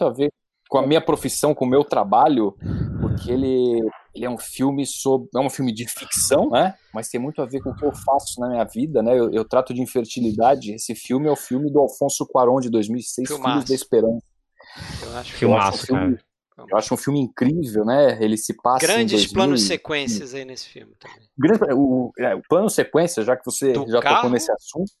a 0.00 0.08
ver 0.08 0.32
com 0.68 0.78
a 0.78 0.86
minha 0.86 1.00
profissão, 1.00 1.54
com 1.54 1.64
o 1.64 1.68
meu 1.68 1.84
trabalho, 1.84 2.56
porque 3.00 3.30
ele, 3.30 3.80
ele 4.14 4.26
é 4.26 4.30
um 4.30 4.38
filme 4.38 4.84
sobre. 4.86 5.28
É 5.34 5.38
um 5.38 5.48
filme 5.48 5.72
de 5.72 5.86
ficção, 5.86 6.50
né? 6.50 6.74
Mas 6.92 7.08
tem 7.08 7.20
muito 7.20 7.40
a 7.40 7.46
ver 7.46 7.62
com 7.62 7.70
o 7.70 7.74
que 7.76 7.84
eu 7.84 7.92
faço 7.92 8.40
na 8.40 8.48
minha 8.48 8.64
vida, 8.64 9.02
né? 9.02 9.18
Eu, 9.18 9.32
eu 9.32 9.44
trato 9.44 9.72
de 9.72 9.80
infertilidade. 9.80 10.74
Esse 10.74 10.94
filme 10.94 11.28
é 11.28 11.30
o 11.30 11.36
filme 11.36 11.70
do 11.70 11.78
Alfonso 11.78 12.26
Cuarón 12.26 12.60
de 12.60 12.68
2006, 12.68 13.28
Filmaço. 13.28 13.50
Filhos 13.50 13.68
da 13.68 13.74
Esperança. 13.74 14.26
Eu 15.02 15.16
acho, 15.16 15.32
Filmaço, 15.32 15.66
eu 15.66 15.68
acho 15.68 15.82
um 15.82 15.86
filme, 15.86 16.18
Eu 16.70 16.76
acho 16.76 16.94
um 16.94 16.96
filme 16.96 17.20
incrível, 17.20 17.84
né? 17.84 18.22
Ele 18.22 18.36
se 18.36 18.54
passa. 18.54 18.86
Grandes 18.86 19.32
planos 19.32 19.62
sequências 19.62 20.34
aí 20.34 20.44
nesse 20.44 20.68
filme 20.68 20.92
também. 20.98 21.74
O, 21.74 22.12
é, 22.18 22.34
o 22.34 22.42
plano 22.48 22.68
sequência, 22.68 23.22
já 23.22 23.36
que 23.36 23.44
você 23.44 23.72
do 23.72 23.90
já 23.90 24.00
carro? 24.00 24.16
tocou 24.16 24.30
nesse 24.30 24.52
assunto, 24.52 24.92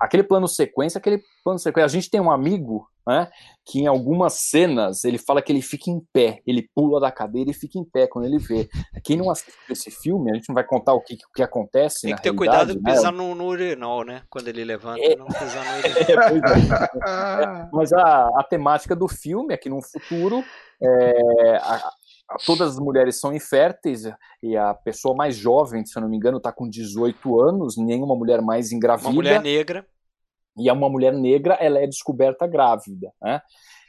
aquele 0.00 0.24
plano 0.24 0.48
sequência, 0.48 0.98
aquele 0.98 1.22
plano 1.44 1.58
sequência. 1.58 1.86
A 1.86 1.88
gente 1.88 2.10
tem 2.10 2.20
um 2.20 2.30
amigo, 2.30 2.88
né, 3.06 3.30
que 3.64 3.80
em 3.80 3.86
algumas 3.86 4.34
cenas 4.34 5.04
ele 5.04 5.18
fala 5.18 5.40
que 5.40 5.52
ele 5.52 5.62
fica 5.62 5.90
em 5.90 6.00
pé, 6.12 6.40
ele 6.46 6.68
pula 6.74 7.00
da 7.00 7.12
cadeira 7.12 7.50
e 7.50 7.54
fica 7.54 7.78
em 7.78 7.84
pé 7.84 8.06
quando 8.06 8.24
ele 8.24 8.38
vê. 8.38 8.68
Quem 9.04 9.16
não 9.16 9.30
assistiu 9.30 9.54
esse 9.70 9.90
filme, 9.90 10.30
a 10.30 10.34
gente 10.34 10.48
não 10.48 10.54
vai 10.54 10.64
contar 10.64 10.92
o 10.94 11.00
que, 11.00 11.14
o 11.14 11.32
que 11.34 11.42
acontece. 11.42 12.06
Tem 12.06 12.16
que 12.16 12.22
ter 12.22 12.34
cuidado 12.34 12.74
de 12.74 12.82
né? 12.82 12.92
pisar 12.92 13.12
no, 13.12 13.34
no 13.34 13.46
urinol, 13.46 14.04
né? 14.04 14.22
Quando 14.28 14.48
ele 14.48 14.64
levanta, 14.64 15.00
é. 15.00 15.14
não 15.16 15.26
pisar 15.26 15.64
no 15.64 15.76
urinol. 16.34 16.56
é, 17.06 17.68
mas 17.72 17.92
a, 17.92 18.28
a 18.38 18.44
temática 18.44 18.96
do 18.96 19.06
filme 19.08 19.54
é 19.54 19.56
que 19.56 19.68
no 19.68 19.80
futuro 19.82 20.42
é, 20.82 21.56
a, 21.56 21.90
todas 22.44 22.72
as 22.72 22.78
mulheres 22.78 23.20
são 23.20 23.32
inférteis 23.32 24.02
e 24.42 24.56
a 24.56 24.74
pessoa 24.74 25.14
mais 25.14 25.36
jovem, 25.36 25.84
se 25.84 25.96
eu 25.96 26.02
não 26.02 26.08
me 26.08 26.16
engano, 26.16 26.38
está 26.38 26.52
com 26.52 26.68
18 26.68 27.40
anos, 27.40 27.76
nenhuma 27.76 28.16
mulher 28.16 28.42
mais 28.42 28.72
engravida. 28.72 29.08
Uma 29.08 29.14
mulher 29.14 29.40
negra. 29.40 29.86
E 30.58 30.68
é 30.68 30.72
uma 30.72 30.88
mulher 30.88 31.12
negra, 31.12 31.54
ela 31.54 31.78
é 31.78 31.86
descoberta 31.86 32.46
grávida, 32.46 33.12
né? 33.22 33.40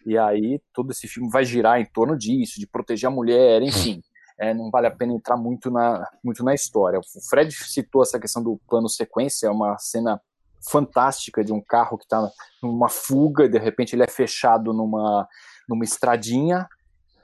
E 0.05 0.17
aí 0.17 0.61
todo 0.73 0.91
esse 0.91 1.07
filme 1.07 1.29
vai 1.29 1.43
girar 1.43 1.79
em 1.79 1.85
torno 1.85 2.17
disso, 2.17 2.59
de 2.59 2.67
proteger 2.67 3.07
a 3.07 3.11
mulher, 3.11 3.61
enfim. 3.61 4.01
É, 4.39 4.53
não 4.53 4.69
vale 4.69 4.85
a 4.85 4.91
pena 4.91 5.13
entrar 5.13 5.35
muito 5.35 5.71
na, 5.71 6.07
muito 6.23 6.43
na 6.43 6.53
história. 6.53 6.99
O 6.99 7.21
Fred 7.27 7.51
citou 7.51 8.03
essa 8.03 8.19
questão 8.19 8.43
do 8.43 8.59
plano 8.69 8.87
sequência, 8.87 9.47
é 9.47 9.49
uma 9.49 9.77
cena 9.79 10.21
fantástica 10.69 11.43
de 11.43 11.51
um 11.51 11.59
carro 11.59 11.97
que 11.97 12.03
está 12.03 12.29
numa 12.61 12.87
fuga 12.87 13.45
e 13.45 13.49
de 13.49 13.57
repente 13.57 13.95
ele 13.95 14.03
é 14.03 14.07
fechado 14.07 14.73
numa, 14.73 15.27
numa 15.67 15.83
estradinha 15.83 16.67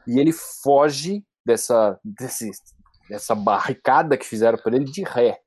e 0.08 0.20
ele 0.20 0.32
foge 0.32 1.24
dessa, 1.46 2.00
desse, 2.04 2.50
dessa 3.10 3.36
barricada 3.36 4.18
que 4.18 4.26
fizeram 4.26 4.58
para 4.58 4.76
ele 4.76 4.86
de 4.86 5.04
ré. 5.04 5.40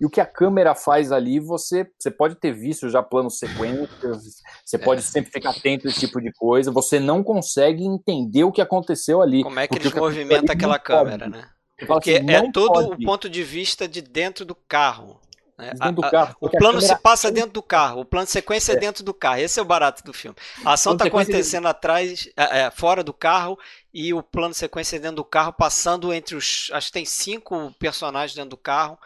E 0.00 0.06
o 0.06 0.10
que 0.10 0.20
a 0.20 0.26
câmera 0.26 0.74
faz 0.74 1.12
ali, 1.12 1.38
você, 1.38 1.86
você 1.98 2.10
pode 2.10 2.36
ter 2.36 2.52
visto 2.52 2.88
já 2.88 3.02
planos 3.02 3.38
sequências, 3.38 4.40
você 4.64 4.78
pode 4.78 5.02
sempre 5.02 5.30
ficar 5.30 5.50
atento 5.50 5.86
a 5.86 5.90
esse 5.90 6.00
tipo 6.00 6.20
de 6.22 6.32
coisa, 6.32 6.70
você 6.70 6.98
não 6.98 7.22
consegue 7.22 7.84
entender 7.84 8.44
o 8.44 8.50
que 8.50 8.62
aconteceu 8.62 9.20
ali. 9.20 9.42
Como 9.42 9.60
é 9.60 9.68
que 9.68 9.76
eles 9.76 9.92
movimentam 9.92 10.54
aquela 10.54 10.78
câmera, 10.78 11.26
pode. 11.26 11.36
né? 11.36 11.48
Porque 11.86 12.16
assim, 12.16 12.30
é 12.30 12.50
todo 12.50 12.72
pode. 12.72 13.02
o 13.02 13.06
ponto 13.06 13.28
de 13.28 13.42
vista 13.42 13.86
de 13.86 14.00
dentro 14.00 14.44
do 14.44 14.54
carro. 14.54 15.20
Né? 15.58 15.72
Dentro 15.74 15.92
do 15.92 16.10
carro, 16.10 16.36
o 16.40 16.48
plano 16.48 16.78
câmera... 16.78 16.96
se 16.96 17.02
passa 17.02 17.30
dentro 17.30 17.52
do 17.52 17.62
carro, 17.62 18.00
o 18.00 18.04
plano 18.06 18.24
de 18.24 18.32
sequência 18.32 18.72
é. 18.72 18.76
é 18.76 18.78
dentro 18.78 19.04
do 19.04 19.12
carro. 19.12 19.40
Esse 19.40 19.58
é 19.58 19.62
o 19.62 19.66
barato 19.66 20.02
do 20.02 20.14
filme. 20.14 20.36
A 20.64 20.72
ação 20.72 20.94
está 20.94 21.04
acontecendo 21.04 21.68
atrás, 21.68 22.26
é, 22.34 22.60
é, 22.60 22.70
fora 22.70 23.04
do 23.04 23.12
carro, 23.12 23.58
e 23.92 24.14
o 24.14 24.22
plano 24.22 24.52
de 24.52 24.56
sequência 24.56 24.96
é 24.96 24.98
dentro 24.98 25.16
do 25.16 25.24
carro, 25.24 25.52
passando 25.52 26.10
entre 26.14 26.34
os. 26.34 26.70
Acho 26.72 26.86
que 26.86 26.92
tem 26.94 27.04
cinco 27.04 27.74
personagens 27.78 28.34
dentro 28.34 28.50
do 28.50 28.56
carro. 28.56 28.98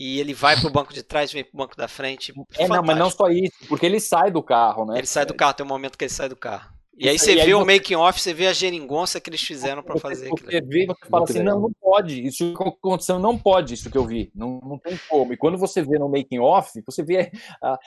E 0.00 0.18
ele 0.18 0.32
vai 0.32 0.58
pro 0.58 0.70
banco 0.70 0.94
de 0.94 1.02
trás, 1.02 1.30
vem 1.30 1.44
pro 1.44 1.58
banco 1.58 1.76
da 1.76 1.86
frente. 1.86 2.32
É, 2.56 2.66
não, 2.66 2.82
mas 2.82 2.96
não 2.96 3.10
só 3.10 3.28
isso, 3.28 3.52
porque 3.68 3.84
ele 3.84 4.00
sai 4.00 4.30
do 4.30 4.42
carro, 4.42 4.86
né? 4.86 4.96
Ele 4.96 5.06
sai 5.06 5.26
do 5.26 5.34
carro, 5.34 5.52
tem 5.52 5.66
um 5.66 5.68
momento 5.68 5.98
que 5.98 6.04
ele 6.04 6.10
sai 6.10 6.26
do 6.26 6.36
carro. 6.36 6.72
E 6.96 7.06
aí 7.06 7.18
você 7.18 7.32
e 7.32 7.34
vê 7.34 7.40
aí 7.42 7.54
o 7.54 7.58
você... 7.58 7.72
making 7.74 7.94
off, 7.96 8.18
você 8.18 8.32
vê 8.32 8.46
a 8.46 8.52
geringonça 8.54 9.20
que 9.20 9.28
eles 9.28 9.42
fizeram 9.42 9.82
para 9.82 10.00
fazer 10.00 10.32
aquilo. 10.32 10.50
Você 10.50 10.60
vê, 10.62 10.86
você 10.86 11.06
fala 11.06 11.24
assim, 11.24 11.42
não, 11.42 11.60
não 11.60 11.72
pode, 11.78 12.26
isso 12.26 12.54
que 12.54 12.62
aconteceu, 12.62 13.18
não 13.18 13.36
pode, 13.36 13.74
isso 13.74 13.90
que 13.90 13.98
eu 13.98 14.06
vi, 14.06 14.32
não, 14.34 14.58
não 14.62 14.78
tem 14.78 14.98
como. 15.06 15.34
E 15.34 15.36
quando 15.36 15.58
você 15.58 15.82
vê 15.82 15.98
no 15.98 16.08
making 16.08 16.38
off, 16.38 16.82
você 16.86 17.02
vê 17.02 17.30
ah, 17.62 17.78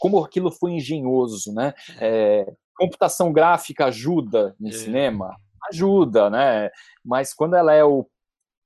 como 0.00 0.22
aquilo 0.22 0.50
foi 0.50 0.72
engenhoso, 0.72 1.50
né? 1.54 1.72
É, 1.98 2.46
computação 2.76 3.32
gráfica 3.32 3.86
ajuda 3.86 4.54
no 4.60 4.68
é. 4.68 4.72
cinema, 4.72 5.34
ajuda, 5.72 6.28
né? 6.28 6.68
Mas 7.02 7.32
quando 7.32 7.56
ela 7.56 7.72
é 7.72 7.82
o 7.82 8.06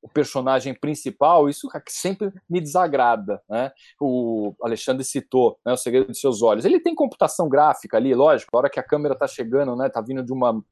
o 0.00 0.08
personagem 0.08 0.74
principal, 0.74 1.48
isso 1.48 1.68
sempre 1.88 2.32
me 2.48 2.60
desagrada, 2.60 3.42
né? 3.48 3.72
O 4.00 4.54
Alexandre 4.62 5.04
citou, 5.04 5.58
né, 5.64 5.72
o 5.72 5.76
segredo 5.76 6.12
de 6.12 6.18
seus 6.18 6.40
olhos. 6.42 6.64
Ele 6.64 6.80
tem 6.80 6.94
computação 6.94 7.48
gráfica 7.48 7.96
ali, 7.96 8.14
lógico, 8.14 8.54
a 8.54 8.58
hora 8.58 8.70
que 8.70 8.78
a 8.78 8.82
câmera 8.82 9.16
tá 9.16 9.26
chegando, 9.26 9.74
né, 9.74 9.88
tá 9.88 10.00
vindo 10.00 10.22
de 10.22 10.32
uma 10.32 10.62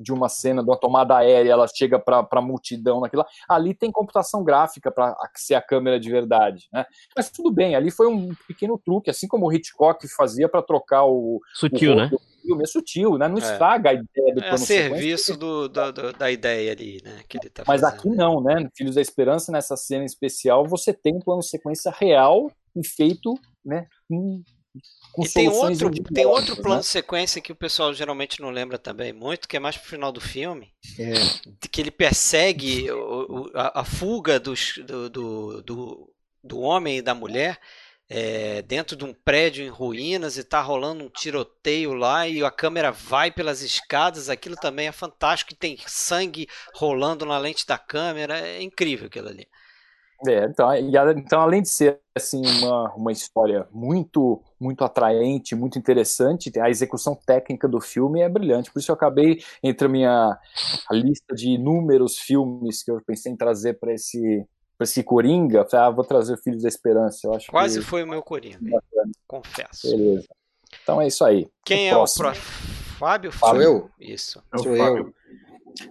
de 0.00 0.14
uma 0.14 0.30
cena 0.30 0.62
de 0.62 0.70
uma 0.70 0.78
tomada 0.78 1.14
aérea, 1.14 1.52
ela 1.52 1.66
chega 1.68 1.98
para 1.98 2.26
a 2.30 2.40
multidão 2.40 3.00
naquilo 3.00 3.22
lá. 3.22 3.28
Ali 3.46 3.74
tem 3.74 3.92
computação 3.92 4.42
gráfica 4.42 4.90
para 4.90 5.14
ser 5.34 5.54
a 5.56 5.60
câmera 5.60 6.00
de 6.00 6.10
verdade, 6.10 6.68
né? 6.72 6.86
Mas 7.14 7.30
tudo 7.30 7.52
bem, 7.52 7.74
ali 7.74 7.90
foi 7.90 8.06
um 8.06 8.34
pequeno 8.48 8.80
truque, 8.82 9.10
assim 9.10 9.28
como 9.28 9.46
o 9.46 9.52
Hitchcock 9.52 10.08
fazia 10.08 10.48
para 10.48 10.62
trocar 10.62 11.04
o 11.04 11.40
sutil, 11.52 11.92
o 11.92 11.96
né? 11.96 12.10
Filme, 12.40 12.62
é 12.62 12.66
sutil, 12.66 13.18
né? 13.18 13.28
Não 13.28 13.38
é. 13.38 13.40
estraga 13.40 13.90
a 13.90 13.94
ideia 13.94 14.34
do 14.34 14.40
é 14.40 14.48
plano 14.48 14.58
serviço 14.58 15.36
do, 15.36 15.68
do, 15.68 15.92
do, 15.92 16.12
da 16.12 16.30
ideia 16.30 16.72
ali, 16.72 17.00
né? 17.04 17.22
Que 17.28 17.38
ele 17.38 17.50
tá 17.50 17.64
Mas 17.66 17.82
aqui 17.82 18.08
não, 18.08 18.40
né? 18.40 18.68
Filhos 18.76 18.94
da 18.94 19.00
Esperança, 19.00 19.52
nessa 19.52 19.76
cena 19.76 20.04
especial, 20.04 20.66
você 20.66 20.92
tem 20.92 21.16
um 21.16 21.20
plano 21.20 21.42
sequência 21.42 21.92
real 21.96 22.50
e 22.74 22.86
feito, 22.86 23.38
né? 23.64 23.86
Com, 24.08 24.42
com 25.12 25.24
e 25.24 25.28
tem 25.28 25.48
outro, 25.48 25.90
tem 25.90 26.26
outro 26.26 26.56
plano 26.56 26.76
né? 26.76 26.80
de 26.80 26.86
sequência 26.86 27.40
que 27.40 27.52
o 27.52 27.56
pessoal 27.56 27.92
geralmente 27.92 28.40
não 28.40 28.50
lembra 28.50 28.78
também 28.78 29.12
muito, 29.12 29.48
que 29.48 29.56
é 29.56 29.60
mais 29.60 29.76
pro 29.76 29.90
final 29.90 30.12
do 30.12 30.20
filme, 30.20 30.72
é. 30.98 31.14
que 31.70 31.80
ele 31.80 31.90
persegue 31.90 32.90
o, 32.90 33.42
o, 33.46 33.50
a, 33.54 33.80
a, 33.80 33.84
fuga 33.84 34.38
dos, 34.38 34.78
do, 34.86 35.10
do, 35.10 35.62
do, 35.62 36.14
do 36.42 36.60
homem 36.60 36.98
e 36.98 37.02
da 37.02 37.14
mulher 37.14 37.58
é, 38.12 38.60
dentro 38.62 38.96
de 38.96 39.04
um 39.04 39.14
prédio 39.14 39.64
em 39.64 39.68
ruínas 39.68 40.36
e 40.36 40.42
tá 40.42 40.60
rolando 40.60 41.04
um 41.04 41.08
tiroteio 41.08 41.94
lá 41.94 42.26
e 42.26 42.42
a 42.42 42.50
câmera 42.50 42.90
vai 42.90 43.30
pelas 43.30 43.62
escadas. 43.62 44.28
Aquilo 44.28 44.56
também 44.56 44.88
é 44.88 44.92
fantástico. 44.92 45.54
Tem 45.54 45.78
sangue 45.86 46.48
rolando 46.74 47.24
na 47.24 47.38
lente 47.38 47.64
da 47.64 47.78
câmera. 47.78 48.40
É 48.40 48.60
incrível 48.60 49.06
aquilo 49.06 49.28
ali. 49.28 49.46
É, 50.26 50.44
então, 50.44 50.68
então, 51.16 51.40
além 51.40 51.62
de 51.62 51.70
ser 51.70 51.98
assim 52.14 52.42
uma, 52.58 52.92
uma 52.94 53.12
história 53.12 53.66
muito 53.70 54.42
muito 54.60 54.84
atraente, 54.84 55.54
muito 55.54 55.78
interessante, 55.78 56.52
a 56.60 56.68
execução 56.68 57.14
técnica 57.14 57.66
do 57.66 57.80
filme 57.80 58.20
é 58.20 58.28
brilhante. 58.28 58.70
Por 58.70 58.80
isso 58.80 58.90
eu 58.90 58.94
acabei 58.94 59.42
entre 59.62 59.86
a 59.86 59.88
minha 59.88 60.38
a 60.88 60.94
lista 60.94 61.34
de 61.34 61.50
inúmeros 61.50 62.18
filmes 62.18 62.82
que 62.82 62.90
eu 62.90 63.00
pensei 63.06 63.32
em 63.32 63.36
trazer 63.36 63.78
para 63.78 63.94
esse 63.94 64.44
para 64.80 64.84
esse 64.84 65.02
Coringa, 65.02 65.66
falei, 65.66 65.86
ah, 65.86 65.90
vou 65.90 66.04
trazer 66.04 66.32
o 66.32 66.38
Filhos 66.38 66.62
da 66.62 66.68
Esperança. 66.68 67.26
Eu 67.26 67.34
acho 67.34 67.50
Quase 67.50 67.80
que... 67.80 67.84
foi 67.84 68.02
o 68.02 68.06
meu 68.06 68.22
Coringa, 68.22 68.82
confesso. 69.26 69.90
Beleza. 69.90 70.26
Então 70.82 71.02
é 71.02 71.06
isso 71.06 71.22
aí. 71.22 71.46
Quem 71.66 71.88
o 71.88 71.88
é 71.88 71.90
próximo? 71.90 72.28
o 72.28 72.32
próximo? 72.32 72.46
Fábio? 72.98 73.30
Fábio? 73.30 73.62
eu? 73.62 73.90
Isso. 74.00 74.42
É 74.54 74.58
Sou 74.58 74.74
eu. 74.74 75.12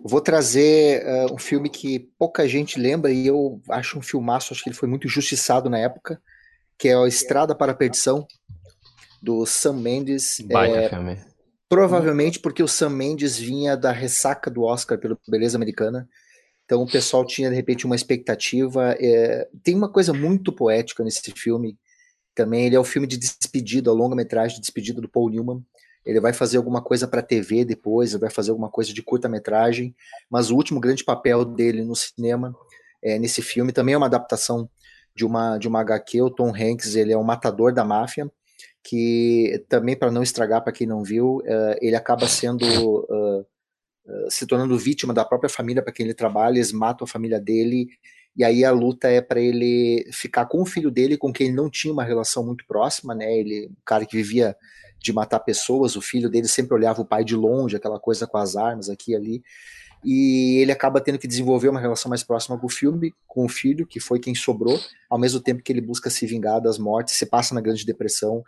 Vou 0.03 0.19
trazer 0.19 1.05
uh, 1.05 1.35
um 1.35 1.37
filme 1.37 1.69
que 1.69 1.99
pouca 2.17 2.47
gente 2.47 2.79
lembra 2.79 3.11
e 3.11 3.27
eu 3.27 3.61
acho 3.69 3.99
um 3.99 4.01
filmaço, 4.01 4.53
acho 4.53 4.63
que 4.63 4.69
ele 4.69 4.75
foi 4.75 4.89
muito 4.89 5.05
injustiçado 5.05 5.69
na 5.69 5.77
época, 5.77 6.19
que 6.75 6.87
é 6.87 6.95
a 6.95 7.07
Estrada 7.07 7.53
para 7.53 7.73
a 7.73 7.75
Perdição, 7.75 8.25
do 9.21 9.45
Sam 9.45 9.73
Mendes. 9.73 10.39
Baita 10.47 10.77
é, 10.77 10.89
filme. 10.89 11.21
Provavelmente 11.69 12.39
porque 12.39 12.63
o 12.63 12.67
Sam 12.67 12.89
Mendes 12.89 13.37
vinha 13.37 13.77
da 13.77 13.91
ressaca 13.91 14.49
do 14.49 14.63
Oscar 14.63 14.97
pelo 14.97 15.15
Beleza 15.27 15.57
Americana 15.57 16.09
então 16.69 16.83
o 16.83 16.87
pessoal 16.87 17.25
tinha 17.25 17.49
de 17.49 17.55
repente 17.55 17.87
uma 17.87 17.95
expectativa. 17.95 18.95
É, 18.99 19.49
tem 19.63 19.73
uma 19.73 19.91
coisa 19.91 20.13
muito 20.13 20.53
poética 20.53 21.03
nesse 21.03 21.31
filme 21.31 21.75
também. 22.35 22.67
Ele 22.67 22.75
é 22.75 22.79
o 22.79 22.83
filme 22.83 23.07
de 23.07 23.17
despedida, 23.17 23.89
a 23.89 23.93
longa-metragem 23.93 24.57
de 24.57 24.61
despedida 24.61 25.01
do 25.01 25.09
Paul 25.09 25.31
Newman. 25.31 25.65
Ele 26.05 26.19
vai 26.19 26.31
fazer 26.31 26.57
alguma 26.57 26.79
coisa 26.79 27.07
para 27.07 27.23
TV 27.23 27.65
depois, 27.65 28.13
vai 28.13 28.29
fazer 28.29 28.51
alguma 28.51 28.69
coisa 28.69 28.93
de 28.93 29.01
curta-metragem, 29.01 29.95
mas 30.29 30.51
o 30.51 30.55
último 30.55 30.79
grande 30.79 31.03
papel 31.03 31.43
dele 31.43 31.83
no 31.83 31.95
cinema, 31.95 32.55
é, 33.01 33.17
nesse 33.17 33.41
filme, 33.41 33.71
também 33.71 33.95
é 33.95 33.97
uma 33.97 34.05
adaptação 34.05 34.69
de 35.15 35.25
uma, 35.25 35.57
de 35.57 35.67
uma 35.67 35.81
HQ. 35.81 36.21
O 36.21 36.29
Tom 36.29 36.53
Hanks 36.55 36.93
ele 36.93 37.11
é 37.11 37.17
um 37.17 37.23
matador 37.23 37.73
da 37.73 37.83
máfia, 37.83 38.31
que 38.83 39.65
também, 39.67 39.97
para 39.97 40.11
não 40.11 40.21
estragar 40.21 40.63
para 40.63 40.71
quem 40.71 40.85
não 40.85 41.03
viu, 41.03 41.37
uh, 41.37 41.75
ele 41.81 41.95
acaba 41.95 42.27
sendo. 42.27 42.63
Uh, 43.09 43.45
se 44.29 44.45
tornando 44.45 44.77
vítima 44.77 45.13
da 45.13 45.25
própria 45.25 45.49
família 45.49 45.81
para 45.81 45.93
quem 45.93 46.05
ele 46.05 46.13
trabalha, 46.13 46.55
eles 46.55 46.71
matam 46.71 47.05
a 47.05 47.07
família 47.07 47.39
dele, 47.39 47.87
e 48.35 48.43
aí 48.43 48.63
a 48.63 48.71
luta 48.71 49.09
é 49.09 49.21
para 49.21 49.41
ele 49.41 50.07
ficar 50.11 50.45
com 50.45 50.61
o 50.61 50.65
filho 50.65 50.89
dele, 50.89 51.17
com 51.17 51.31
quem 51.33 51.47
ele 51.47 51.55
não 51.55 51.69
tinha 51.69 51.91
uma 51.91 52.03
relação 52.03 52.45
muito 52.45 52.65
próxima, 52.65 53.13
né? 53.13 53.37
Ele, 53.37 53.67
um 53.67 53.81
cara 53.85 54.05
que 54.05 54.15
vivia 54.15 54.55
de 54.97 55.11
matar 55.11 55.39
pessoas, 55.39 55.95
o 55.95 56.01
filho 56.01 56.29
dele 56.29 56.47
sempre 56.47 56.73
olhava 56.73 57.01
o 57.01 57.05
pai 57.05 57.23
de 57.23 57.35
longe, 57.35 57.75
aquela 57.75 57.99
coisa 57.99 58.27
com 58.27 58.37
as 58.37 58.55
armas 58.55 58.89
aqui 58.89 59.11
e 59.11 59.15
ali. 59.15 59.43
E 60.03 60.57
ele 60.61 60.71
acaba 60.71 61.01
tendo 61.01 61.19
que 61.19 61.27
desenvolver 61.27 61.67
uma 61.67 61.79
relação 61.79 62.09
mais 62.09 62.23
próxima 62.23 62.57
com 62.57 62.67
o 62.67 62.69
filme, 62.69 63.13
com 63.27 63.45
o 63.45 63.49
filho, 63.49 63.85
que 63.85 63.99
foi 63.99 64.19
quem 64.19 64.33
sobrou, 64.33 64.79
ao 65.09 65.19
mesmo 65.19 65.41
tempo 65.41 65.61
que 65.61 65.71
ele 65.71 65.81
busca 65.81 66.09
se 66.09 66.25
vingar 66.25 66.61
das 66.61 66.77
mortes, 66.77 67.15
se 67.15 67.25
passa 67.25 67.53
na 67.53 67.61
Grande 67.61 67.85
Depressão. 67.85 68.43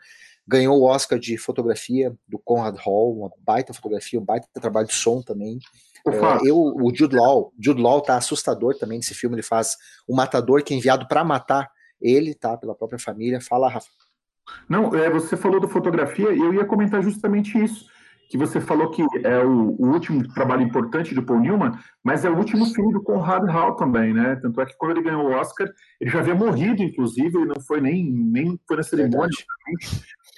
Ganhou 0.48 0.80
o 0.80 0.84
Oscar 0.84 1.20
de 1.20 1.38
fotografia 1.38 2.16
do 2.28 2.40
Conrad 2.40 2.76
Hall, 2.78 3.18
uma 3.18 3.32
baita 3.40 3.74
fotografia, 3.74 4.20
um 4.20 4.26
baita 4.26 4.48
trabalho 4.54 4.88
de 4.88 4.94
som 4.94 5.22
também. 5.22 5.60
É, 6.08 6.50
eu, 6.50 6.58
o 6.58 6.92
Jude 6.94 7.16
Law, 7.16 7.54
Jude 7.60 7.82
Law 7.82 8.02
tá 8.02 8.18
assustador 8.18 8.76
também 8.78 8.98
nesse 8.98 9.14
filme, 9.14 9.36
ele 9.36 9.44
faz 9.44 9.78
o 10.08 10.16
matador 10.16 10.64
que 10.64 10.74
é 10.74 10.78
enviado 10.78 11.08
para 11.08 11.24
matar 11.24 11.70
ele, 12.02 12.34
tá, 12.34 12.58
pela 12.58 12.76
própria 12.76 12.98
família. 12.98 13.40
Fala, 13.40 13.70
Rafa. 13.70 13.88
Não, 14.68 14.96
é, 14.96 15.10
você 15.10 15.38
falou 15.38 15.60
do 15.60 15.68
fotografia 15.68 16.34
e 16.34 16.40
eu 16.40 16.54
ia 16.54 16.66
comentar 16.66 17.02
justamente 17.04 17.58
isso 17.62 17.86
que 18.32 18.38
você 18.38 18.62
falou 18.62 18.90
que 18.90 19.06
é 19.26 19.44
o, 19.44 19.76
o, 19.78 19.92
último 19.92 20.26
trabalho 20.34 20.62
importante 20.62 21.14
do 21.14 21.22
Paul 21.22 21.42
Newman, 21.42 21.74
mas 22.02 22.24
é 22.24 22.30
o 22.30 22.38
último 22.38 22.66
filme 22.68 22.94
do 22.94 23.04
Conrad 23.04 23.44
Hall 23.50 23.76
também, 23.76 24.14
né? 24.14 24.38
Tanto 24.38 24.62
é 24.62 24.66
que 24.66 24.78
quando 24.78 24.92
ele 24.92 25.04
ganhou 25.04 25.26
o 25.26 25.34
Oscar, 25.34 25.68
ele 26.00 26.10
já 26.10 26.20
havia 26.20 26.34
morrido, 26.34 26.82
inclusive, 26.82 27.38
ele 27.38 27.48
não 27.48 27.60
foi 27.60 27.82
nem, 27.82 28.10
nem 28.10 28.58
foi 28.66 28.78
na 28.78 28.84
cerimônia. 28.84 29.38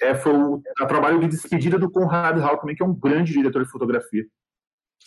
É, 0.02 0.14
foi 0.14 0.32
o, 0.32 0.62
trabalho 0.86 1.20
de 1.20 1.28
despedida 1.28 1.78
do 1.78 1.90
Conrad 1.90 2.38
também, 2.60 2.74
que 2.74 2.82
é 2.82 2.86
um 2.86 2.94
grande 2.94 3.32
diretor 3.32 3.64
de 3.64 3.70
fotografia. 3.70 4.24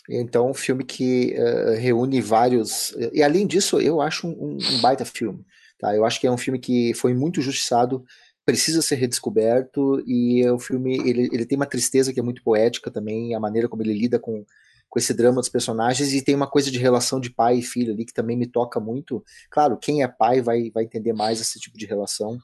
Então, 0.08 0.50
um 0.50 0.54
filme 0.54 0.84
que 0.84 1.36
uh, 1.38 1.78
reúne 1.78 2.20
vários. 2.20 2.96
E 3.12 3.22
além 3.22 3.46
disso, 3.46 3.78
eu 3.80 4.00
acho 4.00 4.26
um, 4.26 4.56
um 4.56 4.80
baita 4.80 5.04
filme. 5.04 5.44
Tá? 5.78 5.94
Eu 5.94 6.04
acho 6.04 6.18
que 6.18 6.26
é 6.26 6.30
um 6.30 6.38
filme 6.38 6.58
que 6.58 6.94
foi 6.94 7.12
muito 7.12 7.42
justiçado 7.42 8.04
precisa 8.48 8.80
ser 8.80 8.94
redescoberto 8.94 10.02
e 10.06 10.42
o 10.48 10.58
filme 10.58 10.96
ele, 11.06 11.28
ele 11.30 11.44
tem 11.44 11.54
uma 11.54 11.66
tristeza 11.66 12.14
que 12.14 12.18
é 12.18 12.22
muito 12.22 12.42
poética 12.42 12.90
também, 12.90 13.34
a 13.34 13.38
maneira 13.38 13.68
como 13.68 13.82
ele 13.82 13.92
lida 13.92 14.18
com, 14.18 14.42
com 14.88 14.98
esse 14.98 15.12
drama 15.12 15.36
dos 15.36 15.50
personagens 15.50 16.14
e 16.14 16.22
tem 16.22 16.34
uma 16.34 16.46
coisa 16.46 16.70
de 16.70 16.78
relação 16.78 17.20
de 17.20 17.28
pai 17.28 17.58
e 17.58 17.62
filho 17.62 17.92
ali 17.92 18.06
que 18.06 18.14
também 18.14 18.38
me 18.38 18.46
toca 18.46 18.80
muito. 18.80 19.22
Claro, 19.50 19.76
quem 19.76 20.02
é 20.02 20.08
pai 20.08 20.40
vai, 20.40 20.70
vai 20.70 20.84
entender 20.84 21.12
mais 21.12 21.42
esse 21.42 21.60
tipo 21.60 21.76
de 21.76 21.84
relação. 21.84 22.38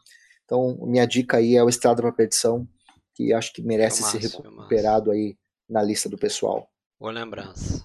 Então, 0.44 0.78
minha 0.82 1.06
dica 1.06 1.38
aí 1.38 1.56
é 1.56 1.62
o 1.62 1.68
Estrada 1.68 2.02
para 2.02 2.12
Perdição, 2.12 2.68
que 3.14 3.32
acho 3.32 3.52
que 3.52 3.62
merece 3.62 4.02
ser 4.02 4.18
recuperado 4.18 5.10
aí 5.10 5.36
na 5.68 5.82
lista 5.82 6.08
do 6.08 6.18
pessoal. 6.18 6.68
Boa 7.00 7.12
lembrança. 7.12 7.84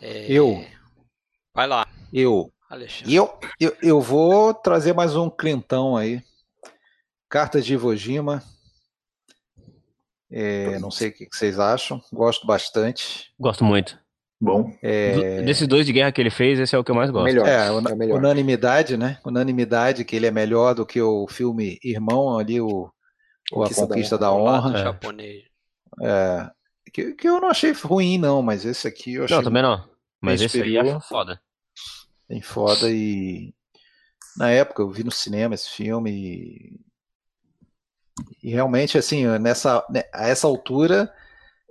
É... 0.00 0.30
Eu. 0.30 0.64
Vai 1.54 1.66
lá. 1.66 1.86
Eu. 2.12 2.52
Alexandre. 2.68 3.14
Eu, 3.14 3.38
eu, 3.60 3.76
eu 3.80 4.00
vou 4.00 4.52
trazer 4.52 4.92
mais 4.92 5.16
um 5.16 5.30
clintão 5.30 5.96
aí. 5.96 6.22
Cartas 7.28 7.64
de 7.64 7.74
Iwo 7.74 7.94
Jima. 7.96 8.42
É, 10.30 10.78
não 10.80 10.90
sei 10.90 11.08
o 11.08 11.12
que 11.12 11.28
vocês 11.30 11.58
acham. 11.58 12.02
Gosto 12.12 12.46
bastante. 12.46 13.32
Gosto 13.38 13.64
muito. 13.64 13.98
Bom. 14.40 14.76
É... 14.82 15.42
Desses 15.42 15.66
dois 15.66 15.86
de 15.86 15.92
guerra 15.92 16.12
que 16.12 16.20
ele 16.20 16.30
fez, 16.30 16.58
esse 16.60 16.76
é 16.76 16.78
o 16.78 16.84
que 16.84 16.90
eu 16.90 16.94
mais 16.94 17.10
gosto. 17.10 17.24
Melhor, 17.24 17.46
é, 17.46 17.68
é 17.68 17.94
melhor. 17.94 18.18
unanimidade, 18.18 18.96
né? 18.96 19.18
Unanimidade 19.24 20.04
que 20.04 20.14
ele 20.14 20.26
é 20.26 20.30
melhor 20.30 20.74
do 20.74 20.84
que 20.84 21.00
o 21.00 21.26
filme 21.26 21.78
Irmão 21.82 22.38
ali, 22.38 22.60
o, 22.60 22.90
o 23.52 23.62
A 23.62 23.70
Conquista 23.70 24.18
da 24.18 24.32
Honra. 24.32 24.60
Da 24.60 24.68
honra. 24.68 24.78
Japonês. 24.78 25.44
É, 26.02 26.50
que, 26.92 27.14
que 27.14 27.28
eu 27.28 27.40
não 27.40 27.48
achei 27.48 27.72
ruim, 27.72 28.18
não, 28.18 28.42
mas 28.42 28.64
esse 28.64 28.88
aqui 28.88 29.14
eu 29.14 29.24
achei. 29.24 29.36
Não, 29.36 29.44
também 29.44 29.62
não. 29.62 29.86
Mas 30.20 30.40
esse 30.40 30.62
aí 30.62 30.76
é 30.76 31.00
foda. 31.00 31.40
Bem 32.28 32.40
foda 32.40 32.90
e 32.90 33.54
na 34.36 34.50
época 34.50 34.82
eu 34.82 34.90
vi 34.90 35.04
no 35.04 35.10
cinema 35.10 35.54
esse 35.54 35.70
filme 35.70 36.10
e, 36.10 36.80
e 38.42 38.50
realmente 38.50 38.98
assim, 38.98 39.26
nessa 39.38 39.84
né, 39.90 40.02
a 40.12 40.26
essa 40.28 40.46
altura 40.46 41.12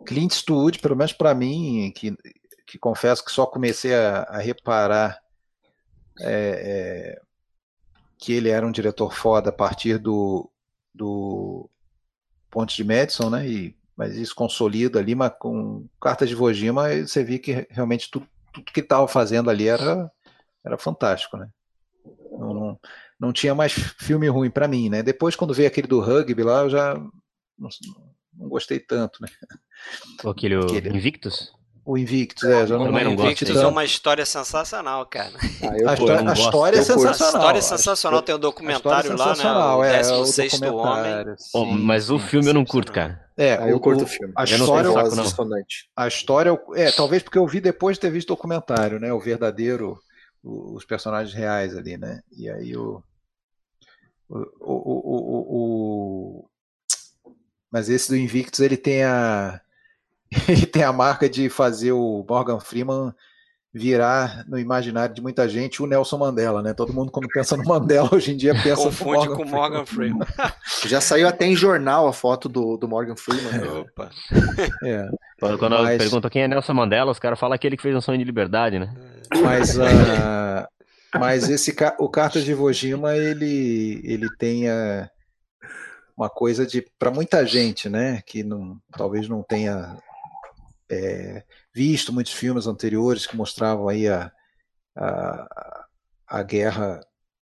Clint 0.06 0.32
Eastwood, 0.32 0.80
pelo 0.80 0.96
menos 0.96 1.12
para 1.12 1.34
mim, 1.34 1.92
que, 1.96 2.16
que 2.66 2.78
confesso 2.78 3.24
que 3.24 3.32
só 3.32 3.46
comecei 3.46 3.94
a, 3.94 4.24
a 4.24 4.38
reparar 4.40 5.20
é, 6.20 7.18
é, 7.18 7.22
que 8.18 8.34
ele 8.34 8.50
era 8.50 8.66
um 8.66 8.72
diretor 8.72 9.14
foda 9.14 9.50
a 9.50 9.54
partir 9.54 9.98
do, 9.98 10.50
do 10.94 11.70
Ponte 12.50 12.76
de 12.76 12.84
Madison, 12.84 13.30
né? 13.30 13.48
E, 13.48 13.78
mas 13.96 14.16
isso 14.16 14.36
consolida 14.36 15.00
ali, 15.00 15.16
mas 15.16 15.32
com 15.40 15.88
Carta 16.02 16.26
de 16.26 16.36
Vojima 16.36 16.90
você 17.06 17.24
viu 17.24 17.40
que 17.40 17.68
realmente 17.70 18.10
tudo, 18.10 18.28
tudo 18.52 18.72
que 18.72 18.80
estava 18.80 19.08
fazendo 19.08 19.50
ali 19.50 19.68
era 19.68 20.12
era 20.66 20.78
fantástico, 20.78 21.38
né? 21.38 21.48
Não, 22.32 22.54
não, 22.54 22.80
não 23.20 23.34
tinha 23.34 23.54
mais 23.54 23.74
filme 23.74 24.28
ruim 24.28 24.50
para 24.50 24.68
mim, 24.68 24.90
né? 24.90 25.04
Depois, 25.04 25.36
quando 25.36 25.54
veio 25.54 25.68
aquele 25.68 25.88
do 25.88 26.02
rugby 26.02 26.42
lá, 26.42 26.62
eu 26.62 26.70
já 26.70 26.96
não, 26.96 27.70
não 28.34 28.50
gostei 28.50 28.80
tanto, 28.80 29.22
né? 29.22 29.28
Aquele, 30.26 30.56
aquele 30.56 30.90
Invictus? 30.90 31.54
O 31.86 31.98
Invictus, 31.99 32.44
é, 32.44 32.66
já 32.66 32.80
não, 32.80 32.91
não 32.91 33.12
Invictus 33.12 33.56
é 33.56 33.68
uma 33.68 33.86
história 33.86 34.26
sensacional, 34.26 35.06
cara. 35.06 35.34
Ah, 35.62 35.91
a, 35.91 35.94
história, 35.94 36.30
a 36.30 36.34
história 36.34 36.78
é 36.80 36.82
sensacional. 36.82 37.14
A 37.14 37.38
história 37.38 37.60
é 37.60 37.62
sensacional, 37.62 38.22
tem 38.24 38.36
um 38.36 38.40
documentário 38.40 39.12
é 39.12 39.16
lá, 39.16 39.36
né? 39.36 39.44
O 39.45 39.84
é, 39.84 39.98
16 39.99 40.62
o 40.62 40.76
Homem. 40.78 41.36
Sim, 41.38 41.49
oh, 41.53 41.66
mas 41.66 42.10
o 42.10 42.18
filme 42.18 42.49
eu 42.49 42.56
não 42.56 42.66
curto, 42.66 42.91
cara. 42.91 43.24
É, 43.38 43.53
ah, 43.53 43.70
eu 43.70 43.78
o, 43.78 43.80
curto 43.80 44.03
o 44.03 44.07
filme. 44.07 44.34
A 44.36 44.41
eu 44.41 44.57
história, 44.57 44.90
não 44.90 45.26
saco, 45.26 45.45
não. 45.45 45.57
A 45.95 46.07
história, 46.07 46.60
é, 46.74 46.91
talvez 46.91 47.22
porque 47.22 47.38
eu 47.38 47.45
vi 47.45 47.62
depois 47.62 47.98
de 47.98 48.02
ter 48.02 48.10
visto 48.10 48.32
o 48.32 48.36
documentário, 48.36 48.99
né? 48.99 49.14
O 49.14 49.20
verdadeiro 49.20 49.99
os 50.45 50.86
personagens 50.86 51.36
reais 51.36 51.76
ali, 51.76 51.98
né? 51.98 52.22
E 52.32 52.49
aí 52.49 52.78
o, 52.78 53.03
o, 54.30 54.40
o, 54.60 56.40
o, 56.44 56.49
mas 57.72 57.90
esse 57.90 58.10
do 58.10 58.18
Invictus 58.18 58.60
ele 58.60 58.78
tem 58.78 59.03
a 59.03 59.60
ele 60.48 60.66
tem 60.68 60.84
a 60.84 60.94
marca 60.94 61.30
de 61.30 61.49
fazer 61.49 61.91
o 61.91 62.26
Morgan 62.28 62.60
Freeman 62.60 63.14
virar 63.76 64.45
no 64.48 64.57
imaginário 64.57 65.14
de 65.14 65.22
muita 65.22 65.49
gente 65.49 65.84
o 65.84 65.86
Nelson 65.86 66.18
Mandela, 66.18 66.62
né? 66.62 66.74
Todo 66.74 66.94
mundo 66.94 67.12
quando 67.12 67.28
pensa 67.28 67.57
no 67.57 67.64
Mandela 67.68 68.10
hoje 68.14 68.32
em 68.32 68.38
dia 68.38 68.53
pensa 68.53 68.84
Confunde 68.84 69.28
no 69.28 69.36
Morgan 69.36 69.36
com 69.36 69.44
o 69.44 69.49
Morgan 69.49 69.86
Freeman. 69.86 70.28
Já 70.88 71.02
saiu 71.02 71.28
até 71.28 71.45
em 71.45 71.57
jornal 71.57 72.07
a 72.07 72.14
foto 72.14 72.48
do, 72.48 72.78
do 72.78 72.88
Morgan 72.88 73.18
Freeman. 73.18 73.52
Né? 73.52 73.68
Opa. 73.68 74.10
É. 74.82 75.10
Quando, 75.38 75.57
quando 75.57 75.84
Mas... 75.84 75.98
perguntam 75.98 76.30
quem 76.30 76.44
é 76.44 76.48
Nelson 76.48 76.74
Mandela, 76.74 77.12
os 77.12 77.20
caras 77.20 77.38
falam 77.38 77.53
aquele 77.53 77.76
que 77.76 77.84
fez 77.84 77.94
um 77.94 78.02
sonho 78.02 78.18
de 78.18 78.24
liberdade, 78.24 78.80
né? 78.80 78.94
Mas, 79.44 79.78
uh, 79.78 80.66
mas 81.20 81.49
esse 81.49 81.76
o 81.99 82.07
Cartas 82.07 82.45
de 82.45 82.53
Vojima 82.53 83.14
ele 83.14 84.02
ele 84.06 84.30
tem 84.38 84.70
uh, 84.70 85.06
uma 86.16 86.30
coisa 86.30 86.66
de 86.66 86.86
para 86.98 87.12
muita 87.12 87.45
gente, 87.45 87.90
né? 87.90 88.22
Que 88.26 88.41
não, 88.41 88.78
talvez 88.98 89.28
não 89.28 89.44
tenha 89.44 89.98
é, 90.90 91.44
visto 91.74 92.14
muitos 92.14 92.34
filmes 92.34 92.68
anteriores 92.68 93.26
que 93.26 93.36
mostravam 93.36 93.88
aí 93.88 94.07
a, 94.07 94.32
a, 94.95 95.86
a 96.28 96.44
guerra 96.44 97.02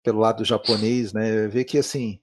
pelo 0.03 0.19
lado 0.19 0.45
japonês, 0.45 1.13
né? 1.13 1.47
Ver 1.47 1.65
que 1.65 1.77
assim 1.77 2.19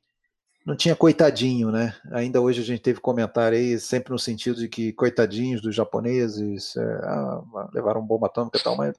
não 0.65 0.75
tinha 0.77 0.97
coitadinho, 0.97 1.71
né? 1.71 1.95
Ainda 2.13 2.41
hoje 2.41 2.63
a 2.63 2.65
gente 2.65 2.81
teve 2.81 3.01
comentário 3.01 3.59
aí, 3.59 3.79
sempre 3.79 4.13
no 4.13 4.19
sentido 4.19 4.57
de 4.59 4.69
que 4.69 4.93
coitadinhos 4.95 5.61
dos 5.61 5.75
japoneses 5.75 6.75
é, 6.77 6.83
ah, 7.05 7.43
levaram 7.75 8.05
bomba 8.05 8.27
atômica 8.29 8.59
e 8.59 8.63
tal, 8.63 8.77
mas 8.77 8.95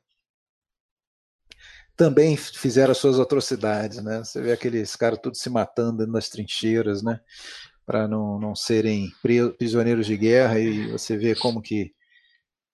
também 1.98 2.38
fizeram 2.38 2.92
as 2.92 2.98
suas 2.98 3.20
atrocidades, 3.20 4.04
né? 4.04 4.20
Você 4.24 4.42
vê 4.42 4.52
aqueles 4.52 4.96
caras 4.96 5.20
todos 5.20 5.40
se 5.40 5.50
matando 5.50 6.06
nas 6.06 6.30
trincheiras, 6.30 7.02
né? 7.02 7.20
Para 7.86 8.08
não, 8.08 8.40
não 8.40 8.56
serem 8.56 9.10
prisioneiros 9.58 10.06
de 10.06 10.18
guerra 10.18 10.60
e 10.60 10.92
você 10.92 11.18
vê 11.18 11.36
como 11.36 11.62
que 11.62 11.95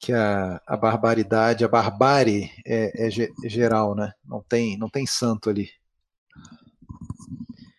que 0.01 0.11
a, 0.11 0.59
a 0.65 0.75
barbaridade, 0.75 1.63
a 1.63 1.67
barbárie 1.67 2.51
é, 2.65 3.07
é, 3.07 3.09
geral, 3.47 3.93
né? 3.95 4.11
Não 4.25 4.41
tem, 4.41 4.75
não 4.75 4.89
tem 4.89 5.05
santo 5.05 5.47
ali. 5.47 5.69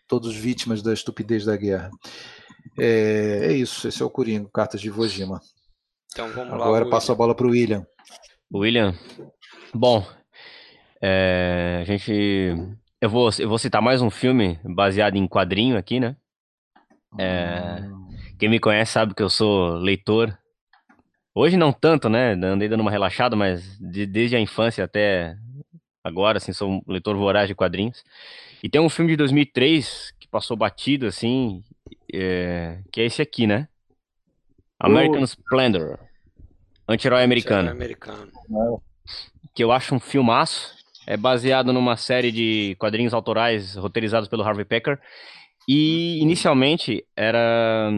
Todos 0.07 0.35
vítimas 0.35 0.83
da 0.83 0.93
estupidez 0.93 1.45
da 1.45 1.57
guerra. 1.57 1.91
É, 2.79 3.49
é 3.49 3.53
isso, 3.53 3.89
esse 3.89 4.01
é 4.01 4.05
o 4.05 4.11
Coringa, 4.11 4.49
Cartas 4.55 4.81
de 4.81 4.87
Iwo 4.87 5.07
Jima. 5.09 5.41
Então 6.13 6.29
vamos 6.31 6.57
lá. 6.57 6.65
Agora 6.65 6.89
passo 6.89 7.11
a 7.11 7.15
bola 7.15 7.35
para 7.35 7.47
o 7.47 7.51
William. 7.51 7.85
William, 8.55 8.95
bom, 9.75 10.07
é, 11.03 11.79
a 11.81 11.85
gente, 11.85 12.55
eu 13.01 13.11
vou, 13.11 13.31
eu 13.37 13.49
vou 13.49 13.59
citar 13.59 13.83
mais 13.83 14.01
um 14.01 14.11
filme 14.11 14.61
baseado 14.63 15.17
em 15.17 15.27
quadrinho 15.27 15.77
aqui, 15.77 15.99
né? 15.99 16.17
É, 17.19 17.81
hum. 17.83 18.09
Quem 18.39 18.49
me 18.49 18.61
conhece 18.61 18.93
sabe 18.93 19.15
que 19.15 19.23
eu 19.23 19.31
sou 19.31 19.75
leitor 19.75 20.39
Hoje 21.35 21.57
não 21.57 21.73
tanto, 21.73 22.09
né? 22.09 22.33
Andei 22.33 22.69
dando 22.69 22.81
uma 22.81 22.91
relaxada, 22.91 23.35
mas 23.35 23.79
de, 23.79 24.05
desde 24.05 24.37
a 24.37 24.41
infância 24.41 24.85
até 24.85 25.37
agora, 26.05 26.39
assim, 26.39 26.53
sou 26.53 26.71
um 26.71 26.83
leitor 26.87 27.17
voraz 27.17 27.49
de 27.49 27.55
quadrinhos. 27.55 28.05
E 28.63 28.69
tem 28.69 28.81
um 28.81 28.89
filme 28.89 29.13
de 29.13 29.17
2003 29.17 30.13
que 30.21 30.29
passou 30.29 30.57
batido, 30.57 31.07
assim, 31.07 31.65
é, 32.13 32.81
que 32.93 33.01
é 33.01 33.05
esse 33.07 33.23
aqui, 33.23 33.47
né? 33.47 33.67
American 34.79 35.23
Splendor. 35.23 35.99
Anti-herói 36.87 37.23
americano. 37.23 37.71
americano. 37.71 38.31
Que 39.55 39.65
eu 39.65 39.73
acho 39.73 39.95
um 39.95 40.01
filmaço. 40.01 40.75
É 41.07 41.17
baseado 41.17 41.73
numa 41.73 41.97
série 41.97 42.31
de 42.31 42.77
quadrinhos 42.79 43.15
autorais 43.15 43.75
roteirizados 43.75 44.29
pelo 44.29 44.43
Harvey 44.43 44.65
Pecker. 44.65 45.01
E 45.69 46.21
inicialmente 46.21 47.05
era 47.17 47.91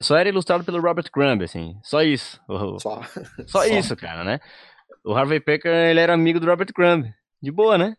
só 0.00 0.16
era 0.16 0.28
ilustrado 0.28 0.64
pelo 0.64 0.80
Robert 0.80 1.10
Crumb, 1.10 1.42
assim. 1.42 1.76
Só 1.82 2.02
isso. 2.02 2.40
Só, 2.78 3.02
só, 3.46 3.64
isso, 3.64 3.96
cara, 3.96 4.24
né? 4.24 4.40
O 5.04 5.14
Harvey 5.14 5.40
Pecker, 5.40 5.72
ele 5.72 6.00
era 6.00 6.14
amigo 6.14 6.38
do 6.40 6.46
Robert 6.46 6.72
Crumb. 6.74 7.06
De 7.40 7.50
boa, 7.50 7.78
né? 7.78 7.96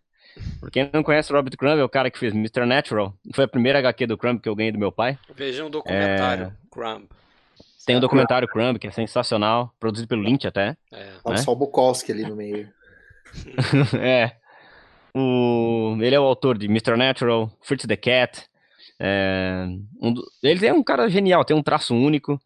Por 0.59 0.69
quem 0.69 0.89
não 0.93 1.03
conhece 1.03 1.31
o 1.31 1.35
Robert 1.35 1.55
Crumb, 1.57 1.79
é 1.79 1.83
o 1.83 1.89
cara 1.89 2.11
que 2.11 2.19
fez 2.19 2.33
Mr. 2.33 2.65
Natural. 2.65 3.13
Foi 3.33 3.45
a 3.45 3.47
primeira 3.47 3.79
HQ 3.79 4.07
do 4.07 4.17
Crumb 4.17 4.39
que 4.39 4.47
eu 4.47 4.55
ganhei 4.55 4.71
do 4.71 4.79
meu 4.79 4.91
pai. 4.91 5.17
Vejam 5.35 5.67
um 5.67 5.69
documentário, 5.69 6.45
é... 6.45 6.51
Crumb. 6.69 7.07
Tem 7.85 7.95
um 7.95 8.01
documentário 8.01 8.47
Crumb, 8.47 8.77
que 8.77 8.87
é 8.87 8.91
sensacional, 8.91 9.73
produzido 9.79 10.09
pelo 10.09 10.21
Lynch 10.21 10.45
até. 10.45 10.75
É. 10.91 11.09
Né? 11.25 11.37
Só 11.37 11.53
o 11.53 11.55
Bukowski 11.55 12.11
ali 12.11 12.23
no 12.23 12.35
meio. 12.35 12.69
é. 14.01 14.33
O... 15.15 15.97
Ele 16.01 16.13
é 16.13 16.19
o 16.19 16.23
autor 16.23 16.57
de 16.57 16.65
Mr. 16.65 16.97
Natural, 16.97 17.49
Fritz 17.61 17.87
the 17.87 17.95
Cat. 17.95 18.43
É... 18.99 19.67
Um. 20.01 20.13
Ele 20.41 20.65
é 20.65 20.73
um 20.73 20.83
cara 20.83 21.09
genial, 21.09 21.45
tem 21.45 21.55
um 21.55 21.63
traço 21.63 21.95
único. 21.95 22.39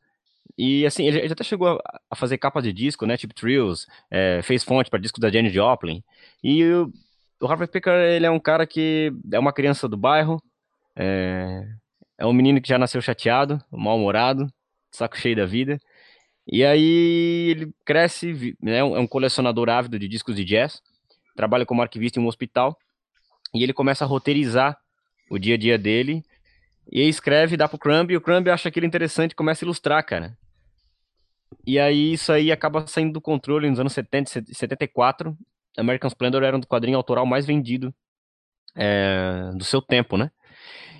E 0.58 0.86
assim, 0.86 1.08
ele, 1.08 1.20
ele 1.20 1.34
até 1.34 1.44
chegou 1.44 1.82
a, 2.10 2.16
fazer 2.16 2.38
capa 2.38 2.62
de 2.62 2.74
disco, 2.74 3.06
né? 3.06 3.18
Tipo 3.18 3.34
Trills, 3.34 3.88
é, 4.10 4.42
fez 4.44 4.64
fonte 4.64 4.90
para 4.90 5.00
disco 5.00 5.20
da 5.20 5.30
Jenny 5.30 5.50
Joplin. 5.50 6.04
E 6.44 6.64
o, 6.66 6.92
o 7.42 7.48
Harvey 7.48 7.68
Picker, 7.68 7.94
ele 7.94 8.26
é 8.26 8.32
um 8.32 8.40
cara 8.40 8.68
que 8.68 9.12
é 9.32 9.40
uma 9.40 9.54
criança 9.54 9.88
do 9.88 9.98
bairro, 9.98 10.42
é, 10.96 11.68
é 12.18 12.26
um 12.26 12.34
menino 12.34 12.62
que 12.62 12.70
já 12.70 12.78
nasceu 12.78 13.02
chateado, 13.02 13.60
mal-humorado, 13.72 14.48
saco 14.92 15.18
cheio 15.18 15.36
da 15.36 15.46
vida. 15.46 15.80
E 16.48 16.64
aí 16.66 17.50
ele 17.50 17.74
cresce, 17.86 18.56
né, 18.62 18.80
é 18.80 18.84
um 18.84 19.08
colecionador 19.08 19.70
ávido 19.70 19.98
de 19.98 20.08
discos 20.08 20.36
de 20.36 20.44
jazz, 20.44 20.82
trabalha 21.36 21.66
como 21.66 21.82
arquivista 21.82 22.20
em 22.20 22.24
um 22.24 22.28
hospital, 22.28 22.78
e 23.54 23.64
ele 23.64 23.74
começa 23.74 24.04
a 24.04 24.08
roteirizar 24.08 24.78
o 25.30 25.40
dia 25.40 25.56
a 25.56 25.58
dia 25.58 25.78
dele, 25.78 26.24
e 26.90 27.02
aí 27.02 27.10
escreve, 27.10 27.58
dá 27.58 27.68
pro 27.68 27.78
Crumb, 27.78 28.12
e 28.12 28.18
o 28.18 28.22
Crumb 28.22 28.48
acha 28.50 28.70
aquilo 28.70 28.86
interessante 28.86 29.32
e 29.32 29.36
começa 29.36 29.64
a 29.64 29.66
ilustrar, 29.66 30.06
cara. 30.06 30.38
E 31.66 31.78
aí 31.80 32.14
isso 32.14 32.32
aí 32.32 32.52
acaba 32.52 32.88
saindo 32.88 33.14
do 33.14 33.22
controle 33.22 33.70
nos 33.70 33.80
anos 33.80 33.94
70, 33.94 34.46
74. 34.54 35.38
American 35.78 36.10
Splendor 36.10 36.44
era 36.44 36.56
um 36.56 36.62
quadrinho 36.62 36.98
autoral 36.98 37.26
mais 37.26 37.46
vendido 37.46 37.94
é, 38.76 39.52
do 39.56 39.64
seu 39.64 39.82
tempo, 39.82 40.18
né? 40.18 40.32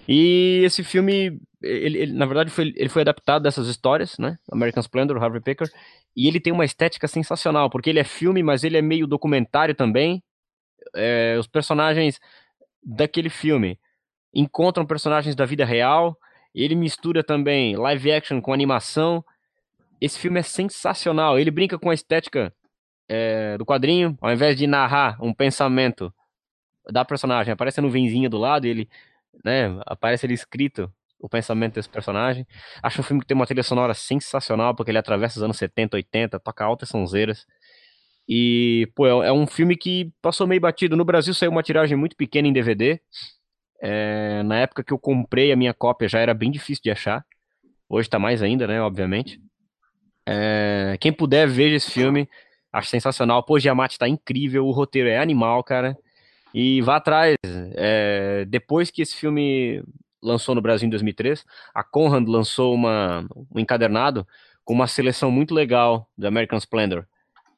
E 0.08 0.62
esse 0.66 0.84
filme, 0.84 1.40
ele, 1.62 1.98
ele, 2.00 2.14
na 2.14 2.26
verdade, 2.26 2.50
foi, 2.50 2.74
ele 2.76 2.90
foi 2.90 3.02
adaptado 3.02 3.44
dessas 3.44 3.68
histórias, 3.68 4.18
né? 4.18 4.38
American 4.52 4.82
Splendor, 4.82 5.22
Harvey 5.22 5.42
Picker. 5.42 5.70
E 6.16 6.28
ele 6.28 6.40
tem 6.40 6.52
uma 6.52 6.66
estética 6.66 7.08
sensacional, 7.08 7.70
porque 7.70 7.90
ele 7.90 8.00
é 8.00 8.04
filme, 8.04 8.44
mas 8.44 8.64
ele 8.64 8.78
é 8.78 8.82
meio 8.82 9.08
documentário 9.08 9.76
também. 9.76 10.24
É, 10.96 11.38
os 11.40 11.48
personagens 11.48 12.20
daquele 12.84 13.30
filme 13.30 13.80
encontram 14.34 14.86
personagens 14.86 15.36
da 15.36 15.46
vida 15.46 15.66
real. 15.66 16.18
Ele 16.54 16.76
mistura 16.76 17.24
também 17.24 17.76
live 17.76 18.12
action 18.12 18.42
com 18.42 18.54
animação. 18.54 19.24
Esse 20.00 20.20
filme 20.20 20.40
é 20.40 20.44
sensacional. 20.44 21.40
Ele 21.40 21.52
brinca 21.52 21.78
com 21.78 21.90
a 21.90 21.94
estética 21.94 22.54
é, 23.08 23.58
do 23.58 23.66
quadrinho, 23.66 24.18
ao 24.22 24.32
invés 24.32 24.58
de 24.58 24.66
narrar 24.66 25.18
um 25.22 25.34
pensamento 25.34 26.14
da 26.90 27.04
personagem, 27.04 27.52
aparece 27.52 27.80
a 27.80 27.84
nuvenzinha 27.84 28.30
do 28.30 28.38
lado, 28.38 28.66
ele, 28.66 28.90
né, 29.44 29.78
aparece 29.86 30.26
ele 30.26 30.34
escrito 30.34 30.92
o 31.20 31.30
pensamento 31.30 31.76
desse 31.76 31.90
personagem. 31.90 32.48
Acho 32.82 33.02
um 33.02 33.04
filme 33.04 33.22
que 33.22 33.28
tem 33.28 33.36
uma 33.36 33.46
trilha 33.46 33.64
sonora 33.64 33.94
sensacional, 33.94 34.74
porque 34.74 34.90
ele 34.92 34.98
atravessa 34.98 35.38
os 35.38 35.44
anos 35.44 35.58
70, 35.58 35.98
80, 35.98 36.40
toca 36.40 36.64
altas 36.64 36.90
sonzeiras. 36.90 37.46
E, 38.28 38.90
pô, 38.96 39.06
é, 39.06 39.28
é 39.28 39.32
um 39.32 39.46
filme 39.46 39.76
que 39.76 40.12
passou 40.22 40.48
meio 40.48 40.62
batido. 40.62 40.96
No 40.96 41.06
Brasil 41.06 41.34
saiu 41.34 41.52
uma 41.52 41.62
tiragem 41.62 41.98
muito 41.98 42.16
pequena 42.16 42.48
em 42.48 42.54
DVD. 42.54 43.00
É, 43.82 44.44
na 44.44 44.60
época 44.60 44.84
que 44.84 44.94
eu 44.94 45.00
comprei 45.00 45.52
a 45.52 45.56
minha 45.56 45.74
cópia 45.74 46.08
já 46.08 46.20
era 46.20 46.34
bem 46.34 46.52
difícil 46.52 46.84
de 46.84 46.92
achar. 46.92 47.26
Hoje 47.90 48.10
tá 48.10 48.20
mais 48.20 48.44
ainda, 48.44 48.68
né, 48.68 48.82
obviamente. 48.82 49.42
É, 50.26 50.98
quem 51.02 51.12
puder, 51.12 51.48
veja 51.48 51.76
esse 51.76 51.92
filme. 51.92 52.30
Acho 52.72 52.90
sensacional. 52.90 53.44
Pô, 53.44 53.60
Giamatti 53.60 53.98
tá 53.98 54.08
incrível. 54.08 54.66
O 54.66 54.72
roteiro 54.72 55.10
é 55.10 55.18
animal, 55.18 55.64
cara. 55.64 55.98
E 56.54 56.82
vá 56.82 56.98
atrás. 56.98 57.36
É, 57.76 58.46
depois 58.48 58.92
que 58.92 59.02
esse 59.02 59.16
filme 59.16 59.84
lançou 60.22 60.54
no 60.54 60.62
Brasil 60.62 60.88
em 60.88 60.90
2003, 60.90 61.44
a 61.74 61.84
Conrad 61.84 62.28
lançou 62.28 62.74
uma, 62.74 63.26
um 63.54 63.60
encadernado 63.60 64.26
com 64.64 64.74
uma 64.74 64.88
seleção 64.88 65.32
muito 65.32 65.54
legal 65.54 66.08
do 66.18 66.28
American 66.28 66.60
Splendor. 66.60 67.06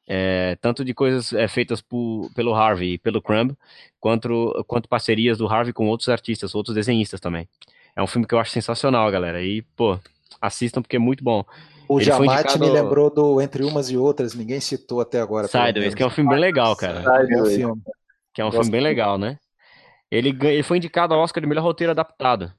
É, 0.06 0.56
tanto 0.60 0.84
de 0.84 0.92
coisas 0.92 1.32
é, 1.32 1.48
feitas 1.48 1.80
por, 1.80 2.30
pelo 2.34 2.54
Harvey 2.54 2.94
e 2.94 2.98
pelo 2.98 3.22
Crumb, 3.22 3.56
quanto, 3.98 4.64
quanto 4.66 4.88
parcerias 4.88 5.38
do 5.38 5.46
Harvey 5.46 5.72
com 5.72 5.88
outros 5.88 6.08
artistas, 6.08 6.54
outros 6.54 6.74
desenhistas 6.74 7.20
também. 7.20 7.48
É 7.96 8.02
um 8.02 8.06
filme 8.06 8.26
que 8.26 8.34
eu 8.34 8.38
acho 8.38 8.50
sensacional, 8.50 9.10
galera. 9.10 9.42
E, 9.42 9.62
pô, 9.62 9.98
assistam 10.40 10.82
porque 10.82 10.96
é 10.96 10.98
muito 10.98 11.24
bom. 11.24 11.44
O 11.88 12.00
Giamatti 12.00 12.32
indicado... 12.32 12.58
me 12.58 12.70
lembrou 12.70 13.10
do 13.10 13.40
Entre 13.40 13.62
Umas 13.62 13.90
e 13.90 13.96
Outras, 13.96 14.34
ninguém 14.34 14.60
citou 14.60 15.00
até 15.00 15.20
agora. 15.20 15.46
Sideways, 15.46 15.94
que 15.94 16.02
é 16.02 16.06
um 16.06 16.10
filme 16.10 16.30
bem 16.30 16.40
legal, 16.40 16.74
cara. 16.76 17.02
Sideways. 17.02 17.58
Que 18.32 18.40
é 18.40 18.44
um 18.44 18.50
filme 18.50 18.70
bem 18.70 18.80
legal, 18.80 19.16
né? 19.16 19.38
Ele, 20.10 20.36
ele 20.42 20.62
foi 20.62 20.76
indicado 20.76 21.14
ao 21.14 21.20
Oscar 21.20 21.40
de 21.40 21.48
melhor 21.48 21.62
roteiro 21.62 21.90
adaptado, 21.90 22.52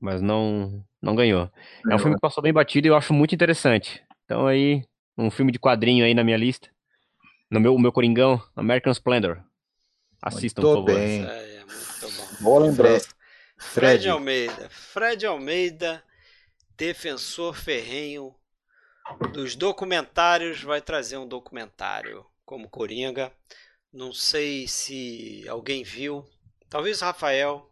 mas 0.00 0.20
não, 0.20 0.84
não 1.00 1.14
ganhou. 1.14 1.50
É 1.90 1.94
um 1.94 1.98
filme 1.98 2.14
que 2.14 2.20
passou 2.20 2.42
bem 2.42 2.52
batido 2.52 2.86
e 2.86 2.90
eu 2.90 2.96
acho 2.96 3.12
muito 3.12 3.34
interessante. 3.34 4.02
Então 4.24 4.46
aí, 4.46 4.84
um 5.16 5.30
filme 5.30 5.52
de 5.52 5.58
quadrinho 5.58 6.04
aí 6.04 6.14
na 6.14 6.24
minha 6.24 6.36
lista. 6.36 6.68
No 7.50 7.60
meu, 7.60 7.78
meu 7.78 7.92
Coringão, 7.92 8.42
American 8.56 8.92
Splendor. 8.92 9.40
Assistam, 10.20 10.62
muito 10.62 10.84
por 10.84 10.86
favor. 10.86 11.00
Bem. 11.00 11.24
É, 11.24 11.56
é 11.56 11.64
muito 11.64 12.16
bom. 12.16 12.36
Boa 12.40 12.60
lembrança. 12.66 13.08
Fred. 13.56 13.98
Fred 13.98 14.08
Almeida. 14.08 14.68
Fred 14.70 15.26
Almeida 15.26 16.02
defensor 16.76 17.54
ferrenho 17.54 18.34
dos 19.32 19.54
documentários, 19.54 20.62
vai 20.62 20.80
trazer 20.80 21.16
um 21.16 21.26
documentário 21.26 22.24
como 22.44 22.68
Coringa. 22.68 23.32
Não 23.92 24.12
sei 24.12 24.66
se 24.66 25.44
alguém 25.48 25.84
viu. 25.84 26.26
Talvez 26.68 27.00
o 27.00 27.04
Rafael. 27.04 27.70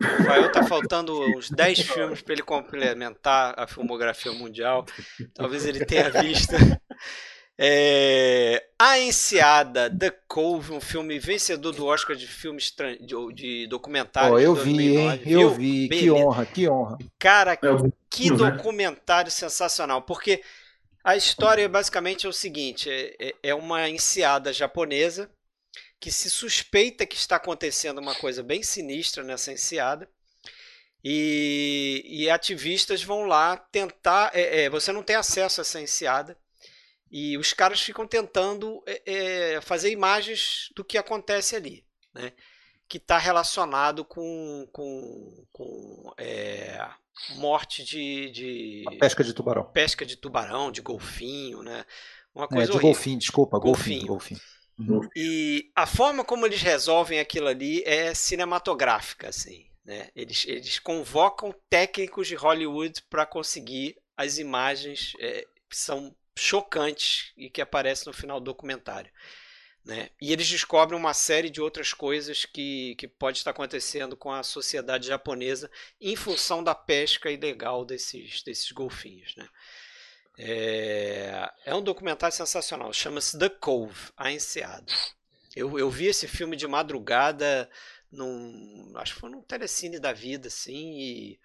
O 0.00 0.04
Rafael 0.04 0.50
tá 0.50 0.62
faltando 0.62 1.20
uns 1.36 1.50
10 1.50 1.80
filmes 1.80 2.22
para 2.22 2.32
ele 2.32 2.42
complementar 2.42 3.54
a 3.56 3.66
filmografia 3.66 4.32
mundial. 4.32 4.86
Talvez 5.34 5.66
ele 5.66 5.84
tenha 5.84 6.10
visto. 6.10 6.54
É, 7.62 8.64
a 8.78 8.98
Enseada, 8.98 9.94
The 9.94 10.10
Cove, 10.26 10.72
um 10.72 10.80
filme 10.80 11.18
vencedor 11.18 11.72
do 11.72 11.84
Oscar 11.84 12.16
de 12.16 12.26
filmes 12.26 12.74
de, 12.98 13.34
de 13.34 13.66
documentário. 13.66 14.32
Oh, 14.32 14.38
eu 14.38 14.54
vi, 14.54 14.96
hein? 14.96 15.20
Eu 15.26 15.50
vi. 15.50 15.86
Beleza. 15.86 16.06
Que 16.06 16.10
honra, 16.10 16.46
que 16.46 16.68
honra. 16.70 16.98
Cara, 17.18 17.58
que 18.08 18.30
documentário 18.30 19.30
sensacional. 19.30 20.00
Porque 20.00 20.42
a 21.04 21.16
história 21.16 21.68
basicamente 21.68 22.24
é 22.24 22.30
o 22.30 22.32
seguinte: 22.32 22.88
é, 22.88 23.14
é, 23.20 23.34
é 23.42 23.54
uma 23.54 23.86
enseada 23.90 24.54
japonesa 24.54 25.30
que 26.00 26.10
se 26.10 26.30
suspeita 26.30 27.06
que 27.06 27.16
está 27.16 27.36
acontecendo 27.36 27.98
uma 27.98 28.14
coisa 28.14 28.42
bem 28.42 28.62
sinistra 28.62 29.22
nessa 29.22 29.52
enseada. 29.52 30.08
E, 31.04 32.02
e 32.04 32.30
ativistas 32.30 33.02
vão 33.02 33.24
lá 33.24 33.56
tentar. 33.56 34.30
É, 34.34 34.64
é, 34.64 34.70
você 34.70 34.92
não 34.92 35.02
tem 35.02 35.16
acesso 35.16 35.60
a 35.60 35.62
essa 35.62 35.80
enseada 35.80 36.36
e 37.10 37.36
os 37.38 37.52
caras 37.52 37.80
ficam 37.80 38.06
tentando 38.06 38.82
é, 38.86 39.02
é, 39.54 39.60
fazer 39.60 39.90
imagens 39.90 40.70
do 40.76 40.84
que 40.84 40.98
acontece 40.98 41.56
ali, 41.56 41.84
né? 42.14 42.32
que 42.86 42.98
está 42.98 43.18
relacionado 43.18 44.04
com, 44.04 44.68
com, 44.72 45.46
com 45.52 46.12
é, 46.18 46.86
morte 47.36 47.84
de, 47.84 48.30
de 48.30 48.84
pesca 48.98 49.22
de 49.22 49.32
tubarão, 49.32 49.64
pesca 49.72 50.04
de 50.04 50.16
tubarão, 50.16 50.72
de 50.72 50.82
golfinho, 50.82 51.62
né? 51.62 51.84
Uma 52.34 52.46
é, 52.46 52.48
coisa 52.48 52.62
é, 52.62 52.66
de 52.66 52.72
horrível. 52.72 52.92
golfinho, 52.92 53.18
desculpa, 53.18 53.58
golfinho. 53.58 54.06
golfinho. 54.06 54.40
Uhum. 54.80 55.08
E 55.14 55.70
a 55.76 55.86
forma 55.86 56.24
como 56.24 56.46
eles 56.46 56.62
resolvem 56.62 57.20
aquilo 57.20 57.48
ali 57.48 57.82
é 57.84 58.14
cinematográfica, 58.14 59.28
assim. 59.28 59.66
Né? 59.84 60.08
Eles, 60.16 60.46
eles 60.46 60.78
convocam 60.78 61.54
técnicos 61.68 62.26
de 62.26 62.34
Hollywood 62.34 63.02
para 63.10 63.26
conseguir 63.26 63.96
as 64.16 64.38
imagens 64.38 65.12
é, 65.20 65.46
que 65.68 65.76
são 65.76 66.14
chocantes 66.38 67.32
e 67.36 67.50
que 67.50 67.60
aparece 67.60 68.06
no 68.06 68.12
final 68.12 68.40
do 68.40 68.46
documentário. 68.46 69.10
Né? 69.84 70.10
E 70.20 70.32
eles 70.32 70.48
descobrem 70.48 70.98
uma 70.98 71.14
série 71.14 71.50
de 71.50 71.60
outras 71.60 71.92
coisas 71.92 72.44
que, 72.44 72.94
que 72.96 73.08
pode 73.08 73.38
estar 73.38 73.50
acontecendo 73.50 74.16
com 74.16 74.30
a 74.30 74.42
sociedade 74.42 75.08
japonesa 75.08 75.70
em 76.00 76.14
função 76.16 76.62
da 76.62 76.74
pesca 76.74 77.30
ilegal 77.30 77.84
desses, 77.84 78.42
desses 78.42 78.70
golfinhos. 78.72 79.34
Né? 79.36 79.48
É, 80.42 81.52
é 81.66 81.74
um 81.74 81.82
documentário 81.82 82.34
sensacional, 82.34 82.90
chama-se 82.94 83.38
The 83.38 83.50
Cove, 83.50 84.10
A 84.16 84.32
Enseada. 84.32 84.90
Eu, 85.54 85.78
eu 85.78 85.90
vi 85.90 86.06
esse 86.06 86.26
filme 86.26 86.56
de 86.56 86.66
madrugada, 86.66 87.68
num, 88.10 88.90
acho 88.96 89.14
que 89.14 89.20
foi 89.20 89.28
num 89.28 89.42
telecine 89.42 89.98
da 89.98 90.14
vida, 90.14 90.48
assim, 90.48 90.98
e 90.98 91.40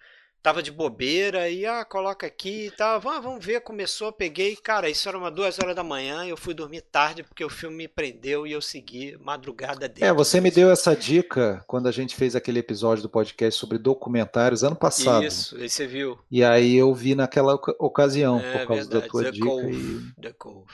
tava 0.46 0.62
de 0.62 0.70
bobeira 0.70 1.50
e 1.50 1.66
ah, 1.66 1.84
coloca 1.84 2.24
aqui 2.24 2.66
e 2.66 2.70
tal. 2.70 3.00
Vamos, 3.00 3.24
vamos 3.24 3.44
ver, 3.44 3.62
começou, 3.62 4.12
peguei, 4.12 4.54
cara, 4.54 4.88
isso 4.88 5.08
era 5.08 5.18
uma 5.18 5.28
duas 5.28 5.58
horas 5.58 5.74
da 5.74 5.82
manhã, 5.82 6.24
eu 6.24 6.36
fui 6.36 6.54
dormir 6.54 6.82
tarde 6.82 7.24
porque 7.24 7.44
o 7.44 7.48
filme 7.48 7.76
me 7.76 7.88
prendeu 7.88 8.46
e 8.46 8.52
eu 8.52 8.62
segui 8.62 9.18
madrugada 9.20 9.88
dele. 9.88 10.06
É, 10.06 10.12
você 10.12 10.40
me 10.40 10.52
deu 10.52 10.70
essa 10.70 10.94
dica 10.94 11.64
quando 11.66 11.88
a 11.88 11.90
gente 11.90 12.14
fez 12.14 12.36
aquele 12.36 12.60
episódio 12.60 13.02
do 13.02 13.08
podcast 13.08 13.58
sobre 13.58 13.76
documentários 13.76 14.62
ano 14.62 14.76
passado. 14.76 15.24
Isso, 15.24 15.56
aí 15.56 15.68
você 15.68 15.84
viu. 15.84 16.16
E 16.30 16.44
aí 16.44 16.76
eu 16.76 16.94
vi 16.94 17.16
naquela 17.16 17.52
ocasião, 17.80 18.38
é, 18.38 18.58
por 18.58 18.68
causa 18.68 18.82
verdade. 18.84 19.02
da 19.02 19.10
tua 19.10 19.24
The 19.24 19.30
dica. 19.32 19.46
Cove. 19.46 20.12
E... 20.16 20.20
The 20.20 20.32
Cove. 20.32 20.72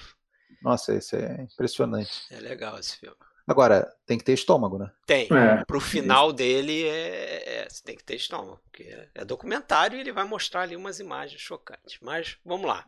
Nossa, 0.60 0.94
isso 0.94 1.17
é 1.17 1.49
impressionante. 1.51 2.12
É 2.31 2.41
legal 2.41 2.78
esse 2.78 2.99
filme. 2.99 3.17
Agora, 3.53 3.87
tem 4.07 4.19
que 4.19 4.25
ter 4.25 4.33
estômago, 4.33 4.79
né? 4.79 4.91
Tem. 5.07 5.29
É. 5.31 5.65
Pro 5.65 5.81
final 5.81 6.33
dele, 6.33 6.85
é, 6.85 7.61
é, 7.61 7.69
você 7.69 7.85
tem 7.85 7.97
que 7.97 8.03
ter 8.03 8.17
estômago. 8.17 8.59
Porque 8.65 8.85
é 9.15 9.25
documentário 9.25 9.97
e 9.97 10.01
ele 10.01 10.13
vai 10.13 10.25
mostrar 10.25 10.63
ali 10.63 10.75
umas 10.75 10.99
imagens 10.99 11.41
chocantes. 11.41 11.99
Mas 12.01 12.39
vamos 12.45 12.67
lá. 12.67 12.85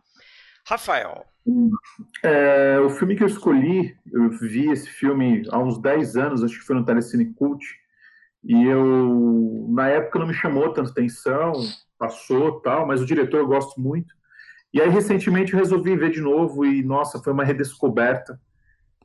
Rafael. 0.66 1.26
É, 2.22 2.80
o 2.80 2.88
filme 2.88 3.14
que 3.14 3.22
eu 3.22 3.28
escolhi, 3.28 3.94
eu 4.10 4.30
vi 4.30 4.70
esse 4.70 4.88
filme 4.88 5.42
há 5.50 5.58
uns 5.58 5.78
10 5.78 6.16
anos, 6.16 6.42
acho 6.42 6.58
que 6.58 6.64
foi 6.64 6.74
no 6.74 6.84
Telecine 6.84 7.34
Cult, 7.34 7.62
e 8.42 8.64
eu, 8.64 9.66
na 9.70 9.88
época, 9.88 10.18
não 10.18 10.26
me 10.26 10.34
chamou 10.34 10.72
tanta 10.72 10.90
atenção, 10.90 11.52
passou 11.98 12.60
tal, 12.60 12.86
mas 12.86 13.00
o 13.00 13.06
diretor 13.06 13.38
eu 13.38 13.46
gosto 13.46 13.78
muito. 13.80 14.14
E 14.72 14.80
aí, 14.80 14.88
recentemente, 14.88 15.52
eu 15.52 15.58
resolvi 15.58 15.96
ver 15.96 16.10
de 16.10 16.20
novo 16.20 16.64
e, 16.64 16.82
nossa, 16.82 17.22
foi 17.22 17.32
uma 17.32 17.44
redescoberta. 17.44 18.40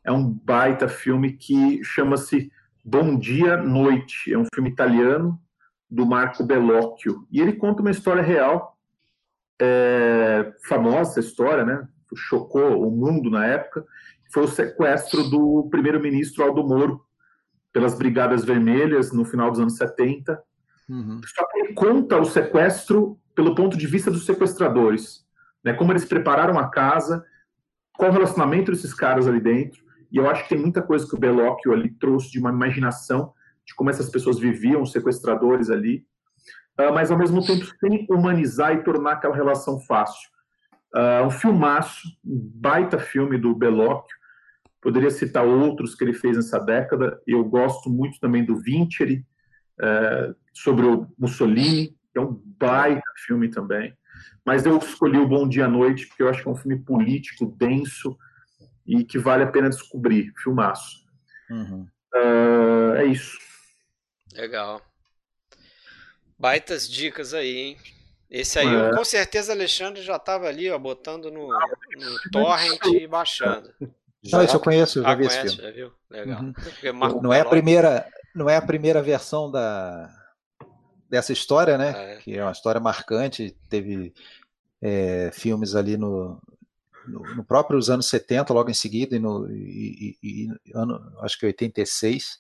É 0.03 0.11
um 0.11 0.23
baita 0.23 0.87
filme 0.87 1.33
que 1.33 1.83
chama-se 1.83 2.51
Bom 2.83 3.17
Dia 3.17 3.57
Noite. 3.57 4.33
É 4.33 4.37
um 4.37 4.45
filme 4.53 4.69
italiano 4.69 5.39
do 5.89 6.05
Marco 6.05 6.43
Bellocchio. 6.43 7.27
E 7.31 7.41
ele 7.41 7.53
conta 7.53 7.81
uma 7.81 7.91
história 7.91 8.21
real 8.21 8.77
é, 9.61 10.53
famosa 10.67 11.19
história, 11.19 11.65
né? 11.65 11.87
Chocou 12.15 12.87
o 12.87 12.91
mundo 12.91 13.29
na 13.29 13.45
época. 13.45 13.85
Foi 14.31 14.43
o 14.43 14.47
sequestro 14.47 15.23
do 15.29 15.67
primeiro-ministro 15.69 16.43
Aldo 16.43 16.63
Moro 16.63 17.03
pelas 17.73 17.95
Brigadas 17.95 18.45
Vermelhas 18.45 19.11
no 19.11 19.25
final 19.25 19.51
dos 19.51 19.59
anos 19.59 19.75
70. 19.75 20.41
Uhum. 20.87 21.21
Só 21.23 21.45
que 21.47 21.59
ele 21.59 21.73
conta 21.73 22.17
o 22.17 22.25
sequestro 22.25 23.19
pelo 23.35 23.55
ponto 23.55 23.77
de 23.77 23.87
vista 23.87 24.09
dos 24.09 24.25
sequestradores, 24.25 25.25
né? 25.63 25.73
Como 25.73 25.91
eles 25.91 26.05
prepararam 26.05 26.57
a 26.57 26.69
casa, 26.69 27.23
qual 27.93 28.11
o 28.11 28.13
relacionamento 28.13 28.71
desses 28.71 28.93
caras 28.93 29.27
ali 29.27 29.39
dentro. 29.39 29.83
E 30.11 30.17
eu 30.17 30.29
acho 30.29 30.43
que 30.43 30.49
tem 30.49 30.57
muita 30.57 30.81
coisa 30.81 31.07
que 31.07 31.15
o 31.15 31.19
Bellocchio 31.19 31.71
ali 31.71 31.89
trouxe 31.89 32.31
de 32.31 32.39
uma 32.39 32.49
imaginação 32.49 33.33
de 33.65 33.75
como 33.75 33.89
essas 33.89 34.09
pessoas 34.09 34.39
viviam, 34.39 34.81
os 34.81 34.91
sequestradores 34.91 35.69
ali. 35.69 36.05
Ah, 36.77 36.91
mas 36.91 37.11
ao 37.11 37.17
mesmo 37.17 37.45
tempo 37.45 37.65
sem 37.79 38.07
humanizar 38.09 38.73
e 38.73 38.83
tornar 38.83 39.13
aquela 39.13 39.35
relação 39.35 39.79
fácil. 39.79 40.29
Uh, 40.95 41.27
um 41.27 41.29
filmaço, 41.29 42.07
um 42.25 42.51
baita 42.55 42.97
filme 42.97 43.37
do 43.37 43.53
Bellocchio, 43.53 44.17
poderia 44.81 45.11
citar 45.11 45.45
outros 45.45 45.93
que 45.93 46.03
ele 46.03 46.13
fez 46.13 46.37
nessa 46.37 46.57
década, 46.57 47.21
eu 47.27 47.43
gosto 47.43 47.89
muito 47.89 48.19
também 48.19 48.43
do 48.43 48.59
Vincere, 48.59 49.25
uh, 49.79 50.35
sobre 50.53 50.85
o 50.85 51.07
Mussolini, 51.17 51.89
que 52.11 52.17
é 52.17 52.21
um 52.21 52.41
baita 52.57 53.03
filme 53.25 53.49
também, 53.49 53.93
mas 54.45 54.65
eu 54.65 54.77
escolhi 54.77 55.17
o 55.17 55.27
Bom 55.27 55.47
Dia 55.47 55.65
à 55.65 55.67
Noite, 55.67 56.07
porque 56.07 56.23
eu 56.23 56.29
acho 56.29 56.41
que 56.41 56.47
é 56.47 56.51
um 56.51 56.55
filme 56.55 56.79
político, 56.79 57.53
denso, 57.57 58.17
e 58.89 59.03
que 59.03 59.19
vale 59.19 59.43
a 59.43 59.47
pena 59.47 59.69
descobrir, 59.69 60.33
filmaço. 60.41 61.05
Uhum. 61.51 61.87
Uh, 62.13 62.95
é 62.95 63.05
isso. 63.05 63.37
Legal. 64.33 64.81
Baitas 66.37 66.89
dicas 66.89 67.35
aí, 67.35 67.57
hein? 67.57 67.77
Esse 68.29 68.57
aí, 68.57 68.67
é. 68.67 68.95
com 68.95 69.05
certeza, 69.05 69.51
Alexandre 69.51 70.01
já 70.01 70.15
estava 70.15 70.47
ali, 70.47 70.69
ó, 70.71 70.77
botando 70.79 71.31
no, 71.31 71.47
no 71.47 72.31
torrent 72.31 72.83
e 72.85 73.07
baixando. 73.07 73.71
Já, 74.23 74.43
isso 74.43 74.55
eu 74.55 74.59
conheço, 74.59 75.01
já 75.01 75.09
ah, 75.09 75.15
vi 75.15 75.27
conhece, 75.27 75.45
esse 75.45 75.55
filme. 75.55 75.69
Já 75.69 75.75
viu? 75.75 75.91
Legal. 76.09 76.41
Uhum. 76.41 77.21
Não 77.21 77.33
é 77.33 77.41
a 77.41 77.45
primeira, 77.45 78.07
não 78.35 78.49
é 78.49 78.57
a 78.57 78.61
primeira 78.61 79.01
versão 79.01 79.51
da 79.51 80.09
dessa 81.09 81.33
história, 81.33 81.77
né? 81.77 81.93
Ah, 81.95 82.01
é. 82.01 82.15
Que 82.17 82.37
é 82.37 82.43
uma 82.43 82.51
história 82.51 82.79
marcante. 82.79 83.55
Teve 83.67 84.13
é, 84.81 85.31
filmes 85.33 85.75
ali 85.75 85.97
no, 85.97 86.39
no, 87.09 87.35
no 87.35 87.43
próprios 87.43 87.89
anos 87.89 88.07
70, 88.07 88.53
logo 88.53 88.69
em 88.69 88.73
seguida, 88.73 89.15
e 89.15 89.19
no 89.19 89.49
e, 89.51 90.17
e, 90.21 90.47
e, 90.47 90.49
ano, 90.73 90.99
acho 91.21 91.37
que 91.39 91.45
86 91.45 92.37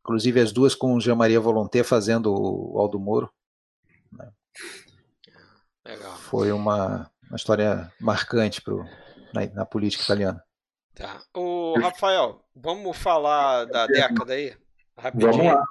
Inclusive 0.00 0.40
as 0.40 0.52
duas 0.52 0.74
com 0.74 0.94
o 0.94 1.00
Jean 1.00 1.14
Maria 1.14 1.40
Volonté 1.40 1.84
fazendo 1.84 2.32
o 2.32 2.78
Aldo 2.78 2.98
Moro. 2.98 3.30
Né? 4.12 4.30
Legal. 5.86 6.16
Foi 6.16 6.50
uma, 6.52 7.10
uma 7.28 7.36
história 7.36 7.92
marcante 8.00 8.62
pro, 8.62 8.84
na, 9.32 9.46
na 9.54 9.66
política 9.66 10.04
italiana. 10.04 10.42
Tá. 10.94 11.20
O 11.34 11.78
Rafael, 11.78 12.42
vamos 12.54 12.96
falar 12.96 13.66
da 13.66 13.86
década 13.86 14.32
aí? 14.32 14.54
Rapidinho. 14.96 15.32
Vamos 15.32 15.46
lá. 15.46 15.64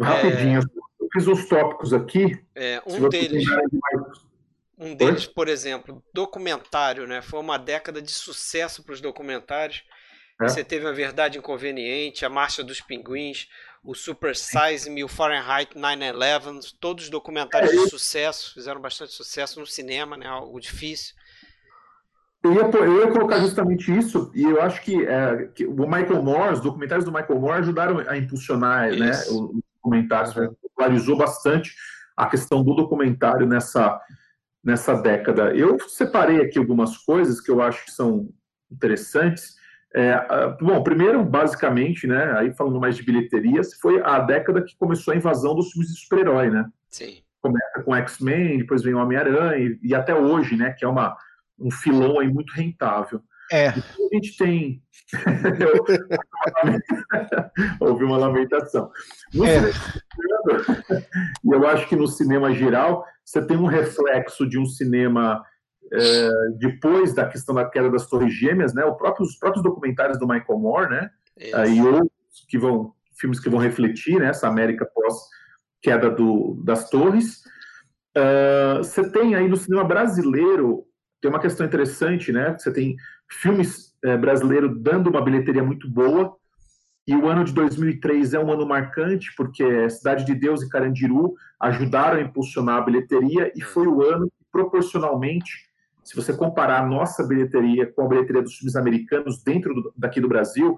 Rapidinho. 0.00 0.60
É... 0.60 1.02
Eu 1.02 1.08
fiz 1.12 1.26
os 1.26 1.48
tópicos 1.48 1.92
aqui. 1.92 2.44
É, 2.54 2.82
um 2.86 3.08
deles. 3.08 3.44
Um 4.78 4.94
deles, 4.94 5.26
por 5.26 5.48
exemplo, 5.48 6.02
documentário, 6.12 7.06
né? 7.06 7.22
Foi 7.22 7.38
uma 7.38 7.58
década 7.58 8.00
de 8.00 8.10
sucesso 8.10 8.82
para 8.82 8.94
os 8.94 9.00
documentários. 9.00 9.84
É. 10.40 10.48
Você 10.48 10.64
teve 10.64 10.86
a 10.86 10.92
Verdade 10.92 11.38
Inconveniente, 11.38 12.24
a 12.24 12.28
Marcha 12.28 12.64
dos 12.64 12.80
Pinguins, 12.80 13.48
o 13.84 13.94
Super 13.94 14.34
Size 14.34 14.88
Me, 14.88 15.04
o 15.04 15.08
Fahrenheit 15.08 15.74
9-11, 15.74 16.74
todos 16.80 17.08
documentários 17.08 17.72
é, 17.72 17.76
de 17.76 17.90
sucesso, 17.90 18.54
fizeram 18.54 18.80
bastante 18.80 19.12
sucesso 19.12 19.60
no 19.60 19.66
cinema, 19.66 20.16
né? 20.16 20.26
Algo 20.26 20.58
difícil. 20.60 21.14
Eu 22.42 22.54
ia, 22.54 22.62
eu 22.62 23.00
ia 23.00 23.12
colocar 23.12 23.38
justamente 23.38 23.96
isso, 23.96 24.32
e 24.34 24.42
eu 24.42 24.60
acho 24.60 24.82
que, 24.82 25.06
é, 25.06 25.48
que, 25.54 25.64
o 25.64 25.86
Michael 25.86 26.22
Moore, 26.22 26.54
os 26.54 26.60
documentários 26.60 27.04
do 27.04 27.12
Michael 27.12 27.38
Moore 27.38 27.60
ajudaram 27.60 27.98
a 28.00 28.16
impulsionar 28.16 28.90
né, 28.90 29.10
os 29.10 29.62
documentários, 29.76 30.34
né, 30.34 30.50
popularizou 30.60 31.16
bastante 31.16 31.72
a 32.16 32.26
questão 32.26 32.64
do 32.64 32.74
documentário 32.74 33.46
nessa, 33.46 34.00
nessa 34.62 34.94
década. 34.94 35.54
Eu 35.54 35.78
separei 35.88 36.40
aqui 36.40 36.58
algumas 36.58 36.96
coisas 36.98 37.40
que 37.40 37.50
eu 37.50 37.60
acho 37.60 37.84
que 37.84 37.90
são 37.90 38.28
interessantes. 38.70 39.56
É, 39.94 40.16
bom, 40.60 40.82
primeiro, 40.82 41.22
basicamente, 41.24 42.06
né, 42.06 42.32
aí 42.38 42.54
falando 42.54 42.80
mais 42.80 42.96
de 42.96 43.02
bilheterias, 43.02 43.74
foi 43.74 44.00
a 44.02 44.18
década 44.20 44.62
que 44.62 44.76
começou 44.76 45.12
a 45.12 45.16
invasão 45.16 45.54
dos 45.54 45.70
filmes 45.70 45.92
de 45.92 46.00
super-herói, 46.00 46.50
né? 46.50 46.66
Sim. 46.88 47.18
Começa 47.42 47.82
com 47.84 47.94
X-Men, 47.96 48.58
depois 48.58 48.82
vem 48.82 48.94
o 48.94 48.98
Homem-Aranha, 48.98 49.58
e, 49.58 49.78
e, 49.82 49.94
até 49.94 50.14
hoje, 50.14 50.56
né, 50.56 50.70
que 50.70 50.84
é 50.84 50.88
uma, 50.88 51.16
um 51.58 51.70
filão 51.70 52.20
aí 52.20 52.28
muito 52.28 52.52
rentável. 52.52 53.20
É. 53.50 53.68
Então, 53.68 54.08
a 54.10 54.14
gente 54.14 54.36
tem. 54.38 54.82
Houve 57.80 58.04
uma 58.04 58.16
lamentação. 58.16 58.90
No 59.34 59.44
é. 59.44 59.60
cinema... 59.60 59.74
eu 61.44 61.68
acho 61.68 61.86
que 61.86 61.96
no 61.96 62.08
cinema 62.08 62.54
geral, 62.54 63.04
você 63.24 63.44
tem 63.44 63.56
um 63.56 63.66
reflexo 63.66 64.48
de 64.48 64.58
um 64.58 64.66
cinema 64.66 65.42
é, 65.92 66.30
depois 66.58 67.14
da 67.14 67.26
questão 67.26 67.54
da 67.54 67.68
queda 67.68 67.90
das 67.90 68.06
Torres 68.06 68.32
Gêmeas, 68.34 68.74
né, 68.74 68.82
próprio, 68.92 69.26
os 69.26 69.36
próprios 69.36 69.62
documentários 69.62 70.18
do 70.18 70.26
Michael 70.26 70.58
Moore, 70.58 70.90
né, 70.90 71.10
e 71.68 71.80
outros 71.80 72.10
que 72.48 72.58
vão, 72.58 72.92
filmes 73.18 73.40
que 73.40 73.50
vão 73.50 73.58
refletir 73.58 74.18
né, 74.18 74.28
essa 74.28 74.48
América 74.48 74.86
pós 74.94 75.14
queda 75.80 76.10
do, 76.10 76.62
das 76.64 76.88
torres. 76.88 77.42
Uh, 78.16 78.78
você 78.78 79.10
tem 79.10 79.34
aí 79.34 79.48
no 79.48 79.56
cinema 79.56 79.84
brasileiro 79.84 80.86
tem 81.22 81.30
uma 81.30 81.40
questão 81.40 81.64
interessante, 81.64 82.32
né? 82.32 82.56
Você 82.58 82.72
tem 82.72 82.96
filmes 83.30 83.94
é, 84.04 84.16
brasileiros 84.16 84.76
dando 84.82 85.08
uma 85.08 85.22
bilheteria 85.22 85.62
muito 85.62 85.88
boa, 85.88 86.36
e 87.06 87.16
o 87.16 87.28
ano 87.28 87.44
de 87.44 87.52
2003 87.52 88.34
é 88.34 88.38
um 88.38 88.52
ano 88.52 88.66
marcante, 88.66 89.34
porque 89.36 89.90
Cidade 89.90 90.24
de 90.24 90.34
Deus 90.34 90.62
e 90.62 90.68
Carandiru 90.68 91.34
ajudaram 91.58 92.18
a 92.18 92.22
impulsionar 92.22 92.78
a 92.78 92.82
bilheteria, 92.82 93.52
e 93.56 93.60
foi 93.60 93.86
o 93.86 94.02
ano 94.02 94.26
que, 94.26 94.44
proporcionalmente, 94.52 95.70
se 96.04 96.14
você 96.14 96.32
comparar 96.32 96.80
a 96.80 96.86
nossa 96.86 97.24
bilheteria 97.24 97.86
com 97.86 98.02
a 98.02 98.08
bilheteria 98.08 98.42
dos 98.42 98.56
filmes 98.56 98.76
americanos 98.76 99.42
dentro 99.42 99.74
do, 99.74 99.92
daqui 99.96 100.20
do 100.20 100.28
Brasil, 100.28 100.76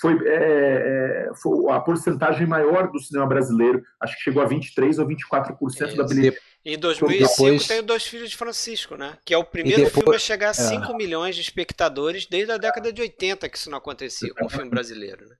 foi, 0.00 0.18
é, 0.26 1.28
é 1.30 1.30
foi, 1.34 1.70
a 1.70 1.80
porcentagem 1.80 2.46
maior 2.46 2.90
do 2.90 2.98
cinema 3.00 3.26
brasileiro. 3.26 3.82
Acho 4.00 4.16
que 4.16 4.22
chegou 4.22 4.42
a 4.42 4.48
23% 4.48 4.98
ou 4.98 5.06
24% 5.06 5.88
Isso. 5.88 5.96
da 5.96 6.04
bilheteria. 6.04 6.38
Em 6.64 6.78
2005 6.78 7.28
depois... 7.28 7.66
tem 7.66 7.80
o 7.80 7.82
Dois 7.82 8.06
Filhos 8.06 8.30
de 8.30 8.36
Francisco, 8.36 8.96
né? 8.96 9.18
Que 9.24 9.34
é 9.34 9.38
o 9.38 9.44
primeiro 9.44 9.84
depois... 9.84 10.04
filme 10.04 10.16
a 10.16 10.18
chegar 10.18 10.50
a 10.50 10.54
5 10.54 10.92
é. 10.92 10.96
milhões 10.96 11.34
de 11.34 11.40
espectadores 11.40 12.26
desde 12.26 12.52
a 12.52 12.56
década 12.56 12.92
de 12.92 13.02
80 13.02 13.48
que 13.48 13.58
isso 13.58 13.68
não 13.68 13.78
acontecia 13.78 14.32
com 14.32 14.46
o 14.46 14.48
filme 14.48 14.70
brasileiro, 14.70 15.28
né? 15.28 15.34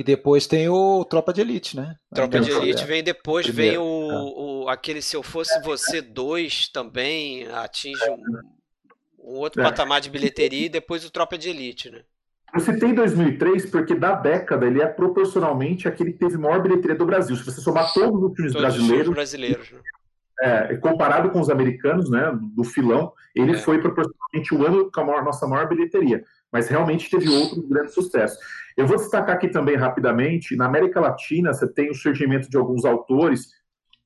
E 0.00 0.02
depois 0.02 0.46
tem 0.46 0.66
o 0.66 1.04
Tropa 1.04 1.30
de 1.30 1.42
Elite, 1.42 1.76
né? 1.76 1.94
Tropa 2.14 2.40
de 2.40 2.50
Elite 2.50 2.86
vem 2.86 3.04
depois, 3.04 3.44
Primeiro. 3.44 3.72
vem 3.72 3.78
o, 3.78 4.10
é. 4.10 4.64
o, 4.64 4.68
aquele 4.70 5.02
Se 5.02 5.14
Eu 5.14 5.22
Fosse 5.22 5.60
Você 5.62 6.00
2 6.00 6.68
também, 6.68 7.46
atinge 7.48 8.00
um, 8.08 9.32
um 9.32 9.36
outro 9.36 9.60
é. 9.60 9.64
patamar 9.64 10.00
de 10.00 10.08
bilheteria 10.08 10.64
e 10.64 10.68
depois 10.70 11.04
o 11.04 11.10
Tropa 11.10 11.36
de 11.36 11.50
Elite, 11.50 11.90
né? 11.90 12.00
Eu 12.54 12.60
citei 12.60 12.94
2003 12.94 13.66
porque 13.66 13.94
da 13.94 14.14
década 14.14 14.66
ele 14.66 14.80
é 14.80 14.86
proporcionalmente 14.86 15.86
aquele 15.86 16.12
que 16.12 16.18
teve 16.18 16.38
maior 16.38 16.62
bilheteria 16.62 16.96
do 16.96 17.04
Brasil. 17.04 17.36
Se 17.36 17.44
você 17.44 17.60
somar 17.60 17.92
todos 17.92 18.22
os 18.22 18.34
filmes 18.34 18.54
todos 18.54 18.68
brasileiros, 18.68 19.08
os 19.08 19.14
brasileiros 19.14 19.70
né? 19.70 19.80
é, 20.40 20.76
comparado 20.76 21.28
com 21.28 21.40
os 21.40 21.50
americanos, 21.50 22.08
né, 22.08 22.32
do 22.56 22.64
filão, 22.64 23.12
ele 23.34 23.52
é. 23.52 23.58
foi 23.58 23.78
proporcionalmente 23.78 24.54
o 24.54 24.66
ano 24.66 24.90
com 24.90 25.00
a 25.02 25.04
maior, 25.04 25.24
nossa 25.24 25.46
maior 25.46 25.68
bilheteria. 25.68 26.24
Mas 26.50 26.68
realmente 26.68 27.10
teve 27.10 27.28
outros 27.28 27.68
grandes 27.68 27.92
sucessos. 27.94 28.38
Eu 28.80 28.86
vou 28.86 28.96
destacar 28.96 29.36
aqui 29.36 29.48
também 29.48 29.76
rapidamente, 29.76 30.56
na 30.56 30.64
América 30.64 31.00
Latina 31.00 31.52
você 31.52 31.70
tem 31.70 31.90
o 31.90 31.94
surgimento 31.94 32.48
de 32.48 32.56
alguns 32.56 32.86
autores 32.86 33.48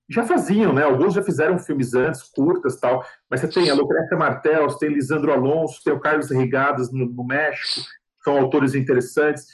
já 0.09 0.25
faziam, 0.25 0.73
né? 0.73 0.83
Alguns 0.83 1.15
já 1.15 1.23
fizeram 1.23 1.59
filmes 1.61 1.95
antes, 1.95 2.23
curtas 2.25 2.79
tal, 2.81 3.05
mas 3.31 3.41
você 3.41 3.49
tem 3.49 3.71
a 3.71 3.75
Lucrécia 3.75 4.17
Martel, 4.17 4.65
você 4.65 4.81
tem 4.81 4.95
Lisandro 4.95 5.33
Alonso, 5.33 5.81
tem 5.83 5.93
o 5.93 6.01
Carlos 6.01 6.29
Rigadas 6.31 6.93
no, 6.93 7.07
no 7.07 7.25
México, 7.25 7.87
são 8.25 8.37
autores 8.37 8.75
interessantes. 8.75 9.47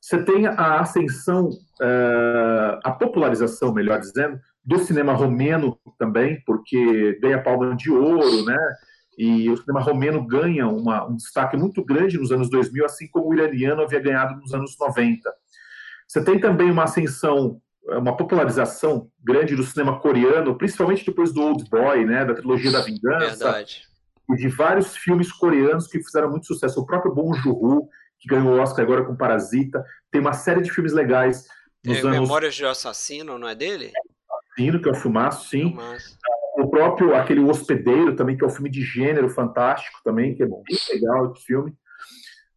Você 0.00 0.22
tem 0.22 0.46
a 0.46 0.80
ascensão, 0.80 1.48
uh, 1.48 2.78
a 2.84 2.92
popularização, 2.92 3.72
melhor 3.72 3.98
dizendo, 3.98 4.38
do 4.62 4.78
cinema 4.78 5.14
romeno 5.14 5.78
também, 5.98 6.42
porque 6.44 7.18
ganha 7.22 7.42
palma 7.42 7.74
de 7.74 7.90
ouro, 7.90 8.44
né? 8.44 8.58
E 9.18 9.50
o 9.50 9.56
cinema 9.56 9.80
romeno 9.80 10.24
ganha 10.24 10.68
uma, 10.68 11.04
um 11.04 11.16
destaque 11.16 11.56
muito 11.56 11.84
grande 11.84 12.16
nos 12.16 12.30
anos 12.30 12.48
2000, 12.48 12.84
assim 12.84 13.08
como 13.08 13.28
o 13.28 13.34
iraniano 13.34 13.82
havia 13.82 13.98
ganhado 13.98 14.40
nos 14.40 14.54
anos 14.54 14.76
90. 14.78 15.28
Você 16.06 16.22
tem 16.22 16.38
também 16.38 16.70
uma 16.70 16.84
ascensão, 16.84 17.60
uma 17.84 18.16
popularização 18.16 19.10
grande 19.20 19.56
do 19.56 19.64
cinema 19.64 19.98
coreano, 19.98 20.56
principalmente 20.56 21.04
depois 21.04 21.32
do 21.32 21.42
Old 21.42 21.68
Boy, 21.68 22.04
né, 22.04 22.24
da 22.24 22.32
trilogia 22.32 22.70
da 22.70 22.80
Vingança. 22.80 23.44
Verdade. 23.44 23.88
E 24.30 24.36
de 24.36 24.46
vários 24.46 24.96
filmes 24.96 25.32
coreanos 25.32 25.88
que 25.88 26.00
fizeram 26.00 26.30
muito 26.30 26.46
sucesso. 26.46 26.80
O 26.80 26.86
próprio 26.86 27.12
Bong 27.12 27.36
Joon-ho, 27.40 27.88
que 28.20 28.28
ganhou 28.28 28.54
o 28.54 28.60
Oscar 28.60 28.84
agora 28.84 29.04
com 29.04 29.16
Parasita. 29.16 29.84
Tem 30.12 30.20
uma 30.20 30.32
série 30.32 30.62
de 30.62 30.70
filmes 30.70 30.92
legais 30.92 31.48
nos 31.84 31.98
é, 31.98 32.00
anos... 32.02 32.20
Memórias 32.20 32.54
de 32.54 32.64
Assassino, 32.64 33.36
não 33.36 33.48
é 33.48 33.56
dele? 33.56 33.90
Assassino, 34.30 34.80
que 34.80 34.88
é 34.88 34.92
o 34.92 34.94
Filmaço, 34.94 35.48
sim. 35.48 35.70
Filmaço 35.70 36.16
o 36.58 36.68
próprio, 36.68 37.14
aquele 37.14 37.40
Hospedeiro 37.40 38.16
também, 38.16 38.36
que 38.36 38.44
é 38.44 38.46
um 38.46 38.50
filme 38.50 38.68
de 38.68 38.82
gênero 38.82 39.30
fantástico 39.30 40.00
também, 40.04 40.34
que 40.34 40.42
é 40.42 40.46
bem 40.46 40.62
legal 40.92 41.32
esse 41.32 41.44
filme. 41.44 41.72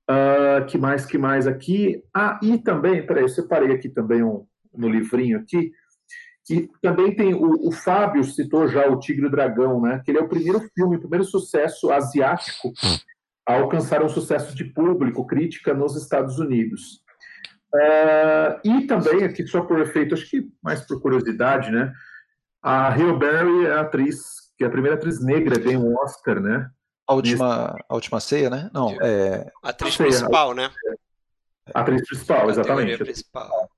Uh, 0.09 0.65
que 0.65 0.77
mais, 0.77 1.05
que 1.05 1.17
mais 1.17 1.45
aqui? 1.45 2.03
Ah, 2.13 2.39
e 2.41 2.57
também, 2.57 3.05
peraí, 3.05 3.23
eu 3.23 3.30
separei 3.30 3.71
aqui 3.71 3.88
também 3.88 4.23
um, 4.23 4.45
no 4.75 4.89
livrinho 4.89 5.38
aqui, 5.38 5.71
que 6.43 6.67
também 6.81 7.15
tem, 7.15 7.35
o, 7.35 7.67
o 7.67 7.71
Fábio 7.71 8.23
citou 8.23 8.67
já 8.67 8.88
o 8.89 8.99
Tigre 8.99 9.25
e 9.25 9.27
o 9.27 9.31
Dragão, 9.31 9.80
né? 9.80 10.01
Que 10.03 10.09
ele 10.09 10.17
é 10.17 10.21
o 10.21 10.27
primeiro 10.27 10.59
filme, 10.73 10.97
o 10.97 10.99
primeiro 10.99 11.23
sucesso 11.23 11.91
asiático 11.91 12.73
a 13.47 13.53
alcançar 13.53 14.03
um 14.03 14.09
sucesso 14.09 14.55
de 14.55 14.65
público, 14.65 15.27
crítica 15.27 15.73
nos 15.73 15.95
Estados 15.95 16.39
Unidos. 16.39 17.03
Uh, 17.73 18.59
e 18.65 18.88
também, 18.88 19.23
aqui 19.23 19.45
só 19.45 19.61
por 19.61 19.80
efeito, 19.80 20.15
acho 20.15 20.27
que 20.27 20.49
mais 20.61 20.81
por 20.81 20.99
curiosidade, 20.99 21.71
né? 21.71 21.93
A 22.61 22.90
Rio 22.90 23.17
Berry 23.17 23.65
é 23.65 23.73
a 23.73 23.81
atriz, 23.81 24.51
que 24.57 24.64
é 24.64 24.67
a 24.67 24.69
primeira 24.69 24.95
atriz 24.95 25.23
negra 25.23 25.57
ganha 25.57 25.80
um 25.80 25.95
Oscar, 25.98 26.40
né? 26.40 26.69
A 27.07 27.14
última, 27.14 27.75
a 27.90 27.95
última 27.95 28.19
ceia, 28.19 28.49
né? 28.49 28.69
Não, 28.73 28.91
é. 29.01 29.51
A 29.64 29.69
atriz 29.69 29.98
principal, 29.98 30.53
né? 30.53 30.72
A 31.73 31.81
atriz 31.81 32.07
principal, 32.07 32.49
exatamente. 32.49 32.98
Principal. 33.03 33.69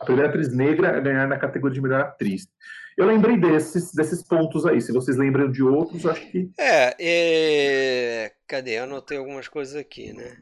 A 0.00 0.04
primeira 0.04 0.28
atriz 0.28 0.52
negra 0.52 0.96
a 0.96 1.00
ganhar 1.00 1.28
na 1.28 1.38
categoria 1.38 1.74
de 1.74 1.80
melhor 1.80 2.00
atriz. 2.00 2.48
Eu 2.96 3.06
lembrei 3.06 3.36
desses, 3.36 3.92
desses 3.92 4.22
pontos 4.22 4.66
aí. 4.66 4.80
Se 4.80 4.92
vocês 4.92 5.16
lembram 5.16 5.50
de 5.50 5.62
outros, 5.62 6.04
acho 6.04 6.26
que. 6.30 6.50
É, 6.58 6.96
é... 6.98 8.32
cadê? 8.46 8.78
Eu 8.78 8.84
anotei 8.84 9.16
algumas 9.16 9.48
coisas 9.48 9.76
aqui, 9.76 10.12
né? 10.12 10.38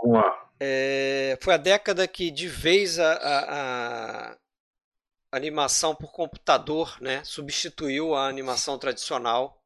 Vamos 0.00 0.18
lá. 0.18 0.48
É... 0.58 1.38
Foi 1.40 1.54
a 1.54 1.58
década 1.58 2.06
que 2.08 2.30
de 2.30 2.48
vez 2.48 2.98
a, 2.98 3.12
a, 3.12 4.36
animação 5.36 5.94
por 5.94 6.12
computador, 6.12 6.96
né? 7.00 7.22
Substituiu 7.24 8.14
a 8.14 8.28
animação 8.28 8.78
tradicional. 8.78 9.60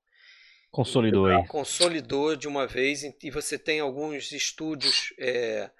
Consolidou 0.70 1.26
aí. 1.26 1.46
Consolidou 1.46 2.36
de 2.36 2.46
uma 2.46 2.66
vez 2.66 3.02
e 3.02 3.30
você 3.30 3.58
tem 3.58 3.80
alguns 3.80 4.32
estúdios 4.32 5.12
é, 5.18 5.70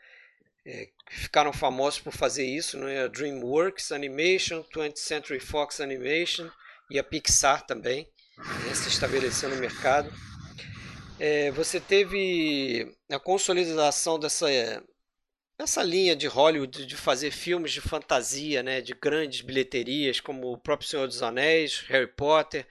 é, 0.66 0.88
que 1.06 1.14
ficaram 1.14 1.52
famosos 1.52 2.00
por 2.00 2.12
fazer 2.12 2.44
isso, 2.44 2.78
né? 2.78 3.04
A 3.04 3.08
DreamWorks 3.08 3.92
Animation, 3.92 4.62
20th 4.74 4.96
Century 4.96 5.40
Fox 5.40 5.80
Animation 5.80 6.48
e 6.90 6.98
a 6.98 7.04
Pixar 7.04 7.66
também, 7.66 8.08
né? 8.36 8.74
se 8.74 8.88
estabeleceu 8.88 9.48
no 9.48 9.56
mercado. 9.56 10.12
É, 11.20 11.50
você 11.50 11.80
teve 11.80 12.94
a 13.10 13.18
consolidação 13.18 14.18
dessa 14.18 14.46
essa 15.58 15.82
linha 15.82 16.14
de 16.14 16.26
Hollywood 16.26 16.86
de 16.86 16.96
fazer 16.96 17.32
filmes 17.32 17.72
de 17.72 17.80
fantasia, 17.80 18.62
né, 18.62 18.80
de 18.80 18.94
grandes 18.94 19.40
bilheterias, 19.40 20.20
como 20.20 20.52
o 20.52 20.58
próprio 20.58 20.88
Senhor 20.88 21.06
dos 21.06 21.22
Anéis, 21.22 21.84
Harry 21.88 22.06
Potter, 22.06 22.66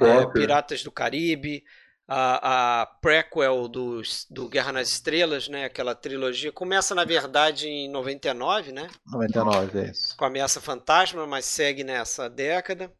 é, 0.00 0.26
Piratas 0.32 0.82
do 0.82 0.90
Caribe, 0.90 1.62
a, 2.08 2.82
a 2.82 2.86
prequel 2.86 3.68
do, 3.68 4.02
do 4.30 4.48
Guerra 4.48 4.72
nas 4.72 4.88
Estrelas, 4.88 5.48
né, 5.48 5.64
aquela 5.64 5.94
trilogia, 5.94 6.50
começa 6.50 6.94
na 6.94 7.04
verdade 7.04 7.68
em 7.68 7.88
99, 7.88 8.72
né? 8.72 8.88
99, 9.06 9.78
é 9.78 9.90
isso. 9.90 10.16
Com 10.16 10.24
a 10.24 10.28
Ameaça 10.28 10.60
Fantasma, 10.60 11.26
mas 11.26 11.44
segue 11.44 11.84
nessa 11.84 12.28
década. 12.28 12.92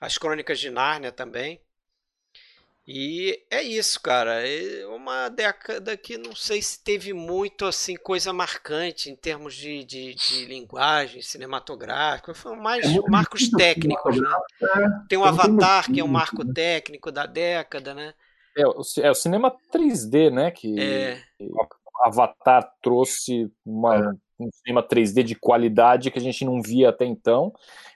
As 0.00 0.18
Crônicas 0.18 0.58
de 0.58 0.70
Nárnia 0.70 1.12
também. 1.12 1.63
E 2.86 3.42
é 3.50 3.62
isso, 3.62 4.00
cara. 4.00 4.46
É 4.46 4.86
uma 4.86 5.30
década 5.30 5.96
que 5.96 6.18
não 6.18 6.36
sei 6.36 6.60
se 6.60 6.82
teve 6.82 7.14
muito 7.14 7.64
assim 7.64 7.96
coisa 7.96 8.30
marcante 8.30 9.10
em 9.10 9.16
termos 9.16 9.54
de, 9.54 9.82
de, 9.84 10.14
de 10.14 10.44
linguagem 10.44 11.22
cinematográfica. 11.22 12.34
Foi 12.34 12.54
mais 12.56 12.84
é 12.84 13.00
marcos 13.08 13.48
técnicos, 13.48 14.20
né? 14.20 14.28
É, 14.62 15.08
Tem 15.08 15.18
o 15.18 15.24
Avatar, 15.24 15.90
que 15.90 16.00
é 16.00 16.04
um 16.04 16.08
marco 16.08 16.44
técnico 16.52 17.10
da 17.10 17.24
década, 17.24 17.94
né? 17.94 18.12
É, 18.56 18.66
o, 18.66 18.82
é 19.00 19.10
o 19.10 19.14
cinema 19.14 19.50
3D, 19.72 20.30
né? 20.30 20.50
Que 20.50 20.78
é. 20.78 21.22
Avatar 22.02 22.70
trouxe 22.82 23.50
uma, 23.64 23.96
é. 23.96 24.08
um 24.38 24.50
cinema 24.62 24.86
3D 24.86 25.22
de 25.22 25.34
qualidade 25.34 26.10
que 26.10 26.18
a 26.18 26.22
gente 26.22 26.44
não 26.44 26.60
via 26.60 26.90
até 26.90 27.06
então. 27.06 27.50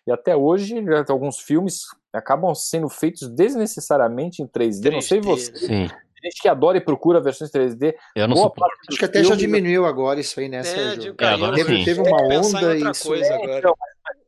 E 0.06 0.10
até 0.10 0.34
hoje, 0.34 0.74
alguns 1.10 1.40
filmes 1.40 1.82
acabam 2.18 2.54
sendo 2.54 2.88
feitos 2.88 3.28
desnecessariamente 3.28 4.42
em 4.42 4.46
3D. 4.46 4.82
3D 4.82 4.92
não 4.92 5.00
sei 5.00 5.20
você. 5.20 5.56
Sim. 5.56 5.88
Tem 6.20 6.30
gente 6.30 6.42
que 6.42 6.48
adora 6.48 6.76
e 6.76 6.80
procura 6.80 7.20
versões 7.20 7.50
3D. 7.50 7.94
Eu 8.14 8.26
não 8.26 8.36
sou. 8.36 8.52
Acho 8.88 8.98
que 8.98 9.04
até 9.04 9.22
já 9.22 9.36
diminuiu 9.36 9.86
agora 9.86 10.18
isso 10.18 10.40
aí, 10.40 10.48
né, 10.48 10.58
é, 10.58 10.62
Sérgio? 10.64 11.14
É, 11.18 11.54
teve, 11.54 11.84
teve 11.84 12.00
uma 12.00 12.20
onda 12.22 12.76
e 12.76 12.90
isso. 12.90 13.08
Coisa 13.08 13.34
agora. 13.34 13.58
Então, 13.58 13.74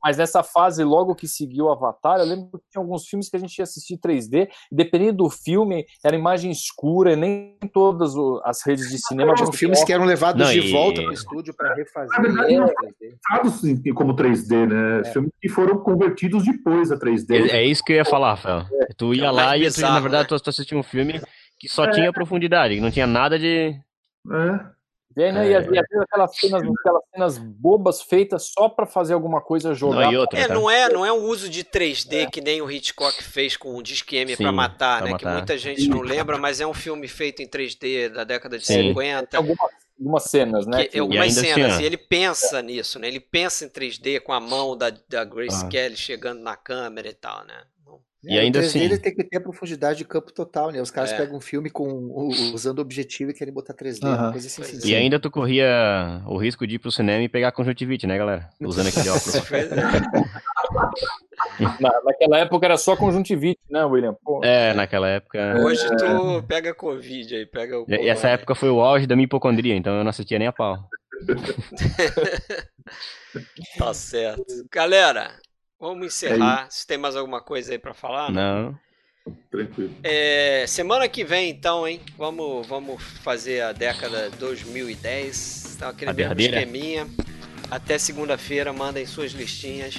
mas 0.03 0.17
nessa 0.17 0.43
fase, 0.43 0.83
logo 0.85 1.15
que 1.15 1.29
seguiu 1.29 1.67
o 1.67 1.71
Avatar, 1.71 2.19
eu 2.19 2.27
lembro 2.27 2.59
que 2.59 2.71
tinha 2.71 2.83
alguns 2.83 3.07
filmes 3.07 3.29
que 3.29 3.37
a 3.37 3.41
gente 3.41 3.59
ia 3.59 3.65
assistir 3.65 3.99
3D, 3.99 4.49
dependendo 4.71 5.25
do 5.25 5.31
filme, 5.31 5.85
era 6.05 6.17
imagem 6.17 6.51
escura, 6.51 7.15
nem 7.17 7.59
todas 7.73 8.15
as 8.45 8.65
redes 8.65 8.89
de 8.89 8.99
cinema. 8.99 9.35
Tinha 9.35 9.53
filmes 9.53 9.85
que 9.85 9.93
eram 9.93 10.05
levados 10.05 10.43
não, 10.43 10.53
de 10.53 10.61
e... 10.61 10.73
volta 10.73 11.03
para 11.03 11.11
o 11.11 11.15
estúdio 11.15 11.55
para 11.55 11.75
refazer. 11.75 12.11
Na 12.11 12.23
verdade, 12.23 12.57
não 12.57 12.67
é, 12.67 13.93
como 13.95 14.15
3D, 14.15 14.69
né? 14.69 15.01
É. 15.01 15.13
Filmes 15.13 15.31
que 15.41 15.49
foram 15.49 15.79
convertidos 15.79 16.45
depois 16.45 16.91
a 16.91 16.99
3D. 16.99 17.51
É, 17.51 17.59
é 17.59 17.65
isso 17.65 17.85
que 17.85 17.93
eu 17.93 17.97
ia 17.97 18.05
falar, 18.05 18.31
Rafael. 18.31 18.67
É. 18.73 18.87
Tu 18.97 19.15
ia 19.15 19.31
lá 19.31 19.57
e, 19.57 19.61
bizarro, 19.61 19.95
na 19.95 20.01
verdade, 20.01 20.23
né? 20.25 20.39
tu, 20.39 20.43
tu 20.43 20.51
assistia 20.51 20.79
um 20.79 20.83
filme 20.83 21.21
que 21.59 21.69
só 21.69 21.85
é. 21.85 21.91
tinha 21.91 22.13
profundidade, 22.13 22.75
que 22.75 22.81
não 22.81 22.91
tinha 22.91 23.07
nada 23.07 23.39
de. 23.39 23.75
É. 24.31 24.80
E, 25.17 25.33
né, 25.33 25.47
é... 25.47 25.51
e 25.51 25.57
às 25.57 25.67
vezes 25.67 26.03
aquelas 26.03 26.37
cenas, 26.37 26.63
aquelas 26.63 27.03
cenas 27.13 27.39
bobas 27.39 28.03
feitas 28.03 28.51
só 28.57 28.69
para 28.69 28.87
fazer 28.87 29.15
alguma 29.15 29.41
coisa 29.41 29.75
jogar. 29.75 30.13
Não, 30.13 30.21
outra, 30.21 30.39
é, 30.39 30.47
tá? 30.47 30.55
não 30.55 30.71
é, 30.71 30.89
não 30.89 31.05
é 31.05 31.13
um 31.13 31.25
uso 31.25 31.49
de 31.49 31.65
3D 31.65 32.27
é. 32.27 32.27
que 32.27 32.41
nem 32.41 32.63
o 32.63 32.71
Hitchcock 32.71 33.23
fez 33.23 33.57
com 33.57 33.77
o 33.77 33.83
Disque 33.83 34.17
M 34.17 34.37
para 34.37 34.53
matar, 34.53 34.99
pra 34.99 35.07
né? 35.07 35.13
Matar. 35.13 35.19
Que 35.19 35.33
muita 35.37 35.59
gente 35.59 35.89
não 35.89 36.01
lembra, 36.01 36.39
mas 36.39 36.61
é 36.61 36.67
um 36.67 36.75
filme 36.75 37.09
feito 37.09 37.43
em 37.43 37.49
3D 37.49 38.11
da 38.11 38.25
década 38.25 38.57
de 38.59 38.67
Sim. 38.67 38.89
50. 38.89 39.37
Algumas, 39.37 39.71
algumas 39.99 40.23
cenas, 40.25 40.67
né? 40.67 40.85
Que, 40.85 40.99
algumas 40.99 41.33
cenas, 41.33 41.75
assim, 41.75 41.83
e 41.83 41.87
ele 41.87 41.97
pensa 41.97 42.63
nisso, 42.63 42.99
né? 43.01 43.09
Ele 43.09 43.21
pensa 43.21 43.65
em 43.65 43.69
3D 43.69 44.21
com 44.21 44.33
a 44.33 44.41
mão 44.41 44.77
da, 44.77 44.93
da 45.09 45.25
Grace 45.25 45.65
ah. 45.65 45.69
Kelly 45.69 45.97
chegando 45.97 46.41
na 46.41 46.57
câmera 46.57 47.09
e 47.09 47.15
tal, 47.15 47.45
né? 47.45 47.65
E 48.23 48.37
é, 48.37 48.41
ainda 48.41 48.61
assim. 48.61 48.81
ele 48.81 48.99
tem 48.99 49.15
que 49.15 49.25
ter 49.25 49.39
a 49.39 49.41
profundidade 49.41 49.99
de 49.99 50.05
campo 50.05 50.31
total, 50.31 50.71
né? 50.71 50.81
Os 50.81 50.91
caras 50.91 51.11
é. 51.13 51.17
pegam 51.17 51.39
um 51.39 51.41
filme 51.41 51.71
com 51.71 52.29
usando 52.53 52.81
objetivo 52.81 53.31
e 53.31 53.35
querem 53.35 53.53
botar 53.53 53.73
3D, 53.73 54.05
uhum. 54.05 54.33
coisa 54.33 54.47
assim. 54.47 54.89
E 54.89 54.95
ainda 54.95 55.19
tu 55.19 55.31
corria 55.31 56.23
o 56.27 56.37
risco 56.37 56.67
de 56.67 56.75
ir 56.75 56.79
pro 56.79 56.93
cinema 56.93 57.23
e 57.23 57.31
pegar 57.31 57.51
conjuntivite, 57.53 58.07
né, 58.07 58.19
galera? 58.19 58.51
Usando 58.61 58.89
aquele 58.89 59.09
óculos. 59.13 59.37
Na, 61.81 61.91
naquela 62.05 62.39
época 62.39 62.67
era 62.67 62.77
só 62.77 62.95
conjuntivite, 62.95 63.61
né, 63.71 63.83
William? 63.85 64.15
Pô. 64.23 64.43
É, 64.45 64.75
naquela 64.75 65.09
época. 65.09 65.55
Hoje 65.65 65.83
tu 65.97 66.43
pega 66.47 66.75
Covid 66.75 67.35
aí, 67.35 67.47
pega 67.47 67.81
o. 67.81 67.87
E 67.89 68.07
essa 68.07 68.29
época 68.29 68.55
foi 68.55 68.69
o 68.69 68.83
auge 68.83 69.07
da 69.07 69.17
minha 69.17 69.25
hipocondria, 69.25 69.75
então 69.75 69.97
eu 69.97 70.05
não 70.05 70.11
assistia 70.11 70.39
nem 70.39 70.49
a 70.49 70.53
pau. 70.53 70.77
tá 73.79 73.95
certo. 73.95 74.45
Galera, 74.71 75.33
Vamos 75.81 76.07
encerrar. 76.07 76.67
Se 76.71 76.87
tem 76.87 76.99
mais 76.99 77.17
alguma 77.17 77.41
coisa 77.41 77.73
aí 77.73 77.79
para 77.79 77.95
falar? 77.95 78.31
Não. 78.31 78.79
Tranquilo. 79.51 79.91
É, 80.03 80.65
semana 80.69 81.09
que 81.09 81.25
vem, 81.25 81.51
então, 81.51 81.89
hein? 81.89 82.01
Vamos, 82.19 82.67
vamos 82.67 83.03
fazer 83.23 83.63
a 83.63 83.73
década 83.73 84.31
2010. 84.39 85.75
Então, 85.77 85.89
aquele 85.89 86.11
a 86.11 86.15
mesmo 86.15 86.41
esqueminha. 86.41 87.09
Até 87.71 87.97
segunda-feira, 87.97 88.73
mandem 88.73 89.07
suas 89.07 89.33
listinhas. 89.33 89.97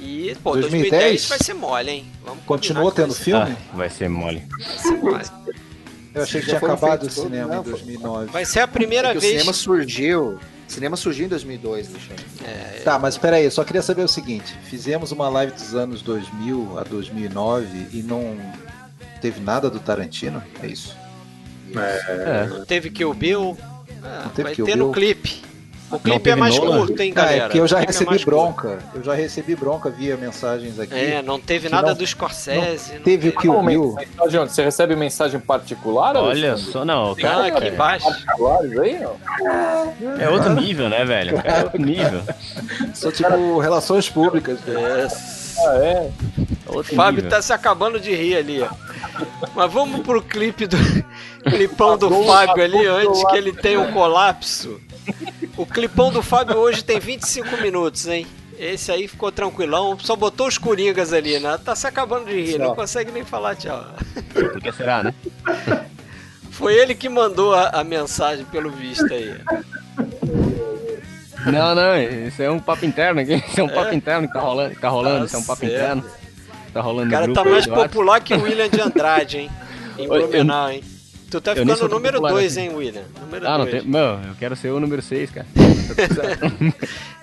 E, 0.00 0.34
pô, 0.42 0.52
2010, 0.52 0.90
2010 0.90 1.28
vai 1.28 1.38
ser 1.38 1.54
mole, 1.54 1.90
hein? 1.90 2.12
Vamos 2.24 2.44
Continua 2.44 2.92
tendo 2.92 3.14
filme? 3.14 3.56
Ah, 3.72 3.76
vai 3.76 3.90
ser 3.90 4.08
mole. 4.08 4.42
Vai 4.58 4.78
ser 4.78 4.90
mole. 4.92 5.24
Eu 6.14 6.22
achei 6.22 6.40
que 6.40 6.46
tinha 6.46 6.58
acabado 6.58 7.02
o 7.06 7.10
cinema 7.10 7.56
em 7.56 7.62
2009. 7.62 8.26
Vai 8.32 8.44
ser 8.46 8.60
a 8.60 8.68
primeira 8.68 9.12
vez. 9.12 9.24
O 9.24 9.26
cinema 9.26 9.52
surgiu 9.52 10.38
cinema 10.68 10.96
surgiu 10.96 11.26
em 11.26 11.28
2002, 11.28 11.88
Alexandre. 11.90 12.24
É... 12.44 12.80
Tá, 12.84 12.98
mas 12.98 13.14
espera 13.14 13.36
aí, 13.36 13.44
eu 13.44 13.50
só 13.50 13.64
queria 13.64 13.82
saber 13.82 14.02
o 14.02 14.08
seguinte: 14.08 14.54
fizemos 14.64 15.12
uma 15.12 15.28
live 15.28 15.52
dos 15.52 15.74
anos 15.74 16.02
2000 16.02 16.78
a 16.78 16.84
2009 16.84 17.88
e 17.92 18.02
não 18.02 18.36
teve 19.20 19.40
nada 19.40 19.70
do 19.70 19.80
Tarantino? 19.80 20.42
É 20.62 20.66
isso? 20.66 20.96
É... 22.08 22.46
Não 22.46 22.64
teve 22.64 22.90
Kill 22.90 23.12
Bill? 23.14 23.56
Ah, 24.02 24.22
não 24.24 24.30
teve 24.30 24.42
vai 24.44 24.54
Kill 24.54 24.66
ter 24.66 24.74
Bill. 24.74 24.86
no 24.86 24.92
clipe. 24.92 25.42
O 25.90 25.98
clipe 26.00 26.30
é 26.30 26.34
mais 26.34 26.56
Nolan. 26.56 26.78
curto, 26.78 27.00
hein, 27.00 27.12
galera? 27.12 27.36
É, 27.36 27.40
porque 27.42 27.60
eu 27.60 27.66
já 27.66 27.80
é 27.80 27.86
recebi 27.86 28.16
é 28.16 28.24
bronca. 28.24 28.68
Curto. 28.68 28.96
Eu 28.96 29.02
já 29.04 29.14
recebi 29.14 29.54
bronca 29.54 29.88
via 29.88 30.16
mensagens 30.16 30.80
aqui. 30.80 30.94
É, 30.94 31.22
não 31.22 31.38
teve 31.38 31.68
nada 31.68 31.88
não, 31.88 31.94
do 31.94 32.06
Scorsese. 32.06 32.94
Não 32.94 33.02
teve 33.02 33.28
o 33.28 33.32
que 33.32 33.48
o 33.48 33.62
Bill. 33.62 33.96
Você 34.18 34.64
recebe 34.64 34.96
mensagem 34.96 35.38
particular? 35.38 36.16
Olha 36.16 36.56
só, 36.56 36.84
não. 36.84 37.14
Cara, 37.14 37.46
aqui 37.46 37.68
embaixo. 37.68 38.08
Aí, 38.82 39.00
é 40.20 40.28
outro 40.28 40.54
nível, 40.54 40.88
né, 40.88 41.04
velho? 41.04 41.40
É 41.44 41.62
outro 41.62 41.80
nível. 41.80 42.22
São 42.92 43.12
tipo 43.12 43.58
relações 43.58 44.08
públicas. 44.08 44.58
É. 44.66 45.06
Ah, 45.58 45.76
é. 45.78 46.10
O 46.66 46.82
Fábio 46.82 47.22
nível. 47.22 47.30
tá 47.30 47.40
se 47.40 47.52
acabando 47.52 48.00
de 48.00 48.14
rir 48.14 48.36
ali, 48.36 48.62
ó. 48.62 48.68
Mas 49.54 49.72
vamos 49.72 50.00
pro 50.00 50.20
clipe 50.20 50.66
do. 50.66 50.76
Clipão 51.46 51.96
do 51.96 52.10
Fábio 52.24 52.64
ali, 52.64 52.86
antes 52.86 53.24
que 53.24 53.36
ele 53.36 53.52
tenha 53.52 53.80
um 53.80 53.92
colapso. 53.92 54.80
O 55.56 55.64
clipão 55.64 56.12
do 56.12 56.22
Fábio 56.22 56.56
hoje 56.56 56.84
tem 56.84 57.00
25 57.00 57.56
minutos, 57.62 58.06
hein? 58.06 58.26
Esse 58.58 58.90
aí 58.90 59.06
ficou 59.06 59.30
tranquilão, 59.30 59.98
só 59.98 60.16
botou 60.16 60.48
os 60.48 60.58
coringas 60.58 61.12
ali, 61.12 61.38
né? 61.38 61.58
Tá 61.62 61.74
se 61.74 61.86
acabando 61.86 62.26
de 62.26 62.40
rir, 62.40 62.58
não 62.58 62.74
consegue 62.74 63.10
nem 63.10 63.24
falar 63.24 63.54
tchau. 63.54 63.84
Por 64.32 64.60
que 64.60 64.72
será, 64.72 65.02
né? 65.02 65.14
Foi 66.50 66.74
ele 66.74 66.94
que 66.94 67.08
mandou 67.08 67.54
a, 67.54 67.68
a 67.68 67.84
mensagem, 67.84 68.44
pelo 68.46 68.70
visto 68.70 69.12
aí. 69.12 69.34
Não, 71.44 71.74
não, 71.74 71.96
isso 72.26 72.42
é 72.42 72.50
um 72.50 72.58
papo 72.58 72.84
interno 72.86 73.20
aqui. 73.20 73.34
Isso 73.46 73.60
é 73.60 73.62
um 73.62 73.68
é? 73.68 73.72
papo 73.72 73.94
interno 73.94 74.26
que 74.26 74.34
tá 74.34 74.40
rolando, 74.40 74.74
tá 74.74 74.88
rolando, 74.88 75.18
tá 75.20 75.24
isso 75.26 75.36
é 75.36 75.38
um 75.38 75.44
papo 75.44 75.60
certo. 75.60 75.74
interno. 75.74 76.04
Tá 76.72 76.80
rolando 76.80 77.08
O 77.08 77.10
cara 77.10 77.32
tá 77.32 77.44
mais 77.44 77.66
popular 77.66 78.20
que 78.20 78.34
o 78.34 78.42
William 78.42 78.68
de 78.68 78.80
Andrade, 78.80 79.38
hein? 79.38 79.50
Em 79.96 80.08
Blumenau, 80.08 80.70
hein? 80.70 80.82
Tu 81.30 81.40
tá 81.40 81.54
ficando 81.54 81.84
o 81.84 81.88
número 81.88 82.20
2, 82.20 82.56
hein, 82.56 82.70
William? 82.74 83.04
Número 83.20 83.48
ah, 83.48 83.58
não 83.58 83.66
tem. 83.66 83.82
Meu, 83.82 84.00
eu 84.00 84.34
quero 84.38 84.54
ser 84.54 84.70
o 84.70 84.78
número 84.78 85.02
6, 85.02 85.30
cara. 85.30 85.46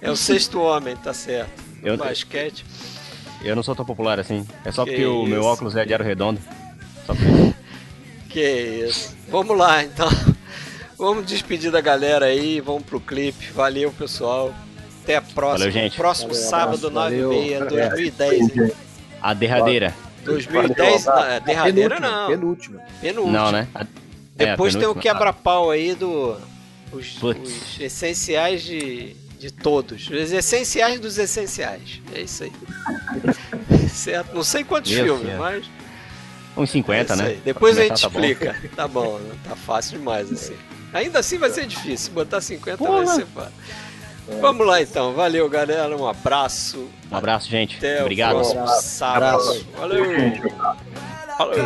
é 0.02 0.12
o 0.12 0.16
sexto 0.16 0.60
homem, 0.60 0.96
tá 0.98 1.14
certo. 1.14 1.64
Eu, 1.82 1.98
basquete. 1.98 2.66
Eu 3.44 3.56
não 3.56 3.64
sou 3.64 3.76
tão 3.76 3.86
popular 3.86 4.20
assim. 4.20 4.46
É 4.66 4.72
só 4.72 4.84
que 4.84 4.92
porque 4.92 5.04
isso. 5.04 5.12
o 5.12 5.26
meu 5.26 5.44
óculos 5.44 5.76
é 5.76 5.86
de 5.86 5.94
aro 5.94 6.04
redondo. 6.04 6.40
Só 7.06 7.14
por 7.14 7.24
isso. 7.24 7.54
Que 8.30 8.88
isso. 8.90 9.16
Vamos 9.30 9.56
lá, 9.56 9.84
então. 9.84 10.10
Vamos 10.98 11.28
despedir 11.28 11.70
da 11.70 11.82
galera 11.82 12.26
aí, 12.26 12.60
vamos 12.62 12.84
pro 12.84 13.00
clipe. 13.00 13.52
Valeu, 13.52 13.92
pessoal. 13.92 14.52
Até 15.04 15.18
a 15.18 15.22
próxima. 15.22 15.70
Valeu, 15.70 15.72
gente. 15.72 15.98
Próximo 15.98 16.34
Valeu, 16.34 16.50
sábado, 16.50 16.90
9 16.90 17.56
h 17.56 17.66
30 17.68 18.26
2010. 18.26 18.58
Hein? 18.58 18.72
A 19.22 19.34
derradeira. 19.34 19.94
2010, 20.24 21.06
não, 21.06 21.24
é 21.24 21.40
derradeira 21.40 22.00
não. 22.00 22.28
Penúltima. 22.28 22.82
Penúltima. 23.02 23.38
Não, 23.38 23.52
né? 23.52 23.68
Depois 24.36 24.76
é, 24.76 24.80
tem 24.80 24.88
o 24.88 24.96
quebra-pau 24.96 25.70
aí 25.70 25.94
do. 25.94 26.38
Os, 26.92 27.22
os, 27.22 27.80
essenciais 27.80 28.64
de, 28.64 29.16
de 29.40 29.52
todos. 29.52 30.10
Os 30.10 30.32
essenciais 30.32 31.00
dos 31.00 31.18
essenciais. 31.18 32.02
É 32.14 32.22
isso 32.22 32.44
aí. 32.44 32.52
certo? 33.90 34.34
Não 34.34 34.44
sei 34.44 34.64
quantos 34.64 34.92
Meu 34.92 35.18
filmes, 35.18 35.38
mas. 35.38 35.66
Uns 36.56 36.70
50, 36.70 37.14
é 37.14 37.16
né? 37.16 37.38
Depois 37.44 37.78
a 37.78 37.82
gente 37.84 38.02
tá 38.02 38.08
explica. 38.08 38.54
Bom. 38.54 38.76
Tá 38.76 38.88
bom, 38.88 39.18
né? 39.20 39.36
tá 39.48 39.56
fácil 39.56 39.98
demais 39.98 40.32
assim. 40.32 40.56
Ainda 40.94 41.20
assim 41.20 41.38
vai 41.40 41.50
ser 41.50 41.66
difícil. 41.66 42.14
Botar 42.14 42.42
50 42.42 42.78
Porra. 42.78 43.04
vai 43.04 43.16
ser 43.16 43.26
fácil. 43.26 43.54
É. 44.28 44.40
Vamos 44.40 44.66
lá 44.66 44.82
então. 44.82 45.14
Valeu, 45.14 45.50
galera. 45.50 45.96
Um 45.96 46.08
abraço. 46.08 46.88
Um 47.12 47.16
abraço, 47.16 47.50
gente. 47.50 47.78
Até 47.78 48.02
Obrigado. 48.02 48.36
O 48.36 48.40
próximo 48.40 48.68
sábado. 48.68 49.42
Abraço. 49.42 49.66
Valeu. 49.78 50.06
Valeu. 51.38 51.64